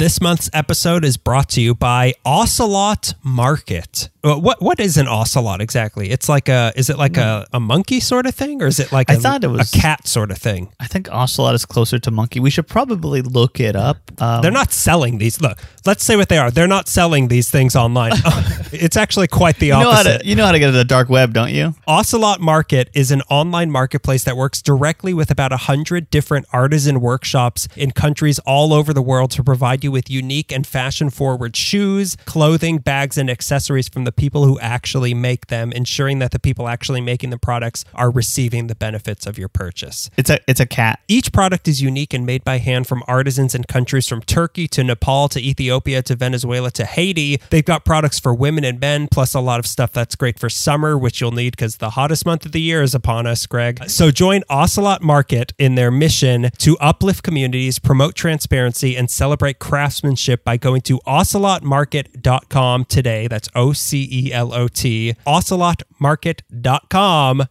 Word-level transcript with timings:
This 0.00 0.18
month's 0.18 0.48
episode 0.54 1.04
is 1.04 1.18
brought 1.18 1.50
to 1.50 1.60
you 1.60 1.74
by 1.74 2.14
Ocelot 2.24 3.12
Market. 3.22 4.08
Uh, 4.22 4.36
What 4.36 4.60
what 4.60 4.78
is 4.80 4.96
an 4.98 5.08
ocelot 5.08 5.60
exactly? 5.60 6.10
It's 6.10 6.28
like 6.28 6.48
a 6.48 6.72
is 6.76 6.90
it 6.90 6.98
like 6.98 7.16
a, 7.16 7.46
a 7.52 7.60
monkey 7.60 8.00
sort 8.00 8.26
of 8.26 8.34
thing 8.34 8.62
or 8.62 8.66
is 8.66 8.78
it 8.78 8.92
like 8.92 9.10
I 9.10 9.14
a, 9.14 9.16
thought 9.18 9.44
it 9.44 9.48
was- 9.48 9.74
a 9.74 9.78
cat 9.78 10.06
sort 10.06 10.30
of 10.30 10.38
thing? 10.38 10.68
I 10.78 10.86
think 10.86 11.08
ocelot 11.10 11.54
is 11.54 11.64
closer 11.64 11.98
to 11.98 12.10
monkey. 12.10 12.38
We 12.40 12.50
should 12.50 12.68
probably 12.68 13.22
look 13.22 13.60
it 13.60 13.76
up. 13.76 13.96
Um, 14.20 14.42
They're 14.42 14.50
not 14.50 14.72
selling 14.72 15.18
these. 15.18 15.40
Look, 15.40 15.58
let's 15.86 16.04
say 16.04 16.16
what 16.16 16.28
they 16.28 16.38
are. 16.38 16.50
They're 16.50 16.66
not 16.68 16.86
selling 16.88 17.28
these 17.28 17.50
things 17.50 17.74
online. 17.74 18.12
it's 18.72 18.96
actually 18.96 19.26
quite 19.28 19.56
the 19.58 19.66
you 19.66 19.72
know 19.72 19.80
how 19.90 20.00
opposite. 20.00 20.20
to 20.20 20.26
you 20.26 20.34
know 20.34 20.44
how 20.46 20.52
to 20.52 20.58
get 20.58 20.66
to 20.66 20.72
the 20.72 20.84
dark 20.84 21.08
web, 21.08 21.32
don't 21.32 21.52
you? 21.52 21.74
Ocelot 21.86 22.40
Market 22.40 22.90
is 22.94 23.10
an 23.10 23.22
online 23.30 23.70
marketplace 23.70 24.24
that 24.24 24.36
works 24.36 24.60
directly 24.60 25.14
with 25.14 25.30
about 25.30 25.50
100 25.50 26.10
different 26.10 26.46
artisan 26.52 27.00
workshops 27.00 27.68
in 27.76 27.90
countries 27.90 28.38
all 28.40 28.72
over 28.74 28.92
the 28.92 29.02
world 29.02 29.30
to 29.32 29.42
provide 29.42 29.82
you 29.82 29.90
with 29.90 30.10
unique 30.10 30.52
and 30.52 30.66
fashion 30.66 31.08
forward 31.10 31.56
shoes, 31.56 32.16
clothing, 32.26 32.78
bags, 32.78 33.16
and 33.16 33.30
accessories 33.30 33.88
from 33.88 34.04
the 34.04 34.09
people 34.12 34.44
who 34.44 34.58
actually 34.60 35.14
make 35.14 35.46
them, 35.48 35.72
ensuring 35.72 36.18
that 36.20 36.30
the 36.30 36.38
people 36.38 36.68
actually 36.68 37.00
making 37.00 37.30
the 37.30 37.38
products 37.38 37.84
are 37.94 38.10
receiving 38.10 38.66
the 38.66 38.74
benefits 38.74 39.26
of 39.26 39.38
your 39.38 39.48
purchase. 39.48 40.10
It's 40.16 40.30
a 40.30 40.38
it's 40.48 40.60
a 40.60 40.66
cat. 40.66 41.00
Each 41.08 41.32
product 41.32 41.68
is 41.68 41.80
unique 41.82 42.14
and 42.14 42.26
made 42.26 42.44
by 42.44 42.58
hand 42.58 42.86
from 42.86 43.02
artisans 43.06 43.54
in 43.54 43.64
countries 43.64 44.06
from 44.06 44.22
Turkey 44.22 44.68
to 44.68 44.84
Nepal 44.84 45.28
to 45.28 45.40
Ethiopia 45.40 46.02
to 46.02 46.14
Venezuela 46.14 46.70
to 46.72 46.84
Haiti. 46.84 47.40
They've 47.50 47.64
got 47.64 47.84
products 47.84 48.18
for 48.18 48.34
women 48.34 48.64
and 48.64 48.80
men, 48.80 49.08
plus 49.10 49.34
a 49.34 49.40
lot 49.40 49.58
of 49.58 49.66
stuff 49.66 49.92
that's 49.92 50.14
great 50.16 50.38
for 50.38 50.48
summer, 50.48 50.96
which 50.98 51.20
you'll 51.20 51.30
need 51.32 51.52
because 51.52 51.76
the 51.76 51.90
hottest 51.90 52.26
month 52.26 52.46
of 52.46 52.52
the 52.52 52.60
year 52.60 52.82
is 52.82 52.94
upon 52.94 53.26
us, 53.26 53.46
Greg. 53.46 53.88
So 53.88 54.10
join 54.10 54.42
Ocelot 54.48 55.02
Market 55.02 55.52
in 55.58 55.74
their 55.74 55.90
mission 55.90 56.50
to 56.58 56.78
uplift 56.78 57.22
communities, 57.22 57.78
promote 57.78 58.14
transparency, 58.14 58.96
and 58.96 59.10
celebrate 59.10 59.58
craftsmanship 59.58 60.44
by 60.44 60.56
going 60.56 60.80
to 60.82 60.98
ocelotmarket.com 61.06 62.84
today. 62.86 63.26
That's 63.26 63.48
O 63.54 63.72
C 63.72 63.99
E 64.10 64.32
L 64.32 64.52
O 64.52 64.68
T. 64.68 65.14
Ocelotmarket.com. 65.26 67.42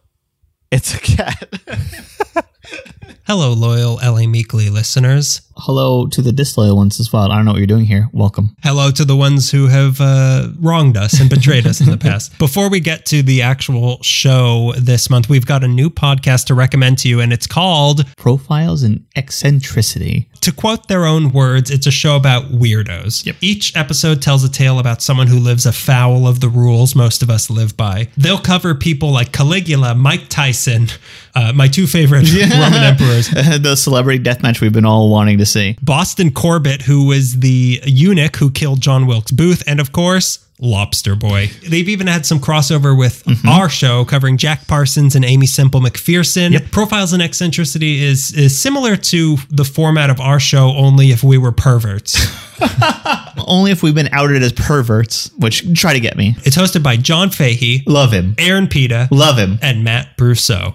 It's 0.70 0.94
a 0.94 0.98
cat. 0.98 2.46
Hello, 3.26 3.52
loyal 3.52 3.94
LA 4.02 4.26
Meekly 4.26 4.70
listeners. 4.70 5.42
Hello 5.56 6.06
to 6.06 6.22
the 6.22 6.32
disloyal 6.32 6.76
ones 6.76 6.98
as 6.98 7.12
well. 7.12 7.30
I 7.30 7.36
don't 7.36 7.44
know 7.44 7.52
what 7.52 7.58
you're 7.58 7.66
doing 7.66 7.84
here. 7.84 8.08
Welcome. 8.12 8.56
Hello 8.62 8.90
to 8.90 9.04
the 9.04 9.14
ones 9.14 9.50
who 9.50 9.66
have 9.68 10.00
uh, 10.00 10.48
wronged 10.58 10.96
us 10.96 11.20
and 11.20 11.28
betrayed 11.28 11.66
us 11.66 11.80
in 11.80 11.90
the 11.90 11.98
past. 11.98 12.36
Before 12.38 12.70
we 12.70 12.80
get 12.80 13.04
to 13.06 13.22
the 13.22 13.42
actual 13.42 14.02
show 14.02 14.72
this 14.78 15.10
month, 15.10 15.28
we've 15.28 15.44
got 15.46 15.62
a 15.62 15.68
new 15.68 15.90
podcast 15.90 16.46
to 16.46 16.54
recommend 16.54 16.98
to 16.98 17.08
you, 17.08 17.20
and 17.20 17.32
it's 17.32 17.46
called, 17.46 18.06
Profiles 18.16 18.82
in 18.82 19.06
eccentricity. 19.16 20.28
to 20.40 20.50
quote 20.50 20.88
their 20.88 21.04
own 21.04 21.30
words, 21.30 21.70
it's 21.70 21.86
a 21.86 21.90
show 21.90 22.16
about 22.16 22.44
weirdos. 22.44 23.26
Yep. 23.26 23.36
Each 23.42 23.76
episode 23.76 24.22
tells 24.22 24.42
a 24.42 24.50
tale 24.50 24.78
about 24.78 25.02
someone 25.02 25.26
who 25.26 25.38
lives 25.38 25.66
afoul 25.66 26.26
of 26.26 26.40
the 26.40 26.48
rules 26.48 26.94
most 26.96 27.22
of 27.22 27.28
us 27.28 27.50
live 27.50 27.76
by. 27.76 28.08
They'll 28.16 28.38
cover 28.38 28.74
people 28.74 29.10
like 29.12 29.30
Caligula, 29.32 29.94
Mike 29.94 30.28
Tyson, 30.30 30.88
uh, 31.34 31.52
my 31.52 31.68
two 31.68 31.86
favorite 31.86 32.24
Roman 32.58 32.82
emperors, 32.82 33.28
the 33.62 33.76
celebrity 33.76 34.22
deathmatch 34.22 34.60
we've 34.60 34.72
been 34.72 34.84
all 34.84 35.10
wanting 35.10 35.38
to 35.38 35.46
see. 35.46 35.76
Boston 35.82 36.30
Corbett, 36.32 36.82
who 36.82 37.06
was 37.06 37.40
the 37.40 37.80
eunuch 37.84 38.36
who 38.36 38.50
killed 38.50 38.80
John 38.80 39.06
Wilkes 39.06 39.30
Booth, 39.30 39.62
and 39.66 39.80
of 39.80 39.92
course, 39.92 40.44
Lobster 40.60 41.16
Boy. 41.16 41.50
They've 41.66 41.88
even 41.88 42.06
had 42.06 42.26
some 42.26 42.38
crossover 42.38 42.96
with 42.96 43.24
mm-hmm. 43.24 43.48
our 43.48 43.68
show 43.68 44.04
covering 44.04 44.36
Jack 44.36 44.66
Parsons 44.66 45.16
and 45.16 45.24
Aimee 45.24 45.46
Semple 45.46 45.80
McPherson. 45.80 46.70
Profiles 46.70 47.12
in 47.12 47.20
Eccentricity 47.20 48.02
is 48.02 48.32
is 48.32 48.58
similar 48.58 48.96
to 48.96 49.36
the 49.48 49.64
format 49.64 50.10
of 50.10 50.20
our 50.20 50.38
show, 50.38 50.74
only 50.76 51.10
if 51.10 51.24
we 51.24 51.38
were 51.38 51.52
perverts. 51.52 52.18
Only 53.46 53.70
if 53.70 53.82
we've 53.82 53.94
been 53.94 54.10
outed 54.12 54.42
as 54.42 54.52
perverts, 54.52 55.30
which 55.38 55.64
try 55.74 55.94
to 55.94 56.00
get 56.00 56.16
me. 56.16 56.36
it's 56.44 56.56
hosted 56.56 56.82
by 56.82 56.96
John 56.96 57.30
Fahey, 57.30 57.82
Love 57.86 58.12
him. 58.12 58.34
Aaron 58.38 58.68
Pita, 58.68 59.08
Love 59.10 59.38
him. 59.38 59.58
and 59.62 59.82
Matt 59.82 60.16
Brousseau. 60.18 60.74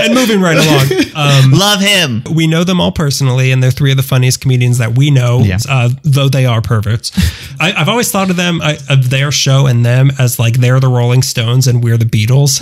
and 0.00 0.14
moving 0.14 0.40
right 0.40 0.56
along. 0.56 1.04
Um, 1.14 1.52
Love 1.52 1.80
him. 1.80 2.22
we 2.32 2.46
know 2.46 2.64
them 2.64 2.80
all 2.80 2.92
personally, 2.92 3.52
and 3.52 3.62
they're 3.62 3.70
three 3.70 3.90
of 3.90 3.96
the 3.96 4.02
funniest 4.02 4.40
comedians 4.40 4.78
that 4.78 4.96
we 4.96 5.10
know, 5.10 5.40
Yeah. 5.40 5.58
uh, 5.68 5.90
though 6.02 6.28
they 6.28 6.46
are 6.46 6.60
perverts. 6.60 7.12
I, 7.60 7.72
I've 7.72 7.88
always 7.88 8.10
thought 8.10 8.30
of 8.30 8.36
them, 8.36 8.60
I, 8.62 8.78
of 8.88 9.10
their 9.10 9.30
show 9.30 9.66
and 9.66 9.84
them 9.84 10.10
as 10.18 10.38
like 10.38 10.54
they're 10.54 10.80
the 10.80 10.88
Rolling 10.88 11.22
Stones 11.22 11.66
and 11.68 11.82
we're 11.84 11.96
the 11.96 12.04
Beatles. 12.04 12.60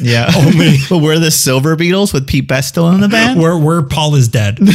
Yeah. 0.00 0.30
Only- 0.36 0.76
but 0.88 0.98
we're 0.98 1.18
the 1.18 1.30
Silver 1.30 1.76
Beatles 1.76 2.12
with 2.12 2.26
Pete 2.26 2.46
Best 2.48 2.68
still 2.68 2.88
in 2.90 3.00
the 3.00 3.08
band. 3.08 3.40
we're, 3.40 3.58
we're 3.58 3.82
Paul 3.82 4.14
is 4.14 4.28
dead. 4.28 4.58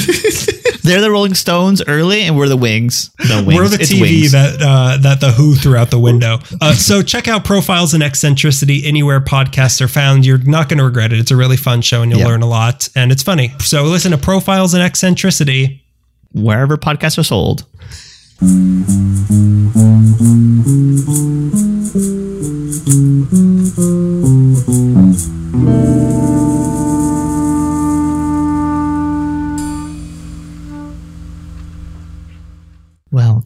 They're 0.85 1.01
the 1.01 1.09
Rolling 1.09 1.33
Stones 1.33 1.81
early, 1.87 2.21
and 2.23 2.37
we're 2.37 2.47
the 2.47 2.55
Wings. 2.57 3.09
The 3.17 3.43
Wings. 3.45 3.59
We're 3.59 3.67
the 3.67 3.81
It's 3.81 3.91
TV 3.91 4.01
Wings. 4.01 4.31
that 4.33 4.61
uh, 4.61 4.97
that 5.01 5.19
the 5.19 5.31
Who 5.31 5.55
threw 5.55 5.75
out 5.77 5.89
the 5.89 5.97
window. 5.99 6.37
Uh, 6.61 6.73
so 6.75 7.01
check 7.01 7.27
out 7.27 7.43
Profiles 7.43 7.95
in 7.95 8.03
Eccentricity 8.03 8.85
anywhere 8.85 9.19
podcasts 9.19 9.81
are 9.81 9.87
found. 9.87 10.27
You're 10.27 10.37
not 10.37 10.69
going 10.69 10.77
to 10.77 10.83
regret 10.83 11.11
it. 11.11 11.17
It's 11.19 11.31
a 11.31 11.35
really 11.35 11.57
fun 11.57 11.74
show, 11.83 12.01
and 12.01 12.11
you'll 12.11 12.27
learn 12.27 12.41
a 12.41 12.47
lot, 12.47 12.89
and 12.95 13.11
it's 13.11 13.23
funny. 13.23 13.51
So 13.59 13.83
listen 13.83 14.11
to 14.11 14.17
Profiles 14.17 14.73
in 14.73 14.81
Eccentricity. 14.81 15.81
wherever 16.33 16.77
podcasts 16.77 17.17
are 17.17 17.23
sold. 17.23 17.65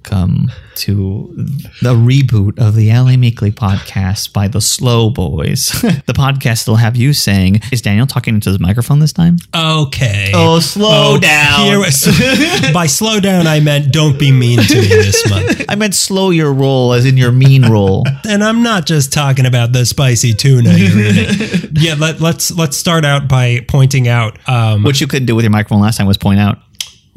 Welcome 0.06 0.52
to 0.76 1.34
the 1.82 1.94
reboot 1.94 2.58
of 2.58 2.76
the 2.76 2.90
LA 2.90 3.18
Meekly 3.18 3.52
podcast 3.52 4.32
by 4.32 4.48
the 4.48 4.62
Slow 4.62 5.10
Boys. 5.10 5.68
the 5.82 6.14
podcast 6.14 6.68
will 6.68 6.78
have 6.78 6.96
you 6.96 7.12
saying, 7.12 7.60
Is 7.72 7.82
Daniel 7.82 8.08
talking 8.08 8.34
into 8.34 8.50
his 8.50 8.60
microphone 8.60 9.00
this 9.00 9.12
time? 9.12 9.38
Okay. 9.54 10.32
Oh, 10.34 10.60
slow 10.62 11.18
down. 11.20 11.66
Here, 11.66 11.80
by 12.74 12.86
slow 12.88 13.20
down, 13.20 13.46
I 13.46 13.60
meant 13.60 13.92
don't 13.92 14.18
be 14.18 14.32
mean 14.32 14.60
to 14.60 14.76
me 14.76 14.88
this 14.88 15.30
month. 15.30 15.66
I 15.70 15.76
meant 15.76 15.96
slow 15.96 16.30
your 16.30 16.54
roll, 16.54 16.94
as 16.94 17.06
in 17.06 17.18
your 17.18 17.34
mean 17.34 17.66
roll. 17.66 18.06
And 18.28 18.42
I'm 18.44 18.64
not 18.64 18.86
just 18.86 19.12
talking 19.12 19.46
about 19.46 19.74
the 19.74 19.86
spicy 19.86 20.34
tuna 20.34 20.76
you're 20.76 20.98
eating. 20.98 21.72
yeah, 21.74 21.96
let, 22.00 22.22
let's 22.22 22.52
let's 22.52 22.78
start 22.78 23.04
out 23.04 23.28
by 23.28 23.66
pointing 23.68 24.08
out. 24.08 24.40
Um, 24.48 24.84
Which 24.84 25.02
you 25.02 25.08
couldn't 25.08 25.26
do 25.26 25.36
with 25.36 25.44
your 25.44 25.52
microphone 25.52 25.82
last 25.82 25.98
time 25.98 26.08
was 26.08 26.18
point 26.18 26.40
out. 26.40 26.60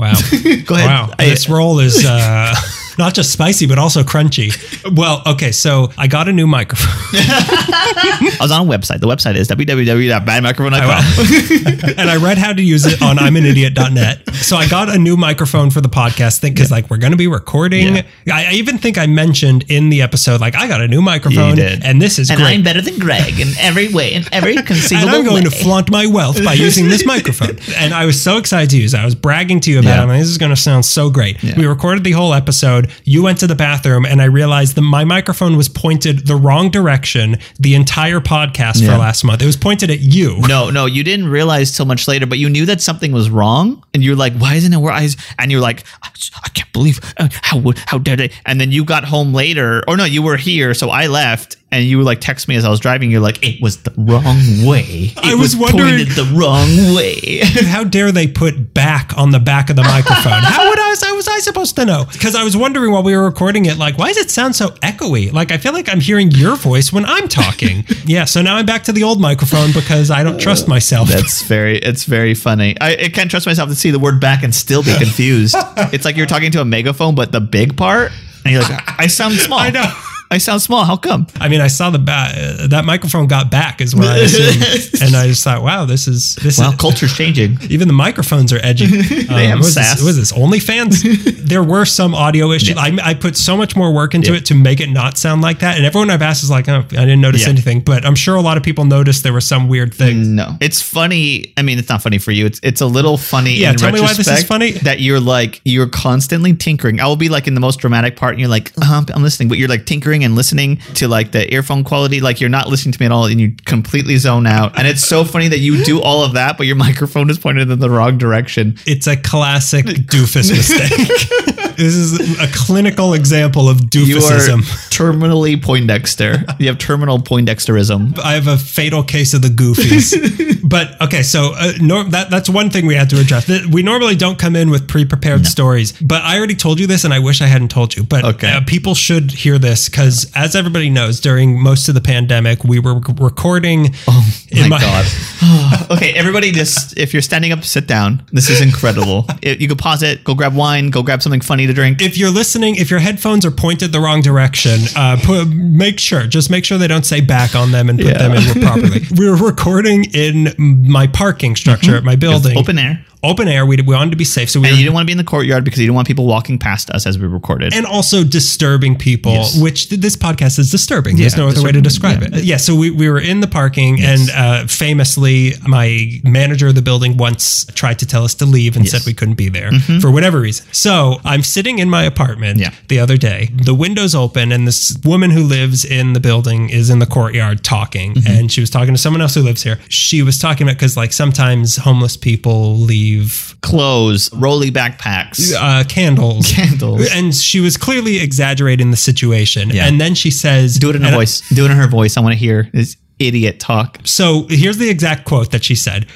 Wow, 0.02 0.12
Go 0.66 0.74
ahead. 0.74 0.86
wow, 0.86 1.14
I- 1.18 1.24
this 1.30 1.48
roll 1.48 1.78
is 1.80 2.04
uh, 2.04 2.54
not 2.98 3.14
just 3.14 3.32
spicy 3.32 3.66
but 3.66 3.78
also 3.78 4.03
crunchy. 4.03 4.53
Well, 4.92 5.22
okay, 5.26 5.53
so 5.53 5.91
I 5.97 6.06
got 6.08 6.28
a 6.28 6.32
new 6.32 6.47
microphone. 6.47 6.92
I 7.14 8.36
was 8.41 8.50
on 8.50 8.66
a 8.66 8.70
website. 8.70 9.00
The 9.00 9.06
website 9.06 9.36
is 9.36 9.48
www.badmicrophone.com. 9.48 11.94
and 11.98 12.10
I 12.10 12.16
read 12.16 12.38
how 12.38 12.53
to 12.53 12.62
use 12.62 12.84
it 12.86 13.00
on 13.03 13.16
I'mAnIdiot.net. 13.16 14.34
So 14.34 14.56
I 14.56 14.69
got 14.69 14.88
a 14.88 14.98
new 14.98 15.16
microphone 15.16 15.70
for 15.70 15.80
the 15.80 15.88
podcast 15.88 16.41
thing 16.41 16.53
because 16.54 16.70
like 16.70 16.91
we're 16.91 16.97
going 16.98 17.12
to 17.12 17.16
be 17.16 17.26
recording. 17.28 17.97
Yeah. 17.97 18.03
I, 18.32 18.47
I 18.47 18.53
even 18.54 18.78
think 18.78 18.98
I 18.98 19.06
mentioned 19.06 19.64
in 19.69 19.88
the 19.88 20.03
episode 20.03 20.41
like 20.41 20.54
I 20.56 20.66
got 20.69 20.80
a 20.80 20.88
new 20.88 21.03
microphone 21.03 21.54
did. 21.56 21.84
and 21.84 22.00
this 22.03 22.19
is 22.19 22.30
and 22.30 22.38
great. 22.41 22.54
I'm 22.54 22.62
better 22.62 22.80
than 22.80 22.98
Greg 22.98 23.38
in 23.41 23.48
every 23.60 23.88
way, 23.92 24.14
in 24.14 24.24
every 24.32 24.54
conceivable 24.56 24.97
way. 24.97 25.03
and 25.03 25.10
I'm 25.10 25.24
going 25.24 25.44
way. 25.44 25.50
to 25.50 25.56
flaunt 25.56 25.91
my 25.91 26.06
wealth 26.06 26.42
by 26.44 26.54
using 26.54 26.88
this 26.88 27.04
microphone. 27.06 27.59
And 27.76 27.94
I 27.94 28.04
was 28.04 28.20
so 28.20 28.36
excited 28.38 28.70
to 28.70 28.78
use 28.78 28.94
it. 28.94 29.00
I 29.00 29.04
was 29.04 29.14
bragging 29.14 29.60
to 29.60 29.70
you 29.70 29.78
about 29.78 29.88
Yeah. 29.91 30.00
it. 30.00 30.03
I'm 30.03 30.09
like, 30.09 30.19
this 30.20 30.28
is 30.28 30.38
going 30.38 30.50
to 30.54 30.60
sound 30.60 30.84
so 30.84 31.10
great. 31.10 31.41
We 31.56 31.66
recorded 31.66 32.04
the 32.04 32.12
whole 32.12 32.34
episode. 32.34 32.81
You 33.04 33.22
went 33.22 33.38
to 33.38 33.47
the 33.47 33.54
bathroom, 33.54 34.04
and 34.04 34.20
I 34.22 34.26
realized 34.26 34.75
that 34.76 34.82
my 34.82 35.04
microphone 35.04 35.56
was 35.56 35.69
pointed 35.69 36.26
the 36.26 36.37
wrong 36.37 36.70
direction 36.70 37.38
the 37.59 37.75
entire 37.75 38.20
podcast 38.20 38.81
Yeah. 38.81 38.93
for 38.93 38.98
last 38.98 39.25
month. 39.25 39.43
It 39.43 39.47
was 39.47 39.56
pointed 39.56 39.91
at 39.91 40.00
you. 40.00 40.38
no, 40.48 40.70
no, 40.70 40.87
you 40.87 41.03
didn't 41.04 41.28
realize 41.28 41.76
till 41.76 41.87
much 41.87 42.06
later, 42.09 42.26
but 42.26 42.38
you 42.38 42.48
knew 42.48 42.66
that 42.66 42.81
something 42.81 43.12
was 43.12 43.31
wrong, 43.31 43.82
and 43.94 44.03
you're 44.03 44.16
like, 44.16 44.34
"Why 44.37 44.54
isn't 44.54 44.72
it 44.72 44.78
where 44.78 44.92
I?" 44.92 45.03
is-" 45.03 45.16
And 45.38 45.50
you're 45.50 45.60
like, 45.60 45.84
"I 46.03 46.09
I 46.45 46.48
can't 46.51 46.72
believe 46.72 47.01
uh, 47.18 47.28
how 47.42 47.72
how 47.86 47.98
dare 47.98 48.16
they?" 48.16 48.30
And 48.47 48.60
then 48.60 48.72
you 48.72 48.84
got 48.84 49.04
home 49.04 49.33
later, 49.34 49.83
or 49.89 49.97
no, 49.97 50.04
you 50.04 50.22
were 50.22 50.36
here, 50.36 50.74
so 50.74 50.91
I 50.91 51.06
left, 51.06 51.56
and 51.72 51.84
you 51.84 51.98
were 51.98 52.04
like 52.04 52.21
text 52.21 52.47
me 52.47 52.54
as 52.54 52.65
I 52.65 52.69
was 52.71 52.78
driving. 52.78 53.10
You're 53.10 53.21
like, 53.21 53.42
"It 53.42 53.60
was 53.60 53.78
the 53.78 53.92
wrong 53.97 54.65
way. 54.65 55.10
It 55.16 55.19
I 55.19 55.34
was 55.34 55.57
wondering- 55.57 55.97
pointed 55.97 56.09
the 56.10 56.33
wrong 56.39 56.95
way." 56.95 57.39
How 57.66 57.83
dare 57.83 58.13
they 58.13 58.28
put 58.28 58.72
back 58.74 59.16
on 59.19 59.30
the 59.30 59.41
back 59.41 59.71
of 59.71 59.77
the 59.77 59.83
microphone? 59.83 60.42
How 60.42 60.69
would 60.69 60.78
I? 60.78 60.83
How 61.03 61.16
was 61.16 61.27
I 61.27 61.39
supposed 61.39 61.77
to 61.77 61.84
know? 61.84 62.04
Because 62.13 62.34
I 62.34 62.45
was 62.45 62.57
wondering 62.57 62.92
while 62.92 63.03
we 63.03 63.16
were 63.16 63.24
recording 63.24 63.65
it, 63.65 63.78
like, 63.78 63.97
why 63.98 64.09
does 64.09 64.19
it 64.19 64.30
sound 64.30 64.54
so 64.54 64.69
echoey? 64.83 65.33
Like, 65.33 65.51
I 65.51 65.57
feel 65.57 65.72
like 65.72 65.91
I'm 65.91 66.01
hearing 66.01 66.30
your 66.30 66.57
voice 66.57 66.92
when 66.92 67.04
I'm 67.07 67.28
talking. 67.28 67.84
yeah. 68.04 68.25
So 68.27 68.42
now 68.42 68.57
I'm 68.57 68.66
back 68.66 68.84
to 68.84 68.92
the 68.92 69.03
old 69.03 69.21
microphone 69.21 69.72
because 69.72 70.10
I 70.10 70.22
don't 70.22 70.39
trust 70.39 70.66
uh, 70.66 70.68
myself. 70.68 71.09
That's 71.09 71.42
very, 71.42 71.78
it's 71.78 72.04
very 72.04 72.34
funny. 72.34 72.77
I, 72.80 72.92
I 72.92 73.09
can't 73.09 73.30
trust 73.30 73.47
myself 73.47 73.68
to 73.71 73.75
see 73.75 73.91
the 73.91 73.98
word 73.98 74.21
back 74.21 74.42
and 74.42 74.54
still 74.54 74.83
be 74.83 74.97
confused. 74.97 75.54
it's 75.92 76.04
like 76.04 76.16
you're 76.16 76.27
talking 76.27 76.51
to 76.53 76.60
a 76.60 76.65
megaphone, 76.65 77.15
but 77.15 77.33
the 77.33 77.41
big 77.41 77.77
part, 77.77 78.13
and 78.45 78.53
you're 78.53 78.63
like, 78.63 79.01
I 79.01 79.07
sound 79.07 79.34
small. 79.34 79.59
I 79.59 79.71
know. 79.71 79.91
I 80.32 80.38
sound 80.38 80.62
small. 80.62 80.84
How 80.84 80.96
come? 80.96 81.26
I 81.40 81.48
mean, 81.48 81.60
I 81.60 81.66
saw 81.68 81.90
the 81.90 81.98
bat. 81.98 82.36
Uh, 82.36 82.66
that 82.68 82.84
microphone 82.84 83.26
got 83.26 83.50
back, 83.50 83.80
is 83.80 83.94
what 83.94 84.06
I 84.06 84.18
assumed, 84.18 85.02
and 85.02 85.14
I 85.14 85.26
just 85.28 85.44
thought, 85.44 85.62
wow, 85.62 85.84
this 85.84 86.08
is 86.08 86.36
this 86.36 86.58
Wow, 86.58 86.70
is. 86.70 86.76
culture's 86.76 87.12
changing. 87.14 87.58
Even 87.70 87.86
the 87.88 87.94
microphones 87.94 88.52
are 88.52 88.60
edgy. 88.62 88.86
what 89.28 89.60
is 89.60 89.74
sass. 89.74 89.94
This, 89.94 90.02
what 90.02 90.08
is 90.10 90.16
this? 90.16 90.32
OnlyFans? 90.32 91.42
there 91.46 91.62
were 91.62 91.84
some 91.84 92.14
audio 92.14 92.50
issues. 92.50 92.76
I, 92.78 92.96
I 93.02 93.14
put 93.14 93.36
so 93.36 93.56
much 93.56 93.76
more 93.76 93.92
work 93.92 94.14
into 94.14 94.30
Yeah. 94.32 94.38
it 94.38 94.46
to 94.46 94.54
make 94.54 94.80
it 94.80 94.88
not 94.90 95.18
sound 95.18 95.42
like 95.42 95.58
that. 95.60 95.76
And 95.76 95.84
everyone 95.84 96.10
I've 96.10 96.22
asked 96.22 96.42
is 96.42 96.50
like, 96.50 96.68
oh, 96.68 96.78
I 96.80 96.82
didn't 96.82 97.20
notice 97.20 97.42
Yeah. 97.42 97.50
anything. 97.50 97.80
But 97.80 98.04
I'm 98.06 98.14
sure 98.14 98.34
a 98.36 98.40
lot 98.40 98.56
of 98.56 98.62
people 98.62 98.84
noticed 98.84 99.22
there 99.22 99.32
were 99.32 99.40
some 99.40 99.68
weird 99.68 99.92
things. 99.92 100.26
No, 100.28 100.56
it's 100.60 100.80
funny. 100.80 101.52
I 101.56 101.62
mean, 101.62 101.78
it's 101.78 101.88
not 101.88 102.02
funny 102.02 102.18
for 102.18 102.30
you. 102.32 102.46
It's 102.46 102.60
it's 102.62 102.80
a 102.80 102.86
little 102.86 103.18
funny. 103.18 103.54
Yeah, 103.56 103.72
tell 103.74 103.92
me 103.92 104.00
why 104.00 104.14
this 104.14 104.28
is 104.28 104.44
funny. 104.44 104.72
That 104.72 105.00
you're 105.00 105.20
like 105.20 105.60
you're 105.64 105.88
constantly 105.88 106.54
tinkering. 106.54 107.00
I 107.00 107.06
will 107.06 107.16
be 107.16 107.28
like 107.28 107.46
in 107.46 107.54
the 107.54 107.60
most 107.60 107.80
dramatic 107.80 108.16
part, 108.16 108.32
and 108.32 108.40
you're 108.40 108.48
like, 108.48 108.72
uh 108.80 109.04
I'm 109.14 109.22
listening, 109.22 109.48
but 109.48 109.58
you're 109.58 109.68
like 109.68 109.84
tinkering 109.86 110.22
and 110.24 110.34
listening 110.34 110.77
to 110.95 111.09
like 111.09 111.33
the 111.33 111.53
earphone 111.53 111.84
quality. 111.84 112.21
Like 112.21 112.41
you're 112.41 112.51
not 112.51 112.69
listening 112.69 112.92
to 112.92 113.01
me 113.01 113.07
at 113.07 113.13
all, 113.13 113.27
and 113.27 113.41
you 113.41 113.54
completely 113.65 114.16
zone 114.16 114.47
out. 114.47 114.78
And 114.78 114.86
it's 114.86 115.04
so 115.04 115.24
funny 115.24 115.48
that 115.48 115.59
you 115.59 115.84
do 115.84 116.01
all 116.01 116.24
of 116.24 116.34
that, 116.34 116.57
but 116.57 116.66
your 116.66 116.77
microphone 116.83 117.30
is 117.30 117.39
pointed 117.39 117.71
in 117.71 117.78
the 117.78 117.91
wrong 117.91 118.19
direction. 118.19 118.77
It's 118.86 119.07
a 119.07 119.16
classic 119.16 119.86
doofus 119.86 120.51
mistake. 120.51 121.59
this 121.77 121.95
is 121.95 122.39
a 122.41 122.47
clinical 122.53 123.15
example 123.15 123.69
of 123.69 123.78
doofusism. 123.78 124.60
terminally 124.91 125.60
Poindexter. 125.60 126.45
You 126.59 126.69
have 126.69 126.78
terminal 126.78 127.19
Poindexterism. 127.19 128.19
I 128.19 128.34
have 128.34 128.47
a 128.47 128.57
fatal 128.59 129.03
case 129.03 129.34
of 129.34 129.42
the 129.42 129.48
goofies. 129.48 130.60
but 130.69 131.01
okay, 131.01 131.22
so 131.22 131.53
uh, 131.54 131.72
that 132.10 132.28
that's 132.30 132.48
one 132.48 132.71
thing 132.71 132.86
we 132.86 132.95
had 132.95 133.10
to 133.10 133.21
address. 133.21 133.48
We 133.71 133.83
normally 133.83 134.16
don't 134.16 134.39
come 134.39 134.57
in 134.57 134.71
with 134.71 134.89
pre-prepared 134.89 135.47
stories, 135.47 135.92
but 135.92 136.22
I 136.22 136.39
already 136.39 136.54
told 136.54 136.80
you 136.80 136.86
this, 136.86 137.04
and 137.04 137.13
I 137.15 137.19
wish 137.19 137.41
I 137.42 137.47
hadn't 137.47 137.71
told 137.71 137.95
you. 137.97 138.03
But 138.03 138.25
Okay. 138.25 138.51
uh, 138.53 138.60
people 138.66 138.95
should 138.95 139.30
hear 139.30 139.59
this 139.59 139.89
because, 139.89 140.30
as 140.34 140.54
everybody 140.57 140.91
knows, 140.91 141.21
during 141.21 141.60
most 141.60 141.89
of 141.89 141.95
the 141.95 142.01
pandemic, 142.01 142.65
we 142.65 142.78
were 142.78 142.95
recording. 143.21 143.95
Oh 144.09 144.33
in 144.51 144.68
my, 144.68 144.78
god. 144.80 145.07
okay, 145.91 146.13
everybody 146.15 146.53
just 146.53 146.97
if 146.98 147.13
you're 147.13 147.22
standing 147.22 147.53
up, 147.53 147.65
sit 147.65 147.86
down. 147.86 148.22
This 148.33 148.51
is 148.51 148.60
incredible. 148.60 149.27
It- 149.42 149.60
you 149.60 149.68
could 149.68 149.78
pause 149.78 150.03
it, 150.03 150.25
go 150.25 150.34
grab 150.34 150.54
wine, 150.54 150.91
go 150.91 151.03
grab 151.03 151.22
something 151.22 151.41
funny 151.41 151.61
to 151.66 151.72
drink. 151.74 152.00
If 152.03 152.16
you're 152.18 152.30
listening, 152.30 152.76
if 152.76 152.91
your 152.91 153.00
headphones 153.00 153.44
are 153.47 153.50
pointed 153.50 153.92
the 153.92 154.00
wrong 154.00 154.20
direction, 154.20 154.80
uh, 154.97 155.16
put, 155.22 155.48
make 155.48 155.98
sure, 155.98 156.26
just 156.26 156.50
make 156.50 156.64
sure 156.64 156.78
they 156.78 156.88
don't 156.88 157.06
say 157.06 157.20
back 157.20 157.54
on 157.54 157.72
them 157.72 157.88
and 157.88 157.98
put 157.98 158.09
Yeah. 158.09 158.18
them 158.18 158.32
in 158.32 158.62
properly. 158.62 159.00
We're 159.16 159.36
recording 159.36 160.04
in 160.14 160.54
my 160.59 161.06
parking 161.06 161.56
structure 161.56 161.97
at 161.97 162.04
my 162.04 162.16
building. 162.16 162.56
Open 162.59 162.78
air. 162.78 163.04
Open 163.24 163.47
air. 163.48 163.65
We, 163.65 163.77
we 163.77 163.95
wanted 163.95 164.10
to 164.10 164.16
be 164.16 164.24
safe, 164.24 164.51
so 164.51 164.60
we 164.60 164.66
And 164.66 164.74
were 164.74 164.78
you 164.78 164.84
didn't 164.84 164.95
want 164.95 165.04
to 165.04 165.07
be 165.07 165.13
in 165.13 165.19
the 165.19 165.24
courtyard 165.24 165.65
because 165.65 165.78
you 165.78 165.86
didn't 165.86 165.95
want 165.95 166.09
people 166.09 166.27
walking 166.27 166.59
past 166.59 166.91
us 166.91 167.07
as 167.07 167.19
we 167.19 167.27
recorded. 167.27 167.72
and 167.74 167.86
also 167.86 168.24
disturbing 168.24 168.97
people, 168.97 169.33
Yes. 169.33 169.60
which 169.60 169.89
th- 169.89 170.01
this 170.01 170.16
podcast 170.16 170.59
is 170.59 170.71
disturbing. 170.71 171.16
There's 171.16 171.36
no 171.36 171.48
other 171.48 171.63
way 171.63 171.72
to 171.72 171.80
describe 171.80 172.22
yeah. 172.22 172.28
it. 172.39 172.45
Yeah, 172.45 172.57
so 172.57 172.74
we, 172.74 172.91
we 172.91 173.09
were 173.09 173.21
in 173.21 173.41
the 173.41 173.47
parking, 173.47 174.01
and 174.03 174.28
uh, 174.34 174.66
famously, 174.66 175.53
my 175.66 176.21
manager 176.24 176.69
of 176.69 176.74
the 176.74 176.83
building 176.83 177.16
once 177.16 177.65
tried 177.74 177.98
to 178.01 178.07
tell 178.07 178.24
us 178.24 178.34
to 178.36 178.45
leave 178.47 178.74
and 178.77 178.84
Yes. 178.84 178.92
Mm-hmm. 178.95 178.98
said 179.03 179.07
we 179.10 179.15
couldn't 179.15 179.34
be 179.36 179.48
there 179.48 179.71
for 180.01 180.10
whatever 180.10 180.41
reason. 180.41 180.66
So 180.72 181.21
I'm 181.25 181.42
sitting 181.42 181.78
in 181.78 181.89
my 181.89 182.03
apartment 182.04 182.59
Yeah. 182.59 182.72
the 182.89 182.98
other 182.98 183.16
day. 183.16 183.51
The 183.53 183.75
window's 183.75 184.15
open, 184.15 184.51
and 184.53 184.66
this 184.66 184.98
woman 185.04 185.30
who 185.30 185.45
lives 185.45 185.84
in 185.84 186.13
the 186.13 186.21
building 186.21 186.71
is 186.71 186.91
in 186.91 186.98
the 186.98 187.07
courtyard 187.07 187.63
talking, 187.63 188.15
Mm-hmm. 188.15 188.33
and 188.33 188.51
she 188.53 188.60
was 188.60 188.71
talking 188.71 188.95
to 188.95 188.98
someone 189.01 189.21
else 189.22 189.34
who 189.34 189.42
lives 189.42 189.63
here. 189.63 189.78
She 189.89 190.22
was 190.22 190.39
talking 190.41 190.66
about 190.66 190.77
because 190.77 190.97
like 190.97 191.13
sometimes 191.13 191.77
homeless 191.77 192.16
people 192.16 192.77
leave 192.78 193.11
Clothes, 193.60 194.30
rolly 194.34 194.70
backpacks. 194.70 195.53
uh, 195.56 195.84
candles. 195.84 196.50
Candles. 196.53 197.09
And 197.12 197.34
she 197.34 197.60
was 197.60 197.76
clearly 197.76 198.18
exaggerating 198.20 198.91
the 198.91 198.97
situation. 198.97 199.70
Yeah. 199.70 199.86
And 199.86 200.00
then 200.00 200.14
she 200.14 200.30
says, 200.30 200.78
Do 200.78 200.91
it 200.91 200.97
in 200.97 201.03
her 201.03 201.06
and 201.09 201.14
I- 201.16 201.18
voice. 201.18 201.48
Do 201.50 201.64
it 201.64 201.70
in 201.70 201.76
her 201.76 201.88
voice. 201.88 202.16
I 202.16 202.20
want 202.20 202.32
to 202.32 202.38
hear 202.38 202.68
this 202.72 202.97
idiot 203.18 203.60
talk. 203.60 203.98
So 204.04 204.47
here's 204.48 204.78
the 204.78 204.91
exact 204.91 205.24
quote 205.26 205.50
that 205.53 205.64
she 205.64 205.74
said. 205.74 206.06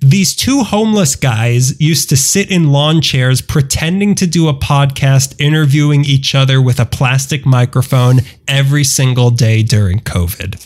These 0.00 0.36
two 0.36 0.62
homeless 0.64 1.16
guys 1.16 1.80
used 1.80 2.10
to 2.10 2.16
sit 2.16 2.50
in 2.50 2.70
lawn 2.70 3.00
chairs 3.00 3.40
pretending 3.40 4.14
to 4.16 4.26
do 4.26 4.48
a 4.48 4.54
podcast 4.54 5.34
interviewing 5.40 6.04
each 6.04 6.34
other 6.34 6.60
with 6.60 6.78
a 6.78 6.84
plastic 6.84 7.46
microphone 7.46 8.20
every 8.46 8.84
single 8.84 9.30
day 9.30 9.62
during 9.62 10.00
COVID. 10.00 10.60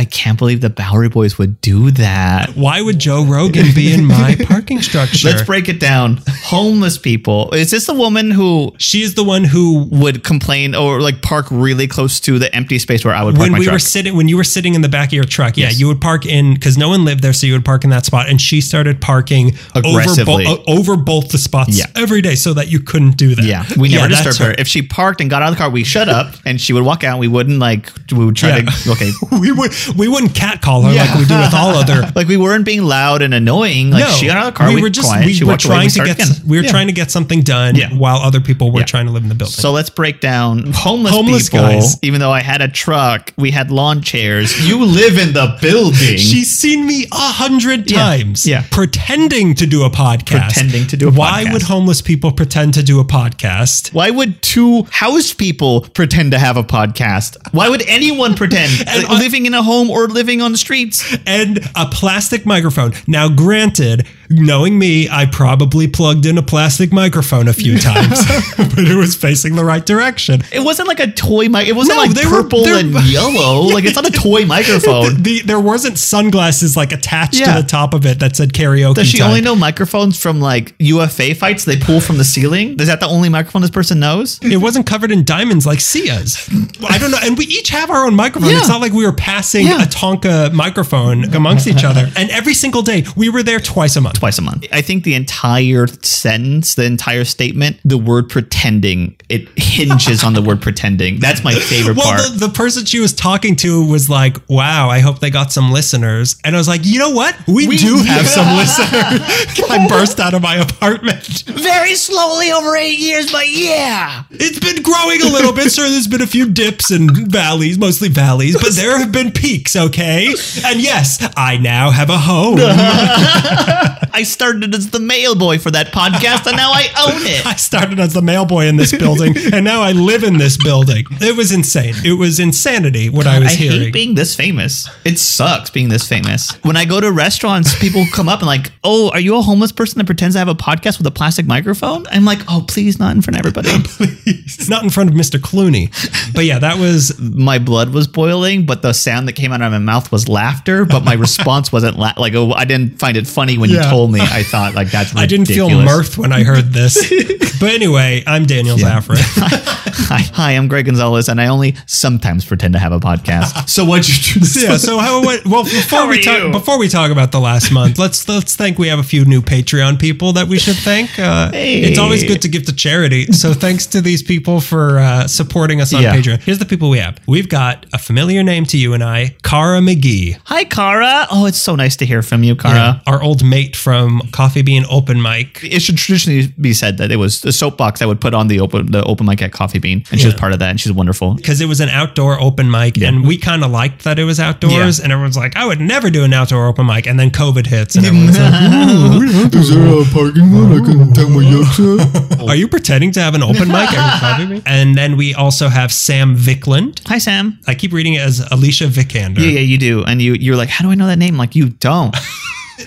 I 0.00 0.04
can't 0.04 0.38
believe 0.38 0.60
the 0.60 0.70
Bowery 0.70 1.08
Boys 1.08 1.38
would 1.38 1.60
do 1.60 1.90
that. 1.92 2.50
Why 2.54 2.80
would 2.80 3.00
Joe 3.00 3.24
Rogan 3.24 3.66
be 3.74 3.92
in 3.92 4.04
my 4.04 4.36
parking 4.46 4.80
structure? 4.80 5.28
Let's 5.28 5.42
break 5.42 5.68
it 5.68 5.80
down. 5.80 6.20
Homeless 6.44 6.96
people. 6.98 7.50
Is 7.52 7.72
this 7.72 7.86
the 7.86 7.94
woman 7.94 8.30
who 8.30 8.72
she 8.78 9.02
is 9.02 9.14
the 9.16 9.24
one 9.24 9.42
who 9.42 9.88
would 9.90 10.22
complain 10.22 10.76
or 10.76 11.00
like 11.00 11.20
park 11.20 11.46
really 11.50 11.88
close 11.88 12.20
to 12.20 12.38
the 12.38 12.54
empty 12.54 12.78
space 12.78 13.04
where 13.04 13.12
I 13.14 13.24
would 13.24 13.34
park 13.34 13.42
when 13.46 13.52
my 13.52 13.58
we 13.58 13.64
truck? 13.64 13.74
were 13.74 13.78
sitting 13.80 14.16
when 14.16 14.28
you 14.28 14.36
were 14.36 14.44
sitting 14.44 14.74
in 14.74 14.82
the 14.82 14.88
back 14.88 15.08
of 15.08 15.12
your 15.14 15.24
truck 15.24 15.56
yeah 15.56 15.66
Yes. 15.66 15.80
you 15.80 15.88
would 15.88 16.00
park 16.00 16.24
in 16.26 16.54
because 16.54 16.78
no 16.78 16.88
one 16.90 17.04
lived 17.04 17.22
there 17.22 17.32
so 17.32 17.46
you 17.48 17.52
would 17.54 17.64
park 17.64 17.82
in 17.82 17.90
that 17.90 18.06
spot 18.06 18.28
and 18.28 18.40
she 18.40 18.60
started 18.60 19.00
parking 19.00 19.48
over, 19.74 19.82
bo- 19.82 19.90
Aggressively. 19.90 20.46
uh, 20.46 20.56
over 20.68 20.96
both 20.96 21.30
the 21.30 21.38
spots 21.38 21.76
Yeah. 21.76 21.86
every 21.96 22.22
day 22.22 22.36
so 22.36 22.54
that 22.54 22.68
you 22.68 22.78
couldn't 22.78 23.16
do 23.16 23.34
that 23.34 23.44
yeah, 23.44 23.64
we 23.76 23.88
never 23.88 24.06
that's 24.08 24.22
disturbed 24.24 24.56
her. 24.56 24.60
If 24.60 24.68
she 24.68 24.82
parked 24.82 25.20
and 25.20 25.28
got 25.28 25.42
out 25.42 25.48
of 25.50 25.54
the 25.56 25.58
car, 25.60 25.70
we 25.70 25.82
shut 25.82 26.08
up 26.08 26.34
and 26.46 26.60
she 26.60 26.72
would 26.72 26.84
walk 26.84 27.02
out. 27.02 27.18
We 27.18 27.26
wouldn't 27.28 27.58
like, 27.58 27.90
we 28.12 28.24
would 28.24 28.36
try 28.36 28.58
Yeah. 28.58 28.70
to, 28.70 28.92
okay. 28.92 29.10
we 29.40 29.50
would 29.52 29.72
we 29.96 30.08
wouldn't 30.08 30.34
catcall 30.34 30.82
her 30.82 30.92
like 30.92 31.14
we 31.18 31.24
do 31.24 31.38
with 31.38 31.54
all 31.54 31.70
other 31.70 32.10
like 32.16 32.28
we 32.28 32.36
weren't 32.36 32.64
being 32.64 32.82
loud 32.82 33.22
and 33.22 33.32
annoying. 33.34 33.90
Like 33.90 34.06
she 34.08 34.26
got 34.26 34.36
out 34.36 34.48
of 34.48 34.54
the 34.54 34.58
car, 34.58 34.68
we 34.68 34.76
we 34.76 34.82
were 34.82 34.90
just 34.90 35.08
quiet, 35.08 35.26
we 35.26 35.32
she 35.32 35.44
were 35.44 35.56
trying 35.56 35.88
to 35.90 36.04
get 36.04 36.16
again. 36.20 36.28
we 36.46 36.56
were 36.58 36.64
Yeah. 36.64 36.70
trying 36.70 36.86
to 36.88 36.92
get 36.92 37.10
something 37.10 37.42
done 37.42 37.74
Yeah. 37.76 37.90
while 37.90 38.18
other 38.18 38.40
people 38.40 38.70
were 38.70 38.80
Yeah. 38.80 38.86
trying 38.86 39.06
to 39.06 39.12
live 39.12 39.22
in 39.22 39.28
the 39.28 39.34
building 39.34 39.52
So 39.54 39.72
let's 39.72 39.90
break 39.90 40.20
down 40.20 40.72
homeless, 40.74 41.12
Homeless 41.12 41.48
people. 41.48 41.66
guys. 41.68 41.96
Even 42.02 42.20
though 42.20 42.32
I 42.32 42.40
had 42.40 42.60
a 42.60 42.68
truck, 42.68 43.32
we 43.36 43.50
had 43.50 43.70
lawn 43.70 44.02
chairs. 44.02 44.66
You 44.68 44.84
live 44.84 45.18
in 45.18 45.32
the 45.32 45.56
building. 45.60 46.16
She's 46.28 46.50
seen 46.58 46.86
me 46.86 47.06
a 47.12 47.16
hundred 47.16 47.90
Yeah. 47.90 47.98
times 47.98 48.46
Yeah. 48.46 48.64
pretending 48.70 49.54
to 49.54 49.66
do 49.66 49.84
a 49.84 49.90
podcast. 49.90 50.54
Pretending 50.54 50.86
to 50.88 50.96
do 50.96 51.08
a 51.08 51.10
Why 51.10 51.44
podcast. 51.44 51.52
would 51.52 51.62
homeless 51.62 52.00
people 52.02 52.32
pretend 52.32 52.74
to 52.74 52.82
do 52.82 52.98
a 53.00 53.04
podcast? 53.04 53.92
Why 53.92 54.10
would 54.10 54.42
two 54.42 54.86
house 54.90 55.32
people 55.32 55.82
pretend 55.94 56.32
to 56.32 56.38
have 56.38 56.56
a 56.56 56.64
podcast? 56.64 57.36
Why 57.52 57.68
would 57.68 57.82
anyone 57.86 58.34
pretend 58.34 58.72
And 58.88 59.04
Like, 59.04 59.18
living 59.20 59.46
in 59.46 59.54
a 59.54 59.62
home 59.62 59.77
or 59.86 60.08
living 60.08 60.40
on 60.42 60.52
the 60.52 60.58
streets? 60.58 61.16
and 61.26 61.58
a 61.76 61.86
plastic 61.86 62.44
microphone. 62.46 62.92
Now, 63.06 63.28
granted, 63.28 64.06
knowing 64.30 64.78
me, 64.78 65.08
I 65.08 65.26
probably 65.26 65.86
plugged 65.88 66.26
in 66.26 66.36
a 66.38 66.42
plastic 66.42 66.92
microphone 66.92 67.48
a 67.48 67.52
few 67.52 67.78
times, 67.78 68.20
but 68.56 68.78
it 68.78 68.96
was 68.96 69.14
facing 69.14 69.56
the 69.56 69.64
right 69.64 69.84
direction. 69.84 70.42
It 70.52 70.60
wasn't 70.60 70.88
like 70.88 71.00
a 71.00 71.10
toy 71.10 71.48
mic. 71.48 71.68
It 71.68 71.72
wasn't 71.76 71.96
No, 71.96 72.02
like 72.02 72.10
they 72.14 72.22
purple 72.24 72.64
they're- 72.64 72.78
and 72.78 72.92
yellow. 73.04 73.62
Like 73.62 73.84
it's 73.84 73.96
not 73.96 74.06
a 74.06 74.12
toy 74.12 74.44
microphone. 74.44 75.22
The, 75.22 75.40
there 75.42 75.60
wasn't 75.60 75.98
sunglasses 75.98 76.76
like 76.76 76.92
attached 76.92 77.34
Yeah. 77.40 77.56
to 77.56 77.62
the 77.62 77.68
top 77.68 77.94
of 77.94 78.06
it 78.06 78.18
that 78.20 78.36
said 78.36 78.52
karaoke. 78.52 78.94
Does 78.96 79.08
she 79.08 79.18
time. 79.18 79.28
only 79.28 79.40
know 79.40 79.54
microphones 79.54 80.18
from 80.20 80.40
like 80.40 80.74
UFA 80.78 81.34
fights 81.34 81.64
they 81.64 81.76
pull 81.78 82.00
from 82.00 82.18
the 82.18 82.24
ceiling? 82.24 82.78
Is 82.80 82.86
that 82.88 83.00
the 83.00 83.06
only 83.08 83.28
microphone 83.28 83.62
this 83.62 83.70
person 83.70 84.00
knows? 84.00 84.38
It 84.42 84.56
wasn't 84.58 84.86
covered 84.86 85.10
in 85.12 85.24
diamonds 85.24 85.66
like 85.66 85.80
Sia's. 85.80 86.48
I 86.88 86.98
don't 86.98 87.10
know. 87.10 87.18
And 87.22 87.36
we 87.36 87.44
each 87.46 87.68
have 87.70 87.90
our 87.90 88.06
own 88.06 88.14
microphone. 88.14 88.50
Yeah. 88.50 88.58
It's 88.58 88.68
not 88.68 88.80
like 88.80 88.92
we 88.92 89.04
were 89.04 89.12
passing 89.12 89.57
Yeah. 89.66 89.82
a 89.82 89.86
Tonka 89.86 90.52
microphone 90.52 91.24
amongst 91.34 91.66
each 91.66 91.84
other. 91.84 92.08
And 92.18 92.30
every 92.30 92.54
single 92.54 92.82
day, 92.82 93.04
we 93.16 93.28
were 93.28 93.42
there 93.42 93.60
twice 93.60 93.94
a 93.96 94.00
month. 94.00 94.18
Twice 94.18 94.38
a 94.38 94.42
month. 94.42 94.66
I 94.72 94.82
think 94.82 95.04
the 95.04 95.14
entire 95.14 95.86
sentence, 96.02 96.74
the 96.74 96.84
entire 96.84 97.24
statement, 97.24 97.76
the 97.84 97.98
word 97.98 98.28
pretending, 98.28 99.16
it 99.28 99.48
hinges 99.56 100.24
on 100.24 100.32
the 100.34 100.42
word 100.42 100.60
pretending. 100.60 101.20
That's 101.20 101.44
my 101.44 101.54
favorite 101.54 101.96
Well, 101.96 102.06
part. 102.06 102.22
the, 102.32 102.46
the 102.48 102.52
person 102.52 102.84
she 102.86 102.98
was 103.00 103.12
talking 103.12 103.54
to 103.56 103.86
was 103.86 104.10
like, 104.10 104.36
wow, 104.48 104.88
I 104.90 104.98
hope 105.00 105.20
they 105.20 105.30
got 105.30 105.52
some 105.52 105.70
listeners. 105.70 106.36
And 106.44 106.56
I 106.56 106.58
was 106.58 106.66
like, 106.68 106.80
you 106.84 106.98
know 106.98 107.10
what? 107.10 107.36
We, 107.46 107.68
We- 107.68 107.76
do 107.78 107.96
have 107.98 108.26
some 108.26 108.56
listeners. 108.56 108.90
I 109.70 109.86
burst 109.88 110.18
out 110.18 110.34
of 110.34 110.42
my 110.42 110.56
apartment. 110.56 111.22
Very 111.46 111.94
slowly 111.94 112.50
over 112.50 112.76
eight 112.76 112.98
years, 112.98 113.30
but 113.30 113.48
yeah. 113.48 114.24
It's 114.30 114.58
been 114.58 114.82
growing 114.82 115.22
a 115.22 115.26
little 115.32 115.52
bit. 115.52 115.70
Sure, 115.72 115.88
there's 115.88 116.08
been 116.08 116.22
a 116.22 116.26
few 116.26 116.50
dips 116.50 116.90
and 116.90 117.30
valleys, 117.30 117.78
mostly 117.78 118.08
valleys, 118.08 118.56
but 118.60 118.72
there 118.74 118.98
have 118.98 119.12
been 119.12 119.30
peaks, 119.48 119.76
okay? 119.76 120.26
And 120.64 120.80
yes, 120.80 121.26
I 121.36 121.56
now 121.56 121.90
have 121.90 122.10
a 122.10 122.18
home. 122.18 122.58
I 122.60 124.22
started 124.24 124.74
as 124.74 124.90
the 124.90 125.00
mail 125.00 125.34
boy 125.34 125.58
for 125.58 125.70
that 125.70 125.88
podcast, 125.88 126.46
and 126.46 126.56
now 126.56 126.72
I 126.72 126.88
own 127.06 127.22
it. 127.24 127.46
I 127.46 127.54
started 127.54 127.98
as 127.98 128.12
the 128.12 128.20
mail 128.20 128.44
boy 128.44 128.66
in 128.66 128.76
this 128.76 128.92
building, 128.92 129.34
and 129.52 129.64
now 129.64 129.80
I 129.80 129.92
live 129.92 130.22
in 130.22 130.36
this 130.36 130.56
building. 130.56 131.04
It 131.20 131.36
was 131.36 131.52
insane. 131.52 131.94
It 132.04 132.12
was 132.18 132.40
insanity 132.40 133.08
what 133.08 133.26
I 133.26 133.38
was 133.38 133.52
I 133.52 133.54
hearing. 133.54 133.80
hate 133.80 133.92
being 133.92 134.14
this 134.16 134.34
famous. 134.34 134.88
It 135.04 135.18
sucks 135.18 135.70
being 135.70 135.88
this 135.88 136.06
famous. 136.06 136.52
When 136.62 136.76
I 136.76 136.84
go 136.84 137.00
to 137.00 137.10
restaurants, 137.10 137.78
people 137.78 138.04
come 138.12 138.28
up 138.28 138.40
and 138.40 138.46
like, 138.46 138.70
"Oh, 138.84 139.10
are 139.10 139.20
you 139.20 139.36
a 139.36 139.40
homeless 139.40 139.72
person 139.72 139.98
that 139.98 140.04
pretends 140.04 140.34
to 140.34 140.40
have 140.40 140.48
a 140.48 140.54
podcast 140.54 140.98
with 140.98 141.06
a 141.06 141.10
plastic 141.12 141.46
microphone?" 141.46 142.06
I'm 142.10 142.24
like, 142.24 142.40
"Oh, 142.48 142.64
please, 142.68 142.98
not 142.98 143.14
in 143.14 143.22
front 143.22 143.36
of 143.36 143.46
everybody." 143.46 143.70
Please, 143.84 144.68
not 144.68 144.82
in 144.82 144.90
front 144.90 145.08
of 145.10 145.16
Mr. 145.16 145.38
Clooney. 145.40 145.88
But 146.34 146.44
yeah, 146.44 146.58
that 146.58 146.78
was 146.78 147.18
My 147.18 147.58
blood 147.58 147.94
was 147.94 148.06
boiling, 148.06 148.66
but 148.66 148.82
the 148.82 148.92
sound 148.92 149.28
that 149.28 149.37
came 149.38 149.52
out 149.52 149.62
of 149.62 149.72
my 149.72 149.78
mouth 149.78 150.10
was 150.12 150.28
laughter, 150.28 150.84
but 150.84 151.04
my 151.04 151.14
response 151.14 151.72
wasn't 151.72 151.98
la- 151.98 152.12
like 152.16 152.34
oh, 152.34 152.52
I 152.52 152.64
didn't 152.64 152.98
find 152.98 153.16
it 153.16 153.26
funny 153.26 153.56
when 153.58 153.70
Yeah. 153.70 153.84
you 153.84 153.90
told 153.90 154.12
me. 154.12 154.20
I 154.20 154.42
thought 154.42 154.74
like 154.74 154.90
that's 154.90 155.14
I 155.16 155.26
didn't 155.26 155.46
feel 155.46 155.70
mirth 155.70 156.18
when 156.18 156.32
I 156.32 156.42
heard 156.44 156.72
this. 156.72 156.96
but 157.60 157.70
anyway, 157.70 158.22
I'm 158.26 158.44
Daniel 158.46 158.76
Zaffron. 158.76 159.18
Hi, 160.10 160.20
hi, 160.32 160.52
I'm 160.52 160.68
Greg 160.68 160.86
Gonzalez, 160.86 161.28
and 161.28 161.38
I 161.40 161.48
only 161.48 161.74
sometimes 161.86 162.44
pretend 162.44 162.72
to 162.74 162.78
have 162.78 162.92
a 162.92 163.00
podcast. 163.00 163.68
so 163.74 163.84
what'd 163.84 164.08
you 164.08 164.40
do? 164.40 164.60
Yeah. 164.60 164.76
So 164.78 164.98
how? 164.98 165.22
What, 165.22 165.44
well, 165.44 165.64
before 165.64 165.98
How 166.00 166.08
we 166.08 166.22
talk, 166.22 166.38
you? 166.44 166.50
before 166.52 166.78
we 166.78 166.88
talk 166.88 167.10
about 167.10 167.30
the 167.32 167.40
last 167.40 167.70
month, 167.72 167.98
let's 167.98 168.26
let's 168.28 168.56
thank 168.56 168.78
we 168.78 168.88
have 168.88 168.98
a 168.98 169.02
few 169.02 169.24
new 169.26 169.42
Patreon 169.42 169.98
people 170.00 170.32
that 170.34 170.48
we 170.48 170.58
should 170.58 170.76
thank. 170.76 171.18
Uh, 171.18 171.50
Hey. 171.50 171.80
It's 171.82 171.98
always 171.98 172.24
good 172.24 172.40
to 172.42 172.48
give 172.48 172.64
to 172.66 172.72
charity. 172.74 173.26
So 173.32 173.52
thanks 173.52 173.86
to 173.88 174.00
these 174.00 174.22
people 174.22 174.60
for 174.60 174.98
uh, 174.98 175.26
supporting 175.26 175.80
us 175.80 175.92
on 175.92 176.02
Yeah. 176.02 176.14
Patreon. 176.16 176.40
Here's 176.42 176.58
the 176.58 176.64
people 176.66 176.88
we 176.90 176.98
have. 176.98 177.18
We've 177.26 177.48
got 177.48 177.84
a 177.92 177.98
familiar 177.98 178.42
name 178.42 178.64
to 178.66 178.78
you 178.78 178.94
and 178.94 179.02
I, 179.04 179.27
Cara 179.42 179.80
McGee. 179.80 180.38
Hi, 180.44 180.64
Cara. 180.64 181.26
Oh, 181.30 181.46
it's 181.46 181.58
so 181.58 181.74
nice 181.74 181.96
to 181.96 182.06
hear 182.06 182.22
from 182.22 182.42
you, 182.42 182.54
Cara. 182.56 182.74
Yeah, 182.74 183.00
our 183.06 183.22
old 183.22 183.44
mate 183.44 183.76
from 183.76 184.20
Coffee 184.32 184.62
Bean 184.62 184.84
Open 184.90 185.20
Mic. 185.22 185.60
It 185.62 185.80
should 185.82 185.96
traditionally 185.96 186.48
be 186.60 186.72
said 186.72 186.98
that 186.98 187.10
it 187.10 187.16
was 187.16 187.40
the 187.42 187.52
soapbox 187.52 188.02
I 188.02 188.06
would 188.06 188.20
put 188.20 188.34
on 188.34 188.48
the 188.48 188.60
open 188.60 188.90
the 188.92 189.02
open 189.04 189.26
mic 189.26 189.42
at 189.42 189.52
Coffee 189.52 189.78
Bean, 189.78 190.04
and 190.10 190.20
she 190.20 190.26
was 190.26 190.34
part 190.34 190.52
of 190.52 190.58
that, 190.60 190.70
and 190.70 190.80
she's 190.80 190.92
wonderful. 190.92 191.34
because 191.34 191.60
it 191.60 191.66
was 191.66 191.80
an 191.80 191.88
outdoor 191.88 192.40
open 192.40 192.70
mic 192.70 192.98
and 193.02 193.26
we 193.26 193.36
kind 193.38 193.64
of 193.64 193.70
liked 193.70 194.04
that 194.04 194.18
it 194.18 194.24
was 194.24 194.38
outdoors 194.40 194.98
Yeah. 194.98 195.04
and 195.04 195.12
everyone's 195.12 195.36
like 195.36 195.56
i 195.56 195.64
would 195.64 195.80
never 195.80 196.10
do 196.10 196.24
an 196.24 196.32
outdoor 196.32 196.66
open 196.66 196.86
mic 196.86 197.06
and 197.06 197.18
then 197.18 197.30
covid 197.30 197.66
hits 197.66 197.96
and 197.96 198.04
everyone's 198.06 198.38
like 198.38 199.54
Is 199.54 199.70
there 199.74 199.86
a 199.86 200.04
parking 200.12 200.52
lot 200.52 200.72
I 200.80 200.84
can 200.84 201.12
take 201.12 201.28
my 201.28 201.42
yokes 201.42 201.78
at? 201.80 202.40
are 202.48 202.54
you 202.56 202.68
pretending 202.68 203.12
to 203.12 203.20
have 203.20 203.34
an 203.34 203.42
open 203.42 203.68
mic 203.68 203.92
at 203.92 204.20
Coffee 204.20 204.46
Bean? 204.46 204.62
and 204.66 204.96
then 204.96 205.16
we 205.16 205.34
also 205.34 205.68
have 205.68 205.92
sam 205.92 206.36
vickland 206.36 207.00
Hi, 207.08 207.18
Sam. 207.18 207.58
i 207.66 207.74
keep 207.74 207.92
reading 207.92 208.14
it 208.14 208.20
as 208.20 208.40
alicia 208.50 208.86
vikander 209.18 209.38
Yeah, 209.38 209.48
yeah, 209.50 209.60
you 209.60 209.78
do, 209.78 210.04
and 210.04 210.20
you 210.22 210.34
you're 210.34 210.56
like, 210.56 210.68
how 210.68 210.84
do 210.84 210.90
I 210.90 210.94
know 210.94 211.06
that 211.06 211.18
name? 211.18 211.36
Like, 211.36 211.54
you 211.56 211.68
don't. 211.70 212.14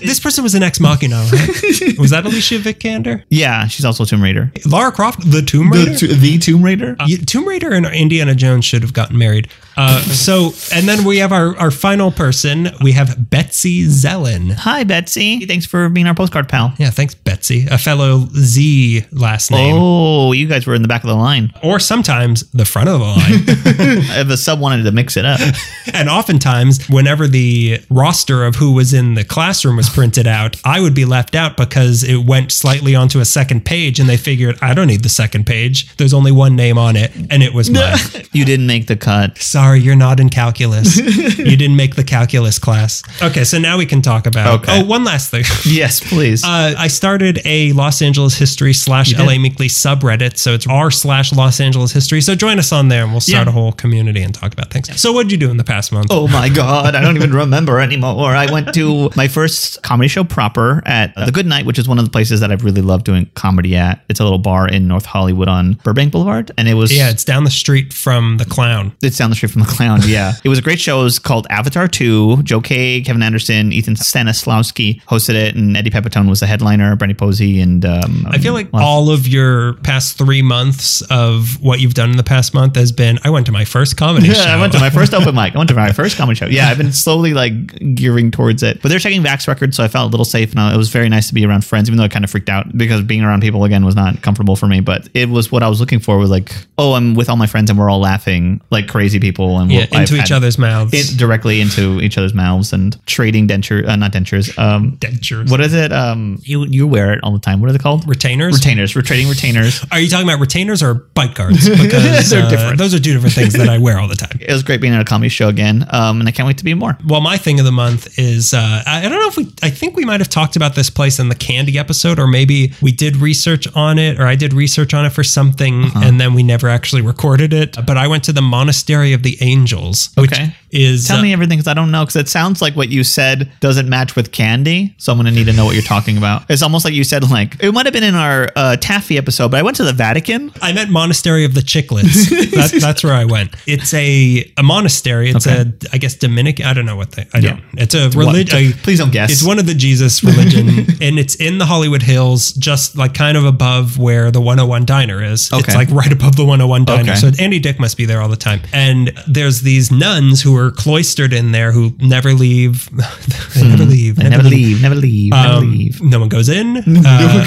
this 0.02 0.18
person 0.18 0.42
was 0.42 0.54
an 0.54 0.62
ex-machina 0.62 1.16
right 1.30 1.98
was 1.98 2.10
that 2.10 2.22
alicia 2.24 2.58
vikander 2.58 3.22
yeah, 3.28 3.66
she's 3.66 3.84
also 3.84 4.06
Tomb 4.06 4.22
Raider. 4.22 4.50
lara 4.64 4.90
croft 4.90 5.20
the 5.30 5.42
tomb 5.42 5.70
raider 5.70 5.92
The, 5.92 6.06
the 6.14 6.38
Tomb 6.38 6.62
Raider. 6.62 6.96
You- 7.06 7.18
Tomb 7.18 7.46
Raider 7.46 7.70
and 7.72 7.84
Indiana 7.86 8.34
Jones 8.34 8.64
should 8.64 8.80
have 8.82 8.94
gotten 8.94 9.18
married. 9.18 9.48
Uh, 9.76 10.00
so, 10.02 10.50
and 10.74 10.88
then 10.88 11.04
we 11.04 11.18
have 11.18 11.32
our, 11.32 11.56
our 11.58 11.70
final 11.70 12.10
person. 12.10 12.68
We 12.82 12.92
have 12.92 13.30
Betsy 13.30 13.86
Zellen. 13.86 14.52
Hi, 14.52 14.84
Betsy. 14.84 15.46
Thanks 15.46 15.66
for 15.66 15.88
being 15.88 16.06
our 16.06 16.14
postcard 16.14 16.48
pal. 16.48 16.74
Yeah, 16.78 16.90
thanks, 16.90 17.14
Betsy. 17.14 17.66
A 17.70 17.78
fellow 17.78 18.28
Z 18.34 19.04
last 19.12 19.50
name. 19.50 19.74
Oh, 19.78 20.32
you 20.32 20.46
guys 20.46 20.66
were 20.66 20.74
in 20.74 20.82
the 20.82 20.88
back 20.88 21.02
of 21.02 21.08
the 21.08 21.14
line. 21.16 21.52
Or 21.62 21.78
sometimes 21.78 22.48
the 22.50 22.64
front 22.64 22.88
of 22.88 23.00
the 23.00 23.06
line. 23.06 24.22
The 24.32 24.36
sub 24.36 24.60
wanted 24.60 24.84
to 24.84 24.92
mix 24.92 25.16
it 25.16 25.24
up. 25.24 25.40
and 25.92 26.08
oftentimes, 26.08 26.88
whenever 26.88 27.26
the 27.26 27.80
roster 27.90 28.44
of 28.44 28.56
who 28.56 28.72
was 28.72 28.94
in 28.94 29.14
the 29.14 29.24
classroom 29.24 29.76
was 29.76 29.88
printed 29.90 30.26
out, 30.26 30.56
I 30.64 30.80
would 30.80 30.94
be 30.94 31.04
left 31.04 31.34
out 31.34 31.56
because 31.56 32.02
it 32.02 32.24
went 32.24 32.52
slightly 32.52 32.94
onto 32.94 33.20
a 33.20 33.24
second 33.24 33.64
page 33.64 33.98
and 34.00 34.08
they 34.08 34.16
figured, 34.16 34.58
I 34.62 34.74
don't 34.74 34.86
need 34.86 35.02
the 35.02 35.08
second 35.08 35.44
page. 35.46 35.94
There's 35.96 36.14
only 36.14 36.32
one 36.32 36.56
name 36.56 36.78
on 36.78 36.96
it, 36.96 37.10
and 37.30 37.42
it 37.42 37.52
was 37.52 37.68
mine. 37.70 37.98
you 38.32 38.44
didn't 38.44 38.66
make 38.66 38.86
the 38.86 38.96
cut. 38.96 39.38
Sorry, 39.38 39.61
you're 39.70 39.96
not 39.96 40.18
in 40.20 40.28
calculus. 40.28 40.96
you 41.38 41.56
didn't 41.56 41.76
make 41.76 41.94
the 41.94 42.04
calculus 42.04 42.58
class. 42.58 43.02
Okay, 43.22 43.44
so 43.44 43.58
now 43.58 43.78
we 43.78 43.86
can 43.86 44.02
talk 44.02 44.26
about. 44.26 44.60
Okay. 44.62 44.80
Oh, 44.80 44.84
one 44.84 45.04
last 45.04 45.30
thing. 45.30 45.44
Yes, 45.64 46.00
please. 46.00 46.44
Uh, 46.44 46.74
I 46.76 46.88
started 46.88 47.40
a 47.44 47.72
Los 47.72 48.02
Angeles 48.02 48.36
history 48.36 48.72
slash 48.74 49.16
LA 49.16 49.38
Meekly 49.38 49.68
subreddit, 49.68 50.36
so 50.36 50.52
it's 50.54 50.66
r 50.66 50.90
slash 50.90 51.32
Los 51.32 51.60
Angeles 51.60 51.92
history. 51.92 52.20
So 52.20 52.34
join 52.34 52.58
us 52.58 52.72
on 52.72 52.88
there, 52.88 53.04
and 53.04 53.12
we'll 53.12 53.20
start 53.20 53.46
Yeah. 53.46 53.50
a 53.50 53.52
whole 53.52 53.72
community 53.72 54.22
and 54.22 54.34
talk 54.34 54.52
about 54.52 54.70
things. 54.70 55.00
So 55.00 55.12
what'd 55.12 55.30
you 55.32 55.38
do 55.38 55.50
in 55.50 55.56
the 55.56 55.64
past 55.64 55.92
month? 55.92 56.08
Oh 56.10 56.26
my 56.28 56.48
God, 56.62 56.94
I 56.94 57.00
don't 57.00 57.16
even 57.16 57.32
remember 57.32 57.78
anymore. 57.80 58.34
I 58.34 58.50
went 58.50 58.74
to 58.74 59.10
my 59.16 59.28
first 59.28 59.82
comedy 59.82 60.08
show 60.08 60.24
proper 60.24 60.82
at 60.84 61.14
The 61.14 61.32
Good 61.32 61.46
Night, 61.46 61.64
which 61.64 61.78
is 61.78 61.88
one 61.88 61.98
of 61.98 62.04
the 62.04 62.10
places 62.10 62.40
that 62.40 62.50
I've 62.50 62.64
really 62.64 62.82
loved 62.82 63.04
doing 63.04 63.30
comedy 63.34 63.76
at. 63.76 64.04
It's 64.08 64.20
a 64.20 64.24
little 64.24 64.38
bar 64.38 64.68
in 64.68 64.88
North 64.88 65.06
Hollywood 65.06 65.48
on 65.48 65.74
Burbank 65.84 66.12
Boulevard. 66.12 66.50
And 66.58 66.68
it 66.68 66.74
was, 66.74 66.94
Yeah, 66.94 67.10
it's 67.10 67.24
down 67.24 67.44
the 67.44 67.50
street 67.50 67.92
from 67.92 68.36
the 68.38 68.44
clown. 68.44 68.92
it's 69.02 69.16
down 69.18 69.30
the 69.30 69.36
street 69.36 69.51
from 69.52 69.62
the 69.62 69.68
clown. 69.68 70.00
Yeah. 70.12 70.32
it 70.42 70.48
was 70.48 70.58
a 70.58 70.62
great 70.62 70.80
show. 70.80 71.00
It 71.00 71.04
was 71.04 71.18
called 71.18 71.46
Avatar 71.48 71.86
2. 71.88 72.42
Joe 72.42 72.60
Kay, 72.60 73.02
Kevin 73.02 73.22
Anderson, 73.22 73.72
Ethan 73.72 73.94
Stanislawski 73.94 75.02
hosted 75.04 75.34
it, 75.34 75.54
and 75.54 75.76
Eddie 75.76 75.90
Pepitone 75.90 76.28
was 76.28 76.40
the 76.40 76.46
headliner, 76.46 76.96
Brandy 76.96 77.14
Posey, 77.14 77.60
and 77.60 77.84
um, 77.84 78.26
I 78.28 78.38
feel 78.38 78.52
like 78.52 78.68
all 78.72 79.10
of 79.10 79.26
your 79.28 79.74
past 79.74 80.18
three 80.18 80.42
months 80.42 81.02
of 81.02 81.60
what 81.62 81.80
you've 81.80 81.94
done 81.94 82.10
in 82.10 82.16
the 82.16 82.22
past 82.24 82.54
month 82.54 82.76
has 82.76 82.92
been 82.92 83.18
I 83.24 83.30
went 83.30 83.46
to 83.46 83.52
my 83.52 83.64
first 83.64 83.96
comedy 83.96 84.26
show. 84.32 84.42
Yeah, 84.42 84.56
I 84.56 84.60
went 84.60 84.72
to 84.72 84.80
my 84.80 84.90
first 84.90 85.14
open 85.14 85.34
mic. 85.34 85.54
I 85.54 85.58
went 85.58 85.68
to 85.68 85.74
my 85.76 85.92
first 86.02 86.16
comedy 86.16 86.36
show. 86.36 86.46
Yeah, 86.46 86.68
I've 86.68 86.78
been 86.78 86.92
slowly 86.92 87.34
like 87.34 87.94
gearing 87.94 88.30
towards 88.30 88.62
it. 88.62 88.82
But 88.82 88.88
they're 88.88 88.98
checking 88.98 89.22
Vax 89.22 89.46
records, 89.48 89.76
so 89.76 89.84
I 89.84 89.88
felt 89.88 90.08
a 90.08 90.10
little 90.10 90.24
safe, 90.24 90.54
and 90.54 90.74
it 90.74 90.76
was 90.76 90.88
very 90.90 91.08
nice 91.08 91.28
to 91.28 91.34
be 91.34 91.44
around 91.46 91.64
friends, 91.64 91.88
even 91.88 91.96
though 91.98 92.04
I 92.04 92.08
kind 92.08 92.24
of 92.24 92.30
freaked 92.30 92.48
out 92.48 92.76
because 92.76 93.02
being 93.02 93.22
around 93.22 93.40
people 93.42 93.64
again 93.64 93.84
was 93.84 93.94
not 93.94 94.22
comfortable 94.22 94.56
for 94.56 94.66
me. 94.66 94.80
But 94.80 95.08
it 95.14 95.28
was 95.28 95.50
what 95.52 95.62
I 95.62 95.68
was 95.68 95.80
looking 95.80 96.00
for. 96.00 96.18
Was 96.18 96.30
like, 96.30 96.52
oh, 96.78 96.94
I'm 96.94 97.14
with 97.14 97.28
all 97.28 97.36
my 97.36 97.46
friends, 97.46 97.70
and 97.70 97.78
we're 97.78 97.90
all 97.90 98.00
laughing 98.00 98.60
like 98.70 98.88
crazy 98.88 99.20
people, 99.20 99.41
and 99.58 99.70
yeah, 99.70 99.86
we'll- 99.90 100.00
I've 100.00 100.10
into 100.10 100.22
each 100.22 100.32
other's 100.32 100.58
mouths. 100.58 100.92
it 100.94 101.18
directly 101.18 101.60
into 101.60 102.00
each 102.00 102.16
other's 102.18 102.34
mouths 102.34 102.72
and 102.72 102.96
trading 103.06 103.46
denture, 103.48 103.86
uh, 103.86 103.96
not 103.96 104.12
dentures. 104.12 104.56
Um, 104.58 104.96
Dentures. 104.98 105.50
what 105.50 105.60
is 105.60 105.74
it? 105.74 105.92
Um, 105.92 106.38
you 106.42 106.64
you 106.66 106.86
wear 106.86 107.12
it 107.12 107.20
all 107.22 107.32
the 107.32 107.38
time. 107.38 107.60
What 107.60 107.68
are 107.70 107.72
they 107.72 107.78
called? 107.78 108.06
Retainers? 108.08 108.54
Retainers. 108.54 108.94
We're 108.94 109.02
trading 109.02 109.28
retainers. 109.28 109.84
Are 109.92 110.00
you 110.00 110.08
talking 110.08 110.26
about 110.28 110.40
retainers 110.40 110.82
or 110.82 110.94
bite 110.94 111.34
guards? 111.34 111.68
Because 111.82 112.30
They're 112.30 112.44
uh, 112.44 112.50
different. 112.50 112.78
Those 112.78 112.94
are 112.94 112.98
two 113.00 113.12
different 113.12 113.34
things 113.34 113.52
that 113.54 113.68
I 113.68 113.78
wear 113.78 113.98
all 113.98 114.08
the 114.08 114.14
time. 114.16 114.30
It 114.40 114.50
was 114.52 114.62
great 114.62 114.80
being 114.80 114.94
at 114.94 115.00
a 115.00 115.04
comedy 115.04 115.28
show 115.28 115.48
again, 115.48 115.86
um, 115.90 116.20
and 116.20 116.28
I 116.28 116.32
can't 116.32 116.46
wait 116.46 116.58
to 116.58 116.64
be 116.64 116.74
more. 116.74 116.96
Well, 117.06 117.20
my 117.20 117.36
thing 117.36 117.58
of 117.58 117.64
the 117.64 117.72
month 117.72 118.18
is 118.18 118.52
uh, 118.54 118.82
I 118.86 118.98
I 119.04 119.08
don't 119.08 119.20
know 119.20 119.28
if 119.28 119.36
we, 119.36 119.52
I 119.62 119.70
think 119.70 119.96
we 119.96 120.04
might 120.04 120.20
have 120.20 120.28
talked 120.28 120.56
about 120.56 120.74
this 120.74 120.90
place 120.90 121.18
in 121.18 121.28
the 121.28 121.34
candy 121.34 121.78
episode, 121.78 122.18
or 122.18 122.26
maybe 122.26 122.72
we 122.80 122.92
did 122.92 123.16
research 123.16 123.66
on 123.74 123.98
it, 123.98 124.18
or 124.20 124.26
I 124.26 124.34
did 124.36 124.52
research 124.52 124.94
on 124.94 125.04
it 125.06 125.10
for 125.10 125.24
something, 125.24 125.84
Uh-huh. 125.84 126.00
and 126.04 126.20
then 126.20 126.34
we 126.34 126.42
never 126.42 126.68
actually 126.68 127.02
recorded 127.02 127.52
it. 127.52 127.76
But 127.86 127.96
I 127.96 128.06
went 128.06 128.24
to 128.24 128.32
the 128.32 128.42
Monastery 128.42 129.12
of 129.12 129.22
the 129.22 129.31
Angels, 129.40 130.10
which 130.16 130.32
Okay. 130.32 130.54
is 130.70 131.06
Tell 131.06 131.18
uh, 131.18 131.22
me 131.22 131.32
everything 131.32 131.58
because 131.58 131.68
I 131.70 131.74
don't 131.74 131.90
know 131.90 132.02
because 132.04 132.16
it 132.16 132.28
sounds 132.28 132.60
like 132.62 132.74
what 132.76 132.88
you 132.88 133.04
said 133.04 133.50
doesn't 133.60 133.88
match 133.88 134.16
with 134.16 134.32
candy. 134.32 134.94
So 134.98 135.12
I'm 135.12 135.18
gonna 135.18 135.30
need 135.30 135.46
to 135.46 135.52
know 135.52 135.64
what 135.64 135.74
you're 135.74 135.82
talking 135.82 136.16
about. 136.18 136.42
It's 136.50 136.62
almost 136.62 136.84
like 136.84 136.94
you 136.94 137.04
said 137.04 137.28
like 137.30 137.56
it 137.62 137.72
might 137.72 137.86
have 137.86 137.92
been 137.92 138.02
in 138.02 138.14
our 138.14 138.48
uh, 138.56 138.76
taffy 138.76 139.16
episode, 139.18 139.50
but 139.50 139.58
I 139.58 139.62
went 139.62 139.76
to 139.78 139.84
the 139.84 139.92
Vatican. 139.92 140.52
I 140.60 140.72
meant 140.72 140.90
Monastery 140.90 141.44
of 141.44 141.54
the 141.54 141.60
Chiclets. 141.60 142.28
that, 142.52 142.78
that's 142.80 143.02
where 143.04 143.14
I 143.14 143.24
went. 143.24 143.54
It's 143.66 143.92
a 143.94 144.50
a 144.56 144.62
monastery. 144.62 145.30
It's 145.30 145.46
Okay. 145.46 145.60
a 145.62 145.94
I 145.94 145.98
guess 145.98 146.14
Dominican. 146.14 146.66
I 146.66 146.72
don't 146.74 146.86
know 146.86 146.96
what 146.96 147.12
they. 147.12 147.26
I 147.34 147.38
Yeah. 147.38 147.50
don't. 147.50 147.62
It's 147.78 147.94
a 147.94 148.10
religion. 148.10 148.72
Please 148.82 148.98
don't 148.98 149.12
guess. 149.12 149.30
It's 149.32 149.42
one 149.44 149.58
of 149.58 149.66
the 149.66 149.74
Jesus 149.74 150.22
religion, 150.24 150.68
and 151.00 151.18
it's 151.18 151.34
in 151.36 151.58
the 151.58 151.66
Hollywood 151.66 152.02
Hills, 152.02 152.52
just 152.52 152.96
like 152.96 153.14
kind 153.14 153.36
of 153.36 153.44
above 153.44 153.98
where 153.98 154.30
the 154.30 154.40
101 154.40 154.84
Diner 154.84 155.22
is. 155.22 155.50
It's 155.52 155.74
like 155.74 155.90
right 155.90 156.12
above 156.12 156.36
the 156.36 156.44
101 156.44 156.84
Diner. 156.84 157.02
Okay. 157.12 157.14
So 157.14 157.30
Andy 157.38 157.58
Dick 157.58 157.78
must 157.80 157.96
be 157.96 158.04
there 158.04 158.20
all 158.20 158.28
the 158.28 158.36
time. 158.36 158.60
And 158.72 159.12
there's 159.26 159.62
these 159.62 159.90
nuns 159.90 160.42
who 160.42 160.56
are 160.56 160.70
cloistered 160.70 161.32
in 161.32 161.52
there 161.52 161.72
who 161.72 161.92
never 161.98 162.32
leave. 162.34 162.88
they 163.54 163.68
never 163.68 163.84
leave. 163.84 164.16
Hmm. 164.16 164.28
never 164.28 164.42
leave, 164.42 164.82
never 164.82 164.94
leave, 164.94 165.30
never 165.32 165.48
Um, 165.54 165.70
leave. 165.72 166.00
no 166.02 166.20
one 166.20 166.28
goes 166.28 166.48
in. 166.48 166.76
Uh, 167.04 167.44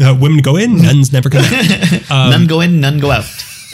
uh, 0.02 0.14
women 0.20 0.38
go 0.42 0.56
in. 0.56 0.76
Nuns 0.82 1.12
never 1.12 1.28
come 1.30 1.44
out. 1.44 2.10
Um, 2.10 2.30
none 2.30 2.46
go 2.46 2.60
in, 2.60 2.80
none 2.80 2.98
go 3.00 3.10
out. 3.10 3.24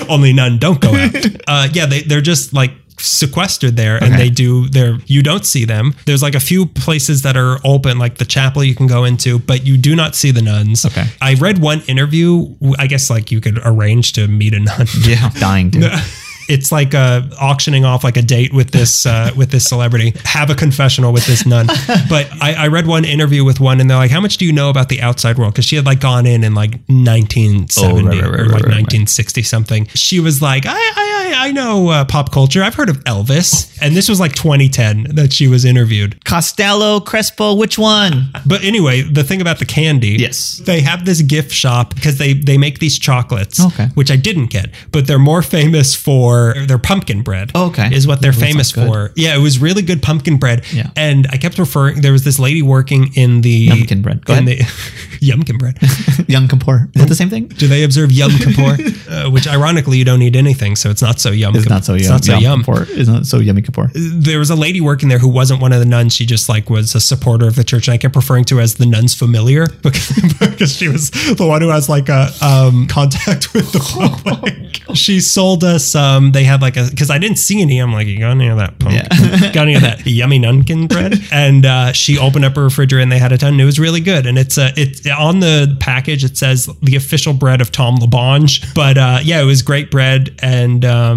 only 0.08 0.32
none 0.32 0.58
don't 0.58 0.80
go 0.80 0.94
out. 0.94 1.14
uh, 1.46 1.68
yeah, 1.72 1.86
they 1.86 2.02
they're 2.02 2.20
just 2.20 2.52
like 2.52 2.72
sequestered 3.00 3.76
there 3.76 3.96
and 4.02 4.14
they 4.14 4.28
do 4.28 4.68
their 4.70 4.98
you 5.06 5.22
don't 5.22 5.46
see 5.46 5.64
them 5.64 5.94
there's 6.06 6.20
like 6.20 6.34
a 6.34 6.40
few 6.40 6.66
places 6.66 7.22
that 7.22 7.36
are 7.36 7.60
open 7.64 7.96
like 7.96 8.18
the 8.18 8.24
chapel 8.24 8.64
you 8.64 8.74
can 8.74 8.88
go 8.88 9.04
into 9.04 9.38
but 9.38 9.64
you 9.64 9.76
do 9.78 9.94
not 9.94 10.16
see 10.16 10.32
the 10.32 10.42
nuns 10.42 10.84
Okay. 10.84 11.04
i 11.22 11.34
read 11.34 11.58
one 11.60 11.80
interview 11.86 12.44
i 12.76 12.88
guess 12.88 13.08
like 13.08 13.30
you 13.30 13.40
could 13.40 13.60
arrange 13.64 14.14
to 14.14 14.26
meet 14.26 14.52
a 14.52 14.58
nun 14.58 14.86
Yeah, 15.06 15.30
dying 15.38 15.70
to. 15.72 16.02
It's 16.48 16.72
like 16.72 16.94
uh, 16.94 17.22
auctioning 17.40 17.84
off 17.84 18.04
like 18.04 18.16
a 18.16 18.22
date 18.22 18.52
with 18.52 18.70
this 18.70 19.06
uh, 19.06 19.30
with 19.36 19.50
this 19.50 19.66
celebrity. 19.66 20.14
Have 20.24 20.50
a 20.50 20.54
confessional 20.54 21.12
with 21.12 21.26
this 21.26 21.46
nun. 21.46 21.66
but 22.08 22.28
I, 22.40 22.54
I 22.54 22.66
read 22.68 22.86
one 22.86 23.04
interview 23.04 23.44
with 23.44 23.60
one, 23.60 23.80
and 23.80 23.88
they're 23.88 23.96
like, 23.96 24.10
"How 24.10 24.20
much 24.20 24.38
do 24.38 24.44
you 24.44 24.52
know 24.52 24.70
about 24.70 24.88
the 24.88 25.00
outside 25.00 25.38
world?" 25.38 25.52
Because 25.52 25.66
she 25.66 25.76
had 25.76 25.86
like 25.86 26.00
gone 26.00 26.26
in 26.26 26.44
in 26.44 26.54
like 26.54 26.72
1970 26.86 27.78
Oh, 27.78 27.94
right, 27.94 28.06
right, 28.06 28.22
right, 28.22 28.40
or 28.40 28.44
like 28.44 28.52
right, 28.52 28.52
right. 28.52 28.88
1960 28.88 29.42
something. 29.42 29.86
She 29.88 30.20
was 30.20 30.40
like, 30.40 30.64
"I 30.66 30.70
I 30.72 31.17
I, 31.34 31.48
I 31.48 31.52
know 31.52 31.88
uh, 31.88 32.04
pop 32.04 32.32
culture. 32.32 32.62
I've 32.62 32.74
heard 32.74 32.88
of 32.88 32.98
Elvis." 33.04 33.66
And 33.80 33.94
this 33.96 34.08
was 34.08 34.18
like 34.18 34.32
2010 34.34 35.14
that 35.14 35.32
she 35.32 35.46
was 35.46 35.64
interviewed. 35.64 36.24
Costello, 36.24 36.98
Crespo, 37.00 37.54
which 37.54 37.78
one? 37.78 38.30
But 38.44 38.64
anyway, 38.64 39.02
the 39.02 39.22
thing 39.22 39.40
about 39.40 39.58
the 39.60 39.66
candy, 39.66 40.16
Yes. 40.18 40.60
they 40.64 40.80
have 40.80 41.04
this 41.04 41.22
gift 41.22 41.52
shop 41.52 41.94
because 41.94 42.18
they 42.18 42.32
they 42.32 42.58
make 42.58 42.80
these 42.80 42.98
chocolates, 42.98 43.60
Okay. 43.60 43.86
which 43.94 44.10
I 44.10 44.16
didn't 44.16 44.46
get, 44.50 44.70
but 44.92 45.06
they're 45.06 45.18
more 45.18 45.42
famous 45.42 45.94
for 45.94 46.54
their 46.66 46.78
pumpkin 46.78 47.22
bread. 47.22 47.52
Okay. 47.54 47.88
is 47.94 48.06
what 48.06 48.20
they're 48.20 48.32
famous 48.32 48.70
for. 48.72 49.12
Yeah, 49.16 49.36
it 49.36 49.40
was 49.40 49.58
really 49.60 49.82
good 49.82 50.02
pumpkin 50.02 50.38
bread. 50.38 50.64
Yeah. 50.72 50.90
and 50.96 51.26
I 51.30 51.36
kept 51.36 51.58
referring. 51.58 52.00
There 52.00 52.12
was 52.12 52.24
this 52.24 52.38
lady 52.38 52.62
working 52.62 53.12
in 53.14 53.42
the 53.42 53.68
pumpkin 53.68 54.02
bread. 54.02 54.24
Go 54.24 54.34
in 54.34 54.48
ahead. 54.48 54.58
the 54.58 54.64
yumkin 55.26 55.58
bread. 55.58 55.78
Young 56.28 56.48
Kapoor. 56.48 56.86
Is 56.96 57.02
that 57.02 57.08
the 57.08 57.14
same 57.14 57.30
thing? 57.30 57.46
Do 57.48 57.68
they 57.68 57.84
observe 57.84 58.10
Yom 58.12 58.30
Kippur? 58.32 58.76
uh, 59.10 59.30
which 59.30 59.46
ironically, 59.46 59.98
you 59.98 60.04
don't 60.04 60.22
eat 60.22 60.36
anything, 60.36 60.76
so 60.76 60.90
it's 60.90 61.02
not 61.02 61.17
not 61.18 61.30
so 61.30 61.30
yum. 61.30 61.56
It's 61.56 61.68
not 61.68 61.84
so 61.84 61.94
It's 61.94 62.04
yum. 62.04 62.12
not 62.12 62.24
so 62.24 62.38
yum. 62.38 62.62
Kippur. 62.62 62.86
It's 62.90 63.08
not 63.08 63.26
so 63.26 63.38
yummy 63.38 63.62
Kippur. 63.62 63.90
There 63.94 64.38
was 64.38 64.50
a 64.50 64.56
lady 64.56 64.80
working 64.80 65.08
there 65.08 65.18
who 65.18 65.28
wasn't 65.28 65.60
one 65.60 65.72
of 65.72 65.80
the 65.80 65.86
nuns. 65.86 66.14
She 66.14 66.26
just 66.26 66.48
like 66.48 66.70
was 66.70 66.94
a 66.94 67.00
supporter 67.00 67.46
of 67.46 67.56
the 67.56 67.64
church, 67.64 67.88
and 67.88 67.94
I 67.94 67.98
kept 67.98 68.14
referring 68.16 68.44
to 68.46 68.56
her 68.56 68.62
as 68.62 68.74
the 68.74 68.86
nuns 68.86 69.14
familiar 69.14 69.66
because, 69.82 70.12
because 70.38 70.72
she 70.76 70.88
was 70.88 71.10
the 71.10 71.46
one 71.46 71.60
who 71.62 71.68
has 71.68 71.88
like 71.88 72.08
a 72.08 72.28
um, 72.42 72.86
contact 72.86 73.52
with 73.54 73.72
the 73.72 73.80
public. 73.80 74.54
she 74.94 75.20
sold 75.20 75.64
us. 75.64 75.94
Um, 75.94 76.32
they 76.32 76.44
had 76.44 76.62
like 76.62 76.76
a 76.76 76.88
because 76.90 77.10
I 77.10 77.18
didn't 77.18 77.38
see 77.38 77.60
any. 77.60 77.78
I'm 77.78 77.92
like, 77.92 78.06
you 78.06 78.18
got 78.18 78.30
any 78.30 78.48
of 78.48 78.58
that 78.58 78.78
pumpkin? 78.78 79.06
got 79.52 79.62
any 79.62 79.74
of 79.74 79.82
that 79.82 80.06
yummy 80.06 80.38
nunkin 80.38 80.88
bread? 80.88 81.14
And 81.32 81.64
uh, 81.64 81.92
she 81.92 82.18
opened 82.18 82.44
up 82.44 82.56
her 82.56 82.64
refrigerator 82.64 83.02
and 83.02 83.10
they 83.12 83.18
had 83.18 83.32
a 83.32 83.38
ton. 83.38 83.54
And 83.54 83.60
it 83.60 83.64
was 83.64 83.78
really 83.78 84.00
good. 84.00 84.26
And 84.26 84.38
it's 84.38 84.58
uh, 84.58 84.72
it's 84.76 85.06
on 85.06 85.40
the 85.40 85.76
package. 85.80 86.24
It 86.24 86.36
says 86.36 86.68
the 86.82 86.96
official 86.96 87.32
bread 87.32 87.60
of 87.60 87.72
Tom 87.72 87.96
LaBonge. 87.96 88.74
But 88.74 88.98
uh, 88.98 89.18
yeah, 89.22 89.40
it 89.40 89.44
was 89.44 89.62
great 89.62 89.90
bread. 89.90 90.34
And 90.40 90.84
um, 90.84 91.07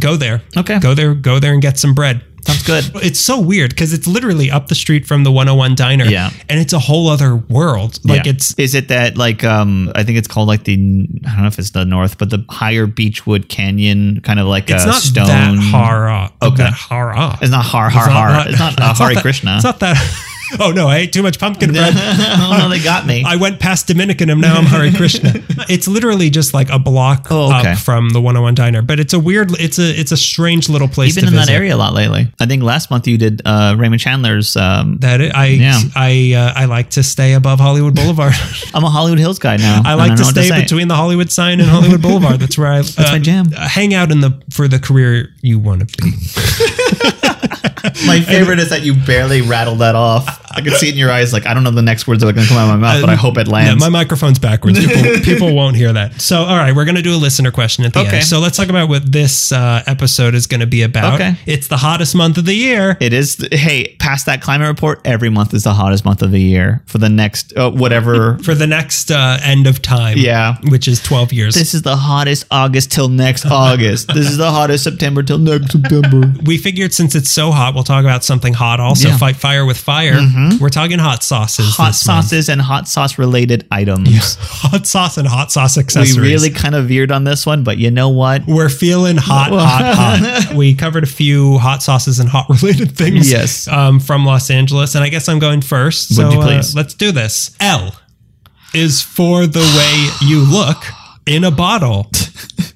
go 0.00 0.16
there. 0.16 0.42
Okay. 0.56 0.78
Go 0.80 0.94
there. 0.94 1.14
Go 1.14 1.38
there 1.38 1.52
and 1.52 1.62
get 1.62 1.78
some 1.78 1.94
bread. 1.94 2.22
Sounds 2.46 2.62
good. 2.62 2.90
It's 3.04 3.18
so 3.20 3.38
weird 3.40 3.70
because 3.70 3.92
it's 3.92 4.06
literally 4.06 4.50
up 4.50 4.68
the 4.68 4.74
street 4.74 5.06
from 5.06 5.22
the 5.24 5.30
101 5.30 5.74
diner. 5.74 6.04
Yeah. 6.06 6.30
And 6.48 6.58
it's 6.58 6.72
a 6.72 6.78
whole 6.78 7.08
other 7.08 7.34
world. 7.36 7.98
Like 8.04 8.24
Yeah. 8.24 8.32
it's 8.32 8.54
is 8.58 8.74
it 8.74 8.88
that 8.88 9.18
like 9.18 9.44
um 9.44 9.92
I 9.94 10.02
think 10.04 10.16
it's 10.18 10.28
called 10.28 10.48
like 10.48 10.64
the 10.64 10.74
I 11.26 11.32
don't 11.32 11.42
know 11.42 11.46
if 11.48 11.58
it's 11.58 11.70
the 11.70 11.84
north, 11.84 12.16
but 12.16 12.30
the 12.30 12.44
higher 12.48 12.86
Beechwood 12.86 13.48
Canyon 13.50 14.20
kind 14.22 14.40
of 14.40 14.46
like 14.46 14.70
it's 14.70 14.84
a 14.84 14.86
not 14.86 15.02
stone. 15.02 15.26
that 15.26 15.56
hara. 15.58 16.32
Okay. 16.40 16.56
That 16.62 16.72
hara. 16.72 17.38
It's 17.42 17.50
not 17.50 17.64
har 17.66 17.90
har 17.90 18.04
It's 18.04 18.08
not 18.08 18.16
har. 18.16 18.30
that- 18.30 18.46
It's 18.50 18.58
not 18.58 18.72
it's 18.92 18.98
Hare 18.98 19.14
that- 19.14 19.22
Krishna. 19.22 19.54
It's 19.56 19.64
not 19.64 19.80
that. 19.80 19.96
Oh 20.60 20.70
no, 20.72 20.88
I 20.88 20.98
ate 20.98 21.12
too 21.12 21.22
much 21.22 21.38
pumpkin 21.38 21.72
bread. 21.72 21.92
oh 21.96 22.56
no, 22.58 22.68
they 22.68 22.82
got 22.82 23.06
me. 23.06 23.22
I 23.26 23.36
went 23.36 23.60
past 23.60 23.86
Dominican 23.86 24.30
and 24.30 24.40
now 24.40 24.56
I'm 24.56 24.64
Hare 24.64 24.90
Krishna. 24.92 25.32
it's 25.68 25.86
literally 25.86 26.30
just 26.30 26.54
like 26.54 26.70
a 26.70 26.78
block 26.78 27.26
Oh, 27.30 27.54
okay. 27.60 27.72
up 27.72 27.78
from 27.78 28.08
the 28.10 28.20
101 28.20 28.54
diner, 28.54 28.80
but 28.82 28.98
it's 28.98 29.12
a 29.12 29.18
weird, 29.18 29.50
it's 29.60 29.78
a 29.78 29.88
it's 29.98 30.10
a 30.12 30.16
strange 30.16 30.68
little 30.68 30.88
place. 30.88 31.16
You've 31.16 31.24
been 31.26 31.32
to 31.34 31.38
in 31.40 31.46
that 31.46 31.52
area 31.52 31.74
a 31.74 31.76
lot 31.76 31.92
lately. 31.94 32.32
I 32.40 32.46
think 32.46 32.62
last 32.62 32.90
month 32.90 33.06
you 33.06 33.18
did 33.18 33.42
uh, 33.44 33.76
Raymond 33.78 34.00
Chandler's. 34.00 34.56
Um, 34.56 34.98
That 34.98 35.20
it, 35.20 35.34
I 35.34 35.46
Yeah. 35.48 35.78
I 35.94 36.32
uh, 36.34 36.52
I 36.60 36.64
like 36.64 36.90
to 36.90 37.02
stay 37.02 37.34
above 37.34 37.60
Hollywood 37.60 37.94
Boulevard. 37.94 38.32
I'm 38.74 38.84
a 38.84 38.90
Hollywood 38.90 39.18
Hills 39.18 39.38
guy 39.38 39.56
now. 39.58 39.82
I 39.84 39.94
like 39.94 40.08
don't 40.08 40.18
to 40.18 40.24
stay 40.24 40.48
say. 40.48 40.62
between 40.62 40.88
the 40.88 40.96
Hollywood 40.96 41.30
sign 41.30 41.60
and 41.60 41.68
Hollywood 41.68 42.00
Boulevard. 42.02 42.40
That's 42.40 42.56
where 42.58 42.68
I 42.68 42.78
That's 42.82 42.96
my 43.12 43.18
jam. 43.18 43.50
Hang 43.52 43.92
out 43.94 44.10
in 44.10 44.20
the 44.20 44.40
for 44.50 44.66
the 44.66 44.78
career 44.78 45.28
you 45.42 45.58
want 45.58 45.88
to 45.88 46.02
be. 46.02 47.17
My 48.06 48.20
favorite 48.20 48.58
is 48.58 48.70
that 48.70 48.82
you 48.82 48.94
barely 48.94 49.42
rattled 49.42 49.80
that 49.80 49.94
off. 49.94 50.47
I 50.50 50.60
can 50.60 50.72
see 50.72 50.88
it 50.88 50.92
in 50.92 50.98
your 50.98 51.10
eyes. 51.10 51.32
Like 51.32 51.46
I 51.46 51.54
don't 51.54 51.64
know 51.64 51.70
the 51.70 51.82
next 51.82 52.06
words 52.06 52.22
that 52.22 52.28
are 52.28 52.32
going 52.32 52.46
to 52.46 52.48
come 52.52 52.58
out 52.58 52.72
of 52.72 52.80
my 52.80 52.92
mouth, 52.94 53.00
but 53.00 53.10
I 53.10 53.14
hope 53.14 53.36
it 53.38 53.46
Yeah, 53.46 53.52
lands. 53.52 53.80
my 53.82 53.88
microphone's 53.88 54.38
backwards. 54.38 54.78
People, 54.84 55.20
people 55.22 55.54
won't 55.54 55.76
hear 55.76 55.92
that. 55.92 56.20
So, 56.20 56.42
all 56.42 56.56
right, 56.56 56.74
we're 56.74 56.84
going 56.84 56.96
to 56.96 57.02
do 57.02 57.14
a 57.14 57.18
listener 57.18 57.50
question 57.50 57.84
at 57.84 57.92
the 57.92 58.00
Okay. 58.00 58.16
end. 58.18 58.24
So, 58.26 58.38
let's 58.40 58.56
talk 58.56 58.68
about 58.68 58.88
what 58.88 59.10
this 59.10 59.52
uh, 59.52 59.82
episode 59.86 60.34
is 60.34 60.46
going 60.46 60.60
to 60.60 60.66
be 60.66 60.82
about. 60.82 61.14
Okay. 61.14 61.36
It's 61.46 61.68
the 61.68 61.76
hottest 61.76 62.14
month 62.14 62.38
of 62.38 62.44
the 62.44 62.54
year. 62.54 62.96
It 63.00 63.12
is. 63.12 63.36
Hey, 63.52 63.96
past 63.98 64.26
that 64.26 64.40
climate 64.42 64.68
report, 64.68 65.00
every 65.04 65.28
month 65.30 65.54
is 65.54 65.64
the 65.64 65.74
hottest 65.74 66.04
month 66.04 66.22
of 66.22 66.30
the 66.30 66.40
year 66.40 66.82
for 66.86 66.98
the 66.98 67.08
next 67.08 67.56
uh, 67.56 67.70
whatever. 67.70 68.38
for 68.42 68.54
the 68.54 68.66
next 68.66 69.10
uh, 69.10 69.38
end 69.42 69.66
of 69.66 69.82
time. 69.82 70.18
Yeah. 70.18 70.56
Which 70.70 70.88
is 70.88 71.02
12 71.02 71.32
years. 71.32 71.54
This 71.54 71.74
is 71.74 71.82
the 71.82 71.96
hottest 71.96 72.46
August 72.50 72.90
till 72.92 73.08
next 73.08 73.44
August. 73.50 74.08
This 74.14 74.28
is 74.30 74.36
the 74.36 74.50
hottest 74.50 74.84
September 74.84 75.22
till 75.22 75.38
next 75.38 75.72
September. 75.72 76.32
we 76.44 76.58
figured 76.58 76.92
since 76.94 77.14
it's 77.14 77.30
so 77.30 77.50
hot, 77.50 77.74
we'll 77.74 77.84
talk 77.84 78.04
about 78.04 78.24
something 78.24 78.54
hot 78.54 78.80
also. 78.80 79.08
Yeah. 79.08 79.14
Mm-hmm. 79.14 79.18
Fight 79.20 79.36
fire 79.36 79.64
with 79.66 79.76
fire. 79.78 80.14
We're 80.60 80.68
talking 80.68 80.98
hot 80.98 81.22
sauces. 81.22 81.76
Hot 81.76 81.88
this 81.88 82.06
month. 82.06 82.24
sauces 82.24 82.48
and 82.48 82.60
hot 82.60 82.88
sauce 82.88 83.18
related 83.18 83.66
items. 83.70 84.34
Hot 84.40 84.86
sauce 84.86 85.16
and 85.16 85.26
hot 85.26 85.52
sauce 85.52 85.78
accessories. 85.78 86.16
We 86.16 86.22
really 86.22 86.50
kind 86.50 86.74
of 86.74 86.86
veered 86.88 87.12
on 87.12 87.24
this 87.24 87.46
one, 87.46 87.64
but 87.64 87.78
you 87.78 87.90
know 87.90 88.08
what? 88.08 88.42
We're 88.46 88.68
feeling 88.68 89.16
hot, 89.16 89.50
hot, 89.50 89.94
hot. 89.94 90.54
We 90.56 90.74
covered 90.74 91.04
a 91.04 91.06
few 91.06 91.58
hot 91.58 91.82
sauces 91.82 92.18
and 92.18 92.28
hot 92.28 92.48
related 92.62 92.96
things. 92.96 93.30
Yes. 93.30 93.68
Um, 93.68 94.00
from 94.00 94.24
Los 94.26 94.50
Angeles, 94.50 94.94
and 94.94 95.04
I 95.04 95.08
guess 95.08 95.28
I'm 95.28 95.38
going 95.38 95.60
first. 95.60 96.10
Would 96.10 96.16
so 96.16 96.30
you 96.30 96.40
uh, 96.40 96.44
please? 96.46 96.74
let's 96.74 96.94
do 96.94 97.12
this. 97.12 97.56
L 97.60 97.94
is 98.74 99.00
for 99.00 99.46
the 99.46 99.60
way 99.60 100.28
you 100.28 100.40
look 100.44 100.84
in 101.26 101.44
a 101.44 101.50
bottle. 101.50 102.10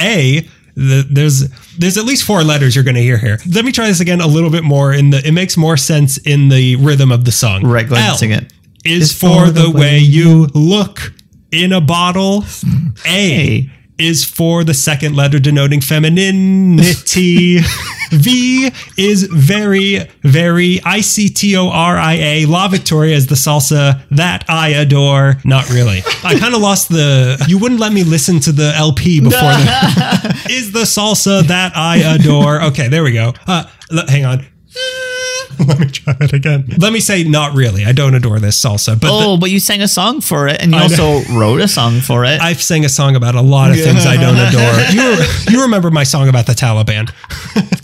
A. 0.00 0.49
The, 0.75 1.07
there's 1.11 1.49
there's 1.76 1.99
at 1.99 2.05
least 2.05 2.25
four 2.25 2.43
letters 2.43 2.75
you're 2.75 2.85
going 2.85 2.97
to 2.97 3.02
hear 3.02 3.19
here. 3.19 3.38
Let 3.52 3.64
me 3.64 3.73
try 3.73 3.87
this 3.87 4.00
again 4.00 4.21
a 4.21 4.26
little 4.26 4.50
bit 4.50 4.64
more. 4.64 4.93
In 4.93 5.11
the 5.11 5.26
it 5.26 5.33
makes 5.33 5.57
more 5.57 5.76
sense 5.76 6.17
in 6.19 6.49
the 6.49 6.76
rhythm 6.76 7.12
of 7.12 7.25
the 7.25 7.33
song. 7.33 7.62
Right, 7.64 7.88
go 7.88 7.95
ahead 7.95 8.05
and 8.05 8.12
L 8.12 8.19
sing 8.19 8.31
it. 8.31 8.52
Is 8.85 9.12
for 9.12 9.50
the 9.50 9.71
way 9.71 9.99
you 9.99 10.47
look 10.55 11.12
in 11.50 11.73
a 11.73 11.81
bottle. 11.81 12.45
A. 13.07 13.71
is 14.02 14.25
for 14.25 14.64
the 14.64 14.75
second 14.75 15.14
letter 15.16 15.38
denoting 15.38 15.80
femininity. 15.80 17.60
V 18.12 18.71
is 18.99 19.23
very, 19.25 20.00
very 20.23 20.80
I 20.84 21.00
C 21.00 21.28
T 21.28 21.56
O 21.56 21.69
R 21.71 21.97
I 21.97 22.15
A. 22.15 22.47
La 22.47 22.69
Victoria 22.69 23.17
is 23.17 23.26
the 23.26 23.34
salsa 23.34 24.02
that 24.10 24.45
I 24.49 24.69
adore. 24.69 25.38
Not 25.45 25.71
really. 25.71 26.02
I 26.23 26.38
kind 26.38 26.54
of 26.54 26.60
lost 26.60 26.88
the. 26.91 27.43
You 27.49 27.58
wouldn't 27.58 27.80
let 27.80 27.93
me 27.93 28.04
listen 28.04 28.38
to 28.41 28.52
the 28.52 28.75
LP 28.76 29.21
before 29.21 29.41
the. 29.41 30.47
is 30.50 30.73
the 30.73 30.80
salsa 30.80 31.43
that 31.45 31.73
I 31.75 31.97
adore. 31.99 32.62
Okay, 32.65 32.88
there 32.88 33.02
we 33.02 33.12
go. 33.12 33.32
Uh, 33.47 33.65
hang 34.08 34.26
on. 34.26 34.47
Let 35.67 35.78
me 35.80 35.86
try 35.86 36.12
that 36.15 36.32
again. 36.32 36.67
Let 36.78 36.93
me 36.93 37.00
say, 37.00 37.25
not 37.25 37.54
really. 37.54 37.84
I 37.84 37.93
don't 37.93 38.15
adore 38.15 38.38
this 38.41 38.60
salsa, 38.62 38.99
but 39.00 39.06
the- 39.08 39.25
Oh, 39.25 39.36
but 39.36 39.50
you 39.50 39.60
sang 39.60 39.82
a 39.82 39.88
song 39.88 40.21
for 40.21 40.49
it, 40.49 40.60
and 40.60 40.73
you 40.73 40.78
I 40.78 40.86
know. 40.88 41.04
also 41.04 41.32
wrote 41.38 41.60
a 41.60 41.69
song 41.69 42.00
for 42.00 42.25
it. 42.25 42.41
I've 42.41 42.62
sang 42.62 42.84
a 42.84 42.88
song 42.88 43.17
about 43.17 43.34
a 43.34 43.41
lot 43.43 43.71
of 43.71 43.76
things 43.76 44.04
I 44.06 44.17
don't 44.17 44.36
adore. 44.36 44.62
You, 44.93 45.17
you 45.50 45.62
remember 45.62 45.91
my 45.91 46.02
song 46.04 46.28
about 46.28 46.47
the 46.47 46.52
Taliban. 46.52 47.10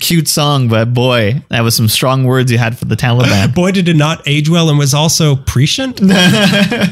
Cute 0.00 0.28
song, 0.28 0.68
but 0.68 0.92
boy, 0.94 1.42
that 1.48 1.62
was 1.62 1.74
some 1.76 1.88
strong 1.88 2.24
words 2.24 2.50
you 2.52 2.58
had 2.58 2.78
for 2.78 2.84
the 2.84 2.94
Taliban. 2.96 3.54
Boy, 3.54 3.72
did 3.72 3.88
it 3.88 3.96
not 3.96 4.22
age 4.26 4.48
well 4.48 4.68
and 4.70 4.78
was 4.78 4.94
also 4.94 5.36
prescient. 5.36 5.98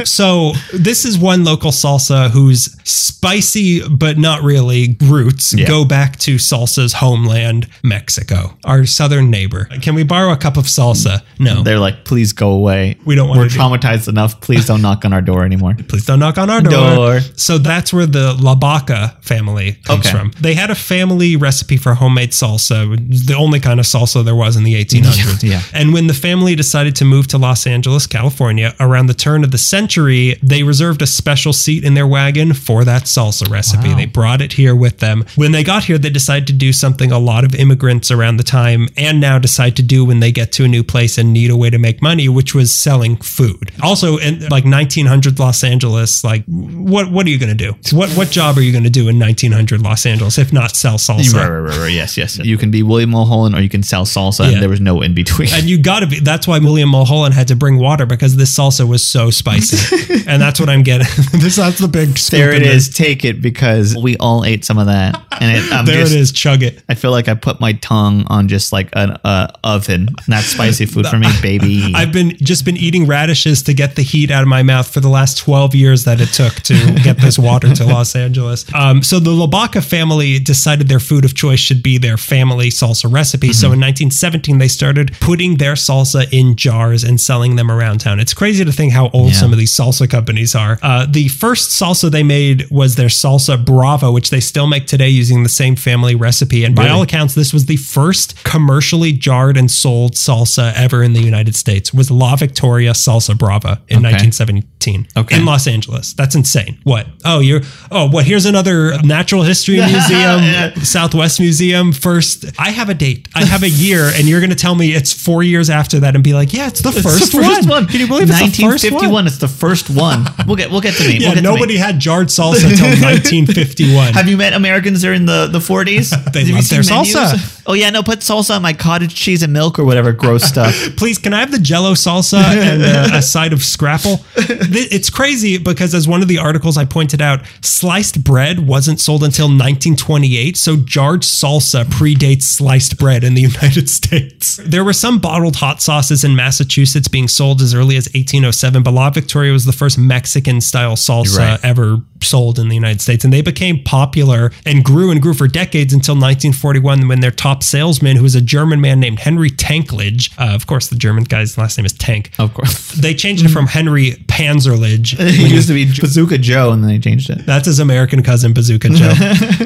so, 0.06 0.52
this 0.72 1.04
is 1.04 1.18
one 1.18 1.44
local 1.44 1.70
salsa 1.70 2.30
whose 2.30 2.76
spicy, 2.88 3.86
but 3.88 4.18
not 4.18 4.42
really, 4.42 4.96
roots 5.02 5.54
Yeah. 5.54 5.66
go 5.66 5.84
back 5.84 6.18
to 6.20 6.36
salsa's 6.36 6.94
homeland, 6.94 7.68
Mexico, 7.82 8.56
our 8.64 8.84
southern 8.86 9.30
neighbor. 9.30 9.66
Can 9.82 9.94
we 9.94 10.02
borrow 10.02 10.32
a 10.32 10.36
cup 10.36 10.56
of 10.56 10.68
salsa? 10.78 11.22
No. 11.38 11.62
They're 11.62 11.78
like, 11.78 12.04
please 12.04 12.32
go 12.32 12.50
away. 12.52 12.96
We 13.04 13.14
don't 13.14 13.28
wanna 13.28 13.42
We're 13.42 13.48
do- 13.48 13.58
traumatized 13.58 14.08
enough. 14.08 14.40
Please 14.40 14.66
don't 14.66 14.82
knock 14.82 15.04
on 15.04 15.12
our 15.12 15.22
door 15.22 15.44
anymore. 15.44 15.74
Please 15.88 16.04
don't 16.06 16.18
knock 16.18 16.38
on 16.38 16.50
our 16.50 16.60
door. 16.60 16.94
Door. 16.96 17.20
So 17.36 17.58
that's 17.58 17.92
where 17.92 18.06
the 18.06 18.34
Labaca 18.34 19.22
family 19.24 19.72
comes 19.84 20.06
Okay. 20.06 20.16
from. 20.16 20.32
They 20.40 20.54
had 20.54 20.70
a 20.70 20.74
family 20.74 21.36
recipe 21.36 21.76
for 21.76 21.94
homemade 21.94 22.30
salsa, 22.30 23.26
the 23.26 23.34
only 23.34 23.60
kind 23.60 23.78
of 23.80 23.86
salsa 23.86 24.24
there 24.24 24.34
was 24.34 24.56
in 24.56 24.64
the 24.64 24.74
1800s. 24.74 25.42
Yeah, 25.42 25.50
yeah. 25.52 25.62
And 25.72 25.92
when 25.92 26.06
the 26.06 26.14
family 26.14 26.54
decided 26.54 26.96
to 26.96 27.04
move 27.04 27.26
to 27.28 27.38
Los 27.38 27.66
Angeles, 27.66 28.06
California, 28.06 28.74
around 28.80 29.06
the 29.06 29.14
turn 29.14 29.44
of 29.44 29.50
the 29.50 29.58
century, 29.58 30.38
they 30.42 30.62
reserved 30.62 31.02
a 31.02 31.06
special 31.06 31.52
seat 31.52 31.84
in 31.84 31.94
their 31.94 32.06
wagon 32.06 32.52
for 32.54 32.84
that 32.84 33.02
salsa 33.04 33.48
recipe. 33.50 33.94
They 33.94 34.06
brought 34.06 34.40
it 34.40 34.54
here 34.54 34.74
with 34.74 34.98
them. 34.98 35.24
When 35.36 35.52
they 35.52 35.62
got 35.64 35.84
here, 35.84 35.98
they 35.98 36.10
decided 36.10 36.46
to 36.48 36.52
do 36.52 36.72
something 36.72 37.12
a 37.12 37.18
lot 37.18 37.44
of 37.44 37.54
immigrants 37.54 38.10
around 38.10 38.36
the 38.38 38.42
time 38.44 38.88
and 38.96 39.20
now 39.20 39.38
decide 39.38 39.76
to 39.76 39.82
do 39.82 40.04
when 40.04 40.20
they 40.20 40.32
get 40.32 40.52
to 40.56 40.64
a 40.64 40.68
new 40.68 40.82
place 40.84 41.18
and 41.18 41.32
need 41.32 41.50
a 41.50 41.56
way 41.56 41.70
to 41.70 41.78
make 41.78 42.02
money, 42.02 42.28
which 42.28 42.54
was 42.54 42.72
selling 42.72 43.16
food. 43.18 43.72
Also, 43.82 44.16
in 44.18 44.40
like 44.48 44.64
1900 44.64 45.38
Los 45.38 45.62
Angeles, 45.64 46.24
like 46.24 46.44
what 46.46 47.10
what 47.10 47.26
are 47.26 47.30
you 47.30 47.38
going 47.38 47.56
to 47.56 47.64
do? 47.72 47.74
What 47.96 48.10
what 48.10 48.30
job 48.30 48.56
are 48.58 48.62
you 48.62 48.72
going 48.72 48.84
to 48.84 48.90
do 48.90 49.08
in 49.08 49.18
1900 49.18 49.80
Los 49.82 50.04
Angeles 50.06 50.38
if 50.38 50.52
not 50.52 50.74
sell 50.76 50.96
salsa? 50.98 51.34
Right, 51.34 51.48
right, 51.48 51.58
right, 51.68 51.78
right. 51.78 51.92
Yes, 51.92 52.16
yes. 52.16 52.38
You 52.38 52.58
can 52.58 52.70
be 52.70 52.82
William 52.82 53.10
Mulholland 53.10 53.54
or 53.54 53.60
you 53.62 53.68
can 53.68 53.82
sell 53.82 54.04
salsa, 54.04 54.44
Yeah. 54.46 54.52
and 54.54 54.62
there 54.62 54.68
was 54.68 54.80
no 54.80 55.02
in 55.02 55.14
between. 55.14 55.48
And 55.52 55.68
you 55.68 55.78
got 55.78 56.00
to 56.00 56.06
be. 56.06 56.20
That's 56.20 56.46
why 56.48 56.58
William 56.58 56.88
Mulholland 56.90 57.34
had 57.34 57.48
to 57.48 57.56
bring 57.56 57.78
water 57.78 58.06
because 58.06 58.36
this 58.36 58.54
salsa 58.56 58.86
was 58.88 59.04
so 59.04 59.30
spicy, 59.30 60.24
and 60.26 60.40
that's 60.42 60.58
what 60.60 60.68
I'm 60.68 60.82
getting. 60.82 61.06
this 61.40 61.56
that's 61.56 61.78
the 61.78 61.88
big. 61.88 62.16
scoop 62.18 62.38
there 62.38 62.52
it 62.52 62.62
in. 62.62 62.80
Take 62.92 63.24
it 63.24 63.40
because 63.42 63.96
we 63.96 64.16
all 64.18 64.44
ate 64.44 64.64
some 64.64 64.78
of 64.78 64.86
that, 64.86 65.22
and 65.40 65.56
it, 65.56 65.72
I'm 65.72 65.84
There 65.86 66.00
just, 66.02 66.14
it 66.14 66.20
is. 66.20 66.32
Chug 66.32 66.62
it. 66.62 66.82
I 66.88 66.94
feel 66.94 67.10
like 67.10 67.28
I 67.28 67.34
put 67.34 67.60
my 67.60 67.74
tongue 67.74 68.24
on 68.28 68.48
just 68.48 68.72
like 68.72 68.88
an 68.94 69.12
uh, 69.24 69.48
oven. 69.64 70.08
And 70.08 70.26
that's 70.28 70.45
spicy 70.46 70.86
food 70.86 71.06
for 71.06 71.18
me, 71.18 71.28
baby. 71.42 71.92
I've 71.94 72.12
been 72.12 72.36
just 72.38 72.64
been 72.64 72.76
eating 72.76 73.06
radishes 73.06 73.62
to 73.64 73.74
get 73.74 73.96
the 73.96 74.02
heat 74.02 74.30
out 74.30 74.42
of 74.42 74.48
my 74.48 74.62
mouth 74.62 74.92
for 74.92 75.00
the 75.00 75.08
last 75.08 75.38
12 75.38 75.74
years 75.74 76.04
that 76.04 76.20
it 76.20 76.28
took 76.28 76.54
to 76.62 76.74
get 77.04 77.18
this 77.18 77.38
water 77.38 77.74
to 77.74 77.84
Los 77.84 78.14
Angeles. 78.16 78.64
Um, 78.74 79.02
so 79.02 79.18
the 79.20 79.30
Labaca 79.30 79.84
family 79.84 80.38
decided 80.38 80.88
their 80.88 81.00
food 81.00 81.24
of 81.24 81.34
choice 81.34 81.60
should 81.60 81.82
be 81.82 81.98
their 81.98 82.16
family 82.16 82.68
salsa 82.68 83.12
recipe. 83.12 83.52
So 83.52 83.66
in 83.72 83.80
1917, 83.80 84.58
they 84.58 84.68
started 84.68 85.12
putting 85.20 85.56
their 85.56 85.74
salsa 85.74 86.30
in 86.32 86.56
jars 86.56 87.02
and 87.04 87.20
selling 87.20 87.56
them 87.56 87.70
around 87.70 87.98
town. 88.00 88.20
It's 88.20 88.34
crazy 88.34 88.64
to 88.64 88.72
think 88.72 88.92
how 88.92 89.08
old 89.10 89.30
Yeah. 89.32 89.38
some 89.38 89.52
of 89.52 89.58
these 89.58 89.74
salsa 89.74 90.08
companies 90.08 90.54
are. 90.54 90.78
Uh, 90.82 91.06
the 91.08 91.28
first 91.28 91.70
salsa 91.70 92.10
they 92.10 92.22
made 92.22 92.68
was 92.70 92.94
their 92.96 93.08
salsa 93.08 93.62
Brava, 93.62 94.12
which 94.12 94.30
they 94.30 94.40
still 94.40 94.66
make 94.66 94.86
today 94.86 95.08
using 95.08 95.42
the 95.42 95.48
same 95.48 95.76
family 95.76 96.14
recipe. 96.14 96.64
And 96.64 96.74
by 96.74 96.88
all 96.88 97.02
accounts, 97.02 97.34
this 97.34 97.52
was 97.52 97.66
the 97.66 97.76
first 97.76 98.42
commercially 98.44 99.12
jarred 99.12 99.56
and 99.56 99.70
sold 99.70 100.12
salsa 100.14 100.35
salsa 100.36 100.72
ever 100.74 101.02
in 101.02 101.12
the 101.12 101.20
United 101.22 101.54
States 101.54 101.92
was 101.94 102.10
La 102.10 102.36
Victoria 102.36 102.92
Salsa 102.92 103.36
Brava 103.36 103.80
in 103.88 104.02
1917 104.02 105.06
Okay. 105.16 105.36
in 105.36 105.44
Los 105.44 105.66
Angeles. 105.66 106.12
That's 106.14 106.34
insane. 106.34 106.78
What? 106.84 107.06
Oh, 107.24 107.40
you're 107.40 107.60
oh, 107.90 108.08
what? 108.08 108.24
Here's 108.26 108.46
another 108.46 109.00
Natural 109.02 109.42
History 109.42 109.76
Museum, 109.92 110.42
Yeah. 110.42 110.74
Southwest 110.82 111.40
Museum. 111.40 111.92
First, 111.92 112.44
I 112.58 112.70
have 112.70 112.88
a 112.88 112.94
date. 112.94 113.28
I 113.34 113.44
have 113.44 113.62
a 113.62 113.68
year, 113.68 114.10
and 114.14 114.28
you're 114.28 114.40
going 114.40 114.50
to 114.50 114.56
tell 114.56 114.74
me 114.74 114.92
it's 114.94 115.12
four 115.12 115.42
years 115.42 115.70
after 115.70 116.00
that, 116.00 116.14
and 116.14 116.22
be 116.22 116.34
like, 116.34 116.52
yeah, 116.52 116.68
it's 116.68 116.80
the, 116.82 116.90
It's 116.90 117.02
first, 117.02 117.32
the 117.32 117.38
first 117.42 117.68
one. 117.68 117.82
one. 117.84 117.86
Can 117.86 118.00
you 118.00 118.06
believe 118.06 118.28
it's 118.30 118.38
the 118.38 118.46
first 118.46 118.84
1951? 118.84 119.12
one? 119.12 119.26
It's 119.26 119.38
the 119.38 119.48
first 119.48 119.90
one. 119.90 120.24
We'll 120.46 120.56
get 120.56 120.70
we'll 120.70 120.80
get 120.80 120.94
to 120.96 121.02
me. 121.08 121.18
We'll 121.20 121.34
get 121.34 121.42
to 121.42 121.42
me. 121.42 121.54
nobody 121.54 121.76
had 121.76 121.98
jarred 121.98 122.28
salsa 122.28 122.64
until 122.70 122.86
1951. 123.02 124.12
Have 124.14 124.28
you 124.28 124.36
met 124.36 124.52
Americans 124.52 125.00
during 125.02 125.26
the 125.26 125.46
the 125.46 125.58
40s? 125.58 126.12
They 126.32 126.42
you 126.42 126.54
love 126.54 126.68
their 126.68 126.80
salsa. 126.82 127.55
Menus? 127.66 127.70
Oh 127.70 127.74
yeah, 127.74 127.90
no, 127.90 128.02
put 128.02 128.20
salsa 128.20 128.56
on 128.56 128.62
my 128.62 128.72
cottage 128.72 129.14
cheese 129.14 129.42
and 129.42 129.52
milk 129.52 129.78
or 129.78 129.84
whatever 129.84 130.12
gross 130.12 130.44
stuff. 130.48 130.74
Please, 130.96 131.18
can 131.18 131.34
I 131.34 131.40
have 131.40 131.50
the 131.50 131.58
Jello 131.58 131.92
salsa 131.92 132.38
and 132.42 132.82
uh, 132.82 133.16
a 133.16 133.22
side 133.34 133.52
of 133.52 133.62
scrapple? 133.62 134.20
It's 134.36 135.10
crazy 135.10 135.58
because, 135.58 135.94
as 135.94 136.06
one 136.08 136.22
of 136.22 136.28
the 136.28 136.38
articles 136.38 136.76
I 136.76 136.84
pointed 136.84 137.20
out, 137.20 137.40
sliced 137.62 138.22
bread 138.24 138.66
wasn't 138.66 139.00
sold 139.00 139.22
until 139.22 139.46
1928. 139.46 140.56
So 140.56 140.76
jarred 140.76 141.22
salsa 141.22 141.84
predates 141.84 142.42
sliced 142.42 142.98
bread 142.98 143.24
in 143.24 143.34
the 143.34 143.42
United 143.52 143.88
States. 143.88 144.56
There 144.64 144.84
were 144.84 144.92
some 144.92 145.18
bottled 145.18 145.56
hot 145.56 145.82
sauces 145.82 146.24
in 146.24 146.36
Massachusetts 146.36 147.08
being 147.08 147.28
sold 147.28 147.60
as 147.62 147.74
early 147.74 147.96
as 147.96 148.06
1807, 148.08 148.82
but 148.82 148.92
La 148.92 149.10
Victoria 149.10 149.52
was 149.52 149.64
the 149.64 149.72
first 149.72 149.98
Mexican 149.98 150.60
style 150.60 150.96
salsa 150.96 151.36
Right. 151.38 151.64
ever 151.64 151.98
sold 152.22 152.58
in 152.58 152.68
the 152.68 152.74
United 152.74 153.00
States. 153.00 153.24
And 153.24 153.32
they 153.32 153.42
became 153.42 153.82
popular 153.82 154.50
and 154.64 154.84
grew 154.84 155.10
and 155.10 155.20
grew 155.22 155.34
for 155.34 155.46
decades 155.48 155.92
until 155.92 156.14
1941 156.14 157.08
when 157.08 157.20
their 157.20 157.30
top 157.30 157.62
salesman, 157.62 158.16
who 158.16 158.22
was 158.22 158.34
a 158.34 158.40
German 158.40 158.80
man 158.80 159.00
named 159.00 159.20
Henry 159.20 159.50
Tanklage, 159.50 160.32
uh, 160.38 160.54
of 160.54 160.66
course, 160.66 160.88
the 160.88 160.96
German 160.96 161.24
guy's 161.24 161.56
last 161.58 161.76
name 161.78 161.84
is 161.86 161.92
Tank. 161.92 162.30
Of 162.38 162.54
course. 162.54 162.92
They 162.92 163.14
changed 163.14 163.44
it 163.44 163.48
from 163.48 163.66
Henry 163.66 164.12
Panzerlich. 164.26 165.16
He 165.36 165.48
used 165.54 165.68
to 165.68 165.74
be 165.74 165.84
Bazooka 165.86 166.38
Joe, 166.38 166.72
and 166.72 166.82
then 166.82 166.90
they 166.90 166.98
changed 166.98 167.30
it. 167.30 167.44
That's 167.46 167.66
his 167.66 167.78
American 167.78 168.22
cousin, 168.22 168.52
Bazooka 168.54 168.88
Joe. 168.90 169.12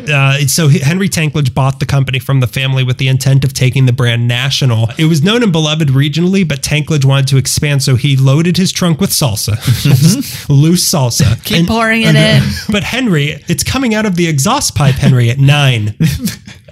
uh, 0.14 0.38
so 0.46 0.68
he- 0.68 0.80
Henry 0.80 1.08
Tanklage 1.08 1.54
bought 1.54 1.80
the 1.80 1.86
company 1.86 2.18
from 2.18 2.40
the 2.40 2.46
family 2.46 2.82
with 2.84 2.98
the 2.98 3.08
intent 3.08 3.44
of 3.44 3.52
taking 3.54 3.86
the 3.86 3.92
brand 3.92 4.26
national. 4.28 4.88
It 4.98 5.04
was 5.06 5.22
known 5.22 5.42
and 5.42 5.52
beloved 5.52 5.88
regionally, 5.88 6.46
but 6.46 6.62
Tanklage 6.62 7.04
wanted 7.04 7.28
to 7.28 7.36
expand, 7.36 7.82
so 7.82 7.94
he 7.96 8.16
loaded 8.16 8.56
his 8.56 8.72
trunk 8.72 9.00
with 9.00 9.10
salsa, 9.10 9.56
loose 10.48 10.90
salsa. 10.92 11.42
Keep 11.44 11.58
And- 11.58 11.68
pouring 11.68 12.02
it 12.02 12.14
in. 12.16 12.39
but 12.70 12.82
Henry, 12.84 13.42
it's 13.48 13.62
coming 13.64 13.94
out 13.94 14.06
of 14.06 14.16
the 14.16 14.28
exhaust 14.28 14.74
pipe, 14.74 14.94
Henry, 14.96 15.30
at 15.30 15.38
nine. 15.38 15.94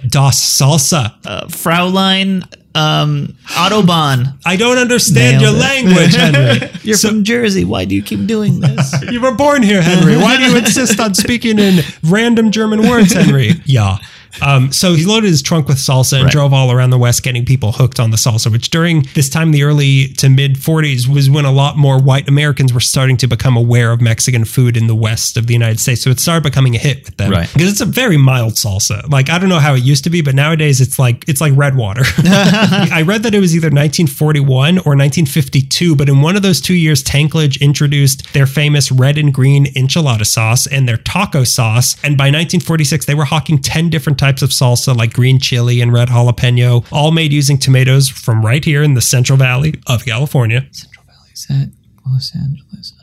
Das 0.07 0.39
Salsa. 0.39 1.13
Uh, 1.25 1.45
Fraulein 1.47 2.43
um, 2.73 3.35
Autobahn. 3.47 4.37
I 4.45 4.55
don't 4.55 4.77
understand 4.77 5.41
Nailed 5.41 5.41
your 5.41 5.55
it. 5.55 5.59
language, 5.59 6.15
Henry. 6.15 6.69
You're 6.83 6.95
So- 6.95 7.09
from 7.09 7.25
Jersey. 7.25 7.65
Why 7.65 7.83
do 7.83 7.95
you 7.95 8.01
keep 8.01 8.25
doing 8.25 8.61
this? 8.61 8.93
You 9.11 9.19
were 9.19 9.33
born 9.35 9.61
here, 9.61 9.81
Henry. 9.81 10.15
Why 10.15 10.37
do 10.37 10.43
you 10.43 10.57
insist 10.57 11.01
on 11.01 11.15
speaking 11.15 11.59
in 11.59 11.81
random 12.03 12.49
German 12.51 12.87
words, 12.87 13.11
Henry? 13.11 13.51
Yeah. 13.65 13.97
Um, 14.41 14.71
so 14.71 14.93
he 14.93 15.05
loaded 15.05 15.29
his 15.29 15.41
trunk 15.41 15.67
with 15.67 15.77
salsa 15.77 16.13
and 16.13 16.23
Right. 16.25 16.31
drove 16.31 16.53
all 16.53 16.71
around 16.71 16.89
the 16.91 16.97
West, 16.97 17.23
getting 17.23 17.45
people 17.45 17.71
hooked 17.73 17.99
on 17.99 18.11
the 18.11 18.17
salsa. 18.17 18.51
Which 18.51 18.69
during 18.69 19.07
this 19.13 19.29
time, 19.29 19.51
the 19.51 19.63
early 19.63 20.09
to 20.17 20.29
mid 20.29 20.55
40s, 20.57 21.07
was 21.07 21.29
when 21.29 21.45
a 21.45 21.51
lot 21.51 21.77
more 21.77 21.99
white 21.99 22.27
Americans 22.27 22.71
were 22.73 22.79
starting 22.79 23.17
to 23.17 23.27
become 23.27 23.57
aware 23.57 23.91
of 23.91 24.01
Mexican 24.01 24.45
food 24.45 24.77
in 24.77 24.87
the 24.87 24.95
West 24.95 25.37
of 25.37 25.47
the 25.47 25.53
United 25.53 25.79
States. 25.79 26.01
So 26.01 26.09
it 26.09 26.19
started 26.19 26.43
becoming 26.43 26.75
a 26.75 26.79
hit 26.79 27.05
with 27.05 27.17
them, 27.17 27.31
Right. 27.31 27.49
Because 27.53 27.69
it's 27.71 27.81
a 27.81 27.85
very 27.85 28.17
mild 28.17 28.53
salsa. 28.53 29.09
Like 29.09 29.29
I 29.29 29.39
don't 29.39 29.49
know 29.49 29.59
how 29.59 29.73
it 29.73 29.83
used 29.83 30.03
to 30.05 30.09
be, 30.09 30.21
but 30.21 30.35
nowadays 30.35 30.79
it's 30.81 30.99
like 30.99 31.25
it's 31.27 31.41
like 31.41 31.53
red 31.55 31.75
water. 31.75 32.01
I 32.23 33.03
read 33.05 33.23
that 33.23 33.33
it 33.33 33.39
was 33.39 33.55
either 33.55 33.67
1941 33.67 34.77
or 34.79 34.95
1952, 34.95 35.95
but 35.95 36.09
in 36.09 36.21
one 36.21 36.35
of 36.35 36.41
those 36.41 36.61
two 36.61 36.73
years, 36.75 37.03
Tanklage 37.03 37.59
introduced 37.61 38.31
their 38.33 38.45
famous 38.45 38.91
red 38.91 39.17
and 39.17 39.33
green 39.33 39.65
enchilada 39.73 40.25
sauce 40.25 40.67
and 40.67 40.87
their 40.87 40.97
taco 40.97 41.43
sauce. 41.43 41.95
And 42.03 42.17
by 42.17 42.25
1946, 42.25 43.05
they 43.05 43.15
were 43.15 43.25
hawking 43.25 43.59
10 43.59 43.89
different 43.89 44.18
types 44.19 44.41
of 44.41 44.49
salsa, 44.49 44.95
like 44.95 45.13
green 45.13 45.39
chili 45.39 45.81
and 45.81 45.91
red 45.91 46.09
jalapeno, 46.09 46.85
all 46.91 47.11
made 47.11 47.33
using 47.33 47.57
tomatoes 47.57 48.09
from 48.09 48.45
right 48.45 48.63
here 48.63 48.83
in 48.83 48.93
the 48.93 49.01
Central 49.01 49.37
Valley 49.37 49.73
of 49.87 50.05
California. 50.05 50.67
Central 50.71 51.05
Valley. 51.05 51.29
Is 51.33 51.47
that 51.47 51.71
Los 52.05 52.35
Angeles? 52.35 52.98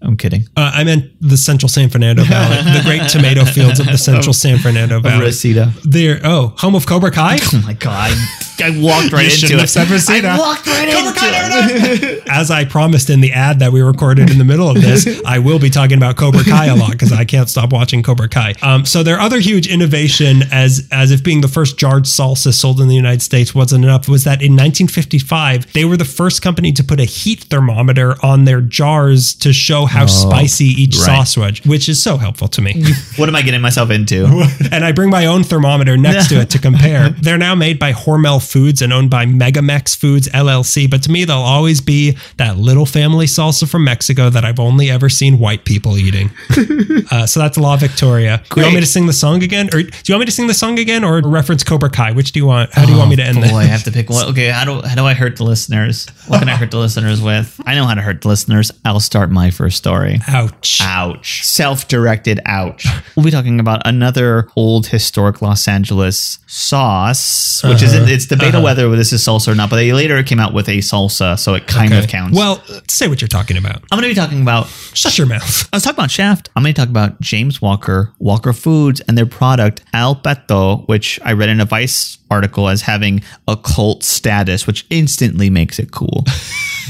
I 0.00 0.06
don't 0.06 0.10
think. 0.10 0.10
I'm 0.10 0.16
kidding. 0.16 0.48
Uh, 0.56 0.70
I 0.74 0.84
meant 0.84 1.10
the 1.20 1.36
Central 1.36 1.68
San 1.68 1.88
Fernando 1.88 2.22
Valley, 2.24 2.56
the 2.72 2.82
great 2.84 3.08
tomato 3.08 3.44
fields 3.44 3.80
of 3.80 3.86
the 3.86 3.98
Central 3.98 4.32
San 4.32 4.58
Fernando 4.58 5.00
Valley. 5.00 5.24
Reseda. 5.26 5.72
There, 5.84 6.20
oh, 6.24 6.54
home 6.58 6.74
of 6.74 6.86
Cobra 6.86 7.10
Kai. 7.10 7.38
Oh 7.54 7.62
my 7.64 7.72
god! 7.72 8.12
I 8.60 8.70
walked 8.80 9.12
right 9.12 9.20
You 9.22 9.26
into 9.26 9.36
shouldn't 9.38 9.52
it. 9.54 9.60
have 9.60 9.70
said 9.70 9.88
Reseda. 9.88 10.28
I 10.30 10.38
walked 10.38 10.66
right 10.66 10.88
into 10.88 12.16
it. 12.16 12.22
As 12.28 12.50
I 12.50 12.64
promised 12.64 13.08
in 13.08 13.20
the 13.20 13.32
ad 13.32 13.60
that 13.60 13.70
we 13.72 13.80
recorded 13.82 14.30
in 14.30 14.38
the 14.38 14.44
middle 14.44 14.68
of 14.68 14.74
this, 14.80 15.20
I 15.24 15.38
will 15.38 15.58
be 15.60 15.70
talking 15.70 15.96
about 15.96 16.16
Cobra 16.16 16.42
Kai 16.44 16.66
a 16.66 16.74
lot 16.76 16.90
because 16.90 17.12
I 17.12 17.24
can't 17.24 17.48
stop 17.48 17.72
watching 17.72 18.02
Cobra 18.02 18.28
Kai. 18.28 18.54
Um, 18.62 18.84
so 18.84 19.02
their 19.04 19.20
other 19.20 19.38
huge 19.38 19.68
innovation, 19.68 20.42
as 20.50 20.88
as 20.90 21.10
if 21.12 21.22
being 21.22 21.40
the 21.40 21.48
first 21.48 21.78
jarred 21.78 22.04
salsa 22.04 22.52
sold 22.52 22.80
in 22.80 22.88
the 22.88 22.96
United 22.96 23.22
States 23.22 23.54
wasn't 23.54 23.84
enough, 23.84 24.08
was 24.08 24.24
that 24.24 24.42
in 24.42 24.52
1955 24.56 25.72
they 25.72 25.84
were 25.84 25.96
the 25.96 26.04
first 26.04 26.42
company 26.42 26.72
to 26.72 26.82
put 26.84 27.00
a 27.00 27.04
heat 27.04 27.44
thermometer 27.44 28.14
on 28.24 28.44
their 28.44 28.60
jars 28.60 29.34
to 29.36 29.52
show 29.52 29.86
how 29.88 30.06
spicy 30.06 30.66
each 30.66 30.96
right. 30.96 31.04
sauce 31.04 31.36
was, 31.36 31.64
which 31.64 31.88
is 31.88 32.02
so 32.02 32.16
helpful 32.16 32.48
to 32.48 32.62
me. 32.62 32.84
What 33.16 33.28
am 33.28 33.34
I 33.34 33.42
getting 33.42 33.60
myself 33.60 33.90
into? 33.90 34.26
and 34.72 34.84
I 34.84 34.92
bring 34.92 35.10
my 35.10 35.26
own 35.26 35.44
thermometer 35.44 35.96
next 35.96 36.28
to 36.28 36.40
it 36.40 36.50
to 36.50 36.58
compare. 36.58 37.10
They're 37.20 37.38
now 37.38 37.54
made 37.54 37.78
by 37.78 37.92
Hormel 37.92 38.46
Foods 38.46 38.82
and 38.82 38.92
owned 38.92 39.10
by 39.10 39.26
Megamex 39.26 39.96
Foods 39.96 40.28
LLC, 40.28 40.90
but 40.90 41.02
to 41.04 41.10
me, 41.10 41.24
they'll 41.24 41.38
always 41.38 41.80
be 41.80 42.16
that 42.36 42.56
little 42.58 42.86
family 42.86 43.26
salsa 43.26 43.68
from 43.68 43.84
Mexico 43.84 44.30
that 44.30 44.44
I've 44.44 44.60
only 44.60 44.90
ever 44.90 45.08
seen 45.08 45.38
white 45.38 45.64
people 45.64 45.96
eating. 45.96 46.30
uh, 47.10 47.26
so 47.26 47.40
that's 47.40 47.58
La 47.58 47.76
Victoria. 47.76 48.42
Do 48.50 48.60
you 48.60 48.66
want 48.66 48.74
me 48.74 48.80
to 48.80 48.86
sing 48.86 49.06
the 49.06 49.12
song 49.12 49.42
again, 49.42 49.68
or 49.68 49.82
do 49.82 49.88
you 50.06 50.14
want 50.14 50.20
me 50.20 50.26
to 50.26 50.32
sing 50.32 50.46
the 50.46 50.54
song 50.54 50.78
again, 50.78 51.04
or 51.04 51.20
reference 51.20 51.64
Cobra 51.64 51.90
Kai? 51.90 52.12
Which 52.12 52.32
do 52.32 52.40
you 52.40 52.46
want? 52.46 52.72
How 52.72 52.84
do 52.84 52.92
you 52.92 52.98
want 52.98 53.10
me 53.10 53.16
to 53.16 53.22
end 53.22 53.36
Boy, 53.36 53.42
this? 53.42 53.52
I 53.52 53.64
have 53.64 53.84
to 53.84 53.92
pick 53.92 54.10
one. 54.10 54.28
Okay, 54.28 54.48
how 54.48 54.64
do 54.64 54.86
how 54.86 54.94
do 54.94 55.04
I 55.04 55.14
hurt 55.14 55.36
the 55.36 55.44
listeners? 55.44 56.06
What 56.26 56.40
can 56.40 56.48
I 56.48 56.56
hurt 56.56 56.70
the 56.70 56.78
listeners 56.78 57.20
with? 57.20 57.60
I 57.66 57.74
know 57.74 57.86
how 57.86 57.94
to 57.94 58.02
hurt 58.02 58.22
the 58.22 58.28
listeners. 58.28 58.70
I'll 58.84 59.00
start 59.00 59.30
my 59.30 59.50
first 59.50 59.77
story. 59.78 60.18
Ouch. 60.28 60.80
Ouch. 60.82 61.44
Self-directed 61.46 62.40
ouch. 62.44 62.86
We'll 63.16 63.24
be 63.24 63.30
talking 63.30 63.60
about 63.60 63.80
another 63.86 64.48
old 64.56 64.88
historic 64.88 65.40
Los 65.40 65.66
Angeles 65.66 66.38
sauce, 66.46 67.62
which 67.64 67.82
Uh-huh. 67.82 68.02
is 68.02 68.10
it's 68.10 68.26
debatable 68.26 68.62
whether 68.64 68.94
this 68.96 69.12
is 69.12 69.24
salsa 69.24 69.48
or 69.48 69.54
not, 69.54 69.70
but 69.70 69.76
they 69.76 69.92
later 69.92 70.22
came 70.22 70.40
out 70.40 70.52
with 70.52 70.68
a 70.68 70.78
salsa, 70.78 71.38
so 71.38 71.54
it 71.54 71.66
kind 71.66 71.94
of 71.94 72.08
counts. 72.08 72.36
Well, 72.36 72.62
say 72.88 73.08
what 73.08 73.20
you're 73.20 73.28
talking 73.28 73.56
about. 73.56 73.82
I'm 73.90 73.98
going 73.98 74.02
to 74.02 74.14
be 74.14 74.20
talking 74.20 74.42
about 74.42 74.66
Shut 74.94 75.16
your 75.16 75.26
mouth. 75.26 75.68
I 75.72 75.76
was 75.76 75.82
talking 75.84 75.98
about 75.98 76.10
Shaft. 76.10 76.50
I'm 76.56 76.62
going 76.62 76.74
to 76.74 76.80
talk 76.80 76.88
about 76.90 77.20
James 77.20 77.62
Walker, 77.62 78.12
Walker 78.18 78.52
Foods, 78.52 79.00
and 79.06 79.16
their 79.16 79.26
product 79.26 79.82
Al 79.92 80.16
Pato, 80.16 80.86
which 80.88 81.18
I 81.24 81.32
read 81.32 81.48
in 81.48 81.60
a 81.60 81.64
Vice 81.64 82.18
article 82.30 82.68
as 82.68 82.82
having 82.82 83.22
a 83.46 83.56
cult 83.56 84.02
status, 84.04 84.66
which 84.66 84.84
instantly 84.90 85.50
makes 85.50 85.78
it 85.78 85.90
cool. 85.92 86.24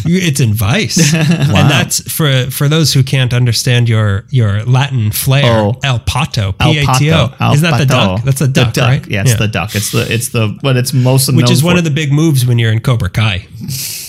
You- 0.05 0.19
It's 0.21 0.41
in 0.41 0.55
Vice, 0.55 1.13
and 1.15 1.71
that's 1.71 2.01
for 2.11 2.51
for 2.51 2.69
those 2.69 2.93
who 2.93 3.03
can't 3.03 3.33
understand 3.33 3.89
your 3.89 4.25
your 4.31 4.63
Latin 4.65 5.11
flair. 5.13 5.45
Oh. 5.47 5.75
El 5.85 6.01
Pato, 6.01 6.57
P 6.59 6.79
A 6.79 6.87
T 6.99 7.13
O. 7.13 7.33
Isn't 7.53 7.71
that 7.71 7.79
the 7.79 7.87
duck? 7.87 8.23
That's 8.25 8.41
a 8.41 8.49
duck, 8.49 8.75
the 8.75 8.81
duck. 8.81 8.89
right? 8.89 9.07
Yeah, 9.09 9.23
it's 9.23 9.37
the 9.37 9.49
duck. 9.49 9.75
It's 9.75 9.91
the 9.93 10.07
it's 10.13 10.29
the 10.31 10.59
but 10.63 10.77
it's 10.77 10.93
most 10.93 11.33
Which 11.35 11.51
is 11.51 11.63
one 11.63 11.79
of 11.79 11.85
the 11.85 11.91
big 11.91 12.13
moves 12.13 12.45
when 12.47 12.59
you're 12.59 12.73
in 12.73 12.81
Cobra 12.81 13.11
Kai. 13.11 13.47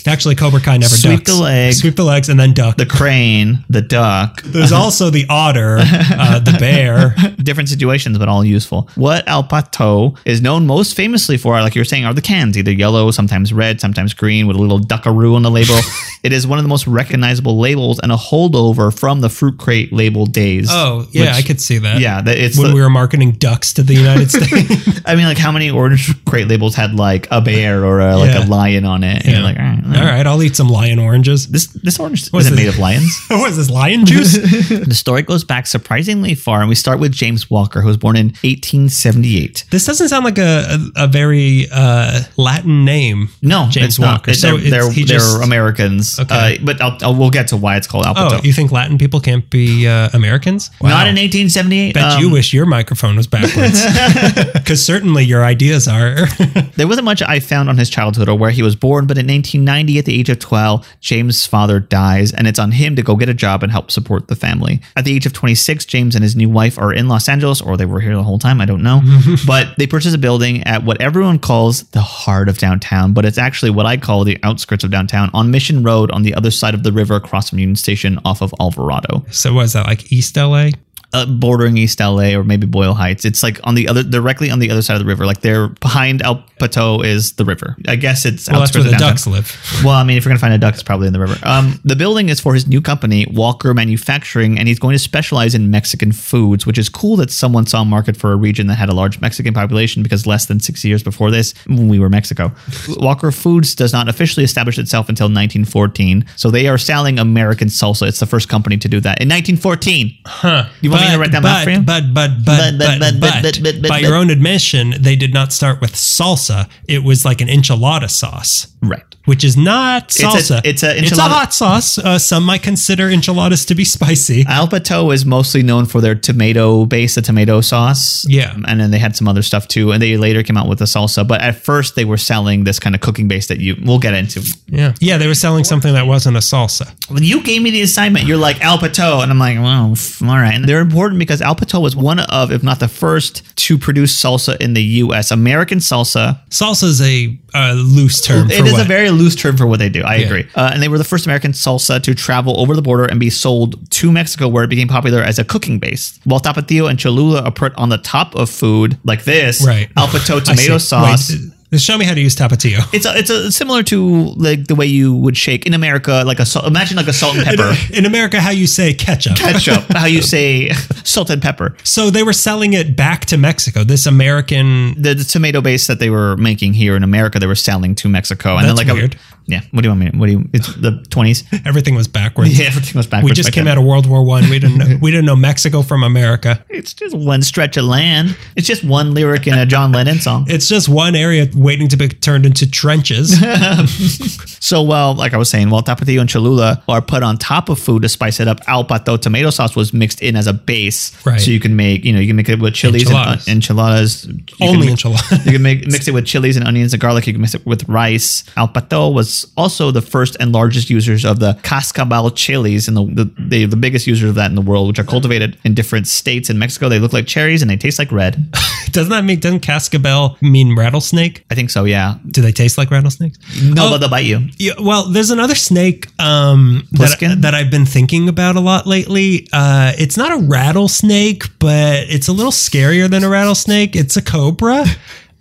Actually, 0.07 0.35
Cobra 0.35 0.59
Kai 0.59 0.77
never 0.77 0.89
ducks. 0.89 1.01
Sweep 1.01 1.19
ducks. 1.19 1.31
the 1.37 1.43
leg. 1.43 1.73
sweep 1.73 1.95
the 1.95 2.03
legs, 2.03 2.29
and 2.29 2.39
then 2.39 2.53
duck. 2.53 2.77
the 2.77 2.85
crane, 2.85 3.63
the 3.69 3.81
duck. 3.81 4.41
There's 4.45 4.71
also 4.71 5.09
the 5.09 5.25
otter, 5.29 5.77
uh, 5.79 6.39
the 6.39 6.55
bear. 6.59 7.15
different 7.43 7.69
situations, 7.69 8.17
but 8.17 8.27
all 8.27 8.43
useful. 8.43 8.89
What 8.95 9.27
El 9.27 9.43
Pato 9.43 10.17
is 10.25 10.41
known 10.41 10.65
most 10.65 10.95
famously 10.95 11.37
for, 11.37 11.59
like 11.61 11.75
you 11.75 11.81
were 11.81 11.85
saying, 11.85 12.05
are 12.05 12.13
the 12.13 12.21
cans, 12.21 12.57
either 12.57 12.71
yellow, 12.71 13.11
sometimes 13.11 13.51
red, 13.53 13.79
sometimes 13.81 14.13
green, 14.13 14.47
with 14.47 14.55
a 14.55 14.59
little 14.59 14.79
duckaroo 14.79 15.35
on 15.35 15.41
the 15.43 15.51
label. 15.51 15.75
it 16.23 16.33
is 16.33 16.45
one 16.47 16.59
of 16.59 16.63
the 16.63 16.69
most 16.69 16.87
recognizable 16.87 17.57
labels 17.59 17.99
and 17.99 18.11
a 18.11 18.15
holdover 18.15 18.97
from 18.97 19.21
the 19.21 19.29
fruit 19.29 19.57
crate 19.57 19.91
label 19.93 20.25
days. 20.25 20.67
Oh, 20.71 21.07
yeah, 21.11 21.21
Which- 21.25 21.35
I 21.35 21.41
could 21.47 21.61
see 21.61 21.77
that. 21.79 21.99
Yeah, 21.99 22.21
that- 22.21 22.37
it's 22.37 22.57
when 22.57 22.69
the- 22.69 22.75
we 22.75 22.81
were 22.81 22.89
marketing 22.89 23.31
ducks 23.33 23.73
to 23.73 23.83
the 23.83 23.93
United 23.95 24.29
States. 24.31 25.01
I 25.05 25.15
mean, 25.15 25.25
like 25.25 25.37
how 25.37 25.51
many 25.51 25.69
orange 25.71 26.13
crate 26.25 26.47
labels 26.47 26.75
had 26.75 26.93
like 26.95 27.27
a 27.31 27.41
bear 27.41 27.83
or 27.85 27.99
a, 27.99 28.15
like 28.17 28.31
Yeah. 28.33 28.45
a 28.45 28.47
lion 28.47 28.85
on 28.85 29.03
it? 29.03 29.25
And 29.25 29.43
like, 29.43 29.57
all 29.57 29.63
right, 29.63 29.83
all 29.85 29.95
All 29.97 30.05
right. 30.05 30.27
I'll 30.27 30.43
eat 30.43 30.55
some 30.55 30.69
lion 30.69 30.99
oranges. 30.99 31.47
This 31.47 31.67
this 31.67 31.99
orange 31.99 32.29
What's 32.29 32.45
isn't 32.47 32.55
made 32.57 32.67
of 32.67 32.77
lions. 32.77 33.17
what 33.29 33.49
is 33.49 33.57
this 33.57 33.69
lion 33.69 34.05
juice? 34.05 34.33
the 34.33 34.93
story 34.93 35.21
goes 35.23 35.43
back 35.43 35.65
surprisingly 35.67 36.35
far, 36.35 36.59
and 36.59 36.69
we 36.69 36.75
start 36.75 36.99
with 36.99 37.11
James 37.11 37.49
Walker, 37.49 37.81
who 37.81 37.87
was 37.87 37.97
born 37.97 38.15
in 38.15 38.27
1878. 38.27 39.65
this 39.71 39.85
doesn't 39.85 40.09
sound 40.09 40.25
like 40.25 40.37
a 40.37 40.79
a, 40.95 41.03
a 41.03 41.07
very 41.07 41.67
uh, 41.71 42.21
Latin 42.37 42.85
name. 42.85 43.29
No, 43.41 43.67
James 43.69 43.85
it's 43.93 43.99
not. 43.99 44.11
Walker. 44.19 44.31
It's- 44.31 44.41
So 44.41 44.57
they're 44.57 44.67
it's- 44.67 44.71
they're, 44.71 44.91
he 44.91 45.03
they're 45.05 45.17
just- 45.19 45.39
Americans. 45.69 46.19
Okay. 46.19 46.55
Uh, 46.57 46.59
but 46.63 46.81
I'll, 46.81 46.97
I'll, 47.01 47.15
we'll 47.15 47.29
get 47.29 47.47
to 47.49 47.57
why 47.57 47.77
it's 47.77 47.87
called 47.87 48.05
Al 48.05 48.13
Oh, 48.17 48.39
you 48.43 48.53
think 48.53 48.71
Latin 48.71 48.97
people 48.97 49.19
can't 49.19 49.49
be 49.49 49.87
uh, 49.87 50.09
Americans? 50.13 50.69
Not 50.81 51.07
in 51.07 51.15
1878. 51.15 51.93
Bet 51.93 52.03
Um, 52.13 52.21
you 52.21 52.29
wish 52.29 52.53
your 52.53 52.65
microphone 52.65 53.15
was 53.15 53.27
backwards. 53.27 53.83
Because 54.53 54.85
certainly 54.85 55.23
your 55.23 55.43
ideas 55.43 55.87
are. 55.87 56.15
There 56.75 56.87
wasn't 56.87 57.05
much 57.05 57.21
I 57.21 57.39
found 57.41 57.67
on 57.67 57.77
his 57.77 57.89
childhood 57.89 58.29
or 58.29 58.37
where 58.37 58.51
he 58.51 58.63
was 58.63 58.73
born, 58.75 59.05
but 59.05 59.17
in 59.17 59.27
1990, 59.27 59.99
at 59.99 60.05
the 60.05 60.17
age 60.17 60.29
of 60.29 60.39
12, 60.39 60.87
James' 61.01 61.45
father 61.45 61.79
dies, 61.81 62.31
and 62.31 62.47
it's 62.47 62.57
on 62.59 62.71
him 62.71 62.95
to 62.95 63.01
go 63.01 63.17
get 63.17 63.27
a 63.27 63.33
job 63.33 63.63
and 63.63 63.71
help 63.71 63.91
support 63.91 64.29
the 64.29 64.35
family. 64.35 64.79
At 64.95 65.03
the 65.03 65.13
age 65.13 65.25
of 65.25 65.33
26, 65.33 65.83
James 65.85 66.15
and 66.15 66.23
his 66.23 66.37
new 66.37 66.47
wife 66.47 66.77
are 66.77 66.93
in 66.93 67.09
Los 67.09 67.27
Angeles, 67.27 67.59
or 67.61 67.75
they 67.75 67.85
were 67.85 67.99
here 67.99 68.15
the 68.15 68.23
whole 68.23 68.39
time, 68.39 68.61
I 68.61 68.65
don't 68.65 68.81
know. 68.81 69.01
but 69.45 69.67
they 69.77 69.87
purchase 69.87 70.13
a 70.13 70.17
building 70.17 70.63
at 70.63 70.83
what 70.85 71.01
everyone 71.01 71.37
calls 71.39 71.83
the 71.89 72.01
heart 72.01 72.47
of 72.47 72.57
downtown, 72.59 73.11
but 73.11 73.25
it's 73.25 73.37
actually 73.37 73.71
what 73.71 73.85
I 73.85 73.97
call 73.97 74.23
the 74.23 74.37
outskirts 74.43 74.85
of 74.85 74.91
downtown 74.91 75.29
on 75.33 75.51
Mission 75.59 75.83
Road 75.83 76.09
on 76.11 76.23
the 76.23 76.33
other 76.33 76.51
side 76.51 76.73
of 76.73 76.83
the 76.83 76.91
river 76.93 77.15
across 77.17 77.49
from 77.49 77.59
Union 77.59 77.75
Station 77.75 78.17
off 78.23 78.41
of 78.41 78.53
Alvarado 78.61 79.25
so 79.29 79.51
was 79.51 79.73
that 79.73 79.85
like 79.87 80.09
East 80.09 80.37
LA? 80.37 80.69
Uh, 81.13 81.25
bordering 81.25 81.77
East 81.77 81.99
LA 81.99 82.35
or 82.35 82.43
maybe 82.43 82.67
Boyle 82.67 82.93
Heights. 82.93 83.25
It's 83.25 83.41
like 83.41 83.59
on 83.63 83.75
the 83.75 83.87
other, 83.87 84.03
directly 84.03 84.51
on 84.51 84.59
the 84.59 84.69
other 84.69 84.81
side 84.81 84.93
of 84.95 84.99
the 84.99 85.05
river. 85.05 85.25
Like 85.25 85.41
they're 85.41 85.69
behind 85.69 86.21
El 86.21 86.43
Pato 86.59 87.03
is 87.03 87.33
the 87.33 87.45
river. 87.45 87.75
I 87.87 87.95
guess 87.95 88.25
it's 88.25 88.49
Well, 88.49 88.59
that's 88.59 88.73
where 88.75 88.83
the 88.83 88.91
downtown. 88.91 89.09
ducks 89.09 89.25
live. 89.27 89.81
Well, 89.83 89.95
I 89.95 90.03
mean, 90.03 90.17
if 90.17 90.25
you're 90.25 90.29
gonna 90.29 90.39
find 90.39 90.53
a 90.53 90.57
duck, 90.57 90.73
it's 90.75 90.83
probably 90.83 91.07
in 91.07 91.13
the 91.13 91.19
river. 91.19 91.37
Um, 91.43 91.79
the 91.83 91.95
building 91.95 92.29
is 92.29 92.39
for 92.39 92.53
his 92.53 92.67
new 92.67 92.81
company, 92.81 93.25
Walker 93.31 93.73
Manufacturing, 93.73 94.59
and 94.59 94.67
he's 94.67 94.77
going 94.79 94.93
to 94.93 94.99
specialize 94.99 95.55
in 95.55 95.71
Mexican 95.71 96.11
foods, 96.11 96.65
which 96.65 96.77
is 96.77 96.89
cool 96.89 97.15
that 97.17 97.31
someone 97.31 97.65
saw 97.65 97.81
a 97.81 97.85
market 97.85 98.15
for 98.17 98.31
a 98.31 98.35
region 98.35 98.67
that 98.67 98.75
had 98.75 98.89
a 98.89 98.93
large 98.93 99.19
Mexican 99.19 99.53
population 99.53 100.03
because 100.03 100.27
less 100.27 100.45
than 100.45 100.59
six 100.59 100.83
years 100.85 101.01
before 101.01 101.31
this, 101.31 101.53
we 101.67 101.97
were 101.97 102.09
Mexico. 102.09 102.51
Walker 102.97 103.31
Foods 103.31 103.73
does 103.73 103.93
not 103.93 104.07
officially 104.09 104.43
establish 104.43 104.77
itself 104.77 105.09
until 105.09 105.25
1914, 105.25 106.25
so 106.35 106.51
they 106.51 106.67
are 106.67 106.77
selling 106.77 107.17
American 107.19 107.67
salsa. 107.67 108.07
It's 108.07 108.19
the 108.19 108.25
first 108.25 108.49
company 108.49 108.77
to 108.77 108.87
do 108.87 108.99
that 108.99 109.21
in 109.21 109.27
1914. 109.29 110.17
Huh. 110.25 110.65
You 110.81 110.89
want 110.99 111.09
me 111.09 111.13
to 111.13 111.19
write 111.19 111.31
that 111.31 111.43
but, 111.43 111.49
math 111.49 111.63
for 111.63 111.69
you? 111.71 111.81
But, 111.81 112.13
but, 112.13 112.29
but, 112.45 112.77
But, 112.77 112.99
but, 112.99 112.99
but, 112.99 113.19
but, 113.19 113.41
but, 113.41 113.59
but, 113.63 113.81
but, 113.81 113.89
by 113.89 113.99
your 113.99 114.15
own 114.15 114.29
admission, 114.29 114.95
they 114.99 115.15
did 115.15 115.33
not 115.33 115.53
start 115.53 115.81
with 115.81 115.93
salsa. 115.93 116.69
It 116.87 117.03
was 117.03 117.25
like 117.25 117.41
an 117.41 117.47
enchilada 117.47 118.09
sauce. 118.09 118.67
Right. 118.81 119.03
Which 119.25 119.43
is 119.43 119.57
not 119.57 120.09
salsa. 120.09 120.61
it's 120.63 120.81
a 120.81 120.97
it's 120.97 121.11
a 121.11 121.15
enchilada- 121.15 121.27
hot 121.27 121.53
sauce. 121.53 121.97
Uh, 121.97 122.17
some 122.17 122.43
might 122.45 122.63
consider 122.63 123.09
enchiladas 123.09 123.65
to 123.65 123.75
be 123.75 123.83
spicy. 123.85 124.43
Alpato 124.45 125.13
is 125.13 125.25
mostly 125.25 125.61
known 125.61 125.85
for 125.85 126.01
their 126.01 126.15
tomato 126.15 126.85
base, 126.85 127.15
the 127.15 127.21
tomato 127.21 127.61
sauce. 127.61 128.25
Yeah. 128.27 128.55
And 128.67 128.79
then 128.79 128.91
they 128.91 128.97
had 128.97 129.15
some 129.15 129.27
other 129.27 129.41
stuff 129.41 129.67
too. 129.67 129.91
And 129.91 130.01
they 130.01 130.17
later 130.17 130.41
came 130.41 130.57
out 130.57 130.67
with 130.67 130.79
the 130.79 130.85
salsa. 130.85 131.27
But 131.27 131.41
at 131.41 131.55
first 131.55 131.95
they 131.95 132.05
were 132.05 132.17
selling 132.17 132.63
this 132.63 132.79
kind 132.79 132.95
of 132.95 133.01
cooking 133.01 133.27
base 133.27 133.47
that 133.47 133.59
you 133.59 133.75
we'll 133.83 133.99
get 133.99 134.13
into. 134.13 134.41
Yeah, 134.67 134.93
yeah. 134.99 135.17
They 135.17 135.27
were 135.27 135.35
selling 135.35 135.63
something 135.63 135.93
that 135.93 136.07
wasn't 136.07 136.37
a 136.37 136.39
salsa. 136.41 136.87
When 137.11 137.23
you 137.23 137.43
gave 137.43 137.61
me 137.61 137.71
the 137.71 137.81
assignment, 137.81 138.25
you're 138.25 138.37
like 138.37 138.57
alpato, 138.57 139.21
And 139.21 139.31
I'm 139.31 139.39
like, 139.39 139.57
well, 139.59 139.93
all 140.29 140.37
right. 140.37 140.55
And 140.55 140.65
they're 140.65 140.85
important 140.89 141.19
because 141.19 141.41
Al 141.41 141.55
Pato 141.55 141.81
was 141.81 141.95
one 141.95 142.19
of, 142.19 142.51
if 142.51 142.63
not 142.63 142.79
the 142.79 142.87
first, 142.87 143.43
to 143.57 143.77
produce 143.77 144.15
salsa 144.19 144.59
in 144.59 144.73
the 144.73 144.81
US. 145.03 145.31
American 145.31 145.79
salsa. 145.79 146.39
Salsa 146.49 146.83
is 146.85 147.01
a, 147.01 147.37
a 147.53 147.73
loose 147.75 148.21
term 148.21 148.49
It 148.49 148.65
is 148.65 148.73
what? 148.73 148.81
a 148.81 148.85
very 148.85 149.09
loose 149.11 149.35
term 149.35 149.57
for 149.57 149.67
what 149.67 149.79
they 149.79 149.89
do. 149.89 150.01
I 150.03 150.15
Yeah. 150.15 150.25
agree. 150.25 150.47
Uh, 150.55 150.71
and 150.73 150.81
they 150.81 150.87
were 150.87 150.97
the 150.97 151.03
first 151.03 151.25
American 151.25 151.51
salsa 151.51 152.01
to 152.03 152.15
travel 152.15 152.59
over 152.59 152.75
the 152.75 152.81
border 152.81 153.05
and 153.05 153.19
be 153.19 153.29
sold 153.29 153.89
to 153.91 154.11
Mexico, 154.11 154.47
where 154.47 154.63
it 154.63 154.69
became 154.69 154.87
popular 154.87 155.21
as 155.21 155.37
a 155.39 155.43
cooking 155.43 155.79
base. 155.79 156.19
While 156.23 156.39
tapatio 156.39 156.89
and 156.89 156.97
cholula 156.99 157.41
are 157.43 157.51
put 157.51 157.73
on 157.75 157.89
the 157.89 157.97
top 157.99 158.35
of 158.35 158.49
food 158.49 158.97
like 159.03 159.23
this, 159.25 159.65
right. 159.65 159.89
Al 159.95 160.07
Pato 160.07 160.43
tomato 160.43 160.77
sauce. 160.79 161.31
Wait, 161.31 161.39
show 161.77 161.97
me 161.97 162.05
how 162.05 162.13
to 162.15 162.21
use 162.21 162.35
tapatio. 162.35 162.79
It's 162.93 163.05
a, 163.05 163.17
it's 163.17 163.29
a 163.29 163.51
similar 163.51 163.83
to 163.83 164.33
like 164.35 164.67
the 164.67 164.75
way 164.75 164.87
you 164.87 165.13
would 165.15 165.37
shake 165.37 165.65
in 165.67 165.73
America, 165.73 166.23
like 166.25 166.39
a 166.39 166.45
sal- 166.45 166.65
imagine 166.65 166.97
like 166.97 167.07
a 167.07 167.13
salt 167.13 167.35
and 167.35 167.45
pepper 167.45 167.75
In 167.93 168.05
America, 168.05 168.41
how 168.41 168.49
you 168.49 168.65
say 168.65 168.93
ketchup. 168.93 169.35
ketchup. 169.35 169.83
how 169.91 170.05
you 170.07 170.21
say 170.21 170.71
salt 171.03 171.29
and 171.29 171.41
pepper. 171.41 171.75
So 171.83 172.09
they 172.09 172.23
were 172.23 172.33
selling 172.33 172.73
it 172.73 172.95
back 172.95 173.25
to 173.27 173.37
Mexico. 173.37 173.83
This 173.83 174.05
American. 174.05 174.99
The, 175.01 175.13
the 175.13 175.23
tomato 175.23 175.61
base 175.61 175.87
that 175.87 175.99
they 175.99 176.09
were 176.09 176.35
making 176.37 176.73
here 176.73 176.95
in 176.95 177.03
America, 177.03 177.39
they 177.39 177.47
were 177.47 177.55
selling 177.55 177.93
to 177.95 178.09
Mexico, 178.09 178.55
and 178.57 178.67
That's 178.67 178.79
then 178.79 178.87
like 178.87 178.95
weird. 178.95 179.15
A, 179.15 179.17
yeah, 179.49 179.61
what 179.71 179.81
do 179.81 179.87
you 179.87 179.91
want 179.91 179.99
me? 180.01 180.11
to- 180.11 180.17
What 180.17 180.25
do 180.27 180.31
you? 180.33 180.49
It's 180.53 180.73
the 180.75 181.03
twenties. 181.09 181.43
Everything 181.65 181.95
was 181.95 182.07
backwards. 182.07 182.57
Yeah, 182.57 182.67
everything 182.67 182.97
was 182.97 183.07
backwards. 183.07 183.31
We 183.31 183.35
just 183.35 183.51
came 183.51 183.65
then. 183.65 183.73
out 183.73 183.77
of 183.79 183.85
World 183.85 184.05
War 184.07 184.23
One. 184.23 184.49
We 184.49 184.59
didn't 184.59 184.77
know, 184.77 184.97
we 185.01 185.11
didn't 185.11 185.25
know 185.25 185.35
Mexico 185.35 185.81
from 185.81 186.03
America. 186.03 186.63
It's 186.79 186.93
just 186.93 187.13
one 187.13 187.41
stretch 187.41 187.75
of 187.75 187.83
land. 187.83 188.37
It's 188.55 188.65
just 188.65 188.85
one 188.85 189.13
lyric 189.13 189.47
in 189.47 189.53
a 189.53 189.65
John 189.65 189.91
Lennon 189.91 190.19
song. 190.19 190.45
It's 190.47 190.69
just 190.69 190.87
one 190.87 191.13
area 191.13 191.45
waiting 191.53 191.89
to 191.89 191.97
be 191.97 192.07
turned 192.07 192.45
into 192.45 192.69
trenches. 192.71 193.35
So, 194.61 194.83
well, 194.83 195.15
like 195.15 195.33
I 195.33 195.37
was 195.37 195.49
saying, 195.49 195.69
while 195.69 195.81
tapatio 195.81 196.19
and 196.21 196.29
cholula 196.29 196.83
are 196.87 197.01
put 197.01 197.23
on 197.23 197.37
top 197.37 197.69
of 197.69 197.79
food 197.79 198.01
to 198.03 198.09
spice 198.09 198.39
it 198.39 198.47
up, 198.47 198.59
al 198.67 198.85
pato 198.85 199.19
tomato 199.19 199.49
sauce 199.49 199.75
was 199.75 199.93
mixed 199.93 200.21
in 200.21 200.35
as 200.35 200.47
a 200.47 200.53
base. 200.53 201.13
Right. 201.25 201.39
So 201.39 201.49
you 201.51 201.59
can 201.59 201.75
make, 201.75 202.03
you 202.05 202.13
know, 202.13 202.19
you 202.19 202.27
can 202.27 202.35
make 202.35 202.49
it 202.49 202.59
with 202.59 202.73
chilies 202.75 203.03
Enchiladas. 203.03 203.47
and 203.47 203.55
uh, 203.55 203.55
enchiladas. 203.55 204.25
You 204.27 204.33
can 204.45 204.67
Only 204.67 204.89
enchiladas. 204.89 205.45
You 205.45 205.53
can 205.53 205.61
make 205.61 205.87
mix 205.87 206.07
it 206.07 206.13
with 206.13 206.25
chilies 206.25 206.57
and 206.57 206.67
onions 206.67 206.93
and 206.93 207.01
garlic. 207.01 207.25
You 207.25 207.33
can 207.33 207.41
mix 207.41 207.55
it 207.55 207.65
with 207.65 207.87
rice. 207.87 208.43
Al 208.57 208.69
was 209.13 209.38
also 209.57 209.91
the 209.91 210.01
first 210.01 210.35
and 210.39 210.51
largest 210.51 210.89
users 210.89 211.25
of 211.25 211.39
the 211.39 211.57
cascabel 211.63 212.31
chilies 212.31 212.87
and 212.87 212.95
the, 212.97 213.05
the 213.23 213.31
they 213.37 213.65
the 213.65 213.75
biggest 213.75 214.07
users 214.07 214.29
of 214.29 214.35
that 214.35 214.49
in 214.49 214.55
the 214.55 214.61
world, 214.61 214.87
which 214.87 214.99
are 214.99 215.03
cultivated 215.03 215.57
in 215.63 215.73
different 215.73 216.07
states 216.07 216.49
in 216.49 216.57
Mexico. 216.59 216.89
They 216.89 216.99
look 216.99 217.13
like 217.13 217.27
cherries 217.27 217.61
and 217.61 217.69
they 217.69 217.77
taste 217.77 217.99
like 217.99 218.11
red. 218.11 218.51
Doesn't 218.91 219.11
that 219.11 219.23
mean 219.23 219.39
doesn't 219.39 219.59
cascabel 219.59 220.37
mean 220.41 220.75
rattlesnake? 220.75 221.45
I 221.51 221.55
think 221.55 221.69
so. 221.69 221.83
Yeah. 221.85 222.15
Do 222.31 222.41
they 222.41 222.51
taste 222.51 222.75
like 222.77 222.89
rattlesnakes? 222.89 223.37
No, 223.63 223.85
Oh. 223.85 223.89
but 223.91 223.97
they'll 223.99 224.09
bite 224.09 224.25
you. 224.25 224.47
Yeah, 224.57 224.73
well, 224.81 225.05
there's 225.09 225.29
another 225.29 225.53
snake 225.53 226.07
um, 226.19 226.87
that, 226.93 227.19
Plissken? 227.19 227.41
that 227.41 227.53
I've 227.53 227.69
been 227.69 227.85
thinking 227.85 228.27
about 228.27 228.55
a 228.55 228.59
lot 228.59 228.87
lately. 228.87 229.47
Uh, 229.53 229.91
it's 229.99 230.17
not 230.17 230.31
a 230.31 230.37
rattlesnake, 230.43 231.43
but 231.59 231.99
it's 232.09 232.27
a 232.27 232.33
little 232.33 232.51
scarier 232.51 233.07
than 233.07 233.23
a 233.23 233.29
rattlesnake. 233.29 233.95
It's 233.95 234.17
a 234.17 234.23
cobra. 234.23 234.85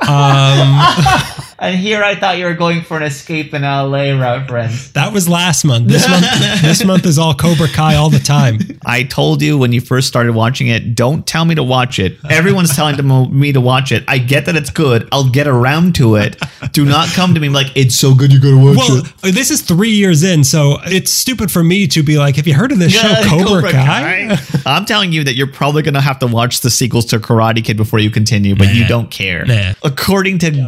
Um, 0.01 0.81
And 1.61 1.77
here 1.77 2.05
I 2.05 2.15
thought 2.15 2.39
you 2.39 2.45
were 2.45 2.55
going 2.55 2.83
for 2.83 2.97
an 2.97 3.03
escape 3.03 3.53
in 3.53 3.63
LA 3.63 4.13
reference. 4.19 4.91
that 4.93 5.13
was 5.13 5.29
last 5.29 5.65
month. 5.65 5.89
This 5.89 6.09
month, 6.09 6.25
this 6.63 6.85
month 6.85 7.05
is 7.05 7.19
all 7.19 7.35
Cobra 7.35 7.67
Kai 7.69 7.97
all 7.97 8.11
the 8.11 8.21
time. 8.21 8.59
I 8.87 9.03
told 9.03 9.43
you 9.43 9.59
when 9.59 9.73
you 9.73 9.81
first 9.81 10.07
started 10.07 10.35
watching 10.35 10.69
it, 10.69 10.95
don't 10.95 11.27
tell 11.27 11.45
me 11.45 11.57
to 11.57 11.65
watch 11.65 11.99
it. 11.99 12.17
Everyone's 12.31 12.77
telling 12.77 12.97
to 12.97 13.03
mo- 13.03 13.27
me 13.27 13.53
to 13.53 13.61
watch 13.61 13.91
it. 13.91 14.05
I 14.07 14.19
get 14.19 14.47
that 14.47 14.55
it's 14.55 14.71
good. 14.71 15.09
I'll 15.11 15.29
get 15.31 15.49
around 15.49 15.97
to 15.97 16.15
it. 16.15 16.37
Do 16.73 16.85
not 16.85 17.09
come 17.09 17.35
to 17.35 17.41
me 17.41 17.49
like 17.49 17.77
it's 17.77 17.97
so 17.97 18.15
good 18.15 18.33
you 18.33 18.41
gotta 18.41 18.57
watch 18.57 18.77
Well, 18.77 18.99
it. 18.99 19.07
Uh, 19.25 19.31
this 19.33 19.51
is 19.51 19.63
three 19.63 19.91
years 19.91 20.23
in, 20.23 20.45
so 20.45 20.79
it's 20.85 21.13
stupid 21.13 21.51
for 21.51 21.65
me 21.65 21.87
to 21.89 22.03
be 22.05 22.19
like, 22.19 22.37
"Have 22.37 22.47
you 22.47 22.55
heard 22.55 22.71
of 22.71 22.79
this 22.79 22.93
show, 22.93 23.09
Yeah, 23.09 23.25
Cobra, 23.29 23.73
Kai?" 23.73 24.37
I'm 24.67 24.85
telling 24.85 25.11
you 25.13 25.25
that 25.25 25.35
you're 25.35 25.47
probably 25.49 25.83
gonna 25.83 26.01
have 26.01 26.21
to 26.21 26.27
watch 26.29 26.61
the 26.61 26.71
sequels 26.71 27.07
to 27.07 27.19
Karate 27.19 27.65
Kid 27.65 27.77
before 27.77 27.99
you 27.99 28.11
continue, 28.11 28.55
but 28.55 28.73
you 28.75 28.87
don't 28.87 29.11
care. 29.11 29.45
Nah. 29.45 29.73
According 29.83 30.39
to 30.41 30.67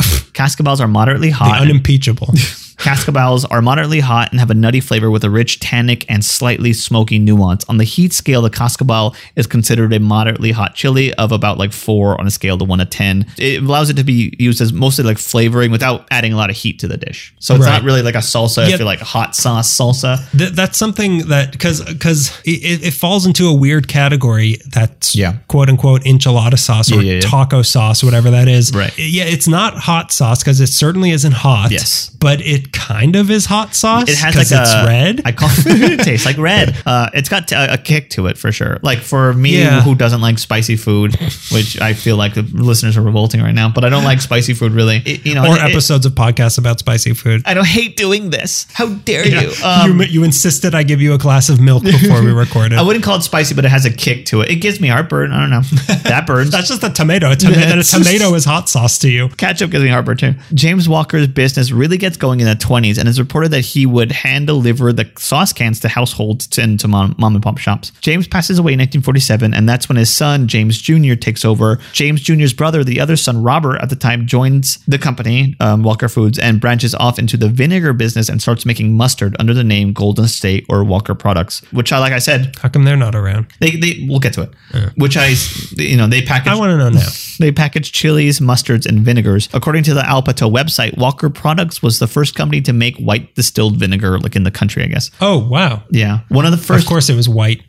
cascabels 0.32 0.80
are 0.80 0.88
moderately 0.88 1.30
The 1.30 1.62
unimpeachable. 1.62 2.34
Cascabels 2.78 3.44
are 3.50 3.60
moderately 3.60 4.00
hot 4.00 4.30
and 4.30 4.38
have 4.40 4.50
a 4.50 4.54
nutty 4.54 4.80
flavor 4.80 5.10
with 5.10 5.24
a 5.24 5.30
rich 5.30 5.58
tannic 5.60 6.04
and 6.08 6.24
slightly 6.24 6.72
smoky 6.72 7.18
nuance. 7.18 7.64
On 7.68 7.76
the 7.76 7.84
heat 7.84 8.12
scale, 8.12 8.40
the 8.40 8.50
cascabel 8.50 9.14
is 9.36 9.46
considered 9.46 9.92
a 9.92 9.98
moderately 10.00 10.52
hot 10.52 10.74
chili 10.74 11.12
of 11.14 11.32
about 11.32 11.58
like 11.58 11.72
four 11.72 12.18
on 12.20 12.26
a 12.26 12.30
scale 12.30 12.56
to 12.56 12.64
one 12.64 12.78
to 12.78 12.84
ten. 12.84 13.26
It 13.36 13.62
allows 13.62 13.90
it 13.90 13.94
to 13.96 14.04
be 14.04 14.34
used 14.38 14.60
as 14.60 14.72
mostly 14.72 15.04
like 15.04 15.18
flavoring 15.18 15.70
without 15.72 16.06
adding 16.12 16.32
a 16.32 16.36
lot 16.36 16.50
of 16.50 16.56
heat 16.56 16.78
to 16.78 16.88
the 16.88 16.96
dish. 16.96 17.34
So 17.40 17.54
it's 17.56 17.64
Right. 17.64 17.72
not 17.72 17.82
really 17.82 18.02
like 18.02 18.14
a 18.14 18.18
salsa. 18.18 18.68
Yeah. 18.68 18.74
If 18.74 18.80
you 18.80 18.86
like 18.86 19.00
hot 19.00 19.34
sauce 19.34 19.68
salsa, 19.76 20.18
Th- 20.38 20.52
that's 20.52 20.78
something 20.78 21.28
that 21.28 21.50
because 21.52 21.82
because 21.84 22.30
it, 22.44 22.84
it 22.86 22.94
falls 22.94 23.26
into 23.26 23.48
a 23.48 23.52
weird 23.54 23.88
category 23.88 24.58
that's 24.70 25.16
Yeah. 25.16 25.34
quote 25.48 25.68
unquote 25.68 26.04
enchilada 26.04 26.58
sauce 26.58 26.92
or 26.92 27.02
yeah, 27.02 27.14
yeah. 27.14 27.20
taco 27.20 27.62
sauce 27.62 28.04
whatever 28.04 28.30
that 28.30 28.46
is 28.46 28.72
Right. 28.74 28.96
yeah 28.96 29.24
it's 29.24 29.48
not 29.48 29.74
hot 29.76 30.12
sauce 30.12 30.42
because 30.44 30.60
it 30.60 30.68
certainly 30.68 31.10
isn't 31.10 31.32
hot 31.32 31.70
Yes. 31.72 32.10
but 32.20 32.40
it 32.40 32.67
kind 32.72 33.16
of 33.16 33.30
is 33.30 33.46
hot 33.46 33.74
sauce 33.74 34.08
it 34.08 34.16
has 34.18 34.34
like 34.34 34.42
it's 34.50 34.72
a 34.72 34.84
red 34.86 35.22
I 35.24 35.32
call 35.32 35.48
it 35.52 35.66
it 36.00 36.00
tastes 36.04 36.24
like 36.26 36.38
red. 36.38 36.76
Uh, 36.86 37.10
it's 37.14 37.28
got 37.28 37.50
a, 37.52 37.74
a 37.74 37.78
kick 37.78 38.10
to 38.10 38.26
it 38.26 38.38
for 38.38 38.52
sure. 38.52 38.78
Like 38.82 38.98
for 39.00 39.32
me, 39.34 39.58
Yeah. 39.58 39.80
who 39.82 39.94
doesn't 39.94 40.20
like 40.20 40.38
spicy 40.38 40.76
food, 40.76 41.16
which 41.52 41.80
I 41.80 41.92
feel 41.94 42.16
like 42.16 42.34
the 42.34 42.42
listeners 42.42 42.96
are 42.96 43.02
revolting 43.02 43.42
right 43.42 43.54
now, 43.54 43.68
but 43.68 43.84
I 43.84 43.88
don't 43.88 44.04
like 44.04 44.20
spicy 44.20 44.54
food 44.54 44.72
really. 44.72 45.02
It- 45.06 45.26
you 45.26 45.34
know, 45.34 45.44
or 45.46 45.58
episodes 45.58 46.06
of 46.06 46.12
podcasts 46.12 46.58
about 46.58 46.78
spicy 46.78 47.12
food 47.14 47.42
I 47.44 47.54
don't 47.54 47.66
hate 47.66 47.96
doing 47.96 48.30
this. 48.30 48.66
How 48.72 48.86
dare 48.88 49.26
Yeah. 49.26 49.42
you? 49.42 49.52
Um, 49.64 50.00
you 50.00 50.06
you 50.06 50.24
insisted 50.24 50.74
I 50.74 50.82
give 50.82 51.00
you 51.00 51.14
a 51.14 51.18
glass 51.18 51.48
of 51.48 51.60
milk 51.60 51.82
before 51.84 52.22
we 52.22 52.32
recorded 52.32 52.78
I 52.78 52.82
wouldn't 52.82 53.04
call 53.04 53.16
it 53.16 53.22
spicy, 53.22 53.54
but 53.54 53.64
it 53.64 53.68
has 53.70 53.84
a 53.84 53.90
kick 53.90 54.26
to 54.26 54.40
it. 54.42 54.50
It 54.50 54.56
gives 54.56 54.80
me 54.80 54.88
heartburn. 54.88 55.32
I 55.32 55.40
don't 55.40 55.50
know. 55.50 55.62
That 56.04 56.24
burns. 56.26 56.50
that's 56.50 56.68
just 56.68 56.82
a 56.82 56.90
tomato 56.90 57.30
a, 57.30 57.36
toma- 57.36 57.56
Yeah, 57.56 57.78
a 57.78 57.82
tomato 57.82 58.34
is 58.34 58.44
hot 58.44 58.68
sauce 58.68 58.98
to 59.00 59.10
you 59.10 59.28
Ketchup 59.30 59.70
gives 59.70 59.82
me 59.84 59.90
heartburn 59.90 60.16
too. 60.16 60.34
James 60.54 60.88
Walker's 60.88 61.26
business 61.28 61.70
really 61.70 61.96
gets 61.98 62.16
going 62.16 62.40
in 62.40 62.46
the 62.46 62.54
20s, 62.60 62.98
and 62.98 63.08
it's 63.08 63.18
reported 63.18 63.50
that 63.50 63.60
he 63.60 63.86
would 63.86 64.12
hand 64.12 64.46
deliver 64.46 64.92
the 64.92 65.10
sauce 65.18 65.52
cans 65.52 65.80
to 65.80 65.88
households 65.88 66.58
and 66.58 66.78
to 66.80 66.88
mom, 66.88 67.14
mom 67.18 67.34
and 67.34 67.42
pop 67.42 67.58
shops. 67.58 67.92
James 68.00 68.26
passes 68.26 68.58
away 68.58 68.72
in 68.72 68.78
1947, 68.78 69.54
and 69.54 69.68
that's 69.68 69.88
when 69.88 69.96
his 69.96 70.14
son, 70.14 70.48
James 70.48 70.80
Jr., 70.80 71.14
takes 71.14 71.44
over. 71.44 71.78
James 71.92 72.20
Jr.'s 72.20 72.52
brother, 72.52 72.82
the 72.84 73.00
other 73.00 73.16
son, 73.16 73.42
Robert, 73.42 73.78
at 73.80 73.90
the 73.90 73.96
time 73.96 74.26
joins 74.26 74.78
the 74.86 74.98
company, 74.98 75.54
um, 75.60 75.82
Walker 75.82 76.08
Foods, 76.08 76.38
and 76.38 76.60
branches 76.60 76.94
off 76.94 77.18
into 77.18 77.36
the 77.36 77.48
vinegar 77.48 77.92
business 77.92 78.28
and 78.28 78.40
starts 78.40 78.64
making 78.64 78.96
mustard 78.96 79.36
under 79.38 79.54
the 79.54 79.64
name 79.64 79.92
Golden 79.92 80.26
State 80.28 80.64
or 80.68 80.84
Walker 80.84 81.14
Products, 81.14 81.60
which 81.72 81.92
I, 81.92 81.98
like 81.98 82.12
I 82.12 82.18
said, 82.18 82.56
How 82.62 82.68
come 82.68 82.84
they're 82.84 82.96
not 82.96 83.14
around? 83.14 83.46
they, 83.60 83.72
they 83.76 84.06
we'll 84.08 84.20
get 84.20 84.32
to 84.34 84.42
it. 84.42 84.50
Which 84.96 85.16
I, 85.16 85.34
you 85.76 85.96
know, 85.96 86.06
they 86.06 86.22
package. 86.22 86.52
I 86.52 86.56
want 86.56 86.70
to 86.70 86.76
know 86.78 86.90
now. 86.90 87.06
They 87.38 87.52
package 87.52 87.92
chilies, 87.92 88.40
mustards, 88.40 88.84
and 88.84 88.98
vinegars. 89.04 89.48
According 89.54 89.84
to 89.84 89.94
the 89.94 90.00
Alpato 90.00 90.50
website, 90.52 90.98
Walker 90.98 91.30
Products 91.30 91.80
was 91.80 92.00
the 92.00 92.08
first 92.08 92.34
company 92.34 92.47
to 92.48 92.72
make 92.72 92.96
white 92.96 93.34
distilled 93.34 93.76
vinegar, 93.76 94.18
like 94.18 94.36
in 94.36 94.44
the 94.44 94.50
country, 94.50 94.82
I 94.82 94.86
guess. 94.86 95.10
Oh 95.20 95.38
wow! 95.38 95.82
Yeah, 95.90 96.20
one 96.28 96.44
of 96.44 96.50
the 96.50 96.58
first. 96.58 96.84
Of 96.84 96.88
course, 96.88 97.08
it 97.08 97.14
was 97.14 97.28
white. 97.28 97.62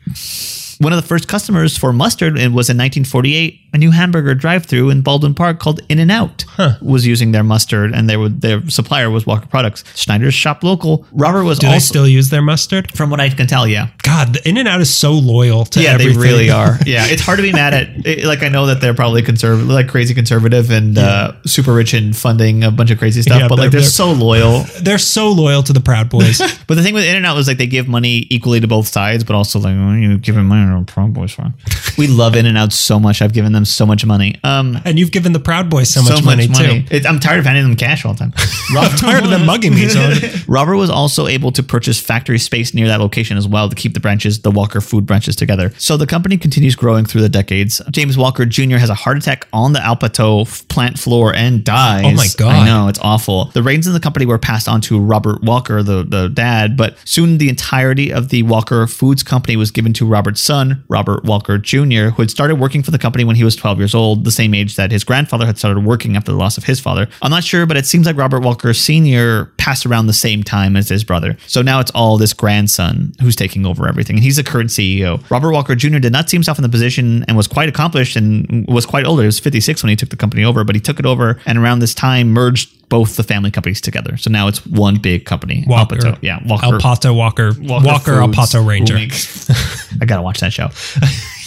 One 0.80 0.92
of 0.92 1.00
the 1.00 1.06
first 1.06 1.28
customers 1.28 1.76
for 1.76 1.92
mustard 1.92 2.36
and 2.38 2.54
was 2.54 2.68
in 2.70 2.76
1948. 2.76 3.58
A 3.72 3.78
new 3.78 3.92
hamburger 3.92 4.34
drive-through 4.34 4.90
in 4.90 5.00
Baldwin 5.00 5.32
Park 5.32 5.60
called 5.60 5.80
In 5.88 6.00
and 6.00 6.10
Out 6.10 6.44
was 6.82 7.06
using 7.06 7.30
their 7.30 7.44
mustard, 7.44 7.92
and 7.94 8.10
they 8.10 8.16
were 8.16 8.28
their 8.28 8.68
supplier 8.68 9.08
was 9.10 9.26
Walker 9.26 9.46
Products. 9.46 9.84
Schneider's 9.94 10.34
shop 10.34 10.64
local. 10.64 11.06
Robert 11.12 11.44
was 11.44 11.60
Do 11.60 11.68
also, 11.68 11.76
they 11.76 11.78
still 11.78 12.08
use 12.08 12.30
their 12.30 12.42
mustard? 12.42 12.90
from 12.96 13.10
what 13.10 13.20
I 13.20 13.28
can 13.28 13.46
tell, 13.46 13.68
yeah, 13.68 13.90
God, 14.02 14.34
the 14.34 14.48
In 14.48 14.56
and 14.56 14.66
Out 14.66 14.80
is 14.80 14.92
so 14.92 15.12
loyal 15.12 15.64
to 15.66 15.80
yeah, 15.80 15.90
everything. 15.90 16.18
they 16.18 16.26
really 16.28 16.50
are. 16.50 16.78
Yeah, 16.86 17.06
it's 17.06 17.22
hard 17.22 17.36
to 17.38 17.42
be 17.44 17.52
mad 17.52 17.72
at. 17.74 18.04
it- 18.04 18.24
like 18.24 18.42
I 18.42 18.48
know 18.48 18.66
that 18.66 18.80
they're 18.80 18.94
probably 18.94 19.22
conservative, 19.22 19.68
like 19.68 19.88
crazy 19.88 20.14
conservative 20.14 20.70
and 20.72 20.98
uh, 20.98 21.32
super 21.46 21.72
rich 21.72 21.94
in 21.94 22.12
funding 22.12 22.64
a 22.64 22.72
bunch 22.72 22.90
of 22.90 22.98
crazy 22.98 23.22
stuff, 23.22 23.38
Yeah, 23.40 23.46
but 23.48 23.58
like 23.58 23.70
they're- 23.70 23.70
they're, 23.70 23.80
they're- 23.82 23.88
so 23.88 24.10
loyal. 24.12 24.64
They're 24.82 24.98
so 24.98 25.30
loyal 25.30 25.62
to 25.64 25.72
the 25.72 25.80
Proud 25.80 26.08
Boys. 26.10 26.40
But 26.66 26.74
the 26.76 26.82
thing 26.82 26.94
with 26.94 27.04
In 27.04 27.16
and 27.16 27.26
Out 27.26 27.36
was 27.36 27.46
like 27.48 27.58
they 27.58 27.66
give 27.66 27.86
money 27.88 28.26
equally 28.30 28.58
to 28.60 28.66
both 28.68 28.88
sides, 28.88 29.22
but 29.24 29.34
also 29.36 29.58
like 29.60 29.74
oh, 29.76 29.92
you 29.94 30.18
giving 30.18 30.44
money 30.46 30.69
to 30.70 30.92
Proud 30.92 31.14
Boys 31.14 31.32
for. 31.32 31.52
we 31.98 32.06
love 32.06 32.36
In 32.36 32.46
and 32.46 32.56
Out 32.56 32.72
so 32.72 32.98
much. 32.98 33.22
I've 33.22 33.32
given 33.32 33.52
them 33.52 33.64
so 33.64 33.86
much 33.86 34.04
money. 34.04 34.36
Um, 34.44 34.78
and 34.84 34.98
you've 34.98 35.12
given 35.12 35.32
the 35.32 35.40
Proud 35.40 35.70
Boys 35.70 35.90
so 35.90 36.02
much 36.02 36.24
money, 36.24 36.48
too. 36.48 36.84
It, 36.90 37.06
I'm 37.06 37.20
tired 37.20 37.40
of 37.40 37.46
handing 37.46 37.64
them 37.64 37.76
cash 37.76 38.04
all 38.04 38.14
the 38.14 38.18
time. 38.20 38.32
I'm 38.76 38.96
tired 38.96 39.24
of 39.24 39.30
them 39.30 39.46
mugging 39.46 39.74
me. 39.74 39.88
So 39.88 40.12
Robert 40.48 40.76
was 40.76 40.90
also 40.90 41.26
able 41.26 41.52
to 41.52 41.62
purchase 41.62 42.00
factory 42.00 42.38
space 42.38 42.74
near 42.74 42.86
that 42.88 43.00
location 43.00 43.36
as 43.36 43.48
well 43.48 43.68
to 43.68 43.74
keep 43.74 43.94
the 43.94 44.00
branches, 44.00 44.40
the 44.40 44.50
Walker 44.50 44.80
food 44.80 45.06
branches 45.06 45.36
together. 45.36 45.70
So 45.78 45.96
the 45.96 46.06
company 46.06 46.36
continues 46.36 46.76
growing 46.76 47.04
through 47.04 47.22
the 47.22 47.28
decades. 47.28 47.80
James 47.90 48.16
Walker 48.16 48.46
Jr. 48.46 48.76
has 48.76 48.90
a 48.90 48.94
heart 48.94 49.16
attack 49.16 49.46
on 49.52 49.72
the 49.72 49.80
Alpato 49.80 50.68
plant 50.68 50.98
floor 50.98 51.34
and 51.34 51.64
dies. 51.64 52.04
Oh 52.04 52.12
my 52.12 52.26
God. 52.36 52.50
I 52.50 52.66
know, 52.66 52.88
it's 52.88 52.98
awful. 53.00 53.46
The 53.46 53.62
reins 53.62 53.86
in 53.86 53.92
the 53.92 54.00
company 54.00 54.26
were 54.26 54.38
passed 54.38 54.68
on 54.68 54.80
to 54.82 55.00
Robert 55.00 55.42
Walker, 55.42 55.82
the, 55.82 56.04
the 56.04 56.28
dad, 56.28 56.76
but 56.76 56.96
soon 57.04 57.38
the 57.38 57.48
entirety 57.48 58.12
of 58.12 58.28
the 58.28 58.42
Walker 58.44 58.86
Foods 58.86 59.22
Company 59.22 59.56
was 59.56 59.70
given 59.70 59.92
to 59.94 60.06
Robert's 60.06 60.40
son, 60.40 60.59
Robert 60.88 61.24
Walker 61.24 61.58
Jr., 61.58 62.10
who 62.10 62.22
had 62.22 62.30
started 62.30 62.56
working 62.56 62.82
for 62.82 62.90
the 62.90 62.98
company 62.98 63.24
when 63.24 63.36
he 63.36 63.44
was 63.44 63.56
12 63.56 63.78
years 63.78 63.94
old, 63.94 64.24
the 64.24 64.30
same 64.30 64.54
age 64.54 64.76
that 64.76 64.90
his 64.90 65.04
grandfather 65.04 65.46
had 65.46 65.58
started 65.58 65.84
working 65.84 66.16
after 66.16 66.32
the 66.32 66.38
loss 66.38 66.58
of 66.58 66.64
his 66.64 66.80
father. 66.80 67.08
I'm 67.22 67.30
not 67.30 67.44
sure, 67.44 67.66
but 67.66 67.76
it 67.76 67.86
seems 67.86 68.06
like 68.06 68.16
Robert 68.16 68.40
Walker 68.40 68.72
Sr. 68.74 69.46
passed 69.56 69.86
around 69.86 70.06
the 70.06 70.12
same 70.12 70.42
time 70.42 70.76
as 70.76 70.88
his 70.88 71.04
brother. 71.04 71.36
So 71.46 71.62
now 71.62 71.80
it's 71.80 71.90
all 71.92 72.16
this 72.18 72.32
grandson 72.32 73.12
who's 73.20 73.36
taking 73.36 73.66
over 73.66 73.88
everything, 73.88 74.16
and 74.16 74.24
he's 74.24 74.36
the 74.36 74.44
current 74.44 74.70
CEO. 74.70 75.28
Robert 75.30 75.52
Walker 75.52 75.74
Jr. 75.74 75.98
did 75.98 76.12
not 76.12 76.30
see 76.30 76.36
himself 76.36 76.58
in 76.58 76.62
the 76.62 76.68
position 76.68 77.24
and 77.28 77.36
was 77.36 77.46
quite 77.46 77.68
accomplished 77.68 78.16
and 78.16 78.66
was 78.68 78.86
quite 78.86 79.06
older. 79.06 79.22
He 79.22 79.26
was 79.26 79.38
56 79.38 79.82
when 79.82 79.90
he 79.90 79.96
took 79.96 80.10
the 80.10 80.16
company 80.16 80.44
over, 80.44 80.64
but 80.64 80.74
he 80.74 80.80
took 80.80 80.98
it 80.98 81.06
over 81.06 81.40
and 81.46 81.58
around 81.58 81.80
this 81.80 81.94
time 81.94 82.30
merged 82.30 82.70
both 82.90 83.16
the 83.16 83.22
family 83.22 83.50
companies 83.50 83.80
together. 83.80 84.18
So 84.18 84.30
now 84.30 84.48
it's 84.48 84.66
one 84.66 84.98
big 84.98 85.24
company. 85.24 85.64
Walker, 85.66 85.94
El 85.94 86.12
Pato. 86.12 86.18
Yeah, 86.20 86.40
Walker. 86.44 86.66
El 86.66 86.72
Pato 86.72 87.16
Walker, 87.16 87.52
Walker, 87.58 88.20
El 88.20 88.26
Foods, 88.26 88.38
Pato 88.38 88.66
Ranger. 88.66 88.96
I 90.02 90.04
gotta 90.04 90.22
watch 90.22 90.40
that 90.40 90.52
show. 90.52 90.68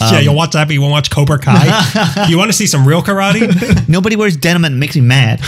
yeah, 0.00 0.18
you'll 0.18 0.34
watch 0.34 0.52
that, 0.52 0.66
but 0.66 0.74
you 0.74 0.80
won't 0.80 0.92
watch 0.92 1.10
Cobra 1.10 1.38
Kai. 1.38 2.26
you 2.28 2.36
want 2.36 2.48
to 2.48 2.52
see 2.52 2.66
some 2.66 2.88
real 2.88 3.02
karate? 3.02 3.88
Nobody 3.88 4.16
wears 4.16 4.36
denim 4.36 4.64
and 4.64 4.74
it 4.74 4.78
makes 4.78 4.96
me 4.96 5.02
mad. 5.02 5.40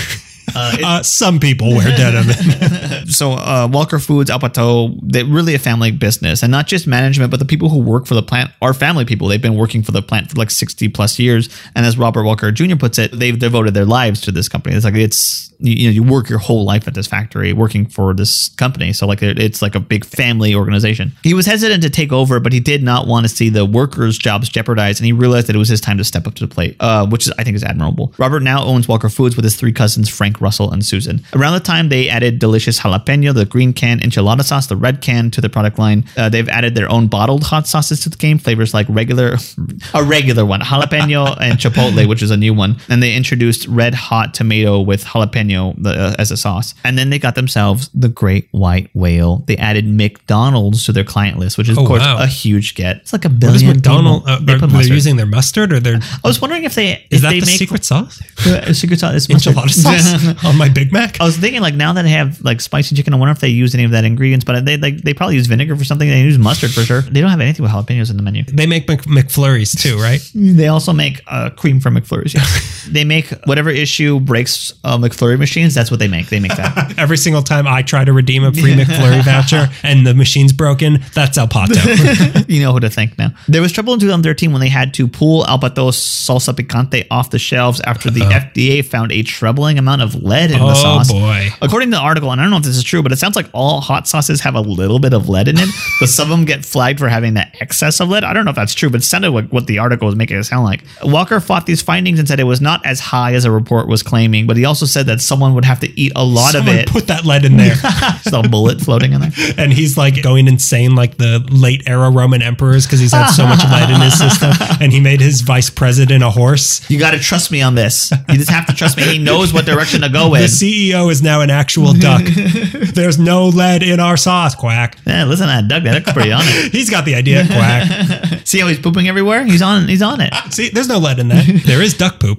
Uh, 0.55 1.03
some 1.03 1.39
people 1.39 1.71
wear 1.71 1.97
denim. 1.97 3.07
so 3.07 3.33
uh, 3.33 3.69
Walker 3.71 3.99
Foods, 3.99 4.31
El 4.31 4.39
Pato, 4.39 4.99
they're 5.03 5.25
really 5.25 5.55
a 5.55 5.59
family 5.59 5.91
business, 5.91 6.43
and 6.43 6.51
not 6.51 6.67
just 6.67 6.87
management, 6.87 7.31
but 7.31 7.39
the 7.39 7.45
people 7.45 7.69
who 7.69 7.79
work 7.79 8.07
for 8.07 8.15
the 8.15 8.23
plant 8.23 8.51
are 8.63 8.73
family 8.75 9.05
people. 9.05 9.29
They've 9.29 9.41
been 9.41 9.57
working 9.57 9.83
for 9.83 9.93
the 9.93 10.03
plant 10.03 10.31
for 10.31 10.37
like 10.37 10.51
sixty 10.51 10.89
plus 10.89 11.19
years, 11.19 11.49
and 11.75 11.85
as 11.85 11.99
Robert 11.99 12.25
Walker 12.25 12.51
Jr. 12.53 12.77
puts 12.77 12.99
it, 12.99 13.13
they've 13.13 13.39
devoted 13.39 13.75
their 13.75 13.85
lives 13.85 14.21
to 14.23 14.33
this 14.33 14.49
company. 14.49 14.77
It's 14.77 14.85
like 14.85 14.95
it's 14.95 15.53
you, 15.59 15.73
you 15.75 15.89
know 15.89 15.93
you 15.93 16.03
work 16.03 16.29
your 16.29 16.39
whole 16.39 16.65
life 16.65 16.87
at 16.87 16.95
this 16.95 17.07
factory 17.07 17.53
working 17.53 17.87
for 17.87 18.15
this 18.15 18.51
company, 18.51 18.93
so 18.93 19.07
like 19.07 19.23
it's 19.23 19.63
like 19.63 19.75
a 19.75 19.81
big 19.81 20.05
family 20.05 20.55
organization. 20.55 21.13
He 21.23 21.35
was 21.35 21.47
hesitant 21.47 21.83
to 21.83 21.91
take 21.91 22.13
over, 22.13 22.41
but 22.41 22.53
he 22.53 22.61
did 22.61 22.83
not 22.83 23.07
want 23.07 23.25
to 23.25 23.35
see 23.35 23.49
the 23.49 23.65
workers' 23.65 24.19
jobs 24.19 24.49
jeopardized, 24.49 25.01
and 25.01 25.07
he 25.07 25.13
realized 25.13 25.47
that 25.49 25.57
it 25.57 25.59
was 25.59 25.69
his 25.69 25.81
time 25.81 25.99
to 25.99 26.05
step 26.05 26.27
up 26.27 26.35
to 26.35 26.47
the 26.47 26.53
plate, 26.53 26.77
uh, 26.81 27.07
which 27.07 27.27
is 27.27 27.33
I 27.39 27.45
think 27.45 27.57
is 27.57 27.65
admirable. 27.65 28.13
Robert 28.19 28.43
now 28.43 28.65
owns 28.65 28.89
Walker 28.89 29.09
Foods 29.09 29.37
with 29.37 29.45
his 29.45 29.57
three 29.57 29.73
cousins, 29.73 30.09
Frank, 30.09 30.36
Russell, 30.41 30.71
and 30.73 30.85
Susan. 30.85 31.23
Around 31.35 31.55
the 31.55 31.61
time 31.61 31.89
they 31.89 32.09
added 32.09 32.39
delicious 32.39 32.81
jalapeno, 32.81 33.33
the 33.35 33.45
green 33.45 33.73
can 33.73 34.01
enchilada 34.01 34.43
sauce, 34.45 34.67
the 34.67 34.77
red 34.77 35.01
can 35.01 35.31
to 35.33 35.41
their 35.41 35.51
product 35.51 35.79
line. 35.79 36.05
Uh, 36.17 36.29
they've 36.29 36.49
added 36.49 36.75
their 36.75 36.91
own 36.91 37.07
bottled 37.09 37.45
hot 37.45 37.67
sauces 37.67 38.01
to 38.01 38.09
the 38.09 38.17
game, 38.17 38.39
flavors 38.39 38.73
like 38.75 38.87
regular, 38.89 39.37
a 39.95 40.03
regular 40.05 40.45
one, 40.45 40.61
jalapeno 40.61 41.37
and 41.41 41.59
chipotle, 41.59 42.07
which 42.09 42.23
is 42.23 42.31
a 42.31 42.37
new 42.37 42.55
one. 42.55 42.77
And 42.89 43.03
they 43.03 43.15
introduced 43.15 43.67
red 43.69 43.95
hot 43.95 44.35
tomato 44.35 44.81
with 44.81 45.05
jalapeno 45.05 45.75
the, 45.83 45.91
uh, 45.91 46.15
as 46.19 46.31
a 46.31 46.37
sauce. 46.37 46.75
And 46.85 46.97
then 46.99 47.11
they 47.11 47.19
got 47.19 47.35
themselves 47.35 47.91
the 47.95 48.09
Great 48.09 48.49
White 48.53 48.91
Whale. 48.95 49.45
They 49.47 49.57
added 49.57 49.87
McDonald's 49.87 50.85
to 50.85 50.93
their 50.93 51.05
client 51.05 51.39
list, 51.39 51.59
which 51.59 51.69
is 51.69 51.77
Oh, 51.79 51.83
of 51.83 51.89
course 51.89 52.01
wow. 52.03 52.19
a 52.19 52.27
huge 52.27 52.75
get. 52.75 52.97
It's 52.99 53.13
like 53.13 53.25
a 53.25 53.29
billion. 53.29 53.57
is 53.57 53.65
McDonald? 53.65 54.25
Uh, 54.27 54.39
They 54.41 54.55
are 54.55 54.83
using 54.83 55.17
their 55.17 55.27
mustard 55.27 55.73
or 55.73 55.81
their? 55.81 55.97
I 55.97 56.27
was 56.29 56.41
wondering 56.41 56.65
if 56.65 56.75
they 56.75 56.93
if 56.93 57.01
Is 57.11 57.23
that 57.23 57.31
they 57.31 57.41
the 57.41 57.47
make 57.47 57.59
secret 57.59 57.85
sauce? 57.85 58.21
Secret 58.73 59.01
sauce. 59.01 59.15
It's 59.15 59.29
mustard. 59.29 59.55
Enchilada 59.55 59.71
sauce 59.71 60.25
on 60.45 60.57
my 60.57 60.69
Big 60.69 60.93
Mac. 60.93 61.21
I 61.21 61.25
was 61.25 61.37
thinking 61.37 61.61
like 61.61 61.75
now 61.75 61.93
that 61.93 62.05
I 62.05 62.09
have 62.09 62.41
like 62.43 62.61
spicy 62.61 62.95
chicken, 62.95 63.15
I 63.15 63.17
wonder 63.17 63.33
if 63.33 63.41
they 63.41 63.49
use 63.49 63.75
any 63.75 63.85
of 63.85 63.91
that 63.93 64.05
ingredients. 64.05 64.45
But 64.45 64.65
they 64.65 64.77
like 64.77 64.99
they 64.99 65.15
probably 65.15 65.37
use 65.37 65.47
vinegar 65.47 65.77
for 65.77 65.85
something. 65.85 66.09
They 66.09 66.23
use 66.23 66.39
mustard 66.39 66.73
for 66.73 66.83
sure. 66.83 67.03
They 67.03 67.21
don't 67.21 67.31
have 67.31 67.41
anything 67.41 67.63
with 67.63 67.73
jalapenos 67.73 68.11
in 68.11 68.17
the 68.17 68.23
menu. 68.23 68.45
They 68.45 68.67
make 68.67 68.89
Mc, 68.89 69.03
McFlurries 69.03 69.79
too, 69.81 69.99
right? 69.99 70.21
They 70.57 70.69
also 70.69 70.93
make 70.93 71.23
uh, 71.27 71.51
cream 71.51 71.81
from 71.81 71.97
McFlurries. 71.97 72.35
Yeah. 72.35 72.45
they 72.93 73.05
make 73.05 73.29
whatever 73.45 73.69
issue 73.69 74.21
breaks 74.21 74.73
uh, 74.85 74.97
McFlurry 74.97 75.39
machines. 75.39 75.75
That's 75.75 75.91
what 75.91 75.99
they 75.99 76.09
make. 76.09 76.29
They 76.29 76.41
make 76.41 76.55
that. 76.57 76.95
Every 76.99 77.17
single 77.17 77.43
time 77.43 77.67
I 77.67 77.83
try 77.83 78.05
to 78.05 78.13
redeem 78.13 78.45
a 78.45 78.53
free 78.53 78.75
McFlurry 78.75 79.25
voucher 79.25 79.69
and 79.83 80.07
the 80.07 80.15
machine's 80.15 80.53
broken, 80.53 81.01
that's 81.15 81.37
El 81.37 81.49
Pato. 81.49 82.49
you 82.49 82.63
know 82.63 82.73
who 82.73 82.81
to 82.81 82.89
thank 82.91 83.19
now. 83.19 83.31
There 83.49 83.61
was 83.61 83.73
trouble 83.73 83.93
in 83.95 84.01
2013 84.01 84.53
when 84.53 84.61
they 84.61 84.69
had 84.69 84.95
to 84.95 85.09
pull 85.09 85.45
El 85.47 85.59
Pato's 85.59 85.97
salsa 85.97 86.55
picante 86.55 87.07
off 87.11 87.31
the 87.31 87.39
shelves 87.39 87.81
after 87.83 88.11
the 88.11 88.21
FDA 88.21 88.85
found 88.85 89.13
a 89.13 89.23
troubling 89.23 89.79
amount 89.79 90.03
of 90.03 90.15
lead 90.17 90.51
in 90.51 90.59
the 90.59 90.65
oh, 90.65 90.75
sauce. 90.75 91.11
oh 91.11 91.15
boy. 91.21 91.49
According 91.63 91.91
to 91.91 91.97
the 91.97 92.03
article, 92.03 92.33
and 92.33 92.41
I 92.41 92.45
don't 92.45 92.51
know 92.51 92.59
if 92.59 92.65
this 92.65 92.77
is 92.77 92.83
true, 92.83 93.03
but 93.03 93.13
it 93.13 93.17
sounds 93.17 93.37
like 93.37 93.49
all 93.53 93.81
hot 93.81 94.09
sauces 94.09 94.41
have 94.41 94.55
a 94.55 94.61
little 94.61 94.99
bit 94.99 95.13
of 95.13 95.29
lead 95.29 95.49
in 95.49 95.57
it, 95.59 95.69
but 96.01 96.09
some 96.09 96.31
of 96.31 96.37
them 96.37 96.45
get 96.45 96.65
flagged 96.65 96.99
for 96.99 97.09
having 97.09 97.35
that 97.35 97.57
excess 97.61 98.01
of 98.01 98.09
lead. 98.09 98.25
I 98.25 98.33
don't 98.33 98.45
know 98.45 98.51
if 98.51 98.57
that's 98.57 98.75
true, 98.75 98.91
but 98.91 99.01
it 99.01 99.05
sounded 99.05 99.31
like 99.31 99.49
what 99.49 99.67
the 99.67 99.79
article 99.79 100.07
was 100.07 100.17
making 100.17 100.37
it 100.39 100.45
sound 100.45 100.65
like. 100.65 100.83
Walker 101.03 101.41
fought 101.41 101.67
these 101.67 101.83
findings 101.83 102.19
and 102.19 102.27
said 102.29 102.41
it 102.41 102.45
was 102.45 102.61
not 102.61 102.85
as 102.85 103.01
high 103.01 103.35
as 103.35 103.45
a 103.45 103.51
report 103.51 103.89
was 103.89 104.03
claiming, 104.03 104.47
but 104.47 104.57
he 104.57 104.65
also 104.65 104.87
said 104.87 105.07
that 105.07 105.21
someone 105.21 105.55
would 105.55 105.65
have 105.65 105.81
to 105.81 106.01
eat 106.01 106.13
a 106.17 106.25
lot 106.25 106.53
Someone 106.53 106.75
of 106.75 106.81
it. 106.81 106.89
put 106.89 107.07
that 107.09 107.25
lead 107.25 107.45
in 107.45 107.57
there. 107.57 107.75
Just 108.23 108.33
a 108.33 108.49
bullet 108.49 108.81
floating 108.81 109.13
in 109.13 109.21
there. 109.21 109.33
and 109.59 109.73
he's 109.73 109.97
like 109.97 110.23
going 110.23 110.49
insane 110.49 110.95
like 110.95 111.17
the 111.17 111.47
late 111.51 111.83
era 111.87 112.11
Roman 112.11 112.43
emperors 112.43 112.87
because 112.87 113.01
he's 113.01 113.13
had 113.13 113.29
so 113.29 113.47
much 113.47 113.63
lead 113.65 113.91
in 113.91 114.01
his 114.01 114.19
system. 114.19 114.53
And 114.81 114.93
he 114.93 115.01
made 115.01 115.21
his 115.21 115.41
vice 115.43 115.71
president 115.71 116.23
a 116.23 116.31
horse. 116.31 116.89
You 116.91 116.99
got 116.99 117.13
to 117.13 117.19
trust 117.19 117.51
me 117.51 117.63
on 117.63 117.75
this. 117.75 118.11
You 118.29 118.37
just 118.37 118.51
have 118.51 118.67
to 118.67 118.75
trust 118.75 118.97
me. 118.97 119.05
He 119.05 119.19
knows 119.19 119.53
what 119.53 119.65
direction 119.65 120.03
to 120.07 120.13
go 120.13 120.31
The. 120.35 120.45
CEO 120.45 121.11
is 121.11 121.23
now 121.23 121.41
an 121.41 121.51
actual 121.51 121.93
duck. 121.93 122.23
There's 122.95 123.19
no 123.19 123.49
lead 123.49 123.83
in 123.83 124.01
our 124.01 124.17
sauce, 124.17 124.55
quack. 124.55 124.99
Yeah, 125.07 125.25
listen 125.25 125.47
to 125.47 125.53
that, 125.53 125.69
duck. 125.69 125.83
That 125.85 125.95
looks 125.95 126.13
pretty 126.13 126.33
on 126.33 126.43
it. 126.45 126.73
He's 126.77 126.91
got 126.91 127.05
the 127.05 127.15
idea, 127.15 127.47
quack. 127.47 128.41
See 128.47 128.61
how 128.61 128.69
he's 128.69 128.79
pooping 128.79 129.09
everywhere? 129.09 129.45
He's 129.45 129.61
on. 129.61 129.89
He's 129.89 130.03
on 130.03 130.21
it. 130.21 130.33
See, 130.51 130.69
there's 130.69 130.87
no 130.89 130.99
lead 130.99 131.19
in 131.19 131.29
that. 131.29 131.63
There 131.67 131.83
is 131.83 131.95
duck 131.95 132.21
poop. 132.21 132.39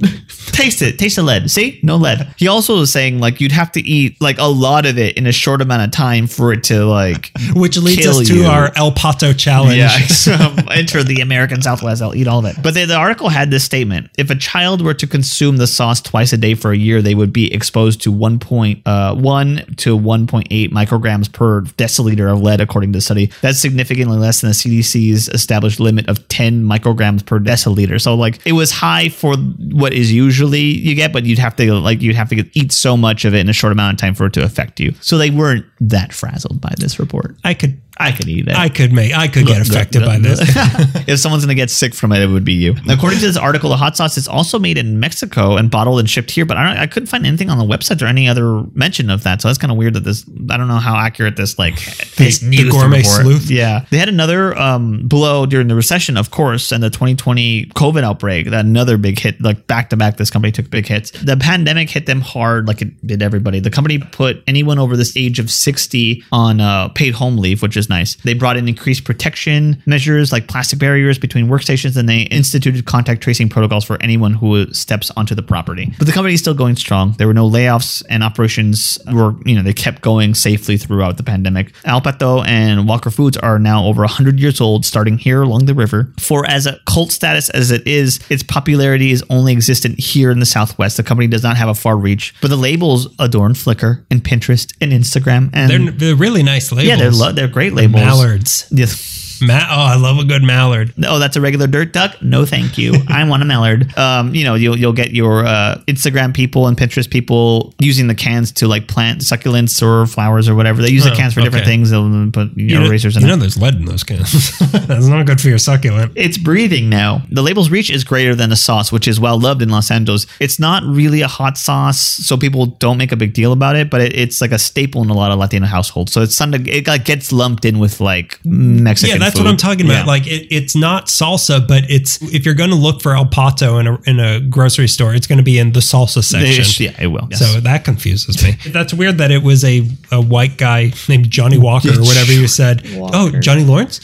Taste 0.53 0.82
it. 0.82 0.97
Taste 0.97 1.17
the 1.17 1.23
lead. 1.23 1.51
See, 1.51 1.82
no 1.84 1.97
lead. 1.97 2.34
He 2.38 2.47
also 2.47 2.77
was 2.77 2.91
saying 2.93 3.19
like 3.19 3.41
you'd 3.41 3.51
have 3.51 3.73
to 3.73 3.82
eat 3.82 4.19
like 4.21 4.38
a 4.38 4.45
lot 4.45 4.86
of 4.86 4.97
it 4.97 5.17
in 5.17 5.27
a 5.27 5.34
short 5.34 5.62
amount 5.62 5.82
of 5.84 5.91
time 5.91 6.25
for 6.27 6.53
it 6.53 6.63
to 6.65 6.86
like. 6.86 7.32
Which 7.53 7.77
leads 7.77 8.01
Kill 8.01 8.19
us 8.19 8.27
to 8.30 8.36
you. 8.36 8.45
our 8.45 8.71
El 8.77 8.91
Pato 8.93 9.38
challenge. 9.38 9.77
Yeah, 9.77 9.89
so, 10.08 10.34
enter 10.71 11.03
the 11.03 11.19
American 11.19 11.62
Southwest. 11.62 12.01
I'll 12.01 12.15
eat 12.15 12.27
all 12.27 12.39
of 12.39 12.45
it. 12.45 12.56
But 12.63 12.73
the, 12.73 12.86
the 12.86 12.95
article 12.95 13.27
had 13.27 13.51
this 13.51 13.65
statement: 13.65 14.10
If 14.17 14.30
a 14.30 14.36
child 14.36 14.82
were 14.82 14.93
to 14.93 15.08
consume 15.08 15.58
the 15.58 15.67
sauce 15.67 15.99
twice 15.99 16.32
a 16.32 16.38
day 16.38 16.56
for 16.56 16.71
a 16.71 16.77
year, 16.77 17.01
they 17.01 17.15
would 17.15 17.34
be 17.34 17.47
exposed 17.54 18.02
to 18.04 18.12
1.1 18.12 18.82
uh, 18.86 19.76
to 19.78 19.98
1.8 19.98 20.70
micrograms 20.70 21.32
per 21.32 21.62
deciliter 21.62 22.32
of 22.32 22.42
lead, 22.42 22.62
according 22.62 22.94
to 22.94 22.98
the 22.98 23.02
study. 23.02 23.32
That's 23.42 23.60
significantly 23.60 24.18
less 24.18 24.42
than 24.42 24.50
the 24.50 24.54
CDC's 24.54 25.30
established 25.30 25.80
limit 25.80 26.08
of 26.10 26.28
10 26.28 26.64
micrograms 26.64 27.26
per 27.26 27.40
deciliter. 27.40 28.02
So, 28.02 28.16
like, 28.16 28.46
it 28.46 28.54
was 28.54 28.72
high 28.72 29.10
for 29.10 29.36
what 29.36 29.94
is 29.94 30.12
usually 30.12 30.62
you 30.62 30.96
get, 30.96 31.14
but 31.14 31.26
you'd 31.26 31.40
have 31.40 31.56
to 31.58 31.74
like 31.74 32.02
you'd 32.02 32.16
have 32.16 32.30
to 32.30 32.46
eat 32.58 32.72
so 32.72 32.98
much 32.98 33.26
of 33.26 33.34
it 33.34 33.40
in 33.40 33.50
a 33.50 33.54
short 33.54 33.72
amount 33.72 33.94
of 33.94 34.00
time 34.00 34.14
for 34.14 34.28
it 34.28 34.34
to 34.34 34.44
affect 34.44 34.80
you. 34.80 34.94
So 35.02 35.18
they 35.18 35.30
weren't 35.30 35.66
that 35.80 36.14
frazzled 36.14 36.62
by 36.62 36.74
this 36.78 37.00
report. 37.00 37.36
I 37.44 37.54
could 37.54 37.80
I 38.00 38.12
could 38.12 38.28
eat 38.28 38.48
it. 38.48 38.56
I 38.56 38.70
could 38.70 38.94
make 38.94 39.14
I 39.14 39.28
could 39.28 39.48
get 39.48 39.62
affected 39.62 40.04
by 40.04 40.20
this. 40.20 40.40
if 41.08 41.20
someone's 41.20 41.46
going 41.46 41.56
to 41.56 41.60
get 41.60 41.70
sick 41.70 41.94
from 41.94 42.12
it, 42.12 42.22
it 42.22 42.28
would 42.28 42.46
be 42.46 42.54
you. 42.54 42.76
According 42.90 43.20
to 43.20 43.26
this 43.26 43.38
article, 43.38 43.70
the 43.70 43.78
hot 43.78 43.98
sauce 43.98 44.18
is 44.18 44.28
also 44.28 44.60
made 44.60 44.78
in 44.78 45.00
Mexico 45.00 45.58
and 45.58 45.72
bottled 45.72 46.00
and 46.00 46.10
shipped 46.10 46.32
here, 46.32 46.46
but 46.46 46.58
I, 46.58 46.64
don't, 46.64 46.78
I 46.78 46.88
couldn't 46.88 47.08
find 47.08 47.26
anything 47.26 47.50
on 47.50 47.58
the 47.58 47.64
website 47.64 48.02
or 48.02 48.06
any 48.06 48.28
other 48.28 48.64
mention 48.74 49.10
of 49.10 49.24
that. 49.24 49.42
So 49.42 49.48
that's 49.48 49.58
kind 49.58 49.72
of 49.72 49.78
weird 49.78 49.96
that 49.96 50.04
this, 50.04 50.26
I 50.50 50.58
don't 50.58 50.68
know 50.68 50.78
how 50.78 50.96
accurate 50.96 51.36
this, 51.36 51.58
like, 51.58 51.76
this 52.16 52.39
the 52.39 52.50
news 52.50 52.72
gourmet 52.72 52.98
report. 52.98 53.22
sleuth? 53.22 53.50
Yeah. 53.50 53.86
They 53.89 53.98
had 53.98 54.10
another 54.10 54.58
um, 54.58 55.08
blow 55.08 55.45
during 55.45 55.68
the 55.68 55.76
recession, 55.76 56.18
of 56.18 56.32
course, 56.32 56.72
and 56.72 56.84
the 56.84 56.89
2020 56.89 57.68
COVID 57.68 58.04
outbreak, 58.04 58.50
that 58.50 58.66
another 58.66 58.98
big 58.98 59.20
hit, 59.20 59.41
like 59.41 59.68
back 59.68 59.89
to 59.89 59.98
back, 59.98 60.18
this 60.18 60.30
company 60.30 60.52
took 60.52 60.70
big 60.70 60.86
hits. 60.86 61.12
The 61.12 61.38
pandemic 61.38 61.89
hit 61.89 62.06
them 62.06 62.22
hard, 62.22 62.68
like 62.68 62.82
it 62.82 63.06
did 63.06 63.22
everybody. 63.22 63.60
The 63.60 63.72
company 63.72 64.00
put 64.00 64.43
anyone 64.48 64.80
over 64.80 64.95
this 64.95 65.16
age 65.18 65.39
of 65.39 65.50
60 65.50 66.24
on 66.32 66.62
uh, 66.62 66.89
paid 66.89 67.14
home 67.14 67.38
leave, 67.38 67.62
which 67.62 67.78
is 67.78 67.87
nice. 67.90 68.16
They 68.24 68.34
brought 68.34 68.58
in 68.58 68.68
increased 68.68 69.04
protection 69.04 69.82
measures 69.86 70.32
like 70.32 70.48
plastic 70.48 70.80
barriers 70.80 71.18
between 71.18 71.48
workstations, 71.48 71.98
and 71.98 72.08
they 72.08 72.22
instituted 72.24 72.86
contact 72.86 73.22
tracing 73.22 73.50
protocols 73.50 73.86
for 73.86 74.02
anyone 74.02 74.34
who 74.34 74.72
steps 74.74 75.12
onto 75.18 75.36
the 75.36 75.42
property. 75.44 75.92
But 75.98 76.08
the 76.08 76.14
company 76.14 76.34
is 76.34 76.40
still 76.40 76.54
going 76.54 76.76
strong. 76.76 77.14
There 77.18 77.28
were 77.28 77.34
no 77.34 77.50
layoffs, 77.50 78.04
and 78.10 78.24
operations 78.24 78.98
were, 79.12 79.36
you 79.46 79.56
know, 79.56 79.62
they 79.64 79.74
kept 79.74 80.02
going 80.02 80.34
safely 80.36 80.78
throughout 80.78 81.18
the 81.18 81.24
pandemic. 81.24 81.74
El 81.86 82.02
Pato 82.02 82.46
and 82.48 82.88
Walker 82.88 83.10
Foods 83.10 83.38
are 83.38 83.60
now 83.60 83.86
over 83.86 84.02
100 84.02 84.40
years 84.40 84.62
old, 84.62 84.86
starting 84.86 85.18
here 85.18 85.42
along 85.42 85.66
the 85.66 85.74
river. 85.74 86.12
For 86.20 86.46
as 86.46 86.66
a 86.66 86.80
cult 86.86 87.12
status 87.12 87.50
as 87.50 87.72
it 87.72 87.86
is, 87.88 88.20
its 88.30 88.44
popularity 88.44 89.12
is 89.12 89.24
only 89.30 89.54
existent 89.54 90.00
here 90.00 90.32
in 90.32 90.40
the 90.40 90.46
Southwest. 90.46 90.98
The 90.98 91.04
company 91.04 91.28
does 91.28 91.44
not 91.44 91.58
have 91.58 91.70
a 91.70 91.76
far 91.76 91.98
reach, 91.98 92.34
but 92.42 92.50
the 92.50 92.56
labels 92.58 93.08
adorn 93.20 93.54
Flickr 93.54 94.04
and 94.12 94.24
Pinterest 94.24 94.74
and 94.82 94.92
Instagram. 94.92 95.50
And 95.54 95.70
They're, 95.72 95.92
they're 95.92 96.16
really 96.16 96.44
nice 96.44 96.72
labels. 96.72 96.88
yeah, 96.88 96.96
they're 96.98 97.12
lo- 97.12 97.32
they're 97.32 97.48
great 97.48 97.74
labels. 97.78 98.03
mallards. 98.03 98.65
Yes. 98.71 99.16
Ma- 99.42 99.68
oh, 99.70 99.86
I 99.94 99.96
love 99.96 100.18
a 100.20 100.24
good 100.24 100.44
mallard. 100.44 100.94
Oh, 101.06 101.20
that's 101.20 101.36
a 101.36 101.42
regular 101.42 101.68
dirt 101.68 101.94
duck. 101.94 102.22
No, 102.22 102.46
thank 102.46 102.78
you. 102.78 102.94
I 103.08 103.28
want 103.28 103.42
a 103.44 103.46
mallard. 103.46 103.96
Um, 103.98 104.34
you 104.36 104.44
know, 104.44 104.56
you'll 104.56 104.78
you'll 104.78 104.94
get 104.94 105.12
your 105.12 105.46
uh, 105.46 105.82
Instagram 105.88 106.34
people 106.34 106.68
and 106.68 106.78
Pinterest 106.78 107.10
people 107.10 107.74
using 107.80 108.08
the 108.08 108.16
cans 108.16 108.52
to 108.54 108.68
like 108.68 108.88
plant 108.88 109.22
succulents 109.22 109.82
or 109.82 110.06
flowers 110.08 110.48
or 110.50 110.56
whatever. 110.56 110.82
They 110.82 110.90
use 110.90 111.04
the 111.04 111.12
Oh, 111.12 111.16
cans 111.16 111.34
for 111.34 111.42
different 111.42 111.66
things. 111.66 111.90
They'll 111.92 112.32
put 112.32 112.56
you 112.58 112.66
You 112.68 112.80
know, 112.80 112.86
erasers 112.86 113.16
in 113.16 113.22
you 113.24 113.28
it. 113.28 113.32
know 113.32 113.38
there's 113.38 113.58
lead 113.58 113.76
in 113.76 113.86
those 113.86 114.04
cans. 114.04 114.58
That's 114.88 115.08
not 115.08 115.26
good 115.26 115.40
for 115.42 115.48
your 115.50 115.58
succulent. 115.58 116.14
it's 116.16 116.38
breathing 116.38 116.90
now. 116.90 117.22
The 117.32 117.42
label's 117.42 117.70
reach 117.70 117.90
is 117.90 118.04
greater 118.04 118.36
than 118.36 118.50
the 118.50 118.56
sauce, 118.56 118.92
which 118.92 119.08
is 119.08 119.20
well 119.20 119.40
loved 119.40 119.62
in 119.62 119.70
Los 119.70 119.92
Angeles. 119.92 120.26
It's 120.40 120.60
not 120.60 120.84
really 120.84 121.22
a 121.22 121.28
hot 121.28 121.58
sauce, 121.58 122.00
so 122.00 122.38
people 122.38 122.66
don't 122.68 122.98
make 122.98 123.12
a 123.12 123.16
big 123.16 123.34
deal 123.34 123.52
about 123.52 123.76
it. 123.76 123.90
But 123.90 124.02
it, 124.02 124.16
it's 124.16 124.42
like 124.42 124.52
a 124.52 124.60
staple 124.60 125.02
in 125.04 125.10
a 125.10 125.14
lot 125.14 125.32
of 125.32 125.40
Latino 125.40 125.66
households. 125.68 126.12
So 126.12 126.22
it's 126.22 126.36
something 126.36 126.66
it 126.68 126.88
like 126.88 127.06
gets 127.06 127.32
lumped 127.32 127.66
in 127.66 127.80
with 127.80 128.00
like 128.02 128.40
Mexican. 128.46 129.20
Yeah, 129.22 129.26
that's 129.28 129.38
food. 129.38 129.45
what 129.45 129.51
I'm 129.51 129.57
talking 129.57 129.86
about. 129.86 130.05
Yeah. 130.05 130.05
Like 130.05 130.28
it, 130.28 130.47
it's 130.49 130.75
not 130.75 131.07
salsa, 131.07 131.65
but 131.67 131.84
it's 131.89 132.21
if 132.34 132.45
you're 132.45 132.55
going 132.55 132.69
to 132.69 132.75
look 132.75 133.01
for 133.01 133.15
El 133.15 133.25
Pato 133.25 133.80
in 133.80 133.88
a 133.88 133.99
in 134.09 134.19
a 134.19 134.39
grocery 134.39 134.88
store, 134.88 135.13
it's 135.13 135.28
going 135.28 135.38
to 135.38 135.43
be 135.43 135.59
in 135.59 135.73
the 135.73 135.80
salsa 135.80 136.23
section. 136.23 136.61
Ish, 136.61 136.80
yeah, 136.80 136.95
it 136.99 137.07
will. 137.07 137.28
Yes. 137.30 137.39
So 137.39 137.59
that 137.59 137.84
confuses 137.84 138.41
me. 138.43 138.55
That's 138.71 138.93
weird 138.93 139.17
that 139.17 139.32
it 139.32 139.43
was 139.43 139.63
a, 139.63 139.88
a 140.11 140.21
white 140.21 140.57
guy 140.57 140.93
named 141.09 141.30
Johnny 141.30 141.57
Walker 141.57 141.89
or 141.89 142.01
whatever 142.01 142.32
you 142.32 142.47
said. 142.47 142.84
Oh, 142.95 143.32
Johnny 143.39 143.63
Lawrence? 143.63 143.99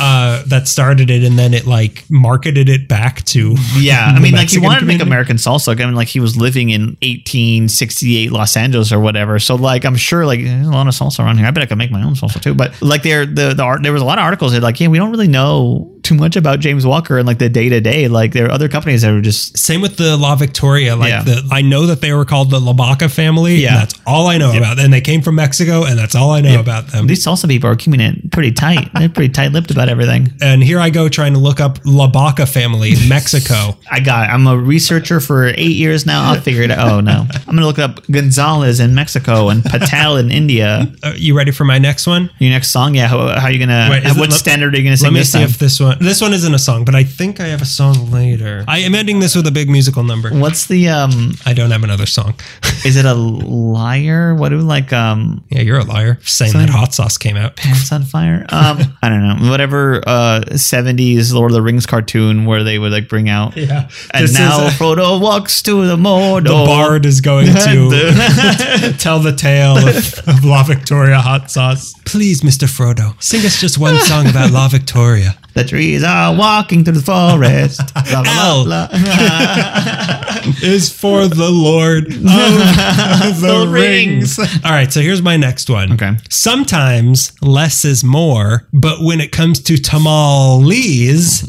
Uh, 0.00 0.42
that 0.46 0.68
started 0.68 1.10
it 1.10 1.24
and 1.24 1.38
then 1.38 1.54
it 1.54 1.66
like 1.66 2.04
marketed 2.10 2.68
it 2.68 2.88
back 2.88 3.24
to 3.24 3.54
Yeah, 3.76 4.06
I 4.06 4.18
mean, 4.20 4.32
like 4.32 4.50
he 4.50 4.58
wanted 4.58 4.80
to 4.80 4.86
make. 4.86 5.00
American 5.00 5.36
salsa. 5.36 5.80
I 5.80 5.84
mean, 5.86 5.94
like 5.94 6.08
he 6.08 6.20
was 6.20 6.36
living 6.36 6.70
in 6.70 6.96
1868 7.02 8.32
Los 8.32 8.56
Angeles 8.56 8.92
or 8.92 9.00
whatever. 9.00 9.38
So, 9.38 9.54
like, 9.54 9.84
I'm 9.84 9.96
sure 9.96 10.26
like 10.26 10.40
there's 10.42 10.66
a 10.66 10.70
lot 10.70 10.86
of 10.86 10.94
salsa 10.94 11.20
around 11.20 11.38
here. 11.38 11.46
I 11.46 11.50
bet 11.50 11.62
I 11.62 11.66
could 11.66 11.78
make 11.78 11.90
my 11.90 12.02
own 12.02 12.14
salsa 12.14 12.40
too. 12.40 12.54
But 12.54 12.80
like, 12.82 13.02
there 13.02 13.26
the 13.26 13.54
the 13.54 13.62
art 13.62 13.82
there 13.82 13.92
was 13.92 14.02
a 14.02 14.04
lot 14.04 14.18
of 14.18 14.24
articles 14.24 14.52
that 14.52 14.62
like, 14.62 14.80
yeah, 14.80 14.88
we 14.88 14.98
don't 14.98 15.10
really 15.10 15.28
know 15.28 15.97
too 16.08 16.14
much 16.14 16.36
about 16.36 16.60
James 16.60 16.86
Walker 16.86 17.18
and 17.18 17.26
like 17.26 17.38
the 17.38 17.48
day 17.48 17.68
to 17.68 17.80
day. 17.80 18.08
Like, 18.08 18.32
there 18.32 18.46
are 18.46 18.50
other 18.50 18.68
companies 18.68 19.02
that 19.02 19.12
are 19.12 19.20
just 19.20 19.58
Same 19.58 19.80
with 19.82 19.96
the 19.98 20.16
La 20.16 20.34
Victoria. 20.36 20.96
Like 20.96 21.10
Yeah. 21.10 21.22
the, 21.22 21.46
I 21.52 21.60
know 21.62 21.86
that 21.86 22.00
they 22.00 22.12
were 22.12 22.24
called 22.24 22.50
the 22.50 22.58
Labaca 22.60 23.10
family. 23.10 23.56
Yeah. 23.56 23.68
and 23.68 23.76
that's 23.82 23.94
all 24.06 24.26
I 24.26 24.38
know 24.38 24.56
about. 24.56 24.78
And 24.78 24.92
they 24.92 25.00
came 25.02 25.20
from 25.22 25.34
Mexico, 25.34 25.84
and 25.84 25.98
that's 25.98 26.14
all 26.14 26.30
I 26.30 26.40
know 26.40 26.58
about 26.60 26.88
them. 26.88 27.06
these 27.06 27.24
salsa 27.24 27.46
people 27.48 27.68
are 27.70 27.76
keeping 27.76 28.00
it 28.00 28.30
pretty 28.32 28.52
tight. 28.52 28.88
They're 28.98 29.08
pretty 29.08 29.32
tight 29.32 29.52
lipped 29.52 29.70
about 29.70 29.88
everything. 29.88 30.32
And 30.40 30.62
here 30.62 30.80
I 30.80 30.90
go 30.90 31.08
trying 31.08 31.34
to 31.34 31.38
look 31.38 31.60
up 31.60 31.78
La 31.84 32.06
Baca 32.08 32.46
family, 32.46 32.94
Mexico. 33.08 33.76
I 33.90 34.00
got 34.00 34.28
it. 34.28 34.32
I'm 34.32 34.46
a 34.46 34.56
researcher 34.56 35.20
for 35.20 35.46
eight 35.48 35.76
years 35.76 36.06
now. 36.06 36.32
I'll 36.32 36.40
figure 36.40 36.62
it 36.62 36.70
out. 36.70 36.88
Oh 36.90 37.00
no, 37.00 37.26
I'm 37.46 37.54
gonna 37.54 37.66
look 37.66 37.78
up 37.78 38.00
Gonzalez 38.10 38.80
in 38.80 38.94
Mexico 38.94 39.48
and 39.50 39.62
Patel 39.64 40.16
in 40.16 40.30
India. 40.30 40.90
Uh, 41.02 41.12
you 41.16 41.36
ready 41.36 41.50
for 41.50 41.64
my 41.64 41.78
next 41.78 42.06
one? 42.06 42.30
Your 42.38 42.50
next 42.50 42.68
song, 42.70 42.94
yeah. 42.94 43.08
How, 43.08 43.18
how 43.38 43.46
are 43.46 43.50
you 43.50 43.58
gonna? 43.58 43.88
Wait, 43.90 44.04
what 44.16 44.28
it- 44.30 44.32
standard 44.32 44.74
are 44.74 44.78
you 44.78 44.84
gonna 44.84 44.96
sing 44.96 45.12
Let 45.12 45.18
me 45.18 45.24
see 45.24 45.38
time? 45.38 45.48
if 45.48 45.58
this 45.58 45.80
one. 45.80 45.97
This 46.00 46.20
one 46.20 46.32
isn't 46.32 46.54
a 46.54 46.58
song, 46.58 46.84
but 46.84 46.94
I 46.94 47.04
think 47.04 47.40
I 47.40 47.46
have 47.48 47.62
a 47.62 47.66
song 47.66 48.10
later. 48.10 48.64
I 48.68 48.78
am 48.80 48.94
ending 48.94 49.20
this 49.20 49.34
with 49.34 49.46
a 49.46 49.50
big 49.50 49.68
musical 49.68 50.02
number. 50.02 50.30
What's 50.30 50.66
the 50.66 50.88
um? 50.88 51.32
I 51.46 51.52
don't 51.54 51.70
have 51.70 51.84
another 51.84 52.06
song. 52.06 52.34
Is 52.84 52.96
it 52.96 53.04
a 53.04 53.14
liar? 53.14 54.34
What 54.34 54.50
do 54.50 54.58
like 54.58 54.92
um? 54.92 55.44
yeah, 55.50 55.60
you're 55.62 55.78
a 55.78 55.84
liar 55.84 56.18
saying 56.22 56.52
that 56.54 56.70
hot 56.70 56.94
sauce 56.94 57.18
came 57.18 57.36
out. 57.36 57.56
Pants 57.56 57.92
on 57.92 58.02
fire? 58.04 58.46
Um, 58.58 58.78
I 59.02 59.08
don't 59.08 59.22
know. 59.42 59.50
Whatever. 59.50 60.02
Uh, 60.06 60.40
'70s 60.52 61.32
Lord 61.32 61.50
of 61.50 61.54
the 61.54 61.62
Rings 61.62 61.86
cartoon 61.86 62.44
where 62.44 62.64
they 62.64 62.78
would 62.78 62.92
like 62.92 63.08
bring 63.08 63.28
out. 63.28 63.56
Yeah, 63.56 63.88
And 64.12 64.32
now 64.34 64.66
a- 64.66 64.70
Frodo 64.78 65.20
walks 65.20 65.62
to 65.62 65.86
the 65.86 65.96
Mordor. 65.96 66.44
the 66.44 66.64
bard 66.66 67.06
is 67.06 67.20
going 67.20 67.46
to 67.46 68.94
tell 68.98 69.20
the 69.20 69.32
tale 69.36 69.76
of, 69.78 70.28
of 70.28 70.44
La 70.44 70.62
Victoria 70.62 71.18
hot 71.18 71.50
sauce. 71.50 71.94
Please, 72.04 72.40
Mr. 72.42 72.66
Frodo, 72.68 73.20
sing 73.22 73.44
us 73.44 73.60
just 73.60 73.78
one 73.78 73.98
song 74.00 74.26
about 74.28 74.50
La 74.50 74.68
Victoria. 74.68 75.36
The 75.58 75.64
trees 75.64 76.04
are 76.04 76.36
walking 76.36 76.84
through 76.84 76.94
the 76.94 77.02
forest. 77.02 77.80
Blah, 77.94 78.22
blah, 78.22 78.46
L. 78.46 78.64
blah, 78.64 78.86
blah. 78.86 80.52
is 80.62 80.92
for 80.92 81.26
the 81.26 81.50
Lord 81.50 82.06
of 82.06 82.12
the, 82.22 83.64
The 83.64 83.68
rings. 83.68 84.38
rings. 84.38 84.64
All 84.64 84.70
right, 84.70 84.92
so 84.92 85.00
here's 85.00 85.20
my 85.20 85.36
next 85.36 85.68
one. 85.68 85.92
Okay. 85.94 86.12
Sometimes 86.30 87.32
less 87.42 87.84
is 87.84 88.04
more, 88.04 88.68
but 88.72 89.02
when 89.02 89.20
it 89.20 89.32
comes 89.32 89.60
to 89.62 89.76
tamales, 89.78 91.42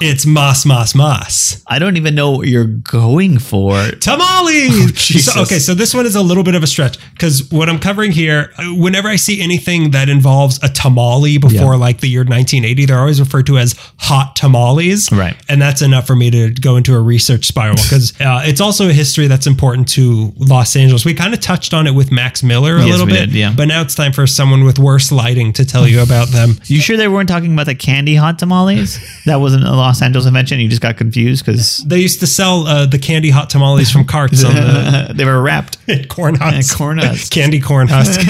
it's 0.00 0.26
mas 0.26 0.64
mas 0.66 0.94
mas. 0.94 1.62
I 1.66 1.78
don't 1.78 1.96
even 1.96 2.14
know 2.14 2.30
what 2.32 2.48
you're 2.48 2.64
going 2.64 3.38
for. 3.38 3.74
Tamales. 4.00 4.92
Jesus. 4.94 5.34
So, 5.34 5.42
okay, 5.42 5.58
so 5.58 5.74
this 5.74 5.94
one 5.94 6.06
is 6.06 6.14
a 6.16 6.22
little 6.22 6.42
bit 6.44 6.54
of 6.54 6.62
a 6.62 6.66
stretch 6.66 6.98
because 7.12 7.50
what 7.50 7.68
I'm 7.68 7.78
covering 7.78 8.12
here, 8.12 8.52
uh, 8.58 8.64
whenever 8.74 9.08
I 9.08 9.16
see 9.16 9.40
anything 9.42 9.90
that 9.90 10.08
involves 10.08 10.58
a 10.62 10.68
tamale 10.68 11.38
before 11.38 11.74
Yeah. 11.74 11.80
like 11.80 12.00
the 12.00 12.08
year 12.08 12.20
1980, 12.24 12.86
they're 12.86 12.98
always 12.98 13.20
referred 13.20 13.46
to 13.46 13.58
as 13.58 13.74
hot 13.98 14.36
tamales. 14.36 15.10
Right. 15.12 15.36
And 15.48 15.60
that's 15.60 15.82
enough 15.82 16.06
for 16.06 16.16
me 16.16 16.30
to 16.30 16.50
go 16.50 16.76
into 16.76 16.94
a 16.94 17.00
research 17.00 17.46
spiral 17.46 17.76
because 17.76 18.12
uh, 18.20 18.42
it's 18.44 18.60
also 18.60 18.88
a 18.88 18.92
history 18.92 19.26
that's 19.26 19.46
important 19.46 19.88
to 19.90 20.32
Los 20.36 20.76
Angeles. 20.76 21.04
We 21.04 21.14
kind 21.14 21.34
of 21.34 21.40
touched 21.40 21.74
on 21.74 21.86
it 21.86 21.94
with 21.94 22.10
Max 22.12 22.42
Miller 22.42 22.76
a 22.76 22.80
Yes, 22.82 22.90
little 22.90 23.06
bit, 23.06 23.26
did, 23.26 23.34
yeah. 23.34 23.52
but 23.56 23.66
now 23.66 23.82
it's 23.82 23.94
time 23.94 24.12
for 24.12 24.26
someone 24.26 24.64
with 24.64 24.78
worse 24.78 25.10
lighting 25.12 25.52
to 25.54 25.64
tell 25.64 25.86
you 25.88 26.00
about 26.02 26.28
them. 26.28 26.54
You 26.66 26.80
sure 26.80 26.96
they 26.96 27.08
weren't 27.08 27.28
talking 27.28 27.52
about 27.52 27.66
the 27.66 27.74
candy 27.74 28.16
hot 28.16 28.38
tamales? 28.38 28.98
That 29.24 29.36
wasn't 29.36 29.65
a 29.66 29.72
Los 29.76 30.00
Angeles 30.02 30.26
invention. 30.26 30.60
You 30.60 30.68
just 30.68 30.82
got 30.82 30.96
confused 30.96 31.44
because 31.44 31.78
They 31.86 31.98
used 31.98 32.20
to 32.20 32.26
sell 32.26 32.66
uh, 32.66 32.86
the 32.86 32.98
candy 32.98 33.30
hot 33.30 33.50
tamales 33.50 33.90
from 33.90 34.04
carts 34.04 34.44
on 34.44 34.54
the 34.54 35.12
they 35.14 35.24
were 35.24 35.40
wrapped. 35.42 35.78
corn 36.08 36.34
husks. 36.36 36.70
Yeah, 36.72 36.76
corn 36.76 36.98
husks. 36.98 37.28
Candy 37.28 37.60
corn 37.60 37.88
husk. 37.88 38.20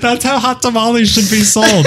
That's 0.00 0.24
how 0.24 0.38
hot 0.38 0.62
tamales 0.62 1.10
should 1.10 1.30
be 1.30 1.42
sold. 1.42 1.86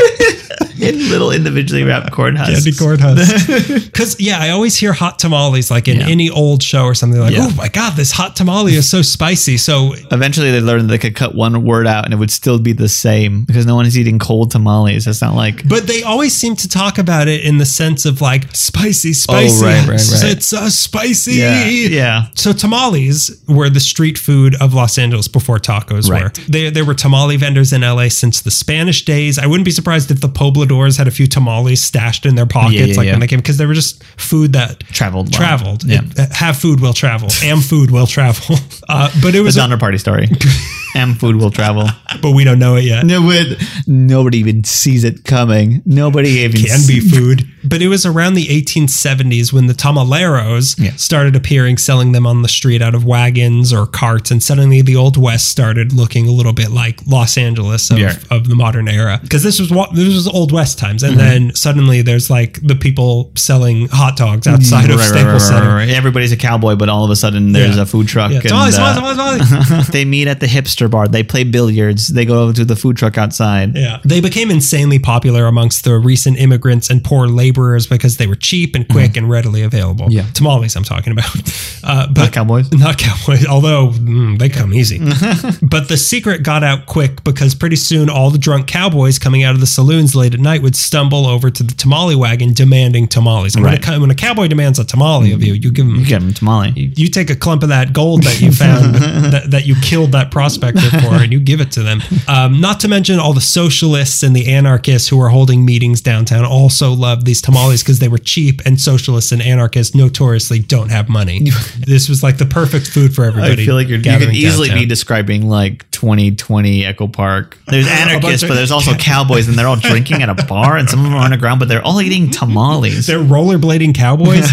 in 0.79 1.09
little 1.09 1.31
individually 1.31 1.83
wrapped 1.83 2.11
corn 2.11 2.35
husks. 2.35 2.63
Candy 2.63 2.77
corn 2.77 2.99
husk. 2.99 3.47
Because, 3.85 4.19
yeah, 4.19 4.39
I 4.39 4.49
always 4.51 4.75
hear 4.77 4.93
hot 4.93 5.17
tamales 5.19 5.71
like 5.71 5.87
in 5.87 5.97
Yeah. 5.99 6.07
any 6.07 6.29
old 6.29 6.61
show 6.61 6.83
or 6.83 6.93
something 6.93 7.19
like, 7.19 7.33
Yeah. 7.33 7.47
oh 7.49 7.55
my 7.55 7.67
God, 7.67 7.95
this 7.95 8.11
hot 8.11 8.35
tamale 8.35 8.75
is 8.75 8.89
so 8.89 9.01
spicy. 9.01 9.57
So 9.57 9.93
Eventually, 10.11 10.51
they 10.51 10.61
learned 10.61 10.89
they 10.89 10.97
could 10.99 11.15
cut 11.15 11.33
one 11.35 11.63
word 11.63 11.87
out 11.87 12.05
and 12.05 12.13
it 12.13 12.17
would 12.17 12.31
still 12.31 12.59
be 12.59 12.73
the 12.73 12.89
same 12.89 13.43
because 13.45 13.65
no 13.65 13.75
one 13.75 13.85
is 13.85 13.97
eating 13.97 14.19
cold 14.19 14.51
tamales. 14.51 15.07
It's 15.07 15.21
not 15.21 15.33
like 15.35 15.67
But 15.67 15.87
they 15.87 16.03
always 16.03 16.33
seem 16.35 16.55
to 16.57 16.69
talk 16.69 16.97
about 16.99 17.27
it 17.27 17.41
in 17.43 17.57
the 17.57 17.65
sense 17.65 18.05
of 18.05 18.21
like 18.21 18.55
spicy, 18.55 18.86
spicy. 18.93 19.63
Oh, 19.65 19.67
right, 19.67 19.79
right, 19.87 19.89
right. 19.89 20.23
It's 20.31 20.53
uh, 20.53 20.69
spicy. 20.69 21.33
yeah, 21.33 21.65
yeah. 21.65 22.25
So 22.35 22.53
tamales 22.53 23.41
were 23.47 23.69
the 23.69 23.79
street 23.79 24.17
food 24.17 24.55
of 24.61 24.73
Los 24.73 24.97
Angeles 24.97 25.27
before 25.27 25.59
tacos 25.59 26.09
Right. 26.09 26.23
were. 26.23 26.43
There, 26.47 26.71
there 26.71 26.85
were 26.85 26.93
tamale 26.93 27.37
vendors 27.37 27.73
in 27.73 27.81
LA 27.81 28.09
since 28.09 28.41
the 28.41 28.51
Spanish 28.51 29.05
days. 29.05 29.37
I 29.39 29.45
wouldn't 29.47 29.65
be 29.65 29.71
surprised 29.71 30.11
if 30.11 30.21
the 30.21 30.29
pobladors 30.29 30.97
had 30.97 31.07
a 31.07 31.11
few 31.11 31.27
tamales 31.27 31.81
stashed 31.81 32.25
in 32.25 32.35
their 32.35 32.45
pockets, 32.45 32.73
Yeah, 32.79 32.85
yeah, 32.85 32.95
like 32.97 33.07
when 33.11 33.19
they 33.19 33.27
came, 33.27 33.39
because 33.39 33.57
they 33.57 33.65
were 33.65 33.73
just 33.73 34.03
food 34.17 34.53
that 34.53 34.79
Traveled, 34.91 35.27
well. 35.31 35.39
Traveled. 35.39 35.83
Yeah. 35.83 36.01
It- 36.15 36.31
have 36.33 36.57
food 36.57 36.79
will 36.79 36.93
travel. 36.93 37.29
Am 37.43 37.61
food 37.61 37.91
will 37.91 38.07
travel. 38.07 38.55
Uh, 38.89 39.09
but 39.21 39.29
it 39.29 39.39
The 39.39 39.41
was 39.43 39.57
a- 39.57 39.59
Donner 39.59 39.77
Party 39.77 39.97
story. 39.97 40.29
and 40.95 41.19
food 41.19 41.35
will 41.35 41.51
travel. 41.51 41.87
but 42.21 42.31
we 42.31 42.43
don't 42.43 42.59
know 42.59 42.75
it 42.75 42.83
yet. 42.83 43.05
No, 43.05 43.21
but 43.21 43.57
nobody 43.87 44.39
even 44.39 44.63
sees 44.63 45.03
it 45.03 45.23
coming. 45.25 45.81
Nobody 45.85 46.29
even 46.29 46.61
can 46.63 46.79
be 46.87 46.99
food. 46.99 47.47
But 47.63 47.81
it 47.81 47.87
was 47.89 48.05
around 48.05 48.35
the 48.35 48.45
1870s 48.47 49.51
when 49.51 49.67
the 49.67 49.73
tamaleros 49.73 50.79
Yeah. 50.79 50.91
started 50.95 51.35
appearing, 51.35 51.77
selling 51.77 52.11
them 52.13 52.25
on 52.25 52.41
the 52.41 52.47
street 52.49 52.81
out 52.81 52.95
of 52.95 53.03
wagons 53.03 53.73
or 53.73 53.85
carts, 53.85 54.31
and 54.31 54.41
suddenly 54.41 54.81
the 54.81 54.95
Old 54.95 55.17
West 55.17 55.49
started 55.49 55.91
looking 55.93 56.27
a 56.27 56.31
little 56.31 56.53
bit 56.53 56.71
like 56.71 57.01
Los 57.07 57.37
Angeles 57.37 57.89
of, 57.91 57.99
Yeah. 57.99 58.15
of 58.31 58.47
the 58.47 58.55
modern 58.55 58.87
era. 58.87 59.19
Because 59.21 59.43
this 59.43 59.59
was 59.59 59.69
what 59.69 59.93
this 59.93 60.13
was 60.13 60.27
Old 60.27 60.51
West 60.51 60.77
times, 60.79 61.03
Mm-hmm. 61.03 61.11
and 61.11 61.19
then 61.19 61.55
suddenly 61.55 62.01
there's 62.01 62.29
like 62.29 62.59
the 62.65 62.75
people 62.75 63.31
selling 63.35 63.87
hot 63.89 64.15
dogs 64.17 64.47
outside 64.47 64.85
of 64.89 64.91
Right, 64.91 64.97
right, 64.97 65.05
Staples 65.07 65.25
right, 65.25 65.33
right, 65.33 65.41
Center. 65.41 65.75
right. 65.75 65.89
Everybody's 65.89 66.31
a 66.31 66.37
cowboy, 66.37 66.75
but 66.75 66.89
all 66.89 67.03
of 67.03 67.11
a 67.11 67.15
sudden 67.15 67.51
there's 67.51 67.75
Yeah. 67.75 67.81
a 67.83 67.85
food 67.85 68.07
truck. 68.07 68.31
Yeah. 68.31 68.39
and, 68.39 68.47
Tamales, 68.47 68.77
uh, 68.77 68.93
tamales, 68.95 69.17
tamales, 69.17 69.49
tamales. 69.67 69.87
they 69.89 70.05
meet 70.05 70.27
at 70.27 70.39
the 70.39 70.47
hipster 70.47 70.76
bar. 70.87 71.07
They 71.07 71.23
play 71.23 71.43
billiards. 71.43 72.07
They 72.07 72.25
go 72.25 72.43
over 72.43 72.53
to 72.53 72.63
the 72.65 72.75
food 72.75 72.97
truck 72.97 73.17
outside. 73.17 73.75
Yeah. 73.75 73.99
They 74.05 74.21
became 74.21 74.51
insanely 74.51 74.99
popular 74.99 75.47
amongst 75.47 75.83
the 75.83 75.97
recent 75.97 76.37
immigrants 76.37 76.89
and 76.91 77.03
poor 77.03 77.27
laborers 77.27 77.87
because 77.87 78.17
they 78.17 78.27
were 78.27 78.35
cheap 78.35 78.75
and 78.75 78.87
quick 78.87 79.17
and 79.17 79.27
readily 79.29 79.63
available. 79.63 80.05
Mm-hmm. 80.05 80.17
Yeah. 80.17 80.25
Tamales, 80.33 80.75
I'm 80.75 80.83
talking 80.83 81.13
about. 81.13 81.25
Uh, 81.83 82.05
but 82.07 82.21
Not 82.23 82.33
cowboys. 82.33 82.71
Not 82.73 82.97
cowboys, 82.97 83.45
although 83.45 83.89
mm, 83.91 84.37
they 84.37 84.49
come 84.49 84.73
easy. 84.73 84.97
but 85.61 85.87
the 85.87 85.95
secret 85.95 86.43
got 86.43 86.61
out 86.61 86.85
quick 86.85 87.23
because 87.23 87.55
pretty 87.55 87.77
soon 87.77 88.09
all 88.09 88.29
the 88.29 88.37
drunk 88.37 88.67
cowboys 88.67 89.17
coming 89.19 89.43
out 89.43 89.53
of 89.53 89.61
the 89.61 89.67
saloons 89.67 90.13
late 90.13 90.33
at 90.33 90.39
night 90.41 90.61
would 90.63 90.75
stumble 90.75 91.25
over 91.25 91.49
to 91.49 91.63
the 91.63 91.73
tamale 91.73 92.15
wagon 92.15 92.51
demanding 92.51 93.07
tamales. 93.07 93.55
And 93.55 93.63
when, 93.63 93.73
Right. 93.73 93.87
a, 93.87 93.99
when 94.01 94.11
a 94.11 94.15
cowboy 94.15 94.47
demands 94.47 94.79
a 94.79 94.83
tamale 94.85 95.31
of 95.31 95.41
you, 95.43 95.53
you 95.53 95.71
give 95.71 95.85
him. 95.85 95.95
You 95.95 96.05
get 96.05 96.19
them 96.19 96.33
tamale. 96.33 96.71
You 96.75 97.07
take 97.07 97.29
a 97.29 97.35
clump 97.37 97.63
of 97.63 97.69
that 97.69 97.93
gold 97.93 98.23
that 98.23 98.41
you 98.41 98.51
found 98.51 98.95
that, 99.31 99.51
that 99.51 99.65
you 99.65 99.75
killed 99.81 100.11
that 100.11 100.29
for 100.75 101.15
and 101.15 101.31
you 101.31 101.39
give 101.39 101.61
it 101.61 101.71
to 101.73 101.83
them. 101.83 102.01
Um, 102.27 102.59
not 102.61 102.79
to 102.81 102.87
mention 102.87 103.19
all 103.19 103.33
the 103.33 103.41
socialists 103.41 104.23
and 104.23 104.35
the 104.35 104.51
anarchists 104.51 105.07
who 105.09 105.17
were 105.17 105.29
holding 105.29 105.65
meetings 105.65 106.01
downtown 106.01 106.45
also 106.45 106.91
loved 106.93 107.25
these 107.25 107.41
tamales 107.41 107.83
because 107.83 107.99
they 107.99 108.07
were 108.07 108.17
cheap 108.17 108.61
and 108.65 108.79
socialists 108.79 109.31
and 109.31 109.41
anarchists 109.41 109.95
notoriously 109.95 110.59
don't 110.59 110.89
have 110.89 111.09
money. 111.09 111.49
this 111.79 112.09
was 112.09 112.23
like 112.23 112.37
the 112.37 112.45
perfect 112.45 112.87
food 112.87 113.13
for 113.13 113.25
I 113.25 113.27
everybody. 113.27 113.65
feel 113.65 113.75
like 113.75 113.87
you're, 113.87 113.99
you 113.99 114.17
could 114.19 114.33
easily 114.33 114.67
downtown. 114.67 114.83
be 114.83 114.87
describing 114.87 115.47
like 115.49 115.89
2020 115.91 116.85
Echo 116.85 117.07
Park. 117.07 117.57
There's 117.67 117.87
anarchists, 117.89 118.47
but 118.47 118.55
there's 118.55 118.71
also 118.71 118.93
cowboys, 118.97 119.47
and 119.47 119.57
they're 119.57 119.67
all 119.67 119.75
drinking 119.75 120.21
at 120.21 120.29
a 120.29 120.45
bar, 120.45 120.77
and 120.77 120.89
some 120.89 120.99
of 120.99 121.05
them 121.05 121.15
are 121.15 121.23
underground, 121.23 121.59
but 121.59 121.67
they're 121.69 121.83
all 121.83 122.01
eating 122.01 122.29
tamales. 122.29 123.07
They're 123.07 123.19
rollerblading 123.19 123.95
cowboys. 123.95 124.49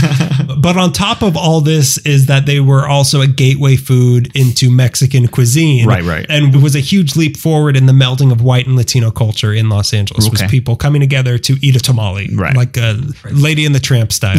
but 0.58 0.76
on 0.76 0.92
top 0.92 1.22
of 1.22 1.36
all 1.36 1.60
this 1.60 1.98
is 1.98 2.26
that 2.26 2.46
they 2.46 2.60
were 2.60 2.86
also 2.88 3.20
a 3.20 3.26
gateway 3.26 3.76
food 3.76 4.34
into 4.34 4.70
Mexican 4.70 5.28
cuisine. 5.28 5.86
Right, 5.86 6.03
right. 6.04 6.26
And 6.28 6.54
it 6.54 6.62
was 6.62 6.74
a 6.76 6.80
huge 6.80 7.16
leap 7.16 7.36
forward 7.36 7.76
in 7.76 7.86
the 7.86 7.92
melding 7.92 8.30
of 8.32 8.40
white 8.42 8.66
and 8.66 8.76
Latino 8.76 9.10
culture 9.10 9.52
in 9.52 9.68
Los 9.68 9.92
Angeles. 9.92 10.28
Was 10.30 10.42
people 10.42 10.76
coming 10.76 11.00
together 11.00 11.38
to 11.38 11.56
eat 11.60 11.76
a 11.76 11.80
tamale. 11.80 12.28
Right. 12.34 12.56
Like 12.56 12.76
a 12.76 13.00
Lady 13.30 13.64
in 13.64 13.72
the 13.72 13.80
Tramp 13.80 14.12
style. 14.12 14.36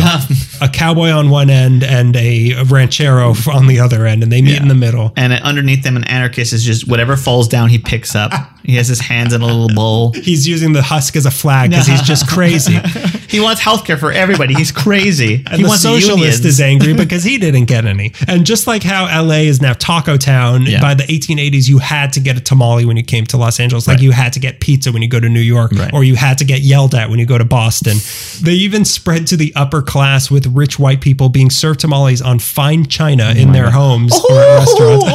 a 0.61 0.70
cowboy 0.70 1.09
on 1.09 1.30
one 1.30 1.49
end 1.49 1.84
and 1.84 2.16
a 2.16 2.63
ranchero 2.63 3.34
on 3.51 3.68
the 3.68 3.80
other 3.80 4.05
end. 4.05 4.24
And 4.24 4.32
they 4.32 4.41
meet 4.41 4.61
in 4.61 4.68
the 4.68 4.76
middle. 4.76 5.11
and 5.16 5.34
underneath 5.34 5.84
them, 5.84 5.95
an 5.97 6.03
anarchist 6.05 6.53
is 6.53 6.63
just 6.63 6.88
whatever 6.88 7.16
falls 7.18 7.47
down, 7.47 7.70
he 7.70 7.78
picks 7.80 8.16
up. 8.16 8.32
He 8.63 8.76
has 8.78 8.88
his 8.88 8.99
hands 8.99 9.32
in 9.34 9.41
a 9.41 9.45
little 9.45 9.70
bowl. 9.76 10.11
He's 10.13 10.47
using 10.47 10.74
the 10.74 10.82
husk 10.82 11.16
as 11.16 11.26
a 11.28 11.32
flag 11.32 11.70
because 11.70 11.86
he's 11.88 12.01
just 12.01 12.28
crazy. 12.28 12.78
He 13.28 13.41
wants 13.41 13.59
healthcare 13.61 13.99
for 13.99 14.11
everybody. 14.13 14.53
He's 14.53 14.72
crazy. 14.72 15.43
And 15.47 15.55
he 15.57 15.63
the 15.63 15.68
wants 15.68 15.82
socialist 15.84 16.18
unions. 16.20 16.45
is 16.45 16.61
angry 16.61 16.93
because 16.93 17.24
he 17.24 17.38
didn't 17.38 17.66
get 17.66 17.84
any. 17.86 18.13
And 18.30 18.45
just 18.45 18.66
like 18.66 18.82
how 18.82 19.05
LA 19.07 19.39
is 19.49 19.61
now 19.61 19.74
Taco 19.74 20.16
Town, 20.16 20.61
Yeah. 20.61 20.80
by 20.80 20.93
the 20.93 21.03
1880s, 21.03 21.55
you 21.64 21.78
had 21.80 22.14
to 22.14 22.20
get 22.20 22.38
a 22.38 22.41
tamale 22.41 22.86
when 22.86 22.97
you 22.97 23.03
came 23.03 23.26
to 23.28 23.38
Los 23.38 23.60
Angeles, 23.60 23.88
like 23.88 23.95
Right. 23.97 24.03
you 24.03 24.12
had 24.12 24.34
to 24.34 24.39
get 24.39 24.60
pizza 24.60 24.91
when 24.91 25.01
you 25.01 25.08
go 25.08 25.20
to 25.20 25.30
New 25.30 25.39
York, 25.39 25.72
Right. 25.74 25.93
or 25.93 26.03
you 26.03 26.16
had 26.16 26.38
to 26.39 26.45
get 26.45 26.62
yelled 26.62 26.93
at 26.93 27.10
when 27.10 27.18
you 27.20 27.26
go 27.26 27.38
to 27.38 27.45
Boston. 27.45 27.97
They 28.41 28.53
even 28.53 28.84
spread 28.86 29.28
to 29.28 29.38
the 29.38 29.53
upper 29.56 29.82
class 29.82 30.30
with 30.30 30.45
rich 30.47 30.78
white 30.78 31.01
people 31.01 31.30
being 31.30 31.49
served 31.49 31.80
tamales 31.80 32.22
on 32.22 32.39
fine 32.39 32.86
china 32.88 33.34
in 33.36 33.51
their 33.53 33.68
oh 33.68 33.72
homes 33.72 34.14
or 34.14 34.39
at 34.41 34.47
oh, 34.49 34.58
restaurants. 34.60 35.06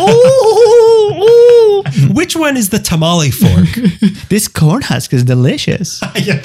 Which 1.87 1.90
one 2.41 2.57
is 2.57 2.71
the 2.71 2.79
tamale 2.79 3.31
fork? 3.31 3.69
this 4.29 4.49
corn 4.49 4.83
husk 4.83 5.13
is 5.13 5.23
delicious. 5.23 6.01
yeah, 6.17 6.41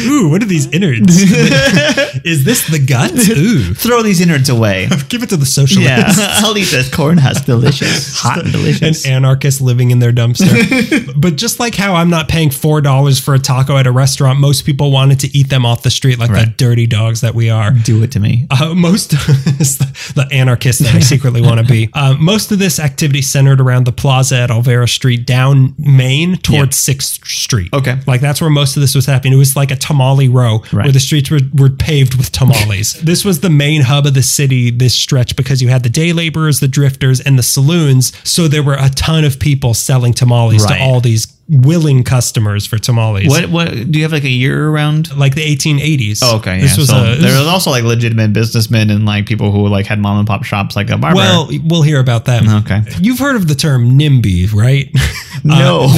ooh, 0.00 0.28
what 0.28 0.42
are 0.42 0.46
these 0.46 0.70
innards? 0.72 1.22
is 2.24 2.44
this 2.44 2.66
the 2.68 2.78
gut? 2.78 3.12
Ooh. 3.12 3.74
Throw 3.74 4.02
these 4.02 4.20
innards 4.20 4.48
away. 4.48 4.88
Give 5.08 5.22
it 5.22 5.30
to 5.30 5.36
the 5.36 5.46
socialists. 5.46 6.18
Yeah, 6.18 6.28
I'll 6.38 6.56
eat 6.56 6.70
this 6.70 6.94
corn 6.94 7.18
husk. 7.18 7.46
Delicious, 7.46 8.16
hot 8.16 8.44
and 8.44 8.52
delicious. 8.52 9.04
an 9.04 9.12
anarchist 9.12 9.60
living 9.60 9.90
in 9.90 9.98
their 9.98 10.12
dumpster. 10.12 11.20
but 11.20 11.36
just 11.36 11.58
like 11.58 11.74
how 11.74 11.94
I'm 11.94 12.10
not 12.10 12.28
paying 12.28 12.50
four 12.50 12.80
dollars 12.80 13.18
for 13.18 13.34
a 13.34 13.38
taco 13.38 13.76
at 13.76 13.86
a 13.86 13.92
restaurant, 13.92 14.38
most 14.38 14.64
people 14.64 14.90
wanted 14.90 15.20
to 15.20 15.36
eat 15.36 15.48
them 15.48 15.66
off 15.66 15.82
the 15.82 15.90
street 15.90 16.18
like 16.18 16.30
the 16.30 16.52
dirty 16.56 16.86
dogs 16.86 17.22
that 17.22 17.34
we 17.34 17.50
are. 17.50 17.70
Do 17.70 18.02
it 18.02 18.12
to 18.12 18.20
me. 18.20 18.46
Uh, 18.50 18.74
most 18.74 19.10
the 19.10 20.28
anarchists 20.30 20.82
that 20.82 20.94
I 20.94 21.00
secretly 21.00 21.40
want 21.40 21.60
to 21.60 21.66
be. 21.66 21.88
Uh, 21.92 22.14
most 22.18 22.52
of 22.52 22.58
this 22.58 22.78
activity 22.78 23.22
centered 23.22 23.60
around 23.60 23.84
the 23.84 23.92
plaza 23.92 24.36
at 24.36 24.50
Olvera 24.50 24.88
Street 24.88 25.13
down 25.16 25.74
Main 25.78 26.36
towards 26.36 26.76
Sixth 26.76 27.24
Street. 27.26 27.72
Okay. 27.72 27.98
like 28.06 28.20
that's 28.20 28.40
where 28.40 28.50
most 28.50 28.76
of 28.76 28.80
this 28.80 28.94
was 28.94 29.06
happening. 29.06 29.32
It 29.34 29.36
was 29.36 29.56
like 29.56 29.70
a 29.70 29.76
tamale 29.76 30.28
row 30.28 30.58
where 30.70 30.92
the 30.92 31.00
streets 31.00 31.30
were, 31.30 31.40
were 31.54 31.70
paved 31.70 32.16
with 32.16 32.32
tamales. 32.32 32.92
this 33.02 33.24
was 33.24 33.40
the 33.40 33.50
main 33.50 33.82
hub 33.82 34.06
of 34.06 34.14
the 34.14 34.22
city. 34.22 34.70
This 34.70 34.94
stretch 34.94 35.36
because 35.36 35.60
you 35.62 35.68
had 35.68 35.82
the 35.82 35.88
day 35.90 36.12
laborers, 36.12 36.60
the 36.60 36.68
drifters, 36.68 37.20
and 37.20 37.38
the 37.38 37.42
saloons. 37.42 38.12
So 38.28 38.48
there 38.48 38.62
were 38.62 38.76
a 38.78 38.88
ton 38.90 39.24
of 39.24 39.38
people 39.38 39.74
selling 39.74 40.12
tamales 40.12 40.64
Right. 40.64 40.78
to 40.78 40.82
all 40.84 41.00
these 41.00 41.26
willing 41.48 42.04
customers 42.04 42.66
for 42.66 42.78
tamales. 42.78 43.28
What? 43.28 43.50
What? 43.50 43.70
Do 43.70 43.98
you 43.98 44.02
have 44.02 44.12
like 44.12 44.24
a 44.24 44.28
year 44.30 44.68
around? 44.68 45.14
Like 45.16 45.34
the 45.34 45.42
1880s. 45.42 46.20
Oh, 46.22 46.36
okay. 46.38 46.60
This 46.60 46.72
yeah. 46.76 46.80
was 46.80 46.88
so 46.88 46.96
a, 46.96 47.16
there 47.16 47.38
was- 47.38 47.46
also 47.46 47.70
like 47.70 47.84
legitimate 47.84 48.32
businessmen 48.32 48.90
and 48.90 49.04
like 49.04 49.26
people 49.26 49.52
who 49.52 49.68
like 49.68 49.86
had 49.86 49.98
mom 49.98 50.18
and 50.18 50.26
pop 50.26 50.44
shops, 50.44 50.76
like 50.76 50.90
a 50.90 50.96
barber. 50.96 51.16
Well, 51.16 51.48
we'll 51.64 51.82
hear 51.82 52.00
about 52.00 52.24
that. 52.26 52.46
Okay. 52.64 52.82
You've 53.00 53.18
heard 53.18 53.36
of 53.36 53.48
the 53.48 53.54
term 53.54 53.98
NIMBY, 53.98 54.52
right? 54.52 54.90
no, 55.44 55.82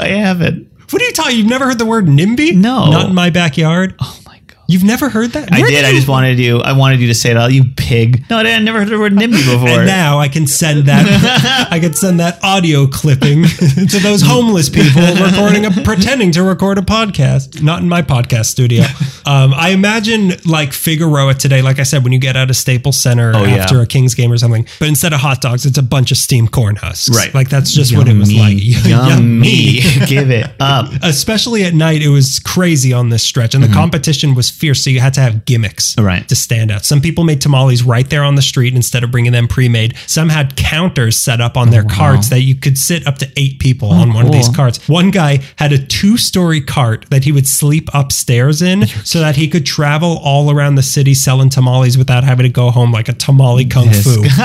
I 0.00 0.08
haven't. 0.08 0.68
what 0.90 1.02
are 1.02 1.04
you 1.04 1.12
talking? 1.12 1.36
You've 1.36 1.46
never 1.46 1.66
heard 1.66 1.78
the 1.78 1.86
word 1.86 2.06
NIMBY? 2.06 2.54
No. 2.56 2.90
Not 2.90 3.08
in 3.10 3.14
my 3.14 3.30
backyard. 3.30 3.94
Oh. 4.00 4.20
You've 4.68 4.84
never 4.84 5.08
heard 5.08 5.30
that? 5.32 5.52
I 5.52 5.60
Where 5.60 5.70
did. 5.70 5.84
I 5.84 5.92
just 5.92 6.08
wanted 6.08 6.38
you. 6.38 6.58
I 6.60 6.72
wanted 6.72 7.00
you 7.00 7.06
to 7.08 7.14
say 7.14 7.30
it 7.30 7.36
out. 7.36 7.52
You 7.52 7.64
pig. 7.76 8.24
No, 8.28 8.38
I 8.38 8.42
didn't. 8.42 8.62
I 8.62 8.64
never 8.64 8.80
heard 8.80 8.88
the 8.88 8.98
word 8.98 9.12
NIMBY 9.12 9.44
before. 9.52 9.68
And 9.68 9.86
now 9.86 10.18
I 10.18 10.28
can 10.28 10.46
send 10.46 10.86
that. 10.86 11.68
I 11.70 11.78
can 11.78 11.92
send 11.94 12.18
that 12.20 12.42
audio 12.42 12.86
clipping 12.86 13.44
to 13.88 13.98
those 14.02 14.22
homeless 14.22 14.68
people 14.68 15.02
recording 15.22 15.66
a 15.66 15.70
pretending 15.70 16.32
to 16.32 16.42
record 16.42 16.78
a 16.78 16.82
podcast. 16.82 17.62
Not 17.62 17.80
in 17.82 17.88
my 17.88 18.02
podcast 18.02 18.46
studio. 18.46 18.82
Um, 19.24 19.52
I 19.54 19.70
imagine 19.70 20.32
like 20.44 20.72
Figueroa 20.72 21.34
today. 21.34 21.62
Like 21.62 21.78
I 21.78 21.84
said, 21.84 22.02
when 22.02 22.12
you 22.12 22.18
get 22.18 22.36
out 22.36 22.50
of 22.50 22.56
Staples 22.56 23.00
Center 23.00 23.32
Oh, 23.34 23.44
yeah. 23.44 23.56
after 23.56 23.80
a 23.80 23.86
Kings 23.86 24.14
game 24.14 24.32
or 24.32 24.38
something, 24.38 24.66
but 24.78 24.88
instead 24.88 25.12
of 25.12 25.20
hot 25.20 25.40
dogs, 25.40 25.64
it's 25.66 25.78
a 25.78 25.82
bunch 25.82 26.10
of 26.10 26.16
steamed 26.16 26.50
corn 26.52 26.76
husks. 26.76 27.16
Right. 27.16 27.32
Like 27.34 27.48
that's 27.48 27.72
just 27.72 27.96
what 27.96 28.08
it 28.08 28.16
was 28.16 28.32
like. 28.32 28.56
Yummy. 29.06 29.80
Give 30.06 30.30
it 30.30 30.50
up. 30.60 30.90
especially 31.02 31.64
at 31.64 31.74
night 31.74 32.02
it 32.02 32.08
was 32.08 32.38
crazy 32.40 32.92
on 32.92 33.10
this 33.10 33.22
stretch 33.22 33.54
and 33.54 33.62
the 33.62 33.68
competition 33.68 34.34
was 34.34 34.50
fierce 34.56 34.82
so 34.84 34.90
you 34.90 35.00
had 35.00 35.14
to 35.14 35.20
have 35.20 35.44
gimmicks. 35.44 35.96
Right. 35.98 36.26
to 36.28 36.36
stand 36.36 36.70
out 36.70 36.84
some 36.84 37.00
people 37.00 37.24
made 37.24 37.40
tamales 37.40 37.82
right 37.82 38.08
there 38.08 38.22
on 38.24 38.34
the 38.34 38.42
street 38.42 38.74
instead 38.74 39.04
of 39.04 39.10
bringing 39.10 39.32
them 39.32 39.48
pre-made 39.48 39.94
some 40.06 40.28
had 40.28 40.56
counters 40.56 41.18
set 41.18 41.40
up 41.40 41.56
on 41.56 41.68
oh, 41.68 41.70
their 41.70 41.84
carts 41.84 42.28
that 42.30 42.40
you 42.40 42.54
could 42.54 42.76
sit 42.78 43.06
up 43.06 43.18
to 43.18 43.28
eight 43.36 43.58
people 43.58 43.88
oh, 43.90 43.96
on 44.02 44.12
one 44.14 44.26
of 44.26 44.32
these 44.32 44.48
Oh, 44.48 44.52
carts 44.52 44.88
one 44.88 45.10
guy 45.10 45.40
had 45.56 45.72
a 45.72 45.78
two-story 45.78 46.60
cart 46.60 47.06
that 47.10 47.24
he 47.24 47.32
would 47.32 47.46
sleep 47.46 47.88
upstairs 47.94 48.62
in 48.62 48.86
so 49.04 49.20
that 49.20 49.36
he 49.36 49.48
could 49.48 49.66
travel 49.66 50.18
all 50.22 50.50
around 50.50 50.74
the 50.76 50.82
city 50.82 51.14
selling 51.14 51.48
tamales 51.48 51.96
without 51.98 52.24
having 52.24 52.44
to 52.44 52.50
go 52.52 52.70
home 52.70 52.92
like 52.92 53.08
a 53.08 53.12
tamale 53.12 53.64
kung 53.66 53.86
Yes. 53.86 54.04
fu 54.04 54.22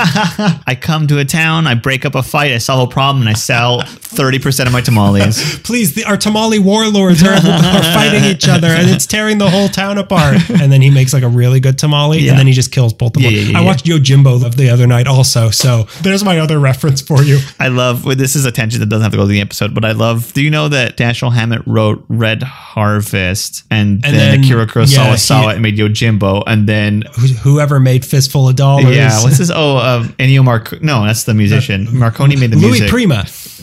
I 0.66 0.76
come 0.80 1.06
to 1.08 1.18
a 1.18 1.24
town, 1.24 1.66
I 1.66 1.74
break 1.74 2.04
up 2.04 2.14
a 2.14 2.22
fight, 2.22 2.52
I 2.52 2.58
solve 2.58 2.88
a 2.88 2.92
problem, 2.92 3.22
and 3.22 3.28
I 3.28 3.32
sell 3.34 3.80
30% 3.82 4.66
of 4.66 4.72
my 4.72 4.80
tamales. 4.80 5.58
please, 5.64 5.94
the, 5.94 6.04
our 6.04 6.16
tamale 6.16 6.58
warlords 6.58 7.22
are, 7.22 7.32
are 7.32 7.82
fighting 7.94 8.24
each 8.24 8.48
other 8.48 8.68
and 8.68 8.88
it's 8.90 9.06
tearing 9.06 9.38
the 9.38 9.50
whole 9.50 9.68
town 9.68 9.98
apart. 10.04 10.38
And 10.50 10.70
then 10.72 10.82
he 10.82 10.90
makes 10.90 11.12
like 11.12 11.22
a 11.22 11.28
really 11.28 11.60
good 11.60 11.78
tamale 11.78 12.18
Yeah. 12.20 12.30
and 12.32 12.38
then 12.38 12.46
he 12.46 12.52
just 12.52 12.70
kills 12.72 12.92
both 12.92 13.16
of 13.16 13.22
them. 13.22 13.32
Yeah, 13.32 13.40
yeah, 13.40 13.58
I 13.58 13.62
watched 13.64 13.86
Yojimbo 13.86 14.54
the 14.54 14.68
other 14.70 14.86
night 14.86 15.06
also. 15.06 15.50
So 15.50 15.84
there's 16.02 16.22
my 16.24 16.38
other 16.38 16.58
reference 16.58 17.00
for 17.00 17.22
you. 17.22 17.38
I 17.58 17.68
love, 17.68 18.04
well, 18.04 18.16
this 18.16 18.36
is 18.36 18.44
a 18.44 18.52
tangent 18.52 18.80
that 18.80 18.86
doesn't 18.88 19.02
have 19.02 19.12
to 19.12 19.18
go 19.18 19.24
to 19.24 19.28
the 19.28 19.40
episode, 19.40 19.74
but 19.74 19.84
I 19.84 19.92
love, 19.92 20.32
do 20.32 20.42
you 20.42 20.50
know 20.50 20.68
that 20.68 20.96
Dashiell 20.96 21.32
Hammett 21.32 21.62
wrote 21.66 22.04
Red 22.08 22.42
Harvest 22.42 23.64
and, 23.70 24.04
And 24.04 24.16
then, 24.16 24.32
then- 24.32 24.44
Akira 24.44 24.66
Kurosawa 24.66 25.18
saw 25.18 25.48
it 25.50 25.54
and 25.54 25.62
made 25.62 25.76
Yojimbo 25.76 26.42
and 26.46 26.68
then 26.68 27.02
Whoever 27.42 27.80
made 27.80 28.04
Fistful 28.04 28.48
of 28.48 28.56
Dollars. 28.56 28.94
Yeah, 28.96 29.22
what's 29.22 29.38
this? 29.38 29.50
Oh, 29.54 29.76
uh, 29.76 30.04
Ennio 30.18 30.44
Marc. 30.44 30.82
No, 30.82 31.04
that's 31.06 31.24
the 31.24 31.34
musician. 31.34 31.86
Marconi 31.98 32.36
made 32.36 32.50
the 32.50 32.56
Louis 32.56 32.70
music. 32.80 32.88
Prima, 32.90 33.14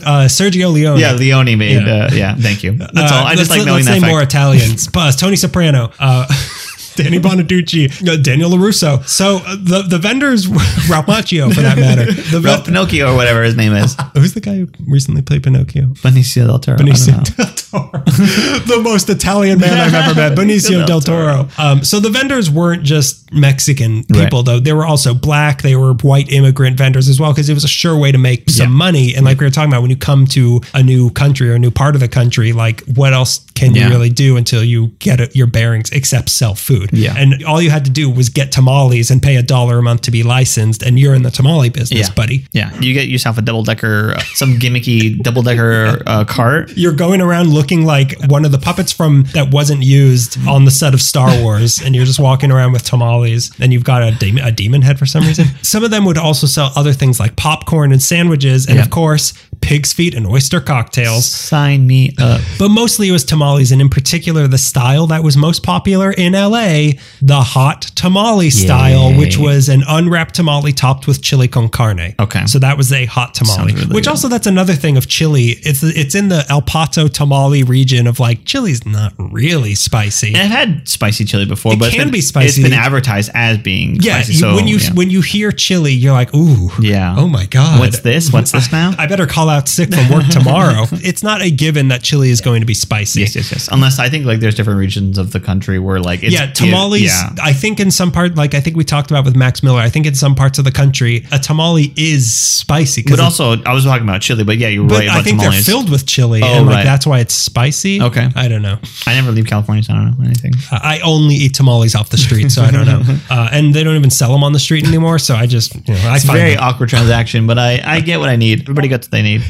uh, 0.05 0.27
Sergio 0.27 0.71
Leone. 0.71 0.99
Yeah, 0.99 1.13
Leone 1.13 1.57
made. 1.57 1.81
Yeah. 1.85 2.05
Uh, 2.05 2.09
yeah 2.13 2.35
thank 2.35 2.63
you. 2.63 2.71
That's 2.73 3.11
Uh, 3.11 3.15
all. 3.15 3.25
I 3.27 3.35
just 3.35 3.49
like 3.49 3.59
knowing 3.65 3.85
let's 3.85 3.87
that 3.87 3.93
name 3.93 4.01
fact. 4.01 4.11
more 4.11 4.21
Italians. 4.21 4.89
Uh, 4.99 5.11
Tony 5.11 5.35
Soprano. 5.37 5.91
Uh, 5.99 6.25
Danny 6.95 7.17
Bonaduce, 7.19 8.05
uh, 8.07 8.17
Daniel 8.17 8.49
LaRusso. 8.51 9.07
So 9.07 9.37
uh, 9.45 9.55
the, 9.55 9.83
the 9.87 9.97
vendors, 9.97 10.47
Ralph 10.89 11.05
Macchio 11.05 11.53
for 11.53 11.61
that 11.61 11.77
matter. 11.77 12.11
The 12.29 12.41
Ralph 12.41 12.65
Pinocchio 12.65 13.11
or 13.11 13.15
whatever 13.15 13.41
his 13.43 13.55
name 13.55 13.73
is. 13.73 13.95
Who's 14.13 14.33
the 14.33 14.41
guy 14.41 14.57
who 14.57 14.67
recently 14.85 15.21
played 15.21 15.43
Pinocchio? 15.43 15.93
Benicio 16.03 16.45
del 16.45 16.59
Toro. 16.59 16.77
Benicio 16.77 17.13
del 17.13 17.23
Toro. 17.23 17.47
The 17.71 18.79
most 18.83 19.09
Italian 19.09 19.59
man 19.59 19.77
I've 19.79 19.93
ever 19.93 20.15
met. 20.15 20.37
Benicio 20.37 20.85
del 20.85 21.01
Toro. 21.01 21.47
Um, 21.57 21.83
so 21.83 21.99
the 21.99 22.09
vendors 22.09 22.49
weren't 22.49 22.83
just 22.83 23.31
Mexican 23.31 24.03
people, 24.05 24.39
Right. 24.39 24.45
though. 24.45 24.59
They 24.59 24.73
were 24.73 24.85
also 24.85 25.13
black. 25.13 25.61
They 25.61 25.75
were 25.75 25.93
white 25.93 26.31
immigrant 26.31 26.77
vendors 26.77 27.07
as 27.07 27.19
well, 27.19 27.31
because 27.31 27.49
it 27.49 27.53
was 27.53 27.63
a 27.63 27.67
sure 27.69 27.95
way 27.97 28.11
to 28.11 28.17
make 28.17 28.49
some 28.49 28.67
Yeah. 28.71 28.75
money. 28.75 29.15
And 29.15 29.25
like 29.25 29.39
we 29.39 29.45
were 29.45 29.51
talking 29.51 29.71
about, 29.71 29.81
when 29.81 29.91
you 29.91 29.97
come 29.97 30.25
to 30.27 30.61
a 30.73 30.81
new 30.83 31.09
country 31.11 31.49
or 31.49 31.53
a 31.53 31.59
new 31.59 31.71
part 31.71 31.95
of 31.95 32.01
the 32.01 32.07
country, 32.07 32.53
like 32.53 32.81
what 32.85 33.13
else 33.13 33.41
can 33.55 33.75
Yeah. 33.75 33.83
you 33.85 33.89
really 33.89 34.09
do 34.09 34.35
until 34.37 34.63
you 34.63 34.91
get 34.99 35.19
it, 35.19 35.35
your 35.35 35.47
bearings 35.47 35.89
except 35.91 36.29
sell 36.29 36.55
food? 36.55 36.89
Yeah. 36.91 37.13
And 37.15 37.43
all 37.43 37.61
you 37.61 37.69
had 37.69 37.85
to 37.85 37.91
do 37.91 38.09
was 38.09 38.29
get 38.29 38.51
tamales 38.51 39.11
and 39.11 39.21
pay 39.21 39.35
a 39.35 39.43
dollar 39.43 39.77
a 39.79 39.83
month 39.83 40.01
to 40.03 40.11
be 40.11 40.23
licensed, 40.23 40.81
and 40.81 40.97
you're 40.99 41.13
in 41.13 41.23
the 41.23 41.31
tamale 41.31 41.69
business, 41.69 42.07
Yeah. 42.07 42.13
buddy. 42.15 42.45
Yeah, 42.53 42.71
you 42.79 42.93
get 42.93 43.07
yourself 43.09 43.37
a 43.37 43.41
double 43.41 43.63
decker, 43.63 44.15
some 44.33 44.57
gimmicky 44.59 45.21
double 45.21 45.43
decker 45.43 46.01
uh, 46.07 46.23
cart. 46.23 46.71
you're 46.75 46.93
going 46.93 47.21
around 47.21 47.53
looking 47.59 47.85
like 47.85 48.09
one 48.27 48.45
of 48.45 48.51
the 48.51 48.57
puppets 48.57 48.91
from 48.93 49.23
that 49.33 49.51
wasn't 49.53 49.83
used 49.83 50.37
on 50.47 50.65
the 50.65 50.71
set 50.71 50.93
of 50.93 51.01
Star 51.01 51.29
Wars, 51.43 51.81
and 51.83 51.95
you're 51.95 52.05
just 52.05 52.19
walking 52.19 52.51
around 52.51 52.71
with 52.71 52.83
tamales, 52.83 53.51
and 53.59 53.71
you've 53.73 53.83
got 53.93 54.01
a 54.01 54.11
demon, 54.11 54.43
a 54.43 54.51
demon 54.51 54.81
head 54.81 54.97
for 54.97 55.05
some 55.05 55.23
reason. 55.23 55.45
Some 55.61 55.83
of 55.83 55.91
them 55.91 56.05
would 56.05 56.17
also 56.17 56.47
sell 56.47 56.71
other 56.75 56.93
things 56.93 57.19
like 57.19 57.35
popcorn 57.35 57.91
and 57.91 58.01
sandwiches, 58.01 58.65
and 58.67 58.75
Yeah. 58.77 58.83
of 58.83 58.89
course, 58.89 59.33
pig's 59.61 59.91
feet 59.93 60.13
and 60.15 60.25
oyster 60.25 60.61
cocktails. 60.61 61.25
Sign 61.29 61.85
me 61.85 62.13
up. 62.17 62.41
But 62.57 62.69
mostly 62.69 63.09
it 63.09 63.11
was 63.11 63.23
tamales, 63.25 63.71
and 63.73 63.81
in 63.81 63.89
particular, 63.89 64.47
the 64.47 64.57
style 64.57 65.05
that 65.07 65.21
was 65.23 65.35
most 65.35 65.63
popular 65.63 66.11
in 66.11 66.33
LA, 66.33 66.91
the 67.21 67.41
hot 67.55 67.81
tamale 67.95 68.49
style, 68.49 69.13
which 69.17 69.37
was 69.37 69.67
an 69.69 69.83
unwrapped 69.87 70.35
tamale 70.35 70.71
topped 70.73 71.07
with 71.07 71.21
chili 71.21 71.47
con 71.47 71.67
carne. 71.69 72.13
Okay. 72.19 72.45
So 72.45 72.57
that 72.59 72.77
was 72.77 72.91
a 72.93 73.05
hot 73.05 73.33
tamale, 73.35 73.73
really 73.73 73.87
which 73.87 74.05
good. 74.05 74.11
also 74.11 74.27
that's 74.29 74.47
another 74.47 74.73
thing 74.73 74.95
of 74.97 75.07
chili. 75.07 75.57
It's 75.69 75.83
it's 75.83 76.15
in 76.15 76.29
the 76.29 76.45
El 76.49 76.61
Paso 76.61 77.07
tamale 77.07 77.48
region 77.63 78.07
of 78.07 78.19
like 78.19 78.45
chili's 78.45 78.85
not 78.85 79.13
really 79.17 79.75
spicy. 79.75 80.29
And 80.29 80.37
I've 80.37 80.49
had 80.49 80.87
spicy 80.87 81.25
chili 81.25 81.45
before, 81.45 81.73
It 81.73 81.79
but 81.79 81.87
it's 81.87 81.95
can 81.95 82.05
been- 82.07 82.11
be 82.13 82.21
spicy. 82.21 82.61
It's 82.61 82.69
been 82.69 82.77
advertised 82.77 83.31
as 83.33 83.57
being 83.57 83.95
yeah, 83.97 84.15
spicy. 84.21 84.33
you, 84.33 84.39
so 84.39 84.55
when 84.55 84.67
you 84.67 84.77
yeah. 84.77 84.93
when 84.93 85.09
you 85.09 85.21
hear 85.21 85.51
chili, 85.51 85.93
you're 85.93 86.13
like, 86.13 86.33
ooh, 86.33 86.69
Yeah. 86.79 87.15
oh 87.17 87.27
my 87.27 87.45
god, 87.45 87.79
What's 87.79 87.99
this? 87.99 88.31
What's 88.31 88.51
this 88.51 88.71
now? 88.71 88.93
I 88.99 89.07
better 89.07 89.27
call 89.27 89.49
out 89.49 89.67
sick 89.67 89.93
from 89.93 90.09
work 90.09 90.27
tomorrow. 90.29 90.85
it's 90.91 91.23
not 91.23 91.41
a 91.41 91.49
given 91.51 91.87
that 91.89 92.01
chili 92.03 92.29
is 92.29 92.41
going 92.41 92.59
to 92.61 92.65
be 92.65 92.73
spicy. 92.73 93.21
yes, 93.21 93.35
yes, 93.35 93.51
yes. 93.51 93.69
Unless 93.71 93.99
I 93.99 94.09
think 94.09 94.25
like 94.25 94.39
there's 94.39 94.55
different 94.55 94.79
regions 94.79 95.17
of 95.17 95.31
the 95.31 95.39
country 95.39 95.79
where 95.79 95.99
like 95.99 96.23
it's 96.23 96.33
yeah, 96.33 96.47
tamales. 96.51 97.03
Yeah. 97.03 97.29
I 97.41 97.53
think 97.53 97.79
in 97.79 97.91
some 97.91 98.11
part, 98.11 98.35
like 98.35 98.53
I 98.53 98.59
think 98.61 98.75
we 98.77 98.83
talked 98.83 99.11
about 99.11 99.25
with 99.25 99.35
Max 99.35 99.61
Miller. 99.63 99.79
I 99.79 99.89
think 99.89 100.05
in 100.05 100.15
some 100.15 100.35
parts 100.35 100.59
of 100.59 100.65
the 100.65 100.71
country, 100.71 101.25
a 101.31 101.39
tamale 101.39 101.93
is 101.95 102.33
spicy. 102.33 103.03
But 103.07 103.19
also, 103.19 103.61
I 103.63 103.73
was 103.73 103.83
talking 103.85 104.03
about 104.03 104.21
chili, 104.21 104.43
but 104.43 104.57
yeah, 104.57 104.67
you're 104.67 104.87
but 104.87 104.99
right 104.99 105.03
about 105.07 105.17
I 105.19 105.23
think 105.23 105.39
tamales. 105.39 105.65
they're 105.65 105.73
filled 105.73 105.89
with 105.89 106.05
chili, 106.05 106.41
Oh, 106.43 106.45
and 106.47 106.65
like 106.65 106.75
right. 106.77 106.83
that's 106.83 107.05
why 107.07 107.19
it's 107.19 107.38
spicy. 107.39 108.01
Okay. 108.01 108.27
I 108.35 108.47
don't 108.47 108.61
know. 108.61 108.77
I 109.07 109.15
never 109.15 109.31
leave 109.31 109.45
California, 109.47 109.83
so 109.83 109.93
I 109.93 109.97
don't 109.97 110.17
know 110.19 110.25
anything. 110.25 110.53
I 110.71 110.99
only 111.03 111.35
eat 111.35 111.53
tamales 111.55 111.95
off 111.95 112.09
the 112.09 112.17
street, 112.17 112.49
so 112.51 112.61
I 112.63 112.71
don't 112.71 112.85
know. 112.85 113.01
Uh, 113.29 113.47
and 113.51 113.73
they 113.75 113.83
don't 113.83 113.95
even 113.95 114.09
sell 114.09 114.31
them 114.31 114.43
on 114.43 114.53
the 114.53 114.59
street 114.59 114.87
anymore. 114.87 115.19
So 115.19 115.35
I 115.35 115.45
just, 115.45 115.75
you 115.87 115.93
know, 115.93 115.99
I 116.09 116.15
It's 116.15 116.23
a 116.23 116.27
find 116.27 116.39
very 116.39 116.55
them. 116.55 116.63
awkward 116.63 116.89
transaction, 116.89 117.45
but 117.47 117.59
I, 117.59 117.79
I 117.85 117.99
get 118.01 118.19
what 118.19 118.27
I 118.29 118.35
need. 118.37 118.61
Everybody 118.61 118.87
gets 118.87 119.07
what 119.07 119.11
they 119.11 119.21
need. 119.21 119.43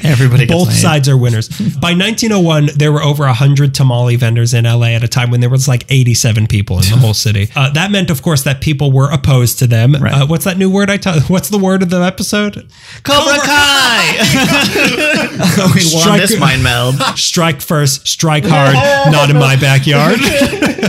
Everybody 0.04 0.46
both 0.46 0.58
what 0.60 0.64
they 0.68 0.74
need. 0.74 0.80
sides 0.80 1.08
are 1.08 1.16
winners. 1.16 1.48
By 1.80 1.92
1901, 1.94 2.70
there 2.76 2.92
were 2.92 3.02
over 3.02 3.24
100 3.24 3.74
tamale 3.74 4.16
vendors 4.16 4.54
in 4.54 4.64
LA 4.64 4.88
at 4.88 5.02
a 5.04 5.08
time 5.08 5.30
when 5.30 5.40
there 5.40 5.50
was 5.50 5.68
like 5.68 5.84
87 5.90 6.46
people 6.46 6.76
in 6.78 6.82
the 6.84 6.96
whole 6.96 7.14
city. 7.26 7.48
Uh, 7.56 7.70
that 7.72 7.90
meant, 7.90 8.10
of 8.10 8.22
course, 8.22 8.42
that 8.44 8.60
people 8.60 8.92
were 8.92 9.10
opposed 9.10 9.58
to 9.60 9.66
them. 9.66 9.94
Right. 9.94 10.12
Uh, 10.12 10.26
what's 10.26 10.44
that 10.44 10.58
new 10.58 10.70
word 10.70 10.90
I 10.90 10.96
taught? 10.96 11.28
What's 11.30 11.48
the 11.48 11.58
word 11.58 11.82
of 11.82 11.90
the 11.90 12.00
episode? 12.02 12.68
Cobra 13.02 13.38
Kai! 13.38 14.18
we 15.74 15.82
won 15.92 16.02
Strike- 16.02 16.20
this 16.20 16.38
mind 16.38 16.62
meld. 16.62 16.96
Strike 17.16 17.60
first, 17.60 18.06
strike 18.06 18.44
hard, 18.46 18.74
not 19.12 19.30
in 19.30 19.36
my 19.36 19.56
backyard. 19.56 20.18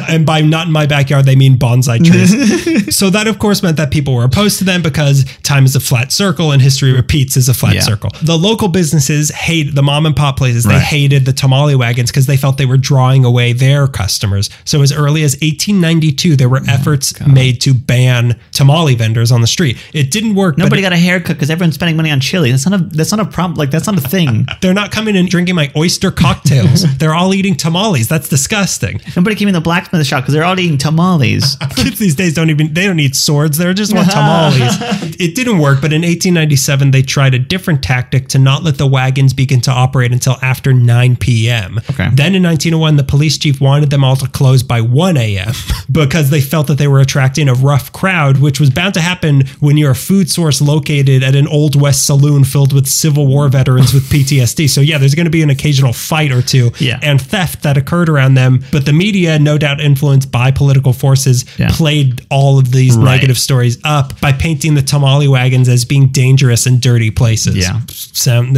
and 0.09 0.25
by 0.25 0.41
not 0.41 0.67
in 0.67 0.73
my 0.73 0.85
backyard, 0.85 1.25
they 1.25 1.35
mean 1.35 1.57
bonsai 1.57 2.03
trees. 2.03 2.95
so 2.95 3.09
that, 3.09 3.27
of 3.27 3.39
course, 3.39 3.63
meant 3.63 3.77
that 3.77 3.91
people 3.91 4.13
were 4.15 4.23
opposed 4.23 4.57
to 4.59 4.63
them 4.63 4.81
because 4.81 5.25
time 5.43 5.65
is 5.65 5.75
a 5.75 5.79
flat 5.79 6.11
circle 6.11 6.51
and 6.51 6.61
history 6.61 6.91
repeats 6.91 7.37
as 7.37 7.49
a 7.49 7.53
flat 7.53 7.75
Yeah. 7.75 7.81
circle. 7.81 8.11
The 8.21 8.37
local 8.37 8.67
businesses 8.93 9.31
hate 9.31 9.73
the 9.73 9.81
mom 9.81 10.05
and 10.05 10.15
pop 10.15 10.37
places. 10.37 10.65
They 10.65 10.73
Right. 10.73 10.81
hated 10.81 11.25
the 11.25 11.33
tamale 11.33 11.73
wagons 11.75 12.11
because 12.11 12.27
they 12.27 12.37
felt 12.37 12.57
they 12.57 12.65
were 12.67 12.77
drawing 12.77 13.25
away 13.25 13.51
their 13.53 13.87
customers. 13.87 14.49
So 14.65 14.81
as 14.83 14.91
early 14.91 15.23
as 15.23 15.35
1892, 15.41 16.35
there 16.35 16.47
were 16.47 16.59
Oh 16.67 16.71
efforts 16.73 17.13
made 17.25 17.59
to 17.61 17.73
ban 17.73 18.35
tamale 18.51 18.93
vendors 18.95 19.31
on 19.31 19.41
the 19.41 19.47
street. 19.47 19.77
It 19.93 20.11
didn't 20.11 20.35
work. 20.35 20.57
Nobody 20.59 20.81
got 20.81 20.93
a 20.93 20.97
haircut 20.97 21.35
because 21.37 21.49
everyone's 21.49 21.73
spending 21.75 21.97
money 21.97 22.11
on 22.11 22.19
chili. 22.19 22.51
That's 22.51 22.67
not 22.69 22.79
a 22.79 22.83
that's 22.83 23.09
not 23.11 23.19
a 23.19 23.25
problem. 23.25 23.55
Like 23.57 23.71
that's 23.71 23.87
not 23.87 23.97
a 23.97 24.01
thing. 24.01 24.45
they're 24.61 24.73
not 24.75 24.91
coming 24.91 25.17
and 25.17 25.27
drinking 25.27 25.55
my 25.55 25.71
oyster 25.75 26.11
cocktails. 26.11 26.83
they're 26.99 27.15
all 27.15 27.33
eating 27.33 27.55
tamales. 27.55 28.07
That's 28.07 28.29
disgusting. 28.29 29.01
Nobody 29.15 29.35
came 29.35 29.47
in 29.47 29.53
the 29.55 29.61
blacksmith 29.61 30.05
shop 30.05 30.23
because 30.23 30.33
they're 30.35 30.43
all 30.45 30.59
eating 30.59 30.77
tamales. 30.77 31.57
Kids 31.75 31.97
these 31.97 32.15
days 32.15 32.33
don't 32.35 32.49
even 32.51 32.73
they 32.73 32.85
don't 32.85 32.97
need 32.97 33.15
swords. 33.15 33.57
They're 33.57 33.73
just 33.73 33.93
want 33.93 34.11
tamales. 34.11 34.77
it 35.19 35.33
didn't 35.35 35.57
work, 35.59 35.81
but 35.81 35.91
in 35.93 36.01
1897 36.01 36.91
they 36.91 37.01
tried 37.01 37.33
a 37.33 37.39
different 37.39 37.81
tactic 37.83 38.27
to 38.29 38.39
not 38.39 38.63
let 38.63 38.77
the 38.77 38.82
wagons 38.87 39.33
begin 39.33 39.61
to 39.61 39.71
operate 39.71 40.11
until 40.11 40.37
after 40.41 40.73
9 40.73 41.15
p.m. 41.17 41.77
Okay. 41.89 42.09
Then 42.13 42.35
in 42.35 42.43
1901 42.43 42.97
the 42.97 43.03
police 43.03 43.37
chief 43.37 43.59
wanted 43.61 43.89
them 43.89 44.03
all 44.03 44.15
to 44.17 44.27
close 44.27 44.63
by 44.63 44.81
1 44.81 45.17
a.m. 45.17 45.53
because 45.91 46.29
they 46.29 46.41
felt 46.41 46.67
that 46.67 46.77
they 46.77 46.87
were 46.87 46.99
attracting 46.99 47.47
a 47.49 47.53
rough 47.53 47.91
crowd, 47.93 48.37
which 48.37 48.59
was 48.59 48.69
bound 48.69 48.93
to 48.95 49.01
happen 49.01 49.43
when 49.59 49.77
you're 49.77 49.91
a 49.91 49.95
food 49.95 50.29
source 50.29 50.61
located 50.61 51.23
at 51.23 51.35
an 51.35 51.47
old 51.47 51.79
west 51.79 52.05
saloon 52.05 52.43
filled 52.43 52.73
with 52.73 52.87
Civil 52.87 53.27
War 53.27 53.47
veterans 53.49 53.93
with 53.93 54.03
PTSD. 54.09 54.69
So 54.69 54.81
yeah, 54.81 54.97
there's 54.97 55.15
going 55.15 55.25
to 55.25 55.31
be 55.31 55.41
an 55.43 55.49
occasional 55.49 55.93
fight 55.93 56.31
or 56.31 56.41
two 56.41 56.71
Yeah. 56.79 56.99
and 57.01 57.21
theft 57.21 57.63
that 57.63 57.77
occurred 57.77 58.09
around 58.09 58.33
them. 58.35 58.63
But 58.71 58.85
the 58.85 58.93
media, 58.93 59.39
no 59.39 59.57
doubt 59.57 59.79
influenced 59.81 60.31
by 60.31 60.51
political 60.51 60.93
forces, 60.93 61.45
Yeah. 61.57 61.69
played 61.71 62.25
all 62.29 62.57
of 62.59 62.71
these 62.71 62.95
Right. 62.95 63.15
negative 63.15 63.37
stories 63.37 63.77
up 63.83 64.19
by 64.21 64.31
painting 64.31 64.75
the 64.75 64.81
tamale 64.81 65.27
wagons 65.27 65.67
as 65.69 65.85
being 65.85 66.07
dangerous 66.07 66.65
and 66.65 66.79
dirty 66.81 67.11
places. 67.11 67.55
Yeah. 67.57 67.79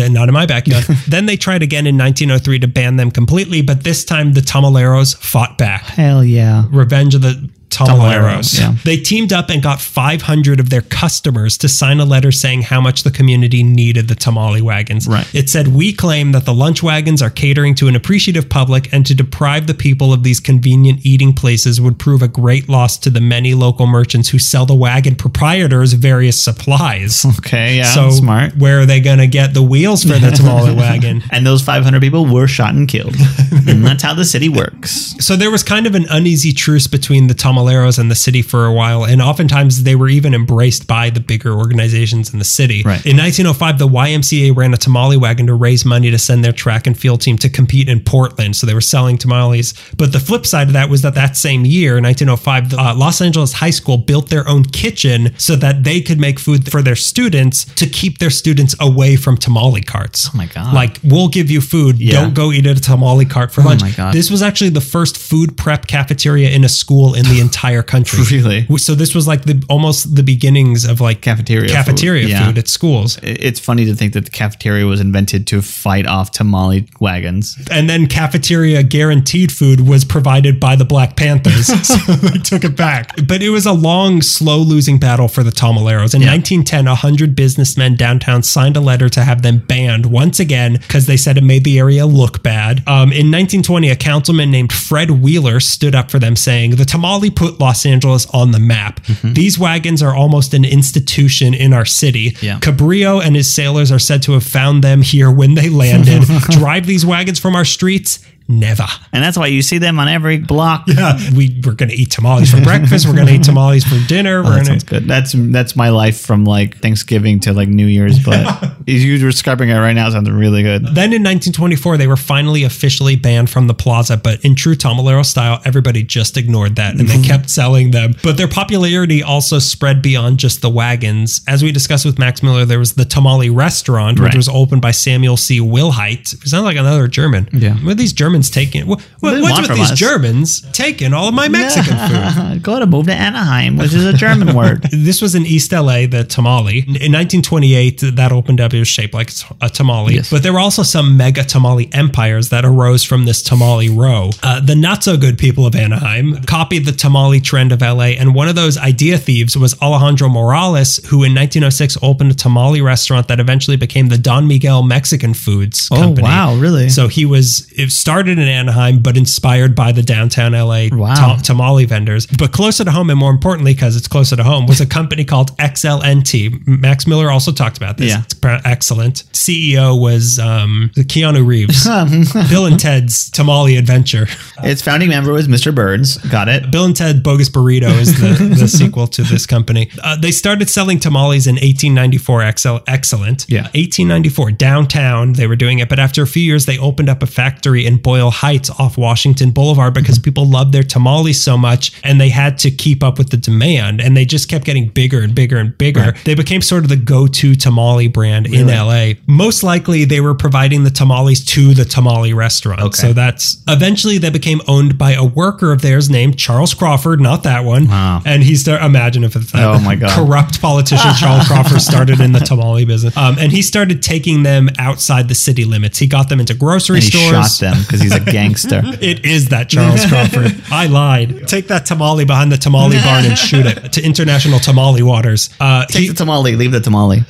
Sound 0.05 0.13
not 0.13 0.27
in 0.29 0.33
my 0.33 0.45
backyard. 0.45 0.83
then 1.07 1.25
they 1.25 1.37
tried 1.37 1.63
again 1.63 1.87
in 1.87 1.97
1903 1.97 2.59
to 2.59 2.67
ban 2.67 2.97
them 2.97 3.11
completely, 3.11 3.61
but 3.61 3.83
this 3.83 4.05
time 4.05 4.33
the 4.33 4.41
tamaleros 4.41 5.15
fought 5.17 5.57
back. 5.57 5.81
Hell 5.83 6.23
yeah. 6.23 6.65
Revenge 6.71 7.15
of 7.15 7.21
the 7.21 7.49
Tamaleros, 7.75 8.59
yeah. 8.59 8.75
They 8.83 8.97
teamed 8.97 9.33
up 9.33 9.49
and 9.49 9.61
got 9.61 9.81
500 9.81 10.59
of 10.59 10.69
their 10.69 10.81
customers 10.81 11.57
to 11.59 11.69
sign 11.69 11.99
a 11.99 12.05
letter 12.05 12.31
saying 12.31 12.63
how 12.63 12.81
much 12.81 13.03
the 13.03 13.11
community 13.11 13.63
needed 13.63 14.07
the 14.07 14.15
tamale 14.15 14.61
wagons. 14.61 15.07
Right. 15.07 15.27
It 15.33 15.49
said, 15.49 15.69
We 15.69 15.93
claim 15.93 16.31
that 16.31 16.45
the 16.45 16.53
lunch 16.53 16.83
wagons 16.83 17.21
are 17.21 17.29
catering 17.29 17.75
to 17.75 17.87
an 17.87 17.95
appreciative 17.95 18.49
public, 18.49 18.91
and 18.93 19.05
to 19.05 19.15
deprive 19.15 19.67
the 19.67 19.73
people 19.73 20.13
of 20.13 20.23
these 20.23 20.39
convenient 20.39 21.05
eating 21.05 21.33
places 21.33 21.81
would 21.81 21.99
prove 21.99 22.21
a 22.21 22.27
great 22.27 22.69
loss 22.69 22.97
to 22.99 23.09
the 23.09 23.21
many 23.21 23.53
local 23.53 23.87
merchants 23.87 24.29
who 24.29 24.39
sell 24.39 24.65
the 24.65 24.75
wagon 24.75 25.15
proprietors 25.15 25.93
various 25.93 26.41
supplies. 26.41 27.25
Okay, 27.39 27.77
yeah. 27.77 27.83
so, 27.83 28.09
smart. 28.09 28.55
where 28.57 28.81
are 28.81 28.85
they 28.85 28.99
going 28.99 29.19
to 29.19 29.27
get 29.27 29.53
the 29.53 29.63
wheels 29.63 30.03
for 30.03 30.19
the 30.19 30.31
tamale 30.31 30.75
wagon? 30.75 31.23
And 31.31 31.45
those 31.45 31.61
500 31.61 32.01
people 32.01 32.25
were 32.25 32.47
shot 32.47 32.73
and 32.73 32.87
killed. 32.87 33.15
and 33.67 33.85
that's 33.85 34.03
how 34.03 34.13
the 34.13 34.25
city 34.25 34.49
works. 34.49 35.15
So 35.19 35.35
there 35.35 35.51
was 35.51 35.63
kind 35.63 35.87
of 35.87 35.95
an 35.95 36.05
uneasy 36.09 36.51
truce 36.53 36.87
between 36.87 37.27
the 37.27 37.33
And 37.65 38.11
the 38.11 38.15
city 38.15 38.41
for 38.41 38.65
a 38.65 38.73
while, 38.73 39.05
and 39.05 39.21
oftentimes 39.21 39.83
they 39.83 39.95
were 39.95 40.07
even 40.07 40.33
embraced 40.33 40.87
by 40.87 41.09
the 41.09 41.19
bigger 41.19 41.53
organizations 41.53 42.31
in 42.31 42.39
the 42.39 42.45
city. 42.45 42.83
Right. 42.83 43.05
In 43.05 43.17
1905, 43.17 43.79
the 43.79 43.87
YMCA 43.87 44.55
ran 44.55 44.73
a 44.73 44.77
tamale 44.77 45.17
wagon 45.17 45.47
to 45.47 45.53
raise 45.53 45.83
money 45.85 46.11
to 46.11 46.17
send 46.17 46.43
their 46.43 46.51
track 46.51 46.87
and 46.87 46.97
field 46.97 47.21
team 47.21 47.37
to 47.39 47.49
compete 47.49 47.89
in 47.89 47.99
Portland. 47.99 48.55
So 48.55 48.67
they 48.67 48.73
were 48.73 48.81
selling 48.81 49.17
tamales. 49.17 49.73
But 49.97 50.11
the 50.11 50.19
flip 50.19 50.45
side 50.45 50.67
of 50.67 50.73
that 50.73 50.89
was 50.89 51.01
that 51.01 51.15
that 51.15 51.35
same 51.35 51.65
year, 51.65 51.93
1905, 52.01 52.69
the, 52.69 52.77
uh, 52.77 52.95
Los 52.95 53.21
Angeles 53.21 53.53
High 53.53 53.71
School 53.71 53.97
built 53.97 54.29
their 54.29 54.47
own 54.47 54.63
kitchen 54.63 55.33
so 55.37 55.55
that 55.55 55.83
they 55.83 56.01
could 56.01 56.19
make 56.19 56.39
food 56.39 56.69
for 56.71 56.81
their 56.81 56.95
students 56.95 57.65
to 57.75 57.87
keep 57.87 58.19
their 58.19 58.29
students 58.29 58.75
away 58.79 59.15
from 59.15 59.37
tamale 59.37 59.81
carts. 59.81 60.29
Oh 60.33 60.37
my 60.37 60.45
God. 60.47 60.73
Like, 60.73 60.99
we'll 61.03 61.29
give 61.29 61.49
you 61.49 61.61
food. 61.61 61.99
Yeah. 61.99 62.19
Oh 62.19 62.21
Don't 62.25 62.33
go 62.35 62.51
eat 62.51 62.65
at 62.65 62.77
a 62.77 62.81
tamale 62.81 63.25
cart 63.25 63.51
for 63.51 63.61
lunch. 63.61 63.81
my 63.81 63.91
God. 63.91 64.13
This 64.13 64.29
was 64.29 64.41
actually 64.41 64.69
the 64.69 64.81
first 64.81 65.17
food 65.17 65.57
prep 65.57 65.87
cafeteria 65.87 66.49
in 66.49 66.63
a 66.63 66.69
school 66.69 67.13
in 67.15 67.23
the 67.25 67.39
entire 67.39 67.54
country. 67.83 68.19
Really? 68.35 68.65
So 68.77 68.95
this 68.95 69.13
was 69.15 69.27
like 69.27 69.43
the 69.43 69.63
almost 69.69 70.15
the 70.15 70.23
beginnings 70.23 70.83
of 70.85 70.99
like 70.99 71.21
Cafeteria 71.21 71.69
cafeteria 71.69 72.23
food. 72.27 72.37
food, 72.45 72.55
Yeah. 72.55 72.59
at 72.59 72.67
schools. 72.67 73.19
It's 73.23 73.59
funny 73.59 73.85
to 73.85 73.95
think 73.95 74.13
that 74.13 74.25
the 74.25 74.31
cafeteria 74.31 74.85
was 74.85 74.99
invented 74.99 75.47
to 75.47 75.61
fight 75.61 76.05
off 76.07 76.31
tamale 76.31 76.87
wagons. 76.99 77.57
And 77.71 77.89
then 77.89 78.07
cafeteria 78.07 78.83
guaranteed 78.83 79.51
food 79.51 79.87
was 79.87 80.03
provided 80.05 80.59
by 80.59 80.75
the 80.75 80.85
Black 80.85 81.15
Panthers. 81.15 81.67
so 81.87 81.95
they 82.13 82.39
took 82.39 82.63
it 82.63 82.75
back. 82.75 83.11
But 83.27 83.41
it 83.41 83.49
was 83.49 83.65
a 83.65 83.73
long, 83.73 84.21
slow 84.21 84.57
losing 84.59 84.97
battle 84.99 85.27
for 85.27 85.43
the 85.43 85.51
Tamaleros. 85.51 86.13
In 86.15 86.21
1910, 86.25 86.85
100 86.85 87.35
businessmen 87.35 87.95
downtown 87.95 88.43
signed 88.43 88.75
a 88.77 88.81
letter 88.81 89.07
to 89.09 89.23
have 89.23 89.41
them 89.41 89.59
banned 89.59 90.05
once 90.07 90.39
again 90.39 90.73
because 90.73 91.05
they 91.05 91.17
said 91.17 91.37
it 91.37 91.43
made 91.43 91.63
the 91.63 91.79
area 91.79 92.05
look 92.05 92.43
bad. 92.43 92.79
Um, 92.87 93.11
in 93.13 93.31
1920, 93.31 93.89
a 93.89 93.95
councilman 93.95 94.51
named 94.51 94.73
Fred 94.73 95.11
Wheeler 95.11 95.59
stood 95.59 95.95
up 95.95 96.09
for 96.11 96.19
them, 96.19 96.35
saying, 96.35 96.71
The 96.75 96.85
tamale 96.85 97.29
put 97.45 97.59
Los 97.59 97.85
Angeles 97.85 98.25
on 98.27 98.51
the 98.51 98.59
map. 98.59 98.99
Mm-hmm. 99.01 99.33
These 99.33 99.59
wagons 99.59 100.01
are 100.01 100.15
almost 100.15 100.53
an 100.53 100.65
institution 100.65 101.53
in 101.53 101.73
our 101.73 101.85
city. 101.85 102.35
Yeah. 102.41 102.59
Cabrillo 102.59 103.23
and 103.23 103.35
his 103.35 103.53
sailors 103.53 103.91
are 103.91 103.99
said 103.99 104.23
to 104.23 104.31
have 104.33 104.43
found 104.43 104.83
them 104.83 105.01
here 105.01 105.31
when 105.31 105.53
they 105.53 105.69
landed. 105.69 106.23
Drive 106.49 106.85
these 106.85 107.05
wagons 107.05 107.39
from 107.39 107.55
our 107.55 107.65
streets? 107.65 108.25
Never. 108.47 108.85
And 109.11 109.23
that's 109.23 109.37
why 109.37 109.47
you 109.47 109.61
see 109.63 109.79
them 109.79 109.97
on 109.99 110.07
every 110.07 110.37
block. 110.37 110.83
Yeah, 110.87 111.17
we 111.35 111.59
we're 111.65 111.73
gonna 111.73 111.93
eat 111.93 112.11
tamales 112.11 112.51
for 112.51 112.61
breakfast. 112.61 113.07
We're 113.07 113.15
gonna 113.15 113.31
eat 113.31 113.43
tamales 113.43 113.83
for 113.83 113.97
dinner. 114.07 114.39
Oh, 114.39 114.43
we're 114.43 114.49
that 114.49 114.55
gonna 114.57 114.65
sounds 114.65 114.83
good. 114.83 115.07
That's 115.07 115.33
that's 115.35 115.75
my 115.75 115.89
life 115.89 116.21
from 116.21 116.45
like 116.45 116.77
Thanksgiving 116.77 117.39
to 117.41 117.53
like 117.53 117.67
New 117.69 117.87
Year's. 117.87 118.23
But 118.23 118.45
you 118.87 119.13
were 119.25 119.31
describing 119.31 119.69
it 119.69 119.75
right 119.79 119.93
now. 119.93 120.07
It 120.07 120.11
sounds 120.11 120.29
really 120.29 120.61
good. 120.63 120.83
Then 120.83 121.11
in 121.13 121.23
1924, 121.23 121.97
they 121.97 122.07
were 122.07 122.15
finally 122.17 122.63
officially 122.63 123.15
banned 123.15 123.49
from 123.49 123.65
the 123.67 123.73
plaza, 123.73 124.15
but 124.17 124.43
in 124.45 124.53
true 124.55 124.75
Tamalero 124.75 125.25
style, 125.25 125.59
everybody 125.65 126.03
just 126.03 126.37
ignored 126.37 126.75
that 126.75 126.95
and 126.99 127.07
they 127.09 127.21
kept 127.27 127.49
selling 127.49 127.91
them. 127.91 128.13
But 128.23 128.37
their 128.37 128.47
popularity 128.47 129.23
also 129.23 129.57
spread 129.59 130.01
beyond 130.03 130.37
just 130.37 130.61
the 130.61 130.69
wagons. 130.69 131.41
As 131.47 131.63
we 131.63 131.71
discussed 131.71 132.05
with 132.05 132.19
Max 132.19 132.43
Miller, 132.43 132.65
there 132.65 132.79
was 132.79 132.93
the 132.93 133.05
Tamale 133.05 133.49
restaurant, 133.49 134.19
which 134.19 134.25
Right. 134.29 134.35
was 134.35 134.49
opened 134.49 134.81
by 134.81 134.91
Samuel 134.91 135.37
C. 135.37 135.59
Wilhite. 135.59 136.33
It 136.33 136.47
sounds 136.47 136.63
like 136.65 136.77
another 136.77 137.07
German. 137.07 137.49
Yeah. 137.51 137.73
What 137.77 137.91
are 137.91 137.95
these 137.95 138.13
Germans 138.35 138.49
taking? 138.49 138.85
What, 138.87 139.01
what's 139.21 139.67
with 139.69 139.77
these 139.77 139.91
us? 139.91 139.97
Germans 139.99 140.61
taking 140.73 141.13
all 141.13 141.29
of 141.29 141.33
my 141.33 141.47
Mexican 141.47 141.95
food? 141.97 142.61
Go 142.63 142.79
to 142.79 142.85
move 142.85 143.05
to 143.05 143.13
Anaheim, 143.13 143.77
which 143.77 143.93
is 143.93 144.05
a 144.05 144.11
German 144.13 144.53
word. 144.57 144.83
This 144.91 145.21
was 145.21 145.35
in 145.35 145.45
East 145.45 145.71
LA, 145.71 146.05
the 146.05 146.25
tamale. 146.27 146.79
In 146.79 147.13
1928, 147.13 148.01
that 148.15 148.31
opened 148.31 148.59
up. 148.59 148.73
It 148.73 148.79
was 148.79 148.87
shaped 148.87 149.13
like 149.13 149.31
a 149.61 149.69
tamale. 149.69 150.15
Yes. 150.15 150.29
But 150.29 150.43
there 150.43 150.51
were 150.51 150.59
also 150.59 150.83
some 150.83 151.15
mega 151.15 151.43
tamale 151.43 151.89
empires 151.93 152.49
that 152.49 152.65
arose 152.65 153.03
from 153.03 153.25
this 153.25 153.41
tamale 153.41 153.89
row. 153.89 154.31
Uh, 154.43 154.59
the 154.59 154.75
not 154.75 155.03
so 155.03 155.15
good 155.17 155.37
people 155.37 155.65
of 155.65 155.75
Anaheim 155.75 156.41
copied 156.43 156.85
the 156.85 156.91
tamale 156.91 157.39
trend 157.39 157.71
of 157.71 157.81
LA, 157.81 158.15
and 158.19 158.35
one 158.35 158.49
of 158.49 158.55
those 158.55 158.77
idea 158.77 159.17
thieves 159.17 159.57
was 159.57 159.79
Alejandro 159.81 160.27
Morales, 160.27 160.97
who 161.05 161.17
in 161.23 161.33
1906 161.33 161.97
opened 162.01 162.31
a 162.31 162.35
tamale 162.35 162.81
restaurant 162.81 163.27
that 163.29 163.39
eventually 163.39 163.77
became 163.77 164.09
the 164.09 164.17
Don 164.17 164.47
Miguel 164.47 164.83
Mexican 164.83 165.33
Foods 165.33 165.87
Oh, 165.91 165.95
Company. 165.97 166.23
wow, 166.23 166.55
really? 166.55 166.89
So 166.89 167.07
he 167.07 167.25
was 167.25 167.71
it 167.77 167.91
started 167.91 168.24
in 168.29 168.47
Anaheim, 168.47 168.99
but 168.99 169.17
inspired 169.17 169.75
by 169.75 169.91
the 169.91 170.01
downtown 170.03 170.53
LA 170.53 170.87
Wow. 170.91 171.15
ta- 171.15 171.39
tamale 171.43 171.85
vendors. 171.85 172.25
But 172.27 172.51
closer 172.51 172.83
to 172.83 172.91
home, 172.91 173.09
and 173.09 173.19
more 173.19 173.31
importantly, 173.31 173.73
because 173.73 173.95
it's 173.95 174.07
closer 174.07 174.35
to 174.35 174.43
home, 174.43 174.65
was 174.67 174.81
a 174.81 174.85
company 174.85 175.23
called 175.25 175.51
XLNT. 175.57 176.67
Max 176.67 177.07
Miller 177.07 177.31
also 177.31 177.51
talked 177.51 177.77
about 177.77 177.97
this. 177.97 178.09
Yeah. 178.11 178.23
It's 178.23 178.35
excellent. 178.65 179.23
CEO 179.33 179.99
was 179.99 180.39
um, 180.39 180.91
Keanu 180.95 181.45
Reeves. 181.45 181.85
Bill 182.49 182.65
and 182.65 182.79
Ted's 182.79 183.29
Tamale 183.31 183.77
Adventure. 183.77 184.27
Its 184.63 184.81
founding 184.81 185.09
member 185.09 185.31
was 185.33 185.47
Mr. 185.47 185.73
Burns. 185.73 186.17
Got 186.17 186.47
it. 186.49 186.71
Bill 186.71 186.85
and 186.85 186.95
Ted 186.95 187.23
Bogus 187.23 187.49
Burrito 187.49 187.89
is 187.99 188.19
the, 188.19 188.55
the 188.59 188.67
sequel 188.67 189.07
to 189.07 189.23
this 189.23 189.45
company. 189.45 189.89
Uh, 190.03 190.15
they 190.15 190.31
started 190.31 190.69
selling 190.69 190.99
tamales 190.99 191.47
in 191.47 191.55
1894. 191.55 192.43
Excel, 192.43 192.81
excellent. 192.87 193.45
Yeah. 193.49 193.63
1894 193.73 194.51
downtown. 194.51 195.33
They 195.33 195.47
were 195.47 195.55
doing 195.55 195.79
it, 195.79 195.89
but 195.89 195.99
after 195.99 196.21
a 196.23 196.27
few 196.27 196.43
years, 196.43 196.65
they 196.65 196.77
opened 196.77 197.09
up 197.09 197.23
a 197.23 197.27
factory 197.27 197.85
in 197.85 197.97
Boyle 198.15 198.31
Heights 198.31 198.69
off 198.69 198.97
Washington 198.97 199.51
Boulevard 199.51 199.93
because 199.93 200.17
people 200.19 200.45
loved 200.45 200.71
their 200.71 200.83
tamales 200.83 201.41
so 201.41 201.57
much, 201.57 201.91
and 202.01 202.19
they 202.21 202.29
had 202.29 202.57
to 202.59 202.71
keep 202.71 203.03
up 203.03 203.17
with 203.17 203.29
the 203.29 203.35
demand. 203.35 203.99
And 203.99 204.15
they 204.15 204.23
just 204.23 204.47
kept 204.47 204.63
getting 204.63 204.87
bigger 204.87 205.19
and 205.21 205.35
bigger 205.35 205.57
and 205.57 205.77
bigger. 205.77 206.13
They 206.23 206.33
became 206.33 206.61
sort 206.61 206.83
of 206.83 206.89
the 206.89 206.95
go-to 206.95 207.55
tamale 207.55 208.07
brand 208.07 208.47
in 208.47 208.67
LA. 208.67 209.13
Most 209.27 209.63
likely, 209.63 210.05
they 210.05 210.21
were 210.21 210.33
providing 210.33 210.85
the 210.85 210.89
tamales 210.91 211.43
to 211.45 211.73
the 211.73 211.83
tamale 211.83 212.31
restaurant. 212.31 212.79
Okay. 212.81 212.95
So 213.07 213.11
that's 213.13 213.61
eventually 213.67 214.17
they 214.17 214.29
became 214.29 214.61
owned 214.65 214.97
by 214.97 215.11
a 215.11 215.25
worker 215.25 215.73
of 215.73 215.81
theirs 215.81 216.09
named 216.09 216.37
Charles 216.39 216.73
Crawford, 216.73 217.19
not 217.19 217.43
that 217.43 217.65
one. 217.65 217.87
Wow. 217.89 218.21
And 218.25 218.43
he's 218.43 218.63
there. 218.63 218.79
Imagine 218.81 219.25
if 219.25 219.35
it's 219.35 219.51
that 219.51 219.65
Oh 219.65 219.79
my 219.81 219.95
God. 219.95 220.11
corrupt 220.11 220.61
politician 220.61 221.11
Charles 221.19 221.45
Crawford 221.47 221.81
started 221.81 222.21
in 222.21 222.31
the 222.31 222.39
tamale 222.39 222.85
business. 222.85 223.15
Um, 223.17 223.35
and 223.39 223.51
he 223.51 223.61
started 223.61 224.01
taking 224.01 224.43
them 224.43 224.69
outside 224.79 225.27
the 225.27 225.35
city 225.35 225.65
limits. 225.65 225.99
He 225.99 226.07
got 226.07 226.29
them 226.29 226.39
into 226.39 226.53
grocery 226.53 226.97
And 226.97 227.03
he 227.03 227.09
stores. 227.09 227.57
shot 227.57 227.59
them 227.59 227.81
because 227.81 228.01
he's 228.05 228.15
a 228.15 228.31
gangster. 228.31 228.81
It 229.01 229.25
is 229.25 229.49
that 229.49 229.69
Charles 229.69 230.05
Crawford. 230.09 230.55
I 230.71 230.87
lied. 230.87 231.47
Take 231.47 231.67
that 231.67 231.85
tamale 231.85 232.25
behind 232.25 232.51
the 232.51 232.57
tamale 232.57 232.97
barn 233.03 233.25
and 233.25 233.37
shoot 233.37 233.65
it 233.65 233.91
to 233.93 234.03
international 234.03 234.59
tamale 234.59 235.03
waters. 235.03 235.49
Uh, 235.59 235.85
Take 235.85 236.01
he, 236.03 236.07
the 236.09 236.13
tamale, 236.15 236.55
leave 236.55 236.71
the 236.71 236.79
tamale. 236.79 237.23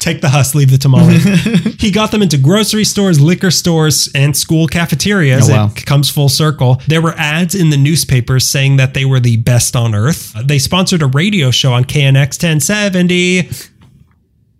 take 0.00 0.20
the 0.20 0.28
husk, 0.28 0.54
leave 0.54 0.70
the 0.70 0.76
tamale. 0.78 1.18
he 1.78 1.90
got 1.90 2.10
them 2.10 2.20
into 2.20 2.36
grocery 2.36 2.84
stores, 2.84 3.20
liquor 3.20 3.50
stores, 3.50 4.10
and 4.14 4.36
school 4.36 4.66
cafeterias. 4.66 5.48
Oh, 5.48 5.52
wow. 5.52 5.70
It 5.74 5.86
comes 5.86 6.10
full 6.10 6.28
circle. 6.28 6.80
There 6.88 7.00
were 7.00 7.14
ads 7.16 7.54
in 7.54 7.70
the 7.70 7.78
newspapers 7.78 8.46
saying 8.46 8.76
that 8.76 8.92
they 8.94 9.04
were 9.06 9.20
the 9.20 9.36
best 9.38 9.74
on 9.76 9.94
earth. 9.94 10.34
They 10.44 10.58
sponsored 10.58 11.00
a 11.02 11.06
radio 11.06 11.50
show 11.50 11.72
on 11.72 11.84
KNX 11.84 12.42
1070. 12.42 13.48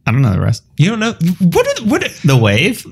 I 0.07 0.13
don't 0.13 0.21
know 0.21 0.33
the 0.33 0.41
rest. 0.41 0.63
You 0.77 0.91
don't 0.91 1.01
know 1.01 1.13
what? 1.41 1.67
Are, 1.67 1.85
what? 1.87 2.03
The 2.25 2.37
Wave, 2.37 2.85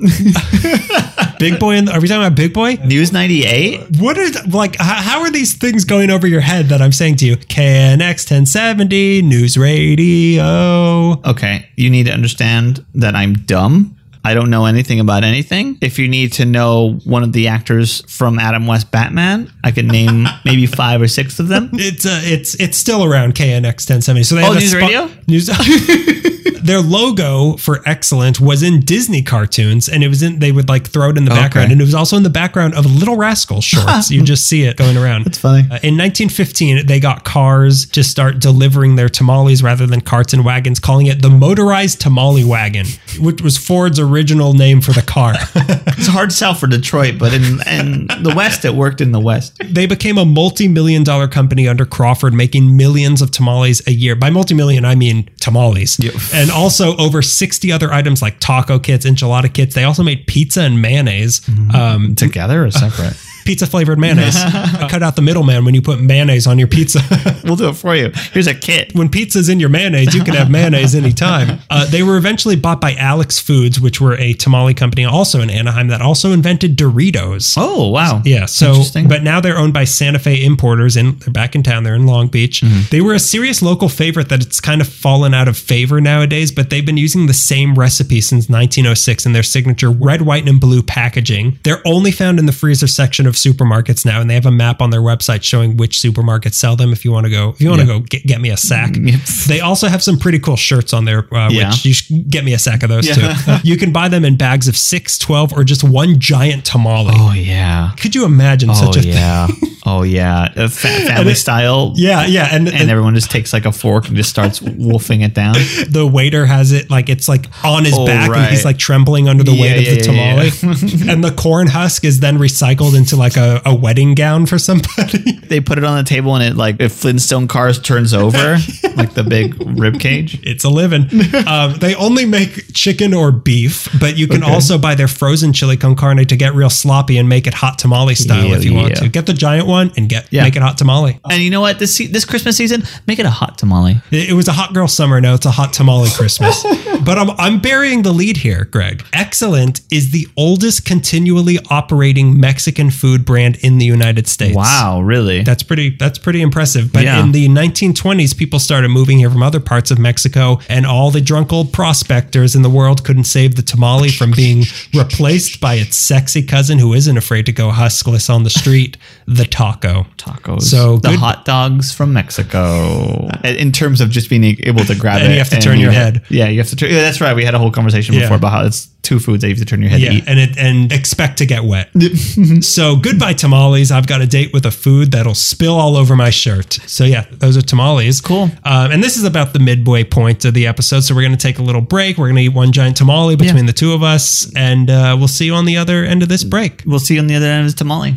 Big 1.43 1.59
boy? 1.59 1.74
In, 1.74 1.88
are 1.88 2.01
we 2.01 2.07
talking 2.07 2.24
about 2.24 2.36
Big 2.36 2.55
Boy? 2.55 2.74
News 2.84 3.12
98. 3.12 3.97
What 3.99 4.16
are 4.16 4.30
like? 4.49 4.76
How, 4.76 4.95
how 4.95 5.20
are 5.22 5.30
these 5.30 5.57
things 5.57 5.84
going 5.84 6.09
over 6.09 6.28
your 6.28 6.40
head 6.40 6.66
that 6.66 6.80
I'm 6.80 6.93
saying 6.93 7.16
to 7.16 7.26
you? 7.26 7.36
KNX 7.36 8.30
1070 8.30 9.22
News 9.22 9.59
Radio. 9.59 11.20
Okay, 11.24 11.68
you 11.74 11.90
need 11.90 12.07
to 12.07 12.12
understand 12.12 12.86
that 12.95 13.16
I'm 13.16 13.34
dumb. 13.34 13.99
I 14.24 14.34
don't 14.34 14.50
know 14.50 14.66
anything 14.66 15.00
about 15.00 15.24
anything. 15.24 15.78
If 15.80 15.98
you 15.98 16.06
need 16.08 16.32
to 16.34 16.44
know 16.44 16.98
one 17.04 17.22
of 17.22 17.32
the 17.32 17.48
actors 17.48 18.02
from 18.10 18.38
Adam 18.38 18.66
West 18.66 18.90
Batman, 18.90 19.50
I 19.64 19.70
can 19.72 19.88
name 19.88 20.26
maybe 20.44 20.66
five 20.66 21.02
or 21.02 21.08
six 21.08 21.40
of 21.40 21.48
them. 21.48 21.70
It's 21.72 22.06
uh, 22.06 22.20
it's 22.22 22.54
it's 22.56 22.76
still 22.78 23.04
around 23.04 23.34
KNX 23.34 23.64
1070. 23.90 24.22
So 24.24 24.34
they 24.36 24.42
Oh, 24.42 24.52
have 24.52 24.56
a 24.56 24.60
News 24.60 24.74
spo- 24.74 24.80
Radio? 24.80 25.10
News. 25.26 25.48
Their 26.62 26.80
logo 26.80 27.56
for 27.56 27.80
excellent 27.88 28.40
was 28.40 28.62
in 28.62 28.80
Disney 28.80 29.20
cartoons, 29.22 29.88
and 29.88 30.04
it 30.04 30.08
was 30.08 30.22
in. 30.22 30.38
They 30.38 30.52
would 30.52 30.68
like 30.68 30.86
throw 30.86 31.10
it 31.10 31.18
in 31.18 31.24
the 31.24 31.30
background, 31.32 31.72
and 31.72 31.80
it 31.80 31.84
was 31.84 31.94
also 31.94 32.16
in 32.16 32.22
the 32.22 32.30
background 32.30 32.74
of 32.74 32.86
Little 32.86 33.16
Rascal 33.16 33.60
shorts. 33.60 34.12
you 34.12 34.22
just 34.22 34.46
see 34.46 34.62
it 34.62 34.76
going 34.76 34.96
around. 34.96 35.24
That's 35.24 35.38
funny. 35.38 35.62
Uh, 35.62 35.82
in 35.82 35.98
1915, 35.98 36.86
they 36.86 37.00
got 37.00 37.24
cars 37.24 37.86
to 37.86 38.04
start 38.04 38.38
delivering 38.38 38.94
their 38.94 39.08
tamales 39.08 39.60
rather 39.60 39.88
than 39.88 40.00
carts 40.02 40.32
and 40.32 40.44
wagons, 40.44 40.78
calling 40.78 41.06
it 41.06 41.20
the 41.20 41.30
motorized 41.30 42.00
tamale 42.00 42.44
wagon, 42.44 42.86
which 43.18 43.40
was 43.42 43.58
Ford's 43.58 43.98
original 43.98 44.11
name 44.52 44.80
for 44.80 44.92
the 44.92 45.02
car. 45.02 45.34
It's 46.02 46.08
a 46.08 46.12
hard 46.12 46.32
sell 46.32 46.52
for 46.54 46.66
Detroit, 46.66 47.16
but 47.16 47.32
in, 47.32 47.60
in 47.68 48.08
the 48.24 48.32
West, 48.34 48.64
it 48.64 48.74
worked 48.74 49.00
in 49.00 49.12
the 49.12 49.20
West. 49.20 49.56
they 49.64 49.86
became 49.86 50.18
a 50.18 50.24
multi-million 50.24 51.04
dollar 51.04 51.28
company 51.28 51.68
under 51.68 51.86
Crawford, 51.86 52.34
making 52.34 52.76
millions 52.76 53.22
of 53.22 53.30
tamales 53.30 53.86
a 53.86 53.92
year. 53.92 54.16
By 54.16 54.30
multi-million, 54.30 54.84
I 54.84 54.96
mean 54.96 55.30
tamales, 55.40 56.00
and 56.34 56.50
also 56.50 56.96
over 56.96 57.22
sixty 57.22 57.70
other 57.70 57.92
items 57.92 58.20
like 58.20 58.40
taco 58.40 58.80
kits, 58.80 59.06
enchilada 59.06 59.52
kits. 59.52 59.76
They 59.76 59.84
also 59.84 60.02
made 60.02 60.26
pizza 60.26 60.62
and 60.62 60.82
mayonnaise, 60.82 61.48
um, 61.72 62.16
Together 62.16 62.64
or 62.64 62.70
separate? 62.72 63.16
pizza 63.45 63.66
flavored 63.66 63.99
mayonnaise. 63.99 64.36
Uh, 64.72 64.88
cut 64.88 65.03
out 65.03 65.16
the 65.16 65.22
middleman 65.22 65.64
when 65.64 65.74
you 65.74 65.82
put 65.82 66.01
mayonnaise 66.01 66.47
on 66.47 66.59
your 66.59 66.68
pizza. 66.68 67.01
we'll 67.45 67.57
do 67.57 67.68
it 67.68 67.74
for 67.74 67.95
you. 67.95 68.11
Here's 68.32 68.47
a 68.47 68.55
kit. 68.55 68.95
when 68.95 69.09
pizza's 69.09 69.49
in 69.49 69.61
your 69.61 69.68
mayonnaise, 69.68 70.14
you 70.14 70.22
can 70.22 70.34
have 70.34 70.51
mayonnaise 70.51 70.95
anytime. 70.95 71.59
Uh, 71.70 71.86
they 71.86 72.03
were 72.03 72.18
eventually 72.18 72.55
bought 72.55 72.80
by 72.80 72.93
Alex 72.95 73.38
Foods, 73.38 73.80
which 73.80 73.99
were 73.99 74.14
a 74.16 74.34
tamale 74.34 74.74
company 74.74 75.05
also 75.07 75.40
in 75.40 75.49
Anaheim 75.49 75.88
that 75.88 76.03
also 76.03 76.32
invented 76.32 76.76
Doritos. 76.76 77.55
Oh, 77.57 77.88
wow. 77.88 78.20
Yeah. 78.24 78.45
So, 78.45 78.82
but 79.09 79.22
now 79.22 79.40
they're 79.40 79.57
owned 79.57 79.72
by 79.72 79.84
Santa 79.84 80.18
Fe 80.18 80.45
Importers, 80.45 80.97
and 80.97 81.18
they're 81.20 81.32
back 81.32 81.55
in 81.55 81.62
town. 81.62 81.84
They're 81.84 81.95
in 81.95 82.07
Long 82.07 82.28
Beach. 82.28 82.61
Mm-hmm. 82.61 82.88
They 82.90 83.01
were 83.01 83.14
a 83.14 83.18
serious 83.18 83.62
local 83.62 83.88
favorite 83.88 84.28
that 84.28 84.43
it's 84.43 84.61
kind 84.61 84.82
of 84.82 84.88
fallen 84.88 85.32
out 85.32 85.49
of 85.49 85.57
favor 85.57 85.99
nowadays. 86.01 86.53
But 86.53 86.68
they've 86.68 86.84
been 86.84 86.99
using 86.99 87.26
the 87.26 87.34
same 87.34 87.74
recipe 87.74 88.20
since 88.20 88.51
1906 88.51 89.24
in 89.24 89.32
their 89.32 89.43
signature 89.43 89.90
red, 89.90 90.22
white, 90.22 90.47
and 90.47 90.61
blue 90.61 90.82
packaging. 90.82 91.59
They're 91.62 91.82
only 91.86 92.11
found 92.11 92.38
in 92.38 92.47
the 92.47 92.53
freezer 92.53 92.86
section 92.86 93.26
of 93.26 93.31
supermarkets 93.34 94.04
now, 94.04 94.20
and 94.20 94.28
they 94.30 94.34
have 94.34 94.46
a 94.46 94.50
map 94.50 94.80
on 94.80 94.90
their 94.90 95.00
website 95.00 95.42
showing 95.42 95.76
which 95.76 95.98
supermarkets 95.98 96.54
sell 96.54 96.76
them. 96.76 96.92
If 96.92 97.04
you 97.04 97.12
want 97.12 97.24
to 97.26 97.30
go, 97.30 97.50
if 97.50 97.60
you 97.60 97.68
want 97.70 97.80
to 97.80 97.86
go 97.86 98.00
get, 98.00 98.24
get 98.26 98.40
me 98.40 98.50
a 98.50 98.56
sack. 98.56 98.94
They 99.48 99.60
also 99.60 99.88
have 99.88 100.02
some 100.02 100.18
pretty 100.18 100.38
cool 100.38 100.56
shirts 100.56 100.92
on 100.92 101.04
there, 101.04 101.26
uh, 101.34 101.48
Yeah. 101.50 101.70
which 101.70 101.84
you 101.84 101.92
should 101.94 102.30
get 102.30 102.44
me 102.44 102.52
a 102.54 102.58
sack 102.58 102.82
of 102.82 102.88
those 102.88 103.08
too. 103.08 103.28
you 103.64 103.76
can 103.76 103.92
buy 103.92 104.08
them 104.08 104.24
in 104.24 104.36
bags 104.36 104.68
of 104.68 104.76
six, 104.76 105.18
12, 105.18 105.52
or 105.52 105.64
just 105.64 105.82
one 105.84 106.18
giant 106.18 106.64
tamale. 106.64 107.10
Oh, 107.14 107.32
yeah. 107.32 107.90
Could 108.00 108.14
you 108.14 108.24
imagine 108.24 108.70
Oh, 108.70 108.74
such 108.74 108.96
a 108.96 109.02
thing? 109.02 109.12
yeah. 109.12 109.48
Oh, 109.84 110.04
yeah. 110.04 110.44
A 110.54 110.68
fa- 110.68 110.86
family 110.86 111.32
it- 111.32 111.36
style. 111.38 111.92
Yeah, 111.96 112.24
yeah, 112.24 112.48
and, 112.52 112.68
And 112.68 112.76
and 112.82 112.88
everyone 112.88 113.16
just 113.16 113.32
takes 113.32 113.52
like 113.52 113.64
a 113.64 113.72
fork 113.72 114.06
and 114.06 114.16
just 114.16 114.30
starts 114.30 114.62
wolfing 114.62 115.22
it 115.22 115.34
down. 115.34 115.54
the 115.88 116.06
waiter 116.06 116.46
has 116.46 116.70
it 116.70 116.88
like 116.88 117.08
it's 117.08 117.28
like 117.28 117.46
on 117.64 117.84
his 117.84 117.92
Oh, 117.96 118.06
back, 118.06 118.30
and 118.30 118.46
he's 118.46 118.64
like 118.64 118.78
trembling 118.78 119.28
under 119.28 119.42
the 119.42 119.50
Yeah, 119.50 119.60
weight 119.60 119.72
yeah, 119.84 119.92
of 119.92 119.98
the 120.06 120.12
yeah, 120.12 120.50
tamale. 120.92 121.10
and 121.12 121.24
the 121.24 121.32
corn 121.32 121.66
husk 121.66 122.04
is 122.04 122.20
then 122.20 122.38
recycled 122.38 122.96
into 122.96 123.16
like 123.22 123.36
a, 123.36 123.62
a 123.64 123.74
wedding 123.74 124.14
gown 124.14 124.46
for 124.46 124.58
somebody. 124.58 125.38
They 125.52 125.60
put 125.60 125.76
it 125.76 125.84
on 125.84 125.98
the 125.98 126.02
table 126.04 126.34
and 126.34 126.42
it 126.42 126.56
like 126.56 126.76
if 126.80 126.92
Flintstone 126.92 127.46
cars 127.46 127.78
turns 127.78 128.14
over, 128.14 128.56
like 128.96 129.12
the 129.12 129.22
big 129.22 129.54
rib 129.78 130.00
cage. 130.00 130.40
It's 130.46 130.64
a 130.64 130.70
living. 130.70 131.02
Um, 131.46 131.74
they 131.74 131.94
only 131.94 132.24
make 132.24 132.72
chicken 132.72 133.12
or 133.12 133.30
beef, 133.32 133.86
but 134.00 134.16
you 134.16 134.26
can 134.28 134.42
also 134.42 134.78
buy 134.78 134.94
their 134.94 135.08
frozen 135.08 135.52
chili 135.52 135.76
con 135.76 135.94
carne 135.94 136.24
to 136.26 136.36
get 136.36 136.54
real 136.54 136.70
sloppy 136.70 137.18
and 137.18 137.28
make 137.28 137.46
it 137.46 137.52
hot 137.52 137.78
tamale 137.78 138.14
style 138.14 138.46
Yeah, 138.46 138.56
if 138.56 138.64
you 138.64 138.72
want 138.72 138.90
yeah. 138.90 138.94
to. 139.00 139.08
Get 139.10 139.26
the 139.26 139.34
giant 139.34 139.66
one 139.66 139.92
and 139.98 140.08
get 140.08 140.26
Yeah. 140.30 140.44
make 140.44 140.56
it 140.56 140.62
hot 140.62 140.78
tamale. 140.78 141.20
And 141.28 141.42
you 141.42 141.50
know 141.50 141.60
what? 141.60 141.78
This 141.78 141.98
this 141.98 142.24
Christmas 142.24 142.56
season, 142.56 142.84
make 143.06 143.18
it 143.18 143.26
a 143.26 143.30
hot 143.30 143.58
tamale. 143.58 144.00
It, 144.10 144.30
it 144.30 144.32
was 144.32 144.48
a 144.48 144.52
hot 144.52 144.72
girl 144.72 144.88
summer. 144.88 145.20
Now 145.20 145.34
it's 145.34 145.44
a 145.44 145.50
hot 145.50 145.74
tamale 145.74 146.08
Christmas. 146.16 146.62
but 147.04 147.18
I'm, 147.18 147.30
I'm 147.32 147.60
burying 147.60 148.02
the 148.04 148.12
lead 148.12 148.38
here, 148.38 148.64
Greg. 148.64 149.04
Excellent 149.12 149.82
is 149.90 150.12
the 150.12 150.26
oldest 150.38 150.86
continually 150.86 151.58
operating 151.68 152.40
Mexican 152.40 152.88
food 152.90 153.11
brand 153.20 153.56
in 153.60 153.78
the 153.78 153.84
United 153.84 154.26
States. 154.26 154.56
Wow, 154.56 155.00
really? 155.02 155.42
That's 155.42 155.62
pretty 155.62 155.90
that's 155.90 156.18
pretty 156.18 156.40
impressive. 156.42 156.92
But 156.92 157.04
Yeah. 157.04 157.20
in 157.22 157.32
the 157.32 157.48
1920s, 157.48 158.34
people 158.34 158.58
started 158.58 158.88
moving 158.88 159.18
here 159.18 159.30
from 159.30 159.42
other 159.42 159.60
parts 159.60 159.90
of 159.90 159.98
Mexico, 159.98 160.58
and 160.68 160.86
all 160.86 161.10
the 161.10 161.20
drunk 161.20 161.52
old 161.52 161.72
prospectors 161.72 162.54
in 162.54 162.62
the 162.62 162.70
world 162.70 163.04
couldn't 163.04 163.24
save 163.24 163.56
the 163.56 163.62
tamale 163.62 164.10
from 164.10 164.30
being 164.32 164.64
replaced 164.94 165.60
by 165.60 165.74
its 165.74 165.96
sexy 165.96 166.42
cousin 166.42 166.78
who 166.78 166.94
isn't 166.94 167.16
afraid 167.16 167.46
to 167.46 167.52
go 167.52 167.70
huskless 167.70 168.28
on 168.32 168.42
the 168.44 168.50
street, 168.50 168.96
the 169.26 169.44
taco. 169.44 170.06
Tacos. 170.16 170.62
So 170.62 170.96
the 170.98 171.10
good- 171.10 171.18
hot 171.18 171.44
dogs 171.44 171.92
from 171.92 172.12
Mexico. 172.12 173.28
Uh, 173.44 173.48
in 173.48 173.72
terms 173.72 174.00
of 174.00 174.10
just 174.10 174.30
being 174.30 174.44
able 174.64 174.84
to 174.84 174.94
grab 174.94 175.16
And 175.20 175.26
it, 175.30 175.32
you 175.32 175.38
have 175.38 175.48
to 175.50 175.60
turn 175.60 175.78
eat 175.78 175.82
your 175.82 175.90
it. 175.90 175.94
head. 175.94 176.22
Yeah, 176.28 176.48
you 176.48 176.58
have 176.58 176.68
to 176.68 176.76
turn. 176.76 176.90
Yeah, 176.90 177.00
that's 177.02 177.20
right. 177.20 177.34
We 177.34 177.44
had 177.44 177.54
a 177.54 177.58
whole 177.58 177.70
conversation 177.70 178.14
Yeah. 178.14 178.22
before 178.22 178.36
about 178.36 178.52
how 178.52 178.64
it's 178.64 178.88
two 179.03 179.18
foods 179.18 179.40
that 179.42 179.48
you 179.48 179.55
have 179.55 179.59
to 179.61 179.64
turn 179.64 179.80
your 179.82 179.90
head 179.90 180.00
Yeah, 180.00 180.11
to 180.11 180.16
eat. 180.16 180.24
and 180.26 180.38
it 180.38 180.57
and 180.59 180.92
expect 180.92 181.38
to 181.38 181.46
get 181.46 181.64
wet. 181.64 181.90
so 182.61 182.96
goodbye 182.96 183.32
tamales. 183.34 183.90
I've 183.90 184.07
got 184.07 184.20
a 184.20 184.26
date 184.26 184.53
with 184.53 184.64
a 184.66 184.70
food 184.70 185.12
that'll 185.12 185.34
spill 185.34 185.74
all 185.74 185.96
over 185.96 186.14
my 186.16 186.30
shirt. 186.30 186.74
So 186.86 187.05
yeah, 187.05 187.26
those 187.30 187.57
are 187.57 187.62
tamales. 187.62 188.20
Cool. 188.20 188.50
Um, 188.64 188.90
and 188.92 189.03
this 189.03 189.16
is 189.16 189.24
about 189.24 189.53
the 189.53 189.59
midway 189.59 190.05
point 190.05 190.44
of 190.44 190.55
the 190.55 190.66
episode. 190.66 191.00
So 191.00 191.14
we're 191.14 191.22
going 191.22 191.32
to 191.32 191.36
take 191.36 191.59
a 191.59 191.62
little 191.62 191.80
break. 191.80 192.16
We're 192.18 192.26
going 192.26 192.36
to 192.36 192.42
eat 192.42 192.48
one 192.50 192.72
giant 192.72 192.96
tamale 192.96 193.36
between 193.36 193.59
Yeah. 193.64 193.66
the 193.66 193.72
two 193.72 193.92
of 193.92 194.03
us, 194.03 194.50
and 194.57 194.88
uh, 194.90 195.16
we'll 195.18 195.28
see 195.28 195.46
you 195.46 195.55
on 195.55 195.64
the 195.64 195.76
other 195.76 196.05
end 196.05 196.22
of 196.22 196.28
this 196.28 196.44
break. 196.44 196.82
We'll 196.86 196.98
see 197.00 197.14
you 197.14 197.20
on 197.20 197.26
the 197.26 197.34
other 197.34 197.46
end 197.46 197.66
of 197.66 197.72
the 197.72 197.78
tamale. 197.78 198.14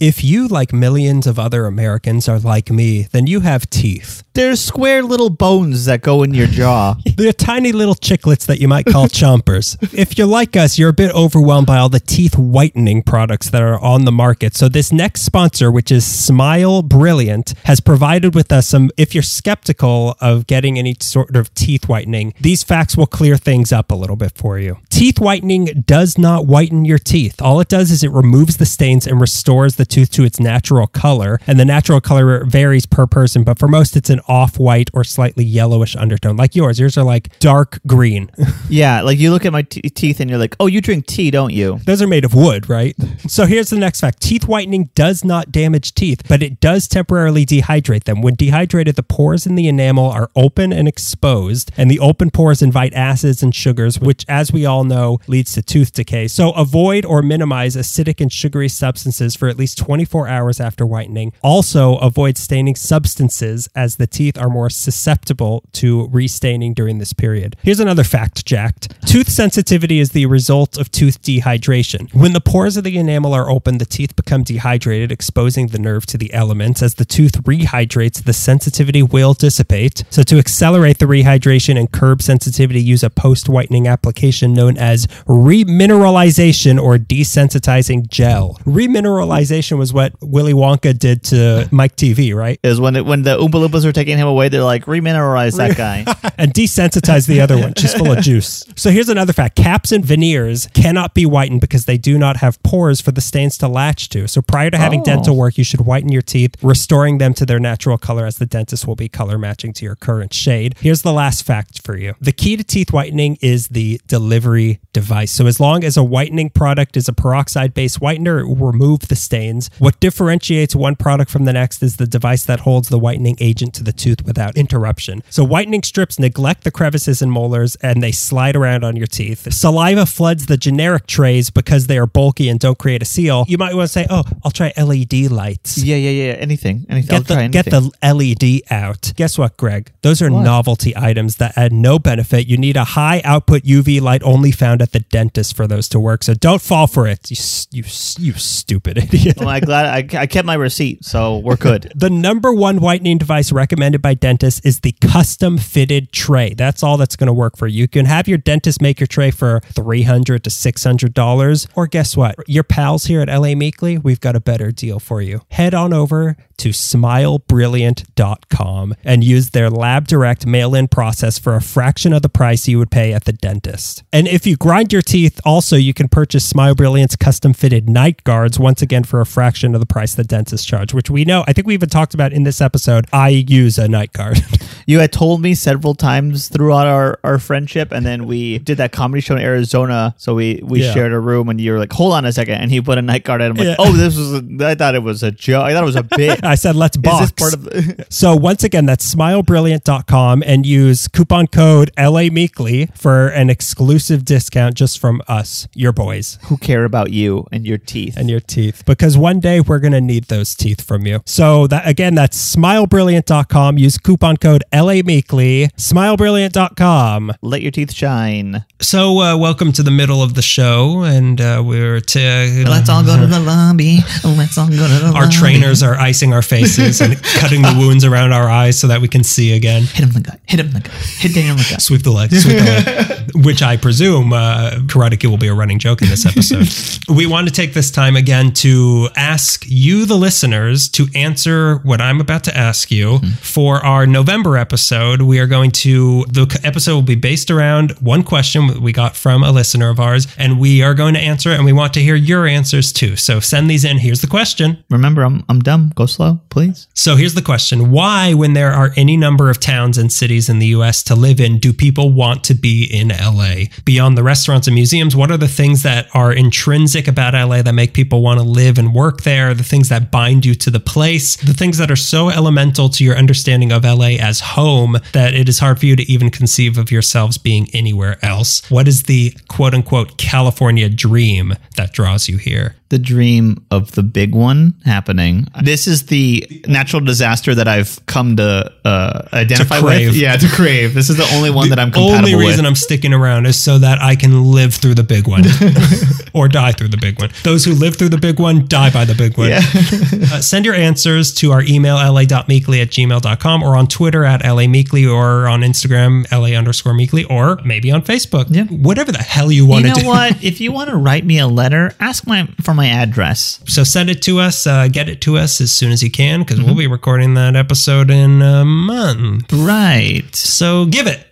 If 0.00 0.24
you, 0.24 0.48
like 0.48 0.72
millions 0.72 1.26
of 1.26 1.38
other 1.38 1.66
Americans, 1.66 2.28
are 2.28 2.40
like 2.40 2.68
me, 2.68 3.02
then 3.12 3.28
you 3.28 3.40
have 3.40 3.70
teeth. 3.70 4.24
There's 4.34 4.58
square 4.60 5.04
little 5.04 5.30
bones 5.30 5.84
that 5.84 6.02
go 6.02 6.24
in 6.24 6.34
your 6.34 6.48
jaw. 6.48 6.96
They're 7.16 7.32
tiny 7.32 7.70
little 7.70 7.94
chiclets 7.94 8.46
that 8.46 8.58
you 8.60 8.66
might 8.66 8.86
call 8.86 9.06
chompers. 9.08 9.76
If 9.96 10.18
you're 10.18 10.26
like 10.26 10.56
us, 10.56 10.76
you're 10.76 10.88
a 10.88 10.92
bit 10.94 11.14
overwhelmed 11.14 11.68
by 11.68 11.78
all 11.78 11.88
the 11.88 12.00
teeth 12.00 12.36
whitening 12.36 13.04
products 13.04 13.50
that 13.50 13.62
are 13.62 13.78
on 13.78 14.04
the 14.04 14.10
market. 14.10 14.56
So 14.56 14.68
this 14.68 14.90
next 14.90 15.22
sponsor, 15.22 15.70
which 15.70 15.92
is 15.92 16.04
Smile 16.04 16.82
Brilliant, 16.82 17.54
has 17.64 17.78
provided 17.78 18.34
with 18.34 18.50
us 18.50 18.66
some 18.66 18.90
if 18.96 19.14
you're 19.14 19.22
skeptical 19.22 20.16
of 20.20 20.48
getting 20.48 20.76
any 20.76 20.96
sort 20.98 21.36
of 21.36 21.54
teeth 21.54 21.88
whitening, 21.88 22.34
these 22.40 22.64
facts 22.64 22.96
will 22.96 23.06
clear 23.06 23.36
things 23.36 23.72
up 23.72 23.92
a 23.92 23.94
little 23.94 24.16
bit 24.16 24.32
for 24.34 24.58
you. 24.58 24.78
Teeth 24.90 25.20
whitening 25.20 25.84
does 25.86 26.18
not 26.18 26.46
whiten 26.46 26.84
your 26.84 26.98
teeth. 26.98 27.40
All 27.40 27.60
it 27.60 27.68
does 27.68 27.92
is 27.92 28.02
it 28.02 28.10
removes 28.10 28.56
the 28.56 28.66
stains 28.66 29.06
and 29.06 29.20
restores 29.20 29.76
the 29.76 29.83
tooth 29.84 30.10
to 30.12 30.24
its 30.24 30.40
natural 30.40 30.86
color. 30.86 31.40
And 31.46 31.58
the 31.58 31.64
natural 31.64 32.00
color 32.00 32.44
varies 32.44 32.86
per 32.86 33.06
person, 33.06 33.44
but 33.44 33.58
for 33.58 33.68
most 33.68 33.96
it's 33.96 34.10
an 34.10 34.20
off-white 34.28 34.90
or 34.92 35.04
slightly 35.04 35.44
yellowish 35.44 35.96
undertone, 35.96 36.36
like 36.36 36.54
yours. 36.54 36.78
Yours 36.78 36.96
are 36.98 37.04
like 37.04 37.38
dark 37.38 37.80
green. 37.86 38.30
yeah, 38.68 39.02
like 39.02 39.18
you 39.18 39.30
look 39.30 39.44
at 39.44 39.52
my 39.52 39.62
t- 39.62 39.82
teeth 39.82 40.20
and 40.20 40.28
you're 40.30 40.38
like, 40.38 40.56
oh, 40.60 40.66
you 40.66 40.80
drink 40.80 41.06
tea, 41.06 41.30
don't 41.30 41.52
you? 41.52 41.78
Those 41.84 42.02
are 42.02 42.06
made 42.06 42.24
of 42.24 42.34
wood, 42.34 42.68
right? 42.68 42.96
So 43.26 43.46
here's 43.46 43.70
the 43.70 43.78
next 43.78 44.00
fact. 44.00 44.20
Teeth 44.20 44.46
whitening 44.46 44.90
does 44.94 45.24
not 45.24 45.52
damage 45.52 45.94
teeth, 45.94 46.22
but 46.28 46.42
it 46.42 46.60
does 46.60 46.88
temporarily 46.88 47.46
dehydrate 47.46 48.04
them. 48.04 48.22
When 48.22 48.34
dehydrated, 48.34 48.96
the 48.96 49.02
pores 49.02 49.46
in 49.46 49.54
the 49.54 49.68
enamel 49.68 50.10
are 50.10 50.30
open 50.36 50.72
and 50.72 50.88
exposed, 50.88 51.70
and 51.76 51.90
the 51.90 52.00
open 52.00 52.30
pores 52.30 52.62
invite 52.62 52.92
acids 52.94 53.42
and 53.42 53.54
sugars, 53.54 54.00
which, 54.00 54.24
as 54.28 54.52
we 54.52 54.66
all 54.66 54.84
know, 54.84 55.18
leads 55.26 55.52
to 55.52 55.62
tooth 55.62 55.92
decay. 55.92 56.28
So 56.28 56.50
avoid 56.52 57.04
or 57.04 57.22
minimize 57.22 57.76
acidic 57.76 58.20
and 58.20 58.32
sugary 58.32 58.68
substances 58.68 59.34
for 59.34 59.48
at 59.48 59.56
least 59.56 59.73
24 59.74 60.28
hours 60.28 60.60
after 60.60 60.86
whitening. 60.86 61.32
Also, 61.42 61.96
avoid 61.96 62.36
staining 62.38 62.74
substances 62.74 63.68
as 63.74 63.96
the 63.96 64.06
teeth 64.06 64.38
are 64.38 64.48
more 64.48 64.70
susceptible 64.70 65.64
to 65.72 66.08
restaining 66.08 66.74
during 66.74 66.98
this 66.98 67.12
period. 67.12 67.56
Here's 67.62 67.80
another 67.80 68.04
fact, 68.04 68.44
Jacked. 68.46 68.92
Tooth 69.06 69.28
sensitivity 69.28 70.00
is 70.00 70.10
the 70.10 70.26
result 70.26 70.76
of 70.76 70.90
tooth 70.90 71.22
dehydration. 71.22 72.12
When 72.14 72.32
the 72.32 72.40
pores 72.40 72.76
of 72.76 72.84
the 72.84 72.98
enamel 72.98 73.32
are 73.32 73.50
open, 73.50 73.78
the 73.78 73.86
teeth 73.86 74.16
become 74.16 74.42
dehydrated, 74.42 75.10
exposing 75.10 75.68
the 75.68 75.78
nerve 75.78 76.06
to 76.06 76.18
the 76.18 76.32
elements. 76.32 76.82
As 76.82 76.94
the 76.94 77.04
tooth 77.04 77.42
rehydrates, 77.44 78.24
the 78.24 78.32
sensitivity 78.32 79.02
will 79.02 79.34
dissipate. 79.34 80.04
So, 80.10 80.22
to 80.22 80.38
accelerate 80.38 80.98
the 80.98 81.06
rehydration 81.06 81.78
and 81.78 81.90
curb 81.90 82.22
sensitivity, 82.22 82.82
use 82.82 83.02
a 83.02 83.10
post 83.10 83.48
whitening 83.48 83.86
application 83.88 84.52
known 84.52 84.76
as 84.78 85.06
remineralization 85.26 86.80
or 86.80 86.98
desensitizing 86.98 88.08
gel. 88.08 88.58
Remineralization 88.64 89.63
was 89.72 89.92
what 89.92 90.12
Willy 90.20 90.52
Wonka 90.52 90.98
did 90.98 91.22
to 91.24 91.68
Mike 91.72 91.96
TV, 91.96 92.34
right? 92.34 92.58
Is 92.62 92.80
when 92.80 92.96
it, 92.96 93.04
when 93.06 93.22
the 93.22 93.36
Oompa 93.36 93.52
Loompas 93.52 93.84
are 93.84 93.92
taking 93.92 94.18
him 94.18 94.26
away, 94.28 94.48
they're 94.48 94.62
like, 94.62 94.84
remineralize 94.84 95.56
that 95.56 95.76
guy. 95.76 96.04
and 96.38 96.52
desensitize 96.52 97.26
the 97.26 97.40
other 97.40 97.58
one. 97.58 97.74
She's 97.76 97.94
full 97.94 98.12
of 98.12 98.20
juice. 98.22 98.64
So 98.76 98.90
here's 98.90 99.08
another 99.08 99.32
fact 99.32 99.56
caps 99.56 99.92
and 99.92 100.04
veneers 100.04 100.66
cannot 100.74 101.14
be 101.14 101.24
whitened 101.24 101.60
because 101.60 101.84
they 101.86 101.96
do 101.98 102.18
not 102.18 102.38
have 102.38 102.62
pores 102.62 103.00
for 103.00 103.12
the 103.12 103.20
stains 103.20 103.56
to 103.58 103.68
latch 103.68 104.08
to. 104.10 104.26
So 104.28 104.42
prior 104.42 104.70
to 104.70 104.76
having 104.78 105.00
Oh. 105.00 105.04
dental 105.04 105.36
work, 105.36 105.58
you 105.58 105.64
should 105.64 105.80
whiten 105.82 106.10
your 106.10 106.22
teeth, 106.22 106.54
restoring 106.62 107.18
them 107.18 107.34
to 107.34 107.46
their 107.46 107.60
natural 107.60 107.98
color 107.98 108.26
as 108.26 108.36
the 108.38 108.46
dentist 108.46 108.86
will 108.86 108.96
be 108.96 109.08
color 109.08 109.38
matching 109.38 109.72
to 109.74 109.84
your 109.84 109.96
current 109.96 110.32
shade. 110.32 110.74
Here's 110.80 111.02
the 111.02 111.12
last 111.12 111.42
fact 111.44 111.82
for 111.84 111.96
you 111.96 112.14
the 112.20 112.32
key 112.32 112.56
to 112.56 112.64
teeth 112.64 112.92
whitening 112.92 113.36
is 113.40 113.68
the 113.68 114.00
delivery 114.06 114.80
device. 114.92 115.30
So 115.32 115.46
as 115.46 115.60
long 115.60 115.84
as 115.84 115.96
a 115.96 116.02
whitening 116.02 116.50
product 116.50 116.96
is 116.96 117.08
a 117.08 117.12
peroxide 117.12 117.74
based 117.74 118.00
whitener, 118.00 118.40
it 118.40 118.46
will 118.48 118.56
remove 118.72 119.08
the 119.08 119.16
stains. 119.16 119.53
What 119.78 119.98
differentiates 120.00 120.74
one 120.74 120.96
product 120.96 121.30
from 121.30 121.44
the 121.44 121.52
next 121.52 121.82
is 121.82 121.96
the 121.96 122.06
device 122.06 122.44
that 122.44 122.60
holds 122.60 122.88
the 122.88 122.98
whitening 122.98 123.36
agent 123.40 123.74
to 123.74 123.84
the 123.84 123.92
tooth 123.92 124.24
without 124.24 124.56
interruption. 124.56 125.22
So 125.30 125.44
whitening 125.44 125.82
strips 125.82 126.18
neglect 126.18 126.64
the 126.64 126.70
crevices 126.70 127.22
and 127.22 127.30
molars 127.30 127.76
and 127.76 128.02
they 128.02 128.12
slide 128.12 128.56
around 128.56 128.84
on 128.84 128.96
your 128.96 129.06
teeth. 129.06 129.52
Saliva 129.52 130.06
floods 130.06 130.46
the 130.46 130.56
generic 130.56 131.06
trays 131.06 131.50
because 131.50 131.86
they 131.86 131.98
are 131.98 132.06
bulky 132.06 132.48
and 132.48 132.58
don't 132.58 132.78
create 132.78 133.02
a 133.02 133.04
seal. 133.04 133.44
You 133.48 133.58
might 133.58 133.74
want 133.74 133.88
to 133.88 133.92
say, 133.92 134.06
"Oh, 134.10 134.24
I'll 134.44 134.50
try 134.50 134.72
LED 134.76 135.30
lights." 135.30 135.78
yeah, 135.78 135.96
yeah, 135.96 136.10
yeah. 136.10 136.32
Anything, 136.32 136.86
anything. 136.88 137.14
I'll 137.14 137.20
Get 137.22 137.28
the, 137.28 137.34
try 137.34 137.48
get 137.48 137.64
the 137.66 137.90
LED 138.02 138.62
out. 138.70 139.12
Guess 139.16 139.38
what, 139.38 139.56
Greg? 139.56 139.92
Those 140.02 140.20
are 140.22 140.30
novelty 140.30 140.96
items 140.96 141.36
that 141.36 141.56
add 141.56 141.72
no 141.72 141.98
benefit. 141.98 142.46
You 142.46 142.56
need 142.56 142.76
a 142.76 142.84
high 142.84 143.20
output 143.24 143.62
UV 143.62 144.00
light 144.00 144.22
only 144.22 144.50
found 144.50 144.82
at 144.82 144.92
the 144.92 145.00
dentist 145.00 145.56
for 145.56 145.66
those 145.66 145.88
to 145.90 146.00
work. 146.00 146.22
So 146.24 146.34
don't 146.34 146.62
fall 146.62 146.86
for 146.86 147.06
it. 147.06 147.30
You 147.30 147.36
you 147.70 147.84
you 148.18 148.32
stupid 148.34 148.98
idiot. 149.04 149.40
I'm 149.48 149.62
glad 149.62 149.86
I, 149.86 150.20
I 150.20 150.26
kept 150.26 150.46
my 150.46 150.54
receipt, 150.54 151.04
so 151.04 151.38
we're 151.38 151.56
good. 151.56 151.92
The 152.04 152.10
number 152.10 152.52
one 152.52 152.80
whitening 152.80 153.18
device 153.18 153.50
recommended 153.50 154.02
by 154.02 154.12
dentists 154.14 154.60
is 154.60 154.80
the 154.80 154.92
custom 155.00 155.56
fitted 155.56 156.12
tray. 156.12 156.52
That's 156.52 156.82
all 156.82 156.98
that's 156.98 157.16
going 157.16 157.28
to 157.28 157.32
work 157.32 157.56
for 157.56 157.66
you. 157.66 157.80
You 157.82 157.88
can 157.88 158.04
have 158.04 158.28
your 158.28 158.36
dentist 158.36 158.82
make 158.82 159.00
your 159.00 159.06
tray 159.06 159.30
for 159.30 159.60
$300 159.72 160.42
to 160.42 160.50
$600. 160.50 161.66
Or 161.74 161.86
guess 161.86 162.14
what? 162.16 162.36
Your 162.46 162.64
pals 162.64 163.06
here 163.06 163.20
at 163.20 163.28
LA 163.28 163.54
Meekly, 163.54 163.96
we've 163.96 164.20
got 164.20 164.36
a 164.36 164.40
better 164.40 164.70
deal 164.70 165.00
for 165.00 165.22
you. 165.22 165.40
Head 165.50 165.72
on 165.72 165.94
over 165.94 166.36
to 166.58 166.68
smilebrilliant.com 166.70 168.94
and 169.04 169.24
use 169.24 169.50
their 169.50 169.70
lab 169.70 170.06
direct 170.06 170.46
mail 170.46 170.74
in 170.74 170.88
process 170.88 171.38
for 171.38 171.54
a 171.54 171.62
fraction 171.62 172.12
of 172.12 172.22
the 172.22 172.28
price 172.28 172.66
you 172.68 172.78
would 172.78 172.90
pay 172.90 173.12
at 173.12 173.24
the 173.24 173.32
dentist. 173.32 174.02
And 174.12 174.26
if 174.28 174.46
you 174.46 174.56
grind 174.56 174.92
your 174.92 175.02
teeth, 175.02 175.40
also 175.44 175.76
you 175.76 175.94
can 175.94 176.08
purchase 176.08 176.44
Smile 176.44 176.74
Brilliant's 176.74 177.16
custom 177.16 177.54
fitted 177.54 177.88
night 177.88 178.24
guards 178.24 178.58
once 178.58 178.82
again 178.82 179.04
for 179.04 179.20
a 179.20 179.26
fraction 179.34 179.74
of 179.74 179.80
the 179.80 179.86
price 179.86 180.14
the 180.14 180.24
dentist 180.24 180.66
charge, 180.66 180.94
which 180.94 181.10
we 181.10 181.24
know, 181.24 181.44
I 181.48 181.52
think 181.52 181.66
we 181.66 181.74
even 181.74 181.88
talked 181.88 182.14
about 182.14 182.32
in 182.32 182.44
this 182.44 182.60
episode. 182.60 183.06
I 183.12 183.28
use 183.30 183.76
a 183.78 183.88
night 183.88 184.12
guard. 184.12 184.38
You 184.86 184.98
had 185.00 185.12
told 185.12 185.40
me 185.40 185.54
several 185.54 185.94
times 185.94 186.48
throughout 186.48 186.86
our, 186.86 187.18
our 187.24 187.38
friendship, 187.38 187.90
and 187.90 188.04
then 188.04 188.26
we 188.26 188.58
did 188.58 188.76
that 188.76 188.92
comedy 188.92 189.22
show 189.22 189.34
in 189.34 189.40
Arizona. 189.40 190.14
So 190.18 190.34
we, 190.34 190.60
we 190.62 190.82
Yeah. 190.82 190.92
shared 190.92 191.12
a 191.14 191.18
room, 191.18 191.48
and 191.48 191.58
you 191.58 191.72
were 191.72 191.78
like, 191.78 191.90
"Hold 191.94 192.12
on 192.12 192.26
a 192.26 192.32
second. 192.32 192.56
and 192.56 192.70
he 192.70 192.82
put 192.82 192.98
a 192.98 193.02
night 193.02 193.24
guard 193.24 193.40
in. 193.40 193.52
I'm 193.52 193.56
like, 193.56 193.66
Yeah. 193.66 193.76
"Oh, 193.78 193.92
this 193.92 194.14
was. 194.14 194.34
A, 194.34 194.44
I 194.68 194.74
thought 194.74 194.94
it 194.94 195.02
was 195.02 195.22
a 195.22 195.30
joke. 195.30 195.64
I 195.64 195.72
thought 195.72 195.84
it 195.84 195.86
was 195.86 195.96
a 195.96 196.02
bit. 196.18 196.44
I 196.44 196.54
said, 196.54 196.76
let's 196.76 196.98
box. 196.98 197.20
this 197.22 197.32
part 197.32 197.54
of 197.54 197.64
the? 197.64 198.04
So 198.10 198.36
once 198.36 198.62
again, 198.62 198.84
that's 198.84 199.06
smilebrilliant.com 199.14 200.42
and 200.46 200.66
use 200.66 201.08
coupon 201.08 201.46
code 201.46 201.90
LA 201.98 202.28
Meekly 202.30 202.90
for 202.94 203.28
an 203.28 203.48
exclusive 203.48 204.24
discount 204.26 204.74
just 204.74 204.98
from 204.98 205.22
us, 205.28 205.66
your 205.74 205.92
boys. 205.92 206.38
who 206.44 206.58
care 206.58 206.84
about 206.84 207.10
you 207.10 207.46
and 207.50 207.66
your 207.66 207.78
teeth? 207.78 208.18
and 208.18 208.28
your 208.28 208.40
teeth 208.40 208.82
because 208.84 209.16
one 209.24 209.40
day 209.40 209.58
we're 209.58 209.78
going 209.78 209.94
to 209.94 210.02
need 210.02 210.24
those 210.24 210.54
teeth 210.54 210.82
from 210.82 211.06
you. 211.06 211.18
So 211.24 211.66
that 211.68 211.88
again 211.88 212.14
that's 212.14 212.36
smilebrilliant.com 212.54 213.78
use 213.78 213.96
coupon 213.96 214.36
code 214.36 214.62
LA 214.70 215.00
Meekly 215.00 215.70
smilebrilliant.com. 215.78 217.32
let 217.40 217.62
your 217.62 217.70
teeth 217.70 217.94
shine. 217.94 218.66
So 218.82 219.20
uh, 219.20 219.38
welcome 219.38 219.72
to 219.72 219.82
the 219.82 219.90
middle 219.90 220.22
of 220.22 220.34
the 220.34 220.42
show 220.42 221.04
and 221.04 221.40
uh, 221.40 221.62
we're 221.64 222.00
to 222.00 222.64
Let's 222.68 222.90
all 222.90 223.02
go 223.02 223.18
to 223.18 223.26
the 223.26 223.40
lobby. 223.40 224.00
Let's 224.24 224.58
all 224.58 224.68
go 224.68 224.86
to 224.86 225.06
the 225.06 225.12
our 225.14 225.22
lobby. 225.22 225.34
trainers 225.34 225.82
are 225.82 225.94
icing 225.94 226.34
our 226.34 226.42
faces 226.42 227.00
and 227.00 227.16
cutting 227.40 227.62
the 227.62 227.74
wounds 227.78 228.04
around 228.04 228.34
our 228.34 228.50
eyes 228.50 228.78
so 228.78 228.88
that 228.88 229.00
we 229.00 229.08
can 229.08 229.24
see 229.24 229.56
again. 229.56 229.84
Hit 229.84 230.00
him 230.00 230.08
in 230.10 230.14
the 230.16 230.20
gut. 230.20 230.40
Hit 230.44 230.60
him 230.60 230.66
in 230.66 230.72
the 230.74 230.80
gut. 230.80 230.92
Hit 230.92 231.32
Daniel 231.32 231.52
in 231.52 231.56
the 231.62 231.66
gut. 231.70 231.80
Sweep 231.80 232.02
the 232.02 232.10
leg, 232.10 232.30
sweep 232.30 232.58
the 232.58 232.64
leg. 232.64 233.30
Which 233.46 233.62
I 233.62 233.78
presume 233.78 234.34
uh, 234.34 234.72
Karate 234.84 235.18
Kid 235.18 235.28
will 235.28 235.38
be 235.38 235.48
a 235.48 235.54
running 235.54 235.78
joke 235.78 236.02
in 236.02 236.10
this 236.10 236.26
episode. 236.26 236.68
we 237.08 237.24
want 237.24 237.48
to 237.48 237.54
take 237.54 237.72
this 237.72 237.90
time 237.90 238.16
again 238.16 238.52
to 238.52 239.08
ask 239.16 239.64
you, 239.66 240.06
the 240.06 240.16
listeners, 240.16 240.88
to 240.90 241.06
answer 241.14 241.76
what 241.78 242.00
I'm 242.00 242.20
about 242.20 242.44
to 242.44 242.56
ask 242.56 242.90
you 242.90 243.18
mm-hmm. 243.18 243.30
for 243.36 243.84
our 243.84 244.06
November 244.06 244.56
episode. 244.56 245.22
We 245.22 245.38
are 245.38 245.46
going 245.46 245.70
to, 245.72 246.24
the 246.24 246.60
episode 246.64 246.94
will 246.94 247.02
be 247.02 247.14
based 247.14 247.50
around 247.50 247.92
one 248.00 248.22
question 248.22 248.82
we 248.82 248.92
got 248.92 249.16
from 249.16 249.42
a 249.42 249.50
listener 249.50 249.90
of 249.90 250.00
ours, 250.00 250.26
and 250.38 250.58
we 250.58 250.82
are 250.82 250.94
going 250.94 251.14
to 251.14 251.20
answer 251.20 251.50
it, 251.50 251.56
and 251.56 251.64
we 251.64 251.72
want 251.72 251.94
to 251.94 252.00
hear 252.00 252.14
your 252.14 252.46
answers 252.46 252.92
too. 252.92 253.16
So 253.16 253.40
send 253.40 253.70
these 253.70 253.84
in. 253.84 253.98
Here's 253.98 254.20
the 254.20 254.26
question. 254.26 254.82
Remember, 254.90 255.22
I'm 255.22 255.44
I'm 255.48 255.60
dumb. 255.60 255.92
Go 255.94 256.06
slow, 256.06 256.40
please. 256.50 256.88
So 256.94 257.16
here's 257.16 257.34
the 257.34 257.42
question 257.42 257.90
Why, 257.90 258.34
when 258.34 258.54
there 258.54 258.72
are 258.72 258.92
any 258.96 259.16
number 259.16 259.50
of 259.50 259.60
towns 259.60 259.98
and 259.98 260.12
cities 260.12 260.48
in 260.48 260.58
the 260.58 260.66
US 260.68 261.02
to 261.04 261.14
live 261.14 261.40
in, 261.40 261.58
do 261.58 261.72
people 261.72 262.10
want 262.10 262.44
to 262.44 262.54
be 262.54 262.84
in 262.84 263.08
LA? 263.08 263.66
Beyond 263.84 264.16
the 264.16 264.22
restaurants 264.22 264.66
and 264.66 264.74
museums, 264.74 265.16
what 265.16 265.30
are 265.30 265.36
the 265.36 265.48
things 265.48 265.82
that 265.82 266.08
are 266.14 266.32
intrinsic 266.32 267.08
about 267.08 267.34
LA 267.34 267.62
that 267.62 267.74
make 267.74 267.92
people 267.92 268.22
want 268.22 268.40
to 268.40 268.44
live 268.44 268.78
and 268.78 268.93
work 268.94 269.22
there? 269.22 269.52
The 269.52 269.64
things 269.64 269.90
that 269.90 270.10
bind 270.10 270.46
you 270.46 270.54
to 270.54 270.70
the 270.70 270.80
place? 270.80 271.36
The 271.36 271.52
things 271.52 271.76
that 271.78 271.90
are 271.90 271.96
so 271.96 272.30
elemental 272.30 272.88
to 272.90 273.04
your 273.04 273.16
understanding 273.16 273.72
of 273.72 273.84
LA 273.84 274.16
as 274.20 274.40
home 274.40 274.96
that 275.12 275.34
it 275.34 275.48
is 275.48 275.58
hard 275.58 275.80
for 275.80 275.86
you 275.86 275.96
to 275.96 276.10
even 276.10 276.30
conceive 276.30 276.78
of 276.78 276.90
yourselves 276.90 277.36
being 277.36 277.68
anywhere 277.74 278.24
else? 278.24 278.68
What 278.70 278.88
is 278.88 279.02
the 279.02 279.36
quote 279.48 279.74
unquote 279.74 280.16
California 280.16 280.88
dream 280.88 281.54
that 281.76 281.92
draws 281.92 282.28
you 282.28 282.38
here? 282.38 282.76
The 282.90 282.98
dream 282.98 283.64
of 283.70 283.92
the 283.92 284.02
big 284.02 284.34
one 284.34 284.74
happening. 284.84 285.48
This 285.62 285.88
is 285.88 286.06
the 286.06 286.62
natural 286.68 287.02
disaster 287.02 287.54
that 287.54 287.66
I've 287.66 288.04
come 288.06 288.36
to 288.36 288.72
uh, 288.84 289.28
identify 289.32 289.80
crave. 289.80 290.08
with. 290.08 290.16
Yeah, 290.16 290.36
to 290.36 290.48
crave. 290.48 290.94
This 290.94 291.10
is 291.10 291.16
the 291.16 291.28
only 291.34 291.50
one 291.50 291.70
that 291.70 291.78
I'm 291.78 291.90
compatible 291.90 292.14
only 292.14 292.34
reason 292.34 292.62
with. 292.62 292.66
I'm 292.66 292.74
sticking 292.74 293.12
around 293.12 293.46
is 293.46 293.58
so 293.58 293.78
that 293.78 294.00
I 294.00 294.16
can 294.16 294.44
live 294.44 294.74
through 294.74 294.94
the 294.94 295.02
big 295.02 295.26
one 295.26 295.44
or 296.34 296.46
die 296.48 296.72
through 296.72 296.88
the 296.88 296.96
big 296.96 297.18
one. 297.18 297.30
Those 297.42 297.64
who 297.64 297.72
live 297.72 297.96
through 297.96 298.10
the 298.10 298.18
big 298.18 298.38
one 298.38 298.66
die 298.68 298.90
by 298.90 299.04
the 299.04 299.14
big 299.14 299.38
one. 299.38 299.52
uh, 300.32 300.40
send 300.40 300.64
your 300.64 300.74
answers 300.74 301.32
to 301.34 301.52
our 301.52 301.62
email, 301.62 301.96
la.meekly 301.96 302.80
at 302.80 302.88
gmail.com 302.90 303.62
or 303.62 303.76
on 303.76 303.86
Twitter 303.86 304.24
at 304.24 304.42
lameekly 304.42 305.10
or 305.10 305.48
on 305.48 305.60
Instagram, 305.60 306.30
la 306.30 306.56
underscore 306.56 306.94
meekly 306.94 307.24
or 307.24 307.58
maybe 307.64 307.90
on 307.90 308.02
Facebook. 308.02 308.46
Yeah. 308.48 308.64
Whatever 308.64 309.12
the 309.12 309.18
hell 309.18 309.50
you 309.50 309.66
want 309.66 309.84
to. 309.84 309.92
do. 309.92 310.00
you 310.00 310.02
know 310.02 310.02
do. 310.02 310.08
what? 310.08 310.44
if 310.44 310.60
you 310.60 310.72
want 310.72 310.90
to 310.90 310.96
write 310.96 311.24
me 311.24 311.38
a 311.38 311.46
letter, 311.46 311.92
ask 312.00 312.26
my 312.26 312.46
for 312.62 312.74
my 312.74 312.83
address. 312.88 313.60
So 313.66 313.84
send 313.84 314.10
it 314.10 314.22
to 314.22 314.38
us, 314.38 314.66
uh, 314.66 314.88
get 314.88 315.08
it 315.08 315.20
to 315.22 315.36
us 315.36 315.60
as 315.60 315.72
soon 315.72 315.92
as 315.92 316.02
you 316.02 316.10
can 316.10 316.40
because 316.40 316.62
we'll 316.62 316.76
be 316.76 316.86
recording 316.86 317.34
that 317.34 317.56
episode 317.56 318.10
in 318.10 318.42
a 318.42 318.64
month. 318.64 319.52
Right. 319.52 320.34
So 320.34 320.86
give 320.86 321.06
it. 321.06 321.26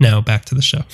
Now 0.00 0.20
back 0.20 0.44
to 0.46 0.54
the 0.54 0.62
show. 0.62 0.84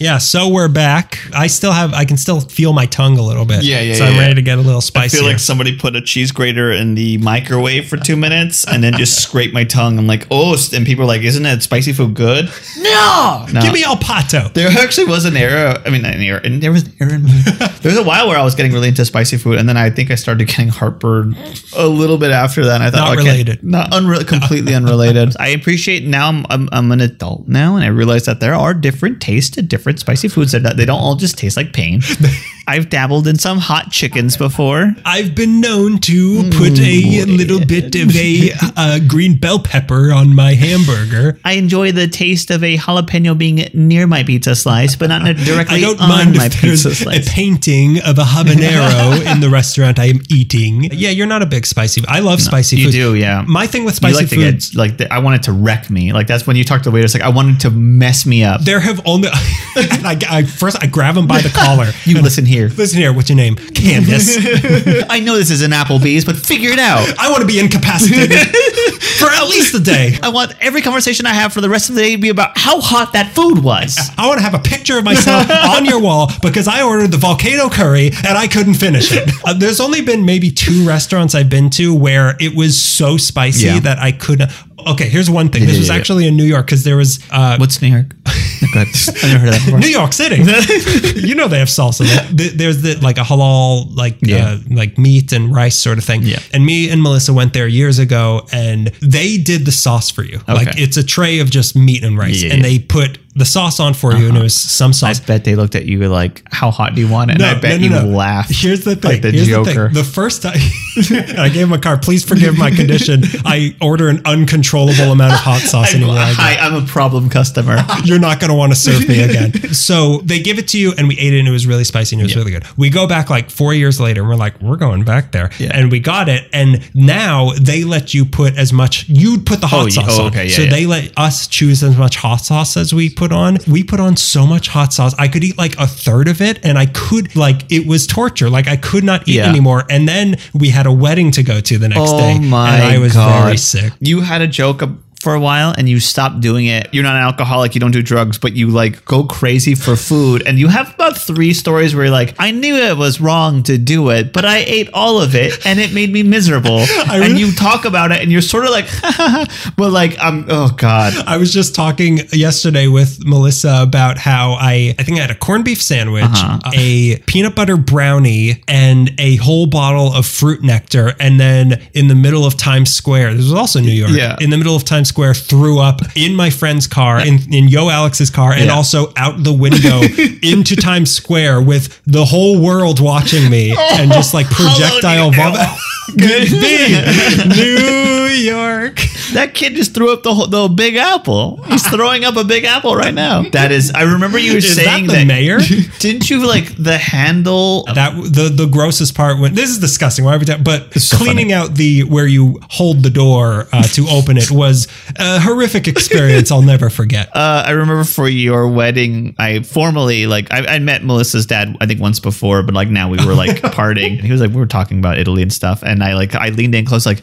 Yeah, 0.00 0.16
so 0.16 0.48
we're 0.48 0.68
back. 0.68 1.18
I 1.34 1.46
still 1.46 1.72
have, 1.72 1.92
I 1.92 2.06
can 2.06 2.16
still 2.16 2.40
feel 2.40 2.72
my 2.72 2.86
tongue 2.86 3.18
a 3.18 3.22
little 3.22 3.44
bit. 3.44 3.62
Yeah, 3.64 3.82
yeah, 3.82 3.92
So 3.92 4.06
I'm 4.06 4.14
yeah. 4.14 4.20
ready 4.20 4.34
to 4.36 4.40
get 4.40 4.56
a 4.56 4.62
little 4.62 4.80
spicy. 4.80 5.18
I 5.18 5.20
feel 5.20 5.28
like 5.28 5.38
somebody 5.38 5.76
put 5.76 5.94
a 5.94 6.00
cheese 6.00 6.32
grater 6.32 6.72
in 6.72 6.94
the 6.94 7.18
microwave 7.18 7.86
for 7.86 7.98
two 7.98 8.16
minutes 8.16 8.66
and 8.66 8.82
then 8.82 8.94
just 8.94 9.22
scrape 9.22 9.52
my 9.52 9.64
tongue. 9.64 9.98
I'm 9.98 10.06
like, 10.06 10.26
oh, 10.30 10.56
and 10.72 10.86
people 10.86 11.04
are 11.04 11.06
like, 11.06 11.20
isn't 11.20 11.42
that 11.42 11.62
spicy 11.62 11.92
food 11.92 12.14
good? 12.14 12.46
No, 12.78 13.44
no. 13.52 13.60
Give 13.60 13.74
me 13.74 13.84
El 13.84 13.96
Pato. 13.96 14.50
There 14.54 14.70
actually 14.70 15.06
was 15.08 15.26
an 15.26 15.36
era. 15.36 15.82
I 15.84 15.90
mean, 15.90 16.02
an 16.06 16.22
era, 16.22 16.40
and 16.42 16.62
there 16.62 16.72
was 16.72 16.84
an 16.84 16.94
era. 16.98 17.12
In 17.12 17.24
there 17.26 17.92
was 17.92 17.98
a 17.98 18.02
while 18.02 18.26
where 18.26 18.38
I 18.38 18.42
was 18.42 18.54
getting 18.54 18.72
really 18.72 18.88
into 18.88 19.04
spicy 19.04 19.36
food, 19.36 19.58
and 19.58 19.68
then 19.68 19.76
I 19.76 19.90
think 19.90 20.10
I 20.10 20.14
started 20.14 20.48
getting 20.48 20.68
heartburn 20.68 21.36
a 21.76 21.86
little 21.86 22.16
bit 22.16 22.30
after 22.30 22.64
that. 22.64 22.76
And 22.76 22.84
I 22.84 22.90
thought, 22.90 23.04
Not 23.08 23.18
okay, 23.18 23.28
related. 23.32 23.62
not 23.62 23.90
unre- 23.90 24.26
completely 24.26 24.74
unrelated. 24.74 25.36
I 25.38 25.48
appreciate 25.48 26.06
now. 26.06 26.28
I'm, 26.30 26.46
I'm 26.48 26.68
I'm 26.72 26.90
an 26.92 27.02
adult 27.02 27.48
now, 27.48 27.76
and 27.76 27.84
I 27.84 27.88
realize 27.88 28.24
that 28.24 28.40
there 28.40 28.54
are 28.54 28.72
different 28.72 29.20
tastes 29.20 29.50
to 29.56 29.62
different 29.62 29.89
spicy 29.98 30.28
foods. 30.28 30.52
That 30.52 30.76
they 30.76 30.84
don't 30.84 31.00
all 31.00 31.16
just 31.16 31.38
taste 31.38 31.56
like 31.56 31.72
pain. 31.72 32.00
I've 32.70 32.88
dabbled 32.88 33.26
in 33.26 33.36
some 33.36 33.58
hot 33.58 33.90
chickens 33.90 34.36
before. 34.36 34.94
I've 35.04 35.34
been 35.34 35.60
known 35.60 35.98
to 36.02 36.48
put 36.52 36.78
a 36.78 37.24
little 37.24 37.58
bit 37.66 37.96
of 37.96 38.14
a 38.14 38.52
uh, 38.76 39.00
green 39.08 39.36
bell 39.38 39.58
pepper 39.58 40.12
on 40.12 40.36
my 40.36 40.54
hamburger. 40.54 41.36
I 41.44 41.54
enjoy 41.54 41.90
the 41.90 42.06
taste 42.06 42.48
of 42.52 42.62
a 42.62 42.76
jalapeno 42.76 43.36
being 43.36 43.68
near 43.74 44.06
my 44.06 44.22
pizza 44.22 44.54
slice, 44.54 44.94
but 44.94 45.08
not 45.08 45.24
directly 45.36 45.78
I 45.78 45.80
don't 45.80 46.00
on 46.00 46.08
mind 46.08 46.36
my 46.36 46.46
if 46.46 46.60
there's 46.60 46.84
pizza 46.86 47.10
a 47.10 47.20
painting 47.22 47.98
of 48.04 48.18
a 48.18 48.22
habanero 48.22 49.26
in 49.32 49.40
the 49.40 49.50
restaurant 49.50 49.98
I 49.98 50.04
am 50.04 50.20
eating. 50.30 50.84
Yeah, 50.84 51.10
you're 51.10 51.26
not 51.26 51.42
a 51.42 51.46
big 51.46 51.66
spicy. 51.66 52.04
I 52.06 52.20
love 52.20 52.40
spicy 52.40 52.76
you 52.76 52.84
food. 52.84 52.92
do, 52.92 53.14
yeah. 53.16 53.42
My 53.48 53.66
thing 53.66 53.84
with 53.84 53.94
You 53.94 53.96
spicy 53.96 54.14
like 54.14 54.28
to 54.28 54.34
food. 54.36 54.60
get 54.60 54.74
like 54.76 54.96
the, 54.98 55.12
I 55.12 55.18
want 55.18 55.34
it 55.40 55.42
to 55.44 55.52
wreck 55.52 55.90
me. 55.90 56.12
Like 56.12 56.28
that's 56.28 56.46
when 56.46 56.54
you 56.54 56.62
talk 56.62 56.82
to 56.82 56.90
the 56.90 56.94
waiter. 56.94 57.04
It's 57.06 57.14
like 57.14 57.24
I 57.24 57.30
wanted 57.30 57.58
to 57.62 57.70
mess 57.70 58.26
me 58.26 58.44
up. 58.44 58.60
there 58.60 58.78
have 58.78 59.00
only. 59.04 59.28
I, 59.34 60.16
I 60.30 60.42
first 60.44 60.80
I 60.80 60.86
grab 60.86 61.16
him 61.16 61.26
by 61.26 61.40
the 61.40 61.48
collar. 61.48 61.88
You 62.04 62.20
listen 62.22 62.44
here. 62.44 62.59
Listen 62.68 62.98
here. 62.98 63.12
What's 63.12 63.28
your 63.28 63.36
name? 63.36 63.56
Candace. 63.56 64.36
I 65.10 65.20
know 65.20 65.36
this 65.36 65.50
is 65.50 65.62
an 65.62 65.70
Applebee's, 65.72 66.24
but 66.24 66.36
figure 66.36 66.70
it 66.70 66.78
out. 66.78 67.06
I 67.18 67.30
want 67.30 67.40
to 67.40 67.46
be 67.46 67.58
incapacitated 67.58 68.38
for 69.18 69.26
at 69.30 69.44
least 69.48 69.74
a 69.74 69.80
day. 69.80 70.18
I 70.22 70.28
want 70.28 70.52
every 70.60 70.82
conversation 70.82 71.26
I 71.26 71.34
have 71.34 71.52
for 71.52 71.60
the 71.60 71.68
rest 71.68 71.88
of 71.88 71.94
the 71.94 72.02
day 72.02 72.12
to 72.16 72.18
be 72.20 72.28
about 72.28 72.56
how 72.56 72.80
hot 72.80 73.12
that 73.14 73.32
food 73.34 73.62
was. 73.62 73.98
I 74.18 74.26
want 74.26 74.38
to 74.38 74.42
have 74.44 74.54
a 74.54 74.58
picture 74.58 74.98
of 74.98 75.04
myself 75.04 75.50
on 75.50 75.84
your 75.84 76.00
wall 76.00 76.30
because 76.42 76.68
I 76.68 76.82
ordered 76.82 77.10
the 77.10 77.16
volcano 77.18 77.68
curry 77.68 78.08
and 78.08 78.36
I 78.38 78.46
couldn't 78.48 78.74
finish 78.74 79.10
it. 79.12 79.30
Uh, 79.44 79.54
there's 79.54 79.80
only 79.80 80.00
been 80.02 80.24
maybe 80.24 80.50
two 80.50 80.86
restaurants 80.86 81.34
I've 81.34 81.48
been 81.50 81.70
to 81.70 81.94
where 81.94 82.36
it 82.40 82.54
was 82.54 82.80
so 82.80 83.16
spicy 83.16 83.66
Yeah. 83.66 83.80
that 83.80 83.98
I 83.98 84.12
couldn't. 84.12 84.50
Okay, 84.86 85.08
here's 85.08 85.30
one 85.30 85.48
thing. 85.48 85.62
This 85.62 85.74
yeah, 85.74 85.78
was 85.80 85.88
yeah. 85.88 85.94
actually 85.96 86.26
in 86.26 86.36
New 86.36 86.44
York 86.44 86.66
because 86.66 86.84
there 86.84 86.96
was 86.96 87.18
uh, 87.30 87.56
What's 87.58 87.80
New 87.82 87.88
York? 87.88 88.14
No. 88.74 88.82
I've 88.82 89.22
never 89.22 89.38
heard 89.38 89.48
of 89.48 89.54
that 89.54 89.62
before. 89.64 89.78
New 89.80 89.88
York 89.88 90.12
City. 90.12 90.36
you 91.26 91.34
know 91.34 91.48
they 91.48 91.58
have 91.58 91.68
salsa. 91.68 92.04
there. 92.30 92.50
There's 92.50 92.82
the 92.82 92.94
like 93.00 93.16
a 93.16 93.22
halal 93.22 93.96
like 93.96 94.18
Yeah. 94.20 94.50
uh, 94.50 94.58
like 94.70 94.98
meat 94.98 95.32
and 95.32 95.52
rice 95.52 95.76
sort 95.78 95.96
of 95.98 96.04
thing. 96.04 96.22
Yeah. 96.22 96.40
And 96.52 96.64
me 96.66 96.90
and 96.90 97.02
Melissa 97.02 97.32
went 97.32 97.54
there 97.54 97.66
years 97.66 97.98
ago, 97.98 98.46
and 98.52 98.88
they 99.00 99.38
did 99.38 99.64
the 99.64 99.72
sauce 99.72 100.10
for 100.10 100.22
you. 100.22 100.40
Like 100.46 100.78
it's 100.78 100.98
a 100.98 101.02
tray 101.02 101.40
of 101.40 101.50
just 101.50 101.74
meat 101.74 102.04
and 102.04 102.18
rice, 102.18 102.42
Yeah, 102.42 102.52
and 102.52 102.58
yeah. 102.62 102.68
they 102.68 102.78
put 102.78 103.18
the 103.34 103.44
sauce 103.44 103.78
on 103.78 103.94
for 103.94 104.12
you, 104.12 104.26
and 104.26 104.28
it 104.28 104.30
uh-huh. 104.30 104.42
was 104.42 104.54
some 104.54 104.92
sauce. 104.92 105.20
I 105.20 105.24
bet 105.24 105.44
they 105.44 105.54
looked 105.54 105.74
at 105.76 105.86
you 105.86 106.08
like, 106.08 106.42
"How 106.50 106.70
hot 106.70 106.94
do 106.94 107.00
you 107.00 107.08
want 107.08 107.30
it?" 107.30 107.34
And 107.34 107.44
I 107.44 107.58
bet 107.60 107.80
you 107.80 107.90
laughed. 107.90 108.50
Here's 108.52 108.84
the 108.84 108.96
thing. 108.96 109.10
like 109.10 109.22
the 109.22 109.30
Here's 109.30 109.46
Joker. 109.46 109.72
The, 109.72 109.74
thing. 109.86 109.94
the 109.94 110.04
first 110.04 110.42
time 110.42 110.56
I 111.38 111.48
gave 111.48 111.66
him 111.66 111.72
a 111.72 111.78
card, 111.78 112.02
please 112.02 112.24
forgive 112.24 112.58
my 112.58 112.70
condition. 112.70 113.22
I 113.44 113.76
order 113.80 114.08
an 114.08 114.22
uncontrollable 114.24 115.12
amount 115.12 115.34
of 115.34 115.38
hot 115.38 115.60
sauce 115.60 115.94
anywhere 115.94 116.16
I 116.18 116.30
go 116.30 116.34
Hi, 116.36 116.56
I'm 116.56 116.82
a 116.82 116.86
problem 116.86 117.30
customer. 117.30 117.78
you're 118.04 118.18
not 118.18 118.40
going 118.40 118.50
to 118.50 118.56
want 118.56 118.72
to 118.72 118.78
serve 118.78 119.08
me 119.08 119.22
again. 119.22 119.74
so 119.74 120.18
they 120.18 120.40
give 120.40 120.58
it 120.58 120.68
to 120.68 120.78
you, 120.78 120.92
and 120.98 121.06
we 121.06 121.16
ate 121.18 121.32
it, 121.32 121.38
and 121.38 121.48
it 121.48 121.52
was 121.52 121.66
really 121.66 121.84
spicy, 121.84 122.16
and 122.16 122.20
it 122.20 122.24
was 122.24 122.36
really 122.36 122.50
good. 122.50 122.64
We 122.76 122.90
go 122.90 123.06
back 123.06 123.30
like 123.30 123.50
four 123.50 123.74
years 123.74 124.00
later, 124.00 124.22
and 124.22 124.28
we're 124.28 124.36
like, 124.36 124.60
we're 124.60 124.76
going 124.76 125.04
back 125.04 125.32
there, 125.32 125.50
Yeah. 125.58 125.70
and 125.72 125.90
we 125.92 126.00
got 126.00 126.28
it, 126.28 126.48
and 126.52 126.88
now 126.94 127.52
they 127.60 127.84
let 127.84 128.12
you 128.12 128.24
put 128.24 128.56
as 128.56 128.72
much. 128.72 129.08
You'd 129.08 129.46
put 129.46 129.60
the 129.60 129.66
hot 129.68 129.86
Oh, 129.86 129.88
sauce 129.88 130.18
Oh, 130.18 130.22
on, 130.22 130.28
okay, 130.28 130.46
yeah, 130.46 130.56
so 130.56 130.66
they 130.66 130.86
let 130.86 131.16
us 131.16 131.46
choose 131.46 131.82
as 131.82 131.96
much 131.96 132.16
hot 132.16 132.40
sauce 132.40 132.76
as 132.76 132.92
we 132.92 133.08
put 133.20 133.32
on. 133.32 133.58
We 133.68 133.84
put 133.84 134.00
on 134.00 134.16
so 134.16 134.46
much 134.46 134.68
hot 134.68 134.92
sauce, 134.94 135.14
I 135.18 135.28
could 135.28 135.44
eat 135.44 135.58
like 135.58 135.74
a 135.78 135.86
third 135.86 136.26
of 136.28 136.40
it, 136.40 136.58
and 136.64 136.78
I 136.78 136.86
could 136.86 137.36
like 137.36 137.70
it 137.70 137.86
was 137.86 138.06
torture. 138.06 138.48
Like 138.48 138.66
I 138.66 138.76
could 138.76 139.04
not 139.04 139.28
eat 139.28 139.34
Yeah. 139.36 139.48
anymore. 139.48 139.84
And 139.90 140.08
then 140.08 140.36
we 140.54 140.70
had 140.70 140.86
a 140.86 140.92
wedding 141.04 141.30
to 141.32 141.42
go 141.42 141.60
to 141.60 141.78
the 141.78 141.88
next 141.88 142.10
oh 142.12 142.18
day, 142.18 142.36
Oh 142.38 142.40
my 142.40 142.74
and 142.74 142.82
I 142.94 142.98
was 142.98 143.12
god! 143.12 143.44
very 143.44 143.56
sick. 143.58 143.92
You 144.00 144.22
had 144.22 144.40
a 144.40 144.46
joke 144.48 144.82
ab- 144.82 144.98
for 145.20 145.34
a 145.34 145.40
while, 145.40 145.74
and 145.76 145.86
you 145.88 146.00
stop 146.00 146.40
doing 146.40 146.64
it. 146.66 146.88
You're 146.92 147.02
not 147.04 147.16
an 147.16 147.22
alcoholic. 147.22 147.74
You 147.74 147.80
don't 147.80 147.90
do 147.90 148.02
drugs, 148.02 148.38
but 148.38 148.54
you 148.54 148.68
like 148.70 149.04
go 149.04 149.24
crazy 149.24 149.74
for 149.74 149.94
food. 149.94 150.42
And 150.46 150.58
you 150.58 150.68
have 150.68 150.94
about 150.94 151.16
three 151.18 151.52
stories 151.52 151.94
where 151.94 152.04
you're 152.06 152.12
like, 152.12 152.34
"I 152.38 152.50
knew 152.52 152.74
it 152.76 152.96
was 152.96 153.20
wrong 153.20 153.62
to 153.64 153.76
do 153.76 154.08
it, 154.10 154.32
but 154.32 154.44
I 154.46 154.58
ate 154.58 154.88
all 154.94 155.20
of 155.20 155.34
it, 155.34 155.64
and 155.66 155.78
it 155.78 155.92
made 155.92 156.10
me 156.12 156.22
miserable." 156.22 156.78
and 157.10 157.38
you 157.38 157.52
talk 157.52 157.84
about 157.84 158.12
it, 158.12 158.22
and 158.22 158.32
you're 158.32 158.40
sort 158.40 158.64
of 158.64 158.70
like, 158.70 158.86
"But 159.76 159.90
like, 159.92 160.16
I'm 160.20 160.46
oh 160.48 160.70
god." 160.76 161.12
I 161.26 161.36
was 161.36 161.52
just 161.52 161.74
talking 161.74 162.20
yesterday 162.32 162.86
with 162.86 163.24
Melissa 163.24 163.78
about 163.82 164.16
how 164.18 164.52
I 164.52 164.94
I 164.98 165.02
think 165.02 165.18
I 165.18 165.20
had 165.22 165.30
a 165.30 165.34
corned 165.34 165.64
beef 165.64 165.82
sandwich, 165.82 166.24
Uh-huh. 166.24 166.70
a 166.74 167.16
peanut 167.26 167.54
butter 167.54 167.76
brownie, 167.76 168.62
and 168.68 169.12
a 169.18 169.36
whole 169.36 169.66
bottle 169.66 170.12
of 170.14 170.24
fruit 170.26 170.62
nectar, 170.62 171.14
and 171.20 171.38
then 171.38 171.80
in 171.92 172.08
the 172.08 172.14
middle 172.14 172.46
of 172.46 172.56
Times 172.56 172.90
Square, 172.90 173.34
this 173.34 173.44
was 173.44 173.52
also 173.52 173.80
New 173.80 173.92
York. 173.92 174.12
Yeah. 174.12 174.36
In 174.40 174.50
the 174.50 174.56
middle 174.56 174.74
of 174.76 174.84
Times 174.84 175.09
Square, 175.10 175.34
threw 175.34 175.78
up 175.78 176.00
in 176.16 176.34
my 176.34 176.48
friend's 176.48 176.86
car, 176.86 177.20
in, 177.20 177.38
in 177.52 177.68
Yo 177.68 177.90
Alex's 177.90 178.30
car, 178.30 178.52
and 178.52 178.66
Yeah. 178.66 178.72
also 178.74 179.12
out 179.16 179.44
the 179.44 179.52
window 179.52 180.00
into 180.42 180.74
Times 180.76 181.10
Square 181.12 181.60
with 181.62 182.00
the 182.06 182.24
whole 182.24 182.58
world 182.64 182.98
watching 183.00 183.50
me 183.50 183.74
and 183.76 184.10
just 184.10 184.32
like 184.32 184.46
projectile 184.48 185.30
vomit. 185.32 185.60
could 186.10 186.50
be 186.50 187.48
New 187.56 188.26
York. 188.26 189.00
That 189.32 189.52
kid 189.54 189.74
just 189.74 189.94
threw 189.94 190.12
up 190.12 190.22
the 190.22 190.34
whole, 190.34 190.46
the 190.46 190.68
Big 190.68 190.96
Apple. 190.96 191.62
He's 191.64 191.86
throwing 191.86 192.24
up 192.24 192.36
a 192.36 192.44
Big 192.44 192.64
Apple 192.64 192.96
right 192.96 193.14
now. 193.14 193.42
That 193.50 193.70
is. 193.70 193.92
I 193.92 194.02
remember 194.02 194.38
you 194.38 194.54
Is 194.54 194.74
saying 194.74 195.06
that 195.06 195.20
the 195.20 195.24
mayor? 195.24 195.58
Didn't 196.00 196.30
you 196.30 196.46
like 196.46 196.76
the 196.76 196.98
handle? 196.98 197.84
That 197.94 198.14
the 198.14 198.50
the 198.52 198.66
grossest 198.66 199.14
part 199.14 199.38
when 199.38 199.54
this 199.54 199.70
is 199.70 199.78
disgusting. 199.78 200.24
Why 200.24 200.34
every 200.34 200.46
time, 200.46 200.62
but 200.62 200.92
so 200.94 201.16
cleaning 201.16 201.52
out 201.52 201.74
the 201.74 202.04
where 202.04 202.26
you 202.26 202.58
hold 202.70 203.02
the 203.02 203.10
door 203.10 203.68
uh, 203.72 203.82
to 203.82 204.06
open 204.08 204.36
it 204.36 204.50
was 204.50 204.88
a 205.16 205.40
horrific 205.40 205.86
experience. 205.86 206.50
I'll 206.50 206.62
never 206.62 206.90
forget. 206.90 207.28
Uh, 207.40 207.62
I 207.64 207.70
remember 207.70 208.04
for 208.04 208.28
your 208.28 208.68
wedding, 208.68 209.34
I 209.38 209.62
formally 209.62 210.26
like 210.26 210.52
I, 210.52 210.74
I 210.74 210.78
met 210.78 211.02
Melissa's 211.02 211.46
dad. 211.46 211.74
I 211.80 211.86
think 211.86 212.00
once 212.00 212.20
before, 212.20 212.62
but 212.62 212.74
like 212.74 212.88
now 212.88 213.08
we 213.08 213.24
were 213.24 213.34
like 213.34 213.62
partying. 213.62 214.18
And 214.18 214.20
he 214.20 214.32
was 214.32 214.40
like, 214.40 214.50
we 214.50 214.56
were 214.56 214.66
talking 214.66 214.98
about 214.98 215.16
Italy 215.18 215.40
and 215.40 215.52
stuff, 215.52 215.82
and 215.82 215.99
I 216.02 216.14
like 216.14 216.34
I 216.34 216.48
leaned 216.50 216.74
in 216.74 216.84
close, 216.84 217.06
like. 217.06 217.22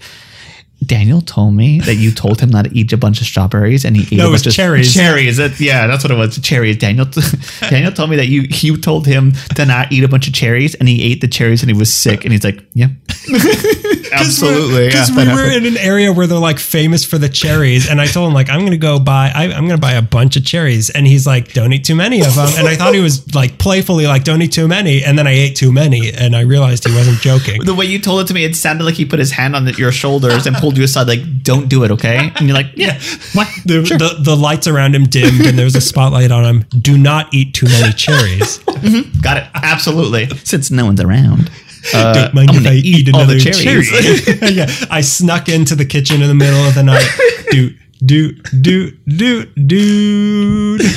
Daniel 0.88 1.22
told 1.22 1.54
me 1.54 1.80
that 1.82 1.96
you 1.96 2.12
told 2.12 2.40
him 2.42 2.50
not 2.50 2.66
to 2.66 2.76
eat 2.78 2.92
a 2.94 2.98
bunch 2.98 3.22
of 3.22 3.28
strawberries, 3.28 3.86
and 3.86 3.96
he 3.96 4.04
ate 4.04 4.18
No, 4.18 4.26
a 4.26 4.30
it 4.30 4.32
was 4.32 4.42
bunch 4.42 4.48
of 4.48 4.54
cherries. 4.56 4.94
Cherries, 4.94 5.38
that, 5.38 5.60
yeah, 5.60 5.86
that's 5.88 6.04
what 6.04 6.12
it 6.12 6.16
was. 6.18 6.40
Cherries. 6.40 6.78
Daniel, 6.78 7.06
Daniel 7.70 7.92
told 7.92 8.10
me 8.10 8.16
that 8.16 8.28
you 8.28 8.44
you 8.50 8.78
told 8.78 9.06
him 9.06 9.34
to 9.56 9.66
not 9.66 9.92
eat 9.92 10.04
a 10.04 10.08
bunch 10.08 10.28
of 10.28 10.34
cherries, 10.34 10.76
and 10.76 10.88
he 10.88 11.04
ate 11.12 11.22
the 11.22 11.28
cherries, 11.28 11.62
and 11.62 11.70
he 11.70 11.78
was 11.78 11.94
sick, 11.94 12.24
and 12.24 12.32
he's 12.34 12.44
like, 12.44 12.64
yeah, 12.74 12.88
absolutely, 14.12 14.88
because 14.88 15.10
yeah, 15.10 15.16
we 15.16 15.24
were 15.26 15.42
happened. 15.50 15.66
in 15.66 15.74
an 15.74 15.78
area 15.80 16.12
where 16.14 16.28
they're 16.28 16.38
like 16.38 16.60
famous 16.60 17.04
for 17.06 17.18
the 17.18 17.30
cherries, 17.30 17.90
and 17.90 18.00
I 18.02 18.08
told 18.08 18.28
him 18.28 18.34
like 18.34 18.50
I'm 18.50 18.62
gonna 18.64 18.78
go 18.78 19.00
buy 19.00 19.32
I, 19.34 19.46
I'm 19.46 19.68
gonna 19.68 19.78
buy 19.78 19.94
a 19.94 20.02
bunch 20.02 20.36
of 20.36 20.46
cherries, 20.46 20.90
and 20.90 21.06
he's 21.08 21.26
like 21.28 21.54
don't 21.54 21.74
eat 21.74 21.84
too 21.86 21.96
many 21.96 22.22
of 22.22 22.36
them, 22.36 22.50
and 22.58 22.68
I 22.68 22.76
thought 22.76 22.94
he 22.94 23.02
was 23.02 23.34
like 23.36 23.58
playfully 23.58 24.08
like 24.08 24.24
don't 24.24 24.42
eat 24.42 24.52
too 24.52 24.68
many, 24.68 25.04
and 25.04 25.18
then 25.18 25.28
I 25.28 25.32
ate 25.32 25.56
too 25.56 25.72
many, 25.72 26.12
and 26.14 26.36
I 26.36 26.42
realized 26.42 26.88
he 26.88 26.94
wasn't 26.96 27.20
joking. 27.20 27.64
the 27.64 27.76
way 27.76 27.86
you 27.86 28.00
told 28.00 28.22
it 28.22 28.28
to 28.28 28.34
me, 28.34 28.46
it 28.46 28.56
sounded 28.56 28.84
like 28.84 28.96
he 28.96 29.06
put 29.06 29.20
his 29.20 29.32
hand 29.32 29.56
on 29.56 29.66
the, 29.66 29.74
your 29.74 29.92
shoulders 29.92 30.46
and 30.46 30.56
pulled 30.56 30.77
you 30.78 30.84
aside, 30.84 31.08
like, 31.08 31.44
"Don't 31.44 31.68
do 31.68 31.84
it, 31.84 31.92
okay?" 31.92 32.32
And 32.36 32.48
you're 32.48 32.56
like, 32.56 32.72
"Yeah, 32.76 33.00
what? 33.34 33.48
The, 33.66 33.86
Sure. 33.86 33.98
the, 33.98 34.18
the 34.20 34.36
lights 34.36 34.68
around 34.68 34.96
him 34.96 35.04
dimmed 35.06 35.46
and 35.46 35.58
there 35.58 35.66
was 35.66 35.76
a 35.76 35.82
spotlight 35.82 36.32
on 36.32 36.46
him. 36.46 36.66
Do 36.82 36.98
not 36.98 37.34
eat 37.34 37.54
too 37.54 37.66
many 37.68 37.92
cherries. 37.94 38.58
Got 39.22 39.38
it. 39.38 39.46
Absolutely. 39.56 40.28
Since 40.46 40.72
no 40.72 40.86
one's 40.86 41.02
around, 41.02 41.50
uh, 41.94 42.14
Don't 42.14 42.34
mind 42.34 42.50
I'm 42.52 42.56
if 42.58 42.68
I 42.68 42.74
eat, 42.76 43.10
all 43.14 43.22
another 43.22 43.36
the 43.36 43.52
cherries. 43.52 43.90
cherry. 43.90 44.54
yeah, 44.54 44.68
I 44.90 45.02
snuck 45.02 45.50
into 45.50 45.76
the 45.76 45.86
kitchen 45.86 46.22
in 46.22 46.28
the 46.28 46.36
middle 46.36 46.64
of 46.66 46.76
the 46.76 46.84
night. 46.84 47.08
Do 47.52 47.74
do 48.06 48.32
do 48.62 48.92
do 49.08 49.46
do 49.46 50.37
dude. 50.48 50.82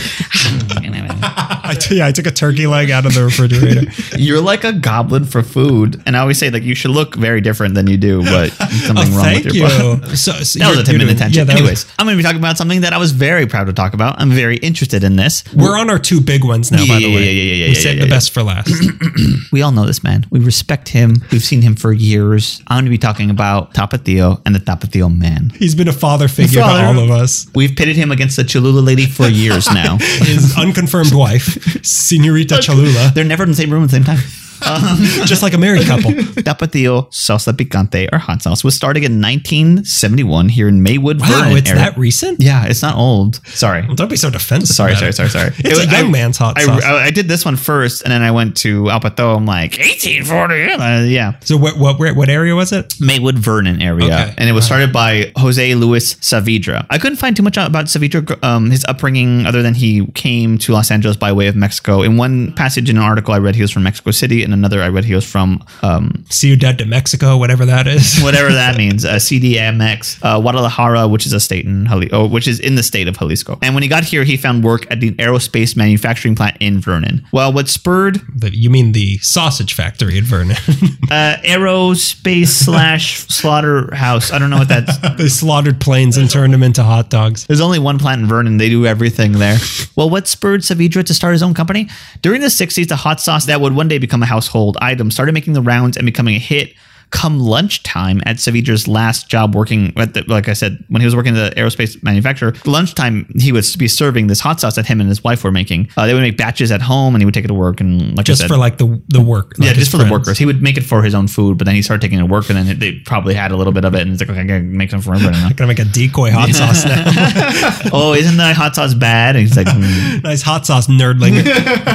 I 1.22 1.74
t- 1.78 1.98
yeah, 1.98 2.06
I 2.06 2.12
took 2.12 2.26
a 2.26 2.30
turkey 2.32 2.66
leg 2.66 2.90
out 2.90 3.06
of 3.06 3.14
the 3.14 3.22
refrigerator. 3.22 3.82
You're 4.18 4.40
like 4.40 4.64
a 4.64 4.72
goblin 4.72 5.24
for 5.24 5.42
food, 5.42 6.02
and 6.06 6.16
I 6.16 6.20
always 6.20 6.38
say 6.38 6.50
like 6.50 6.62
you 6.64 6.74
should 6.74 6.90
look 6.90 7.14
very 7.14 7.40
different 7.40 7.74
than 7.74 7.86
you 7.86 7.96
do, 7.96 8.22
but 8.24 8.50
oh, 8.60 8.66
something 8.86 9.12
Oh, 9.12 9.16
wrong 9.16 9.34
with 9.34 9.44
your 9.46 9.54
you. 9.54 9.96
body. 9.96 10.16
So, 10.16 10.32
so 10.42 10.58
That 10.58 10.68
was 10.68 10.76
you're- 10.78 10.82
a 10.82 10.84
10 10.84 10.98
minute 10.98 11.06
you're- 11.12 11.14
tangent. 11.18 11.34
Yeah, 11.36 11.44
that 11.44 11.52
was- 11.54 11.60
Anyways, 11.60 11.86
I'm 11.98 12.06
going 12.06 12.16
to 12.16 12.18
be 12.18 12.22
talking 12.24 12.38
about 12.40 12.58
something 12.58 12.80
that 12.80 12.92
I 12.92 12.98
was 12.98 13.12
very 13.12 13.46
proud 13.46 13.64
to 13.66 13.72
talk 13.72 13.94
about. 13.94 14.20
I'm 14.20 14.30
very 14.30 14.56
interested 14.56 15.04
in 15.04 15.14
this. 15.16 15.44
we're 15.54 15.78
on 15.78 15.90
our 15.90 15.98
two 15.98 16.20
big 16.20 16.44
ones 16.44 16.72
now. 16.72 16.78
by 16.78 16.84
Yeah, 16.84 16.94
the 16.98 17.00
yeah, 17.08 17.14
way, 17.14 17.24
yeah, 17.24 17.30
yeah, 17.30 17.52
yeah, 17.54 17.66
we 17.66 17.72
yeah, 17.74 17.80
saved 17.80 17.84
yeah, 17.98 18.04
the 18.04 18.08
yeah. 18.08 18.14
best 18.16 18.32
for 18.34 18.42
last. 18.42 18.72
We 19.52 19.62
all 19.62 19.72
know 19.72 19.84
this 19.84 20.04
man. 20.04 20.26
We 20.30 20.38
respect 20.38 20.88
him. 20.88 21.16
We've 21.32 21.42
seen 21.42 21.60
him 21.62 21.74
for 21.74 21.92
years. 21.92 22.62
I'm 22.68 22.76
going 22.76 22.84
to 22.84 22.90
be 22.90 22.98
talking 22.98 23.30
about 23.30 23.74
Tapatio 23.74 24.40
and 24.46 24.54
the 24.54 24.60
Tapatio 24.60 25.12
man. 25.16 25.50
He's 25.56 25.74
been 25.74 25.88
a 25.88 25.92
father 25.92 26.28
figure 26.28 26.60
Father. 26.60 26.80
to 26.82 26.86
all 26.86 26.98
of 27.04 27.10
us. 27.10 27.48
We've 27.54 27.74
pitted 27.74 27.96
him 27.96 28.12
against 28.12 28.36
the 28.36 28.44
Cholula 28.44 28.78
lady 28.80 29.06
for 29.06 29.26
years 29.40 29.66
now. 29.72 29.96
His 30.00 30.56
unconfirmed 30.56 31.14
wife, 31.14 31.84
Senorita 31.84 32.58
Cholula, 32.62 33.12
They're 33.14 33.24
never 33.24 33.42
in 33.44 33.50
the 33.50 33.56
same 33.56 33.72
room 33.72 33.82
at 33.84 33.90
the 33.90 33.96
same 33.96 34.04
time. 34.04 34.18
just 35.26 35.42
like 35.42 35.52
a 35.54 35.58
married 35.58 35.86
couple. 35.86 36.10
Tapatio 36.44 37.08
salsa 37.10 37.52
picante 37.52 38.08
or 38.12 38.18
hot 38.18 38.42
sauce 38.42 38.62
was 38.64 38.74
starting 38.74 39.04
in 39.04 39.20
1971 39.20 40.48
here 40.48 40.68
in 40.68 40.82
Maywood, 40.82 41.20
Wow, 41.20 41.26
Vernon 41.28 41.56
it's 41.56 41.70
area. 41.70 41.82
that 41.82 41.96
recent. 41.98 42.40
Yeah, 42.40 42.66
it's 42.66 42.82
not 42.82 42.96
old. 42.96 43.40
Sorry. 43.46 43.86
Don't 43.94 44.08
be 44.10 44.16
so 44.16 44.30
defensive. 44.30 44.74
Sorry, 44.76 44.94
sorry, 44.96 45.12
sorry, 45.12 45.28
sorry. 45.28 45.48
It's 45.58 45.78
It 45.78 45.88
a 45.88 45.90
young 45.90 46.06
I- 46.08 46.10
man's 46.10 46.38
hot 46.38 46.58
I, 46.58 46.64
sauce. 46.64 46.84
I, 46.84 47.04
I 47.06 47.10
did 47.10 47.28
this 47.28 47.44
one 47.44 47.56
first, 47.56 48.02
and 48.02 48.12
then 48.12 48.22
I 48.22 48.30
went 48.30 48.56
to 48.58 48.90
El 48.90 49.00
Pato. 49.00 49.36
I'm 49.36 49.46
like 49.46 49.72
1840. 49.78 50.72
Uh, 50.72 51.02
yeah, 51.04 51.38
so 51.40 51.56
what, 51.56 51.78
what 51.78 51.98
what 52.16 52.28
area 52.28 52.54
was 52.54 52.72
it? 52.72 52.94
Maywood 53.00 53.38
Vernon 53.38 53.80
area, 53.82 54.06
Okay. 54.06 54.34
and 54.38 54.48
it 54.48 54.52
was 54.52 54.64
started 54.64 54.92
by 54.92 55.32
Jose 55.36 55.74
Luis 55.74 56.14
Saavedra. 56.14 56.86
I 56.90 56.98
couldn't 56.98 57.18
find 57.18 57.36
too 57.36 57.42
much 57.42 57.56
about 57.56 57.86
Saavedra, 57.86 58.42
um, 58.44 58.70
his 58.70 58.84
upbringing, 58.86 59.46
other 59.46 59.62
than 59.62 59.74
he 59.74 60.06
came 60.12 60.58
to 60.58 60.72
Los 60.72 60.90
Angeles 60.90 61.16
by 61.16 61.32
way 61.32 61.46
of 61.48 61.56
Mexico. 61.56 62.02
In 62.02 62.16
one 62.16 62.52
passage 62.54 62.88
in 62.90 62.96
an 62.96 63.02
article 63.02 63.34
I 63.34 63.38
read, 63.38 63.54
he 63.54 63.62
was 63.62 63.70
from 63.70 63.82
Mexico 63.82 64.10
City, 64.10 64.42
and 64.52 64.60
another 64.60 64.82
I 64.82 64.88
read 64.88 65.04
he 65.04 65.14
was 65.14 65.24
from 65.24 65.64
um, 65.82 66.24
Ciudad 66.28 66.76
de 66.76 66.84
Mexico, 66.86 67.36
whatever 67.36 67.64
that 67.66 67.86
is. 67.86 68.18
whatever 68.22 68.52
that 68.52 68.76
means, 68.82 69.04
uh, 69.04 69.14
CDMX, 69.14 70.18
uh, 70.22 70.40
Guadalajara, 70.40 71.08
which 71.08 71.26
is 71.26 71.32
a 71.32 71.40
state 71.40 71.64
in 71.66 71.86
Jalisco, 71.86 72.16
oh, 72.22 72.26
which 72.26 72.48
is 72.48 72.60
in 72.60 72.74
the 72.74 72.82
state 72.82 73.08
of 73.08 73.16
Jalisco. 73.18 73.58
And 73.62 73.74
when 73.74 73.82
he 73.82 73.88
got 73.88 74.04
here, 74.04 74.24
he 74.24 74.36
found 74.36 74.64
work 74.64 74.86
at 74.90 75.00
the 75.00 75.12
aerospace 75.12 75.76
manufacturing 75.76 76.34
plant 76.34 76.56
in 76.60 76.80
Vernon. 76.80 77.24
Well, 77.32 77.52
what 77.52 77.68
spurred 77.68 78.20
The- 78.36 78.56
you 78.56 78.70
mean 78.70 78.92
the 78.92 79.18
sausage 79.18 79.74
factory 79.74 80.18
at 80.18 80.24
Vernon? 80.24 80.56
uh, 81.10 81.36
aerospace 81.44 82.48
slash 82.48 83.18
slaughterhouse? 83.28 84.32
I 84.32 84.38
don't 84.38 84.50
know 84.50 84.58
what 84.58 84.68
that's. 84.68 84.98
they 85.16 85.28
slaughtered 85.28 85.80
planes 85.80 86.16
and 86.16 86.28
turned 86.30 86.52
them 86.52 86.62
into 86.62 86.82
hot 86.82 87.10
dogs. 87.10 87.46
There's 87.46 87.60
only 87.60 87.78
one 87.78 87.98
plant 87.98 88.22
in 88.22 88.26
Vernon. 88.28 88.56
They 88.58 88.68
do 88.68 88.86
everything 88.86 89.32
there. 89.32 89.58
well, 89.96 90.10
what 90.10 90.28
spurred 90.28 90.60
Saavedra 90.60 91.04
to 91.04 91.14
start 91.14 91.32
his 91.32 91.42
own 91.42 91.54
company? 91.54 91.88
During 92.22 92.40
the 92.40 92.48
60s, 92.48 92.88
the 92.88 92.96
hot 92.96 93.20
sauce 93.20 93.46
that 93.46 93.60
would 93.60 93.74
one 93.74 93.88
day 93.88 93.98
become 93.98 94.22
a 94.22 94.26
household 94.40 94.78
item 94.80 95.10
started 95.10 95.32
making 95.32 95.52
the 95.52 95.60
rounds 95.60 95.98
and 95.98 96.06
becoming 96.06 96.34
a 96.34 96.38
hit. 96.38 96.72
Come 97.10 97.40
lunchtime 97.40 98.20
at 98.24 98.36
Saavedra's 98.36 98.86
last 98.86 99.28
job 99.28 99.54
working 99.54 99.92
at 99.96 100.14
the, 100.14 100.22
like 100.28 100.48
I 100.48 100.52
said, 100.52 100.84
when 100.88 101.00
he 101.00 101.06
was 101.06 101.16
working 101.16 101.36
at 101.36 101.54
the 101.54 101.60
aerospace 101.60 102.00
manufacturer, 102.02 102.54
lunchtime 102.64 103.26
he 103.38 103.50
would 103.52 103.64
be 103.78 103.88
serving 103.88 104.28
this 104.28 104.38
hot 104.40 104.60
sauce 104.60 104.76
that 104.76 104.86
him 104.86 105.00
and 105.00 105.08
his 105.08 105.24
wife 105.24 105.42
were 105.42 105.50
making. 105.50 105.88
Uh, 105.96 106.06
they 106.06 106.14
would 106.14 106.22
make 106.22 106.36
batches 106.36 106.70
at 106.70 106.80
home 106.80 107.14
and 107.14 107.20
he 107.22 107.24
would 107.24 107.34
take 107.34 107.44
it 107.44 107.48
to 107.48 107.54
work 107.54 107.80
and 107.80 108.16
like 108.16 108.26
Just 108.26 108.42
I 108.42 108.44
said, 108.44 108.54
for 108.54 108.56
like 108.58 108.78
the 108.78 109.02
the 109.08 109.20
work. 109.20 109.54
yeah, 109.58 109.66
like 109.66 109.76
his 109.76 109.88
just 109.88 109.90
for 109.90 110.02
the 110.02 110.10
workers. 110.10 110.38
He 110.38 110.46
would 110.46 110.62
make 110.62 110.76
it 110.76 110.82
for 110.84 111.02
his 111.02 111.14
own 111.14 111.26
food, 111.26 111.58
but 111.58 111.64
then 111.64 111.74
he 111.74 111.82
started 111.82 112.00
taking 112.00 112.18
it 112.18 112.22
to 112.22 112.26
work 112.26 112.48
and 112.48 112.56
then 112.56 112.78
they 112.78 113.00
probably 113.00 113.34
had 113.34 113.50
a 113.50 113.56
little 113.56 113.72
bit 113.72 113.84
of 113.84 113.94
it 113.94 114.02
and 114.02 114.10
he's 114.10 114.20
like, 114.20 114.30
okay, 114.30 114.40
I 114.40 114.44
gotta 114.44 114.60
make 114.60 114.90
some 114.90 115.00
for 115.00 115.14
everybody 115.14 115.36
now. 115.36 115.50
Gonna 115.56 115.68
make 115.68 115.78
a 115.80 115.84
decoy 115.84 116.30
hot 116.30 116.50
sauce 116.50 116.84
now. 116.84 117.04
oh, 117.92 118.14
isn't 118.14 118.36
that 118.36 118.56
hot 118.56 118.74
sauce 118.76 118.94
bad? 118.94 119.36
And 119.36 119.46
he's 119.46 119.56
like, 119.56 119.66
"Hmm." 119.68 120.20
nice 120.22 120.42
hot 120.42 120.64
sauce 120.64 120.86
nerdling. 120.86 121.42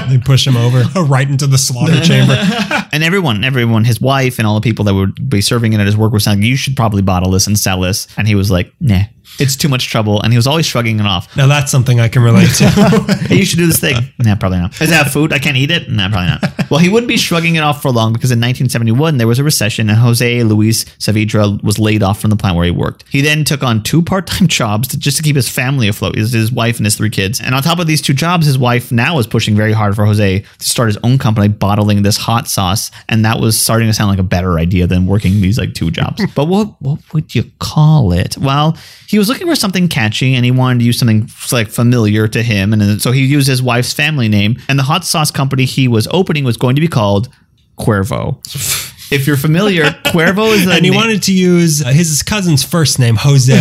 they 0.09 0.18
push 0.18 0.45
him 0.45 0.57
over 0.57 0.84
right 1.03 1.28
into 1.30 1.47
the 1.47 1.57
slaughter 1.57 1.99
chamber. 2.01 2.36
and 2.91 3.03
everyone, 3.03 3.43
everyone, 3.43 3.86
his 3.86 3.99
wife 4.01 4.39
and 4.39 4.47
all 4.47 4.55
the 4.55 4.61
people 4.61 4.86
that 4.86 4.93
would 5.05 5.29
be 5.29 5.41
serving 5.41 5.73
it 5.73 5.79
at 5.79 5.85
his 5.85 5.97
work 5.97 6.11
was 6.11 6.23
saying, 6.23 6.41
you 6.41 6.55
should 6.55 6.75
probably 6.75 7.01
bottle 7.01 7.31
this 7.31 7.47
and 7.47 7.57
sell 7.57 7.81
this. 7.81 8.07
And 8.17 8.27
he 8.27 8.35
was 8.35 8.51
like, 8.51 8.73
nah, 8.79 9.03
it's 9.39 9.55
too 9.55 9.67
much 9.69 9.89
trouble. 9.89 10.21
And 10.21 10.31
he 10.33 10.38
was 10.38 10.47
always 10.47 10.65
shrugging 10.65 10.99
it 10.99 11.05
off. 11.05 11.36
Now 11.36 11.47
that's 11.47 11.71
something 11.71 11.99
I 11.99 12.07
can 12.07 12.21
relate 12.23 12.49
to. 12.55 12.65
Hey, 13.25 13.38
you 13.38 13.45
should 13.45 13.59
do 13.59 13.67
this 13.67 13.79
thing. 13.79 13.95
Nah, 14.19 14.36
probably 14.36 14.57
not. 14.59 14.71
Does 14.73 14.89
it 14.89 14.93
have 14.95 15.11
food? 15.11 15.31
I 15.33 15.39
can't 15.39 15.57
eat 15.57 15.69
it? 15.71 15.89
Nah, 15.89 16.09
probably 16.09 16.27
not. 16.27 16.69
Well, 16.71 16.79
he 16.79 16.89
wouldn't 16.89 17.07
be 17.07 17.17
shrugging 17.17 17.55
it 17.55 17.59
off 17.59 17.81
for 17.81 17.91
long 17.91 18.11
because 18.13 18.31
in 18.31 18.39
1971 18.39 19.17
there 19.17 19.27
was 19.27 19.38
a 19.39 19.43
recession 19.43 19.89
and 19.89 19.99
Jose 19.99 20.43
Luis 20.43 20.83
Saavedra 20.99 21.61
was 21.63 21.77
laid 21.77 22.01
off 22.01 22.19
from 22.19 22.29
the 22.31 22.36
plant 22.36 22.55
where 22.55 22.65
he 22.65 22.71
worked. 22.71 23.03
He 23.09 23.21
then 23.21 23.43
took 23.43 23.61
on 23.63 23.83
two 23.83 24.01
part-time 24.01 24.47
jobs 24.59 24.88
to, 24.89 24.97
just 24.97 25.17
to 25.17 25.23
keep 25.23 25.36
his 25.36 25.47
family 25.49 25.88
afloat, 25.88 26.15
his, 26.15 26.31
his 26.33 26.51
wife 26.51 26.77
and 26.77 26.86
his 26.86 26.95
three 26.95 27.09
kids. 27.09 27.39
And 27.39 27.53
on 27.53 27.61
top 27.61 27.79
of 27.79 27.88
these 27.88 28.01
two 28.01 28.13
jobs, 28.13 28.45
his 28.45 28.57
wife 28.57 28.91
now 28.91 29.15
was 29.15 29.27
pushing 29.27 29.55
very 29.55 29.73
hard 29.73 29.95
for 29.95 30.05
Jose 30.05 30.39
to 30.39 30.65
start 30.67 30.88
his 30.89 30.97
own 31.03 31.17
company 31.17 31.47
bottling 31.49 32.01
this 32.03 32.17
hot 32.17 32.47
sauce, 32.47 32.89
and 33.09 33.23
that 33.25 33.39
was 33.39 33.59
starting 33.59 33.88
to 33.88 33.93
sound 33.93 34.09
like 34.09 34.19
a 34.19 34.23
better 34.23 34.57
idea 34.57 34.88
than 34.88 35.05
working 35.05 35.41
these 35.41 35.57
like 35.57 35.73
two 35.73 35.91
jobs. 35.91 36.23
but 36.36 36.45
what 36.45 36.81
what 36.81 36.99
would 37.13 37.36
you 37.36 37.43
call 37.59 38.11
it? 38.11 38.38
Well, 38.38 38.77
he 39.07 39.19
was 39.19 39.24
looking 39.30 39.47
for 39.47 39.55
something 39.55 39.88
catchy 39.88 40.36
and 40.36 40.45
he 40.45 40.51
wanted 40.51 40.80
to 40.80 40.86
use 40.86 40.97
something 40.99 41.30
like 41.51 41.67
familiar 41.67 42.28
to 42.28 42.43
him, 42.43 42.73
and 42.73 43.01
so 43.01 43.11
he 43.11 43.26
used 43.26 43.47
his 43.47 43.61
wife's 43.61 43.93
family 43.93 44.28
name. 44.28 44.57
And 44.67 44.80
the 44.80 44.84
hot 44.84 45.05
sauce 45.05 45.32
company 45.32 45.65
he 45.65 45.88
was 45.88 46.07
opening 46.11 46.43
was 46.43 46.57
going 46.57 46.76
to 46.76 46.82
be 46.82 46.88
called 46.88 47.30
Cuervo. 47.78 48.38
If 49.11 49.27
you're 49.27 49.37
familiar, 49.37 49.83
Cuervo 50.05 50.53
is 50.53 50.65
the 50.65 50.73
and 50.73 50.83
he 50.85 50.91
na- 50.91 50.97
wanted 50.97 51.23
to 51.23 51.33
use 51.33 51.83
uh, 51.83 51.89
his 51.89 52.23
cousin's 52.23 52.63
first 52.63 52.99
name, 52.99 53.15
Jose. 53.17 53.53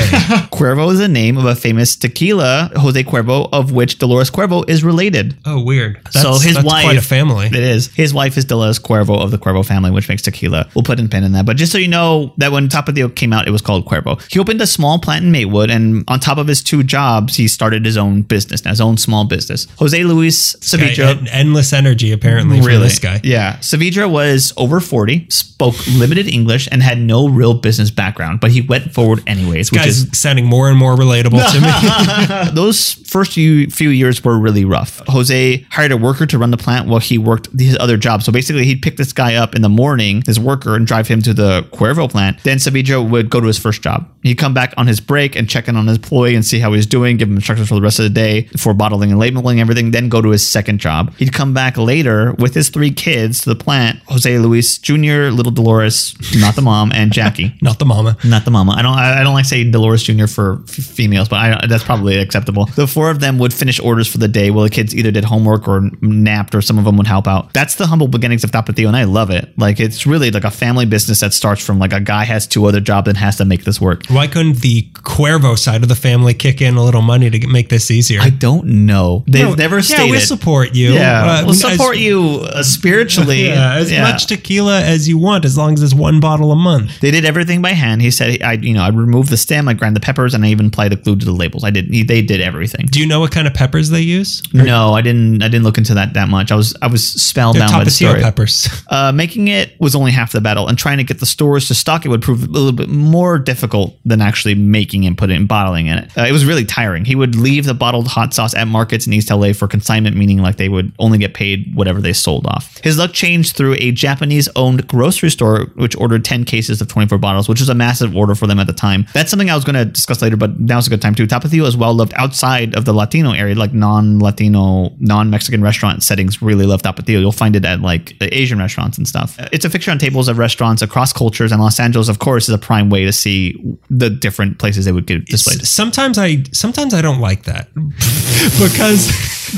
Cuervo 0.52 0.90
is 0.92 0.98
the 0.98 1.08
name 1.08 1.36
of 1.36 1.44
a 1.44 1.54
famous 1.54 1.96
tequila, 1.96 2.70
Jose 2.76 3.02
Cuervo, 3.04 3.48
of 3.52 3.72
which 3.72 3.98
Dolores 3.98 4.30
Cuervo 4.30 4.68
is 4.68 4.82
related. 4.84 5.36
Oh, 5.44 5.62
weird. 5.62 6.00
That's, 6.04 6.22
so 6.22 6.32
his 6.34 6.54
that's 6.54 6.66
wife, 6.66 6.84
quite 6.84 6.96
a 6.96 7.02
family. 7.02 7.46
It 7.46 7.54
is. 7.54 7.88
His 7.94 8.14
wife 8.14 8.36
is 8.36 8.44
Dolores 8.44 8.78
Cuervo 8.78 9.20
of 9.22 9.30
the 9.30 9.38
Cuervo 9.38 9.64
family, 9.66 9.90
which 9.90 10.08
makes 10.08 10.22
tequila. 10.22 10.68
We'll 10.74 10.82
put 10.82 10.98
in 10.98 11.08
pin 11.08 11.24
in 11.24 11.32
that. 11.32 11.46
But 11.46 11.56
just 11.56 11.72
so 11.72 11.78
you 11.78 11.88
know 11.88 12.32
that 12.38 12.52
when 12.52 12.68
Tapatio 12.68 13.14
came 13.14 13.32
out, 13.32 13.46
it 13.46 13.50
was 13.50 13.62
called 13.62 13.86
Cuervo. 13.86 14.20
He 14.32 14.38
opened 14.38 14.60
a 14.60 14.66
small 14.66 14.98
plant 14.98 15.24
in 15.24 15.32
Maywood, 15.32 15.70
and 15.70 16.04
on 16.08 16.20
top 16.20 16.38
of 16.38 16.46
his 16.46 16.62
two 16.62 16.82
jobs, 16.82 17.36
he 17.36 17.48
started 17.48 17.84
his 17.84 17.96
own 17.96 18.22
business, 18.22 18.64
now 18.64 18.70
his 18.70 18.80
own 18.80 18.96
small 18.96 19.24
business. 19.24 19.66
Jose 19.78 20.02
Luis 20.04 20.56
Saavedra. 20.56 21.18
had 21.18 21.28
endless 21.28 21.72
energy 21.72 22.12
apparently 22.12 22.60
for 22.60 22.78
this 22.78 22.98
guy. 22.98 23.20
Yeah. 23.22 23.56
Saavedra 23.58 24.10
was 24.10 24.52
over 24.56 24.80
40, 24.80 25.26
spoke 25.34 25.74
limited 25.86 26.28
English, 26.28 26.68
and 26.70 26.82
had 26.82 26.98
no 26.98 27.28
real 27.28 27.54
business 27.54 27.90
background, 27.90 28.40
but 28.40 28.50
he 28.50 28.60
went 28.60 28.92
forward 28.92 29.22
anyways, 29.26 29.70
which 29.70 29.80
Guys 29.80 29.98
is 29.98 30.18
sounding 30.18 30.46
more 30.46 30.68
and 30.68 30.78
more 30.78 30.94
relatable 30.94 31.42
to 31.52 31.60
me. 31.60 32.50
those 32.54 32.92
first 32.92 33.32
few, 33.32 33.68
few 33.68 33.90
years 33.90 34.22
were 34.24 34.38
really 34.38 34.64
rough. 34.64 35.00
Jose 35.08 35.66
hired 35.70 35.92
a 35.92 35.96
worker 35.96 36.26
to 36.26 36.38
run 36.38 36.50
the 36.50 36.56
plant 36.56 36.88
while 36.88 37.00
he 37.00 37.18
worked 37.18 37.48
his 37.58 37.76
other 37.78 37.96
job. 37.96 38.22
So 38.22 38.32
basically, 38.32 38.64
he'd 38.64 38.82
pick 38.82 38.96
this 38.96 39.12
guy 39.12 39.34
up 39.34 39.54
in 39.54 39.62
the 39.62 39.68
morning, 39.68 40.22
his 40.26 40.38
worker, 40.38 40.74
and 40.74 40.86
drive 40.86 41.08
him 41.08 41.22
to 41.22 41.34
the 41.34 41.62
Cuervo 41.72 42.10
plant. 42.10 42.42
Then 42.42 42.58
Sevilla 42.58 43.02
would 43.02 43.30
go 43.30 43.40
to 43.40 43.46
his 43.46 43.58
first 43.58 43.82
job. 43.82 44.08
He'd 44.22 44.36
come 44.36 44.54
back 44.54 44.74
on 44.76 44.86
his 44.86 45.00
break 45.00 45.36
and 45.36 45.48
check 45.48 45.68
in 45.68 45.76
on 45.76 45.86
his 45.86 45.98
employee 45.98 46.34
and 46.34 46.44
see 46.44 46.58
how 46.58 46.72
he's 46.72 46.86
doing, 46.86 47.16
give 47.16 47.28
him 47.28 47.36
instructions 47.36 47.68
for 47.68 47.74
the 47.74 47.82
rest 47.82 47.98
of 47.98 48.04
the 48.04 48.10
day 48.10 48.46
for 48.56 48.74
bottling 48.74 49.10
and 49.10 49.18
labeling 49.18 49.60
everything, 49.60 49.90
then 49.90 50.08
go 50.08 50.22
to 50.22 50.30
his 50.30 50.46
second 50.46 50.78
job. 50.78 51.14
He'd 51.16 51.32
come 51.32 51.54
back 51.54 51.76
later 51.76 52.32
with 52.32 52.54
his 52.54 52.68
three 52.68 52.90
kids 52.90 53.42
to 53.42 53.50
the 53.50 53.56
plant 53.56 54.00
Jose 54.08 54.38
Luis 54.38 54.78
Jr., 54.78 55.23
little 55.30 55.52
Dolores, 55.52 56.14
not 56.36 56.54
the 56.56 56.62
mom, 56.62 56.92
and 56.92 57.12
Jackie. 57.12 57.54
Not 57.62 57.78
the 57.78 57.84
mama. 57.86 58.16
Not 58.24 58.44
the 58.44 58.50
mama. 58.50 58.72
I 58.72 58.82
don't. 58.82 58.92
I 58.98 59.22
don't 59.22 59.32
like 59.34 59.44
saying 59.46 59.70
Dolores 59.70 60.02
Jr. 60.02 60.26
for 60.26 60.62
f- 60.68 60.74
females, 60.74 61.28
but 61.28 61.36
I, 61.36 61.66
that's 61.66 61.82
probably 61.84 62.18
acceptable. 62.18 62.66
The 62.66 62.86
four 62.86 63.10
of 63.10 63.20
them 63.20 63.38
would 63.38 63.52
finish 63.54 63.80
orders 63.80 64.06
for 64.06 64.18
the 64.18 64.28
day, 64.28 64.50
while 64.50 64.64
the 64.64 64.70
kids 64.70 64.94
either 64.94 65.10
did 65.10 65.24
homework 65.24 65.66
or 65.66 65.90
napped, 66.02 66.54
or 66.54 66.60
some 66.62 66.78
of 66.78 66.84
them 66.84 66.96
would 66.98 67.06
help 67.06 67.26
out. 67.26 67.52
That's 67.54 67.76
the 67.76 67.86
humble 67.86 68.08
beginnings 68.08 68.44
of 68.44 68.50
Tapatio, 68.50 68.86
and 68.88 68.96
I 68.96 69.04
love 69.04 69.30
it. 69.30 69.52
Like 69.58 69.80
it's 69.80 70.06
really 70.06 70.30
like 70.30 70.44
a 70.44 70.50
family 70.50 70.84
business 70.86 71.20
that 71.20 71.32
starts 71.32 71.64
from 71.64 71.78
like 71.78 71.92
a 71.92 72.00
guy 72.00 72.24
has 72.24 72.46
two 72.46 72.66
other 72.66 72.80
jobs 72.80 73.08
and 73.08 73.16
has 73.16 73.36
to 73.36 73.44
make 73.44 73.64
this 73.64 73.80
work. 73.80 74.06
Why 74.08 74.26
couldn't 74.26 74.58
the 74.60 74.82
Cuervo 75.04 75.58
side 75.58 75.82
of 75.82 75.88
the 75.88 75.94
family 75.96 76.34
kick 76.34 76.60
in 76.60 76.76
a 76.76 76.84
little 76.84 77.02
money 77.02 77.30
to 77.30 77.46
make 77.48 77.68
this 77.70 77.90
easier? 77.90 78.20
I 78.20 78.30
don't 78.30 78.66
know. 78.86 79.24
They've 79.26 79.44
No, 79.48 79.54
never 79.54 79.76
Yeah, 79.76 79.82
stated. 79.82 80.10
we 80.10 80.20
support 80.20 80.74
you. 80.74 80.92
Yeah, 80.92 81.24
Uh, 81.24 81.40
we'll 81.42 81.50
as- 81.50 81.60
support 81.60 81.96
you 81.96 82.40
uh, 82.42 82.62
spiritually. 82.62 83.44
Yeah, 83.54 83.74
as 83.76 83.90
much 83.92 84.26
tequila 84.26 84.80
as 84.82 85.08
you 85.08 85.13
want, 85.18 85.44
as 85.44 85.56
long 85.56 85.74
as 85.74 85.82
it's 85.82 85.94
one 85.94 86.20
bottle 86.20 86.52
a 86.52 86.56
month. 86.56 87.00
They 87.00 87.10
did 87.10 87.24
everything 87.24 87.62
by 87.62 87.70
hand. 87.70 88.02
He 88.02 88.10
said, 88.10 88.42
"I, 88.42 88.52
you 88.54 88.74
know, 88.74 88.82
I 88.82 88.88
removed 88.88 89.30
the 89.30 89.36
stem, 89.36 89.68
I 89.68 89.74
grind 89.74 89.96
the 89.96 90.00
peppers, 90.00 90.34
and 90.34 90.44
I 90.44 90.48
even 90.48 90.66
applied 90.66 90.92
the 90.92 90.96
glue 90.96 91.16
to 91.16 91.24
the 91.24 91.32
labels. 91.32 91.64
I 91.64 91.70
did. 91.70 91.90
They 91.90 92.22
did 92.22 92.40
everything." 92.40 92.86
Do 92.86 93.00
you 93.00 93.06
know 93.06 93.20
what 93.20 93.30
kind 93.32 93.46
of 93.46 93.54
peppers 93.54 93.90
they 93.90 94.00
use? 94.00 94.42
No, 94.52 94.94
I 94.94 95.02
didn't. 95.02 95.42
I 95.42 95.48
didn't 95.48 95.64
look 95.64 95.78
into 95.78 95.94
that 95.94 96.14
that 96.14 96.28
much. 96.28 96.50
I 96.52 96.56
was 96.56 96.74
I 96.82 96.86
was 96.86 97.04
spelled 97.04 97.56
They're 97.56 97.66
down 97.68 97.80
by 97.80 97.84
the 97.84 97.90
story. 97.90 98.20
peppers. 98.20 98.68
Uh, 98.94 99.10
making 99.12 99.48
it 99.48 99.72
was 99.80 99.94
only 99.96 100.12
half 100.12 100.30
the 100.32 100.40
battle, 100.40 100.68
and 100.68 100.78
trying 100.78 100.98
to 100.98 101.04
get 101.04 101.18
the 101.18 101.26
stores 101.26 101.66
to 101.66 101.74
stock 101.74 102.04
it 102.04 102.08
would 102.08 102.22
prove 102.22 102.44
a 102.44 102.46
little 102.46 102.70
bit 102.70 102.88
more 102.88 103.38
difficult 103.38 103.96
than 104.04 104.20
actually 104.20 104.54
making 104.54 105.04
and 105.06 105.18
putting 105.18 105.36
and 105.36 105.48
bottling 105.48 105.86
in 105.86 105.98
it. 105.98 106.10
Uh, 106.16 106.22
it 106.22 106.32
was 106.32 106.44
really 106.44 106.64
tiring. 106.64 107.04
He 107.04 107.14
would 107.14 107.34
leave 107.34 107.64
the 107.64 107.74
bottled 107.74 108.06
hot 108.06 108.32
sauce 108.34 108.54
at 108.54 108.68
markets 108.68 109.06
in 109.06 109.12
East 109.12 109.30
LA 109.30 109.52
for 109.52 109.66
consignment, 109.66 110.16
meaning 110.16 110.38
like 110.38 110.56
they 110.56 110.68
would 110.68 110.92
only 110.98 111.18
get 111.18 111.34
paid 111.34 111.74
whatever 111.74 112.00
they 112.00 112.12
sold 112.12 112.46
off. 112.46 112.78
His 112.84 112.98
luck 112.98 113.12
changed 113.12 113.56
through 113.56 113.74
a 113.78 113.90
Japanese-owned 113.90 114.86
grocery 114.86 115.03
store 115.10 115.66
which 115.74 115.96
ordered 115.96 116.24
10 116.24 116.44
cases 116.44 116.80
of 116.80 116.88
24 116.88 117.18
bottles, 117.18 117.48
which 117.48 117.60
is 117.60 117.68
a 117.68 117.74
massive 117.74 118.14
order 118.16 118.34
for 118.34 118.46
them 118.46 118.58
at 118.58 118.66
the 118.66 118.72
time. 118.72 119.06
That's 119.12 119.30
something 119.30 119.50
I 119.50 119.54
was 119.54 119.64
going 119.64 119.74
to 119.74 119.84
discuss 119.84 120.22
later, 120.22 120.36
but 120.36 120.58
now's 120.60 120.86
a 120.86 120.90
good 120.90 121.02
time 121.02 121.14
too. 121.14 121.26
Tapatio 121.26 121.66
is 121.66 121.76
well 121.76 121.94
loved 121.94 122.12
outside 122.16 122.74
of 122.76 122.84
the 122.84 122.92
Latino 122.92 123.32
area, 123.32 123.54
like 123.54 123.72
non-Latino, 123.72 124.94
non-Mexican 124.98 125.62
restaurant 125.62 126.02
settings. 126.02 126.40
Really 126.42 126.66
love 126.66 126.82
Tapatio. 126.82 127.20
You'll 127.20 127.32
find 127.32 127.56
it 127.56 127.64
at 127.64 127.80
like 127.80 128.14
Asian 128.20 128.58
restaurants 128.58 128.98
and 128.98 129.06
stuff. 129.08 129.38
Uh, 129.38 129.48
It's 129.52 129.64
a 129.64 129.70
fixture 129.70 129.90
on 129.90 129.98
tables 129.98 130.28
of 130.28 130.38
restaurants 130.38 130.82
across 130.82 131.12
cultures, 131.12 131.52
and 131.52 131.60
Los 131.60 131.78
Angeles, 131.80 132.08
of 132.08 132.18
course, 132.18 132.48
is 132.48 132.54
a 132.54 132.58
prime 132.58 132.90
way 132.90 133.04
to 133.04 133.12
see 133.12 133.54
the 133.90 134.10
different 134.10 134.58
places 134.58 134.84
they 134.84 134.92
would 134.92 135.06
get 135.06 135.26
displayed. 135.26 135.60
Sometimes 135.66 136.18
I 136.18 136.42
sometimes 136.52 136.94
I 136.94 137.02
don't 137.02 137.20
like 137.20 137.44
that 137.44 137.68
because 137.74 139.10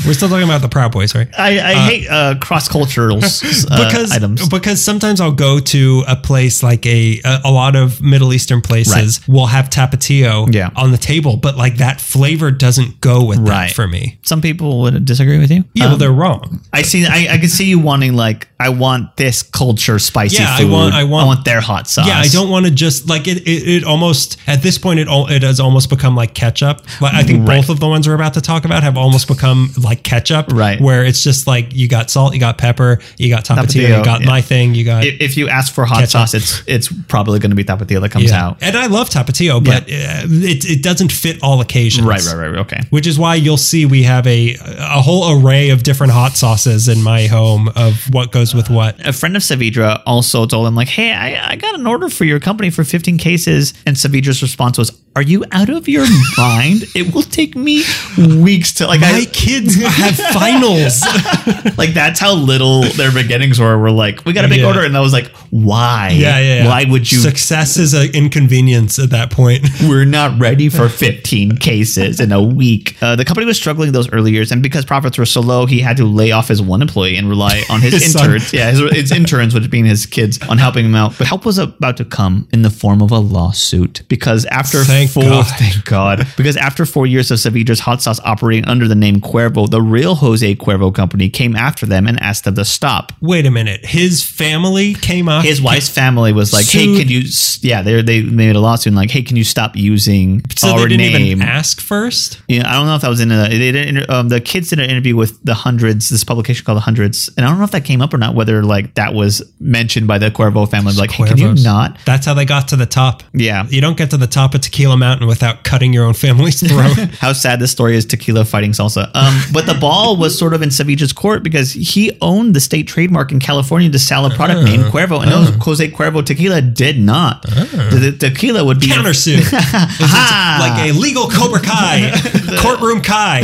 we're 0.05 0.13
still 0.13 0.29
talking 0.29 0.43
about 0.43 0.61
the 0.61 0.69
Proud 0.69 0.91
Boys, 0.91 1.15
right? 1.15 1.27
I, 1.37 1.59
I 1.59 1.73
hate 1.73 2.07
uh, 2.09 2.35
cross-cultural 2.39 3.17
uh, 3.17 3.21
because 3.21 4.11
items. 4.11 4.47
because 4.49 4.81
sometimes 4.83 5.19
I'll 5.21 5.31
go 5.31 5.59
to 5.59 6.03
a 6.07 6.15
place 6.15 6.61
like 6.63 6.85
a 6.85 7.19
a, 7.23 7.41
a 7.45 7.51
lot 7.51 7.75
of 7.75 8.01
Middle 8.01 8.33
Eastern 8.33 8.61
places 8.61 9.25
will 9.27 9.47
have 9.47 9.69
tapatio 9.69 10.53
Yeah. 10.53 10.69
on 10.75 10.91
the 10.91 10.97
table, 10.97 11.37
but 11.37 11.55
like 11.57 11.77
that 11.77 12.01
flavor 12.01 12.51
doesn't 12.51 13.01
go 13.01 13.23
with 13.25 13.39
Right. 13.39 13.67
that 13.67 13.71
for 13.75 13.87
me. 13.87 14.19
Some 14.23 14.41
people 14.41 14.81
would 14.81 15.05
disagree 15.05 15.37
with 15.39 15.51
you. 15.51 15.63
Yeah, 15.73 15.85
Um, 15.85 15.91
well, 15.91 15.97
they're 15.97 16.11
wrong. 16.11 16.61
I 16.73 16.81
see. 16.81 17.05
I, 17.05 17.33
I 17.33 17.37
can 17.37 17.49
see 17.49 17.65
you 17.65 17.79
wanting 17.79 18.13
like 18.15 18.47
I 18.59 18.69
want 18.69 19.15
this 19.17 19.43
culture 19.43 19.99
spicy 19.99 20.37
Yeah, 20.41 20.53
I 20.53 20.61
food. 20.61 20.71
want- 20.71 20.93
I 20.93 21.03
want- 21.03 21.45
their 21.45 21.61
hot 21.61 21.87
sauce. 21.87 22.07
Yeah, 22.07 22.17
I 22.19 22.27
don't 22.27 22.49
want 22.49 22.65
to 22.65 22.71
just 22.71 23.07
like 23.07 23.27
it. 23.27 23.47
It, 23.47 23.67
it 23.67 23.83
almost 23.83 24.37
at 24.47 24.61
this 24.63 24.77
point 24.77 24.99
it 24.99 25.07
all 25.07 25.27
it 25.27 25.43
has 25.43 25.59
almost 25.59 25.89
become 25.89 26.15
like 26.15 26.33
ketchup. 26.33 26.81
Like 27.01 27.13
I 27.13 27.23
think 27.23 27.47
Right. 27.47 27.57
both 27.57 27.69
of 27.69 27.79
the 27.79 27.87
ones 27.87 28.07
we're 28.07 28.15
about 28.15 28.33
to 28.33 28.41
talk 28.41 28.65
about 28.65 28.81
have 28.83 28.97
almost 28.97 29.27
become 29.27 29.69
like 29.87 30.03
ketchup. 30.03 30.47
Right. 30.51 30.79
where 30.79 31.05
it's 31.05 31.23
just 31.23 31.47
like 31.47 31.73
you 31.73 31.87
got 31.87 32.09
salt, 32.09 32.33
you 32.33 32.39
got 32.39 32.57
pepper, 32.57 32.99
you 33.17 33.29
got 33.29 33.45
tapatio, 33.45 33.65
Tapatio, 33.65 33.97
you 33.97 34.03
got 34.03 34.21
yeah. 34.21 34.27
my 34.27 34.41
thing, 34.41 34.75
you 34.75 34.85
got 34.85 35.05
If, 35.05 35.21
if 35.21 35.37
you 35.37 35.49
ask 35.49 35.73
for 35.73 35.85
hot 35.85 35.99
Ketchup. 35.99 36.11
sauce, 36.11 36.33
it's 36.33 36.63
it's 36.67 36.93
probably 37.07 37.39
going 37.39 37.51
to 37.51 37.55
be 37.55 37.63
tapatio 37.63 38.01
that 38.01 38.11
comes 38.11 38.31
yeah. 38.31 38.45
out. 38.45 38.57
And 38.61 38.75
I 38.75 38.87
love 38.87 39.09
tapatio, 39.09 39.63
but 39.63 39.83
uh, 39.83 40.27
it 40.27 40.65
it 40.65 40.83
doesn't 40.83 41.11
fit 41.11 41.41
all 41.41 41.61
occasions. 41.61 42.05
Right, 42.05 42.23
right, 42.25 42.49
right. 42.49 42.59
Okay. 42.59 42.81
Which 42.89 43.07
is 43.07 43.17
why 43.17 43.35
you'll 43.35 43.57
see 43.57 43.85
we 43.85 44.03
have 44.03 44.25
a 44.27 44.55
a 44.61 45.01
whole 45.01 45.41
array 45.41 45.69
of 45.69 45.83
different 45.83 46.13
hot 46.13 46.33
sauces 46.33 46.87
in 46.87 47.01
my 47.03 47.27
home 47.27 47.69
of 47.75 48.05
what 48.11 48.31
goes 48.31 48.53
with 48.53 48.69
what. 48.69 49.05
A 49.05 49.13
friend 49.13 49.35
of 49.35 49.41
Saavedra 49.41 50.01
also 50.05 50.45
told 50.45 50.67
him 50.67 50.75
like, 50.75 50.87
"Hey, 50.87 51.11
I, 51.11 51.51
I 51.51 51.55
got 51.55 51.75
an 51.75 51.87
order 51.87 52.09
for 52.09 52.25
your 52.25 52.39
company 52.39 52.69
for 52.69 52.83
15 52.83 53.17
cases," 53.17 53.73
and 53.85 53.95
Saavedra's 53.95 54.41
response 54.41 54.77
was, 54.77 54.91
"Are 55.17 55.23
you 55.23 55.43
out 55.51 55.69
of 55.69 55.87
your 55.87 56.05
mind? 56.37 56.83
It 56.95 57.11
will 57.13 57.23
take 57.23 57.55
me 57.55 57.83
weeks 58.17 58.71
to 58.75 58.85
like 58.85 59.01
My 59.01 59.07
I, 59.07 59.25
kids 59.25 59.73
have 59.83 60.15
finals. 60.33 61.01
like 61.77 61.95
that's 61.95 62.19
how 62.19 62.33
little 62.35 62.83
their 62.83 63.11
beginnings 63.11 63.59
were. 63.59 63.79
We're 63.79 63.89
like, 63.89 64.23
we 64.25 64.33
got 64.33 64.45
a 64.45 64.47
big 64.47 64.59
Yeah. 64.59 64.67
order, 64.67 64.83
and 64.83 64.95
I 64.95 64.99
was 64.99 65.13
like, 65.13 65.27
why? 65.49 66.09
Yeah, 66.13 66.37
yeah, 66.39 66.55
yeah. 66.63 66.67
Why 66.67 66.85
would 66.87 67.11
you? 67.11 67.17
Success 67.17 67.77
is 67.77 67.95
an 67.95 68.11
inconvenience 68.13 68.99
at 68.99 69.09
that 69.09 69.31
point. 69.31 69.65
We're 69.89 70.05
not 70.05 70.39
ready 70.39 70.69
for 70.69 70.87
15 70.87 71.57
cases 71.57 72.19
in 72.19 72.31
a 72.31 72.43
week. 72.43 72.95
Uh, 73.01 73.15
the 73.15 73.25
company 73.25 73.47
was 73.47 73.57
struggling 73.57 73.91
those 73.93 74.11
early 74.11 74.31
years, 74.31 74.51
and 74.51 74.61
because 74.61 74.85
profits 74.85 75.17
were 75.17 75.25
so 75.25 75.41
low, 75.41 75.65
he 75.65 75.79
had 75.79 75.97
to 75.97 76.05
lay 76.05 76.31
off 76.31 76.47
his 76.49 76.61
one 76.61 76.83
employee 76.83 77.17
and 77.17 77.27
rely 77.27 77.63
on 77.71 77.81
his, 77.81 77.93
His 77.93 78.13
son. 78.13 78.25
interns. 78.25 78.53
Yeah, 78.53 78.69
his, 78.69 78.79
his 78.91 79.11
interns, 79.11 79.55
which 79.55 79.67
being 79.71 79.85
his 79.85 80.05
kids, 80.05 80.39
on 80.47 80.59
helping 80.59 80.85
him 80.85 80.93
out. 80.95 81.15
But 81.17 81.25
help 81.25 81.43
was 81.43 81.57
about 81.57 81.97
to 81.97 82.05
come 82.05 82.47
in 82.51 82.61
the 82.61 82.69
form 82.69 83.01
of 83.01 83.11
a 83.11 83.19
lawsuit 83.19 84.03
because 84.09 84.45
after 84.45 84.83
Thank 84.83 85.06
four, 85.07 85.23
God. 85.23 85.45
thank 85.57 85.85
God, 85.85 86.27
because 86.37 86.57
after 86.57 86.85
four 86.85 87.07
years 87.07 87.31
of 87.31 87.39
Saavedra's 87.39 87.79
hot 87.79 88.01
sauce 88.01 88.19
operating 88.23 88.65
under 88.67 88.87
the 88.87 88.95
name 88.95 89.21
Cuervo, 89.21 89.69
the 89.69 89.81
real 89.81 90.15
Jose 90.15 90.55
Cuervo 90.55 90.93
company 90.93 91.29
came 91.29 91.55
after 91.55 91.85
them 91.85 92.07
and 92.07 92.19
asked 92.21 92.43
them 92.43 92.55
to 92.55 92.65
stop. 92.65 93.11
Wait 93.21 93.45
a 93.45 93.51
minute. 93.51 93.85
His 93.85 94.23
family 94.23 94.93
came 94.93 95.29
up. 95.29 95.43
His 95.43 95.61
wife's 95.61 95.89
family 95.89 96.33
was 96.33 96.53
like, 96.53 96.65
"Hey, 96.65 96.85
Sued. 96.85 96.99
can 96.99 97.07
you?" 97.09 97.23
Yeah, 97.61 97.81
they 97.81 98.01
they 98.01 98.21
made 98.23 98.55
a 98.55 98.59
lawsuit 98.59 98.87
and 98.87 98.95
like, 98.95 99.11
"Hey, 99.11 99.21
can 99.23 99.37
you 99.37 99.43
stop 99.43 99.75
using 99.75 100.43
so 100.55 100.69
our 100.69 100.81
they 100.81 100.97
didn't 100.97 101.13
name?" 101.13 101.21
even 101.27 101.41
ask 101.47 101.81
first. 101.81 102.41
Yeah, 102.47 102.69
I 102.69 102.73
don't 102.73 102.87
know 102.87 102.95
if 102.95 103.01
that 103.01 103.09
was 103.09 103.19
in 103.21 103.31
a. 103.31 103.49
They 103.49 103.71
did 103.71 103.75
inter- 103.75 104.05
um, 104.09 104.29
the 104.29 104.41
kids 104.41 104.69
did 104.69 104.79
an 104.79 104.89
interview 104.89 105.15
with 105.15 105.43
the 105.43 105.53
hundreds. 105.53 106.09
This 106.09 106.23
publication 106.23 106.65
called 106.65 106.77
the 106.77 106.81
hundreds, 106.81 107.29
and 107.37 107.45
I 107.45 107.49
don't 107.49 107.57
know 107.57 107.63
if 107.63 107.71
that 107.71 107.85
came 107.85 108.01
up 108.01 108.13
or 108.13 108.17
not. 108.17 108.35
Whether 108.35 108.63
like 108.63 108.95
that 108.95 109.13
was 109.13 109.41
mentioned 109.59 110.07
by 110.07 110.17
the 110.17 110.29
Cuervo 110.29 110.69
family, 110.69 110.93
like, 110.93 111.11
hey, 111.11 111.25
can 111.25 111.37
you 111.37 111.53
not? 111.63 111.97
That's 112.05 112.25
how 112.25 112.33
they 112.33 112.45
got 112.45 112.67
to 112.69 112.75
the 112.75 112.85
top. 112.85 113.23
Yeah. 113.33 113.65
You 113.67 113.81
don't 113.81 113.97
get 113.97 114.11
to 114.11 114.17
the 114.17 114.27
top 114.27 114.53
of 114.53 114.61
Tequila 114.61 114.96
Mountain 114.97 115.27
without 115.27 115.63
cutting 115.63 115.93
your 115.93 116.05
own 116.05 116.13
family's 116.13 116.59
throat. 116.67 116.97
How 117.19 117.33
sad 117.33 117.59
this 117.59 117.71
story 117.71 117.95
is. 117.95 118.05
Tequila 118.05 118.45
fighting 118.45 118.71
salsa. 118.71 119.09
Um, 119.15 119.41
but 119.53 119.65
the 119.65 119.73
ball 119.73 120.17
was 120.17 120.37
sort 120.37 120.53
of 120.53 120.61
in 120.61 120.71
Sevilla's 120.71 121.13
court 121.13 121.43
because 121.43 121.71
he 121.71 122.17
owned 122.21 122.53
the 122.53 122.59
state 122.59 122.87
trademark 122.87 123.31
in 123.31 123.39
California 123.39 123.89
to 123.89 123.99
sell 123.99 124.25
a 124.25 124.29
product 124.29 124.63
named 124.63 124.83
uh-huh. 124.83 124.91
Cuervo, 124.91 125.21
and 125.21 125.29
no, 125.29 125.41
uh-huh. 125.41 125.59
Jose 125.61 125.89
Cuervo 125.91 126.25
tequila 126.25 126.61
did 126.61 126.99
not. 126.99 127.45
Uh-huh. 127.45 127.89
The, 127.89 128.11
the 128.11 128.29
tequila 128.29 128.63
would 128.63 128.79
be 128.79 128.87
Countersuit. 128.87 129.37
Like 130.57 130.89
a 130.89 130.91
legal 130.93 131.29
Cobra 131.29 131.59
Kai, 131.59 132.11
courtroom 132.59 133.01
Kai. 133.01 133.43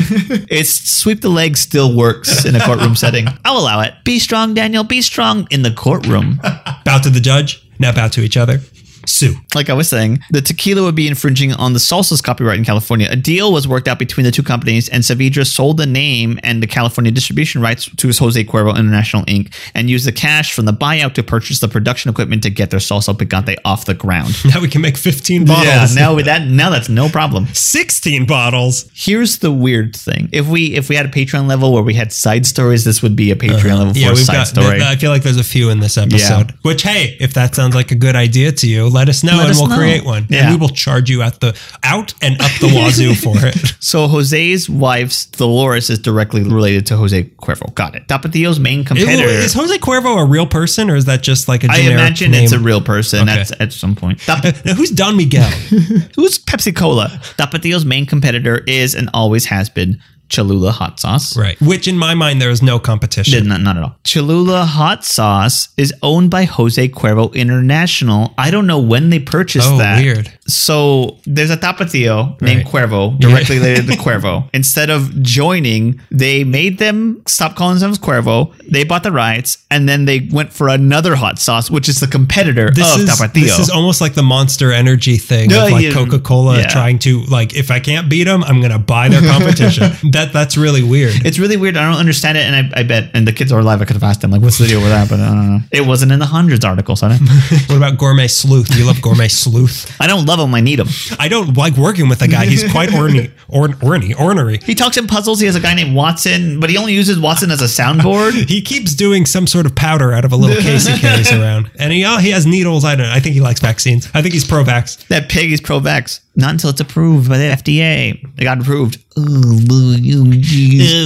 It's 0.50 0.90
sweep 0.90 1.22
the 1.22 1.30
leg 1.30 1.58
still 1.58 1.96
works 1.96 2.46
in 2.46 2.56
a 2.56 2.60
courtroom 2.60 2.96
setting. 2.96 3.28
I'll 3.46 3.58
allow 3.58 3.82
it. 3.82 3.94
Be 4.04 4.20
strong, 4.20 4.54
Daniel. 4.54 4.84
Be 4.84 5.02
strong 5.02 5.48
in 5.52 5.62
the 5.62 5.72
courtroom. 5.72 6.40
Bow 6.86 7.00
to 7.00 7.10
the 7.10 7.20
judge, 7.20 7.64
now 7.80 7.92
bow 7.94 8.08
to 8.10 8.22
each 8.22 8.38
other. 8.38 8.60
Sue. 9.06 9.36
like 9.56 9.70
I 9.70 9.74
was 9.74 9.90
saying, 9.90 10.20
the 10.32 10.42
tequila 10.42 10.84
would 10.84 10.96
be 10.96 11.08
infringing 11.08 11.54
on 11.54 11.74
the 11.74 11.80
salsa's 11.80 12.22
copyright 12.22 12.58
in 12.58 12.66
California. 12.66 13.08
A 13.10 13.16
deal 13.16 13.52
was 13.52 13.68
worked 13.68 13.88
out 13.88 14.00
between 14.00 14.24
the 14.26 14.32
two 14.32 14.44
companies, 14.44 14.90
and 14.90 15.04
Saavedra 15.04 15.46
sold 15.46 15.78
the 15.78 15.86
name 15.86 16.40
and 16.44 16.62
the 16.62 16.68
California 16.68 17.12
distribution 17.12 17.62
rights 17.62 17.90
to 17.98 18.10
Jose 18.12 18.44
Cuervo 18.46 18.78
International 18.78 19.24
Inc. 19.26 19.54
and 19.74 19.90
used 19.90 20.06
the 20.08 20.12
cash 20.12 20.54
from 20.54 20.66
the 20.66 20.74
buyout 20.74 21.14
to 21.16 21.24
purchase 21.24 21.60
the 21.60 21.68
production 21.68 22.10
equipment 22.10 22.44
to 22.44 22.50
get 22.50 22.70
their 22.70 22.80
salsa 22.80 23.14
picante 23.14 23.56
off 23.66 23.86
the 23.86 23.94
ground. 23.94 24.34
Now 24.46 24.62
we 24.62 24.68
can 24.68 24.82
make 24.82 24.98
15 24.98 25.46
bottles. 25.46 25.66
Yeah, 25.66 25.88
now 25.96 26.16
with 26.16 26.26
that, 26.26 26.48
now 26.48 26.70
that's 26.70 26.90
no 26.90 27.10
problem. 27.10 27.48
16 27.54 28.26
bottles. 28.26 28.90
Here's 28.94 29.40
the 29.40 29.52
weird 29.52 29.96
thing: 29.96 30.30
if 30.32 30.48
we 30.48 30.76
if 30.76 30.90
we 30.90 30.96
had 30.96 31.06
a 31.06 31.10
Patreon 31.10 31.48
level 31.48 31.74
where 31.74 31.84
we 31.84 31.94
had 31.94 32.12
side 32.14 32.46
stories, 32.46 32.84
this 32.84 33.02
would 33.02 33.16
be 33.16 33.32
a 33.32 33.36
Patreon 33.36 33.66
uh-huh. 33.66 33.78
level 33.78 33.94
for 33.94 34.00
Yeah, 34.00 34.08
a 34.10 34.14
we've 34.14 34.20
side 34.26 34.34
got. 34.34 34.48
story. 34.48 34.82
I 34.82 34.96
feel 34.96 35.12
like 35.12 35.24
there's 35.24 35.38
a 35.38 35.44
few 35.44 35.70
in 35.70 35.80
this 35.80 35.98
episode. 35.98 36.52
Which, 36.62 36.84
hey, 36.84 37.18
if 37.20 37.34
that 37.34 37.56
sounds 37.56 37.76
like 37.76 37.92
a 37.92 37.96
good 37.96 38.16
idea 38.16 38.52
to 38.52 38.68
you, 38.68 38.90
let 38.94 39.10
us 39.10 39.24
know 39.24 39.34
Let 39.38 39.42
and 39.42 39.52
us 39.52 39.60
we'll 39.60 39.70
know. 39.70 39.78
create 39.78 40.06
one. 40.06 40.28
Yeah. 40.30 40.44
And 40.44 40.54
we 40.54 40.60
will 40.60 40.70
charge 40.74 41.10
you 41.10 41.22
at 41.24 41.40
the 41.42 41.58
out 41.84 42.14
and 42.22 42.40
up 42.42 42.52
the 42.62 42.68
wazoo 42.74 43.16
for 43.16 43.34
it. 43.46 43.56
So 43.84 44.08
Jose's 44.08 44.70
wife's 44.70 45.26
Dolores 45.26 45.90
is 45.90 46.00
directly 46.00 46.42
related 46.44 46.86
to 46.88 46.96
Jose 46.98 47.24
Cuervo. 47.42 47.74
Got 47.76 47.96
it. 47.96 48.08
Tapatio's 48.08 48.60
main 48.60 48.84
competitor. 48.86 49.28
Is 49.28 49.54
Jose 49.54 49.78
Cuervo 49.80 50.20
a 50.22 50.26
real 50.26 50.48
person 50.48 50.90
or 50.90 50.96
is 50.96 51.06
that 51.06 51.22
just 51.22 51.48
like 51.48 51.64
a 51.64 51.68
I 51.70 51.76
generic 51.78 51.94
imagine 52.00 52.32
name? 52.32 52.44
it's 52.46 52.54
a 52.54 52.60
real 52.60 52.82
person 52.82 53.30
Okay. 53.30 53.42
at, 53.42 53.62
at 53.62 53.74
some 53.74 53.96
point. 53.96 54.20
Tap- 54.26 54.44
Now, 54.66 54.74
who's 54.74 54.90
Don 54.90 55.18
Miguel? 55.18 55.50
Who's 56.16 56.40
Pepsi 56.40 56.76
Cola? 56.76 57.10
Tapatio's 57.38 57.86
main 57.86 58.06
competitor 58.06 58.60
is 58.68 58.96
and 58.96 59.10
always 59.14 59.46
has 59.46 59.70
been 59.70 60.00
Cholula 60.34 60.72
hot 60.72 61.00
sauce. 61.00 61.38
right. 61.38 61.60
Which 61.62 61.88
in 61.88 61.98
my 61.98 62.14
mind, 62.16 62.42
there 62.42 62.50
is 62.50 62.62
no 62.64 62.80
competition. 62.80 63.48
Not, 63.48 63.62
not 63.62 63.78
at 63.78 63.84
all. 63.84 63.96
Cholula 64.04 64.66
hot 64.66 65.06
sauce 65.06 65.70
is 65.78 65.94
owned 66.02 66.30
by 66.32 66.44
Jose 66.46 66.88
Cuervo 66.90 67.34
International. 67.36 68.34
I 68.38 68.50
don't 68.52 68.66
know 68.68 68.80
when 68.80 69.10
they 69.12 69.20
purchased 69.20 69.70
Oh, 69.70 69.78
that. 69.78 70.02
weird. 70.02 70.32
So 70.48 71.18
there's 71.26 71.50
a 71.50 71.58
Tapatio 71.58 72.40
named 72.42 72.66
Right. 72.66 72.90
Cuervo, 72.90 73.18
directly 73.20 73.58
related 73.60 73.88
to 73.92 73.94
Cuervo. 73.94 74.50
Instead 74.54 74.90
of 74.90 75.22
joining, 75.22 76.00
they 76.12 76.44
made 76.44 76.80
them 76.80 77.22
stop 77.28 77.56
calling 77.56 77.76
themselves 77.80 77.98
Cuervo. 78.00 78.54
They 78.70 78.84
bought 78.84 79.04
the 79.04 79.12
rights, 79.12 79.58
and 79.72 79.88
then 79.88 80.06
they 80.06 80.28
went 80.32 80.52
for 80.52 80.68
another 80.68 81.16
hot 81.16 81.40
sauce, 81.40 81.72
which 81.72 81.88
is 81.88 82.00
the 82.02 82.08
competitor 82.08 82.72
This 82.72 82.94
of 82.94 83.02
is, 83.02 83.10
Tapatio. 83.10 83.34
this 83.34 83.60
is 83.60 83.70
almost 83.70 84.02
like 84.02 84.14
the 84.16 84.24
monster 84.24 84.72
energy 84.74 85.18
thing 85.18 85.52
of 85.54 85.72
like 85.72 85.84
yeah. 85.84 85.92
Coca 85.94 86.20
Cola 86.20 86.58
Yeah. 86.60 86.68
trying 86.68 87.00
to 87.00 87.22
like 87.26 87.56
if 87.56 87.72
I 87.72 87.80
can't 87.80 88.10
beat 88.10 88.26
them, 88.26 88.44
I'm 88.44 88.62
gonna 88.62 88.80
buy 88.80 89.08
their 89.10 89.22
competition. 89.22 89.92
that 90.12 90.34
that's 90.34 90.58
really 90.58 90.84
weird. 90.84 91.26
It's 91.26 91.40
really 91.40 91.58
weird. 91.58 91.78
I 91.78 91.90
don't 91.90 92.00
understand 92.00 92.38
it, 92.38 92.42
and 92.46 92.74
I, 92.76 92.82
I 92.82 92.84
bet, 92.84 93.12
and 93.14 93.26
the 93.28 93.34
kids 93.34 93.52
are 93.52 93.60
alive. 93.60 93.82
I 93.82 93.86
could 93.86 93.96
have 93.96 94.04
asked 94.04 94.22
them, 94.22 94.32
like, 94.32 94.42
what's 94.42 94.58
the 94.58 94.68
deal 94.68 94.82
with 94.82 94.90
that? 94.90 95.10
But 95.10 95.20
I 95.22 95.28
don't 95.30 95.50
know. 95.50 95.60
It 95.72 95.86
wasn't 95.86 96.12
in 96.12 96.20
the 96.20 96.26
hundreds 96.26 96.66
article, 96.66 96.96
so 96.96 97.08
I 97.08 97.18
what 97.68 97.78
about 97.78 97.98
Gourmet 97.98 98.28
Sleuth? 98.28 98.76
You 98.78 98.86
love 98.86 99.02
Gourmet 99.02 99.30
Sleuth? 99.30 99.96
I 100.02 100.08
don't 100.08 100.26
love 100.36 100.48
him. 100.48 100.56
I 100.56 100.62
need 100.62 100.80
him. 100.80 100.88
I 101.20 101.28
don't 101.28 101.56
like 101.56 101.76
working 101.78 102.10
with 102.10 102.22
a 102.22 102.28
guy. 102.28 102.46
He's 102.46 102.70
quite 102.72 102.90
orny, 102.90 103.32
orn, 103.48 103.74
orny, 103.74 104.20
ornery. 104.20 104.60
He 104.64 104.76
talks 104.76 104.98
in 104.98 105.08
puzzles. 105.08 105.40
He 105.40 105.46
has 105.46 105.56
a 105.56 105.60
guy 105.60 105.74
named 105.74 105.96
Watson, 105.96 106.60
but 106.60 106.70
he 106.70 106.78
only 106.78 106.94
uses 106.94 107.20
Watson 107.20 107.52
as 107.52 107.62
a 107.62 107.66
soundboard. 107.66 108.34
He 108.54 108.62
keeps 108.62 108.94
doing 108.94 109.26
some 109.26 109.48
sort 109.48 109.66
of 109.66 109.74
powder 109.76 110.14
out 110.14 110.26
of 110.26 110.32
a 110.32 110.36
little 110.36 110.62
case 110.62 110.86
he 110.86 111.00
carries 111.00 111.32
around, 111.32 111.72
and 111.80 111.92
he 111.92 112.06
oh, 112.06 112.18
he 112.18 112.30
has 112.32 112.46
needles. 112.46 112.86
I 112.86 112.96
don't. 112.96 113.08
know. 113.08 113.12
I 113.12 113.20
think 113.20 113.34
he 113.34 113.42
likes 113.42 113.60
vaccines. 113.60 114.10
I 114.14 114.22
think 114.22 114.34
he's 114.34 114.46
pro-vax. 114.46 115.08
that 115.08 115.30
pig 115.30 115.52
is 115.52 115.60
pro-vax. 115.62 116.20
Not 116.36 116.52
until 116.52 116.70
it's 116.72 116.82
approved 116.82 117.30
by 117.30 117.38
the 117.38 117.46
FDA. 117.46 118.24
It 118.38 118.44
got 118.44 118.60
approved. 118.60 119.03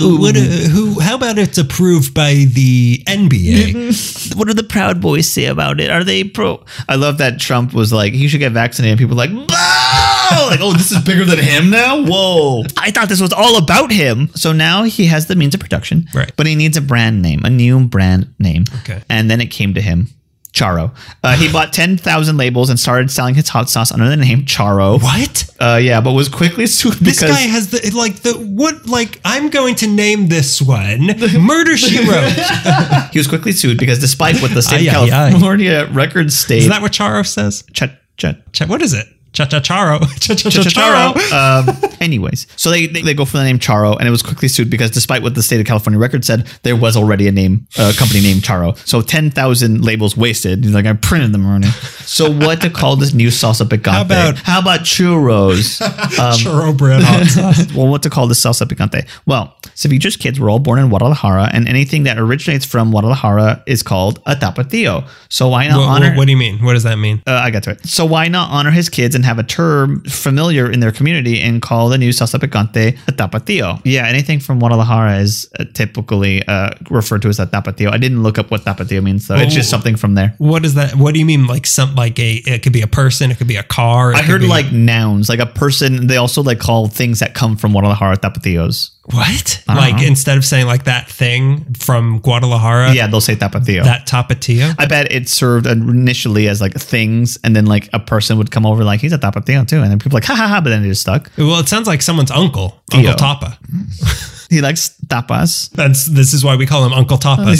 Ooh, 0.03 0.17
what? 0.19 0.37
uh, 0.37 0.39
who? 0.39 0.99
How 0.99 1.15
about 1.15 1.37
it's 1.37 1.57
approved 1.57 2.13
by 2.13 2.33
the 2.33 3.03
NBA? 3.07 4.35
what 4.35 4.47
do 4.47 4.53
the 4.53 4.63
Proud 4.63 5.01
Boys 5.01 5.29
say 5.29 5.45
about 5.45 5.79
it? 5.79 5.89
Are 5.89 6.03
they 6.03 6.23
pro? 6.23 6.63
I 6.87 6.95
love 6.95 7.17
that 7.17 7.39
Trump 7.39 7.73
was 7.73 7.91
like, 7.91 8.13
he 8.13 8.27
should 8.27 8.39
get 8.39 8.53
vaccinated. 8.53 8.97
People 8.97 9.15
were 9.15 9.25
like, 9.25 9.47
"Bah!" 9.47 10.47
like, 10.49 10.59
oh, 10.61 10.73
this 10.73 10.91
is 10.91 11.03
bigger 11.03 11.25
than 11.25 11.39
him 11.39 11.69
now. 11.69 12.03
Whoa! 12.03 12.63
I 12.77 12.91
thought 12.91 13.09
this 13.09 13.21
was 13.21 13.33
all 13.33 13.57
about 13.57 13.91
him. 13.91 14.29
So 14.35 14.51
now 14.51 14.83
he 14.83 15.05
has 15.07 15.27
the 15.27 15.35
means 15.35 15.53
of 15.53 15.59
production, 15.61 16.07
Right. 16.13 16.31
But 16.35 16.47
he 16.47 16.55
needs 16.55 16.77
a 16.77 16.81
brand 16.81 17.21
name, 17.21 17.41
a 17.43 17.49
new 17.49 17.87
brand 17.87 18.33
name. 18.39 18.65
Okay. 18.81 19.01
And 19.09 19.29
then 19.29 19.41
it 19.41 19.47
came 19.47 19.73
to 19.73 19.81
him. 19.81 20.09
Charo. 20.57 20.95
Uh, 21.23 21.35
he 21.35 21.51
bought 21.51 21.71
10,000 21.73 22.37
labels 22.37 22.69
and 22.69 22.79
started 22.79 23.11
selling 23.11 23.35
his 23.35 23.49
hot 23.49 23.69
sauce 23.69 23.91
under 23.91 24.09
the 24.09 24.17
name 24.17 24.43
Charo. 24.45 25.01
what? 25.01 25.49
Uh, 25.59 25.79
yeah, 25.81 26.01
but 26.01 26.13
was 26.13 26.29
quickly 26.29 26.65
sued 26.67 26.93
because 26.99 27.19
This 27.19 27.29
guy 27.29 27.41
has 27.41 27.69
the 27.71 27.91
like 27.95 28.17
the 28.21 28.33
what 28.33 28.85
like 28.87 29.19
I'm 29.25 29.49
going 29.49 29.75
to 29.75 29.87
name 29.87 30.27
this 30.27 30.61
one 30.61 31.07
Murder 31.41 31.77
She 31.77 31.99
Wrote. 32.07 32.31
he 33.11 33.19
was 33.19 33.27
quickly 33.27 33.51
sued 33.51 33.77
because 33.77 33.99
despite 33.99 34.41
what 34.41 34.53
the 34.53 34.61
state 34.61 34.87
Ay, 34.89 34.95
of 35.03 35.09
ay, 35.09 35.27
ay. 35.27 35.29
California 35.31 35.87
records 35.91 36.35
state, 36.37 36.59
Is 36.59 36.69
that 36.69 36.81
what 36.81 36.91
Charo 36.91 37.25
says? 37.25 37.63
Ch- 37.73 37.83
ch- 38.17 38.35
Ch- 38.53 38.67
What 38.67 38.81
is 38.81 38.93
it? 38.93 39.07
Cha 39.37 39.45
cha 39.51 39.59
charo. 39.59 39.99
Cha 40.19 40.33
cha 40.33 40.49
cha 40.49 40.61
Charo. 40.61 41.15
um, 41.31 41.91
anyways, 42.01 42.47
so 42.55 42.71
they, 42.71 42.87
they 42.87 43.03
they 43.03 43.13
go 43.13 43.23
for 43.23 43.37
the 43.37 43.43
name 43.43 43.59
Charo, 43.59 43.95
and 43.99 44.07
it 44.07 44.11
was 44.11 44.23
quickly 44.23 44.47
sued 44.47 44.69
because 44.71 44.89
despite 44.89 45.21
what 45.21 45.35
the 45.35 45.43
state 45.43 45.59
of 45.59 45.67
California 45.67 45.99
record 45.99 46.25
said, 46.25 46.47
there 46.63 46.75
was 46.75 46.97
already 46.97 47.27
a 47.27 47.31
name, 47.31 47.67
a 47.77 47.93
company 47.93 48.21
named 48.21 48.41
Charo. 48.41 48.75
So 48.87 49.01
ten 49.01 49.29
thousand 49.29 49.85
labels 49.85 50.17
wasted. 50.17 50.63
He's 50.63 50.73
like, 50.73 50.87
I 50.87 50.93
printed 50.93 51.33
them 51.33 51.45
already. 51.45 51.67
So 52.07 52.31
what 52.31 52.61
to 52.61 52.69
call 52.71 52.95
this 52.95 53.13
new 53.13 53.27
salsa 53.27 53.67
picante? 53.67 53.91
How 53.93 54.01
about- 54.01 54.37
how 54.39 54.59
about 54.59 54.79
churros? 54.81 55.79
Churro 56.41 56.75
bread 56.75 57.03
hot 57.03 57.27
sauce. 57.27 57.73
well, 57.75 57.87
what 57.87 58.03
to 58.03 58.09
call 58.09 58.27
this 58.27 58.43
salsa 58.43 58.65
picante? 58.65 59.07
Well, 59.25 59.55
Ceviche's 59.77 60.17
kids 60.17 60.39
were 60.39 60.49
all 60.49 60.57
born 60.57 60.79
in 60.79 60.89
Guadalajara, 60.89 61.51
and 61.53 61.67
anything 61.67 62.01
that 62.03 62.17
originates 62.17 62.65
from 62.65 62.89
Guadalajara 62.89 63.61
is 63.67 63.83
called 63.83 64.19
a 64.25 64.35
tapatio. 64.35 65.07
So 65.29 65.49
why 65.49 65.67
not 65.67 65.77
What, 65.77 65.87
honor? 65.87 66.09
what, 66.09 66.17
what 66.17 66.25
do 66.25 66.31
you 66.31 66.37
mean? 66.37 66.57
What 66.65 66.73
does 66.73 66.81
that 66.83 66.97
mean? 66.97 67.21
uh, 67.27 67.31
I 67.31 67.51
got 67.51 67.61
to 67.63 67.71
it. 67.71 67.85
So 67.85 68.03
why 68.03 68.27
not 68.27 68.49
honor 68.49 68.71
his 68.71 68.89
kids 68.89 69.13
and 69.13 69.23
have 69.23 69.37
a 69.37 69.43
term 69.43 70.01
familiar 70.05 70.71
in 70.71 70.79
their 70.79 70.91
community 70.91 71.39
and 71.41 71.61
call 71.61 71.89
the 71.89 71.97
new 71.99 72.09
salsa 72.09 72.39
picante 72.39 72.97
a 73.07 73.11
tapatio? 73.11 73.79
Yeah, 73.85 74.07
anything 74.07 74.39
from 74.39 74.57
Guadalajara 74.57 75.17
is 75.19 75.47
uh, 75.59 75.65
typically 75.75 76.41
uh, 76.47 76.71
referred 76.89 77.21
to 77.21 77.29
as 77.29 77.39
a 77.39 77.45
tapatio. 77.45 77.91
I 77.91 77.97
didn't 77.97 78.23
look 78.23 78.39
up 78.39 78.49
what 78.49 78.61
tapatio 78.61 79.03
means, 79.03 79.27
though. 79.27 79.35
It's 79.35 79.53
just 79.53 79.67
Oh. 79.69 79.77
something 79.77 79.95
from 79.95 80.15
there. 80.15 80.33
What 80.39 80.65
is 80.65 80.73
that? 80.73 80.95
What 80.95 81.13
do 81.13 81.19
you 81.19 81.25
mean? 81.25 81.45
Like 81.45 81.67
some 81.67 81.93
like 81.93 82.17
a? 82.17 82.35
It 82.47 82.63
could 82.63 82.73
be 82.73 82.81
a 82.81 82.87
person. 82.87 83.29
It 83.29 83.37
could 83.37 83.47
be 83.47 83.57
a 83.57 83.63
car. 83.63 84.13
I 84.15 84.21
heard 84.23 84.43
like 84.43 84.71
nouns, 84.71 85.29
like 85.29 85.39
a 85.39 85.45
person. 85.45 86.07
They 86.07 86.17
also 86.17 86.41
like 86.41 86.57
call 86.59 86.87
things 86.87 87.19
that 87.19 87.35
come 87.35 87.57
from 87.57 87.73
Guadalajara 87.73 88.17
tapatios. 88.17 88.91
What? 89.11 89.63
Like 89.69 89.97
know. 89.97 90.03
instead 90.03 90.37
of 90.37 90.43
saying 90.43 90.65
like 90.65 90.83
that 90.83 91.09
thing 91.09 91.73
from 91.75 92.19
Guadalajara. 92.19 92.93
Yeah, 92.93 93.07
they'll 93.07 93.21
say 93.21 93.35
tapatio. 93.35 93.83
That 93.83 94.05
tapatio. 94.05 94.75
I 94.77 94.85
bet 94.85 95.11
it 95.11 95.29
served 95.29 95.65
initially 95.65 96.49
as 96.49 96.59
like 96.59 96.73
things, 96.73 97.37
and 97.43 97.55
then 97.55 97.65
like 97.65 97.89
a 97.93 97.99
person 97.99 98.37
would 98.37 98.51
come 98.51 98.65
over 98.65 98.83
like 98.83 98.99
he's 98.99 99.13
a 99.13 99.17
tapatio 99.17 99.65
too, 99.65 99.81
and 99.81 99.89
then 99.89 99.99
people 99.99 100.17
like 100.17 100.25
ha 100.25 100.35
ha 100.35 100.47
ha, 100.47 100.61
but 100.61 100.71
then 100.71 100.83
it 100.83 100.87
just 100.89 101.01
stuck. 101.01 101.31
Well, 101.37 101.59
it 101.59 101.69
sounds 101.69 101.87
like 101.87 102.01
someone's 102.01 102.31
uncle, 102.31 102.81
Theo. 102.91 103.11
Uncle 103.11 103.15
Tapa. 103.15 103.57
Mm. 103.71 104.33
He 104.49 104.61
likes 104.61 104.95
tapas. 105.07 105.69
That's 105.71 106.05
this 106.05 106.33
is 106.33 106.43
why 106.43 106.55
we 106.55 106.65
call 106.65 106.85
him 106.85 106.93
Uncle 106.93 107.17
Tapas. 107.17 107.59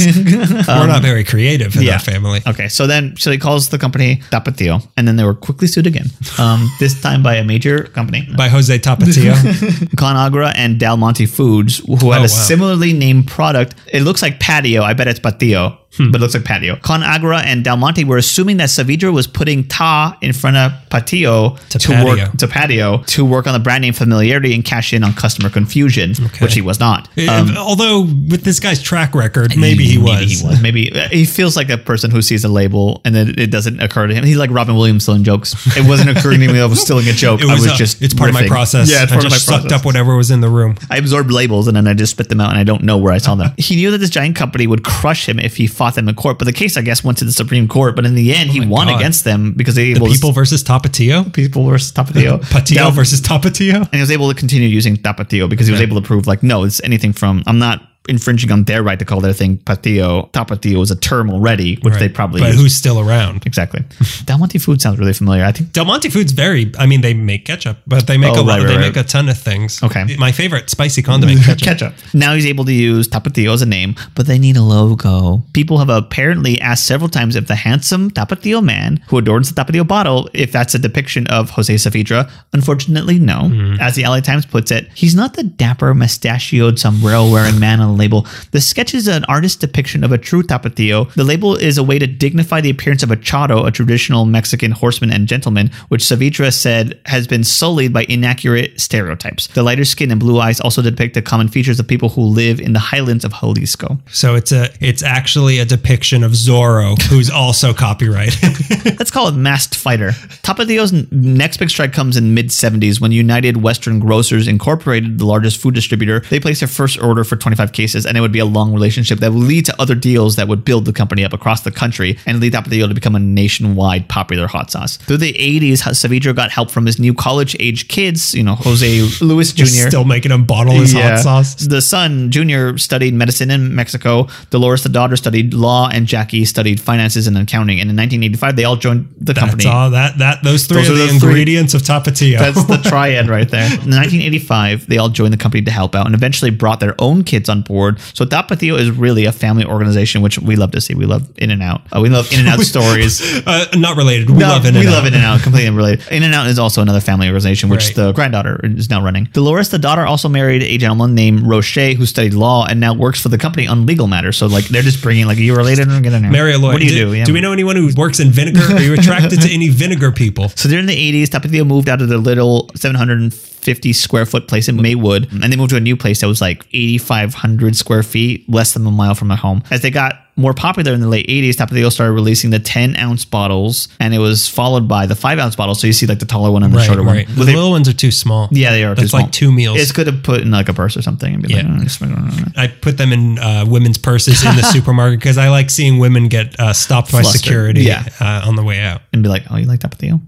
We're 0.68 0.88
not 0.88 1.02
very 1.02 1.24
creative 1.24 1.76
in 1.76 1.80
Um, 1.82 1.86
yeah. 1.86 1.94
our 1.94 2.00
family. 2.00 2.42
Okay, 2.48 2.68
so 2.70 2.88
then 2.88 3.16
so 3.18 3.30
he 3.32 3.38
calls 3.38 3.70
the 3.70 3.78
company 3.78 4.22
Tapatio, 4.32 4.82
and 4.96 5.06
then 5.08 5.18
they 5.18 5.24
were 5.26 5.34
quickly 5.36 5.68
sued 5.68 5.86
again. 5.88 6.08
Um, 6.40 6.70
this 6.80 7.00
time 7.02 7.22
by 7.24 7.36
a 7.36 7.44
major 7.44 7.84
company, 7.84 8.28
By 8.38 8.48
Jose 8.50 8.80
Tapatio. 8.80 9.34
Conagra 9.98 10.54
and 10.56 10.80
Del 10.80 10.98
Monte 10.98 11.26
Foods, 11.26 11.80
who 11.86 12.12
had 12.12 12.20
Oh, 12.20 12.20
a 12.20 12.22
wow. 12.22 12.28
similarly 12.28 12.94
named 12.94 13.28
product. 13.28 13.76
It 13.92 14.02
looks 14.04 14.22
like 14.22 14.40
patio. 14.40 14.82
I 14.84 14.94
bet 14.94 15.08
it's 15.08 15.20
patio. 15.20 15.78
Hmm. 15.98 16.12
But 16.12 16.20
it 16.20 16.22
looks 16.22 16.34
like 16.36 16.46
patio. 16.46 16.76
Con 16.78 17.02
Conagra 17.02 17.42
and 17.44 17.64
Del 17.64 17.78
Monte 17.78 18.04
were 18.04 18.18
assuming 18.18 18.58
that 18.58 18.70
Saavedra 18.70 19.14
was 19.14 19.28
putting 19.28 19.68
ta 19.68 20.18
in 20.22 20.34
front 20.34 20.58
of 20.58 20.72
patio 20.90 21.56
To 21.70 21.80
to, 21.80 21.88
patio. 21.90 22.06
work 22.26 22.38
to 22.38 22.48
patio 22.48 23.04
to 23.04 23.26
work 23.26 23.48
on 23.48 23.54
the 23.54 23.60
brand 23.60 23.82
name 23.82 23.94
familiarity 23.94 24.54
and 24.54 24.64
cash 24.64 24.94
in 24.94 25.04
on 25.04 25.14
customer 25.14 25.50
confusion, 25.50 26.14
which 26.40 26.54
he 26.54 26.62
was 26.62 26.80
not. 26.80 27.10
Um, 27.28 27.58
Although 27.58 28.02
with 28.02 28.44
this 28.44 28.60
guy's 28.60 28.82
track 28.82 29.16
record, 29.16 29.58
maybe 29.58 29.86
he 29.86 29.98
was. 29.98 30.08
Maybe 30.20 30.26
he 30.36 30.44
was. 30.48 30.62
Maybe 30.62 30.92
uh, 30.94 31.10
he 31.10 31.26
feels 31.26 31.56
like 31.56 31.70
a 31.70 31.78
person 31.78 32.12
who 32.12 32.22
sees 32.22 32.44
a 32.44 32.50
label 32.50 33.02
and 33.06 33.16
then 33.16 33.34
it 33.38 33.52
doesn't 33.52 33.80
occur 33.80 34.08
to 34.08 34.14
him. 34.14 34.24
He's 34.24 34.38
like 34.38 34.52
Robin 34.52 34.76
Williams 34.76 35.04
stealing 35.04 35.24
jokes. 35.24 35.56
It 35.78 35.88
wasn't 35.88 36.10
occurring 36.16 36.40
to 36.42 36.48
me. 36.52 36.60
I 36.60 36.66
was 36.66 36.82
stealing 36.82 37.08
a 37.08 37.12
joke. 37.14 37.42
It 37.42 37.46
was, 37.46 37.52
I 37.52 37.56
was 37.56 37.68
uh, 37.72 37.76
just. 37.76 38.02
it's 38.02 38.14
part 38.14 38.30
of 38.30 38.34
my 38.34 38.48
process. 38.48 38.92
Yeah, 38.92 39.04
it's 39.04 39.12
I 39.12 39.16
part 39.16 39.26
of 39.26 39.32
just 39.32 39.48
my 39.50 39.54
sucked 39.56 39.68
process. 39.68 39.80
up 39.82 39.86
whatever 39.86 40.16
was 40.16 40.32
in 40.32 40.42
the 40.42 40.50
room. 40.50 40.76
I 40.90 40.98
absorbed 40.98 41.32
labels 41.32 41.68
and 41.68 41.76
then 41.76 41.88
I 41.88 41.94
just 41.94 42.12
spit 42.12 42.30
them 42.30 42.40
out 42.42 42.50
and 42.50 42.60
I 42.60 42.64
don't 42.64 42.84
know 42.84 42.98
where 42.98 43.14
I 43.14 43.18
saw 43.18 43.36
them. 43.36 43.52
he 43.58 43.76
knew 43.76 43.92
that 43.92 44.00
this 44.00 44.10
giant 44.10 44.36
company 44.36 44.68
would 44.68 44.84
crush 44.84 45.28
him 45.28 45.40
if 45.40 45.58
he 45.58 45.68
fought 45.68 45.87
them 45.96 46.08
in 46.10 46.16
court, 46.16 46.38
but 46.40 46.46
the 46.46 46.54
case, 46.54 46.78
I 46.78 46.82
guess, 46.82 47.04
went 47.04 47.18
to 47.20 47.26
the 47.26 47.32
Supreme 47.32 47.68
Court. 47.68 47.96
But 47.96 48.06
in 48.06 48.16
the 48.16 48.34
end, 48.34 48.50
oh 48.50 48.54
he 48.54 48.60
won 48.66 48.88
God. 48.88 48.98
against 49.00 49.24
them 49.24 49.54
because 49.54 49.76
they 49.76 49.94
The 49.94 49.98
able 49.98 50.08
people 50.08 50.32
versus 50.32 50.64
Tapatio. 50.64 51.32
people 51.34 51.66
versus 51.66 51.92
Tapatio. 51.92 52.42
Patio 52.52 52.76
Del- 52.76 52.92
versus 52.92 53.22
Tapatio. 53.22 53.76
and 53.82 53.94
he 53.94 54.00
was 54.00 54.12
able 54.12 54.30
to 54.30 54.36
continue 54.36 54.68
using 54.68 54.96
Tapatio 54.98 55.50
because 55.50 55.68
he 55.68 55.72
was 55.72 55.82
able 55.82 56.00
to 56.02 56.06
prove 56.08 56.28
like 56.28 56.44
no, 56.44 56.64
it's 56.64 56.82
anything 56.84 57.14
from 57.14 57.44
I'm 57.48 57.60
not 57.60 57.82
infringing 58.08 58.52
on 58.52 58.64
their 58.66 58.84
right 58.84 59.00
to 59.00 59.06
call 59.06 59.22
their 59.22 59.34
thing 59.34 59.58
Patio. 59.58 60.30
Tapatio 60.34 60.82
is 60.82 60.92
a 60.92 60.96
term 60.96 61.30
already, 61.30 61.76
which 61.82 61.96
they 61.96 62.10
probably 62.10 62.42
But 62.42 62.52
use. 62.54 62.62
who's 62.62 62.76
still 62.76 63.00
around? 63.00 63.46
exactly. 63.46 63.84
Del 64.26 64.38
Monte 64.38 64.60
food 64.60 64.82
sounds 64.82 65.00
really 65.00 65.14
familiar. 65.14 65.44
I 65.44 65.52
think 65.52 65.74
Del 65.74 65.86
Monte 65.86 66.10
Foods 66.10 66.32
very. 66.32 66.72
I 66.78 66.86
mean, 66.86 67.02
they 67.02 67.14
make 67.14 67.46
ketchup, 67.46 67.78
but 67.88 68.08
they 68.08 68.18
make 68.18 68.36
Oh, 68.36 68.42
a 68.42 68.44
lot. 68.44 68.48
right, 68.48 68.60
right, 68.60 68.68
they 68.68 68.76
right. 68.76 68.82
make 68.96 68.98
a 68.98 69.04
ton 69.04 69.30
of 69.30 69.38
things. 69.38 69.82
Okay. 69.84 70.16
my 70.18 70.32
favorite 70.32 70.70
spicy 70.70 71.02
condiment 71.02 71.42
ketchup. 71.44 71.68
ketchup. 71.68 71.94
Now 72.14 72.34
he's 72.36 72.46
able 72.46 72.66
to 72.66 72.74
use 72.74 73.08
Tapatio 73.08 73.54
as 73.54 73.62
a 73.62 73.66
name, 73.66 73.96
but 74.16 74.28
they 74.28 74.38
need 74.40 74.58
a 74.58 74.62
logo. 74.62 75.44
People 75.54 75.78
have 75.80 75.90
apparently 75.90 76.60
asked 76.62 76.86
several 76.86 77.10
times 77.10 77.36
if 77.36 77.48
the 77.48 77.56
handsome 77.56 78.12
Tapatio 78.12 78.64
man 78.64 79.02
who 79.08 79.18
adorns 79.18 79.52
the 79.52 79.62
Tapatio 79.62 79.88
bottle, 79.88 80.30
if 80.34 80.52
that's 80.52 80.74
a 80.76 80.80
depiction 80.80 81.28
of 81.28 81.50
Jose 81.52 81.74
Saavedra. 81.76 82.30
Unfortunately, 82.54 83.20
no. 83.20 83.50
Hmm. 83.50 83.76
As 83.80 83.96
the 83.96 84.04
LA 84.04 84.20
Times 84.22 84.46
puts 84.46 84.72
it, 84.72 84.88
he's 84.94 85.16
not 85.16 85.34
the 85.36 85.44
dapper, 85.44 85.94
mustachioed, 85.94 86.80
sombrero 86.80 87.30
wearing 87.30 87.60
man 87.60 87.80
label. 87.98 88.26
The 88.52 88.62
sketch 88.62 88.94
is 88.94 89.08
an 89.08 89.26
artist's 89.26 89.58
depiction 89.58 90.04
of 90.04 90.12
a 90.12 90.18
true 90.18 90.44
tapatio. 90.44 91.14
The 91.14 91.24
label 91.24 91.56
is 91.56 91.78
a 91.78 91.84
way 91.84 92.00
to 92.00 92.08
dignify 92.08 92.62
the 92.62 92.70
appearance 92.70 93.04
of 93.04 93.12
a 93.12 93.18
charo, 93.18 93.68
a 93.68 93.72
traditional 93.72 94.26
Mexican 94.26 94.72
horseman 94.72 95.12
and 95.12 95.28
gentleman, 95.28 95.72
which 95.90 96.04
Saavedra 96.04 96.54
said 96.54 97.00
has 97.06 97.28
been 97.28 97.44
sullied 97.44 97.94
by 97.94 98.06
inaccurate 98.08 98.80
stereotypes. 98.80 99.48
The 99.48 99.64
lighter 99.64 99.86
skin 99.86 100.12
and 100.12 100.20
blue 100.20 100.40
eyes 100.40 100.60
also 100.60 100.82
depict 100.82 101.14
the 101.14 101.22
common 101.22 101.48
features 101.48 101.80
of 101.80 101.88
people 101.88 102.10
who 102.10 102.22
live 102.22 102.60
in 102.60 102.74
the 102.74 102.80
highlands 102.80 103.26
of 103.26 103.34
Jalisco. 103.34 103.98
So 104.12 104.36
it's 104.36 104.52
a 104.52 104.70
it's 104.80 105.04
actually 105.04 105.60
a 105.60 105.66
depiction 105.66 106.24
of 106.24 106.32
Zorro, 106.32 107.02
who's 107.04 107.30
also 107.30 107.74
copyrighted. 107.74 108.56
Let's 109.00 109.12
call 109.12 109.28
it 109.28 109.36
Masked 109.36 109.76
Fighter. 109.76 110.12
Tapatio's 110.44 110.94
next 111.12 111.58
big 111.58 111.70
strike 111.70 111.94
comes 111.94 112.18
in 112.18 112.34
mid 112.34 112.48
70s 112.48 113.00
when 113.00 113.12
United 113.12 113.58
Western 113.58 114.00
Grocers 114.00 114.48
Incorporated, 114.48 115.20
the 115.20 115.26
largest 115.26 115.62
food 115.62 115.76
distributor, 115.76 116.22
they 116.30 116.40
placed 116.40 116.62
their 116.62 116.68
first 116.68 117.02
order 117.02 117.24
for 117.24 117.36
25 117.36 117.72
cases, 117.72 117.87
and 117.96 118.18
it 118.18 118.22
would 118.22 118.32
be 118.32 118.40
a 118.40 118.46
long 118.46 118.74
relationship 118.74 119.20
that 119.20 119.32
would 119.32 119.44
lead 119.44 119.66
to 119.66 119.82
other 119.82 119.96
deals 119.96 120.36
that 120.36 120.48
would 120.48 120.64
build 120.66 120.86
the 120.86 120.94
company 120.94 121.24
up 121.24 121.34
across 121.34 121.62
the 121.62 121.72
country 121.72 122.18
and 122.26 122.40
lead 122.40 122.54
Tapatio 122.54 122.88
to 122.88 122.94
become 122.94 123.16
a 123.16 123.20
nationwide 123.20 124.08
popular 124.10 124.48
hot 124.48 124.72
sauce. 124.72 124.98
Through 124.98 125.18
the 125.18 125.34
80s, 125.34 125.82
Saavedra 125.84 126.36
got 126.36 126.52
help 126.52 126.72
from 126.72 126.86
his 126.86 127.00
new 127.00 127.14
college 127.14 127.56
age 127.60 127.88
kids, 127.88 128.34
you 128.34 128.44
know, 128.44 128.56
Jose 128.56 129.02
Luis 129.22 129.54
Jr. 129.54 129.66
Still 129.66 130.06
making 130.06 130.32
him 130.32 130.46
bottle 130.46 130.74
his 130.74 130.94
hot 130.94 131.20
sauce. 131.20 131.56
The 131.56 131.82
son, 131.82 132.32
Junior, 132.32 132.78
studied 132.78 133.14
medicine 133.14 133.52
in 133.52 133.76
Mexico. 133.76 134.28
Dolores, 134.50 134.84
the 134.84 134.90
daughter, 134.90 135.16
studied 135.16 135.54
law, 135.54 135.90
and 135.92 136.08
Jackie 136.08 136.46
studied 136.46 136.80
finances 136.80 137.28
and 137.28 137.38
accounting. 137.38 137.80
And 137.80 137.90
in 137.90 137.96
1985, 137.96 138.56
they 138.56 138.64
all 138.64 138.76
joined 138.76 139.14
the 139.20 139.34
company. 139.34 139.66
All 139.68 139.90
that 139.92 140.18
that 140.18 140.44
those 140.44 140.66
three 140.66 140.78
Those 140.78 140.90
are 140.90 140.94
the, 140.94 141.14
the 141.14 141.20
three. 141.20 141.30
ingredients 141.30 141.74
of 141.74 141.82
Tapatio. 141.82 142.40
That's 142.40 142.64
the 142.66 142.78
triad 142.90 143.28
right 143.30 143.50
there. 143.50 143.66
In 143.66 143.92
1985, 143.92 144.88
they 144.88 144.98
all 144.98 145.10
joined 145.10 145.34
the 145.34 145.38
company 145.38 145.64
to 145.64 145.72
help 145.72 145.96
out 145.96 146.06
and 146.06 146.16
eventually 146.16 146.52
brought 146.52 146.80
their 146.80 146.96
own 147.00 147.24
kids 147.24 147.50
on 147.50 147.64
board. 147.68 148.00
So 148.14 148.26
Tapatio 148.26 148.78
is 148.80 148.90
really 148.92 149.26
a 149.26 149.32
family 149.32 149.66
organization, 149.66 150.22
which 150.22 150.40
we 150.40 150.56
love 150.56 150.72
to 150.72 150.82
see. 150.82 150.96
We 150.96 151.06
love 151.06 151.30
In 151.38 151.52
and 151.52 151.62
Out. 151.62 151.82
Uh, 151.96 152.00
we 152.02 152.10
love 152.10 152.32
In 152.32 152.40
and 152.40 152.48
Out 152.50 152.60
stories. 152.74 153.22
uh, 153.48 153.66
not 153.76 153.98
related. 153.98 154.30
We 154.30 154.38
No, 154.38 154.48
love 154.48 154.66
it. 154.66 154.74
we 154.74 154.88
love 154.88 155.06
In 155.06 155.14
and 155.14 155.24
Out, 155.24 155.42
completely 155.42 155.68
unrelated. 155.68 156.08
In 156.12 156.24
and 156.24 156.34
Out 156.34 156.48
is 156.48 156.58
also 156.60 156.82
another 156.82 157.02
family 157.02 157.28
organization, 157.28 157.70
which 157.70 157.86
Right. 157.88 157.96
the 157.96 158.12
granddaughter 158.14 158.60
is 158.64 158.90
now 158.90 159.04
running. 159.04 159.26
Dolores, 159.34 159.70
the 159.70 159.78
daughter, 159.80 160.06
also 160.06 160.30
married 160.30 160.64
a 160.64 160.78
gentleman 160.78 161.14
named 161.16 161.42
Roche, 161.42 161.94
who 161.98 162.06
studied 162.06 162.34
law 162.34 162.66
and 162.66 162.80
now 162.80 162.94
works 162.94 163.22
for 163.22 163.30
the 163.30 163.38
company 163.38 163.68
on 163.68 163.86
legal 163.86 164.08
matters. 164.08 164.38
So 164.38 164.48
like 164.48 164.66
they're 164.66 164.82
just 164.82 165.02
bringing 165.02 165.26
like, 165.28 165.38
you 165.38 165.56
related? 165.56 165.88
Get 165.88 166.14
in 166.14 166.22
there. 166.24 166.32
Mario 166.32 166.60
Lloyd. 166.60 166.74
What 166.74 166.80
do 166.80 166.86
you 166.86 167.06
do? 167.06 167.14
Yeah. 167.14 167.26
do 167.26 167.34
we 167.34 167.42
know 167.42 167.52
anyone 167.54 167.76
who 167.76 167.90
works 167.96 168.20
in 168.20 168.30
vinegar? 168.32 168.62
Are 168.76 168.82
you 168.82 168.94
attracted 168.94 169.42
to 169.42 169.50
any 169.54 169.70
vinegar 169.70 170.12
people? 170.12 170.50
So 170.56 170.70
during 170.70 170.86
the 170.86 170.96
80s, 170.96 171.28
Tapatio 171.30 171.66
moved 171.66 171.90
out 171.90 172.02
of 172.02 172.10
the 172.10 172.18
little 172.18 172.70
750 172.76 173.57
square 173.94 174.26
foot 174.26 174.48
place 174.48 174.68
in 174.68 174.76
Maywood, 174.78 175.32
and 175.32 175.52
they 175.52 175.58
moved 175.58 175.72
to 175.72 175.78
a 175.78 175.82
new 175.82 175.96
place 175.98 176.22
that 176.22 176.28
was 176.28 176.42
like 176.42 176.66
8,500 176.74 177.76
square 177.76 178.04
feet, 178.04 178.50
less 178.50 178.74
than 178.74 178.86
a 178.86 178.92
mile 178.92 179.16
from 179.16 179.28
their 179.30 179.38
home. 179.38 179.64
As 179.72 179.82
they 179.82 179.92
got 179.92 180.22
more 180.40 180.54
popular 180.54 180.94
in 180.94 181.02
the 181.02 181.08
late 181.08 181.26
80s, 181.28 181.56
Tapatio 181.56 181.92
started 181.92 182.12
releasing 182.14 182.52
the 182.52 182.60
10 182.60 182.96
ounce 182.98 183.26
bottles, 183.26 183.88
and 184.00 184.14
it 184.14 184.20
was 184.20 184.48
followed 184.48 184.88
by 184.88 185.06
the 185.08 185.16
5 185.16 185.40
ounce 185.40 185.56
bottles. 185.56 185.82
So 185.82 185.88
you 185.88 185.94
see 185.94 186.06
like 186.06 186.20
the 186.20 186.26
taller 186.28 186.52
one 186.52 186.62
and 186.64 186.72
the 186.72 186.78
Right, 186.78 186.86
shorter 186.86 187.02
right. 187.02 187.28
one. 187.28 187.36
The 187.40 187.46
they- 187.46 187.56
little 187.56 187.72
ones 187.72 187.90
are 187.90 187.94
too 187.94 188.12
small. 188.12 188.48
yeah, 188.52 188.72
they 188.72 188.84
are. 188.84 188.96
small. 188.96 189.24
like 189.24 189.32
two 189.32 189.52
meals. 189.52 189.80
It's 189.80 189.92
good 189.92 190.06
to 190.06 190.14
put 190.14 190.42
in 190.42 190.52
like 190.52 190.70
a 190.70 190.74
purse 190.74 190.96
or 190.96 191.02
something 191.02 191.34
and 191.34 191.42
be 191.44 191.54
Yeah. 191.54 191.64
like, 191.64 191.92
oh, 192.04 192.44
I 192.56 192.68
put 192.68 192.98
them 192.98 193.12
in 193.14 193.40
uh, 193.40 193.66
women's 193.68 193.98
purses 193.98 194.46
in 194.46 194.56
the 194.56 194.62
supermarket 194.74 195.20
because 195.20 195.38
I 195.40 195.50
like 195.50 195.70
seeing 195.72 195.98
women 195.98 196.28
get 196.28 196.60
uh, 196.60 196.74
stopped 196.74 197.12
by 197.12 197.22
Flustered. 197.22 197.42
security 197.42 197.82
Yeah. 197.84 198.04
uh, 198.22 198.44
on 198.46 198.56
the 198.56 198.64
way 198.64 198.80
out. 198.80 199.02
And 199.14 199.24
be 199.24 199.30
like, 199.30 199.46
oh, 199.50 199.58
you 199.58 199.66
like 199.66 199.80
Tapatio? 199.80 200.22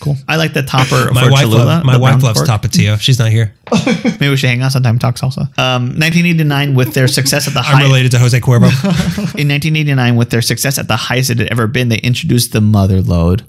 Cool. 0.00 0.16
I 0.28 0.36
like 0.36 0.52
the 0.54 0.62
topper 0.62 1.12
My 1.12 1.24
for 1.24 1.30
wife, 1.30 1.42
Cholula. 1.42 1.64
love, 1.64 1.84
my 1.84 1.96
wife 1.96 2.22
loves 2.22 2.38
fork. 2.40 2.48
Tapatio. 2.48 3.00
She's 3.00 3.18
not 3.18 3.30
here. 3.30 3.54
Maybe 4.04 4.28
we 4.30 4.36
should 4.36 4.48
hang 4.48 4.62
out 4.62 4.72
sometime 4.72 4.94
and 4.94 5.00
talk 5.00 5.16
salsa. 5.16 5.42
Um, 5.58 5.88
1989, 5.98 6.74
with 6.74 6.94
their 6.94 7.06
success 7.08 7.46
at 7.48 7.54
the 7.54 7.60
I'm 7.60 7.82
related 7.82 8.12
to 8.12 8.18
Jose 8.18 8.38
Cuervo. 8.40 8.62
in 9.38 9.48
1989, 9.48 10.16
with 10.16 10.30
their 10.30 10.40
success 10.42 10.78
at 10.78 10.88
the 10.88 10.96
highest 10.96 11.30
it 11.30 11.38
had 11.38 11.48
ever 11.48 11.66
been, 11.66 11.88
they 11.88 11.98
introduced 11.98 12.52
the 12.52 12.60
Mother 12.60 13.02
Load, 13.02 13.44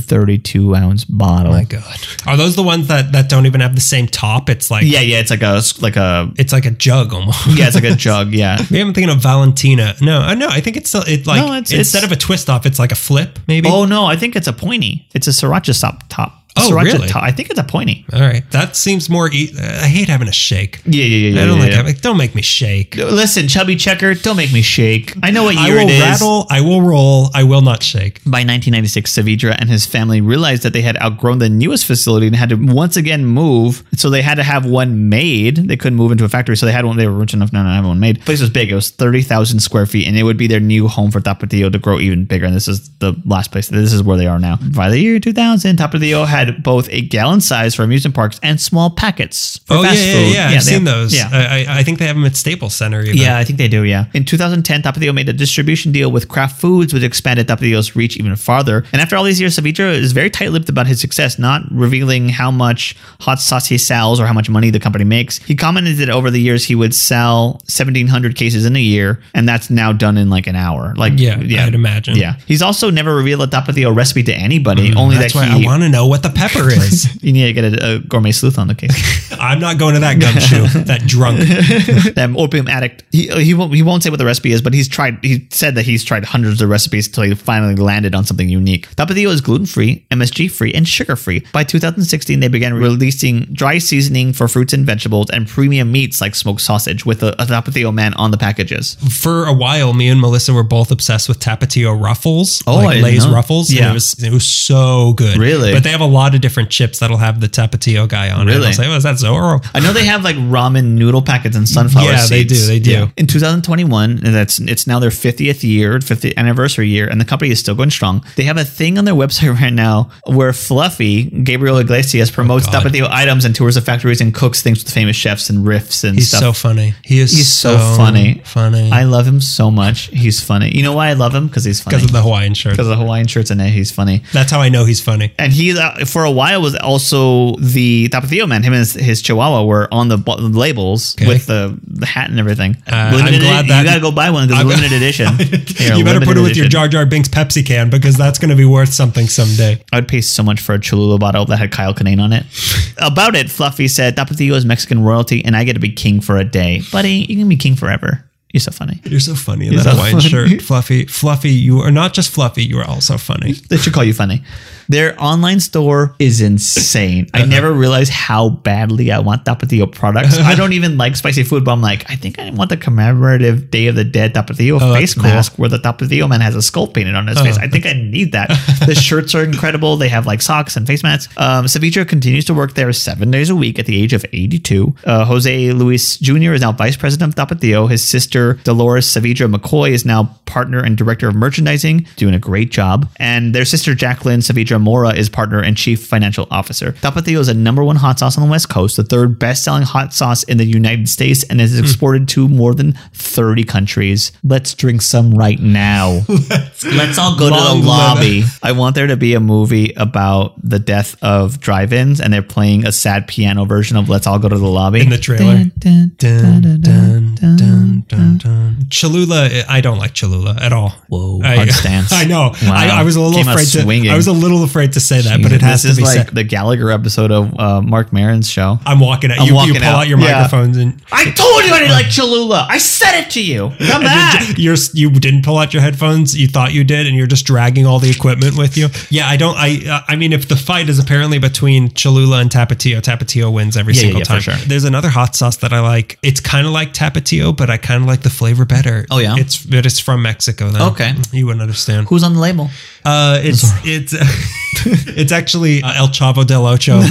32 0.00 0.74
ounce 0.74 1.04
bottle. 1.04 1.52
Mm-hmm. 1.52 1.58
my 1.58 1.64
God, 1.64 2.00
are 2.26 2.36
those 2.36 2.56
the 2.56 2.62
ones 2.62 2.88
that 2.88 3.12
that 3.12 3.28
don't 3.28 3.46
even 3.46 3.60
have 3.60 3.74
the 3.74 3.80
same 3.80 4.06
top? 4.06 4.48
It's 4.50 4.70
like 4.70 4.84
yeah, 4.86 5.00
yeah, 5.00 5.18
it's 5.18 5.30
like 5.30 5.42
a 5.42 5.62
like 5.80 5.96
a 5.96 6.32
it's 6.36 6.52
like 6.52 6.66
a 6.66 6.70
jug 6.70 7.12
almost. 7.14 7.46
yeah, 7.56 7.66
it's 7.66 7.74
like 7.74 7.84
a 7.84 7.94
jug. 8.06 8.32
Yeah, 8.32 8.56
Maybe 8.70 8.80
I'm 8.80 8.92
thinking 8.94 9.10
of 9.14 9.18
Valentina. 9.22 9.94
No, 10.00 10.20
uh, 10.20 10.34
no, 10.34 10.48
I 10.48 10.60
think 10.60 10.76
it's 10.76 10.88
still 10.88 11.02
it 11.06 11.26
like 11.26 11.40
No, 11.40 11.46
it's- 11.52 11.72
instead 11.72 11.98
it's- 12.04 12.04
of 12.04 12.12
a 12.12 12.16
twist 12.20 12.48
off, 12.50 12.66
it's 12.66 12.78
like 12.78 12.92
a 12.92 12.96
flip. 12.96 13.38
Maybe. 13.46 13.68
Oh 13.68 13.84
no, 13.84 14.06
I 14.06 14.16
think 14.16 14.36
it's 14.36 14.46
a 14.48 14.52
pointy. 14.52 15.08
It's 15.14 15.26
a 15.26 15.30
sriracha 15.30 15.74
top. 15.90 16.04
top. 16.08 16.39
Oh, 16.56 16.70
sriracha 16.70 16.84
really? 16.84 17.08
top. 17.08 17.22
I 17.22 17.30
think 17.30 17.50
it's 17.50 17.58
a 17.58 17.64
pointy. 17.64 18.04
All 18.12 18.20
right, 18.20 18.48
that 18.50 18.76
seems 18.76 19.08
more. 19.08 19.30
E- 19.32 19.52
I 19.58 19.86
hate 19.86 20.08
having 20.08 20.28
a 20.28 20.32
shake. 20.32 20.80
Yeah, 20.84 21.04
yeah, 21.04 21.30
yeah. 21.30 21.42
I 21.42 21.46
don't 21.46 21.56
yeah, 21.56 21.62
like 21.62 21.70
yeah. 21.70 21.76
having. 21.76 21.94
Don't 21.96 22.16
make 22.16 22.34
me 22.34 22.42
shake. 22.42 22.96
Listen, 22.96 23.48
chubby 23.48 23.76
checker, 23.76 24.14
don't 24.14 24.36
make 24.36 24.52
me 24.52 24.62
shake. 24.62 25.14
I 25.22 25.30
know 25.30 25.44
what 25.44 25.54
you 25.54 25.60
are. 25.60 25.78
I 25.78 25.84
will 25.84 26.00
rattle. 26.00 26.46
I 26.50 26.60
will 26.60 26.82
roll. 26.82 27.30
I 27.34 27.44
will 27.44 27.62
not 27.62 27.82
shake. 27.82 28.22
By 28.24 28.40
1996, 28.40 29.12
Saavedra 29.12 29.56
and 29.58 29.70
his 29.70 29.86
family 29.86 30.20
realized 30.20 30.62
that 30.64 30.72
they 30.72 30.82
had 30.82 31.00
outgrown 31.00 31.38
the 31.38 31.48
newest 31.48 31.86
facility 31.86 32.26
and 32.26 32.36
had 32.36 32.48
to 32.50 32.56
once 32.56 32.96
again 32.96 33.24
move. 33.24 33.84
So 33.94 34.10
they 34.10 34.22
had 34.22 34.36
to 34.36 34.42
have 34.42 34.66
one 34.66 35.08
made. 35.08 35.56
They 35.56 35.76
couldn't 35.76 35.96
move 35.96 36.12
into 36.12 36.24
a 36.24 36.28
factory, 36.28 36.56
so 36.56 36.66
they 36.66 36.72
had 36.72 36.84
one. 36.84 36.96
They 36.96 37.06
were 37.06 37.14
rich 37.14 37.34
enough 37.34 37.52
now 37.52 37.62
to 37.62 37.68
have 37.68 37.86
one 37.86 38.00
made. 38.00 38.16
The 38.16 38.24
place 38.24 38.40
was 38.40 38.50
big. 38.50 38.70
It 38.70 38.74
was 38.74 38.90
30,000 38.90 39.60
square 39.60 39.86
feet, 39.86 40.06
and 40.06 40.16
it 40.16 40.24
would 40.24 40.36
be 40.36 40.46
their 40.46 40.60
new 40.60 40.88
home 40.88 41.10
for 41.10 41.20
Tapatio 41.20 41.70
to 41.70 41.78
grow 41.78 41.98
even 41.98 42.24
bigger. 42.24 42.46
And 42.46 42.54
this 42.54 42.68
is 42.68 42.88
the 42.98 43.14
last 43.24 43.52
place. 43.52 43.68
This 43.68 43.92
is 43.92 44.02
where 44.02 44.16
they 44.16 44.26
are 44.26 44.38
now. 44.38 44.56
By 44.74 44.90
the 44.90 44.98
year 44.98 45.20
2000, 45.20 45.76
Tapatio 45.76 46.26
had 46.26 46.39
both 46.62 46.88
a 46.90 47.00
gallon 47.02 47.40
size 47.40 47.74
for 47.74 47.82
amusement 47.82 48.14
parks 48.14 48.38
and 48.42 48.60
small 48.60 48.90
packets 48.90 49.58
for 49.64 49.74
Oh 49.74 49.82
yeah, 49.82 49.88
fast 49.88 50.06
yeah, 50.06 50.12
food. 50.14 50.34
yeah. 50.34 50.46
I've 50.46 50.52
they 50.54 50.58
seen 50.60 50.74
have- 50.74 50.84
those. 50.84 51.14
Yeah. 51.14 51.28
I, 51.32 51.66
I, 51.80 51.82
think 51.82 51.98
they 51.98 52.06
have 52.06 52.16
them 52.16 52.24
at 52.24 52.36
Staples 52.36 52.74
Center. 52.74 53.00
Even. 53.02 53.16
Yeah, 53.16 53.38
I 53.38 53.44
think 53.44 53.58
they 53.58 53.68
do. 53.68 53.84
Yeah. 53.84 54.06
In 54.14 54.24
2010, 54.24 54.82
Tapatio 54.82 55.14
made 55.14 55.28
a 55.28 55.32
distribution 55.32 55.92
deal 55.92 56.10
with 56.10 56.28
Kraft 56.28 56.60
Foods, 56.60 56.92
which 56.94 57.02
expanded 57.02 57.46
Tapatio's 57.48 57.94
reach 57.96 58.16
even 58.16 58.34
farther. 58.36 58.84
And 58.92 59.00
after 59.00 59.16
all 59.16 59.24
these 59.24 59.40
years, 59.40 59.56
Saavedra 59.56 59.92
is 59.94 60.12
very 60.12 60.30
tight-lipped 60.30 60.68
about 60.68 60.86
his 60.86 61.00
success, 61.00 61.38
not 61.38 61.62
revealing 61.70 62.28
how 62.28 62.50
much 62.50 62.96
hot 63.20 63.40
sauce 63.40 63.66
he 63.66 63.78
sells 63.78 64.20
or 64.20 64.26
how 64.26 64.32
much 64.32 64.48
money 64.50 64.70
the 64.70 64.80
company 64.80 65.04
makes. 65.04 65.38
He 65.38 65.54
commented 65.56 65.96
that 65.98 66.10
over 66.10 66.30
the 66.30 66.40
years 66.40 66.64
he 66.64 66.74
would 66.74 66.94
sell 66.94 67.52
1,700 67.68 68.34
cases 68.36 68.64
in 68.66 68.76
a 68.76 68.80
year, 68.80 69.20
and 69.34 69.48
that's 69.48 69.70
now 69.70 69.92
done 69.92 70.16
in 70.16 70.30
like 70.30 70.46
an 70.46 70.56
hour. 70.56 70.94
Like, 70.96 71.14
Yeah, 71.16 71.38
yeah. 71.40 71.66
I'd 71.66 71.74
imagine. 71.74 72.16
Yeah. 72.16 72.36
He's 72.46 72.62
also 72.62 72.90
never 72.90 73.14
revealed 73.14 73.42
a 73.42 73.46
Tapatio 73.46 73.94
recipe 73.94 74.22
to 74.24 74.34
anybody. 74.34 74.90
Mm, 74.90 74.96
only 74.96 75.16
That's 75.16 75.32
that 75.34 75.38
why 75.50 75.58
he. 75.58 75.64
I 75.64 75.66
want 75.66 75.82
to 75.82 75.88
know 75.88 76.06
what 76.06 76.22
the 76.22 76.29
pepper 76.30 76.68
is. 76.70 77.08
you 77.22 77.32
need 77.32 77.46
to 77.46 77.52
get 77.52 77.64
a, 77.64 77.94
a 77.94 77.98
gourmet 78.00 78.32
sleuth 78.32 78.58
on 78.58 78.68
the 78.68 78.74
case. 78.74 79.32
I'm 79.40 79.60
not 79.60 79.78
going 79.78 79.94
to 79.94 80.00
that 80.00 80.20
gumshoe. 80.20 80.66
that 80.84 81.02
drunk. 81.06 81.38
that 82.14 82.34
opium 82.36 82.68
addict. 82.68 83.04
He 83.12 83.28
he 83.42 83.54
won't 83.54 83.74
he 83.74 83.82
won't 83.82 84.02
say 84.02 84.10
what 84.10 84.18
the 84.18 84.24
recipe 84.24 84.52
is, 84.52 84.62
but 84.62 84.74
he's 84.74 84.88
tried. 84.88 85.18
He 85.22 85.46
said 85.50 85.74
that 85.76 85.84
he's 85.84 86.04
tried 86.04 86.24
hundreds 86.24 86.60
of 86.60 86.68
recipes 86.68 87.06
until 87.06 87.24
he 87.24 87.34
finally 87.34 87.76
landed 87.76 88.14
on 88.14 88.24
something 88.24 88.48
unique. 88.48 88.88
Tapatio 88.96 89.28
is 89.28 89.40
gluten 89.40 89.66
free, 89.66 90.04
MSG 90.10 90.50
free, 90.50 90.72
and 90.72 90.86
sugar 90.86 91.16
free. 91.16 91.44
By 91.52 91.64
2016, 91.64 92.40
they 92.40 92.48
began 92.48 92.74
releasing 92.74 93.44
dry 93.52 93.78
seasoning 93.78 94.32
for 94.32 94.48
fruits 94.48 94.72
and 94.72 94.84
vegetables 94.84 95.30
and 95.30 95.48
premium 95.48 95.90
meats 95.92 96.20
like 96.20 96.34
smoked 96.34 96.60
sausage 96.60 97.06
with 97.06 97.22
a, 97.22 97.32
a 97.40 97.46
Tapatio 97.46 97.92
man 97.92 98.14
on 98.14 98.30
the 98.30 98.38
packages. 98.38 98.96
For 99.10 99.46
a 99.46 99.52
while, 99.52 99.92
me 99.92 100.08
and 100.08 100.20
Melissa 100.20 100.52
were 100.52 100.62
both 100.62 100.90
obsessed 100.90 101.28
with 101.28 101.38
Tapatio 101.40 101.98
Ruffles. 101.98 102.62
Oh, 102.66 102.78
I 102.78 102.84
like 102.84 102.94
didn't 102.94 103.04
Lay's 103.04 103.26
know. 103.26 103.34
Ruffles. 103.34 103.72
Yeah. 103.72 103.90
it 103.90 103.94
was 103.94 104.22
it 104.22 104.32
was 104.32 104.46
so 104.46 105.14
good. 105.14 105.38
Really? 105.38 105.72
But 105.72 105.84
they 105.84 105.90
have 105.90 106.00
a 106.00 106.06
lot 106.06 106.19
of 106.34 106.40
different 106.40 106.70
chips 106.70 106.98
that'll 107.00 107.16
have 107.16 107.40
the 107.40 107.48
Tapatio 107.48 108.08
guy 108.08 108.30
on 108.30 108.48
it. 108.48 108.52
Really? 108.52 108.66
I 108.66 108.68
was 108.68 108.78
like, 108.78 108.88
oh, 108.88 108.96
is 108.96 109.02
that 109.04 109.16
Zorro? 109.16 109.66
I 109.74 109.80
know 109.80 109.92
they 109.92 110.04
have 110.04 110.22
like 110.24 110.36
ramen 110.36 110.92
noodle 110.92 111.22
packets 111.22 111.56
and 111.56 111.68
sunflower 111.68 112.04
Yeah, 112.10 112.26
they 112.26 112.44
do, 112.44 112.54
they 112.66 112.78
do. 112.78 113.08
In 113.16 113.26
2021, 113.26 114.16
that's 114.22 114.58
it's 114.60 114.86
now 114.86 114.98
their 114.98 115.10
50th 115.10 115.62
year, 115.62 115.98
50th 115.98 116.36
anniversary 116.36 116.88
year, 116.88 117.08
and 117.08 117.20
the 117.20 117.24
company 117.24 117.50
is 117.50 117.58
still 117.60 117.74
going 117.74 117.90
strong. 117.90 118.24
They 118.36 118.44
have 118.44 118.56
a 118.56 118.64
thing 118.64 118.98
on 118.98 119.04
their 119.04 119.14
website 119.24 119.54
right 119.60 119.72
now 119.72 120.10
where 120.26 120.52
Fluffy 120.52 121.24
Gabriel 121.24 121.78
Iglesias 121.78 122.30
promotes 122.30 122.66
Oh, 122.68 122.72
God. 122.72 122.84
Tapatio 122.86 123.08
items 123.08 123.44
and 123.44 123.54
tours 123.54 123.76
of 123.76 123.84
factories 123.84 124.20
and 124.20 124.34
cooks 124.34 124.62
things 124.62 124.84
with 124.84 124.92
famous 124.92 125.16
chefs 125.16 125.48
and 125.50 125.64
riffs 125.66 126.04
and 126.04 126.16
He's 126.18 126.28
stuff. 126.28 126.40
so 126.40 126.52
funny. 126.52 126.94
He 127.04 127.20
is 127.20 127.32
He's 127.32 127.48
so, 127.52 127.76
so, 127.76 127.96
funny. 127.96 128.42
Funny. 128.44 128.90
I 128.92 129.04
love 129.04 129.26
him 129.26 129.40
so 129.40 129.70
much. 129.70 130.06
He's 130.08 130.40
funny. 130.40 130.70
You 130.76 130.82
know 130.82 130.92
why 130.92 131.08
I 131.08 131.12
love 131.14 131.34
him? 131.34 131.46
Because 131.48 131.64
he's 131.64 131.80
funny. 131.80 131.96
because 131.96 132.04
of 132.08 132.12
the 132.12 132.22
Hawaiian 132.22 132.54
shirt. 132.54 132.72
Because 132.72 132.86
of 132.86 132.90
the 132.90 133.02
Hawaiian 133.02 133.26
shirts 133.26 133.50
and 133.50 133.60
he's 133.60 133.90
funny. 133.90 134.22
That's 134.32 134.50
how 134.50 134.60
I 134.60 134.68
know 134.68 134.84
he's 134.84 135.00
funny. 135.00 135.32
And 135.38 135.52
he's 135.52 135.78
uh, 135.78 136.04
for 136.10 136.24
a 136.24 136.30
while, 136.30 136.60
was 136.60 136.74
also 136.76 137.54
the 137.56 138.08
Tapatio 138.10 138.48
man. 138.48 138.62
Him 138.62 138.72
and 138.72 138.80
his, 138.80 138.92
his 138.94 139.22
Chihuahua 139.22 139.64
were 139.64 139.88
on 139.92 140.08
the 140.08 140.16
labels 140.16 141.14
Okay. 141.16 141.26
with 141.28 141.46
the, 141.46 141.78
the 141.86 142.06
hat 142.06 142.30
and 142.30 142.38
everything. 142.38 142.76
Uh, 142.86 142.94
I'm 142.94 143.10
glad 143.40 143.66
that- 143.68 143.78
you 143.78 143.84
gotta 143.84 144.00
go 144.00 144.10
buy 144.12 144.30
one 144.30 144.46
because 144.48 144.58
I'm- 144.60 144.68
limited 144.68 144.92
edition. 144.92 145.28
You 145.80 146.04
better 146.04 146.18
put 146.20 146.28
limited 146.28 146.40
it 146.40 146.42
with 146.42 146.56
your. 146.56 146.68
Jar 146.68 146.88
Jar 146.88 147.04
Binks 147.06 147.28
Pepsi 147.28 147.64
can 147.64 147.90
because 147.90 148.16
that's 148.16 148.38
going 148.38 148.50
to 148.50 148.56
be 148.56 148.64
worth 148.64 148.92
something 148.92 149.26
someday. 149.28 149.82
I 149.92 149.96
would 149.96 150.08
pay 150.08 150.20
so 150.20 150.42
much 150.42 150.60
for 150.60 150.74
a 150.74 150.78
Cholula 150.80 151.18
bottle 151.18 151.44
that 151.46 151.58
had 151.58 151.72
Kyle 151.72 151.94
Kinane 151.94 152.20
on 152.22 152.32
it. 152.32 152.44
About 152.98 153.34
it, 153.34 153.50
Fluffy 153.50 153.88
said, 153.88 154.16
Tapatio 154.16 154.52
is 154.54 154.64
Mexican 154.64 155.02
royalty 155.02 155.44
and 155.44 155.56
I 155.56 155.64
get 155.64 155.72
to 155.74 155.80
be 155.80 155.90
king 155.92 156.20
for 156.20 156.36
a 156.36 156.44
day. 156.44 156.82
Buddy, 156.92 157.26
you 157.28 157.36
can 157.36 157.48
be 157.48 157.56
king 157.56 157.76
forever. 157.76 158.24
You're 158.52 158.60
so 158.60 158.72
funny. 158.72 159.00
You're 159.04 159.20
so 159.20 159.34
funny 159.34 159.66
in 159.68 159.72
You're 159.74 159.82
that 159.82 159.90
so 159.90 159.96
Hawaiian 159.96 160.18
funny. 160.20 160.28
shirt, 160.28 160.62
Fluffy. 160.62 161.06
Fluffy, 161.06 161.50
you 161.50 161.78
are 161.80 161.90
not 161.92 162.12
just 162.14 162.30
fluffy. 162.32 162.64
You 162.64 162.78
are 162.78 162.84
also 162.86 163.16
funny. 163.16 163.52
They 163.52 163.76
should 163.76 163.92
call 163.92 164.02
you 164.04 164.12
funny. 164.14 164.42
Their 164.90 165.14
online 165.22 165.60
store 165.60 166.16
is 166.18 166.40
insane. 166.40 167.28
I 167.32 167.44
never 167.44 167.72
realized 167.72 168.10
how 168.10 168.48
badly 168.48 169.12
I 169.12 169.20
want 169.20 169.44
Tapatio 169.44 169.86
products. 169.90 170.36
I 170.36 170.56
don't 170.56 170.72
even 170.72 170.98
like 170.98 171.14
spicy 171.14 171.44
food, 171.44 171.64
but 171.64 171.70
I'm 171.70 171.80
like, 171.80 172.10
I 172.10 172.16
think 172.16 172.40
I 172.40 172.50
want 172.50 172.70
the 172.70 172.76
commemorative 172.76 173.70
Day 173.70 173.86
of 173.86 173.94
the 173.94 174.02
Dead 174.02 174.34
Tapatio 174.34 174.80
Oh, 174.82 174.92
face 174.92 175.14
cool. 175.14 175.22
mask 175.22 175.58
where 175.60 175.68
the 175.68 175.78
Tapatio 175.78 176.28
man 176.28 176.40
has 176.40 176.56
a 176.56 176.62
skull 176.62 176.88
painted 176.88 177.14
on 177.14 177.28
his 177.28 177.40
face. 177.40 177.56
I 177.56 177.68
think 177.68 177.86
I 177.86 177.92
need 177.92 178.32
that. 178.32 178.48
the 178.86 178.96
shirts 178.96 179.32
are 179.36 179.44
incredible. 179.44 179.96
They 179.96 180.08
have 180.08 180.26
like 180.26 180.42
socks 180.42 180.76
and 180.76 180.88
face 180.88 181.04
mats. 181.04 181.28
Um, 181.36 181.66
Ceviche 181.66 182.08
continues 182.08 182.44
to 182.46 182.54
work 182.54 182.74
there 182.74 182.92
seven 182.92 183.30
days 183.30 183.48
a 183.48 183.54
week 183.54 183.78
at 183.78 183.86
the 183.86 183.96
age 184.02 184.12
of 184.12 184.24
82. 184.32 184.92
Uh, 185.04 185.24
Jose 185.24 185.72
Luis 185.72 186.18
Jr. 186.18 186.52
is 186.52 186.62
now 186.62 186.72
vice 186.72 186.96
president 186.96 187.38
of 187.38 187.48
Tapatio. 187.48 187.88
His 187.88 188.02
sister 188.02 188.54
Dolores 188.64 189.06
Ceviche 189.06 189.46
McCoy 189.54 189.90
is 189.92 190.04
now 190.04 190.36
partner 190.46 190.82
and 190.82 190.98
director 190.98 191.28
of 191.28 191.36
merchandising, 191.36 192.08
doing 192.16 192.34
a 192.34 192.40
great 192.40 192.72
job. 192.72 193.08
And 193.20 193.54
their 193.54 193.64
sister 193.64 193.94
Jacqueline 193.94 194.40
Ceviche 194.40 194.79
Mora 194.80 195.14
is 195.14 195.28
partner 195.28 195.60
and 195.60 195.76
chief 195.76 196.06
financial 196.06 196.46
officer. 196.50 196.92
Tapatio 196.92 197.38
is 197.38 197.48
a 197.48 197.54
number 197.54 197.84
one 197.84 197.96
hot 197.96 198.18
sauce 198.18 198.36
on 198.36 198.44
the 198.44 198.50
West 198.50 198.68
Coast, 198.68 198.96
the 198.96 199.04
third 199.04 199.38
best 199.38 199.64
selling 199.64 199.82
hot 199.82 200.12
sauce 200.12 200.42
in 200.44 200.58
the 200.58 200.64
United 200.64 201.08
States, 201.08 201.44
and 201.44 201.60
is 201.60 201.78
hmm. 201.78 201.84
exported 201.84 202.28
to 202.28 202.48
more 202.48 202.74
than 202.74 202.92
30 203.14 203.64
countries. 203.64 204.32
Let's 204.42 204.74
drink 204.74 205.02
some 205.02 205.34
right 205.34 205.60
now. 205.60 206.20
Let's 206.28 207.18
all 207.18 207.38
go 207.38 207.48
to 207.48 207.54
the 207.54 207.74
live 207.74 207.84
lobby. 207.84 208.44
I 208.62 208.72
want 208.72 208.94
there 208.94 209.06
to 209.06 209.16
be 209.16 209.34
a 209.34 209.40
movie 209.40 209.92
about 209.96 210.54
the 210.62 210.78
death 210.78 211.16
of 211.22 211.60
drive-ins, 211.60 212.20
and 212.20 212.32
they're 212.32 212.42
playing 212.42 212.86
a 212.86 212.92
sad 212.92 213.26
piano 213.26 213.64
version 213.64 213.96
of 213.96 214.08
"Let's 214.08 214.26
All 214.26 214.38
Go 214.38 214.48
to 214.48 214.58
the 214.58 214.66
Lobby" 214.66 215.00
In 215.00 215.10
the 215.10 215.18
trailer. 215.18 215.64
Dun, 215.78 216.12
dun, 216.16 216.80
Dun. 216.80 218.80
Cholula, 218.90 219.64
I 219.68 219.80
don't 219.80 219.98
like 219.98 220.14
Cholula 220.14 220.56
at 220.60 220.72
all. 220.72 220.90
Whoa, 221.08 221.40
I, 221.42 221.56
hard 221.56 221.70
stance. 221.70 222.12
I 222.12 222.24
know. 222.24 222.52
Wow. 222.62 222.74
I, 222.74 223.00
I 223.00 223.02
was 223.02 223.16
a 223.16 223.20
little 223.20 223.36
Came 223.36 223.48
afraid 223.48 223.68
to. 223.68 223.82
swinging. 223.82 224.10
I 224.10 224.16
was 224.16 224.26
a 224.26 224.32
little 224.32 224.59
afraid 224.64 224.92
to 224.94 225.00
say 225.00 225.20
that, 225.22 225.42
but 225.42 225.52
it 225.52 225.60
has 225.62 225.82
this 225.82 225.82
to 225.82 225.88
is 225.92 225.96
be 225.98 226.04
like 226.18 226.26
said. 226.28 226.34
the 226.34 226.44
Gallagher 226.44 226.90
episode 226.90 227.30
of 227.30 227.58
uh, 227.58 227.80
Marc 227.82 228.12
Maron's 228.12 228.48
show. 228.48 228.78
I'm 228.86 229.00
walking 229.00 229.30
out. 229.30 229.40
I'm 229.40 229.46
You, 229.48 229.54
walking 229.54 229.74
you 229.74 229.80
pull 229.80 229.88
out. 229.88 230.00
out 230.02 230.08
your 230.08 230.18
Yeah. 230.18 230.32
microphones 230.42 230.76
and 230.76 231.00
I 231.12 231.24
told 231.30 231.64
you 231.64 231.72
I 231.72 231.78
didn't 231.80 231.92
like 231.92 232.10
Cholula. 232.10 232.66
I 232.68 232.78
said 232.78 233.20
it 233.20 233.30
to 233.30 233.42
you. 233.42 233.70
Come 233.90 234.02
back. 234.02 234.58
you're 234.58 234.76
you 234.94 235.10
didn't 235.10 235.44
pull 235.44 235.58
out 235.58 235.72
your 235.72 235.82
headphones. 235.82 236.36
You 236.36 236.48
thought 236.48 236.72
you 236.72 236.84
did, 236.84 237.06
and 237.06 237.16
you're 237.16 237.26
just 237.26 237.44
dragging 237.46 237.86
all 237.86 237.98
the 237.98 238.10
equipment 238.10 238.56
with 238.56 238.76
you. 238.76 238.88
Yeah, 239.10 239.28
I 239.28 239.36
don't. 239.36 239.56
I 239.58 240.02
I 240.08 240.16
mean, 240.16 240.32
if 240.32 240.48
the 240.48 240.56
fight 240.56 240.88
is 240.88 240.98
apparently 240.98 241.38
between 241.38 241.90
Cholula 241.90 242.40
and 242.40 242.50
Tapatio, 242.50 243.00
Tapatio 243.00 243.52
wins 243.52 243.76
every 243.76 243.94
Yeah, 243.94 244.00
single 244.00 244.20
yeah, 244.20 244.24
time. 244.24 244.40
sure. 244.40 244.54
There's 244.66 244.84
another 244.84 245.08
hot 245.08 245.34
sauce 245.36 245.56
that 245.58 245.72
I 245.72 245.80
like. 245.80 246.18
It's 246.22 246.40
kind 246.40 246.66
of 246.66 246.72
like 246.72 246.92
Tapatio, 246.92 247.56
but 247.56 247.70
I 247.70 247.76
kind 247.76 248.02
of 248.02 248.08
like 248.08 248.22
the 248.22 248.30
flavor 248.30 248.64
better. 248.64 249.06
Oh, 249.10 249.18
yeah? 249.18 249.36
it's 249.38 249.64
it 249.66 249.86
is 249.86 249.98
from 250.00 250.22
Mexico. 250.22 250.68
Though. 250.70 250.88
Okay. 250.88 251.14
you 251.32 251.46
wouldn't 251.46 251.62
understand. 251.62 252.06
Who's 252.08 252.22
on 252.24 252.34
the 252.34 252.40
label? 252.40 252.70
Uh, 253.04 253.38
it's 253.42 253.64
it's 253.84 254.14
it's 255.18 255.32
actually 255.32 255.82
uh, 255.82 255.92
El 255.94 256.08
Chavo 256.08 256.46
del 256.46 256.66
Ocho 256.66 256.98
is, 257.00 257.08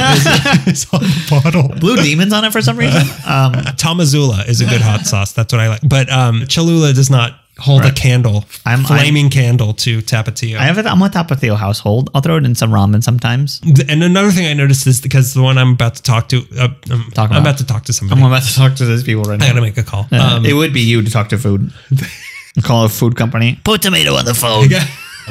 is 0.68 0.88
on 0.94 1.02
the 1.02 1.28
bottle. 1.30 1.68
Blue 1.80 1.98
Demons 1.98 2.34
on 2.34 2.46
it 2.46 2.52
for 2.52 2.62
some 2.62 2.78
reason. 2.78 3.02
Um, 3.28 3.54
Tamazula 3.78 4.48
is 4.48 4.62
a 4.62 4.66
good 4.66 4.82
hot 4.82 5.06
sauce. 5.06 5.34
That's 5.34 5.52
what 5.54 5.60
I 5.62 5.68
like. 5.70 5.82
But 5.88 6.10
um, 6.12 6.46
Cholula 6.48 6.94
does 6.94 7.10
not 7.10 7.34
hold 7.58 7.84
a 7.84 7.92
candle, 7.92 8.46
I'm- 8.66 8.86
flaming 8.86 9.30
candle 9.30 9.74
to 9.74 10.00
Tapatio. 10.00 10.56
I 10.58 10.64
have 10.64 10.78
it. 10.78 10.86
I'm 10.86 11.02
a 11.02 11.10
Tapatio 11.10 11.58
household. 11.58 12.10
I'll 12.16 12.22
throw 12.22 12.38
it 12.38 12.46
in 12.46 12.56
some 12.56 12.72
ramen 12.72 13.04
sometimes. 13.04 13.60
and 13.90 14.02
another 14.02 14.32
thing 14.32 14.48
I 14.48 14.54
noticed 14.54 14.88
is 14.88 15.02
because 15.02 15.34
the 15.34 15.42
one 15.42 15.58
I'm 15.58 15.74
about 15.74 15.96
to 15.96 16.02
talk 16.04 16.30
to, 16.30 16.38
uh, 16.58 16.70
um, 16.90 17.10
Talk 17.14 17.32
I'm 17.32 17.38
about. 17.38 17.42
about 17.42 17.58
to 17.58 17.66
talk 17.66 17.84
to 17.86 17.94
somebody. 17.94 18.22
I'm 18.22 18.26
about 18.28 18.44
to 18.44 18.56
talk 18.56 18.76
to 18.76 18.86
those 18.86 19.04
people 19.04 19.24
right 19.24 19.38
now. 19.38 19.46
I 19.46 19.50
gotta 19.50 19.62
make 19.62 19.78
a 19.78 19.84
call. 19.84 20.08
Uh, 20.10 20.38
Um, 20.38 20.46
it 20.46 20.54
would 20.54 20.72
be 20.74 20.80
you 20.82 21.02
to 21.02 21.12
talk 21.12 21.28
to 21.30 21.38
food. 21.38 21.74
Call 22.64 22.86
a 22.86 22.90
food 22.90 23.16
company. 23.16 23.60
Put 23.64 23.82
tomato 23.84 24.16
on 24.16 24.26
the 24.26 24.34
phone. 24.34 24.70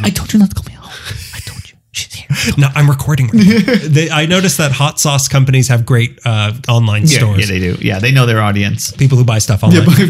I 0.04 0.10
told 0.10 0.32
you 0.32 0.38
not 0.38 0.50
to 0.50 0.54
call 0.54 0.64
me 0.66 0.72
home. 0.72 0.90
I 1.34 1.40
told 1.40 1.68
you. 1.68 1.76
She's 1.92 2.12
here. 2.12 2.28
no, 2.58 2.68
I'm 2.74 2.88
recording. 2.88 3.26
Right 3.28 3.66
now. 3.66 3.74
they, 3.82 4.10
I 4.10 4.26
noticed 4.26 4.58
that 4.58 4.72
hot 4.72 5.00
sauce 5.00 5.26
companies 5.28 5.68
have 5.68 5.84
great 5.86 6.18
uh, 6.24 6.52
online 6.68 7.02
Yeah, 7.06 7.18
stores. 7.18 7.40
yeah, 7.40 7.46
they 7.46 7.58
do. 7.58 7.76
Yeah, 7.80 7.98
they 7.98 8.12
know 8.12 8.26
their 8.26 8.40
audience. 8.40 8.92
people 8.92 9.18
who 9.18 9.24
buy 9.24 9.38
stuff 9.38 9.62
online. 9.64 9.80
people 9.84 9.92
who 9.94 10.08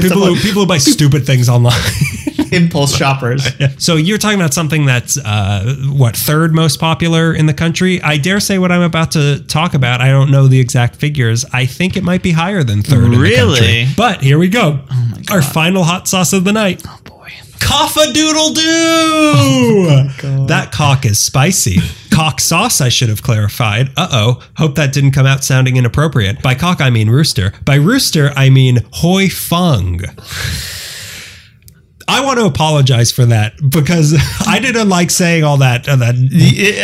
people, 0.00 0.26
who, 0.26 0.36
people 0.36 0.62
who 0.62 0.66
buy 0.66 0.78
stupid 0.78 1.26
things 1.26 1.48
online. 1.48 1.80
impulse 2.52 2.94
shoppers. 2.96 3.44
So 3.82 3.96
you're 3.96 4.18
talking 4.18 4.38
about 4.38 4.54
something 4.54 4.86
that's 4.86 5.18
uh, 5.18 5.74
what 5.88 6.16
third 6.16 6.54
most 6.54 6.78
popular 6.78 7.34
in 7.34 7.46
the 7.46 7.54
country. 7.54 8.00
I 8.00 8.16
dare 8.16 8.38
say 8.38 8.58
what 8.58 8.70
I'm 8.70 8.82
about 8.82 9.10
to 9.12 9.42
talk 9.48 9.74
about. 9.74 10.00
I 10.00 10.08
don't 10.10 10.30
know 10.30 10.46
the 10.46 10.60
exact 10.60 10.94
figures. 10.96 11.44
I 11.52 11.66
think 11.66 11.96
it 11.96 12.04
might 12.04 12.22
be 12.22 12.30
higher 12.30 12.62
than 12.62 12.82
third. 12.82 13.04
In 13.06 13.10
the 13.10 13.18
Really? 13.18 13.58
country. 13.58 13.86
But 13.96 14.22
here 14.22 14.38
we 14.38 14.48
go. 14.48 14.80
Our 15.32 15.42
final 15.42 15.82
hot 15.82 16.06
sauce 16.06 16.32
of 16.32 16.44
the 16.44 16.52
night. 16.52 16.84
Oh 17.76 17.88
boy. 17.88 18.02
Coffa 18.02 18.12
doodle 18.12 18.52
doo! 18.54 20.46
that 20.46 20.70
cock 20.72 21.04
is 21.04 21.18
spicy. 21.18 21.78
Cock 22.10 22.40
sauce, 22.40 22.80
I 22.80 22.88
should 22.88 23.08
have 23.08 23.22
clarified. 23.22 23.88
Uh 23.96 24.08
oh. 24.12 24.42
Hope 24.56 24.74
that 24.76 24.92
didn't 24.92 25.12
come 25.12 25.26
out 25.26 25.42
sounding 25.44 25.76
inappropriate. 25.76 26.42
By 26.42 26.54
cock, 26.54 26.80
I 26.80 26.90
mean 26.90 27.10
rooster. 27.10 27.52
By 27.64 27.76
rooster, 27.76 28.30
I 28.36 28.50
mean 28.50 28.78
Huy 29.00 29.28
Fong. 29.28 30.00
I 32.06 32.24
want 32.24 32.38
to 32.38 32.44
apologize 32.46 33.10
for 33.10 33.24
that 33.26 33.54
because 33.70 34.14
I 34.46 34.58
didn't 34.60 34.88
like 34.88 35.10
saying 35.10 35.42
all 35.44 35.56
that. 35.58 35.88
Uh, 35.88 35.96
that 35.96 36.14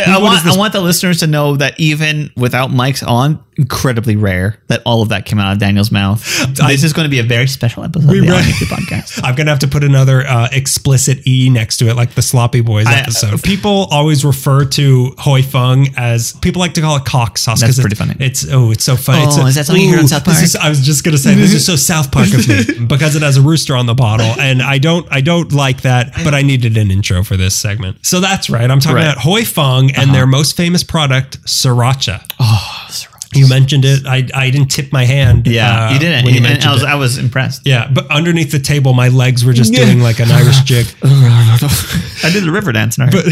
I 0.07 0.17
want? 0.21 0.45
I 0.45 0.57
want 0.57 0.73
the 0.73 0.81
listeners 0.81 1.19
to 1.19 1.27
know 1.27 1.55
that 1.57 1.79
even 1.79 2.31
without 2.35 2.71
mics 2.71 3.07
on, 3.07 3.43
incredibly 3.61 4.15
rare 4.15 4.57
that 4.67 4.81
all 4.85 5.01
of 5.01 5.09
that 5.09 5.25
came 5.25 5.39
out 5.39 5.53
of 5.53 5.59
Daniel's 5.59 5.91
mouth. 5.91 6.21
this 6.55 6.83
is 6.83 6.93
going 6.93 7.05
to 7.05 7.09
be 7.09 7.19
a 7.19 7.23
very 7.23 7.47
special 7.47 7.83
episode 7.83 8.03
of 8.03 8.09
the 8.09 8.21
read- 8.21 8.29
podcast. 8.67 9.21
I'm 9.23 9.35
gonna 9.35 9.49
have 9.51 9.59
to 9.59 9.67
put 9.67 9.83
another 9.83 10.25
uh, 10.25 10.49
explicit 10.51 11.25
e 11.27 11.49
next 11.49 11.77
to 11.77 11.87
it, 11.89 11.95
like 11.95 12.11
the 12.15 12.21
Sloppy 12.21 12.61
Boys 12.61 12.87
I- 12.87 12.99
episode. 13.01 13.43
people 13.43 13.87
always 13.91 14.25
refer 14.25 14.65
to 14.65 15.13
Huy 15.19 15.41
Fong 15.43 15.87
as 15.97 16.33
people 16.41 16.59
like 16.59 16.73
to 16.73 16.81
call 16.81 16.97
it 16.97 17.05
cock 17.05 17.37
sauce. 17.37 17.61
That's 17.61 17.75
'cause 17.77 17.79
pretty 17.79 17.93
it's, 17.93 17.99
funny. 17.99 18.15
It's 18.25 18.47
oh, 18.51 18.71
it's 18.71 18.83
so 18.83 18.95
funny. 18.95 19.23
Oh, 19.23 19.27
it's 19.27 19.37
a- 19.37 19.45
is 19.47 19.55
that 19.55 19.65
something 19.67 19.83
you 19.83 19.89
hear 19.89 19.99
on 19.99 20.05
ooh, 20.05 20.07
South 20.07 20.23
this 20.25 20.33
Park? 20.35 20.43
is- 20.43 20.55
I 20.55 20.69
was 20.69 20.81
just 20.81 21.03
gonna 21.03 21.17
say 21.17 21.35
this 21.35 21.53
is 21.53 21.65
so 21.65 21.75
South 21.75 22.11
Park 22.11 22.27
of 22.33 22.47
me 22.47 22.85
because 22.87 23.15
it 23.15 23.21
has 23.21 23.37
a 23.37 23.41
rooster 23.41 23.75
on 23.75 23.85
the 23.85 23.93
bottle, 23.95 24.33
and 24.39 24.61
I 24.61 24.77
don't 24.79 25.07
I 25.11 25.21
don't 25.21 25.51
like 25.53 25.81
that, 25.81 26.13
but 26.23 26.33
I 26.33 26.41
needed 26.41 26.77
an 26.77 26.89
intro 26.91 27.23
for 27.23 27.37
this 27.37 27.55
segment. 27.55 28.05
So 28.05 28.19
that's 28.19 28.49
right. 28.49 28.69
I'm 28.69 28.79
talking 28.79 28.95
Right. 28.95 29.03
about 29.13 29.19
Huy 29.23 29.43
Fong 29.45 29.91
and 29.91 30.13
their 30.13 30.25
most 30.25 30.57
famous 30.57 30.83
product, 30.83 31.41
sriracha. 31.45 32.23
Oh, 32.39 32.85
sriracha. 32.89 33.07
You 33.33 33.47
mentioned 33.47 33.85
it. 33.85 34.05
I, 34.05 34.27
I 34.33 34.49
didn't 34.49 34.69
tip 34.69 34.91
my 34.91 35.05
hand. 35.05 35.47
yeah, 35.47 35.87
uh, 35.87 35.93
you 35.93 35.99
didn't. 35.99 36.25
when 36.25 36.33
you 36.33 36.41
mentioned 36.41 36.65
I 36.69 36.73
was 36.73 36.83
it. 36.83 36.89
I 36.89 36.95
was 36.95 37.17
impressed. 37.17 37.61
Yeah, 37.65 37.89
but 37.93 38.09
underneath 38.11 38.51
the 38.51 38.59
table, 38.59 38.93
my 38.93 39.07
legs 39.07 39.45
were 39.45 39.53
just 39.53 39.73
doing 39.73 40.01
like 40.01 40.19
an 40.19 40.29
Irish 40.31 40.59
jig. 40.61 40.85
I 41.03 42.29
did 42.31 42.47
a 42.47 42.51
river 42.51 42.71
dance. 42.71 42.97
But, 42.97 43.25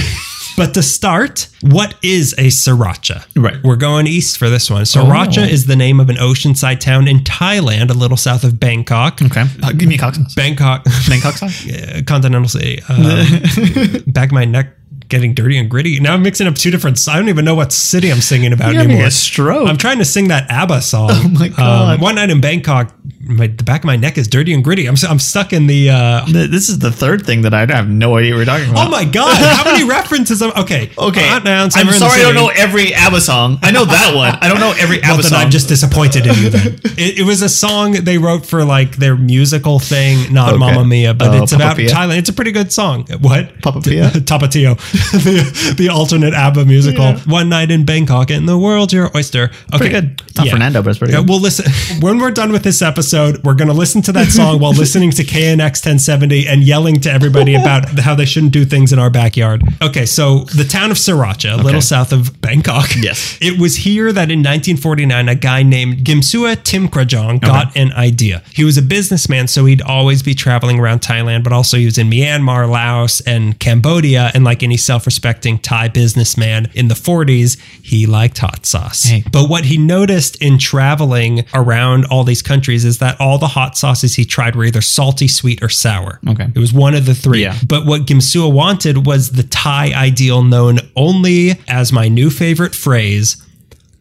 But 0.58 0.74
to 0.74 0.84
start, 0.84 1.48
what 1.62 1.96
is 2.04 2.34
a 2.38 2.48
sriracha? 2.48 3.26
Right. 3.36 3.64
We're 3.64 3.78
going 3.78 4.08
east 4.08 4.38
for 4.38 4.50
this 4.50 4.70
one. 4.70 4.84
Sriracha 4.84 5.38
Oh. 5.48 5.54
is 5.54 5.68
the 5.68 5.76
name 5.76 6.00
of 6.02 6.10
an 6.10 6.18
oceanside 6.18 6.80
town 6.82 7.08
in 7.08 7.20
Thailand, 7.20 7.90
a 7.90 7.94
little 7.94 8.18
south 8.18 8.44
of 8.44 8.60
Bangkok. 8.60 9.22
okay, 9.22 9.46
uh, 9.64 9.72
give 9.72 9.88
me 9.88 9.96
a 9.96 9.98
cock. 9.98 10.16
Bangkok, 10.36 10.84
Bangkok 11.08 11.42
uh, 11.42 12.02
continental 12.08 12.50
city. 12.50 12.82
Um, 12.90 14.04
back 14.08 14.30
of 14.30 14.34
my 14.34 14.44
neck 14.44 14.76
getting 15.10 15.34
dirty 15.34 15.58
and 15.58 15.70
gritty. 15.70 16.00
Now 16.00 16.14
I'm 16.14 16.22
mixing 16.24 16.48
up 16.48 16.56
two 16.56 16.72
different. 16.72 17.00
I 17.08 17.18
don't 17.18 17.30
even 17.30 17.44
know 17.44 17.56
what 17.56 17.72
city 17.74 18.12
I'm 18.12 18.22
singing 18.22 18.54
about 18.54 18.74
You're 18.74 18.84
anymore. 18.84 19.06
a 19.06 19.12
stroke. 19.12 19.68
I'm 19.68 19.78
trying 19.78 19.98
to 19.98 20.06
sing 20.06 20.30
that 20.30 20.50
ABBA 20.50 20.82
song. 20.82 21.10
Oh 21.20 21.28
my 21.30 21.48
um, 21.48 21.54
God. 21.54 22.02
one 22.02 22.16
night 22.16 22.30
in 22.30 22.40
Bangkok, 22.42 22.94
my, 23.30 23.48
the 23.48 23.64
back 23.64 23.82
of 23.82 23.86
my 23.86 23.96
neck 23.96 24.18
is 24.18 24.28
dirty 24.28 24.54
and 24.54 24.64
gritty. 24.64 24.88
I'm 24.88 24.96
I'm 25.08 25.20
stuck 25.20 25.54
in 25.54 25.68
the. 25.68 25.90
Uh, 25.92 26.26
This 26.28 26.68
is 26.70 26.80
the 26.80 26.92
third 26.92 27.26
thing 27.26 27.44
that 27.44 27.54
I 27.54 27.66
have 27.66 27.88
no 27.90 28.18
idea 28.18 28.36
we're 28.36 28.46
talking 28.46 28.70
about. 28.70 28.88
Oh 28.88 28.90
my 28.92 29.06
god! 29.06 29.38
How 29.38 29.64
many 29.72 29.84
references? 29.88 30.42
Of, 30.42 30.56
okay, 30.58 30.90
Okay, 30.98 31.28
Hot 31.28 31.44
Nouns, 31.44 31.76
I'm 31.76 31.82
Summer 31.88 31.94
in 31.94 32.00
the 32.00 32.10
sorry 32.10 32.22
I 32.22 32.24
don't 32.24 32.36
know 32.36 32.50
every 32.56 32.94
ABBA 32.94 33.22
song. 33.22 33.60
I 33.62 33.72
know 33.72 33.86
that 33.86 34.16
one. 34.16 34.36
I 34.42 34.48
don't 34.50 34.60
know 34.60 34.74
every 34.80 35.00
Well, 35.00 35.14
ABBA 35.14 35.22
then 35.24 35.32
song. 35.32 35.40
I'm 35.42 35.52
just 35.52 35.68
disappointed 35.70 36.26
in 36.26 36.36
you. 36.36 36.50
Then 36.50 36.68
it, 36.98 37.20
it 37.20 37.24
was 37.26 37.42
a 37.42 37.50
song 37.50 37.92
they 37.94 38.18
wrote 38.18 38.46
for 38.46 38.66
like 38.66 38.96
their 38.98 39.16
musical 39.16 39.80
thing, 39.80 40.34
not 40.34 40.50
Okay. 40.50 40.58
Mamma 40.58 40.84
Mia, 40.86 41.14
but 41.14 41.30
Oh, 41.30 41.44
it's 41.44 41.52
Papa 41.52 41.64
about 41.64 41.78
Pia? 41.78 41.90
Thailand. 41.90 42.18
It's 42.18 42.30
a 42.30 42.34
pretty 42.34 42.52
good 42.52 42.72
song. 42.72 43.06
What? 43.22 43.62
Papa 43.62 43.82
Pia? 43.82 44.10
Tapatio, 44.30 44.76
the, 45.24 45.74
the 45.78 45.90
alternate 45.90 46.34
ABBA 46.34 46.66
musical. 46.66 47.14
One 47.26 47.50
night 47.50 47.70
in 47.72 47.86
Bangkok, 47.86 48.30
and 48.32 48.48
the 48.48 48.58
world's 48.58 48.94
your 48.94 49.10
oyster. 49.16 49.46
Okay, 49.74 49.78
pretty 49.78 49.90
good. 49.94 50.22
It's 50.28 50.36
not 50.38 50.46
Yeah. 50.48 50.54
Fernando, 50.54 50.82
but 50.82 50.90
it's 50.92 51.00
pretty 51.00 51.14
Yeah, 51.14 51.20
good. 51.20 51.30
we'll 51.30 51.42
listen 51.42 51.66
when 52.02 52.18
we're 52.20 52.32
done 52.32 52.52
with 52.52 52.64
this 52.64 52.82
episode. 52.82 53.19
We're 53.44 53.54
gonna 53.54 53.74
listen 53.74 54.02
to 54.04 54.12
that 54.14 54.28
song 54.28 54.60
while 54.60 54.74
listening 54.74 55.12
to 55.12 55.24
KNX 55.24 55.86
1070 55.86 56.48
and 56.48 56.64
yelling 56.64 57.00
to 57.02 57.12
everybody 57.12 57.56
about 57.56 57.88
how 58.00 58.16
they 58.16 58.26
shouldn't 58.26 58.54
do 58.54 58.66
things 58.66 58.94
in 58.94 59.00
our 59.00 59.10
backyard. 59.10 59.64
Okay, 59.82 60.06
so 60.06 60.40
the 60.56 60.64
town 60.64 60.92
of 60.92 60.98
Sriracha, 60.98 61.60
a 61.60 61.62
little 61.62 61.82
south 61.82 62.12
of 62.12 62.40
Bangkok. 62.42 62.90
Yes. 63.00 63.38
it 63.42 63.60
was 63.60 63.78
here 63.78 64.12
that 64.12 64.30
in 64.32 64.40
1949 64.40 65.30
a 65.30 65.36
guy 65.36 65.64
named 65.64 65.98
Gimsua 66.00 66.56
Timkrajong 66.58 67.42
got 67.42 67.76
an 67.76 67.92
idea. 67.94 68.44
He 68.54 68.64
was 68.64 68.78
a 68.78 68.82
businessman, 68.82 69.48
so 69.48 69.66
he'd 69.66 69.82
always 69.82 70.22
be 70.24 70.34
traveling 70.34 70.80
around 70.80 71.02
Thailand, 71.02 71.44
but 71.44 71.54
also 71.54 71.78
he 71.78 71.86
was 71.86 71.98
in 71.98 72.10
Myanmar, 72.10 72.70
Laos, 72.70 73.22
and 73.22 73.60
Cambodia. 73.60 74.32
And 74.34 74.44
like 74.44 74.64
any 74.64 74.78
self-respecting 74.78 75.60
Thai 75.60 75.90
businessman 75.90 76.70
in 76.74 76.88
the 76.88 76.96
40s, 76.96 77.60
he 77.82 78.06
liked 78.06 78.40
hot 78.40 78.66
sauce. 78.66 79.04
Hey. 79.04 79.24
But 79.32 79.50
what 79.50 79.66
he 79.66 79.78
noticed 79.78 80.42
in 80.42 80.58
traveling 80.58 81.46
around 81.54 82.06
all 82.06 82.24
these 82.24 82.42
countries 82.42 82.86
is 82.86 83.00
that 83.00 83.09
that 83.10 83.20
all 83.20 83.40
the 83.40 83.48
hot 83.48 83.76
sauces 83.76 84.14
he 84.14 84.24
tried 84.24 84.56
were 84.56 84.66
either 84.66 84.82
salty, 84.82 85.28
sweet, 85.28 85.64
or 85.64 85.70
sour. 85.70 86.20
Okay. 86.28 86.48
It 86.54 86.60
was 86.60 86.72
one 86.72 86.94
of 86.94 87.08
the 87.08 87.16
three. 87.16 87.42
Yeah. 87.42 87.58
But 87.68 87.88
what 87.88 88.06
Gimsua 88.06 88.54
wanted 88.54 89.08
was 89.08 89.32
the 89.32 89.42
Thai 89.44 89.94
ideal 89.94 90.44
known 90.44 90.78
only 90.96 91.60
as 91.68 91.92
my 91.92 92.08
new 92.08 92.30
favorite 92.30 92.76
phrase. 92.76 93.44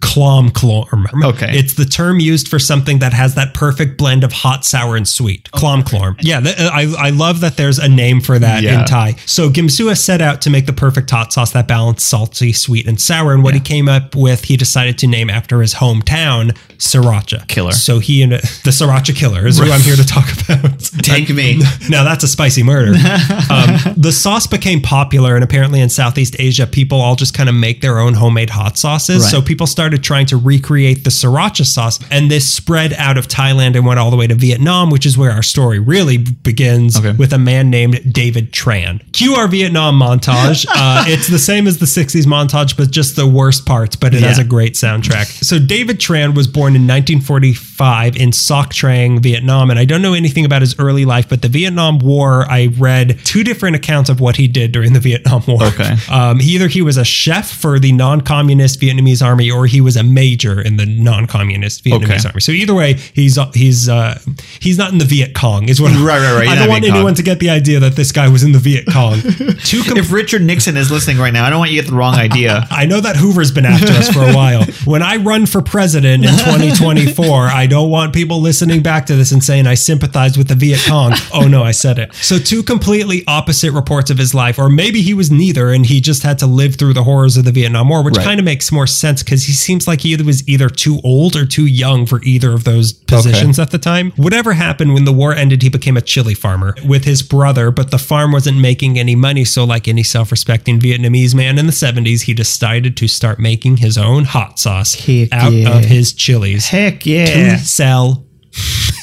Clom 0.01 0.53
clorm. 0.55 1.07
Okay. 1.25 1.51
It's 1.59 1.75
the 1.75 1.85
term 1.85 2.21
used 2.21 2.49
for 2.49 2.59
something 2.59 3.01
that 3.01 3.13
has 3.13 3.35
that 3.35 3.53
perfect 3.53 3.99
blend 3.99 4.23
of 4.25 4.33
hot, 4.33 4.65
sour, 4.65 4.97
and 4.97 5.07
sweet. 5.09 5.51
Clom 5.53 5.85
clorm. 5.85 6.17
Yeah, 6.21 6.41
th- 6.41 6.57
I, 6.59 6.87
I 6.99 7.11
love 7.11 7.41
that 7.41 7.57
there's 7.57 7.79
a 7.79 7.89
name 7.89 8.21
for 8.21 8.39
that 8.39 8.63
Yeah. 8.63 8.81
in 8.81 8.87
Thai. 8.87 9.17
So 9.27 9.51
Gimsua 9.51 9.97
set 9.99 10.21
out 10.23 10.41
to 10.43 10.51
make 10.51 10.67
the 10.67 10.73
perfect 10.73 11.11
hot 11.11 11.33
sauce 11.33 11.51
that 11.53 11.67
balanced 11.67 12.07
salty, 12.07 12.53
sweet, 12.53 12.87
and 12.87 13.01
sour. 13.01 13.35
And 13.35 13.43
what 13.43 13.55
he 13.55 13.61
came 13.61 13.89
up 13.89 14.15
with, 14.15 14.45
he 14.45 14.57
decided 14.57 14.99
to 14.99 15.07
name 15.09 15.29
after 15.31 15.61
his 15.61 15.75
hometown, 15.75 16.57
Sriracha. 16.79 17.47
Killer. 17.49 17.73
So 17.73 17.99
he 17.99 18.23
and 18.23 18.33
the 18.33 18.39
Sriracha 18.71 19.15
Killer 19.17 19.47
is 19.47 19.59
who 19.59 19.71
I'm 19.71 19.81
here 19.81 19.97
to 19.97 20.07
talk 20.07 20.29
about. 20.49 20.79
Take 21.03 21.29
me. 21.31 21.61
Now 21.91 22.05
that's 22.05 22.23
a 22.23 22.29
spicy 22.29 22.63
murder. 22.63 22.91
um, 23.51 23.95
the 23.97 24.13
sauce 24.13 24.47
became 24.47 24.81
popular, 24.83 25.35
and 25.35 25.43
apparently 25.43 25.81
in 25.81 25.89
Southeast 25.89 26.37
Asia, 26.39 26.67
people 26.67 27.01
all 27.01 27.17
just 27.17 27.33
kind 27.35 27.49
of 27.49 27.55
make 27.55 27.81
their 27.81 27.99
own 27.99 28.13
homemade 28.15 28.51
hot 28.51 28.77
sauces. 28.77 29.23
Right. 29.23 29.31
So 29.31 29.41
people 29.41 29.67
started 29.67 29.88
trying 29.97 30.27
to 30.27 30.37
recreate 30.37 31.05
the 31.05 31.11
sriracha 31.11 31.65
sauce, 31.65 31.99
and 32.11 32.31
this 32.31 32.53
spread 32.53 32.93
out 32.95 33.17
of 33.17 33.29
Thailand 33.29 33.77
and 33.77 33.87
went 33.87 33.99
all 33.99 34.11
the 34.11 34.17
way 34.17 34.27
to 34.27 34.35
Vietnam, 34.35 34.91
which 34.91 35.07
is 35.07 35.17
where 35.17 35.31
our 35.31 35.43
story 35.43 35.79
really 35.79 36.19
begins 36.19 36.99
Okay. 36.99 37.13
with 37.13 37.33
a 37.33 37.39
man 37.39 37.71
named 37.71 38.13
David 38.13 38.53
Tran. 38.53 39.01
Cue 39.13 39.35
our 39.35 39.49
Vietnam 39.49 39.99
montage. 39.99 40.67
Uh, 40.81 41.05
it's 41.07 41.29
the 41.29 41.39
same 41.39 41.67
as 41.67 41.79
the 41.79 41.87
60s 41.87 42.25
montage, 42.27 42.77
but 42.77 42.91
just 42.91 43.17
the 43.17 43.27
worst 43.27 43.65
parts, 43.67 43.97
but 43.97 44.15
it 44.15 44.23
has 44.23 44.39
a 44.39 44.45
great 44.45 44.75
soundtrack. 44.75 45.27
So 45.45 45.59
David 45.59 45.99
Tran 45.99 46.35
was 46.35 46.47
born 46.47 46.75
in 46.77 46.83
1945 46.87 47.68
in 47.81 48.33
Soc 48.33 48.73
Trang, 48.73 49.21
Vietnam, 49.21 49.71
and 49.71 49.79
I 49.79 49.85
don't 49.85 50.03
know 50.03 50.15
anything 50.15 50.45
about 50.45 50.63
his 50.63 50.79
early 50.79 51.05
life, 51.05 51.29
but 51.29 51.43
the 51.43 51.49
Vietnam 51.49 51.99
War, 52.01 52.45
I 52.51 52.67
read 52.77 53.21
two 53.25 53.45
different 53.45 53.77
accounts 53.77 54.11
of 54.11 54.21
what 54.21 54.37
he 54.37 54.49
did 54.49 54.73
during 54.73 54.93
the 54.93 55.01
Vietnam 55.09 55.43
War. 55.47 55.63
Okay. 55.65 55.95
Um, 56.11 56.41
either 56.41 56.67
he 56.69 56.83
was 56.83 56.97
a 56.97 57.05
chef 57.05 57.49
for 57.51 57.79
the 57.79 57.93
non-communist 57.93 58.81
Vietnamese 58.81 59.25
army, 59.25 59.51
or 59.51 59.67
he 59.67 59.81
was 59.81 59.97
a 59.97 60.03
major 60.03 60.61
in 60.61 60.77
the 60.77 60.87
non-communist 60.87 61.85
Vietnamese 61.85 62.05
Okay. 62.21 62.29
army. 62.29 62.41
So 62.41 62.53
either 62.53 62.75
way, 62.75 62.95
he's 63.15 63.39
he's 63.55 63.89
uh, 63.89 64.19
he's 64.61 64.77
not 64.79 64.93
in 64.93 64.99
the 64.99 65.05
Viet 65.05 65.35
Cong. 65.35 65.69
Is 65.69 65.81
what 65.81 65.93
Right, 65.99 66.19
right, 66.21 66.35
right. 66.39 66.49
I 66.49 66.55
don't 66.57 66.69
want 66.69 66.83
Viet 66.83 66.91
Cong. 66.91 66.97
anyone 66.99 67.15
to 67.15 67.23
get 67.23 67.39
the 67.39 67.51
idea 67.51 67.81
that 67.81 67.95
this 67.97 68.13
guy 68.13 68.29
was 68.29 68.43
in 68.43 68.53
the 68.53 68.59
Viet 68.59 68.87
Cong. 68.91 69.21
Com- 69.23 69.97
If 69.99 70.11
Richard 70.13 70.43
Nixon 70.43 70.77
is 70.77 70.91
listening 70.91 71.19
right 71.19 71.33
now, 71.33 71.45
I 71.45 71.51
don't 71.51 71.59
want 71.59 71.71
you 71.71 71.77
to 71.79 71.83
get 71.85 71.91
the 71.91 71.97
wrong 71.97 72.15
idea. 72.15 72.67
I 72.71 72.87
know 72.87 73.01
that 73.01 73.17
Hoover's 73.17 73.53
been 73.53 73.67
after 73.67 73.87
us 73.93 74.09
for 74.11 74.23
a 74.29 74.35
while. 74.35 74.65
When 74.85 75.03
I 75.03 75.17
run 75.17 75.47
for 75.47 75.63
president 75.63 76.25
in 76.25 76.31
2024, 76.31 77.47
I 77.49 77.67
don't 77.69 77.91
want 77.91 78.13
people 78.13 78.41
listening 78.41 78.83
back 78.83 79.07
to 79.07 79.15
this 79.17 79.31
and 79.33 79.43
saying 79.45 79.67
I 79.67 79.75
sympathize 79.75 80.37
with 80.37 80.49
the 80.49 80.55
Viet 80.55 80.81
Cong. 80.87 81.13
Oh 81.33 81.47
no, 81.47 81.63
I 81.63 81.71
said 81.73 81.99
it. 81.99 82.15
So 82.15 82.39
two 82.39 82.63
completely 82.63 83.23
opposite 83.29 83.73
reports 83.73 84.11
of 84.11 84.19
his 84.19 84.35
life, 84.35 84.59
or 84.59 84.69
maybe 84.69 85.03
he 85.03 85.15
was 85.15 85.31
neither 85.31 85.71
and 85.71 85.85
he 85.87 86.01
just 86.01 86.23
had 86.23 86.39
to 86.41 86.47
live 86.47 86.75
through 86.77 86.95
the 86.95 87.05
horrors 87.05 87.37
of 87.37 87.45
the 87.45 87.53
Vietnam 87.53 87.89
War, 87.91 88.03
which 88.03 88.17
Right. 88.17 88.25
kind 88.25 88.41
of 88.41 88.45
makes 88.45 88.73
more 88.73 88.87
sense 88.87 89.23
because 89.23 89.45
he 89.45 89.53
seems 89.53 89.87
like 89.87 90.01
he 90.01 90.17
was 90.17 90.47
either 90.49 90.69
too 90.69 91.01
old 91.05 91.37
or 91.37 91.45
too 91.47 91.67
young 91.67 92.07
for 92.07 92.21
either 92.25 92.53
of 92.53 92.65
those 92.65 92.93
positions 92.93 93.59
at 93.59 93.71
the 93.71 93.79
time. 93.79 94.13
Whatever 94.17 94.55
happened 94.55 94.95
when 94.95 95.05
the 95.05 95.13
war 95.13 95.35
ended, 95.35 95.63
he 95.63 95.69
became 95.69 95.97
a 95.97 96.01
chili 96.01 96.35
farmer 96.35 96.75
with 96.85 97.05
his 97.05 97.23
brother, 97.23 97.71
but 97.71 97.91
the 97.91 97.99
farm 97.99 98.33
wasn't 98.33 98.59
making 98.59 98.99
any 98.99 99.15
money. 99.15 99.45
So, 99.45 99.65
like 99.65 99.87
any 99.87 100.03
self 100.03 100.31
respecting 100.33 100.81
Vietnamese 100.81 101.35
man 101.35 101.59
in 101.59 101.67
the 101.67 101.73
70s, 101.73 102.23
he 102.23 102.35
decided 102.35 102.97
to 102.97 103.07
start 103.09 103.39
making 103.39 103.77
his 103.79 103.99
own 103.99 104.25
hot 104.25 104.59
sauce 104.59 104.95
Heck 104.95 105.33
out 105.33 105.53
yeah. 105.53 105.77
of 105.79 105.85
his 105.85 106.13
chilies 106.13 106.69
Heck 106.69 107.05
yeah. 107.07 107.27
Sell. 107.65 108.28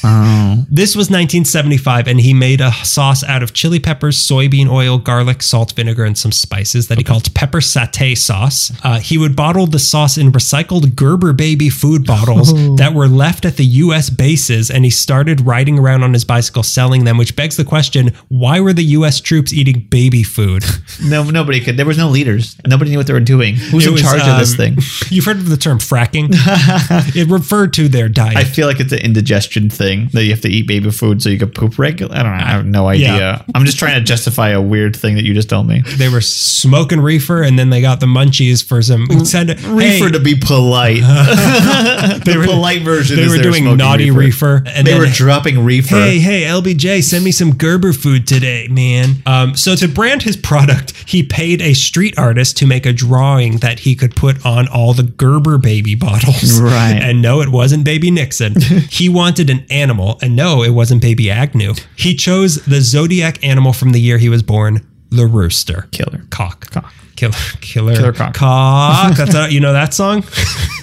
Oh. 0.04 0.66
This 0.70 0.96
was 0.96 1.10
1975, 1.10 2.08
and 2.08 2.20
he 2.20 2.34
made 2.34 2.62
a 2.62 2.72
sauce 2.84 3.24
out 3.24 3.42
of 3.42 3.54
chili 3.54 3.80
peppers, 3.80 4.18
soybean 4.18 4.70
oil, 4.70 4.98
garlic, 4.98 5.42
salt, 5.42 5.72
vinegar, 5.74 6.04
and 6.04 6.18
some 6.18 6.32
spices 6.32 6.88
that 6.88 6.98
he 6.98 7.04
called 7.04 7.34
pepper 7.34 7.60
satay 7.60 8.16
sauce. 8.18 8.72
Uh, 8.84 9.00
he 9.00 9.18
would 9.18 9.36
bottle 9.36 9.66
the 9.66 9.80
sauce 9.80 10.18
in 10.18 10.32
recycled 10.32 10.96
Gerber 10.96 11.34
baby 11.34 11.70
food 11.70 12.06
bottles 12.06 12.54
that 12.78 12.94
were 12.94 13.08
left 13.08 13.46
at 13.46 13.58
the 13.58 13.66
U.S. 13.66 14.10
bases, 14.10 14.70
and 14.70 14.86
he 14.86 14.92
started 14.92 15.42
riding 15.42 15.80
around 15.80 16.04
on 16.04 16.14
his 16.14 16.26
bicycle 16.26 16.64
selling 16.64 17.06
them, 17.06 17.18
which 17.18 17.36
begs 17.36 17.58
the 17.58 17.66
question 17.66 18.12
why 18.28 18.60
were 18.60 18.74
the 18.74 18.84
U.S. 18.84 19.20
troops 19.20 19.54
eating 19.54 19.88
baby 19.90 20.24
food? 20.24 20.64
No, 21.04 21.24
nobody 21.24 21.60
could. 21.60 21.78
There 21.78 21.86
was 21.86 21.98
no 21.98 22.10
leaders. 22.10 22.56
Nobody 22.66 22.90
knew 22.90 22.98
what 22.98 23.06
they 23.06 23.14
were 23.14 23.20
doing. 23.20 23.56
Who's 23.56 23.86
It 23.86 23.90
in 23.90 23.94
was, 23.94 24.02
charge 24.02 24.22
of 24.22 24.40
this 24.40 24.52
um, 24.52 24.58
thing? 24.58 24.78
You've 25.10 25.26
heard 25.26 25.38
of 25.38 25.50
the 25.50 25.58
term 25.58 25.78
fracking? 25.78 26.30
it 27.16 27.30
referred 27.30 27.74
to 27.74 27.88
their 27.90 28.08
diet. 28.08 28.38
I 28.38 28.44
feel 28.44 28.66
like 28.66 28.80
it's 28.80 28.94
an 28.94 29.00
indigestion 29.00 29.45
thing 29.54 30.10
that 30.14 30.24
you 30.24 30.32
have 30.32 30.42
to 30.42 30.50
eat 30.50 30.68
baby 30.68 30.92
food 30.92 31.22
so 31.22 31.30
you 31.30 31.38
can 31.40 31.52
poop 31.52 31.78
regular. 31.78 32.16
I 32.16 32.24
don't 32.24 32.38
know. 32.38 32.44
I 32.44 32.50
have 32.50 32.66
no 32.66 32.88
idea. 32.88 33.16
Yeah. 33.16 33.42
I'm 33.54 33.66
just 33.66 33.80
trying 33.80 33.96
to 34.00 34.04
justify 34.04 34.50
a 34.50 34.62
weird 34.62 34.96
thing 34.96 35.16
that 35.16 35.24
you 35.24 35.34
just 35.34 35.50
told 35.50 35.68
me. 35.68 35.82
they 35.98 36.10
were 36.10 36.22
smoking 36.22 37.00
reefer, 37.00 37.42
and 37.42 37.58
then 37.58 37.70
they 37.70 37.82
got 37.82 38.00
the 38.00 38.06
munchies 38.06 38.64
for 38.64 38.82
some. 38.82 39.08
Said, 39.26 39.60
hey, 39.60 40.00
Reefer 40.00 40.12
to 40.12 40.20
be 40.20 40.36
polite. 40.36 41.02
the 42.26 42.36
were- 42.38 42.46
polite 42.46 42.82
version. 42.82 43.18
they 43.18 43.24
is 43.24 43.36
were 43.38 43.44
doing 43.44 43.78
naughty 43.78 44.12
reefer, 44.12 44.64
and 44.68 44.86
they 44.86 44.92
then, 44.92 45.00
were 45.00 45.08
dropping 45.08 45.64
reefer. 45.64 45.96
Hey, 45.96 46.20
hey, 46.20 46.44
LBJ, 46.44 47.04
send 47.04 47.24
me 47.24 47.32
some 47.32 47.56
Gerber 47.56 47.94
food 47.94 48.28
today, 48.28 48.68
man. 48.70 49.16
Um, 49.26 49.56
so 49.56 49.76
to 49.76 49.88
brand 49.88 50.24
his 50.24 50.38
product, 50.38 50.94
he 51.08 51.24
paid 51.24 51.62
a 51.62 51.74
street 51.74 52.18
artist 52.18 52.58
to 52.58 52.66
make 52.66 52.86
a 52.86 52.94
drawing 52.94 53.58
that 53.58 53.80
he 53.80 53.96
could 53.96 54.16
put 54.16 54.46
on 54.46 54.68
all 54.68 54.94
the 54.94 55.04
Gerber 55.04 55.58
baby 55.58 55.96
bottles. 55.96 56.62
Right. 56.62 57.00
And 57.02 57.22
no, 57.22 57.42
it 57.42 57.50
wasn't 57.50 57.84
baby 57.86 58.12
Nixon. 58.12 58.60
he 58.90 59.10
wanted 59.36 59.50
an 59.50 59.66
animal, 59.70 60.18
and 60.22 60.34
no, 60.34 60.64
it 60.64 60.70
wasn't 60.70 61.02
baby 61.02 61.30
Agnew. 61.30 61.74
He 61.98 62.16
chose 62.16 62.64
the 62.64 62.80
zodiac 62.80 63.44
animal 63.44 63.74
from 63.74 63.92
the 63.92 64.00
year 64.00 64.18
he 64.18 64.30
was 64.30 64.42
born, 64.42 64.88
the 65.10 65.26
rooster. 65.28 65.90
Killer. 65.92 66.22
Cock. 66.30 66.72
Cock. 66.72 66.94
Killer, 67.16 67.34
killer, 67.62 67.96
Killer 67.96 68.14
cock. 68.14 68.34
cock. 68.34 69.16
That's 69.16 69.34
a, 69.34 69.52
you 69.52 69.62
know 69.62 69.72
that 69.74 69.94
song. 69.94 70.24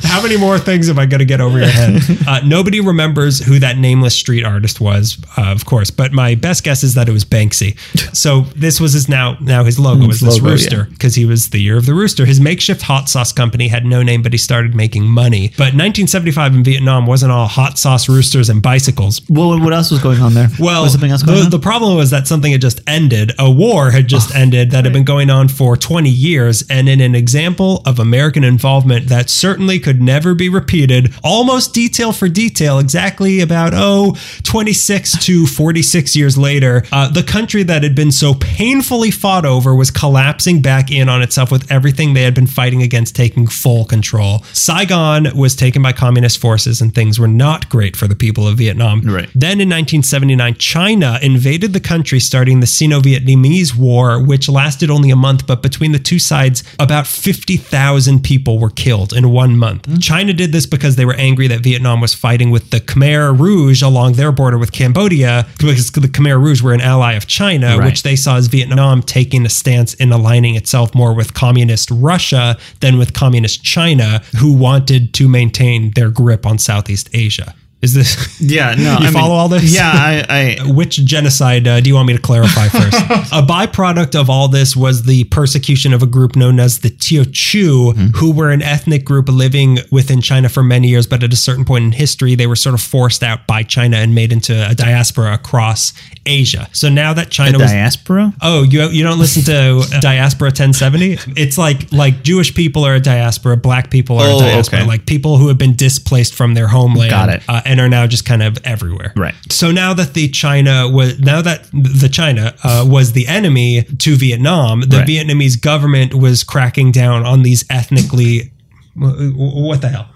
How 0.04 0.20
many 0.22 0.36
more 0.36 0.58
things 0.58 0.90
am 0.90 0.98
I 0.98 1.06
going 1.06 1.20
to 1.20 1.24
get 1.24 1.40
over 1.40 1.58
your 1.58 1.68
head? 1.68 2.00
Uh, 2.26 2.40
nobody 2.44 2.80
remembers 2.80 3.40
who 3.40 3.58
that 3.58 3.78
nameless 3.78 4.16
street 4.16 4.44
artist 4.44 4.80
was, 4.80 5.18
uh, 5.36 5.50
of 5.50 5.66
course. 5.66 5.90
But 5.90 6.12
my 6.12 6.34
best 6.34 6.62
guess 6.62 6.82
is 6.82 6.94
that 6.94 7.08
it 7.08 7.12
was 7.12 7.24
Banksy. 7.24 7.76
So 8.14 8.42
this 8.54 8.80
was 8.80 8.92
his 8.92 9.08
now 9.08 9.36
now 9.40 9.64
his 9.64 9.78
logo 9.78 10.06
was 10.06 10.20
this 10.20 10.36
logo, 10.36 10.52
rooster 10.52 10.84
because 10.84 11.14
he 11.14 11.24
was 11.24 11.50
the 11.50 11.60
year 11.60 11.76
of 11.76 11.84
the 11.84 11.94
rooster. 11.94 12.24
His 12.24 12.40
makeshift 12.40 12.82
hot 12.82 13.08
sauce 13.08 13.32
company 13.32 13.68
had 13.68 13.84
no 13.84 14.02
name, 14.02 14.22
but 14.22 14.32
he 14.32 14.38
started 14.38 14.74
making 14.74 15.04
money. 15.04 15.48
But 15.48 15.74
1975 15.74 16.54
in 16.54 16.64
Vietnam 16.64 17.06
wasn't 17.06 17.32
all 17.32 17.48
hot 17.48 17.76
sauce 17.76 18.08
roosters 18.08 18.48
and 18.48 18.62
bicycles. 18.62 19.20
Well, 19.28 19.58
what 19.60 19.72
else 19.72 19.90
was 19.90 20.00
going 20.00 20.20
on 20.20 20.34
there? 20.34 20.48
Well, 20.58 20.84
was 20.84 20.92
something 20.92 21.10
else 21.10 21.22
going 21.22 21.42
the, 21.42 21.50
the 21.50 21.58
problem 21.58 21.96
was 21.96 22.10
that 22.10 22.26
something 22.26 22.52
had 22.52 22.60
just 22.60 22.80
ended. 22.86 23.32
A 23.38 23.50
war 23.50 23.90
had 23.90 24.06
just 24.06 24.34
ended 24.34 24.70
that 24.70 24.84
had 24.84 24.92
been 24.92 25.04
going 25.04 25.28
on 25.28 25.48
for 25.48 25.76
20 25.76 26.08
years. 26.08 26.21
Years 26.22 26.62
and 26.70 26.88
in 26.88 27.00
an 27.00 27.16
example 27.16 27.82
of 27.84 27.98
American 27.98 28.44
involvement 28.44 29.08
that 29.08 29.28
certainly 29.28 29.80
could 29.80 30.00
never 30.00 30.34
be 30.34 30.48
repeated, 30.48 31.12
almost 31.24 31.74
detail 31.74 32.12
for 32.12 32.28
detail, 32.28 32.78
exactly 32.78 33.40
about, 33.40 33.72
oh, 33.74 34.16
26 34.44 35.24
to 35.24 35.46
46 35.46 36.14
years 36.14 36.38
later, 36.38 36.84
uh, 36.92 37.08
the 37.08 37.24
country 37.24 37.64
that 37.64 37.82
had 37.82 37.96
been 37.96 38.12
so 38.12 38.34
painfully 38.34 39.10
fought 39.10 39.44
over 39.44 39.74
was 39.74 39.90
collapsing 39.90 40.62
back 40.62 40.92
in 40.92 41.08
on 41.08 41.22
itself 41.22 41.50
with 41.50 41.70
everything 41.72 42.14
they 42.14 42.22
had 42.22 42.34
been 42.34 42.46
fighting 42.46 42.82
against 42.82 43.16
taking 43.16 43.48
full 43.48 43.84
control. 43.84 44.44
Saigon 44.52 45.36
was 45.36 45.56
taken 45.56 45.82
by 45.82 45.92
communist 45.92 46.38
forces 46.38 46.80
and 46.80 46.94
things 46.94 47.18
were 47.18 47.26
not 47.26 47.68
great 47.68 47.96
for 47.96 48.06
the 48.06 48.14
people 48.14 48.46
of 48.46 48.58
Vietnam. 48.58 49.00
Right. 49.00 49.28
Then 49.34 49.60
in 49.60 49.68
1979, 49.68 50.54
China 50.54 51.18
invaded 51.20 51.72
the 51.72 51.80
country, 51.80 52.20
starting 52.20 52.60
the 52.60 52.66
Sino 52.68 53.00
Vietnamese 53.00 53.76
War, 53.76 54.22
which 54.22 54.48
lasted 54.48 54.88
only 54.88 55.10
a 55.10 55.16
month, 55.16 55.46
but 55.48 55.62
between 55.62 55.90
the 55.90 55.98
two 55.98 56.11
sides, 56.18 56.62
about 56.78 57.06
50,000 57.06 58.22
people 58.22 58.58
were 58.58 58.70
killed 58.70 59.12
in 59.12 59.30
one 59.30 59.56
month. 59.56 59.86
Hmm. 59.86 59.96
China 59.96 60.32
did 60.32 60.52
this 60.52 60.66
because 60.66 60.96
they 60.96 61.04
were 61.04 61.14
angry 61.14 61.48
that 61.48 61.60
Vietnam 61.60 62.00
was 62.00 62.14
fighting 62.14 62.50
with 62.50 62.70
the 62.70 62.80
Khmer 62.80 63.38
Rouge 63.38 63.82
along 63.82 64.14
their 64.14 64.32
border 64.32 64.58
with 64.58 64.72
Cambodia, 64.72 65.46
because 65.58 65.90
the 65.90 66.00
Khmer 66.08 66.40
Rouge 66.40 66.62
were 66.62 66.72
an 66.72 66.80
ally 66.80 67.12
of 67.14 67.26
China, 67.26 67.78
Right. 67.78 67.86
which 67.86 68.02
they 68.02 68.16
saw 68.16 68.36
as 68.36 68.46
Vietnam 68.48 69.02
taking 69.02 69.44
a 69.46 69.48
stance 69.50 69.94
in 69.94 70.12
aligning 70.12 70.54
itself 70.54 70.94
more 70.94 71.14
with 71.14 71.34
communist 71.34 71.90
Russia 71.90 72.56
than 72.80 72.98
with 72.98 73.12
communist 73.12 73.62
China, 73.62 74.22
who 74.38 74.52
wanted 74.52 75.12
to 75.14 75.28
maintain 75.28 75.90
their 75.92 76.10
grip 76.10 76.46
on 76.46 76.58
Southeast 76.58 77.08
Asia. 77.12 77.54
Is 77.82 77.94
this? 77.94 78.40
yeah, 78.40 78.74
no. 78.76 78.96
You 79.02 79.08
I 79.08 79.10
follow 79.10 79.30
mean, 79.30 79.38
all 79.38 79.48
this? 79.48 79.74
Yeah, 79.74 79.90
I, 79.92 80.24
I 80.28 80.56
Which 80.72 81.04
genocide 81.04 81.66
uh, 81.66 81.80
do 81.80 81.88
you 81.90 81.94
want 81.96 82.06
me 82.06 82.14
to 82.14 82.22
clarify 82.22 82.68
first? 82.68 82.94
a 83.32 83.42
byproduct 83.42 84.14
of 84.18 84.30
all 84.30 84.46
this 84.48 84.76
was 84.76 85.02
the 85.04 85.24
persecution 85.24 85.92
of 85.92 86.02
a 86.02 86.06
group 86.06 86.36
known 86.36 86.60
as 86.60 86.78
the 86.80 86.90
Teochew, 86.90 88.14
who 88.16 88.32
were 88.32 88.50
an 88.50 88.62
ethnic 88.62 89.04
group 89.04 89.28
living 89.28 89.78
within 89.90 90.20
China 90.20 90.48
for 90.48 90.62
many 90.62 90.88
years, 90.88 91.06
but 91.06 91.22
at 91.22 91.32
a 91.32 91.36
certain 91.36 91.64
point 91.64 91.84
in 91.84 91.92
history, 91.92 92.34
they 92.34 92.46
were 92.46 92.56
sort 92.56 92.74
of 92.74 92.80
forced 92.80 93.22
out 93.22 93.46
by 93.46 93.62
China 93.62 93.96
and 93.96 94.14
made 94.14 94.32
into 94.32 94.52
a 94.70 94.74
diaspora 94.74 95.34
across 95.34 95.92
Asia. 96.26 96.68
So 96.72 96.88
now 96.88 97.12
that 97.14 97.30
China 97.30 97.58
was 97.58 97.70
diaspora. 97.72 98.32
Oh, 98.42 98.62
you 98.62 98.82
you 98.90 99.02
don't 99.02 99.18
listen 99.18 99.42
to 99.44 99.78
uh, 99.96 100.00
Diaspora 100.00 100.48
1070? 100.48 101.18
It's 101.40 101.58
like 101.58 101.90
like 101.92 102.22
Jewish 102.22 102.54
people 102.54 102.84
are 102.84 102.94
a 102.94 103.00
diaspora, 103.00 103.56
black 103.56 103.90
people 103.90 104.18
are 104.18 104.28
Oh, 104.28 104.36
a 104.36 104.40
diaspora, 104.40 104.80
okay. 104.80 104.88
like 104.88 105.06
people 105.06 105.38
who 105.38 105.48
have 105.48 105.58
been 105.58 105.74
displaced 105.74 106.34
from 106.34 106.54
their 106.54 106.68
homeland. 106.68 107.10
Got 107.10 107.28
it. 107.30 107.42
Uh, 107.48 107.60
and 107.72 107.80
are 107.80 107.88
now 107.88 108.06
just 108.06 108.24
kind 108.24 108.42
of 108.42 108.58
everywhere. 108.64 109.12
Right. 109.16 109.34
So 109.50 109.70
now 109.72 109.94
that 109.94 110.12
the 110.14 110.28
China 110.28 110.88
was 110.88 111.18
now 111.18 111.40
that 111.42 111.60
the 111.72 112.08
China 112.10 112.54
uh, 112.62 112.84
was 112.86 113.12
the 113.12 113.26
enemy 113.26 113.82
to 114.04 114.16
Vietnam, 114.16 114.82
the 114.82 114.98
Right. 114.98 115.08
Vietnamese 115.08 115.56
government 115.60 116.14
was 116.14 116.44
cracking 116.44 116.92
down 116.92 117.24
on 117.26 117.42
these 117.42 117.64
ethnically. 117.70 118.52
wh- 118.94 119.32
wh- 119.38 119.56
What 119.68 119.80
the 119.80 119.88
hell? 119.88 120.08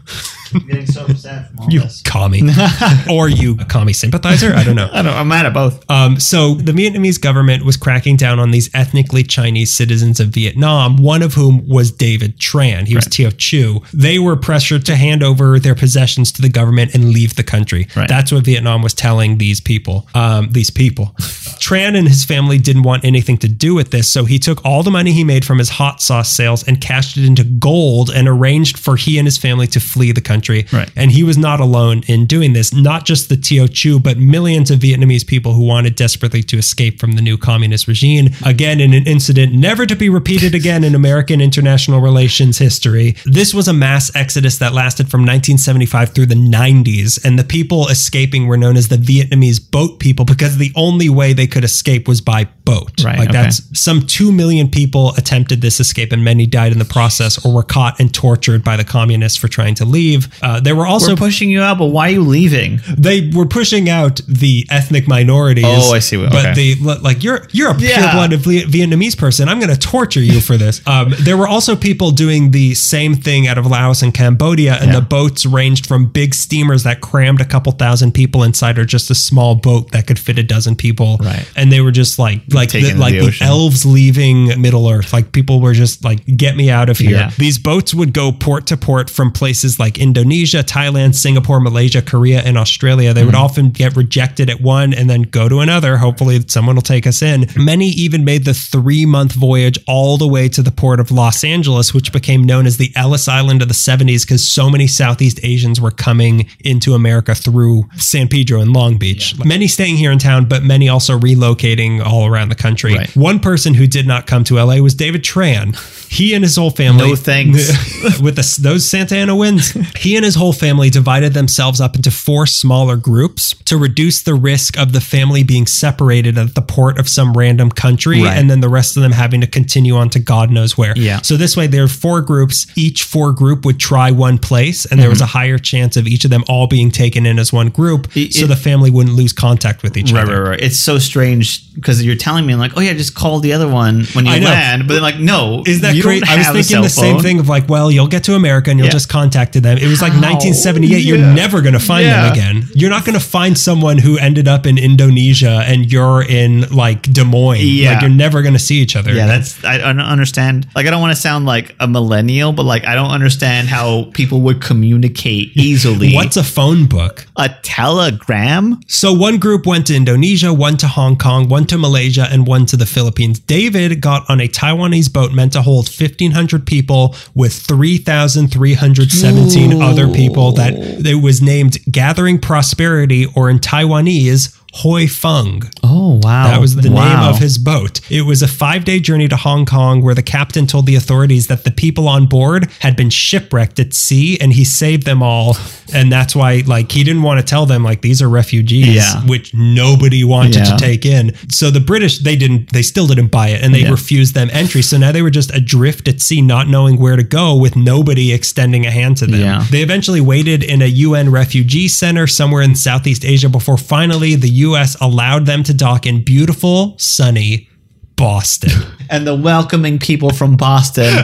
Getting 0.52 0.86
so 0.86 1.04
upset 1.06 1.48
from 1.48 1.60
all 1.60 1.70
You 1.70 1.82
commie, 2.04 2.42
or 3.10 3.28
you 3.28 3.56
a 3.60 3.64
commie 3.64 3.92
sympathizer? 3.92 4.52
I 4.54 4.64
don't 4.64 4.76
know. 4.76 4.88
I 4.92 5.02
don't, 5.02 5.14
I'm 5.14 5.28
mad 5.28 5.46
at 5.46 5.54
both. 5.54 5.88
Um, 5.90 6.18
so 6.20 6.54
the 6.54 6.72
Vietnamese 6.72 7.20
government 7.20 7.64
was 7.64 7.76
cracking 7.76 8.16
down 8.16 8.38
on 8.38 8.50
these 8.50 8.70
ethnically 8.74 9.22
Chinese 9.22 9.74
citizens 9.74 10.20
of 10.20 10.28
Vietnam, 10.28 10.96
one 10.96 11.22
of 11.22 11.34
whom 11.34 11.66
was 11.68 11.90
David 11.90 12.38
Tran. 12.38 12.86
He 12.86 12.94
was 12.94 13.06
Teochew. 13.06 13.84
They 13.92 14.18
were 14.18 14.36
pressured 14.36 14.86
to 14.86 14.96
hand 14.96 15.22
over 15.22 15.58
their 15.58 15.74
possessions 15.74 16.32
to 16.32 16.42
the 16.42 16.48
government 16.48 16.94
and 16.94 17.10
leave 17.10 17.36
the 17.36 17.42
country. 17.42 17.88
Right. 17.96 18.08
That's 18.08 18.32
what 18.32 18.44
Vietnam 18.44 18.82
was 18.82 18.94
telling 18.94 19.38
these 19.38 19.60
people. 19.60 20.08
Um, 20.14 20.50
these 20.52 20.70
people. 20.70 21.14
Tran 21.58 21.96
and 21.96 22.08
his 22.08 22.24
family 22.24 22.58
didn't 22.58 22.82
want 22.82 23.04
anything 23.04 23.38
to 23.38 23.48
do 23.48 23.74
with 23.74 23.90
this, 23.90 24.10
so 24.10 24.24
he 24.24 24.38
took 24.38 24.64
all 24.64 24.82
the 24.82 24.90
money 24.90 25.12
he 25.12 25.24
made 25.24 25.44
from 25.44 25.58
his 25.58 25.70
hot 25.70 26.00
sauce 26.00 26.30
sales 26.30 26.66
and 26.66 26.80
cashed 26.80 27.16
it 27.16 27.24
into 27.24 27.44
gold 27.44 28.10
and 28.10 28.28
arranged 28.28 28.78
for 28.78 28.96
he 28.96 29.18
and 29.18 29.26
his 29.26 29.38
family 29.38 29.66
to 29.68 29.80
flee 29.80 30.12
the 30.12 30.20
country. 30.20 30.35
Right. 30.72 30.90
And 30.96 31.10
he 31.10 31.22
was 31.22 31.38
not 31.38 31.60
alone 31.60 32.02
in 32.06 32.26
doing 32.26 32.52
this. 32.52 32.72
Not 32.72 33.04
just 33.04 33.28
the 33.28 33.36
Teochew, 33.36 34.02
but 34.02 34.18
millions 34.18 34.70
of 34.70 34.80
Vietnamese 34.80 35.26
people 35.26 35.52
who 35.52 35.64
wanted 35.64 35.94
desperately 35.94 36.42
to 36.44 36.58
escape 36.58 36.98
from 37.00 37.12
the 37.12 37.22
new 37.22 37.36
communist 37.36 37.88
regime. 37.88 38.30
Again, 38.44 38.80
in 38.80 38.92
an 38.92 39.06
incident 39.06 39.52
never 39.52 39.86
to 39.86 39.96
be 39.96 40.08
repeated 40.08 40.54
again 40.54 40.84
in 40.84 40.94
American 40.94 41.40
international 41.40 42.00
relations 42.00 42.58
history. 42.58 43.16
This 43.24 43.54
was 43.54 43.68
a 43.68 43.72
mass 43.72 44.14
exodus 44.14 44.58
that 44.58 44.72
lasted 44.72 45.10
from 45.10 45.20
1975 45.20 46.10
through 46.14 46.26
the 46.26 46.34
90s. 46.34 47.22
And 47.24 47.38
the 47.38 47.44
people 47.44 47.88
escaping 47.88 48.46
were 48.46 48.56
known 48.56 48.76
as 48.76 48.88
the 48.88 48.96
Vietnamese 48.96 49.58
boat 49.70 49.98
people 49.98 50.24
because 50.24 50.58
the 50.58 50.72
only 50.74 51.08
way 51.08 51.32
they 51.32 51.46
could 51.46 51.64
escape 51.64 52.08
was 52.08 52.20
by 52.20 52.44
boat. 52.64 53.04
Right, 53.04 53.18
Like 53.18 53.30
okay. 53.30 53.42
that's 53.42 53.78
some 53.78 54.02
2 54.02 54.32
million 54.32 54.68
people 54.68 55.14
attempted 55.16 55.60
this 55.60 55.80
escape 55.80 56.12
and 56.12 56.24
many 56.24 56.46
died 56.46 56.72
in 56.72 56.78
the 56.78 56.84
process 56.84 57.44
or 57.44 57.54
were 57.54 57.62
caught 57.62 57.98
and 58.00 58.12
tortured 58.12 58.64
by 58.64 58.76
the 58.76 58.84
communists 58.84 59.38
for 59.38 59.48
trying 59.48 59.74
to 59.76 59.84
leave. 59.84 60.25
Uh, 60.42 60.60
there 60.60 60.74
were 60.76 60.86
also 60.86 61.12
We're 61.12 61.16
pushing 61.16 61.50
you 61.50 61.60
out, 61.60 61.78
but 61.78 61.86
why 61.86 62.08
are 62.08 62.12
you 62.12 62.22
leaving? 62.22 62.80
they 62.96 63.30
were 63.34 63.46
pushing 63.46 63.88
out 63.88 64.20
the 64.28 64.66
ethnic 64.70 65.06
minorities. 65.08 65.64
Oh, 65.66 65.92
I 65.94 65.98
see 66.00 66.16
what- 66.16 66.30
But 66.32 66.46
okay. 66.46 66.74
the 66.74 66.98
like 67.02 67.22
you're 67.22 67.46
you're 67.52 67.70
a 67.70 67.78
Yeah. 67.78 67.98
pure-blooded 68.00 68.40
Vi- 68.40 68.64
Vietnamese 68.64 69.16
person. 69.16 69.48
I'm 69.48 69.58
going 69.60 69.72
to 69.72 69.78
torture 69.78 70.20
you 70.22 70.40
for 70.40 70.56
this. 70.56 70.80
Um, 70.96 71.14
there 71.20 71.36
were 71.36 71.48
also 71.48 71.74
people 71.76 72.10
doing 72.10 72.52
the 72.52 72.72
same 72.74 73.14
thing 73.16 73.46
out 73.48 73.58
of 73.58 73.66
Laos 73.66 74.02
and 74.02 74.14
Cambodia, 74.14 74.74
and 74.80 74.88
Yeah. 74.92 75.00
the 75.00 75.00
boats 75.02 75.44
ranged 75.44 75.84
from 75.86 76.06
big 76.06 76.34
steamers 76.34 76.84
that 76.84 77.00
crammed 77.00 77.40
a 77.40 77.44
couple 77.44 77.72
thousand 77.72 78.12
people 78.12 78.42
inside, 78.44 78.78
or 78.78 78.84
just 78.84 79.10
a 79.10 79.14
small 79.14 79.54
boat 79.56 79.90
that 79.92 80.06
could 80.06 80.18
fit 80.18 80.38
a 80.38 80.42
dozen 80.42 80.76
people. 80.76 81.18
Right. 81.20 81.44
And 81.56 81.70
they 81.72 81.80
were 81.80 81.90
just 81.90 82.18
like 82.18 82.40
like 82.50 82.70
the, 82.70 82.92
like 82.94 83.14
the 83.14 83.26
the, 83.30 83.38
elves 83.44 83.84
leaving 83.84 84.60
Middle 84.60 84.88
Earth. 84.88 85.12
Like 85.12 85.32
people 85.32 85.60
were 85.60 85.74
just 85.74 86.04
like, 86.04 86.24
get 86.36 86.56
me 86.56 86.70
out 86.70 86.88
of 86.88 86.98
here. 86.98 87.10
Yeah. 87.10 87.30
These 87.36 87.58
boats 87.58 87.92
would 87.94 88.12
go 88.12 88.32
port 88.32 88.66
to 88.68 88.76
port 88.76 89.10
from 89.10 89.32
places 89.32 89.78
like 89.78 89.98
Indonesia, 89.98 90.15
Thailand, 90.24 91.14
Singapore, 91.14 91.60
Malaysia, 91.60 92.02
Korea, 92.02 92.40
and 92.40 92.56
Australia. 92.58 93.12
They 93.14 93.24
would 93.24 93.34
Mm-hmm. 93.34 93.44
often 93.44 93.70
get 93.70 93.96
rejected 93.96 94.48
at 94.48 94.60
one 94.60 94.94
and 94.94 95.10
then 95.10 95.22
go 95.22 95.48
to 95.48 95.60
another. 95.60 95.96
Hopefully, 95.98 96.40
someone 96.48 96.74
will 96.76 96.82
take 96.82 97.06
us 97.06 97.22
in. 97.22 97.46
Many 97.56 97.88
even 97.88 98.24
made 98.24 98.44
the 98.44 98.54
three 98.54 99.04
month 99.04 99.32
voyage 99.32 99.78
all 99.86 100.16
the 100.16 100.26
way 100.28 100.48
to 100.50 100.62
the 100.62 100.70
port 100.70 101.00
of 101.00 101.10
Los 101.10 101.44
Angeles, 101.44 101.92
which 101.92 102.12
became 102.12 102.44
known 102.44 102.66
as 102.66 102.76
the 102.78 102.92
Ellis 102.96 103.28
Island 103.28 103.62
of 103.62 103.68
the 103.68 103.74
70s 103.74 104.22
because 104.22 104.46
so 104.48 104.70
many 104.70 104.86
Southeast 104.86 105.40
Asians 105.42 105.80
were 105.80 105.90
coming 105.90 106.48
into 106.60 106.94
America 106.94 107.34
through 107.34 107.84
San 107.96 108.28
Pedro 108.28 108.60
and 108.60 108.72
Long 108.72 108.96
Beach. 108.96 109.34
Many 109.44 109.66
staying 109.68 109.96
here 109.96 110.12
in 110.12 110.18
town, 110.18 110.46
but 110.46 110.62
many 110.62 110.88
also 110.88 111.18
relocating 111.18 112.02
all 112.04 112.26
around 112.26 112.48
the 112.48 112.54
country. 112.54 112.94
Right. 112.94 113.14
One 113.16 113.38
person 113.40 113.74
who 113.74 113.86
did 113.86 114.06
not 114.06 114.26
come 114.26 114.44
to 114.44 114.54
LA 114.62 114.76
was 114.76 114.94
David 114.94 115.22
Tran. 115.24 115.76
He 116.10 116.32
and 116.34 116.42
his 116.44 116.56
whole 116.56 116.70
family. 116.70 117.08
No 117.08 117.16
thanks. 117.16 118.20
with 118.20 118.36
the, 118.36 118.58
those 118.62 118.88
Santa 118.88 119.16
Ana 119.16 119.34
winds. 119.36 119.76
He 120.06 120.14
and 120.14 120.24
his 120.24 120.36
whole 120.36 120.52
family 120.52 120.88
divided 120.88 121.34
themselves 121.34 121.80
up 121.80 121.96
into 121.96 122.12
four 122.12 122.46
smaller 122.46 122.94
groups 122.96 123.56
to 123.64 123.76
reduce 123.76 124.22
the 124.22 124.34
risk 124.34 124.78
of 124.78 124.92
the 124.92 125.00
family 125.00 125.42
being 125.42 125.66
separated 125.66 126.38
at 126.38 126.54
the 126.54 126.62
port 126.62 126.96
of 126.96 127.08
some 127.08 127.32
random 127.36 127.70
country 127.72 128.22
Right. 128.22 128.38
and 128.38 128.48
then 128.48 128.60
the 128.60 128.68
rest 128.68 128.96
of 128.96 129.02
them 129.02 129.10
having 129.10 129.40
to 129.40 129.48
continue 129.48 129.96
on 129.96 130.08
to 130.10 130.20
God 130.20 130.52
knows 130.52 130.78
where. 130.78 130.92
Yeah. 130.96 131.22
So 131.22 131.36
this 131.36 131.56
way 131.56 131.66
there 131.66 131.82
are 131.82 131.88
four 131.88 132.20
groups. 132.20 132.68
Each 132.76 133.02
four 133.02 133.32
group 133.32 133.64
would 133.64 133.80
try 133.80 134.12
one 134.12 134.38
place 134.38 134.84
and 134.86 135.00
there 135.00 135.08
was 135.08 135.18
mm-hmm. 135.18 135.24
a 135.24 135.38
higher 135.38 135.58
chance 135.58 135.96
of 135.96 136.06
each 136.06 136.24
of 136.24 136.30
them 136.30 136.44
all 136.48 136.68
being 136.68 136.92
taken 136.92 137.26
in 137.26 137.40
as 137.40 137.52
one 137.52 137.70
group 137.70 138.16
It- 138.16 138.32
so 138.32 138.44
it- 138.44 138.48
the 138.48 138.54
family 138.54 138.90
wouldn't 138.92 139.16
lose 139.16 139.32
contact 139.32 139.82
with 139.82 139.96
each 139.96 140.12
Right, 140.12 140.22
other. 140.22 140.40
right, 140.44 140.50
right. 140.50 140.60
It's 140.60 140.78
so 140.78 141.00
strange 141.00 141.74
because 141.74 142.00
you're 142.04 142.14
telling 142.14 142.46
me 142.46 142.54
like, 142.54 142.72
oh 142.76 142.80
yeah, 142.80 142.92
just 142.92 143.16
call 143.16 143.40
the 143.40 143.52
other 143.52 143.66
one 143.68 144.04
when 144.12 144.24
you 144.24 144.30
I 144.32 144.38
know. 144.38 144.46
land, 144.46 144.86
but 144.86 144.94
then 144.94 145.02
like, 145.02 145.18
no, 145.18 145.64
Is 145.66 145.80
that 145.80 146.00
great? 146.00 146.22
I 146.28 146.36
was 146.36 146.46
thinking 146.68 146.82
the 146.82 146.88
same 146.88 147.18
thing 147.18 147.40
of 147.40 147.48
like, 147.48 147.68
well, 147.68 147.90
you'll 147.90 148.06
get 148.06 148.22
to 148.24 148.34
America 148.34 148.70
and 148.70 148.78
you'll 148.78 148.86
Yeah. 148.86 148.92
just 148.92 149.08
contact 149.08 149.54
them. 149.54 149.76
It 149.78 149.88
was 149.88 149.95
like 150.02 150.12
How? 150.12 150.20
1978. 150.32 151.04
You're 151.04 151.18
never 151.18 151.60
going 151.60 151.74
to 151.74 151.78
find 151.80 152.06
Yeah. 152.06 152.22
them 152.24 152.32
again. 152.32 152.68
You're 152.74 152.90
not 152.90 153.04
going 153.04 153.18
to 153.18 153.24
find 153.24 153.56
someone 153.58 153.98
who 153.98 154.16
ended 154.18 154.46
up 154.48 154.66
in 154.66 154.78
Indonesia 154.78 155.62
and 155.66 155.90
you're 155.90 156.22
in 156.22 156.62
like 156.70 157.02
Des 157.12 157.24
Moines. 157.24 157.60
Yeah. 157.60 157.92
Like 157.92 158.00
you're 158.02 158.10
never 158.10 158.42
going 158.42 158.54
to 158.54 158.58
see 158.60 158.76
each 158.76 158.94
other. 158.96 159.12
Yeah, 159.12 159.24
again. 159.24 159.40
that's 159.40 159.64
I 159.64 159.78
don't 159.78 159.98
understand. 160.00 160.66
Like, 160.74 160.86
I 160.86 160.90
don't 160.90 161.00
want 161.00 161.14
to 161.14 161.20
sound 161.20 161.46
like 161.46 161.74
a 161.80 161.86
millennial, 161.88 162.52
but 162.52 162.64
like, 162.64 162.84
I 162.86 162.94
don't 162.94 163.10
understand 163.10 163.68
how 163.68 164.04
people 164.14 164.40
would 164.42 164.60
communicate 164.62 165.52
easily. 165.56 166.12
What's 166.14 166.36
a 166.36 166.44
phone 166.44 166.86
book? 166.86 167.26
a 167.38 167.50
telegram? 167.62 168.80
So 168.86 169.12
one 169.12 169.36
group 169.38 169.66
went 169.66 169.86
to 169.88 169.94
Indonesia, 169.94 170.52
one 170.52 170.76
to 170.78 170.86
Hong 170.88 171.16
Kong, 171.18 171.48
one 171.48 171.66
to 171.66 171.76
Malaysia, 171.78 172.26
and 172.30 172.46
one 172.46 172.64
to 172.66 172.76
the 172.76 172.86
Philippines. 172.86 173.38
David 173.38 174.00
got 174.00 174.28
on 174.30 174.40
a 174.40 174.48
Taiwanese 174.48 175.12
boat 175.12 175.32
meant 175.32 175.52
to 175.52 175.62
hold 175.62 175.86
1,500 175.88 176.66
people 176.66 177.14
with 177.34 177.52
3,317 177.52 179.78
Whoa. 179.78 179.85
Other 179.86 180.08
people 180.08 180.52
that 180.52 180.74
it 180.76 181.22
was 181.22 181.40
named 181.40 181.78
Gathering 181.90 182.38
Prosperity 182.38 183.26
or 183.34 183.48
in 183.50 183.58
Taiwanese, 183.58 184.56
Huy 184.82 185.06
Fong. 185.06 185.62
Oh 185.82 186.20
wow, 186.22 186.48
That 186.48 186.60
was 186.60 186.76
the 186.76 186.82
name 186.90 187.20
of 187.20 187.38
his 187.38 187.58
boat. 187.58 188.00
It 188.10 188.22
was 188.22 188.42
a 188.42 188.48
five 188.48 188.84
day 188.84 189.00
journey 189.00 189.28
to 189.28 189.36
Hong 189.36 189.64
Kong 189.66 190.02
where 190.02 190.14
the 190.14 190.22
captain 190.22 190.66
told 190.66 190.86
the 190.86 190.96
authorities 190.96 191.46
that 191.46 191.64
the 191.64 191.70
people 191.70 192.08
on 192.08 192.26
board 192.26 192.68
had 192.80 192.96
been 192.96 193.10
shipwrecked 193.10 193.78
at 193.78 193.94
sea 193.94 194.38
and 194.40 194.52
he 194.52 194.64
saved 194.64 195.04
them 195.06 195.22
all. 195.22 195.56
And 195.94 196.10
that's 196.10 196.34
why, 196.34 196.62
like, 196.66 196.90
he 196.92 197.04
didn't 197.04 197.22
want 197.22 197.38
to 197.40 197.46
tell 197.46 197.64
them, 197.64 197.84
like, 197.84 198.02
these 198.02 198.20
are 198.20 198.28
refugees, 198.28 198.86
Yeah. 198.96 199.22
which 199.24 199.54
nobody 199.54 200.24
wanted 200.24 200.56
Yeah. 200.56 200.64
to 200.64 200.76
take 200.76 201.06
in. 201.06 201.32
So 201.48 201.70
the 201.70 201.80
British, 201.80 202.18
they 202.18 202.34
didn't, 202.36 202.72
they 202.72 202.82
still 202.82 203.06
didn't 203.06 203.28
buy 203.30 203.48
it 203.50 203.62
and 203.62 203.72
they 203.74 203.82
Yeah. 203.82 203.90
refused 203.90 204.34
them 204.34 204.50
entry. 204.52 204.82
So 204.82 204.98
now 204.98 205.12
they 205.12 205.22
were 205.22 205.30
just 205.30 205.54
adrift 205.54 206.08
at 206.08 206.20
sea, 206.20 206.40
not 206.42 206.68
knowing 206.68 206.96
where 206.98 207.16
to 207.16 207.22
go 207.22 207.54
with 207.54 207.76
nobody 207.76 208.32
extending 208.32 208.84
a 208.84 208.90
hand 208.90 209.16
to 209.18 209.26
them. 209.26 209.64
They 209.70 209.82
eventually 209.82 210.20
waited 210.20 210.62
in 210.64 210.82
a 210.82 210.86
UN 210.86 211.30
refugee 211.30 211.88
center 211.88 212.26
somewhere 212.26 212.62
in 212.62 212.74
Southeast 212.74 213.24
Asia 213.24 213.48
before 213.48 213.78
finally 213.78 214.34
the 214.34 214.48
US 214.66 214.96
allowed 215.00 215.46
them 215.46 215.62
to 215.64 215.74
dock 215.74 216.06
in 216.06 216.22
beautiful, 216.22 216.96
sunny 216.98 217.68
Boston 218.16 218.70
and 219.10 219.26
the 219.26 219.34
welcoming 219.34 219.98
people 219.98 220.30
from 220.30 220.56
Boston 220.56 221.14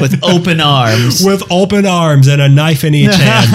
with 0.00 0.18
open 0.24 0.60
arms. 0.60 1.24
with 1.24 1.42
open 1.50 1.86
arms 1.86 2.26
and 2.26 2.42
a 2.42 2.48
knife 2.48 2.84
in 2.84 2.94
each 2.94 3.14
hand. 3.14 3.48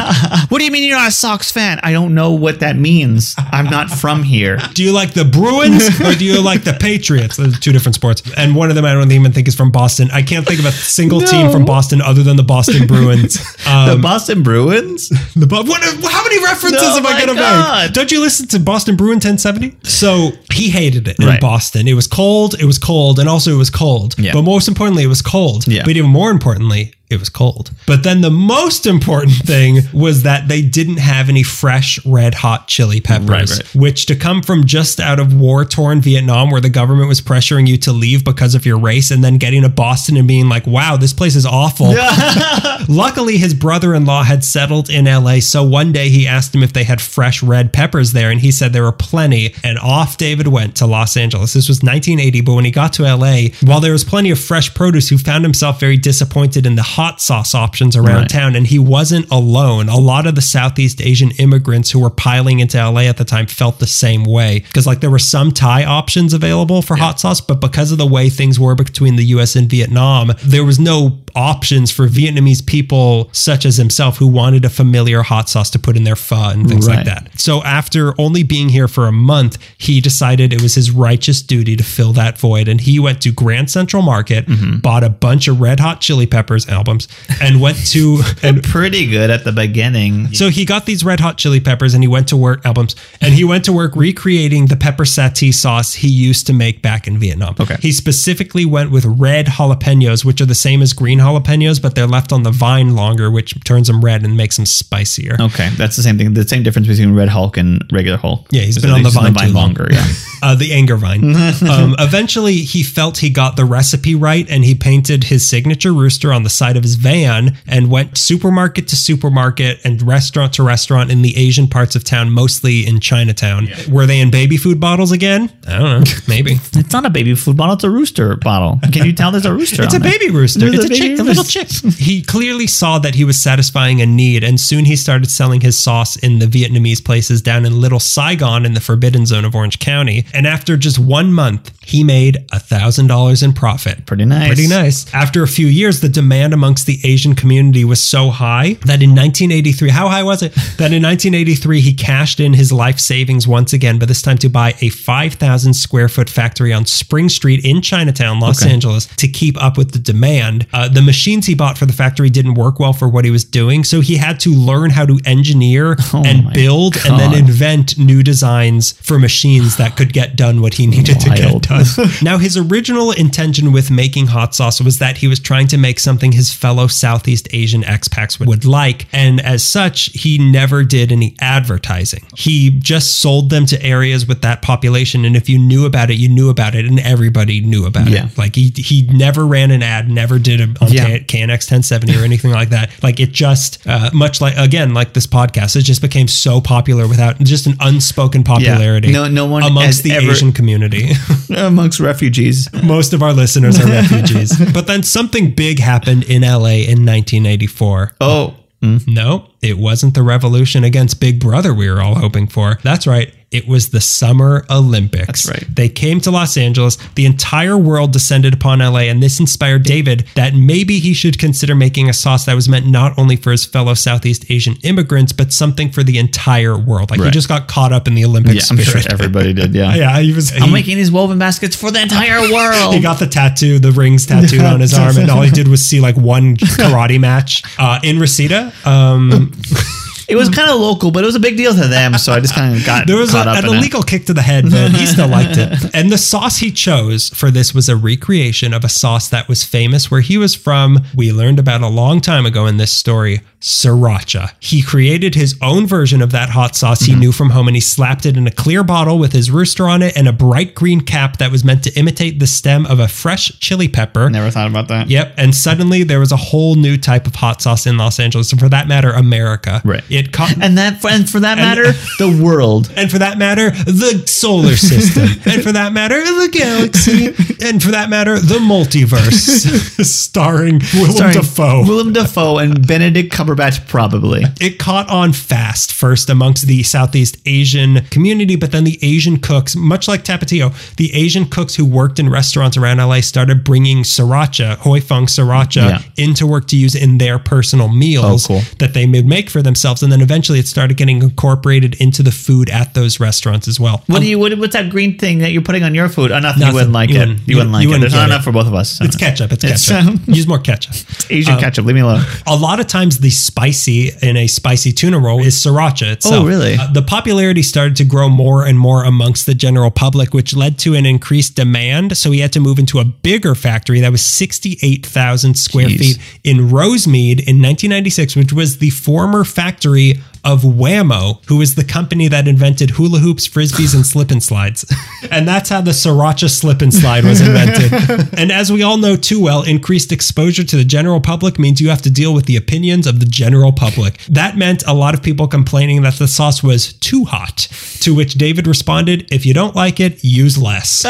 what 0.49 0.59
do 0.59 0.65
you 0.65 0.71
mean 0.71 0.83
you're 0.83 0.97
not 0.97 1.09
a 1.09 1.11
Sox 1.11 1.51
fan? 1.51 1.79
I 1.83 1.91
don't 1.91 2.15
know 2.15 2.31
what 2.31 2.61
that 2.61 2.77
means. 2.77 3.35
I'm 3.37 3.65
not 3.65 3.89
from 3.89 4.23
here. 4.23 4.57
Do 4.73 4.83
you 4.83 4.91
like 4.93 5.13
the 5.13 5.25
Bruins 5.25 5.87
or 6.01 6.13
do 6.13 6.25
you 6.25 6.41
like 6.41 6.63
the 6.63 6.73
Patriots? 6.73 7.37
Those 7.37 7.55
are 7.57 7.59
two 7.59 7.71
different 7.73 7.95
sports. 7.95 8.23
And 8.37 8.55
one 8.55 8.69
of 8.69 8.75
them 8.75 8.85
I 8.85 8.93
don't 8.93 9.11
even 9.11 9.31
think 9.33 9.47
is 9.47 9.55
from 9.55 9.71
Boston. 9.71 10.09
I 10.13 10.21
can't 10.21 10.47
think 10.47 10.59
of 10.59 10.65
a 10.65 10.71
single 10.71 11.19
team 11.21 11.51
from 11.51 11.65
Boston 11.65 12.01
other 12.01 12.23
than 12.23 12.37
the 12.37 12.43
Boston 12.43 12.87
Bruins. 12.87 13.37
Um, 13.67 13.89
The 13.89 13.99
Boston 14.01 14.41
Bruins? 14.41 15.09
The 15.09 15.45
what, 15.47 15.83
how 16.11 16.23
many 16.23 16.43
references 16.43 16.79
Oh 16.81 16.97
am 16.97 17.05
I 17.05 17.25
going 17.25 17.35
to 17.35 17.83
make? 17.85 17.93
Don't 17.93 18.11
you 18.11 18.21
listen 18.21 18.47
to 18.47 18.59
Boston 18.59 18.95
Bruin 18.95 19.15
1070? 19.17 19.75
So 19.83 20.31
he 20.53 20.69
hated 20.69 21.07
it 21.07 21.19
in 21.19 21.25
Right. 21.27 21.41
Boston. 21.41 21.87
It 21.87 21.93
was 21.93 22.07
cold, 22.07 22.55
it 22.59 22.65
was 22.65 22.77
cold, 22.85 23.19
and 23.19 23.27
also 23.27 23.51
it 23.53 23.57
was 23.57 23.69
cold. 23.69 24.15
Yeah. 24.17 24.33
But 24.33 24.43
most 24.43 24.67
importantly, 24.67 25.03
it 25.03 25.07
was 25.07 25.21
cold. 25.21 25.67
Yeah. 25.67 25.83
But 25.83 25.95
even 25.95 26.09
more 26.09 26.31
importantly, 26.31 26.93
it 27.09 27.19
was 27.19 27.29
cold. 27.29 27.71
But 27.85 28.03
then 28.03 28.21
the 28.21 28.31
most 28.31 28.85
important 28.87 29.33
thing 29.33 29.79
was 29.93 30.23
that 30.23 30.47
they 30.47 30.61
didn't 30.63 30.97
have 30.97 31.29
any 31.29 31.43
fresh 31.43 32.03
red 32.05 32.33
hot 32.33 32.67
chili 32.67 32.99
peppers, 32.99 33.29
Right, 33.29 33.49
right. 33.51 33.75
which 33.75 34.07
to 34.07 34.15
come 34.15 34.41
from 34.41 34.65
just 34.65 34.99
out 34.99 35.19
of 35.19 35.33
war 35.39 35.65
torn 35.65 36.01
Vietnam 36.01 36.49
where 36.49 36.61
the 36.61 36.69
government 36.69 37.07
was 37.07 37.21
pressuring 37.21 37.67
you 37.67 37.77
to 37.77 37.91
leave 37.91 38.23
because 38.25 38.55
of 38.55 38.65
your 38.65 38.79
race 38.79 39.11
and 39.11 39.23
then 39.23 39.37
getting 39.37 39.61
to 39.61 39.69
Boston 39.69 40.17
and 40.17 40.27
being 40.27 40.49
like, 40.49 40.65
wow, 40.65 40.97
this 40.97 41.13
place 41.13 41.35
is 41.35 41.45
awful. 41.45 41.93
Luckily, 42.87 43.37
his 43.37 43.53
brother 43.53 43.93
in 43.93 44.05
law 44.05 44.23
had 44.23 44.43
settled 44.43 44.89
in 44.89 45.05
LA. 45.05 45.39
So 45.39 45.63
one 45.63 45.91
day 45.91 46.09
he 46.09 46.27
asked 46.27 46.53
him 46.53 46.63
if 46.63 46.73
they 46.73 46.83
had 46.83 47.01
fresh 47.01 47.41
red 47.43 47.71
peppers 47.73 48.13
there. 48.13 48.31
And 48.31 48.39
he 48.41 48.51
said 48.51 48.73
there 48.73 48.83
were 48.83 48.91
plenty. 48.91 49.53
And 49.63 49.77
off 49.79 50.17
David 50.17 50.47
went 50.47 50.75
to 50.77 50.85
Los 50.85 51.17
Angeles. 51.17 51.53
This 51.53 51.67
was 51.69 51.77
1980. 51.77 52.41
But 52.41 52.53
when 52.53 52.65
he 52.65 52.71
got 52.71 52.93
to 52.93 53.03
LA, 53.03 53.49
while 53.63 53.79
there 53.79 53.91
was 53.91 54.03
plenty 54.03 54.31
of 54.31 54.39
fresh 54.39 54.73
produce, 54.73 55.09
he 55.09 55.17
found 55.17 55.43
himself 55.43 55.79
very 55.79 55.97
disappointed 55.97 56.65
in 56.65 56.75
the 56.75 56.81
hot 56.95 57.19
sauce 57.21 57.53
options 57.55 57.95
around 57.95 58.21
Right. 58.21 58.29
town, 58.29 58.55
and 58.55 58.67
he 58.67 58.79
wasn't 58.79 59.25
alone. 59.31 59.89
A 59.89 59.97
lot 59.97 60.25
of 60.27 60.35
the 60.35 60.41
Southeast 60.41 61.01
Asian 61.01 61.31
immigrants 61.31 61.91
who 61.91 61.99
were 61.99 62.09
piling 62.09 62.59
into 62.59 62.77
LA 62.77 63.01
at 63.01 63.17
the 63.17 63.25
time 63.25 63.47
felt 63.47 63.79
the 63.79 63.87
same 63.87 64.23
way 64.23 64.59
because, 64.59 64.85
like, 64.87 65.01
there 65.01 65.09
were 65.09 65.19
some 65.19 65.51
Thai 65.51 65.83
options 65.83 66.33
available 66.33 66.81
for 66.81 66.95
hot 66.95 67.19
sauce, 67.19 67.41
but 67.41 67.59
because 67.61 67.91
of 67.91 67.97
the 67.97 68.05
way 68.07 68.29
things 68.29 68.59
were 68.59 68.75
between 68.75 69.15
the 69.15 69.25
U.S. 69.35 69.55
and 69.55 69.69
Vietnam, 69.69 70.31
there 70.43 70.63
was 70.65 70.79
no 70.79 71.19
options 71.35 71.91
for 71.91 72.07
Vietnamese 72.07 72.65
people 72.65 73.29
such 73.33 73.65
as 73.65 73.75
himself 73.77 74.17
who 74.17 74.27
wanted 74.27 74.63
a 74.63 74.69
familiar 74.69 75.21
hot 75.21 75.49
sauce 75.49 75.69
to 75.69 75.77
put 75.79 75.97
in 75.97 76.03
their 76.05 76.15
pho 76.15 76.49
and 76.49 76.67
things 76.69 76.87
like 76.87 77.05
that. 77.05 77.29
So 77.39 77.61
after 77.63 78.13
only 78.19 78.43
being 78.43 78.69
here 78.69 78.87
for 78.87 79.07
a 79.07 79.11
month, 79.11 79.57
he 79.77 79.99
decided 79.99 80.53
it 80.53 80.61
was 80.61 80.75
his 80.75 80.91
righteous 80.91 81.41
duty 81.41 81.75
to 81.75 81.83
fill 81.83 82.13
that 82.13 82.37
void. 82.37 82.67
And 82.69 82.79
he 82.79 82.99
went 82.99 83.21
to 83.23 83.31
Grand 83.31 83.69
Central 83.69 84.01
Market, 84.01 84.45
Mm-hmm. 84.47 84.77
bought 84.79 85.03
a 85.03 85.09
bunch 85.09 85.47
of 85.47 85.59
Red 85.59 85.79
Hot 85.79 85.99
Chili 86.01 86.25
Peppers 86.25 86.67
albums, 86.85 87.07
and 87.41 87.59
went 87.59 87.77
to 87.87 88.21
and 88.43 88.63
Pretty 88.63 89.07
good 89.07 89.29
at 89.29 89.43
the 89.43 89.51
beginning. 89.51 90.33
so 90.33 90.49
he 90.49 90.65
got 90.65 90.85
these 90.85 91.03
red 91.03 91.19
hot 91.19 91.37
chili 91.37 91.59
peppers 91.59 91.93
and 91.93 92.03
he 92.03 92.07
went 92.07 92.27
to 92.29 92.37
work 92.37 92.65
albums 92.65 92.95
and 93.21 93.33
he 93.33 93.43
went 93.43 93.65
to 93.65 93.73
work 93.73 93.95
recreating 93.95 94.67
the 94.67 94.75
pepper 94.75 95.03
satay 95.03 95.53
sauce 95.53 95.93
he 95.93 96.07
used 96.07 96.47
to 96.47 96.53
make 96.53 96.81
back 96.81 97.07
in 97.07 97.17
Vietnam. 97.17 97.55
Okay. 97.59 97.77
He 97.79 97.91
specifically 97.91 98.65
went 98.65 98.91
with 98.91 99.05
red 99.05 99.47
jalapenos, 99.47 100.25
which 100.25 100.41
are 100.41 100.45
the 100.45 100.55
same 100.55 100.81
as 100.81 100.93
green 100.93 101.19
jalapenos, 101.19 101.81
but 101.81 101.95
they're 101.95 102.07
left 102.07 102.31
on 102.31 102.43
the 102.43 102.51
vine 102.51 102.95
longer, 102.95 103.31
which 103.31 103.61
turns 103.63 103.87
them 103.87 104.03
red 104.03 104.23
and 104.23 104.35
makes 104.37 104.57
them 104.57 104.65
spicier. 104.65 105.37
Okay, 105.39 105.69
that's 105.77 105.95
the 105.95 106.03
same 106.03 106.17
thing. 106.17 106.33
The 106.33 106.47
same 106.47 106.63
difference 106.63 106.87
between 106.87 107.15
Red 107.15 107.29
Hulk 107.29 107.57
and 107.57 107.83
regular 107.91 108.17
Hulk. 108.17 108.47
Yeah, 108.51 108.61
he's 108.61 108.79
been 108.79 108.91
on 108.91 109.03
the 109.03 109.09
vine 109.09 109.33
too 109.33 109.45
long. 109.47 109.53
longer. 109.53 109.87
Yeah. 109.91 110.05
uh, 110.43 110.55
the 110.55 110.73
anger 110.73 110.97
vine. 110.97 111.23
um, 111.69 111.95
eventually, 111.99 112.57
he 112.57 112.83
felt 112.83 113.17
he 113.19 113.29
got 113.29 113.55
the 113.55 113.65
recipe 113.65 114.15
right, 114.15 114.49
and 114.49 114.63
he 114.65 114.75
painted 114.75 115.25
his 115.25 115.47
signature 115.47 115.93
rooster 115.93 116.33
on 116.33 116.43
the 116.43 116.49
side 116.49 116.74
of 116.77 116.83
his 116.83 116.95
van 116.95 117.57
and 117.67 117.89
went 117.89 118.17
supermarket 118.17 118.87
to 118.89 118.95
supermarket 118.95 119.79
and 119.83 120.01
restaurant 120.01 120.53
to 120.53 120.63
restaurant 120.63 121.11
in 121.11 121.21
the 121.21 121.35
Asian 121.37 121.67
parts 121.67 121.95
of 121.95 122.03
town, 122.03 122.29
mostly 122.31 122.85
in 122.85 122.99
Chinatown. 122.99 123.67
Were 123.89 124.05
they 124.05 124.19
in 124.19 124.31
baby 124.31 124.57
food 124.57 124.79
bottles 124.79 125.11
again? 125.11 125.51
I 125.67 125.79
don't 125.79 125.99
know. 126.05 126.11
Maybe. 126.27 126.53
It's 126.73 126.91
not 126.93 127.05
a 127.05 127.09
baby 127.09 127.35
food 127.35 127.57
bottle. 127.57 127.75
It's 127.75 127.83
a 127.83 127.89
rooster 127.89 128.35
bottle. 128.35 128.79
Can 128.91 129.05
you 129.05 129.13
tell 129.13 129.31
there's 129.31 129.45
a 129.45 129.53
rooster? 129.53 129.83
It's 129.83 129.93
on 129.93 130.01
a 130.01 130.03
there? 130.03 130.11
baby 130.11 130.29
rooster. 130.31 130.59
There's 130.69 130.85
It's 130.85 130.85
a 130.85 130.93
a, 130.93 130.95
chick, 130.95 131.09
baby 131.17 131.21
a 131.21 131.23
little 131.23 131.43
chick. 131.43 131.67
He 131.97 132.21
clearly 132.21 132.67
saw 132.67 132.99
that 132.99 133.15
he 133.15 133.23
was 133.23 133.37
satisfying 133.41 134.01
a 134.01 134.05
need, 134.05 134.43
and 134.43 134.59
soon 134.59 134.85
he 134.85 134.95
started 134.95 135.29
selling 135.29 135.61
his 135.61 135.77
sauce 135.77 136.15
in 136.17 136.39
the 136.39 136.45
Vietnamese 136.45 137.03
places 137.03 137.41
down 137.41 137.65
in 137.65 137.79
Little 137.79 137.99
Saigon 137.99 138.65
in 138.65 138.73
the 138.73 138.81
Forbidden 138.81 139.25
Zone 139.25 139.45
of 139.45 139.55
Orange 139.55 139.79
County. 139.79 140.25
And 140.33 140.45
after 140.47 140.77
just 140.77 140.99
one 140.99 141.33
month, 141.33 141.71
he 141.83 142.03
made 142.03 142.37
a 142.51 142.59
thousand 142.59 143.07
dollars 143.07 143.43
in 143.43 143.53
profit. 143.53 144.05
Pretty 144.05 144.25
nice. 144.25 144.47
Pretty 144.47 144.67
nice. 144.67 145.13
After 145.13 145.43
a 145.43 145.47
few 145.47 145.67
years, 145.67 146.01
the 146.01 146.09
demand 146.09 146.53
amongst 146.65 146.87
the 146.87 146.99
Asian 147.03 147.35
community 147.35 147.85
was 147.85 148.01
so 148.03 148.31
high 148.31 148.73
that 148.85 149.03
in 149.03 149.11
1983, 149.11 149.89
how 149.89 150.07
high 150.09 150.23
was 150.23 150.41
it? 150.41 150.51
That 150.77 150.91
in 150.91 151.03
1983, 151.03 151.79
he 151.79 151.93
cashed 151.93 152.39
in 152.39 152.53
his 152.53 152.71
life 152.73 152.99
savings 152.99 153.47
once 153.47 153.71
again, 153.71 153.97
but 153.99 154.07
this 154.07 154.21
time 154.21 154.37
to 154.39 154.49
buy 154.49 154.73
a 154.81 154.89
5,000 154.89 155.73
square 155.73 156.09
foot 156.09 156.29
factory 156.29 156.73
on 156.73 156.85
Spring 156.85 157.29
Street 157.29 157.63
in 157.63 157.81
Chinatown, 157.81 158.39
Los 158.39 158.61
Okay. 158.61 158.73
Angeles, 158.73 159.05
to 159.17 159.27
keep 159.27 159.61
up 159.63 159.77
with 159.77 159.91
the 159.91 159.99
demand. 159.99 160.65
Uh, 160.73 160.89
the 160.89 161.01
machines 161.03 161.45
he 161.45 161.53
bought 161.55 161.77
for 161.77 161.85
the 161.85 161.93
factory 161.93 162.29
didn't 162.29 162.55
work 162.55 162.79
well 162.79 162.93
for 162.93 163.07
what 163.07 163.23
he 163.25 163.31
was 163.31 163.45
doing, 163.45 163.83
so 163.85 164.01
he 164.01 164.17
had 164.17 164.39
to 164.41 164.49
learn 164.49 164.89
how 164.89 165.05
to 165.05 165.19
engineer 165.25 165.95
Oh 166.13 166.23
and 166.25 166.51
build 166.53 166.95
and 167.05 167.19
then 167.19 167.33
invent 167.33 167.97
new 167.97 168.21
designs 168.23 168.91
for 168.93 169.17
machines 169.19 169.77
that 169.77 169.95
could 169.95 170.11
get 170.13 170.35
done 170.35 170.61
what 170.61 170.73
he 170.73 170.87
needed 170.95 171.19
to 171.21 171.29
Wild. 171.29 171.67
get 171.67 171.69
done. 171.69 172.09
now, 172.21 172.37
his 172.37 172.57
original 172.57 173.11
intention 173.11 173.71
with 173.71 173.89
making 173.91 174.27
hot 174.27 174.53
sauce 174.55 174.81
was 174.81 174.99
that 174.99 175.17
he 175.17 175.27
was 175.27 175.39
trying 175.39 175.67
to 175.67 175.77
make 175.77 175.99
something 175.99 176.31
his 176.33 176.51
fellow 176.55 176.87
Southeast 176.87 177.47
Asian 177.51 177.83
expats 177.83 178.39
would, 178.45 178.65
like. 178.65 179.05
And 179.13 179.39
as 179.41 179.63
such, 179.63 180.05
he 180.13 180.37
never 180.37 180.83
did 180.83 181.11
any 181.11 181.35
advertising. 181.39 182.23
He 182.37 182.69
just 182.79 183.19
sold 183.19 183.49
them 183.49 183.65
to 183.67 183.81
areas 183.83 184.27
with 184.27 184.41
that 184.41 184.61
population. 184.61 185.25
And 185.25 185.35
if 185.35 185.49
you 185.49 185.57
knew 185.59 185.85
about 185.85 186.09
it, 186.09 186.15
you 186.15 186.29
knew 186.29 186.49
about 186.49 186.75
it, 186.75 186.85
and 186.85 186.99
everybody 186.99 187.61
knew 187.61 187.85
about 187.85 188.09
Yeah. 188.09 188.25
it. 188.27 188.37
Like 188.37 188.55
he, 188.55 188.71
he 188.75 189.03
never 189.11 189.45
ran 189.45 189.71
an 189.71 189.83
ad, 189.83 190.09
never 190.09 190.39
did 190.39 190.61
a 190.61 190.63
on 190.83 190.91
Yeah. 190.91 191.17
KNX 191.19 191.69
1070 191.69 192.15
or 192.17 192.23
anything 192.23 192.51
like 192.51 192.69
that. 192.69 192.91
Like 193.03 193.19
it 193.19 193.31
just, 193.31 193.85
uh, 193.87 194.09
much 194.13 194.41
like, 194.41 194.55
again, 194.57 194.93
like 194.93 195.13
this 195.13 195.27
podcast, 195.27 195.75
it 195.75 195.81
just 195.83 196.01
became 196.01 196.27
so 196.27 196.61
popular 196.61 197.07
without 197.07 197.39
just 197.39 197.67
an 197.67 197.75
unspoken 197.79 198.43
popularity 198.43 199.11
No- 199.11 199.27
no 199.27 199.45
one 199.45 199.63
amongst 199.63 200.03
the 200.03 200.11
ever- 200.13 200.31
Asian 200.31 200.51
community. 200.51 201.09
amongst 201.55 201.99
refugees. 201.99 202.67
Most 202.83 203.13
of 203.13 203.21
our 203.21 203.33
listeners 203.33 203.79
are 203.79 203.87
refugees. 203.87 204.53
But 204.73 204.87
then 204.87 205.03
something 205.03 205.51
big 205.51 205.79
happened 205.79 206.23
in 206.23 206.43
LA 206.45 206.85
in 206.85 207.05
1984. 207.05 208.15
Oh, 208.21 208.55
mm. 208.81 209.05
No, 209.07 209.49
it 209.61 209.77
wasn't 209.77 210.13
the 210.13 210.23
revolution 210.23 210.83
against 210.83 211.19
Big 211.19 211.39
Brother 211.39 211.73
we 211.73 211.89
were 211.89 212.01
all 212.01 212.15
hoping 212.15 212.47
for. 212.47 212.79
That's 212.83 213.05
right. 213.05 213.33
It 213.51 213.67
was 213.67 213.89
the 213.89 214.01
Summer 214.01 214.65
Olympics. 214.69 215.25
That's 215.25 215.49
right. 215.49 215.75
They 215.75 215.87
came 215.87 216.19
to 216.21 216.31
Los 216.31 216.57
Angeles. 216.57 216.97
The 217.15 217.25
entire 217.25 217.77
world 217.77 218.11
descended 218.11 218.53
upon 218.53 218.79
LA, 218.79 219.01
and 219.01 219.21
this 219.23 219.39
inspired 219.39 219.83
David 219.83 220.25
that 220.35 220.53
maybe 220.53 220.99
he 220.99 221.13
should 221.13 221.39
consider 221.39 221.75
making 221.75 222.09
a 222.09 222.13
sauce 222.13 222.45
that 222.45 222.55
was 222.55 222.67
meant 222.67 222.85
not 222.87 223.17
only 223.17 223.35
for 223.35 223.51
his 223.51 223.63
fellow 223.63 223.93
Southeast 223.93 224.45
Asian 224.49 224.75
immigrants, 224.83 225.31
but 225.31 225.53
something 225.53 225.91
for 225.91 226.03
the 226.03 226.17
entire 226.17 226.77
world. 226.77 227.11
Like 227.11 227.21
he 227.21 227.31
just 227.31 227.47
got 227.47 227.67
caught 227.67 227.93
up 227.93 228.07
in 228.07 228.15
the 228.15 228.25
Olympic 228.25 228.55
yeah, 228.55 228.61
I'm 228.69 228.77
sure 228.77 229.01
everybody 229.09 229.53
did. 229.53 229.73
Yeah. 229.73 229.95
yeah, 229.95 230.19
he 230.19 230.33
was. 230.33 230.51
I'm 230.61 230.71
making 230.71 230.97
these 230.97 231.11
woven 231.11 231.39
baskets 231.39 231.75
for 231.75 231.91
the 231.91 232.01
entire 232.01 232.41
world. 232.53 232.93
he 232.93 232.99
got 232.99 233.19
the 233.19 233.27
tattoo, 233.27 233.79
the 233.79 233.91
rings 233.91 234.25
tattooed 234.25 234.61
on 234.61 234.79
his 234.79 234.93
arm, 234.93 235.17
and 235.17 235.29
all 235.29 235.41
he 235.41 235.51
did 235.51 235.67
was 235.67 235.85
see 235.85 235.99
like 236.01 236.17
one 236.17 236.57
karate 236.57 237.19
match 237.19 237.63
uh, 237.77 237.99
in 238.03 238.19
Reseda. 238.19 238.73
Um, 238.85 239.53
it 240.27 240.35
was 240.35 240.49
kind 240.49 240.69
of 240.69 240.79
local, 240.79 241.11
but 241.11 241.23
it 241.23 241.27
was 241.27 241.35
a 241.35 241.39
big 241.39 241.57
deal 241.57 241.73
to 241.73 241.87
them, 241.87 242.17
so 242.17 242.33
I 242.33 242.39
just 242.39 242.55
kind 242.55 242.75
of 242.75 242.85
got 242.91 243.07
there 243.07 243.17
was 243.17 243.33
a, 243.33 243.39
an 243.47 243.65
illegal 243.65 244.01
kick 244.03 244.25
to 244.25 244.33
the 244.33 244.41
head, 244.41 244.65
but 244.69 244.91
he 244.91 245.05
still 245.05 245.27
liked 245.27 245.57
it. 245.57 245.71
And 245.95 246.11
the 246.11 246.17
sauce 246.17 246.57
he 246.57 246.71
chose 246.71 247.29
for 247.29 247.49
this 247.51 247.73
was 247.73 247.87
a 247.89 247.95
recreation 247.95 248.73
of 248.73 248.83
a 248.83 248.89
sauce 248.89 249.29
that 249.29 249.47
was 249.47 249.63
famous 249.63 250.09
where 250.11 250.21
he 250.21 250.37
was 250.37 250.55
from. 250.55 250.99
We 251.15 251.31
learned 251.31 251.59
about 251.59 251.81
a 251.81 251.87
long 251.87 252.19
time 252.21 252.45
ago 252.45 252.65
in 252.65 252.77
this 252.77 252.91
story. 252.91 253.41
Sriracha. 253.61 254.53
He 254.59 254.81
created 254.81 255.35
his 255.35 255.55
own 255.61 255.85
version 255.87 256.21
of 256.21 256.31
that 256.31 256.49
hot 256.49 256.75
sauce 256.75 256.95
Mm-hmm. 256.95 257.13
he 257.13 257.19
knew 257.19 257.31
from 257.31 257.49
home 257.49 257.67
and 257.67 257.75
he 257.75 257.81
slapped 257.81 258.25
it 258.25 258.37
in 258.37 258.47
a 258.47 258.51
clear 258.51 258.83
bottle 258.83 259.19
with 259.19 259.33
his 259.33 259.51
rooster 259.51 259.87
on 259.87 260.01
it 260.01 260.15
and 260.15 260.27
a 260.27 260.31
bright 260.33 260.75
green 260.75 261.01
cap 261.01 261.37
that 261.37 261.51
was 261.51 261.63
meant 261.65 261.83
to 261.83 261.93
imitate 261.99 262.39
the 262.39 262.47
stem 262.47 262.85
of 262.85 262.99
a 262.99 263.07
fresh 263.07 263.59
chili 263.59 263.87
pepper. 263.87 264.29
Never 264.29 264.49
thought 264.49 264.67
about 264.69 264.87
that. 264.87 265.09
Yep. 265.09 265.33
And 265.37 265.53
suddenly 265.53 266.03
there 266.03 266.19
was 266.19 266.31
a 266.31 266.37
whole 266.37 266.75
new 266.75 266.97
type 266.97 267.27
of 267.27 267.35
hot 267.35 267.61
sauce 267.61 267.85
in 267.85 267.97
Los 267.97 268.19
Angeles. 268.19 268.51
And 268.51 268.59
for 268.61 268.69
that 268.69 268.87
matter, 268.87 269.11
America. 269.11 269.81
Right. 269.83 270.03
It 270.15 270.31
caught. 270.31 270.61
And 270.61 270.77
that, 270.77 271.03
and 271.05 271.29
for 271.29 271.39
that 271.41 271.57
matter, 271.57 271.91
the 272.19 272.39
world. 272.43 272.91
And 272.95 273.09
for 273.11 273.19
that 273.19 273.37
matter, 273.37 273.71
the 273.71 274.23
solar 274.27 274.75
system. 274.75 275.23
and 275.51 275.63
for 275.63 275.71
that 275.71 275.93
matter, 275.93 276.19
the 276.19 276.49
galaxy. 276.51 277.27
And 277.65 277.81
for 277.81 277.91
that 277.91 278.09
matter, 278.09 278.39
the 278.39 278.59
multiverse. 278.59 280.03
Starring 280.05 280.81
Willem 280.93 281.11
Starring 281.11 281.33
Dafoe. 281.35 281.83
Willem 281.87 282.13
Dafoe 282.13 282.57
and 282.59 282.85
Benedict 282.87 283.31
Cumberbatch, 283.33 283.87
probably. 283.87 284.43
it 284.61 284.79
caught 284.79 285.09
on 285.09 285.33
fast 285.33 285.93
first 285.93 286.29
amongst 286.29 286.67
the 286.67 286.83
Southeast 286.83 287.37
Asian 287.45 288.05
community, 288.05 288.55
but 288.55 288.71
then 288.71 288.83
the 288.83 288.99
Asian 289.01 289.37
cooks, 289.39 289.75
much 289.75 290.07
like 290.07 290.23
Tapatio, 290.23 290.73
the 290.95 291.13
Asian 291.13 291.45
cooks 291.45 291.75
who 291.75 291.85
worked 291.85 292.19
in 292.19 292.29
restaurants 292.29 292.77
around 292.77 292.97
LA 292.97 293.21
started 293.21 293.63
bringing 293.63 294.03
sriracha, 294.03 294.77
Huy 294.79 294.99
Fong 294.99 295.25
sriracha, 295.25 295.75
Yeah. 295.89 296.01
into 296.17 296.45
work 296.47 296.67
to 296.67 296.77
use 296.77 296.95
in 296.95 297.17
their 297.17 297.39
personal 297.39 297.87
meals 297.87 298.45
Oh, 298.45 298.47
cool. 298.47 298.61
that 298.79 298.93
they 298.93 299.05
would 299.05 299.25
make 299.27 299.49
for 299.49 299.61
themselves. 299.61 300.03
And 300.05 300.11
then 300.13 300.21
eventually 300.21 300.59
it 300.59 300.67
started 300.67 300.95
getting 300.95 301.21
incorporated 301.21 301.99
into 301.99 302.23
the 302.23 302.31
food 302.31 302.69
at 302.69 302.93
those 302.93 303.19
restaurants 303.19 303.67
as 303.67 303.77
well. 303.79 304.03
What 304.07 304.21
do 304.21 304.27
you? 304.27 304.39
What, 304.39 304.57
what's 304.57 304.73
that 304.73 304.89
green 304.89 305.17
thing 305.17 305.39
that 305.39 305.51
you're 305.51 305.61
putting 305.61 305.83
on 305.83 305.93
your 305.93 306.07
food? 306.07 306.31
Oh, 306.31 306.39
nothing. 306.39 306.61
Nothing. 306.61 306.67
You 306.67 306.73
wouldn't 306.75 306.93
like 306.93 307.09
You 307.09 307.15
it. 307.15 307.19
wouldn't- 307.19 307.47
you 307.47 307.55
wouldn't 307.57 307.73
like 307.73 307.83
you 307.83 307.89
it. 307.89 307.91
wouldn't 307.91 308.01
There's 308.01 308.13
not 308.13 308.29
it. 308.29 308.31
enough 308.33 308.43
for 308.45 308.51
both 308.53 308.67
of 308.67 308.73
us. 308.73 309.01
It's 309.01 309.15
ketchup. 309.17 309.51
It's 309.51 309.63
It's, 309.63 309.89
ketchup. 309.89 310.07
um, 310.07 310.21
Use 310.27 310.47
more 310.47 310.59
ketchup. 310.59 310.93
It's 311.15 311.31
Asian 311.31 311.57
ketchup. 311.59 311.85
Leave 311.85 311.95
me 311.95 312.01
alone. 312.01 312.23
A 312.47 312.55
lot 312.55 312.79
of 312.79 312.87
times, 312.87 313.17
the 313.19 313.29
spicy 313.31 314.11
in 314.21 314.37
a 314.37 314.47
spicy 314.47 314.91
tuna 314.91 315.17
roll 315.19 315.41
is 315.43 315.55
sriracha 315.55 316.11
itself. 316.13 316.43
Oh, 316.43 316.45
really? 316.47 316.75
Uh, 316.75 316.91
the 316.93 317.01
popularity 317.01 317.63
started 317.63 317.95
to 317.97 318.03
grow 318.05 318.29
more 318.29 318.63
and 318.65 318.77
more 318.77 319.03
amongst 319.03 319.45
the 319.47 319.55
general 319.55 319.89
public, 319.91 320.33
which 320.33 320.55
led 320.55 320.77
to 320.79 320.93
an 320.93 321.05
increased 321.05 321.55
demand. 321.55 322.15
So 322.17 322.29
he 322.31 322.39
had 322.41 322.53
to 322.53 322.59
move 322.59 322.77
into 322.77 322.99
a 322.99 323.05
bigger 323.05 323.55
factory 323.55 324.01
that 324.01 324.11
was 324.11 324.21
68,000 324.23 325.55
square 325.57 325.87
Jeez. 325.87 325.97
feet 325.97 326.17
in 326.43 326.57
Rosemead 326.69 327.39
in 327.47 327.61
1996, 327.61 328.35
which 328.35 328.53
was 328.53 328.77
the 328.77 328.89
former 328.91 329.43
factory 329.43 329.94
three 329.95 330.21
of 330.45 330.63
Wham-O, 330.63 331.41
who 331.47 331.59
is 331.61 331.75
the 331.75 331.83
company 331.83 332.27
that 332.27 332.47
invented 332.47 332.91
hula 332.91 333.19
hoops, 333.19 333.47
frisbees, 333.47 333.95
and 333.95 334.05
slip 334.05 334.29
and 334.31 334.41
slides. 334.41 334.85
and 335.31 335.47
that's 335.47 335.69
how 335.69 335.81
the 335.81 335.91
Sriracha 335.91 336.49
slip 336.49 336.81
and 336.81 336.93
slide 336.93 337.23
was 337.23 337.41
invented. 337.41 337.91
and 338.37 338.51
as 338.51 338.71
we 338.71 338.83
all 338.83 338.97
know 338.97 339.15
too 339.15 339.41
well, 339.41 339.63
increased 339.63 340.11
exposure 340.11 340.63
to 340.63 340.75
the 340.77 340.85
general 340.85 341.19
public 341.19 341.57
means 341.57 341.81
you 341.81 341.89
have 341.89 342.01
to 342.03 342.11
deal 342.11 342.33
with 342.33 342.45
the 342.45 342.55
opinions 342.55 343.07
of 343.07 343.19
the 343.19 343.25
general 343.25 343.71
public. 343.71 344.19
That 344.29 344.55
meant 344.55 344.83
a 344.87 344.93
lot 344.93 345.15
of 345.15 345.23
people 345.23 345.47
complaining 345.47 346.03
that 346.03 346.15
the 346.15 346.27
sauce 346.27 346.61
was 346.61 346.93
too 346.93 347.25
hot, 347.25 347.67
to 348.01 348.13
which 348.13 348.35
David 348.35 348.67
responded, 348.67 349.27
if 349.31 349.45
you 349.45 349.53
don't 349.53 349.75
like 349.75 349.99
it, 349.99 350.23
use 350.23 350.57
less. 350.61 351.03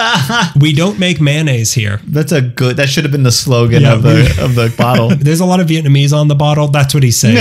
we 0.60 0.72
don't 0.72 0.98
make 0.98 1.20
mayonnaise 1.20 1.74
here. 1.74 2.00
That's 2.08 2.32
a 2.32 2.42
good. 2.42 2.78
That 2.78 2.88
should 2.88 3.04
have 3.04 3.12
been 3.12 3.24
the 3.24 3.32
slogan 3.32 3.82
Yeah, 3.82 3.96
of 3.96 4.04
the 4.04 4.40
of 4.42 4.56
the 4.56 4.74
bottle. 4.78 5.10
There's 5.10 5.42
a 5.42 5.46
lot 5.46 5.60
of 5.60 5.68
Vietnamese 5.68 6.14
on 6.16 6.30
the 6.30 6.36
bottle. 6.36 6.70
That's 6.70 6.94
what 6.94 7.04
he's 7.04 7.18
saying. 7.18 7.36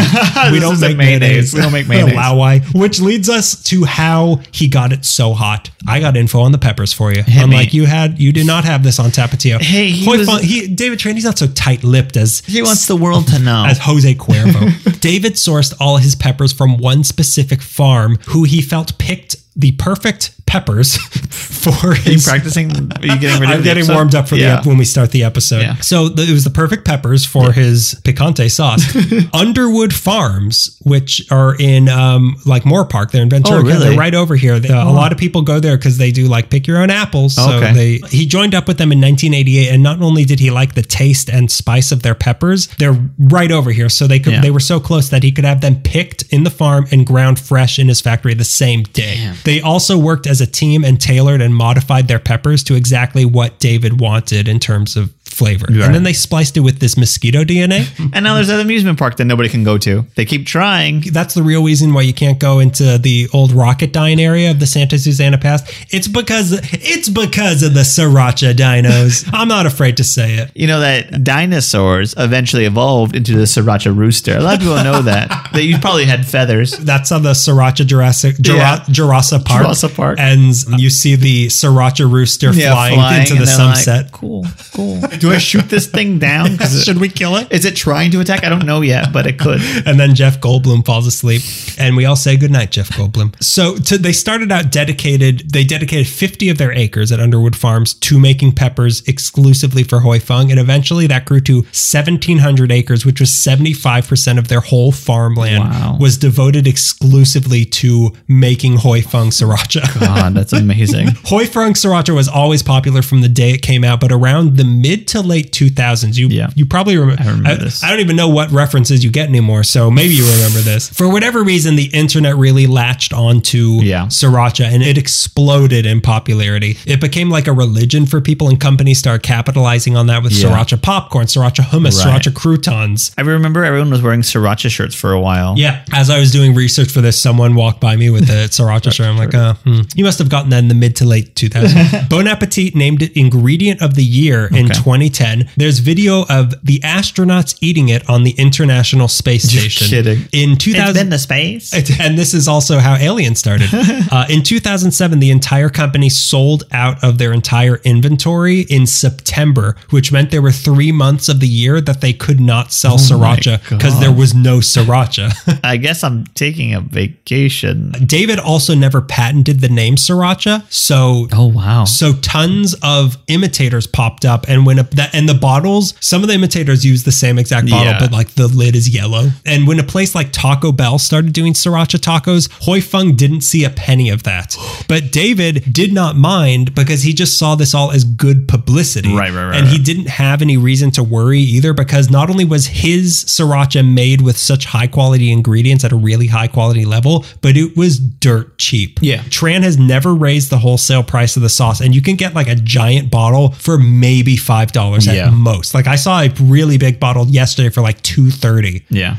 we 0.51 0.59
don't 0.59 0.81
make 0.81 0.97
mayonnaise. 0.97 1.21
mayonnaise. 1.21 1.55
We 1.55 1.61
don't 1.61 1.73
make 1.73 1.84
mayonnaise. 1.89 2.15
Lao 2.15 2.37
Wai. 2.37 2.59
Which 2.75 3.01
leads 3.01 3.29
us 3.29 3.63
to 3.65 3.85
how 3.85 4.41
he 4.53 4.69
got 4.69 4.93
it 4.93 5.05
so 5.05 5.33
hot. 5.33 5.71
I 5.87 6.01
got 6.01 6.17
info 6.17 6.41
on 6.41 6.53
the 6.53 6.59
peppers 6.59 6.93
for 6.93 7.13
you. 7.13 7.23
Unlike 7.27 7.73
me. 7.73 7.79
you 7.79 7.87
had, 7.87 8.19
you 8.19 8.33
did 8.33 8.47
not 8.47 8.65
have 8.65 8.83
this 8.83 8.99
on 8.99 9.11
Tapatio. 9.11 9.61
Hey, 9.61 9.91
he 9.91 10.05
Hoi 10.07 10.19
was- 10.19 10.41
he, 10.43 10.67
David 10.67 10.99
Tran, 10.99 11.15
he's 11.15 11.25
not 11.25 11.39
so 11.39 11.47
tight-lipped 11.47 12.17
as 12.17 12.41
He 12.47 12.63
wants 12.63 12.87
the 12.87 12.97
world 12.97 13.29
to 13.29 13.39
know. 13.39 13.65
as 13.67 13.79
Jose 13.79 14.15
Cuervo. 14.15 15.01
David 15.01 15.35
sourced 15.35 15.75
all 15.81 15.99
his 15.99 16.15
peppers 16.15 16.53
from 16.53 16.79
one 16.79 17.05
specific 17.05 17.61
farm 17.63 18.17
who 18.29 18.45
he 18.45 18.63
felt 18.63 18.97
picked 18.99 19.37
the 19.57 19.73
perfect 19.73 20.33
peppers 20.47 20.97
for 20.99 21.71
Are 21.91 21.97
you 21.97 22.19
practicing? 22.21 22.71
Are 22.71 23.07
you 23.07 23.19
getting 23.19 23.41
ready? 23.41 23.53
I'm 23.55 23.63
getting 23.63 23.83
episode? 23.83 23.95
warmed 23.95 24.15
up 24.15 24.29
for 24.29 24.35
the 24.35 24.43
Yeah. 24.43 24.59
ep- 24.59 24.67
when 24.67 24.77
we 24.79 24.85
start 24.85 25.11
the 25.11 25.25
episode. 25.25 25.61
Yeah. 25.63 25.77
So 25.77 26.09
the, 26.09 26.23
it 26.25 26.31
was 26.33 26.45
the 26.45 26.51
perfect 26.51 26.85
peppers 26.85 27.25
for 27.25 27.53
his 27.53 27.95
picante 28.05 28.51
sauce. 28.51 28.85
Underwood 29.35 29.95
Farms, 29.95 30.77
which 30.83 31.31
are 31.31 31.57
in 31.59 31.89
um, 31.89 32.37
like 32.47 32.65
Moorpark, 32.65 33.11
they're 33.11 33.23
in 33.23 33.31
Ventura. 33.31 33.61
Oh, 33.61 33.63
really? 33.63 33.89
They're 33.91 33.99
right 33.99 34.15
over 34.15 34.37
here. 34.37 34.59
They- 34.61 34.69
A 34.69 34.85
lot 34.85 35.13
of 35.13 35.19
people 35.19 35.43
go 35.43 35.61
there 35.61 35.77
because 35.77 35.99
they 35.99 36.11
do 36.11 36.27
like 36.27 36.51
pick 36.51 36.67
your 36.67 36.79
own 36.79 36.91
apples. 36.91 37.35
So 37.37 37.55
Okay. 37.55 37.73
they 37.73 38.09
he 38.09 38.27
joined 38.27 38.55
up 38.55 38.69
with 38.69 38.79
them 38.79 38.93
in 38.93 39.01
1988, 39.01 39.69
and 39.73 39.83
not 39.83 40.03
only 40.03 40.25
did 40.25 40.41
he 40.41 40.51
like 40.51 40.75
the 40.75 40.83
taste 40.83 41.29
and 41.31 41.51
spice 41.51 41.91
of 41.93 42.03
their 42.03 42.15
peppers, 42.15 42.67
they're 42.79 42.99
right 43.19 43.51
over 43.51 43.71
here. 43.71 43.89
So 43.89 44.07
they 44.07 44.19
could 44.21 44.35
Yeah. 44.35 44.41
they 44.43 44.51
were 44.51 44.61
so 44.61 44.79
close 44.81 45.09
that 45.11 45.23
he 45.23 45.33
could 45.33 45.45
have 45.45 45.61
them 45.61 45.81
picked 45.83 46.23
in 46.31 46.45
the 46.45 46.51
farm 46.51 46.87
and 46.91 47.07
ground 47.07 47.39
fresh 47.39 47.79
in 47.79 47.89
his 47.89 48.01
factory 48.01 48.35
the 48.35 48.45
same 48.45 48.83
day. 48.83 49.33
They 49.45 49.61
also 49.61 49.99
worked 49.99 50.27
as 50.27 50.41
a 50.41 50.47
team 50.47 50.85
and 50.85 51.01
tailored 51.01 51.41
and 51.41 51.55
modified 51.55 52.09
their 52.09 52.19
peppers 52.19 52.65
to 52.65 52.75
exactly 52.75 53.25
what 53.25 53.59
David 53.59 54.01
wanted 54.01 54.49
in 54.49 54.59
terms 54.59 54.97
of 54.97 55.13
flavor. 55.35 55.67
Right. 55.69 55.83
And 55.83 55.95
then 55.95 56.03
they 56.05 56.13
spliced 56.13 56.57
it 56.57 56.61
with 56.61 56.79
this 56.79 56.97
mosquito 56.97 57.45
DNA. 57.45 57.87
And 58.15 58.25
now 58.25 58.35
there's 58.35 58.49
an 58.49 58.61
amusement 58.61 58.99
park 58.99 59.17
that 59.17 59.25
nobody 59.25 59.49
can 59.49 59.65
go 59.65 59.77
to. 59.79 60.05
They 60.15 60.25
keep 60.25 60.47
trying. 60.47 61.01
That's 61.13 61.35
the 61.35 61.43
real 61.43 61.65
reason 61.65 61.93
why 61.93 62.03
you 62.03 62.15
can't 62.15 62.39
go 62.39 62.61
into 62.61 62.99
the 62.99 63.29
old 63.33 63.51
Rocketdyne 63.51 64.21
area 64.21 64.51
of 64.51 64.61
the 64.61 64.67
Santa 64.67 64.99
Susana 64.99 65.39
Pass. 65.39 65.63
It's 65.91 66.09
because 66.09 66.53
it's 66.73 67.09
because 67.09 67.63
of 67.63 67.75
the 67.75 67.81
Sriracha 67.81 68.55
dinos. 68.55 69.29
I'm 69.33 69.49
not 69.49 69.67
afraid 69.67 69.97
to 69.99 70.05
say 70.05 70.35
it. 70.35 70.51
You 70.55 70.67
know 70.67 70.81
that 70.81 71.25
dinosaurs 71.25 72.15
eventually 72.17 72.65
evolved 72.65 73.17
into 73.17 73.37
the 73.37 73.45
Sriracha 73.45 73.95
rooster. 73.97 74.37
A 74.37 74.41
lot 74.41 74.55
of 74.55 74.61
people 74.61 74.77
know 74.83 75.03
that. 75.03 75.31
That 75.55 75.65
you 75.65 75.79
probably 75.79 76.05
had 76.05 76.27
feathers. 76.27 76.73
That's 76.73 77.13
on 77.13 77.23
the 77.23 77.31
Sriracha 77.31 77.87
Jurassic 77.87 78.39
Jura, 78.41 78.59
Yeah. 78.59 78.85
Jurassic 78.91 79.45
Park. 79.45 79.63
Jurassic 79.63 79.95
Park. 79.95 80.19
And 80.19 80.53
you 80.81 80.91
see 80.91 81.15
the 81.15 81.47
Sriracha 81.47 82.11
rooster 82.11 82.53
flying, 82.53 83.21
into 83.21 83.35
the 83.35 83.45
they're 83.45 83.59
like, 83.59 83.77
sunset. 83.77 84.11
cool, 84.13 84.45
cool. 84.75 85.01
Do 85.25 85.33
I 85.33 85.39
shoot 85.51 85.69
this 85.71 85.87
thing 85.87 86.19
down? 86.19 86.59
'Cause 86.59 86.75
it- 86.77 86.85
Should 86.85 86.99
we 86.99 87.09
kill 87.09 87.37
it? 87.37 87.49
Is 87.51 87.65
it 87.65 87.77
trying 87.77 88.11
to 88.11 88.21
attack? 88.21 88.45
I 88.45 88.49
don't 88.51 88.67
know 88.67 88.83
yet, 88.83 89.13
but 89.13 89.27
it 89.27 89.39
could. 89.39 89.61
and 89.87 89.99
then 89.99 90.15
Jeff 90.15 90.39
Goldblum 90.41 90.85
falls 90.85 91.07
asleep, 91.07 91.43
and 91.79 91.97
we 91.97 92.05
all 92.05 92.17
say 92.17 92.37
goodnight, 92.37 92.71
Jeff 92.73 92.91
Goldblum. 92.91 93.35
So 93.43 93.77
to, 93.77 93.97
they 93.99 94.13
started 94.13 94.53
out 94.53 94.71
dedicated. 94.71 95.51
They 95.53 95.65
dedicated 95.65 96.07
50 96.09 96.51
of 96.51 96.59
their 96.59 96.73
acres 96.73 97.11
at 97.11 97.21
Underwood 97.21 97.57
Farms 97.57 97.95
to 97.95 98.19
making 98.21 98.53
peppers 98.53 99.03
exclusively 99.07 99.83
for 99.83 100.01
Huy 100.01 100.19
Fong, 100.19 100.51
and 100.51 100.61
eventually 100.61 101.07
that 101.07 101.25
grew 101.25 101.41
to 101.41 101.63
1,700 101.63 102.71
acres, 102.71 103.07
which 103.07 103.21
was 103.21 103.33
75 103.33 104.07
percent 104.09 104.39
of 104.39 104.49
their 104.49 104.61
whole 104.61 104.93
farmland 104.93 105.65
Wow. 105.65 105.97
was 106.01 106.19
devoted 106.19 106.67
exclusively 106.67 107.65
to 107.65 108.13
making 108.29 108.79
Huy 108.79 109.01
Fong 109.01 109.31
sriracha. 109.31 110.01
God, 110.01 110.35
that's 110.35 110.53
amazing. 110.53 111.09
Huy 111.27 111.47
Fong 111.47 111.73
Sriracha 111.75 112.15
was 112.15 112.29
always 112.29 112.63
popular 112.63 113.03
from 113.03 113.21
the 113.23 113.29
day 113.29 113.53
it 113.53 113.63
came 113.63 113.85
out, 113.85 114.01
but 114.01 114.13
around 114.13 114.57
the 114.57 114.65
mid 114.65 115.07
to 115.15 115.23
late 115.27 115.53
2000s, 115.53 116.17
you 116.17 116.29
Yeah. 116.29 116.51
you 116.55 116.67
probably 116.67 116.97
remember. 116.97 117.23
I, 117.23 117.27
remember 117.31 117.65
this. 117.65 117.83
I 117.83 117.91
don't 117.91 118.01
even 118.01 118.17
know 118.17 118.29
what 118.29 118.51
references 118.51 119.03
you 119.05 119.11
get 119.11 119.29
anymore, 119.29 119.63
so 119.65 119.91
maybe 119.91 120.15
you 120.15 120.25
remember 120.25 120.61
this. 120.61 120.89
For 120.89 121.09
whatever 121.09 121.43
reason, 121.43 121.77
the 121.77 121.87
internet 121.87 122.37
really 122.37 122.67
latched 122.67 123.13
onto 123.13 123.81
Yeah. 123.83 124.07
Sriracha, 124.07 124.65
and 124.65 124.83
it 124.83 124.99
exploded 124.99 125.87
in 125.87 126.01
popularity. 126.01 126.77
It 126.87 127.01
became 127.01 127.31
like 127.31 127.47
a 127.47 127.53
religion 127.53 128.07
for 128.07 128.21
people, 128.21 128.49
and 128.49 128.59
companies 128.61 128.99
started 128.99 129.23
capitalizing 129.23 129.97
on 129.97 130.07
that 130.09 130.23
with 130.23 130.33
Yeah. 130.33 130.49
Sriracha 130.49 130.81
popcorn, 130.83 131.27
Sriracha 131.27 131.65
hummus, 131.65 132.05
Right. 132.05 132.21
Sriracha 132.21 132.35
croutons. 132.35 133.13
I 133.17 133.23
remember 133.23 133.65
everyone 133.65 133.91
was 133.91 134.03
wearing 134.03 134.23
Sriracha 134.23 134.71
shirts 134.71 134.95
for 134.95 135.13
a 135.13 135.21
while. 135.21 135.55
Yeah. 135.57 135.81
As 135.93 136.11
I 136.11 136.19
was 136.19 136.31
doing 136.31 136.55
research 136.55 136.91
for 136.91 137.01
this, 137.01 137.21
someone 137.21 137.55
walked 137.55 137.81
by 137.81 137.97
me 137.97 138.11
with 138.11 138.29
a 138.31 138.49
sriracha 138.51 138.93
shirt. 138.93 139.07
I'm 139.07 139.17
like, 139.17 139.35
oh, 139.35 139.55
hmm. 139.65 139.81
you 139.95 140.05
must 140.05 140.19
have 140.19 140.29
gotten 140.29 140.51
that 140.51 140.59
in 140.59 140.69
the 140.69 140.75
mid 140.75 140.97
to 140.97 141.05
late 141.07 141.35
2000s. 141.35 142.09
bon 142.09 142.27
Appetit 142.27 142.75
named 142.75 143.03
it 143.03 143.13
ingredient 143.17 143.81
of 143.83 143.95
the 143.95 144.05
year 144.05 144.47
in 144.53 144.69
2010. 145.09 145.51
There's 145.57 145.79
video 145.79 146.25
of 146.29 146.55
the 146.65 146.79
astronauts 146.81 147.57
eating 147.61 147.89
it 147.89 148.09
on 148.09 148.25
the 148.25 148.33
International 148.33 149.09
Space 149.09 149.53
You're 149.53 149.63
Station. 149.63 149.89
kidding. 149.89 150.29
In 150.33 150.57
2000. 150.57 151.09
the 151.11 151.19
space. 151.19 151.73
and 152.01 152.17
this 152.19 152.35
is 152.35 152.49
also 152.49 152.79
how 152.79 152.97
Alien 152.97 153.35
started. 153.35 153.69
Uh, 154.11 154.27
in 154.29 154.43
2007, 154.43 155.19
the 155.19 155.31
entire 155.31 155.69
company 155.69 156.09
sold 156.09 156.65
out 156.73 157.03
of 157.03 157.19
their 157.19 157.33
entire 157.33 157.77
inventory 157.85 158.61
in 158.63 158.87
September, 158.87 159.77
which 159.91 160.13
meant 160.13 160.31
there 160.31 160.43
were 160.43 160.53
three 160.53 160.93
months 160.93 161.29
of 161.29 161.41
the 161.41 161.49
year 161.49 161.81
that 161.81 162.01
they 162.01 162.13
could 162.13 162.39
not 162.39 162.71
sell 162.73 162.97
sriracha 162.97 163.61
because 163.71 163.99
there 164.01 164.13
was 164.13 164.35
no 164.35 164.59
sriracha. 164.59 165.33
I 165.65 165.77
guess 165.79 166.05
I'm 166.05 166.27
taking 166.35 166.75
a 166.75 166.81
vacation. 166.81 167.93
David 168.07 168.39
also 168.39 168.75
never 168.75 169.01
patented 169.01 169.61
the 169.61 169.69
name 169.69 169.97
sriracha, 169.97 170.71
so 170.73 171.27
Oh 171.33 171.47
wow. 171.47 171.85
so 171.85 172.13
tons 172.15 172.75
of 172.83 173.17
imitators 173.29 173.87
popped 173.87 174.25
up, 174.25 174.45
and 174.49 174.67
when 174.67 174.79
a, 174.79 174.85
that 174.97 175.15
and 175.15 175.29
the 175.29 175.35
bottles, 175.35 175.95
some 176.01 176.23
of 176.23 176.29
the 176.29 176.35
imitators 176.35 176.85
use 176.85 177.05
the 177.05 177.13
same 177.13 177.39
exact 177.39 177.69
bottle, 177.71 177.87
Yeah. 177.93 177.99
but 177.99 178.13
like 178.13 178.35
the 178.35 178.49
lid 178.49 178.75
is 178.77 178.89
yellow. 178.89 179.31
And 179.45 179.67
when 179.67 179.79
a 179.79 179.83
place 179.85 180.15
like 180.15 180.33
Taco 180.33 180.73
Bell 180.73 180.99
started 180.99 181.33
doing 181.33 181.53
sriracha 181.53 181.99
tacos, 181.99 182.49
Huy 182.65 182.81
Fong 182.81 183.15
didn't 183.17 183.43
see 183.43 183.65
a 183.65 183.71
penny 183.71 184.09
of 184.11 184.23
that, 184.25 184.57
but 184.89 185.13
David 185.13 185.73
did 185.73 185.93
not 185.93 186.17
mind 186.17 186.75
because 186.75 187.03
he 187.03 187.13
just 187.13 187.39
saw 187.39 187.55
this 187.55 187.75
all 187.75 187.91
as 187.91 188.05
good 188.05 188.49
publicity, 188.49 189.15
Right, 189.15 189.33
right, 189.33 189.47
right, 189.47 189.57
and 189.59 189.69
he 189.69 189.79
didn't 189.79 190.09
have 190.09 190.43
any 190.43 190.57
reason 190.57 190.91
to 190.93 191.03
worry 191.03 191.41
either 191.41 191.73
because 191.73 192.11
not 192.11 192.31
only 192.31 192.45
was 192.45 192.67
his 192.67 193.25
sriracha 193.25 193.87
made 193.87 194.21
with 194.23 194.37
such 194.37 194.65
high 194.67 194.87
quality 194.87 195.31
ingredients 195.33 195.85
at 195.85 195.93
a 195.93 195.97
really 195.97 196.27
high 196.29 196.49
quality 196.49 196.85
level, 196.85 197.25
but 197.41 197.57
it 197.57 197.77
was 197.77 197.99
dirt 197.99 198.59
cheap. 198.59 198.99
Yeah. 199.03 199.23
Tran 199.25 199.63
has 199.63 199.79
never 199.79 200.15
raised 200.15 200.51
the 200.51 200.59
wholesale 200.59 201.03
price 201.03 201.37
of 201.37 201.43
the 201.43 201.49
sauce, 201.49 201.81
and 201.81 201.95
you 201.95 202.03
can 202.03 202.17
get 202.17 202.35
like 202.35 202.49
a 202.49 202.55
giant 202.55 203.11
bottle 203.11 203.53
for 203.53 203.79
maybe 203.79 204.37
five 204.37 204.73
dollars 204.85 205.07
Yeah. 205.07 205.29
at 205.29 205.33
most. 205.33 205.75
Like 205.75 205.87
I 205.87 205.97
saw 205.97 206.21
a 206.23 206.29
really 206.41 206.79
big 206.79 206.99
bottle 207.01 207.27
yesterday 207.27 207.71
for 207.71 207.81
like 207.83 208.01
two 208.03 208.31
thirty 208.31 208.83
Yeah. 208.91 209.17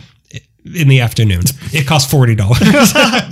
In 0.73 0.87
the 0.87 0.99
afternoon. 1.01 1.41
It 1.73 1.85
cost 1.87 2.09
forty 2.09 2.35
dollars. 2.35 2.59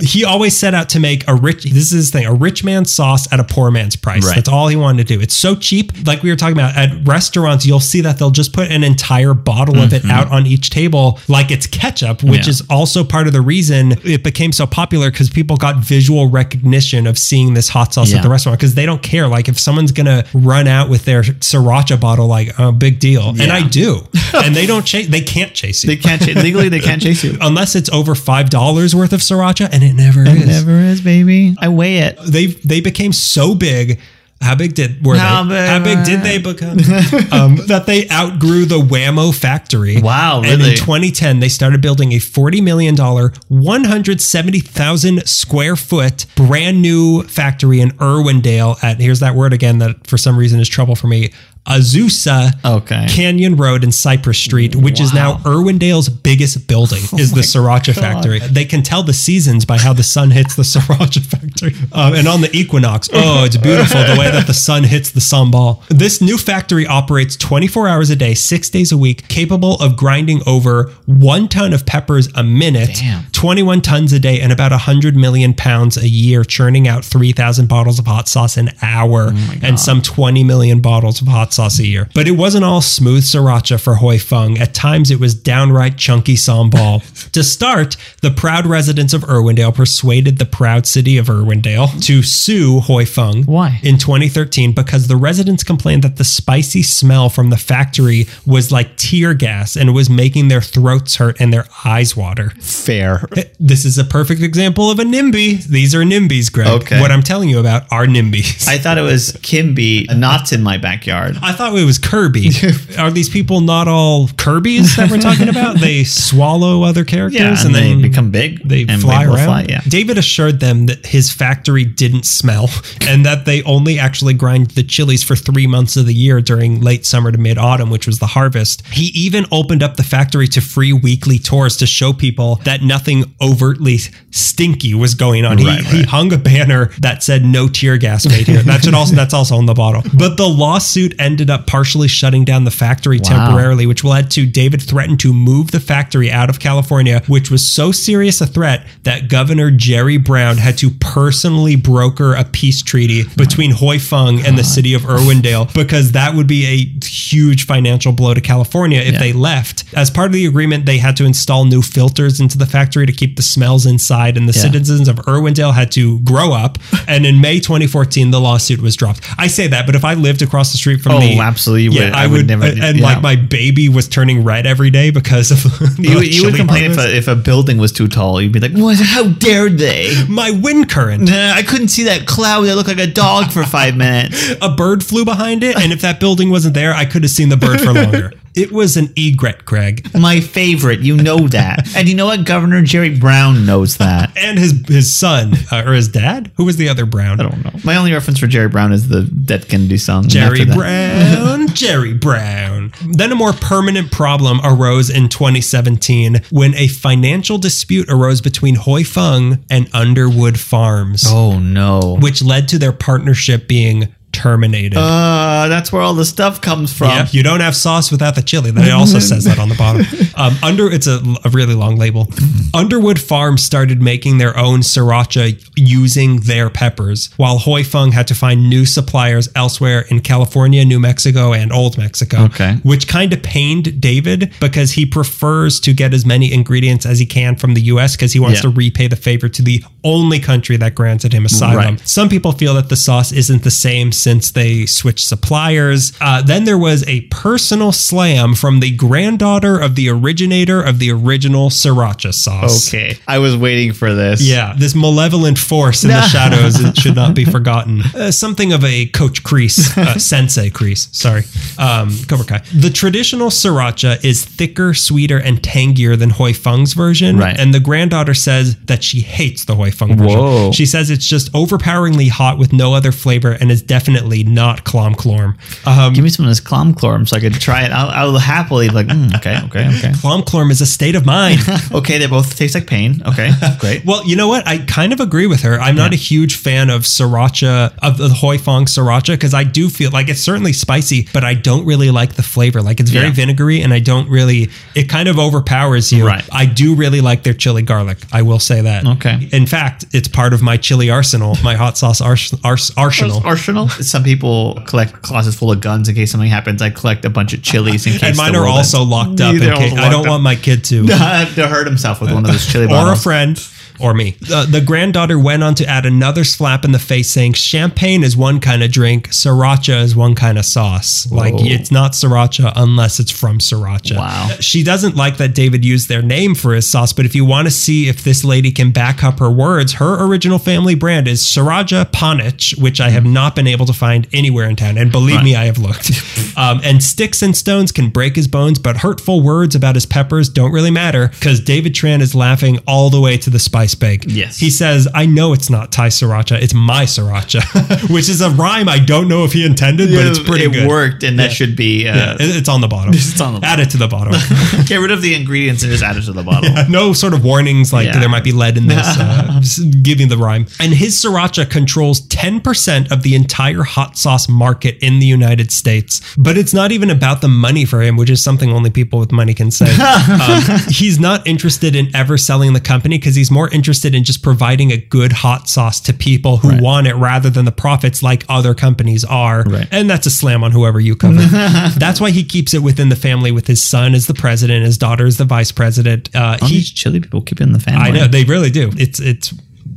he 0.00 0.24
always 0.24 0.56
set 0.56 0.74
out 0.74 0.88
to 0.90 1.00
make 1.00 1.26
a 1.28 1.34
rich. 1.34 1.64
This 1.64 1.84
is 1.86 1.90
his 1.90 2.10
thing: 2.10 2.26
a 2.26 2.32
rich 2.34 2.62
man's 2.62 2.92
sauce 2.92 3.30
at 3.32 3.40
a 3.40 3.44
poor 3.44 3.70
man's 3.70 3.96
price. 3.96 4.24
Right. 4.26 4.36
That's 4.36 4.48
all 4.48 4.68
he 4.68 4.76
wanted 4.76 5.06
to 5.06 5.14
do. 5.16 5.20
It's 5.20 5.34
so 5.34 5.54
cheap. 5.56 5.92
Like 6.06 6.22
we 6.22 6.30
were 6.30 6.36
talking 6.36 6.56
about 6.56 6.76
at 6.76 7.06
restaurants, 7.06 7.66
you'll 7.66 7.80
see 7.80 8.00
that 8.02 8.18
they'll 8.18 8.30
just 8.30 8.52
put 8.52 8.70
an 8.70 8.84
entire 8.84 9.34
bottle 9.34 9.78
of 9.78 9.92
it 9.92 10.04
out 10.04 10.30
on 10.30 10.46
each 10.46 10.70
table, 10.70 11.18
like 11.28 11.50
it's 11.50 11.66
ketchup, 11.66 12.22
which 12.22 12.34
Mm-hmm. 12.34 12.42
Yeah. 12.44 12.50
is 12.50 12.62
also 12.68 13.04
part 13.04 13.26
of 13.26 13.32
the 13.32 13.40
reason 13.40 13.92
it 14.04 14.22
became 14.24 14.52
so 14.52 14.66
popular 14.66 15.10
because 15.10 15.30
people 15.30 15.56
got 15.56 15.76
visual 15.76 16.28
recognition 16.28 17.06
of 17.06 17.16
seeing 17.18 17.54
this 17.54 17.68
hot 17.68 17.94
sauce 17.94 18.10
Yeah. 18.10 18.18
at 18.18 18.22
the 18.22 18.28
restaurant 18.28 18.58
because 18.58 18.74
they 18.74 18.86
don't 18.86 19.02
care. 19.02 19.28
Like 19.28 19.48
if 19.48 19.58
someone's 19.58 19.92
gonna 19.92 20.24
run 20.34 20.66
out 20.68 20.88
with 20.90 21.04
their 21.04 21.22
sriracha 21.22 22.00
bottle, 22.00 22.26
like 22.26 22.58
oh, 22.58 22.72
big 22.72 22.98
deal, 23.00 23.30
and 23.30 23.50
I 23.52 23.66
do, 23.66 24.00
and 24.34 24.54
they 24.54 24.66
don't 24.66 24.84
chase. 24.84 25.08
They 25.08 25.20
can't 25.22 25.54
chase 25.54 25.84
you 25.84 25.88
They 25.88 25.96
can't 25.96 26.20
ch- 26.22 26.34
legally. 26.34 26.68
They 26.68 26.80
can't 26.80 27.00
chase 27.00 27.23
you. 27.24 27.38
unless 27.40 27.74
it's 27.74 27.90
over 27.90 28.14
five 28.14 28.50
dollars 28.50 28.94
worth 28.94 29.12
of 29.12 29.20
sriracha, 29.20 29.68
and 29.72 29.82
it 29.82 29.94
never 29.94 30.22
It 30.22 30.36
is. 30.36 30.46
never 30.46 30.78
is, 30.78 31.00
baby. 31.00 31.56
I 31.60 31.68
weigh 31.68 31.98
it. 31.98 32.18
They 32.26 32.46
they 32.46 32.80
became 32.80 33.12
so 33.12 33.54
big. 33.54 34.00
How 34.40 34.54
big 34.54 34.74
did 34.74 35.06
were 35.06 35.16
How 35.16 35.42
they? 35.44 35.54
big 35.54 35.68
How 35.68 35.82
big 35.82 36.04
did 36.04 36.20
they 36.22 36.36
become? 36.38 36.78
um, 37.32 37.56
that 37.68 37.84
they 37.86 38.06
outgrew 38.10 38.66
the 38.66 38.78
Wham-O 38.78 39.34
factory. 39.34 40.02
Wow, 40.02 40.42
And 40.42 40.58
really? 40.60 40.72
in 40.72 40.76
2010, 40.76 41.40
they 41.40 41.48
started 41.48 41.80
building 41.80 42.12
a 42.12 42.18
40 42.18 42.60
million 42.60 42.94
dollar, 42.94 43.32
170,000 43.48 45.26
square 45.26 45.76
foot 45.76 46.26
brand 46.36 46.82
new 46.82 47.22
factory 47.22 47.80
in 47.80 47.90
Irwindale. 47.92 48.82
At 48.82 49.00
here's 49.00 49.20
that 49.20 49.34
word 49.34 49.52
again 49.52 49.78
that 49.78 50.06
for 50.06 50.18
some 50.18 50.36
reason 50.36 50.60
is 50.60 50.68
trouble 50.68 50.94
for 50.96 51.06
me. 51.06 51.32
Azusa 51.66 52.52
Okay. 52.64 53.06
Canyon 53.08 53.56
Road 53.56 53.84
and 53.84 53.94
Cypress 53.94 54.38
Street, 54.38 54.76
which 54.76 55.00
is 55.00 55.12
now 55.14 55.34
Irwindale's 55.44 56.08
biggest 56.08 56.66
building, 56.68 57.02
is 57.18 57.32
the 57.32 57.40
Sriracha 57.40 57.94
factory. 57.94 58.38
They 58.38 58.64
can 58.64 58.82
tell 58.82 59.02
the 59.02 59.12
seasons 59.12 59.64
by 59.64 59.78
how 59.78 59.92
the 59.92 60.02
sun 60.02 60.30
hits 60.30 60.54
the 60.56 60.62
Sriracha 60.74 61.24
factory. 61.24 61.74
Um, 61.92 62.14
and 62.14 62.28
on 62.28 62.40
the 62.40 62.54
equinox, 62.54 63.08
oh, 63.12 63.44
it's 63.44 63.56
beautiful 63.56 64.00
the 64.04 64.16
way 64.18 64.30
that 64.30 64.46
the 64.46 64.54
sun 64.54 64.84
hits 64.84 65.10
the 65.10 65.20
sambal. 65.20 65.82
This 65.88 66.20
new 66.20 66.36
factory 66.38 66.86
operates 66.86 67.36
24 67.36 67.88
hours 67.88 68.10
a 68.10 68.16
day, 68.16 68.34
six 68.34 68.68
days 68.70 68.92
a 68.92 68.98
week, 68.98 69.26
capable 69.28 69.74
of 69.76 69.96
grinding 69.96 70.40
over 70.46 70.90
one 71.06 71.48
ton 71.48 71.72
of 71.72 71.86
peppers 71.86 72.28
a 72.34 72.42
minute, 72.42 72.90
Damn. 73.00 73.24
21 73.32 73.80
tons 73.80 74.12
a 74.12 74.18
day, 74.20 74.40
and 74.40 74.52
about 74.52 74.70
100 74.70 75.16
million 75.16 75.54
pounds 75.54 75.96
a 75.96 76.08
year, 76.08 76.44
churning 76.44 76.86
out 76.88 77.04
3,000 77.04 77.68
bottles 77.68 77.98
of 77.98 78.06
hot 78.06 78.28
sauce 78.28 78.56
an 78.56 78.70
hour 78.82 79.32
and 79.62 79.78
some 79.80 80.02
20 80.02 80.44
million 80.44 80.80
bottles 80.80 81.20
of 81.20 81.28
hot 81.28 81.52
sauce 81.54 81.78
a 81.78 81.86
year. 81.86 82.08
But 82.14 82.28
it 82.28 82.32
wasn't 82.32 82.64
all 82.64 82.80
smooth 82.80 83.22
sriracha 83.22 83.80
for 83.80 83.96
Huy 83.96 84.18
Fong. 84.18 84.58
At 84.58 84.74
times, 84.74 85.10
it 85.10 85.20
was 85.20 85.34
downright 85.34 85.96
chunky 85.96 86.34
sambal. 86.34 87.02
to 87.32 87.42
start, 87.44 87.96
the 88.22 88.30
proud 88.30 88.66
residents 88.66 89.12
of 89.14 89.22
Irwindale 89.22 89.74
persuaded 89.74 90.38
the 90.38 90.46
proud 90.46 90.86
city 90.86 91.16
of 91.18 91.26
Irwindale 91.26 92.02
to 92.04 92.22
sue 92.22 92.80
Huy 92.80 93.04
Fong. 93.04 93.44
Why? 93.44 93.80
In 93.82 93.98
2013, 93.98 94.72
because 94.72 95.08
the 95.08 95.16
residents 95.16 95.62
complained 95.64 96.02
that 96.02 96.16
the 96.16 96.24
spicy 96.24 96.82
smell 96.82 97.28
from 97.28 97.50
the 97.50 97.56
factory 97.56 98.26
was 98.46 98.72
like 98.72 98.96
tear 98.96 99.34
gas 99.34 99.76
and 99.76 99.94
was 99.94 100.10
making 100.10 100.48
their 100.48 100.60
throats 100.60 101.16
hurt 101.16 101.40
and 101.40 101.52
their 101.52 101.66
eyes 101.84 102.16
water. 102.16 102.50
Fair. 102.60 103.26
Eh, 103.36 103.44
this 103.60 103.84
is 103.84 103.98
a 103.98 104.04
perfect 104.04 104.42
example 104.42 104.90
of 104.90 104.98
a 104.98 105.04
NIMBY. 105.04 105.64
These 105.64 105.94
are 105.94 106.02
NIMBYs, 106.02 106.52
Greg. 106.52 106.68
Okay. 106.68 107.00
What 107.00 107.10
I'm 107.10 107.22
telling 107.22 107.48
you 107.48 107.58
about 107.60 107.84
are 107.90 108.06
NIMBYs. 108.06 108.68
I 108.68 108.78
thought 108.78 108.98
it 108.98 109.02
was 109.02 109.32
Kimby, 109.42 110.10
uh, 110.10 110.14
not 110.14 110.52
in 110.52 110.62
my 110.62 110.78
backyard. 110.78 111.36
I 111.44 111.52
thought 111.52 111.76
it 111.76 111.84
was 111.84 111.98
Kirby. 111.98 112.50
Are 112.98 113.10
these 113.10 113.28
people 113.28 113.60
not 113.60 113.86
all 113.86 114.28
Kirby's 114.28 114.96
that 114.96 115.10
we're 115.10 115.18
talking 115.18 115.48
about? 115.48 115.74
They 115.84 116.04
swallow 116.04 116.82
other 116.82 117.04
characters 117.04 117.40
Yeah, 117.40 117.50
and, 117.50 117.66
and, 117.66 117.74
they 117.74 117.88
then 117.90 118.02
become 118.02 118.30
big. 118.30 118.66
They 118.66 118.86
and 118.88 119.02
fly 119.02 119.24
around. 119.24 119.68
yeah. 119.68 119.82
David 119.86 120.16
assured 120.16 120.60
them 120.60 120.86
that 120.86 121.04
his 121.06 121.30
factory 121.30 121.84
didn't 121.84 122.24
smell 122.24 122.70
and 123.08 123.26
that 123.26 123.44
they 123.44 123.62
only 123.64 123.98
actually 123.98 124.32
grind 124.34 124.70
the 124.70 124.82
chilies 124.82 125.22
for 125.22 125.36
three 125.36 125.66
months 125.66 125.96
of 125.96 126.06
the 126.06 126.14
year 126.14 126.40
during 126.40 126.80
late 126.80 127.04
summer 127.04 127.30
to 127.30 127.36
mid 127.38 127.58
autumn, 127.58 127.90
which 127.90 128.06
was 128.06 128.18
the 128.18 128.28
harvest. 128.28 128.86
He 128.86 129.06
even 129.18 129.44
opened 129.52 129.82
up 129.82 129.96
the 129.96 130.02
factory 130.02 130.46
to 130.48 130.60
free 130.60 130.92
weekly 130.92 131.38
tours 131.38 131.76
to 131.78 131.86
show 131.86 132.12
people 132.12 132.56
that 132.64 132.82
nothing 132.82 133.24
overtly 133.42 133.98
stinky 134.30 134.94
was 134.94 135.14
going 135.14 135.44
on. 135.44 135.58
Right, 135.58 135.84
he, 135.84 135.98
he 135.98 136.02
hung 136.04 136.32
a 136.32 136.38
banner 136.38 136.86
that 137.00 137.22
said 137.22 137.44
no 137.44 137.68
tear 137.68 137.98
gas 137.98 138.26
made 138.26 138.46
here. 138.46 138.62
That 138.62 138.84
should 138.84 138.94
also 138.94 139.14
that's 139.14 139.34
also 139.34 139.56
on 139.56 139.66
the 139.66 139.74
bottle. 139.74 140.02
But 140.16 140.36
the 140.36 140.48
lawsuit 140.48 141.14
ended 141.18 141.33
up 141.40 141.66
partially 141.66 142.08
shutting 142.08 142.44
down 142.44 142.64
the 142.64 142.70
factory 142.70 143.18
temporarily, 143.18 143.86
which 143.86 144.04
led 144.04 144.30
to 144.32 144.46
David 144.46 144.82
threatened 144.82 145.20
to 145.20 145.32
move 145.32 145.70
the 145.70 145.80
factory 145.80 146.30
out 146.30 146.50
of 146.50 146.60
California, 146.60 147.22
which 147.26 147.50
was 147.50 147.66
so 147.66 147.92
serious 147.92 148.40
a 148.40 148.46
threat 148.46 148.86
that 149.02 149.28
Governor 149.28 149.70
Jerry 149.70 150.16
Brown 150.16 150.56
had 150.56 150.78
to 150.78 150.90
personally 150.90 151.76
broker 151.76 152.34
a 152.34 152.44
peace 152.44 152.82
treaty 152.82 153.24
between 153.36 153.72
Huy 153.72 153.98
Fong 153.98 154.44
and 154.44 154.58
the 154.58 154.64
city 154.64 154.94
of 154.94 155.02
Irwindale 155.02 155.72
because 155.74 156.12
that 156.12 156.34
would 156.34 156.46
be 156.46 156.66
a 156.66 156.98
huge 157.14 157.66
financial 157.66 158.12
blow 158.12 158.34
to 158.34 158.40
California 158.40 159.00
if 159.00 159.18
they 159.18 159.32
left. 159.32 159.84
As 159.94 160.10
part 160.10 160.26
of 160.26 160.32
the 160.32 160.46
agreement, 160.46 160.86
they 160.86 160.98
had 160.98 161.16
to 161.18 161.24
install 161.24 161.64
new 161.64 161.82
filters 161.82 162.40
into 162.40 162.58
the 162.58 162.66
factory 162.66 163.06
to 163.06 163.12
keep 163.12 163.36
the 163.36 163.42
smells 163.42 163.86
inside, 163.86 164.36
and 164.36 164.48
the 164.48 164.52
citizens 164.52 165.08
of 165.08 165.16
Irwindale 165.16 165.72
had 165.74 165.90
to 165.92 166.18
grow 166.20 166.52
up. 166.52 166.78
And 167.06 167.26
in 167.26 167.40
May 167.40 167.60
2014, 167.60 168.30
the 168.30 168.40
lawsuit 168.40 168.80
was 168.80 168.96
dropped. 168.96 169.20
I 169.38 169.46
say 169.46 169.66
that, 169.68 169.84
but 169.86 169.94
if 169.94 170.04
I 170.04 170.14
lived 170.14 170.40
across 170.42 170.72
the 170.72 170.78
street 170.78 171.00
from 171.02 171.12
Oh, 171.12 171.20
the 171.20 171.38
absolutely, 171.38 171.96
yeah, 171.96 172.06
would. 172.06 172.12
I, 172.14 172.24
I 172.24 172.26
would 172.26 172.36
would, 172.38 172.46
never- 172.48 172.64
and, 172.64 172.98
yeah. 172.98 173.04
like 173.04 173.22
my 173.22 173.36
baby 173.36 173.88
was 173.90 174.08
turning 174.08 174.42
red 174.42 174.66
every 174.66 174.90
day 174.90 175.10
because 175.10 175.50
of 175.50 175.62
the 175.62 175.96
You, 175.98 176.20
you 176.20 176.44
would 176.44 176.56
complain 176.56 176.90
if 176.90 176.98
a, 176.98 177.14
if 177.16 177.28
a 177.28 177.36
building 177.36 177.76
was 177.78 177.92
too 177.92 178.08
tall. 178.08 178.40
You'd 178.40 178.52
be 178.52 178.60
like, 178.60 178.72
"What? 178.72 178.98
How 178.98 179.28
dare 179.28 179.68
they?" 179.68 180.24
my 180.28 180.50
wind 180.50 180.88
current. 180.88 181.28
Nah, 181.28 181.52
I 181.52 181.62
couldn't 181.62 181.88
see 181.88 182.04
that 182.04 182.26
cloud 182.26 182.62
that 182.62 182.74
looked 182.74 182.88
like 182.88 182.98
a 182.98 183.06
dog 183.06 183.52
for 183.52 183.62
five 183.64 183.96
minutes. 183.96 184.52
a 184.62 184.74
bird 184.74 185.04
flew 185.04 185.24
behind 185.26 185.62
it, 185.62 185.76
and 185.76 185.92
if 185.92 186.00
that 186.00 186.18
building 186.20 186.48
wasn't 186.50 186.74
there, 186.74 186.94
I 186.94 187.03
could 187.04 187.22
have 187.22 187.30
seen 187.30 187.48
the 187.48 187.56
bird 187.56 187.80
for 187.80 187.92
longer. 187.94 188.32
It 188.54 188.70
was 188.70 188.96
an 188.96 189.12
egret, 189.16 189.64
Greg, 189.64 190.08
My 190.14 190.38
favorite, 190.38 191.00
you 191.00 191.16
know 191.16 191.48
that, 191.48 191.88
and 191.96 192.08
you 192.08 192.14
know 192.14 192.26
what? 192.26 192.44
Governor 192.46 192.82
Jerry 192.82 193.18
Brown 193.18 193.66
knows 193.66 193.96
that. 193.96 194.30
and 194.38 194.56
his 194.60 194.80
his 194.86 195.12
son 195.12 195.54
uh, 195.72 195.82
or 195.84 195.92
his 195.92 196.06
dad. 196.06 196.52
Who 196.56 196.64
was 196.64 196.76
the 196.76 196.88
other 196.88 197.04
Brown? 197.04 197.40
I 197.40 197.48
don't 197.50 197.64
know. 197.64 197.72
My 197.84 197.96
only 197.96 198.12
reference 198.12 198.38
for 198.38 198.46
Jerry 198.46 198.68
Brown 198.68 198.92
is 198.92 199.08
the 199.08 199.22
Dead 199.22 199.68
Kennedy 199.68 199.98
song. 199.98 200.28
Jerry 200.28 200.64
Brown, 200.64 201.66
Jerry 201.74 202.14
Brown. 202.14 202.92
Then 203.10 203.32
a 203.32 203.34
more 203.34 203.52
permanent 203.54 204.12
problem 204.12 204.60
arose 204.62 205.10
in 205.10 205.28
2017 205.28 206.42
when 206.50 206.74
a 206.76 206.86
financial 206.86 207.58
dispute 207.58 208.06
arose 208.08 208.40
between 208.40 208.76
Huy 208.76 209.02
Fong 209.02 209.64
and 209.68 209.88
Underwood 209.92 210.60
Farms, 210.60 211.24
Oh 211.26 211.58
no. 211.58 212.18
which 212.20 212.40
led 212.40 212.68
to 212.68 212.78
their 212.78 212.92
partnership 212.92 213.66
being 213.66 214.14
terminated. 214.34 214.96
Uh, 214.98 215.66
that's 215.68 215.92
where 215.92 216.02
all 216.02 216.14
the 216.14 216.24
stuff 216.24 216.60
comes 216.60 216.92
from. 216.92 217.08
Yeah, 217.08 217.26
you 217.30 217.42
don't 217.42 217.60
have 217.60 217.74
sauce 217.76 218.10
without 218.10 218.34
the 218.34 218.42
chili. 218.42 218.70
That 218.70 218.90
also 218.90 219.18
says 219.18 219.44
that 219.44 219.58
on 219.58 219.68
the 219.68 219.74
bottom. 219.76 220.04
Um, 220.36 220.56
under 220.64 220.90
it's 220.90 221.06
a, 221.06 221.22
a 221.44 221.50
really 221.50 221.74
long 221.74 221.94
label. 221.96 222.26
Underwood 222.74 223.20
Farms 223.20 223.62
started 223.62 224.02
making 224.02 224.38
their 224.38 224.56
own 224.58 224.80
sriracha 224.80 225.64
using 225.76 226.40
their 226.40 226.70
peppers, 226.70 227.30
while 227.36 227.58
Huy 227.60 227.84
Fong 227.84 228.10
had 228.10 228.26
to 228.28 228.34
find 228.34 228.68
new 228.68 228.84
suppliers 228.84 229.48
elsewhere 229.54 230.04
in 230.10 230.20
California, 230.20 230.84
New 230.84 230.98
Mexico, 230.98 231.52
and 231.52 231.72
Old 231.72 231.96
Mexico. 231.96 232.44
Okay. 232.46 232.74
which 232.82 233.06
kind 233.06 233.32
of 233.32 233.42
pained 233.44 234.00
David 234.00 234.52
because 234.60 234.92
he 234.92 235.06
prefers 235.06 235.78
to 235.80 235.92
get 235.92 236.12
as 236.12 236.26
many 236.26 236.52
ingredients 236.52 237.06
as 237.06 237.20
he 237.20 237.26
can 237.26 237.54
from 237.54 237.74
the 237.74 237.82
U.S. 237.82 238.16
because 238.16 238.32
he 238.32 238.40
wants 238.40 238.58
Yeah. 238.58 238.62
to 238.62 238.68
repay 238.70 239.06
the 239.06 239.16
favor 239.16 239.48
to 239.48 239.62
the 239.62 239.84
only 240.02 240.40
country 240.40 240.76
that 240.78 240.96
granted 240.96 241.32
him 241.32 241.44
asylum. 241.44 241.76
Right. 241.96 242.08
Some 242.08 242.28
people 242.28 242.50
feel 242.52 242.74
that 242.74 242.88
the 242.88 242.96
sauce 242.96 243.30
isn't 243.30 243.62
the 243.62 243.70
same 243.70 244.10
since 244.24 244.52
they 244.52 244.86
switched 244.86 245.26
suppliers. 245.26 246.14
Uh, 246.18 246.40
then 246.40 246.64
there 246.64 246.78
was 246.78 247.06
a 247.06 247.20
personal 247.22 247.92
slam 247.92 248.54
from 248.54 248.80
the 248.80 248.90
granddaughter 248.90 249.78
of 249.78 249.96
the 249.96 250.08
originator 250.08 250.82
of 250.82 250.98
the 250.98 251.12
original 251.12 251.68
sriracha 251.68 252.32
sauce. 252.32 252.88
Okay. 252.88 253.18
I 253.28 253.38
was 253.38 253.54
waiting 253.54 253.92
for 253.92 254.14
this. 254.14 254.40
Yeah, 254.40 254.74
this 254.78 254.94
malevolent 254.94 255.58
force 255.58 256.04
in 256.04 256.10
the 256.10 256.22
shadows 256.34 256.80
it 256.80 256.96
should 256.96 257.14
not 257.14 257.34
be 257.34 257.44
forgotten. 257.44 258.00
Uh, 258.14 258.30
something 258.30 258.72
of 258.72 258.82
a 258.82 259.04
Coach 259.06 259.42
Kreese, 259.42 259.96
uh, 259.98 260.18
Sensei 260.30 260.70
Kreese, 260.70 261.14
sorry, 261.14 261.42
um, 261.78 262.10
Cobra 262.26 262.46
Kai. 262.46 262.62
The 262.74 262.88
traditional 262.88 263.50
sriracha 263.50 264.24
is 264.24 264.42
thicker, 264.42 264.94
sweeter, 264.94 265.38
and 265.38 265.62
tangier 265.62 266.16
than 266.16 266.30
Huy 266.30 266.54
Fong's 266.54 266.94
version. 266.94 267.36
Right. 267.36 267.60
And 267.60 267.74
the 267.74 267.80
granddaughter 267.80 268.32
says 268.32 268.76
that 268.86 269.04
she 269.04 269.20
hates 269.20 269.66
the 269.66 269.74
Huy 269.74 269.90
Fong 269.90 270.16
version. 270.16 270.38
Whoa. 270.38 270.72
She 270.72 270.86
says 270.86 271.10
it's 271.10 271.26
just 271.26 271.54
overpoweringly 271.54 272.28
hot 272.28 272.56
with 272.56 272.72
no 272.72 272.94
other 272.94 273.12
flavor 273.12 273.52
and 273.52 273.70
is 273.70 273.82
definitely 273.82 274.13
not 274.22 274.84
clom 274.84 275.16
clorm. 275.16 275.56
Um, 275.86 276.12
Give 276.12 276.22
me 276.24 276.30
some 276.30 276.44
of 276.44 276.50
this 276.50 276.60
clom 276.60 276.94
chlorm 276.94 277.28
so 277.28 277.36
I 277.36 277.40
could 277.40 277.54
try 277.54 277.84
it. 277.84 277.90
I'll, 277.90 278.08
I'll 278.32 278.38
happily 278.38 278.88
like, 278.88 279.06
mm, 279.06 279.34
okay, 279.36 279.58
okay, 279.66 279.88
okay. 279.98 280.12
clom 280.12 280.44
clorm 280.46 280.70
is 280.70 280.80
a 280.80 280.86
state 280.86 281.14
of 281.16 281.24
mind. 281.26 281.60
Okay, 281.94 282.18
they 282.18 282.26
both 282.26 282.56
taste 282.56 282.74
like 282.74 282.86
pain. 282.86 283.22
Okay, 283.26 283.50
great. 283.78 284.04
Well, 284.04 284.26
you 284.26 284.36
know 284.36 284.48
what? 284.48 284.66
I 284.66 284.78
kind 284.78 285.12
of 285.12 285.20
agree 285.20 285.46
with 285.46 285.62
her. 285.62 285.78
I'm 285.78 285.94
not 285.94 286.12
a 286.12 286.16
huge 286.16 286.56
fan 286.56 286.90
of 286.90 287.02
sriracha, 287.02 287.96
of 288.02 288.18
the 288.18 288.28
Huy 288.28 288.58
Fong 288.58 288.86
sriracha, 288.86 289.28
because 289.34 289.54
I 289.54 289.64
do 289.64 289.88
feel 289.88 290.10
like 290.10 290.28
it's 290.28 290.40
certainly 290.40 290.72
spicy, 290.72 291.28
but 291.32 291.44
I 291.44 291.54
don't 291.54 291.84
really 291.86 292.10
like 292.10 292.34
the 292.34 292.42
flavor. 292.42 292.82
Like 292.82 293.00
it's 293.00 293.10
very 293.10 293.26
Yeah. 293.26 293.32
vinegary 293.32 293.80
and 293.82 293.92
I 293.92 294.00
don't 294.00 294.28
really, 294.28 294.70
it 294.94 295.08
kind 295.08 295.28
of 295.28 295.38
overpowers 295.38 296.12
you. 296.12 296.26
Right. 296.26 296.44
I 296.52 296.66
do 296.66 296.94
really 296.94 297.20
like 297.20 297.42
their 297.42 297.54
chili 297.54 297.82
garlic. 297.82 298.18
I 298.32 298.42
will 298.42 298.58
say 298.60 298.80
that. 298.82 299.06
Okay. 299.06 299.48
In 299.52 299.66
fact, 299.66 300.06
it's 300.12 300.28
part 300.28 300.52
of 300.52 300.62
my 300.62 300.76
chili 300.76 301.10
arsenal, 301.10 301.56
my 301.62 301.74
hot 301.74 301.96
sauce 301.98 302.20
ars- 302.20 302.54
ars- 302.64 302.90
arsenal. 302.96 303.42
Arsenal. 303.44 303.88
Some 304.10 304.22
people 304.22 304.80
collect 304.86 305.22
closets 305.22 305.56
full 305.56 305.72
of 305.72 305.80
guns 305.80 306.08
in 306.08 306.14
case 306.14 306.30
something 306.30 306.50
happens. 306.50 306.82
I 306.82 306.90
collect 306.90 307.24
a 307.24 307.30
bunch 307.30 307.54
of 307.54 307.62
chilies 307.62 308.06
in 308.06 308.12
case. 308.18 308.22
And 308.22 308.36
mine 308.36 308.56
are 308.56 308.66
also 308.66 309.00
ends. 309.00 309.10
locked 309.10 309.40
up. 309.40 309.54
In 309.54 309.60
case, 309.60 309.92
I 309.94 310.08
don't 310.08 310.24
up. 310.24 310.30
want 310.30 310.42
my 310.42 310.56
kid 310.56 310.84
to. 310.84 311.06
to 311.06 311.68
hurt 311.68 311.86
himself 311.86 312.20
with 312.20 312.32
one 312.32 312.44
of 312.44 312.50
those 312.50 312.66
chili 312.66 312.86
or 312.86 313.12
a 313.12 313.16
friend 313.16 313.58
or 314.00 314.14
me. 314.14 314.36
Uh, 314.52 314.66
the 314.66 314.80
granddaughter 314.80 315.38
went 315.38 315.62
on 315.62 315.74
to 315.76 315.86
add 315.86 316.06
another 316.06 316.44
slap 316.44 316.84
in 316.84 316.92
the 316.92 316.98
face, 316.98 317.30
saying 317.30 317.52
champagne 317.52 318.24
is 318.24 318.36
one 318.36 318.60
kind 318.60 318.82
of 318.82 318.90
drink, 318.90 319.28
sriracha 319.28 320.02
is 320.02 320.16
one 320.16 320.34
kind 320.34 320.58
of 320.58 320.64
sauce. 320.64 321.30
Like 321.30 321.54
it's 321.58 321.90
not 321.90 322.12
sriracha 322.12 322.72
unless 322.76 323.20
it's 323.20 323.30
from 323.30 323.58
sriracha. 323.58 324.16
Wow. 324.16 324.48
She 324.60 324.82
doesn't 324.82 325.16
like 325.16 325.36
that 325.36 325.54
David 325.54 325.84
used 325.84 326.08
their 326.08 326.22
name 326.22 326.54
for 326.54 326.74
his 326.74 326.90
sauce, 326.90 327.12
but 327.12 327.24
if 327.24 327.34
you 327.34 327.44
want 327.44 327.66
to 327.66 327.70
see 327.70 328.08
if 328.08 328.24
this 328.24 328.44
lady 328.44 328.72
can 328.72 328.90
back 328.90 329.22
up 329.22 329.38
her 329.38 329.50
words, 329.50 329.94
her 329.94 330.24
original 330.24 330.58
family 330.58 330.94
brand 330.94 331.28
is 331.28 331.42
Sriracha 331.42 332.06
Panich, 332.06 332.80
which 332.80 333.00
I 333.00 333.10
have 333.10 333.24
not 333.24 333.54
been 333.54 333.66
able 333.66 333.86
to 333.86 333.92
find 333.92 334.26
anywhere 334.32 334.68
in 334.68 334.76
town. 334.76 334.98
And 334.98 335.12
believe 335.12 335.42
me, 335.42 335.54
I 335.54 335.66
have 335.66 335.78
looked. 335.78 336.10
um, 336.56 336.80
and 336.82 337.02
sticks 337.02 337.42
and 337.42 337.56
stones 337.56 337.92
can 337.92 338.10
break 338.10 338.36
his 338.36 338.48
bones, 338.48 338.78
but 338.78 338.98
hurtful 338.98 339.40
words 339.40 339.74
about 339.74 339.94
his 339.94 340.06
peppers 340.06 340.48
don't 340.48 340.72
really 340.72 340.90
matter 340.90 341.28
because 341.28 341.60
David 341.60 341.94
Tran 341.94 342.20
is 342.20 342.34
laughing 342.34 342.78
all 342.86 343.10
the 343.10 343.20
way 343.20 343.36
to 343.38 343.50
the 343.50 343.58
spice 343.58 343.83
Bake. 343.92 344.24
Yes. 344.28 344.56
He 344.58 344.70
says, 344.70 345.08
I 345.12 345.26
know 345.26 345.52
it's 345.52 345.68
not 345.68 345.90
Thai 345.90 346.08
sriracha, 346.08 346.62
it's 346.62 346.72
my 346.74 347.04
sriracha, 347.04 348.08
which 348.14 348.28
is 348.28 348.40
a 348.40 348.50
rhyme 348.50 348.88
I 348.88 348.98
don't 348.98 349.26
know 349.28 349.44
if 349.44 349.52
he 349.52 349.66
intended, 349.66 350.10
but 350.10 350.26
it's 350.26 350.38
pretty 350.38 350.64
it 350.66 350.72
good. 350.72 350.88
worked, 350.88 351.22
and 351.24 351.38
that 351.38 351.52
should 351.52 351.74
be. 351.76 352.06
Uh, 352.08 352.14
yeah, 352.16 352.36
it's 352.38 352.68
on 352.68 352.80
the 352.80 352.88
bottom. 352.88 353.12
It's 353.14 353.40
on 353.40 353.60
the 353.60 353.66
Add 353.66 353.80
it 353.80 353.90
to 353.90 353.96
the 353.96 354.08
bottom. 354.08 354.32
Get 354.86 354.96
rid 354.98 355.10
of 355.10 355.22
the 355.22 355.34
ingredients 355.34 355.82
and 355.82 355.90
just 355.90 356.04
add 356.04 356.16
it 356.16 356.22
to 356.22 356.32
the 356.32 356.42
bottle. 356.42 356.70
no 356.88 357.12
sort 357.12 357.34
of 357.34 357.44
warnings 357.44 357.92
like 357.92 358.06
Yeah. 358.06 358.18
there 358.20 358.28
might 358.28 358.44
be 358.44 358.52
lead 358.52 358.76
in 358.76 358.86
this, 358.86 359.06
uh, 359.18 359.60
giving 360.02 360.28
the 360.28 360.36
rhyme. 360.36 360.66
And 360.78 360.92
his 360.94 361.20
sriracha 361.20 361.68
controls 361.68 362.20
10% 362.28 363.10
of 363.10 363.22
the 363.22 363.34
entire 363.34 363.82
hot 363.82 364.16
sauce 364.16 364.48
market 364.48 364.98
in 365.02 365.18
the 365.18 365.26
United 365.26 365.70
States. 365.72 366.20
But 366.36 366.56
it's 366.58 366.72
not 366.74 366.92
even 366.92 367.10
about 367.10 367.40
the 367.40 367.48
money 367.48 367.84
for 367.84 368.02
him, 368.02 368.16
which 368.16 368.30
is 368.30 368.42
something 368.42 368.70
only 368.70 368.90
people 368.90 369.18
with 369.18 369.32
money 369.32 369.54
can 369.54 369.70
say. 369.70 369.86
um, 369.96 370.62
he's 370.88 371.18
not 371.18 371.46
interested 371.46 371.96
in 371.96 372.14
ever 372.14 372.36
selling 372.38 372.72
the 372.74 372.80
company 372.80 373.18
because 373.18 373.34
he's 373.34 373.50
more 373.50 373.68
interested 373.74 374.14
in 374.14 374.24
just 374.24 374.42
providing 374.42 374.92
a 374.92 374.96
good 374.96 375.32
hot 375.32 375.68
sauce 375.68 376.00
to 376.00 376.12
people 376.12 376.58
who 376.58 376.82
want 376.82 377.06
it 377.06 377.14
rather 377.14 377.50
than 377.50 377.64
the 377.64 377.72
profits 377.72 378.22
like 378.22 378.44
other 378.48 378.74
companies 378.74 379.24
are. 379.24 379.62
Right. 379.64 379.88
And 379.90 380.08
that's 380.08 380.26
a 380.26 380.30
slam 380.30 380.64
on 380.64 380.72
whoever 380.72 381.00
you 381.00 381.16
cover. 381.16 381.34
that's 381.98 382.20
why 382.20 382.30
he 382.30 382.44
keeps 382.44 382.74
it 382.74 382.82
within 382.82 383.08
the 383.08 383.16
family 383.16 383.52
with 383.52 383.66
his 383.66 383.82
son 383.82 384.14
as 384.14 384.26
the 384.26 384.34
president, 384.34 384.84
his 384.84 384.98
daughter 384.98 385.26
as 385.26 385.36
the 385.36 385.44
vice 385.44 385.72
president. 385.72 386.34
Uh, 386.34 386.58
All 386.62 386.68
he, 386.68 386.76
these 386.76 386.90
chili 386.90 387.20
people 387.20 387.42
keep 387.42 387.60
it 387.60 387.64
in 387.64 387.72
the 387.72 387.80
family. 387.80 388.00
I 388.00 388.10
know 388.10 388.26
they 388.26 388.44
really 388.44 388.70
do. 388.70 388.90
It's 388.96 389.20
it's 389.20 389.52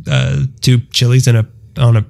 uh, 0.09 0.43
two 0.61 0.79
chilies 0.91 1.27
in 1.27 1.35
a 1.35 1.47
on 1.77 1.97
a, 1.97 2.05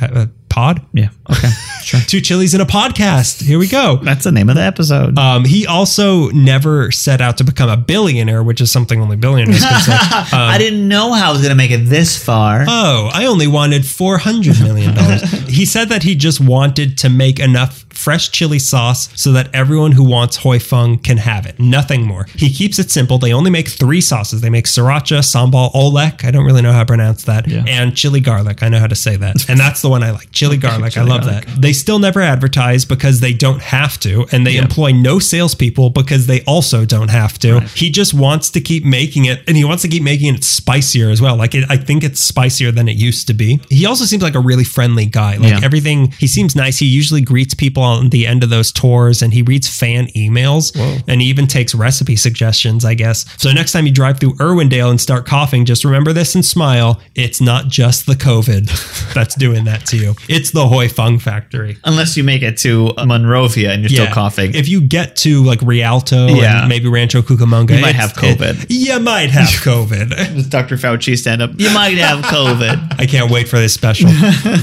a 0.00 0.28
pod. 0.50 0.82
Yeah. 0.92 1.08
Okay. 1.30 1.48
Sure. 1.80 1.98
Two 2.00 2.20
chilies 2.20 2.54
in 2.54 2.60
a 2.60 2.66
podcast. 2.66 3.42
Here 3.42 3.58
we 3.58 3.66
go. 3.66 3.96
That's 3.96 4.22
the 4.24 4.30
name 4.30 4.50
of 4.50 4.54
the 4.54 4.62
episode. 4.62 5.18
Um, 5.18 5.46
he 5.46 5.66
also 5.66 6.28
never 6.28 6.92
set 6.92 7.22
out 7.22 7.38
to 7.38 7.44
become 7.44 7.70
a 7.70 7.76
billionaire, 7.76 8.42
which 8.42 8.60
is 8.60 8.70
something 8.70 9.00
only 9.00 9.16
billionaires 9.16 9.64
can 9.64 9.80
say. 9.80 9.92
I 9.96 10.58
didn't 10.58 10.86
know 10.86 11.12
how 11.14 11.30
I 11.30 11.32
was 11.32 11.40
going 11.40 11.50
to 11.50 11.56
make 11.56 11.70
it 11.70 11.86
this 11.86 12.22
far. 12.22 12.66
Oh, 12.68 13.10
I 13.12 13.24
only 13.26 13.46
wanted 13.46 13.86
four 13.86 14.18
hundred 14.18 14.60
million 14.60 14.94
dollars. 14.94 15.22
he 15.48 15.64
said 15.64 15.88
that 15.88 16.02
he 16.02 16.14
just 16.14 16.38
wanted 16.38 16.98
to 16.98 17.08
make 17.08 17.40
enough 17.40 17.86
fresh 18.04 18.30
chili 18.30 18.58
sauce 18.58 19.08
so 19.14 19.32
that 19.32 19.48
everyone 19.54 19.92
who 19.92 20.04
wants 20.04 20.38
Huy 20.38 20.58
Fong 20.58 20.98
can 20.98 21.18
have 21.18 21.46
it. 21.46 21.58
Nothing 21.60 22.02
more. 22.06 22.26
He 22.34 22.50
keeps 22.50 22.78
it 22.78 22.90
simple. 22.90 23.18
They 23.18 23.32
only 23.32 23.50
make 23.50 23.68
three 23.68 24.00
sauces. 24.00 24.40
They 24.40 24.50
make 24.50 24.66
sriracha, 24.66 25.18
sambal, 25.20 25.72
oelek. 25.74 26.24
I 26.24 26.30
don't 26.30 26.44
really 26.44 26.62
know 26.62 26.72
how 26.72 26.80
to 26.80 26.86
pronounce 26.86 27.24
that, 27.24 27.46
Yeah. 27.48 27.64
and 27.66 27.94
chili 27.96 28.20
garlic. 28.20 28.62
I 28.62 28.68
know 28.68 28.78
how 28.78 28.86
to 28.86 28.94
say 28.94 29.16
that, 29.16 29.48
and 29.48 29.58
that's 29.58 29.82
the 29.82 29.88
one 29.88 30.02
I 30.02 30.10
like. 30.12 30.30
Chili 30.32 30.56
garlic. 30.56 30.96
I 30.96 31.02
love 31.02 31.22
garlic. 31.24 31.46
that. 31.46 31.60
They 31.60 31.72
still 31.72 31.98
never 31.98 32.20
advertise 32.20 32.84
because 32.84 33.20
they 33.20 33.32
don't 33.32 33.60
have 33.62 33.98
to, 34.00 34.26
and 34.32 34.46
they 34.46 34.56
employ 34.56 34.92
no 34.92 35.18
salespeople 35.18 35.90
because 35.90 36.26
they 36.26 36.40
also 36.42 36.84
don't 36.84 37.10
have 37.10 37.38
to. 37.40 37.60
He 37.74 37.90
just 37.90 38.14
wants 38.14 38.50
to 38.50 38.60
keep 38.60 38.84
making 38.84 39.26
it, 39.26 39.42
and 39.46 39.56
he 39.56 39.64
wants 39.64 39.82
to 39.82 39.88
keep 39.88 40.02
making 40.02 40.34
it 40.34 40.44
spicier 40.44 41.10
as 41.10 41.20
well. 41.20 41.36
Like 41.36 41.54
it, 41.54 41.64
I 41.68 41.76
think 41.76 42.04
it's 42.04 42.20
spicier 42.20 42.70
than 42.72 42.88
it 42.88 42.96
used 42.96 43.26
to 43.28 43.34
be. 43.34 43.60
He 43.68 43.86
also 43.86 44.04
seems 44.04 44.22
like 44.22 44.34
a 44.34 44.40
really 44.40 44.64
friendly 44.64 45.06
guy. 45.06 45.36
Like 45.36 45.50
Yeah. 45.52 45.60
everything, 45.62 46.12
he 46.18 46.26
seems 46.26 46.54
nice. 46.56 46.78
He 46.78 46.86
usually 46.86 47.20
greets 47.20 47.54
people 47.54 47.82
on 47.98 48.10
the 48.10 48.26
end 48.26 48.42
of 48.42 48.50
those 48.50 48.72
tours, 48.72 49.22
and 49.22 49.32
he 49.32 49.42
reads 49.42 49.68
fan 49.68 50.06
emails, 50.16 50.74
and 51.08 51.20
he 51.20 51.28
even 51.28 51.46
takes 51.46 51.74
recipe 51.74 52.16
suggestions. 52.16 52.84
I 52.84 52.94
guess. 52.94 53.24
So 53.40 53.52
next 53.52 53.72
time 53.72 53.86
you 53.86 53.92
drive 53.92 54.18
through 54.20 54.34
Irwindale 54.34 54.90
and 54.90 55.00
start 55.00 55.26
coughing, 55.26 55.64
just 55.64 55.84
remember 55.84 56.12
this 56.12 56.34
and 56.34 56.44
smile. 56.44 57.00
It's 57.14 57.40
not 57.40 57.68
just 57.68 58.06
the 58.06 58.14
COVID 58.14 59.12
that's 59.14 59.34
doing 59.34 59.64
that 59.64 59.86
to 59.86 59.96
you. 59.96 60.14
It's 60.28 60.50
the 60.52 60.66
Huy 60.66 60.88
Fong 60.88 61.18
factory. 61.18 61.76
Unless 61.84 62.16
you 62.16 62.24
make 62.24 62.42
it 62.42 62.56
to 62.58 62.92
Monrovia 63.04 63.72
and 63.72 63.82
you're 63.82 63.88
still 63.90 64.12
coughing. 64.14 64.54
If 64.54 64.68
you 64.68 64.80
get 64.80 65.16
to 65.16 65.42
like 65.44 65.60
Rialto 65.62 66.28
Yeah. 66.28 66.60
and 66.60 66.68
maybe 66.68 66.88
Rancho 66.88 67.22
Cucamonga, 67.22 67.76
You 67.76 67.80
might 67.82 67.94
have 67.94 68.12
COVID. 68.14 68.64
it- 68.64 68.70
you 68.70 68.98
might 69.00 69.30
have 69.30 69.48
COVID. 69.64 70.48
Dr. 70.50 70.76
Fauci 70.76 71.16
stand 71.16 71.42
up, 71.42 71.50
you 71.58 71.70
might 71.72 71.98
have 71.98 72.24
COVID. 72.24 72.96
I 72.98 73.06
can't 73.06 73.30
wait 73.30 73.48
for 73.48 73.58
this 73.58 73.74
special. 73.74 74.08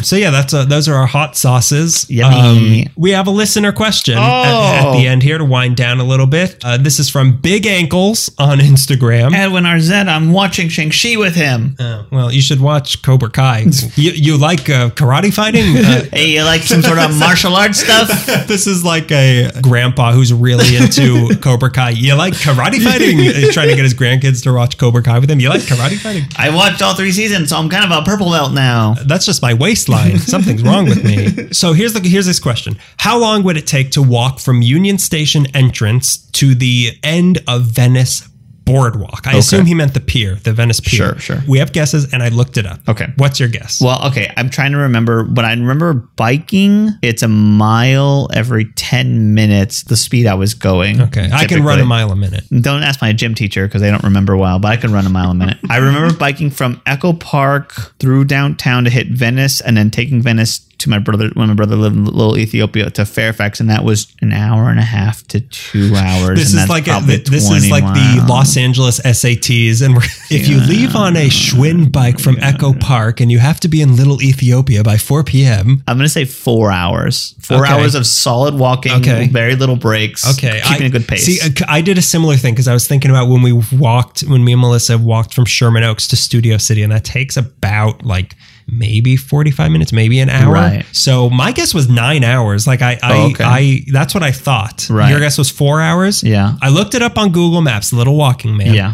so 0.04 0.16
yeah, 0.16 0.32
that's 0.32 0.54
uh 0.54 0.66
those 0.66 0.88
are 0.88 0.96
our 0.96 1.06
hot 1.08 1.36
sauces. 1.38 2.08
Um, 2.24 2.84
we 2.96 3.12
have 3.18 3.28
a 3.28 3.32
listener 3.32 3.72
question 3.72 4.18
at, 4.18 4.24
at 4.24 4.86
Oh. 4.86 4.94
the 4.98 5.08
end 5.08 5.24
here 5.24 5.38
to 5.38 5.46
wind 5.46 5.76
down 5.76 6.00
a 6.00 6.04
little 6.04 6.26
bit. 6.28 6.64
Uh, 6.64 6.78
this 6.78 7.00
is 7.00 7.10
from 7.10 7.38
Big 7.38 7.66
Ankles 7.66 8.30
on 8.38 8.60
Instagram. 8.60 9.34
Edwin 9.36 9.64
Arzette, 9.66 10.08
I'm 10.08 10.32
watching 10.32 10.70
Shang-Chi 10.70 11.18
with 11.18 11.36
him. 11.36 11.76
Oh, 11.80 12.06
well, 12.12 12.32
you 12.32 12.42
should 12.42 12.62
watch 12.62 13.02
Cobra 13.02 13.30
Kai. 13.30 13.66
you, 13.96 14.12
you 14.12 14.38
like 14.38 14.70
uh, 14.70 14.90
karate 14.92 15.34
fighting? 15.34 15.78
Uh, 15.78 16.04
Hey, 16.18 16.32
you 16.36 16.44
like 16.44 16.62
some 16.62 16.82
sort 16.82 17.00
of 17.00 17.18
martial 17.20 17.56
arts 17.56 17.80
stuff? 17.84 18.08
this 18.48 18.66
is 18.68 18.84
like 18.84 19.12
a 19.12 19.50
grandpa 19.62 20.12
who's 20.14 20.34
really 20.34 20.76
into 20.78 21.36
Cobra 21.40 21.70
Kai. 21.70 21.90
You 21.92 22.16
like 22.16 22.34
karate 22.34 22.82
fighting? 22.82 23.18
He's 23.18 23.54
trying 23.54 23.70
to 23.70 23.76
get 23.76 23.84
his 23.84 23.94
grandkids 23.94 24.44
to 24.44 24.54
watch 24.54 24.78
Cobra 24.78 25.02
Kai 25.04 25.20
with 25.20 25.30
him. 25.30 25.40
You 25.40 25.50
like 25.50 25.62
karate 25.62 25.98
fighting? 25.98 26.24
I 26.38 26.50
watched 26.56 26.82
all 26.82 26.94
three 26.96 27.12
seasons, 27.12 27.50
so 27.50 27.58
I'm 27.58 27.70
kind 27.70 27.84
of 27.84 27.92
a 27.92 28.04
purple 28.04 28.30
belt 28.32 28.54
now. 28.54 28.96
That's 29.06 29.26
just 29.26 29.42
my 29.42 29.54
waistline. 29.54 30.18
Something's 30.20 30.64
wrong 30.64 30.86
with 30.86 31.04
me. 31.04 31.52
So 31.52 31.74
here's 31.74 31.94
the 31.94 32.00
here's 32.08 32.26
this 32.26 32.40
question: 32.40 32.78
How 33.08 33.18
long 33.18 33.44
would 33.44 33.56
it 33.56 33.66
take 33.66 33.92
to 33.92 34.02
walk 34.04 34.38
from 34.38 34.62
Union 34.62 34.98
Station 34.98 35.46
entrance 35.56 36.18
to 36.32 36.54
the 36.54 36.90
end 37.04 37.42
of 37.48 37.62
Venice 37.62 38.28
Boardwalk? 38.66 39.26
I 39.26 39.38
assume 39.38 39.66
he 39.66 39.74
meant 39.74 39.94
the 39.94 40.02
pier, 40.02 40.36
the 40.36 40.52
Venice 40.52 40.82
Pier. 40.82 41.14
Sure, 41.14 41.18
sure. 41.18 41.44
We 41.48 41.60
have 41.60 41.72
guesses, 41.72 42.14
and 42.14 42.22
I 42.22 42.28
looked 42.28 42.58
it 42.58 42.66
up. 42.66 42.82
Okay. 42.86 43.08
what's 43.16 43.40
your 43.40 43.48
guess? 43.48 43.82
Well, 43.82 44.06
okay, 44.08 44.34
I'm 44.36 44.50
trying 44.50 44.74
to 44.74 44.80
remember, 44.80 45.24
but 45.24 45.46
I 45.46 45.52
remember 45.52 45.94
biking. 45.94 46.90
It's 47.02 47.24
a 47.24 47.30
mile 47.30 48.28
every 48.34 48.66
10 48.74 49.34
minutes, 49.34 49.84
the 49.84 49.96
speed 49.96 50.28
I 50.28 50.34
was 50.34 50.54
going. 50.54 51.00
okay, 51.00 51.30
I 51.32 51.46
can 51.46 51.64
run 51.64 51.80
a 51.80 51.86
mile 51.86 52.12
a 52.12 52.16
minute. 52.18 52.44
Don't 52.50 52.84
ask 52.84 53.02
my 53.02 53.14
gym 53.14 53.36
teacher 53.36 53.66
because 53.68 53.80
they 53.80 53.90
don't 53.90 54.04
remember 54.04 54.36
well, 54.36 54.60
but 54.60 54.68
I 54.68 54.76
can 54.76 54.92
run 54.92 55.06
a 55.06 55.10
mile 55.10 55.32
a 55.32 55.34
minute. 55.34 55.60
I 55.70 55.78
remember 55.78 56.14
biking 56.14 56.50
from 56.50 56.82
Echo 56.86 57.14
Park 57.14 57.98
through 58.00 58.26
downtown 58.26 58.84
to 58.84 58.90
hit 58.90 59.08
Venice 59.08 59.62
and 59.62 59.78
then 59.78 59.92
taking 59.92 60.22
Venice 60.22 60.68
to 60.80 60.90
my 60.90 61.00
brother 61.00 61.30
when 61.34 61.48
my 61.48 61.54
brother 61.54 61.76
lived 61.76 61.96
in 61.96 62.06
Little 62.06 62.38
Ethiopia 62.38 62.90
to 62.92 63.06
Fairfax, 63.06 63.60
and 63.60 63.70
that 63.70 63.84
was 63.84 64.08
an 64.22 64.32
hour 64.34 64.70
and 64.70 64.80
a 64.80 64.84
half 64.84 65.26
to 65.28 65.40
two 65.40 65.94
hours. 65.98 66.38
This 66.40 66.54
is 66.54 66.70
like 66.70 66.88
a, 66.88 67.00
this 67.06 67.50
is 67.50 67.68
20 67.68 67.70
like 67.72 67.84
the. 67.84 68.26
Los 68.28 68.58
Angeles 68.58 69.00
SATs, 69.00 69.82
and 69.84 69.96
we're, 69.96 70.04
if 70.30 70.48
you 70.48 70.60
leave 70.60 70.96
on 70.96 71.16
a 71.16 71.30
Schwinn 71.30 71.92
bike 71.92 72.20
from 72.20 72.38
Echo 72.42 72.74
Park 72.74 73.20
and 73.22 73.32
you 73.32 73.40
have 73.40 73.60
to 73.62 73.68
be 73.68 73.82
in 73.82 73.96
Little 73.96 74.22
Ethiopia 74.22 74.84
by 74.84 74.98
4 74.98 75.24
p.m. 75.24 75.84
I'm 75.88 75.98
gonna 75.98 76.10
say 76.10 76.26
four 76.26 76.72
hours. 76.72 77.36
Four 77.40 77.64
Okay. 77.64 77.74
hours 77.74 77.96
of 77.96 78.06
solid 78.06 78.56
walking, 78.56 78.92
Okay. 78.94 79.28
very 79.28 79.56
little 79.56 79.76
breaks. 79.78 80.28
Okay, 80.38 80.62
keeping 80.66 80.84
I, 80.84 80.88
a 80.88 80.90
good 80.90 81.08
pace. 81.08 81.26
See, 81.26 81.40
uh, 81.42 81.66
I 81.68 81.82
did 81.82 81.98
a 81.98 82.02
similar 82.02 82.36
thing 82.36 82.54
because 82.54 82.68
I 82.68 82.74
was 82.74 82.88
thinking 82.88 83.10
about 83.12 83.30
when 83.30 83.42
we 83.42 83.54
walked, 83.72 84.22
when 84.22 84.44
me 84.44 84.52
and 84.54 84.62
Melissa 84.62 84.98
walked 84.98 85.34
from 85.34 85.46
Sherman 85.46 85.84
Oaks 85.84 86.08
to 86.10 86.16
Studio 86.18 86.58
City, 86.58 86.84
and 86.84 86.92
that 86.92 87.06
takes 87.06 87.38
about 87.38 88.04
like 88.04 88.36
maybe 88.68 89.16
forty-five 89.16 89.72
minutes, 89.72 89.94
maybe 89.94 90.20
an 90.20 90.30
hour. 90.30 90.54
Right. 90.54 90.86
So 90.92 91.30
my 91.30 91.52
guess 91.52 91.74
was 91.74 91.90
nine 91.90 92.24
hours. 92.24 92.68
Like 92.68 92.82
I, 92.82 93.00
I, 93.02 93.18
Oh, 93.18 93.30
okay. 93.32 93.44
I 93.44 93.82
that's 93.92 94.14
what 94.14 94.24
I 94.24 94.32
thought. 94.32 94.88
Right. 94.90 95.10
Your 95.10 95.20
guess 95.20 95.38
was 95.38 95.50
four 95.50 95.82
hours. 95.82 96.24
Yeah. 96.24 96.56
I 96.62 96.70
looked 96.70 96.94
it 96.96 97.02
up 97.02 97.18
on 97.18 97.32
Google 97.32 97.62
Maps, 97.62 97.94
Little 97.94 98.16
Walking 98.16 98.58
Man. 98.58 98.74
yeah, 98.74 98.94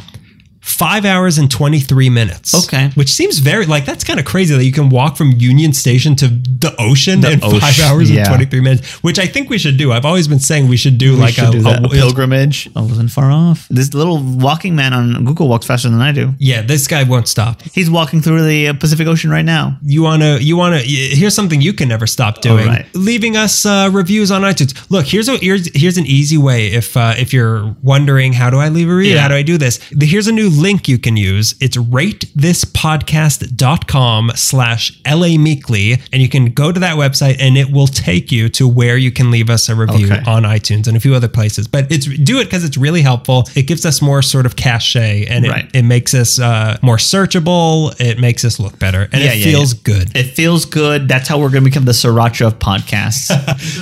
Five 0.63 1.03
hours 1.03 1.37
and 1.37 1.51
23 1.51 2.09
minutes. 2.09 2.55
Okay. 2.65 2.89
Which 2.95 3.09
seems 3.11 3.39
very, 3.39 3.65
like, 3.65 3.83
that's 3.85 4.03
kind 4.05 4.17
of 4.17 4.25
crazy 4.25 4.55
that 4.55 4.63
you 4.63 4.71
can 4.71 4.87
walk 4.89 5.17
from 5.17 5.33
Union 5.33 5.73
Station 5.73 6.15
to 6.15 6.29
the 6.29 6.73
ocean 6.79 7.19
The 7.19 7.33
in 7.33 7.39
five 7.41 7.77
hours 7.81 8.09
yeah. 8.09 8.19
and 8.21 8.27
23 8.27 8.61
minutes, 8.61 9.03
which 9.03 9.19
I 9.19 9.25
think 9.25 9.49
we 9.49 9.57
should 9.57 9.75
do. 9.77 9.91
I've 9.91 10.05
always 10.05 10.29
been 10.29 10.39
saying 10.39 10.69
we 10.69 10.77
should 10.77 10.97
do 10.97 11.13
we 11.15 11.19
like 11.19 11.33
should 11.33 11.49
a, 11.49 11.59
do 11.59 11.67
a- 11.67 11.83
A 11.83 11.89
pilgrimage. 11.89 12.69
I 12.77 12.81
wasn't 12.81 13.11
far 13.11 13.29
off. 13.29 13.67
This 13.69 13.93
little 13.93 14.19
walking 14.23 14.73
man 14.73 14.93
on 14.93 15.25
Google 15.25 15.49
walks 15.49 15.65
faster 15.65 15.89
than 15.89 15.99
I 16.01 16.13
do. 16.13 16.33
Yeah, 16.39 16.61
this 16.61 16.87
guy 16.87 17.03
won't 17.03 17.27
stop. 17.27 17.61
He's 17.63 17.89
walking 17.91 18.21
through 18.21 18.45
the 18.47 18.69
uh, 18.69 18.73
Pacific 18.73 19.05
Ocean 19.05 19.29
right 19.29 19.45
now. 19.45 19.77
You 19.83 20.01
want 20.01 20.21
to, 20.23 20.41
you 20.41 20.55
want 20.55 20.79
to, 20.79 20.87
here's 20.87 21.35
something 21.35 21.59
you 21.61 21.73
can 21.73 21.89
never 21.89 22.07
stop 22.07 22.39
doing. 22.39 22.67
right. 22.67 22.85
Leaving 22.93 23.35
us 23.35 23.65
uh, 23.65 23.89
reviews 23.91 24.31
on 24.31 24.43
iTunes. 24.43 24.89
Look, 24.89 25.07
here's 25.07 25.27
a, 25.27 25.35
here's, 25.37 25.69
here's 25.75 25.97
an 25.97 26.05
easy 26.05 26.37
way. 26.37 26.67
If, 26.67 26.95
uh, 26.95 27.15
if 27.17 27.33
you're 27.33 27.75
wondering, 27.83 28.31
how 28.31 28.49
do 28.49 28.59
I 28.59 28.69
leave 28.69 28.89
a 28.89 28.95
review? 28.95 29.15
Yeah. 29.15 29.21
How 29.23 29.27
do 29.27 29.35
I 29.35 29.41
do 29.43 29.57
this? 29.57 29.79
Here's 29.99 30.27
a 30.27 30.31
new 30.31 30.52
link 30.53 30.87
you 30.87 30.97
can 30.97 31.17
use. 31.17 31.53
It's 31.59 31.75
ratethispodcast.com 31.77 34.31
slash 34.35 34.99
LA 35.05 35.37
Meekly. 35.37 35.97
And 36.11 36.21
you 36.21 36.29
can 36.29 36.51
go 36.53 36.71
to 36.71 36.79
that 36.79 36.97
website 36.97 37.37
and 37.39 37.57
it 37.57 37.71
will 37.71 37.87
take 37.87 38.31
you 38.31 38.49
to 38.49 38.67
where 38.67 38.97
you 38.97 39.11
can 39.11 39.31
leave 39.31 39.49
us 39.49 39.67
a 39.69 39.75
review 39.75 40.07
Okay. 40.11 40.21
on 40.29 40.43
iTunes 40.43 40.87
and 40.87 40.95
a 40.97 40.99
few 40.99 41.15
other 41.15 41.27
places. 41.27 41.67
But 41.67 41.91
it's 41.91 42.05
do 42.05 42.39
it 42.39 42.45
because 42.45 42.63
it's 42.63 42.77
really 42.77 43.01
helpful. 43.01 43.47
It 43.55 43.63
gives 43.63 43.85
us 43.85 44.01
more 44.01 44.21
sort 44.21 44.45
of 44.45 44.55
cachet 44.55 45.25
and 45.25 45.45
it, 45.45 45.49
Right. 45.49 45.69
it 45.73 45.83
makes 45.83 46.13
us 46.13 46.39
uh, 46.39 46.77
more 46.81 46.97
searchable. 46.97 47.99
It 47.99 48.19
makes 48.19 48.45
us 48.45 48.59
look 48.59 48.77
better 48.79 49.09
and 49.11 49.23
Yeah, 49.23 49.33
it 49.33 49.37
yeah, 49.39 49.45
feels 49.45 49.73
yeah. 49.73 49.79
good. 49.83 50.15
It 50.15 50.33
feels 50.35 50.65
good. 50.65 51.07
That's 51.07 51.27
how 51.27 51.37
we're 51.39 51.49
going 51.49 51.63
to 51.63 51.69
become 51.69 51.85
the 51.85 51.91
sriracha 51.93 52.45
of 52.47 52.59
podcasts. 52.59 53.29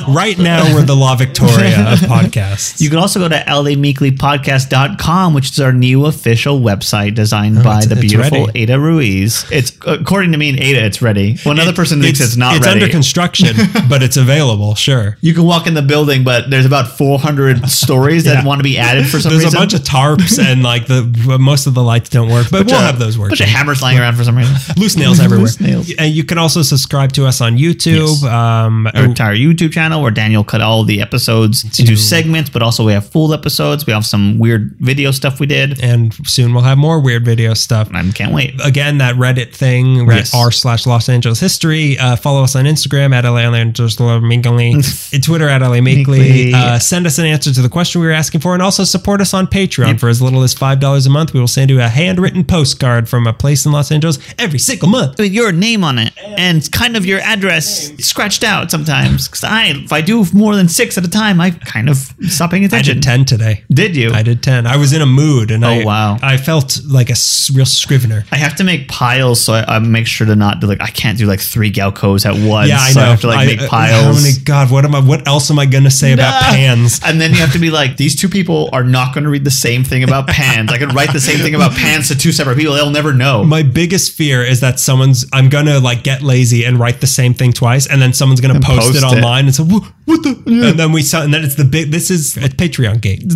right 0.14 0.38
now, 0.38 0.74
we're 0.74 0.84
the 0.84 0.96
La 0.96 1.16
Victoria 1.16 1.92
of 1.94 2.00
podcasts. 2.00 2.80
you 2.82 2.90
can 2.90 3.00
also 3.00 3.20
go 3.20 3.28
to 3.30 3.36
lameeklypodcast.com, 3.36 5.34
which 5.34 5.52
is 5.52 5.60
our 5.60 5.74
new 5.74 6.06
official 6.06 6.60
website 6.62 7.16
designed 7.16 7.64
by 7.64 7.76
Oh, 7.76 7.78
it's- 7.80 7.88
the 7.88 7.94
it's 7.96 8.02
beautiful 8.02 8.46
ready. 8.48 8.60
Ada 8.62 8.80
Ruiz. 8.80 9.46
It's 9.52 9.72
according 9.86 10.32
to 10.34 10.38
me 10.38 10.50
and 10.50 10.60
Ada, 10.60 10.84
it's 10.86 11.02
ready. 11.02 11.38
Well, 11.46 11.54
another 11.54 11.72
It- 11.72 11.76
person 11.76 12.02
thinks 12.02 12.20
it's, 12.20 12.38
not 12.38 12.56
It's 12.58 12.66
ready. 12.66 12.82
under 12.82 12.92
construction, 12.92 13.56
but 13.90 14.04
it's 14.04 14.18
available. 14.18 14.76
Sure. 14.76 15.18
you 15.22 15.34
can 15.34 15.44
walk 15.44 15.68
in 15.68 15.74
the 15.74 15.82
building, 15.82 16.24
but 16.24 16.50
there's 16.50 16.66
about 16.66 16.98
400 16.98 17.70
stories 17.84 18.24
that 18.26 18.36
Yeah. 18.36 18.46
want 18.46 18.60
to 18.60 18.64
be 18.64 18.78
added 18.78 19.08
for 19.08 19.20
some 19.20 19.32
There's 19.32 19.44
reason. 19.46 19.58
a 19.58 19.62
bunch 19.62 19.74
of 19.74 19.82
tarps 19.82 20.38
and 20.44 20.64
like 20.72 20.88
the 20.88 21.04
most 21.40 21.68
of 21.68 21.74
the 21.74 21.84
lights 21.84 22.10
don't 22.10 22.30
work, 22.30 22.48
but 22.52 22.66
we'll 22.66 22.76
Uh, 22.76 22.82
have 22.82 23.00
those 23.00 23.18
working. 23.18 23.32
bunch 23.32 23.42
of 23.42 23.48
hammers 23.48 23.82
lying 23.82 24.00
around 24.00 24.16
for 24.16 24.24
some 24.24 24.38
reason. 24.38 24.56
Loose 24.78 24.96
nails 24.98 25.20
everywhere. 25.20 25.46
Loose 25.48 25.60
nails. 25.60 25.92
And 25.98 26.14
you 26.14 26.24
can 26.24 26.38
also 26.38 26.62
subscribe 26.62 27.12
to 27.14 27.26
us 27.26 27.42
on 27.42 27.58
YouTube. 27.58 28.08
Yes. 28.22 28.24
Um, 28.24 28.88
Our 28.94 29.06
entire 29.06 29.36
YouTube 29.36 29.72
channel 29.72 30.02
where 30.02 30.12
Daniel 30.12 30.44
cut 30.44 30.62
all 30.62 30.84
the 30.84 31.02
episodes 31.02 31.64
into 31.80 31.96
segments, 31.96 32.50
but 32.50 32.62
also 32.62 32.86
we 32.86 32.94
have 32.94 33.08
full 33.10 33.34
episodes. 33.34 33.86
We 33.86 33.94
have 33.94 34.06
some 34.06 34.40
weird 34.40 34.76
video 34.80 35.12
stuff 35.12 35.40
we 35.40 35.48
did. 35.48 35.80
and 35.82 36.14
soon 36.26 36.51
we'll 36.54 36.64
have 36.64 36.78
more 36.78 37.00
weird 37.00 37.26
video 37.26 37.54
stuff. 37.54 37.90
I 37.94 38.04
can't 38.12 38.34
wait. 38.34 38.60
Again, 38.64 39.00
that 39.00 39.16
Reddit 39.16 39.54
thing, 39.54 39.98
Reddit 40.08 40.16
Yes. 40.22 40.36
r 40.36 40.52
slash 40.52 40.86
Los 40.86 41.10
Angeles 41.10 41.40
history. 41.40 41.98
Uh, 41.98 42.16
follow 42.16 42.44
us 42.44 42.56
on 42.56 42.66
Instagram 42.66 43.14
at 43.14 43.24
LA 43.26 43.40
Angeles 43.40 44.00
Meekly, 44.00 44.72
and 45.14 45.24
Twitter 45.24 45.48
at 45.50 45.62
LA 45.62 45.82
Meekly. 45.82 46.54
Uh, 46.54 46.80
send 46.80 47.06
us 47.06 47.18
an 47.18 47.26
answer 47.26 47.54
to 47.54 47.62
the 47.62 47.70
question 47.70 48.02
we 48.02 48.08
were 48.08 48.14
asking 48.14 48.42
for, 48.42 48.54
and 48.54 48.62
also 48.62 48.84
support 48.84 49.22
us 49.22 49.34
on 49.34 49.48
Patreon 49.48 50.00
for 50.00 50.10
as 50.10 50.22
little 50.22 50.44
as 50.44 50.54
five 50.54 50.80
dollars 50.80 51.06
a 51.06 51.10
month. 51.10 51.34
We 51.34 51.40
will 51.40 51.48
send 51.48 51.70
you 51.70 51.80
a 51.82 51.88
handwritten 51.88 52.44
postcard 52.44 53.08
from 53.10 53.28
a 53.28 53.34
place 53.34 53.66
in 53.66 53.72
Los 53.72 53.92
Angeles 53.92 54.20
every 54.38 54.60
single 54.60 54.90
month. 54.90 55.18
with 55.18 55.32
your 55.32 55.52
name 55.52 55.84
on 55.84 55.98
it 56.00 56.14
and 56.38 56.70
kind 56.72 56.96
of 56.98 57.06
your 57.06 57.20
address 57.20 57.92
scratched 58.06 58.44
out 58.44 58.72
sometimes. 58.72 59.28
Because 59.28 59.44
I, 59.44 59.68
if 59.68 59.92
I 59.94 60.02
do 60.02 60.26
more 60.34 60.56
than 60.56 60.68
six 60.68 60.98
at 60.98 61.06
a 61.06 61.10
time, 61.10 61.40
I 61.42 61.52
kind 61.52 61.90
of 61.90 61.98
stop 62.28 62.52
paying 62.52 62.66
attention. 62.66 62.92
I 62.92 62.94
did 62.96 63.04
ten 63.04 63.26
today. 63.26 63.64
Did 63.70 63.96
you? 63.96 64.12
I 64.12 64.24
did 64.24 64.42
ten. 64.44 64.66
I 64.68 64.78
was 64.78 64.94
in 64.94 65.02
a 65.02 65.06
mood, 65.06 65.52
and 65.52 65.64
Oh, 65.64 65.70
I 65.70 65.84
wow. 65.86 66.18
I 66.22 66.38
felt 66.42 66.80
like 66.86 67.10
a 67.10 67.16
real 67.54 67.66
scrivener. 67.66 68.26
I 68.32 68.36
have 68.38 68.56
to 68.58 68.64
make 68.64 68.88
piles, 68.88 69.42
so 69.42 69.54
I, 69.54 69.76
I 69.76 69.80
make 69.80 70.08
sure 70.08 70.28
to 70.28 70.36
not 70.36 70.60
do 70.60 70.68
like 70.68 70.82
I 70.82 70.90
can't 70.90 71.18
do 71.18 71.26
like 71.26 71.40
three 71.40 71.72
Galcos 71.72 72.26
at 72.26 72.34
once. 72.48 72.70
Yeah, 72.70 72.78
I 72.80 72.92
so 72.92 73.00
know. 73.00 73.06
I 73.06 73.10
have 73.10 73.22
to 73.22 73.28
like 73.28 73.40
I- 73.40 73.46
make 73.46 73.62
uh, 73.62 73.68
piles. 73.68 74.04
How 74.18 74.24
many? 74.24 74.34
God, 74.44 74.72
what 74.72 74.84
am 74.86 74.94
I? 74.96 75.00
What 75.00 75.28
else 75.28 75.50
am 75.50 75.58
I 75.60 75.66
going 75.66 75.84
to 75.86 75.92
say 75.92 76.14
about 76.14 76.34
Ah. 76.34 76.50
pans? 76.54 77.00
And 77.06 77.20
then 77.22 77.32
you 77.32 77.38
have 77.38 77.54
to 77.54 77.60
be 77.60 77.70
like, 77.72 77.98
these 77.98 78.16
two 78.16 78.30
people 78.30 78.70
are 78.74 78.84
not 78.84 79.14
going 79.14 79.24
to 79.24 79.30
read 79.30 79.44
the 79.46 79.52
same 79.52 79.84
thing 79.84 80.04
about 80.04 80.28
pans. 80.28 80.72
I 80.72 80.78
could 80.78 80.94
write 80.94 81.14
the 81.14 81.20
same 81.20 81.40
thing 81.40 81.56
about 81.56 81.72
pans 81.74 82.08
to 82.10 82.18
two 82.18 82.32
separate 82.32 82.58
people. 82.58 82.74
They'll 82.74 82.90
never 82.92 83.14
know. 83.14 83.44
My 83.44 83.64
biggest 83.64 84.14
fear 84.14 84.44
is 84.44 84.60
that 84.62 84.80
someone's. 84.80 85.26
I'm 85.34 85.50
gonna 85.50 85.80
like 85.80 86.04
get 86.04 86.22
lazy 86.22 86.66
and 86.66 86.80
write 86.80 87.02
the 87.02 87.08
same 87.08 87.34
thing 87.34 87.54
twice, 87.54 87.88
and 87.88 88.02
then 88.02 88.14
someone's 88.14 88.42
gonna 88.42 88.60
post, 88.60 88.88
post 88.88 88.96
it 88.98 89.04
it. 89.04 89.16
online 89.18 89.46
and 89.46 89.56
say, 89.56 89.64
"What 89.64 89.84
the?" 90.24 90.42
And 90.46 90.80
then 90.80 90.92
we 90.92 91.02
and 91.14 91.34
then 91.34 91.44
it's 91.44 91.56
the 91.56 91.66
big. 91.66 91.92
This 91.92 92.10
is 92.12 92.38
a 92.38 92.42
Patreon 92.50 93.02
gate, 93.02 93.22
and, 93.24 93.32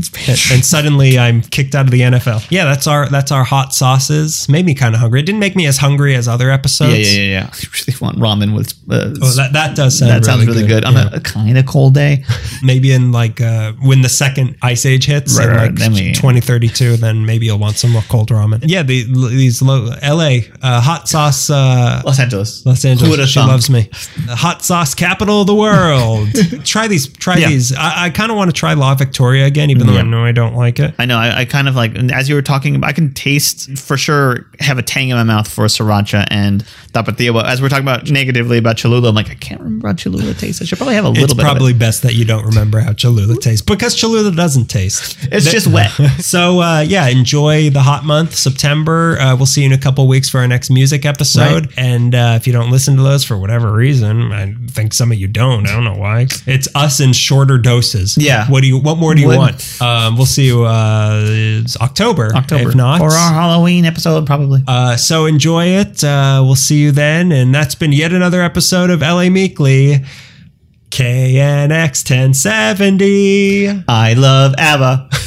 and 0.52 0.65
suddenly 0.65 1.18
I'm 1.19 1.41
kicked 1.41 1.76
out 1.76 1.86
of 1.86 1.91
the 1.91 2.02
NFL. 2.02 2.45
Yeah, 2.49 2.65
that's 2.65 2.88
our 2.88 2.95
that's 3.10 3.32
our 3.32 3.44
hot 3.44 3.74
sauces. 3.74 4.48
Made 4.50 4.66
me 4.66 4.74
kind 4.76 4.96
of 4.96 5.02
hungry. 5.02 5.20
It 5.22 5.26
didn't 5.26 5.40
make 5.40 5.56
me 5.56 5.66
as 5.68 5.78
hungry 5.78 6.16
as 6.16 6.28
other 6.28 6.50
episodes. 6.52 6.94
yeah, 7.16 7.22
yeah, 7.22 7.28
yeah, 7.28 7.40
yeah. 7.40 7.50
I 7.54 7.66
really 7.88 7.98
want 8.02 8.18
ramen 8.20 8.56
with. 8.56 8.74
Uh, 8.90 9.14
Oh, 9.22 9.32
that 9.40 9.54
that 9.54 9.76
does 9.76 9.98
sound 10.00 10.12
that 10.12 10.26
sounds 10.26 10.46
really 10.48 10.66
good, 10.68 10.84
on 10.86 10.94
Yeah. 10.94 11.10
a, 11.14 11.20
kind 11.20 11.58
of 11.58 11.66
cold 11.66 11.94
day. 11.94 12.24
maybe 12.64 12.92
in 12.92 13.12
like 13.12 13.42
uh, 13.42 13.74
when 13.82 14.02
the 14.02 14.10
second 14.10 14.56
ice 14.62 14.86
age 14.86 15.06
hits 15.06 15.38
Right, 15.38 15.50
in 15.50 15.56
right, 15.56 15.62
like 15.72 15.76
then 15.76 15.94
we- 15.94 16.12
2032 16.14 16.98
then 16.98 17.26
maybe 17.26 17.46
you'll 17.48 17.60
want 17.60 17.78
some 17.78 17.92
more 17.92 18.04
cold 18.10 18.30
ramen 18.30 18.64
yeah 18.66 18.84
the, 18.84 19.04
these 19.30 19.62
low, 19.62 19.86
la 19.86 20.30
uh, 20.62 20.82
hot 20.82 21.08
sauce 21.08 21.50
uh, 21.50 22.02
Los 22.06 22.20
Angeles. 22.20 22.66
Los 22.66 22.84
Angeles. 22.86 23.30
She 23.30 23.40
thunk? 23.40 23.50
loves 23.52 23.70
me. 23.70 23.90
The 24.28 24.36
hot 24.36 24.64
sauce 24.64 24.94
capital 24.96 25.42
of 25.42 25.48
the 25.48 25.56
world. 25.56 26.30
try 26.66 26.88
these. 26.88 27.08
Try 27.08 27.38
Yeah. 27.38 27.50
these. 27.50 27.74
I, 27.76 28.06
I 28.06 28.10
kind 28.10 28.32
of 28.32 28.38
want 28.38 28.50
to 28.50 28.54
try 28.54 28.74
La 28.74 28.94
Victoria 28.96 29.46
again, 29.46 29.70
even 29.70 29.88
though 29.88 29.94
I 29.98 30.02
know 30.04 30.24
I 30.24 30.32
don't 30.32 30.56
like 30.56 30.80
it. 30.80 30.94
I 31.00 31.06
know. 31.06 31.18
I, 31.18 31.40
I 31.42 31.46
kind 31.46 31.68
of 31.68 31.76
like 31.76 31.96
and 31.96 32.12
as 32.12 32.28
you 32.30 32.36
were 32.36 32.42
talking. 32.42 32.74
I 32.84 32.91
can 32.91 33.14
taste 33.14 33.77
for 33.77 33.97
sure. 33.97 34.45
Have 34.60 34.77
a 34.77 34.81
tang 34.81 35.10
in 35.10 35.15
my 35.15 35.23
mouth 35.23 35.47
for 35.47 35.65
sriracha 35.65 36.26
and 36.30 36.64
tapatio. 36.93 37.34
But 37.34 37.45
as 37.47 37.61
we're 37.61 37.69
talking 37.69 37.84
about 37.85 38.10
negatively 38.10 38.57
about 38.57 38.77
Cholula, 38.77 39.10
I'm 39.10 39.15
like, 39.15 39.30
I 39.30 39.35
can't 39.35 39.61
remember 39.61 39.88
how 39.88 39.93
Cholula 39.93 40.34
tastes. 40.34 40.61
I 40.61 40.65
should 40.65 40.77
probably 40.77 40.95
have 40.95 41.06
a 41.06 41.10
little 41.10 41.23
It's 41.26 41.34
bit. 41.34 41.43
probably 41.43 41.72
Of 41.72 41.77
it. 41.77 41.80
best 41.80 42.03
that 42.03 42.14
you 42.15 42.26
don't 42.26 42.45
remember 42.45 42.80
how 42.80 42.93
Cholula 42.93 43.35
tastes 43.38 43.61
because 43.65 43.95
Cholula 43.95 44.31
doesn't 44.31 44.65
taste. 44.65 45.18
It's 45.31 45.45
That- 45.45 45.52
just 45.52 45.68
wet. 45.68 45.91
So 46.19 46.61
uh, 46.61 46.80
yeah, 46.81 47.07
enjoy 47.07 47.69
the 47.69 47.81
hot 47.81 48.03
month, 48.03 48.34
September. 48.35 49.18
Uh, 49.19 49.35
we'll 49.35 49.45
see 49.45 49.61
you 49.61 49.68
in 49.68 49.73
a 49.73 49.77
couple 49.77 50.07
weeks 50.07 50.30
for 50.30 50.39
our 50.39 50.47
next 50.47 50.69
music 50.69 51.06
episode. 51.06 51.72
And 51.77 52.15
uh, 52.15 52.34
if 52.35 52.47
you 52.47 52.53
don't 52.53 52.72
listen 52.72 52.95
to 52.97 53.03
those 53.03 53.23
for 53.23 53.38
whatever 53.38 53.72
reason, 53.72 54.31
I 54.31 54.53
think 54.68 54.93
some 54.93 55.11
of 55.11 55.18
you 55.18 55.27
don't. 55.27 55.68
I 55.68 55.73
don't 55.73 55.84
know 55.84 55.95
why. 55.95 56.27
It's 56.47 56.68
us 56.76 56.99
in 56.99 57.14
shorter 57.14 57.57
doses. 57.57 58.18
Yeah. 58.18 58.47
What 58.49 58.61
do 58.61 58.68
you? 58.68 58.77
What 58.80 58.97
more 58.97 59.14
do 59.14 59.22
you 59.22 59.27
What- 59.27 59.38
want? 59.38 59.81
Um, 59.81 60.15
we'll 60.18 60.26
see 60.26 60.45
you 60.47 60.64
uh, 60.65 61.22
it's 61.26 61.77
October. 61.80 62.34
October 62.35 62.65
If 62.70 62.76
not, 62.76 63.02
or 63.02 63.12
our 63.12 63.34
Halloween 63.34 63.86
episode, 63.86 64.26
probably. 64.26 64.62
uh, 64.68 64.96
so 64.98 65.26
enjoy 65.26 65.66
it. 65.68 66.04
Uh, 66.04 66.42
we'll 66.46 66.56
see 66.56 66.80
you 66.80 66.92
then. 66.92 67.32
And 67.32 67.54
that's 67.54 67.76
been 67.76 67.92
yet 67.92 68.12
another 68.14 68.42
episode 68.42 68.90
of 68.90 69.02
LA 69.02 69.30
Meekly. 69.30 70.04
KNX 70.92 72.10
1070. 72.10 73.84
I 73.88 74.14
love 74.14 74.54
ABBA. 74.58 75.10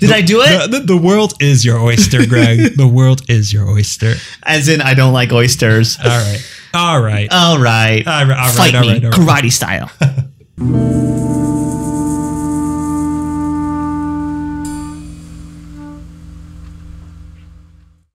Did 0.00 0.10
I 0.12 0.22
do 0.22 0.40
it? 0.40 0.70
The, 0.70 0.78
the, 0.80 0.86
the 0.86 0.96
world 0.96 1.34
is 1.40 1.64
your 1.64 1.78
oyster, 1.78 2.26
Greg. 2.26 2.76
the 2.76 2.88
world 2.88 3.22
is 3.28 3.52
your 3.52 3.68
oyster. 3.68 4.14
As 4.42 4.68
in, 4.68 4.80
I 4.80 4.94
don't 4.94 5.12
like 5.12 5.30
oysters. 5.32 5.98
All 6.02 6.08
right. 6.08 6.40
All 6.74 7.00
right. 7.00 7.28
All 7.30 7.58
right. 7.58 8.06
All 8.06 8.26
right, 8.26 8.30
all 8.30 8.46
right, 8.46 8.54
Fight 8.54 8.74
all 8.74 8.82
me, 8.82 8.92
right, 8.94 9.04
all 9.04 9.10
right. 9.10 9.44
karate 9.44 9.52
style. 9.52 9.90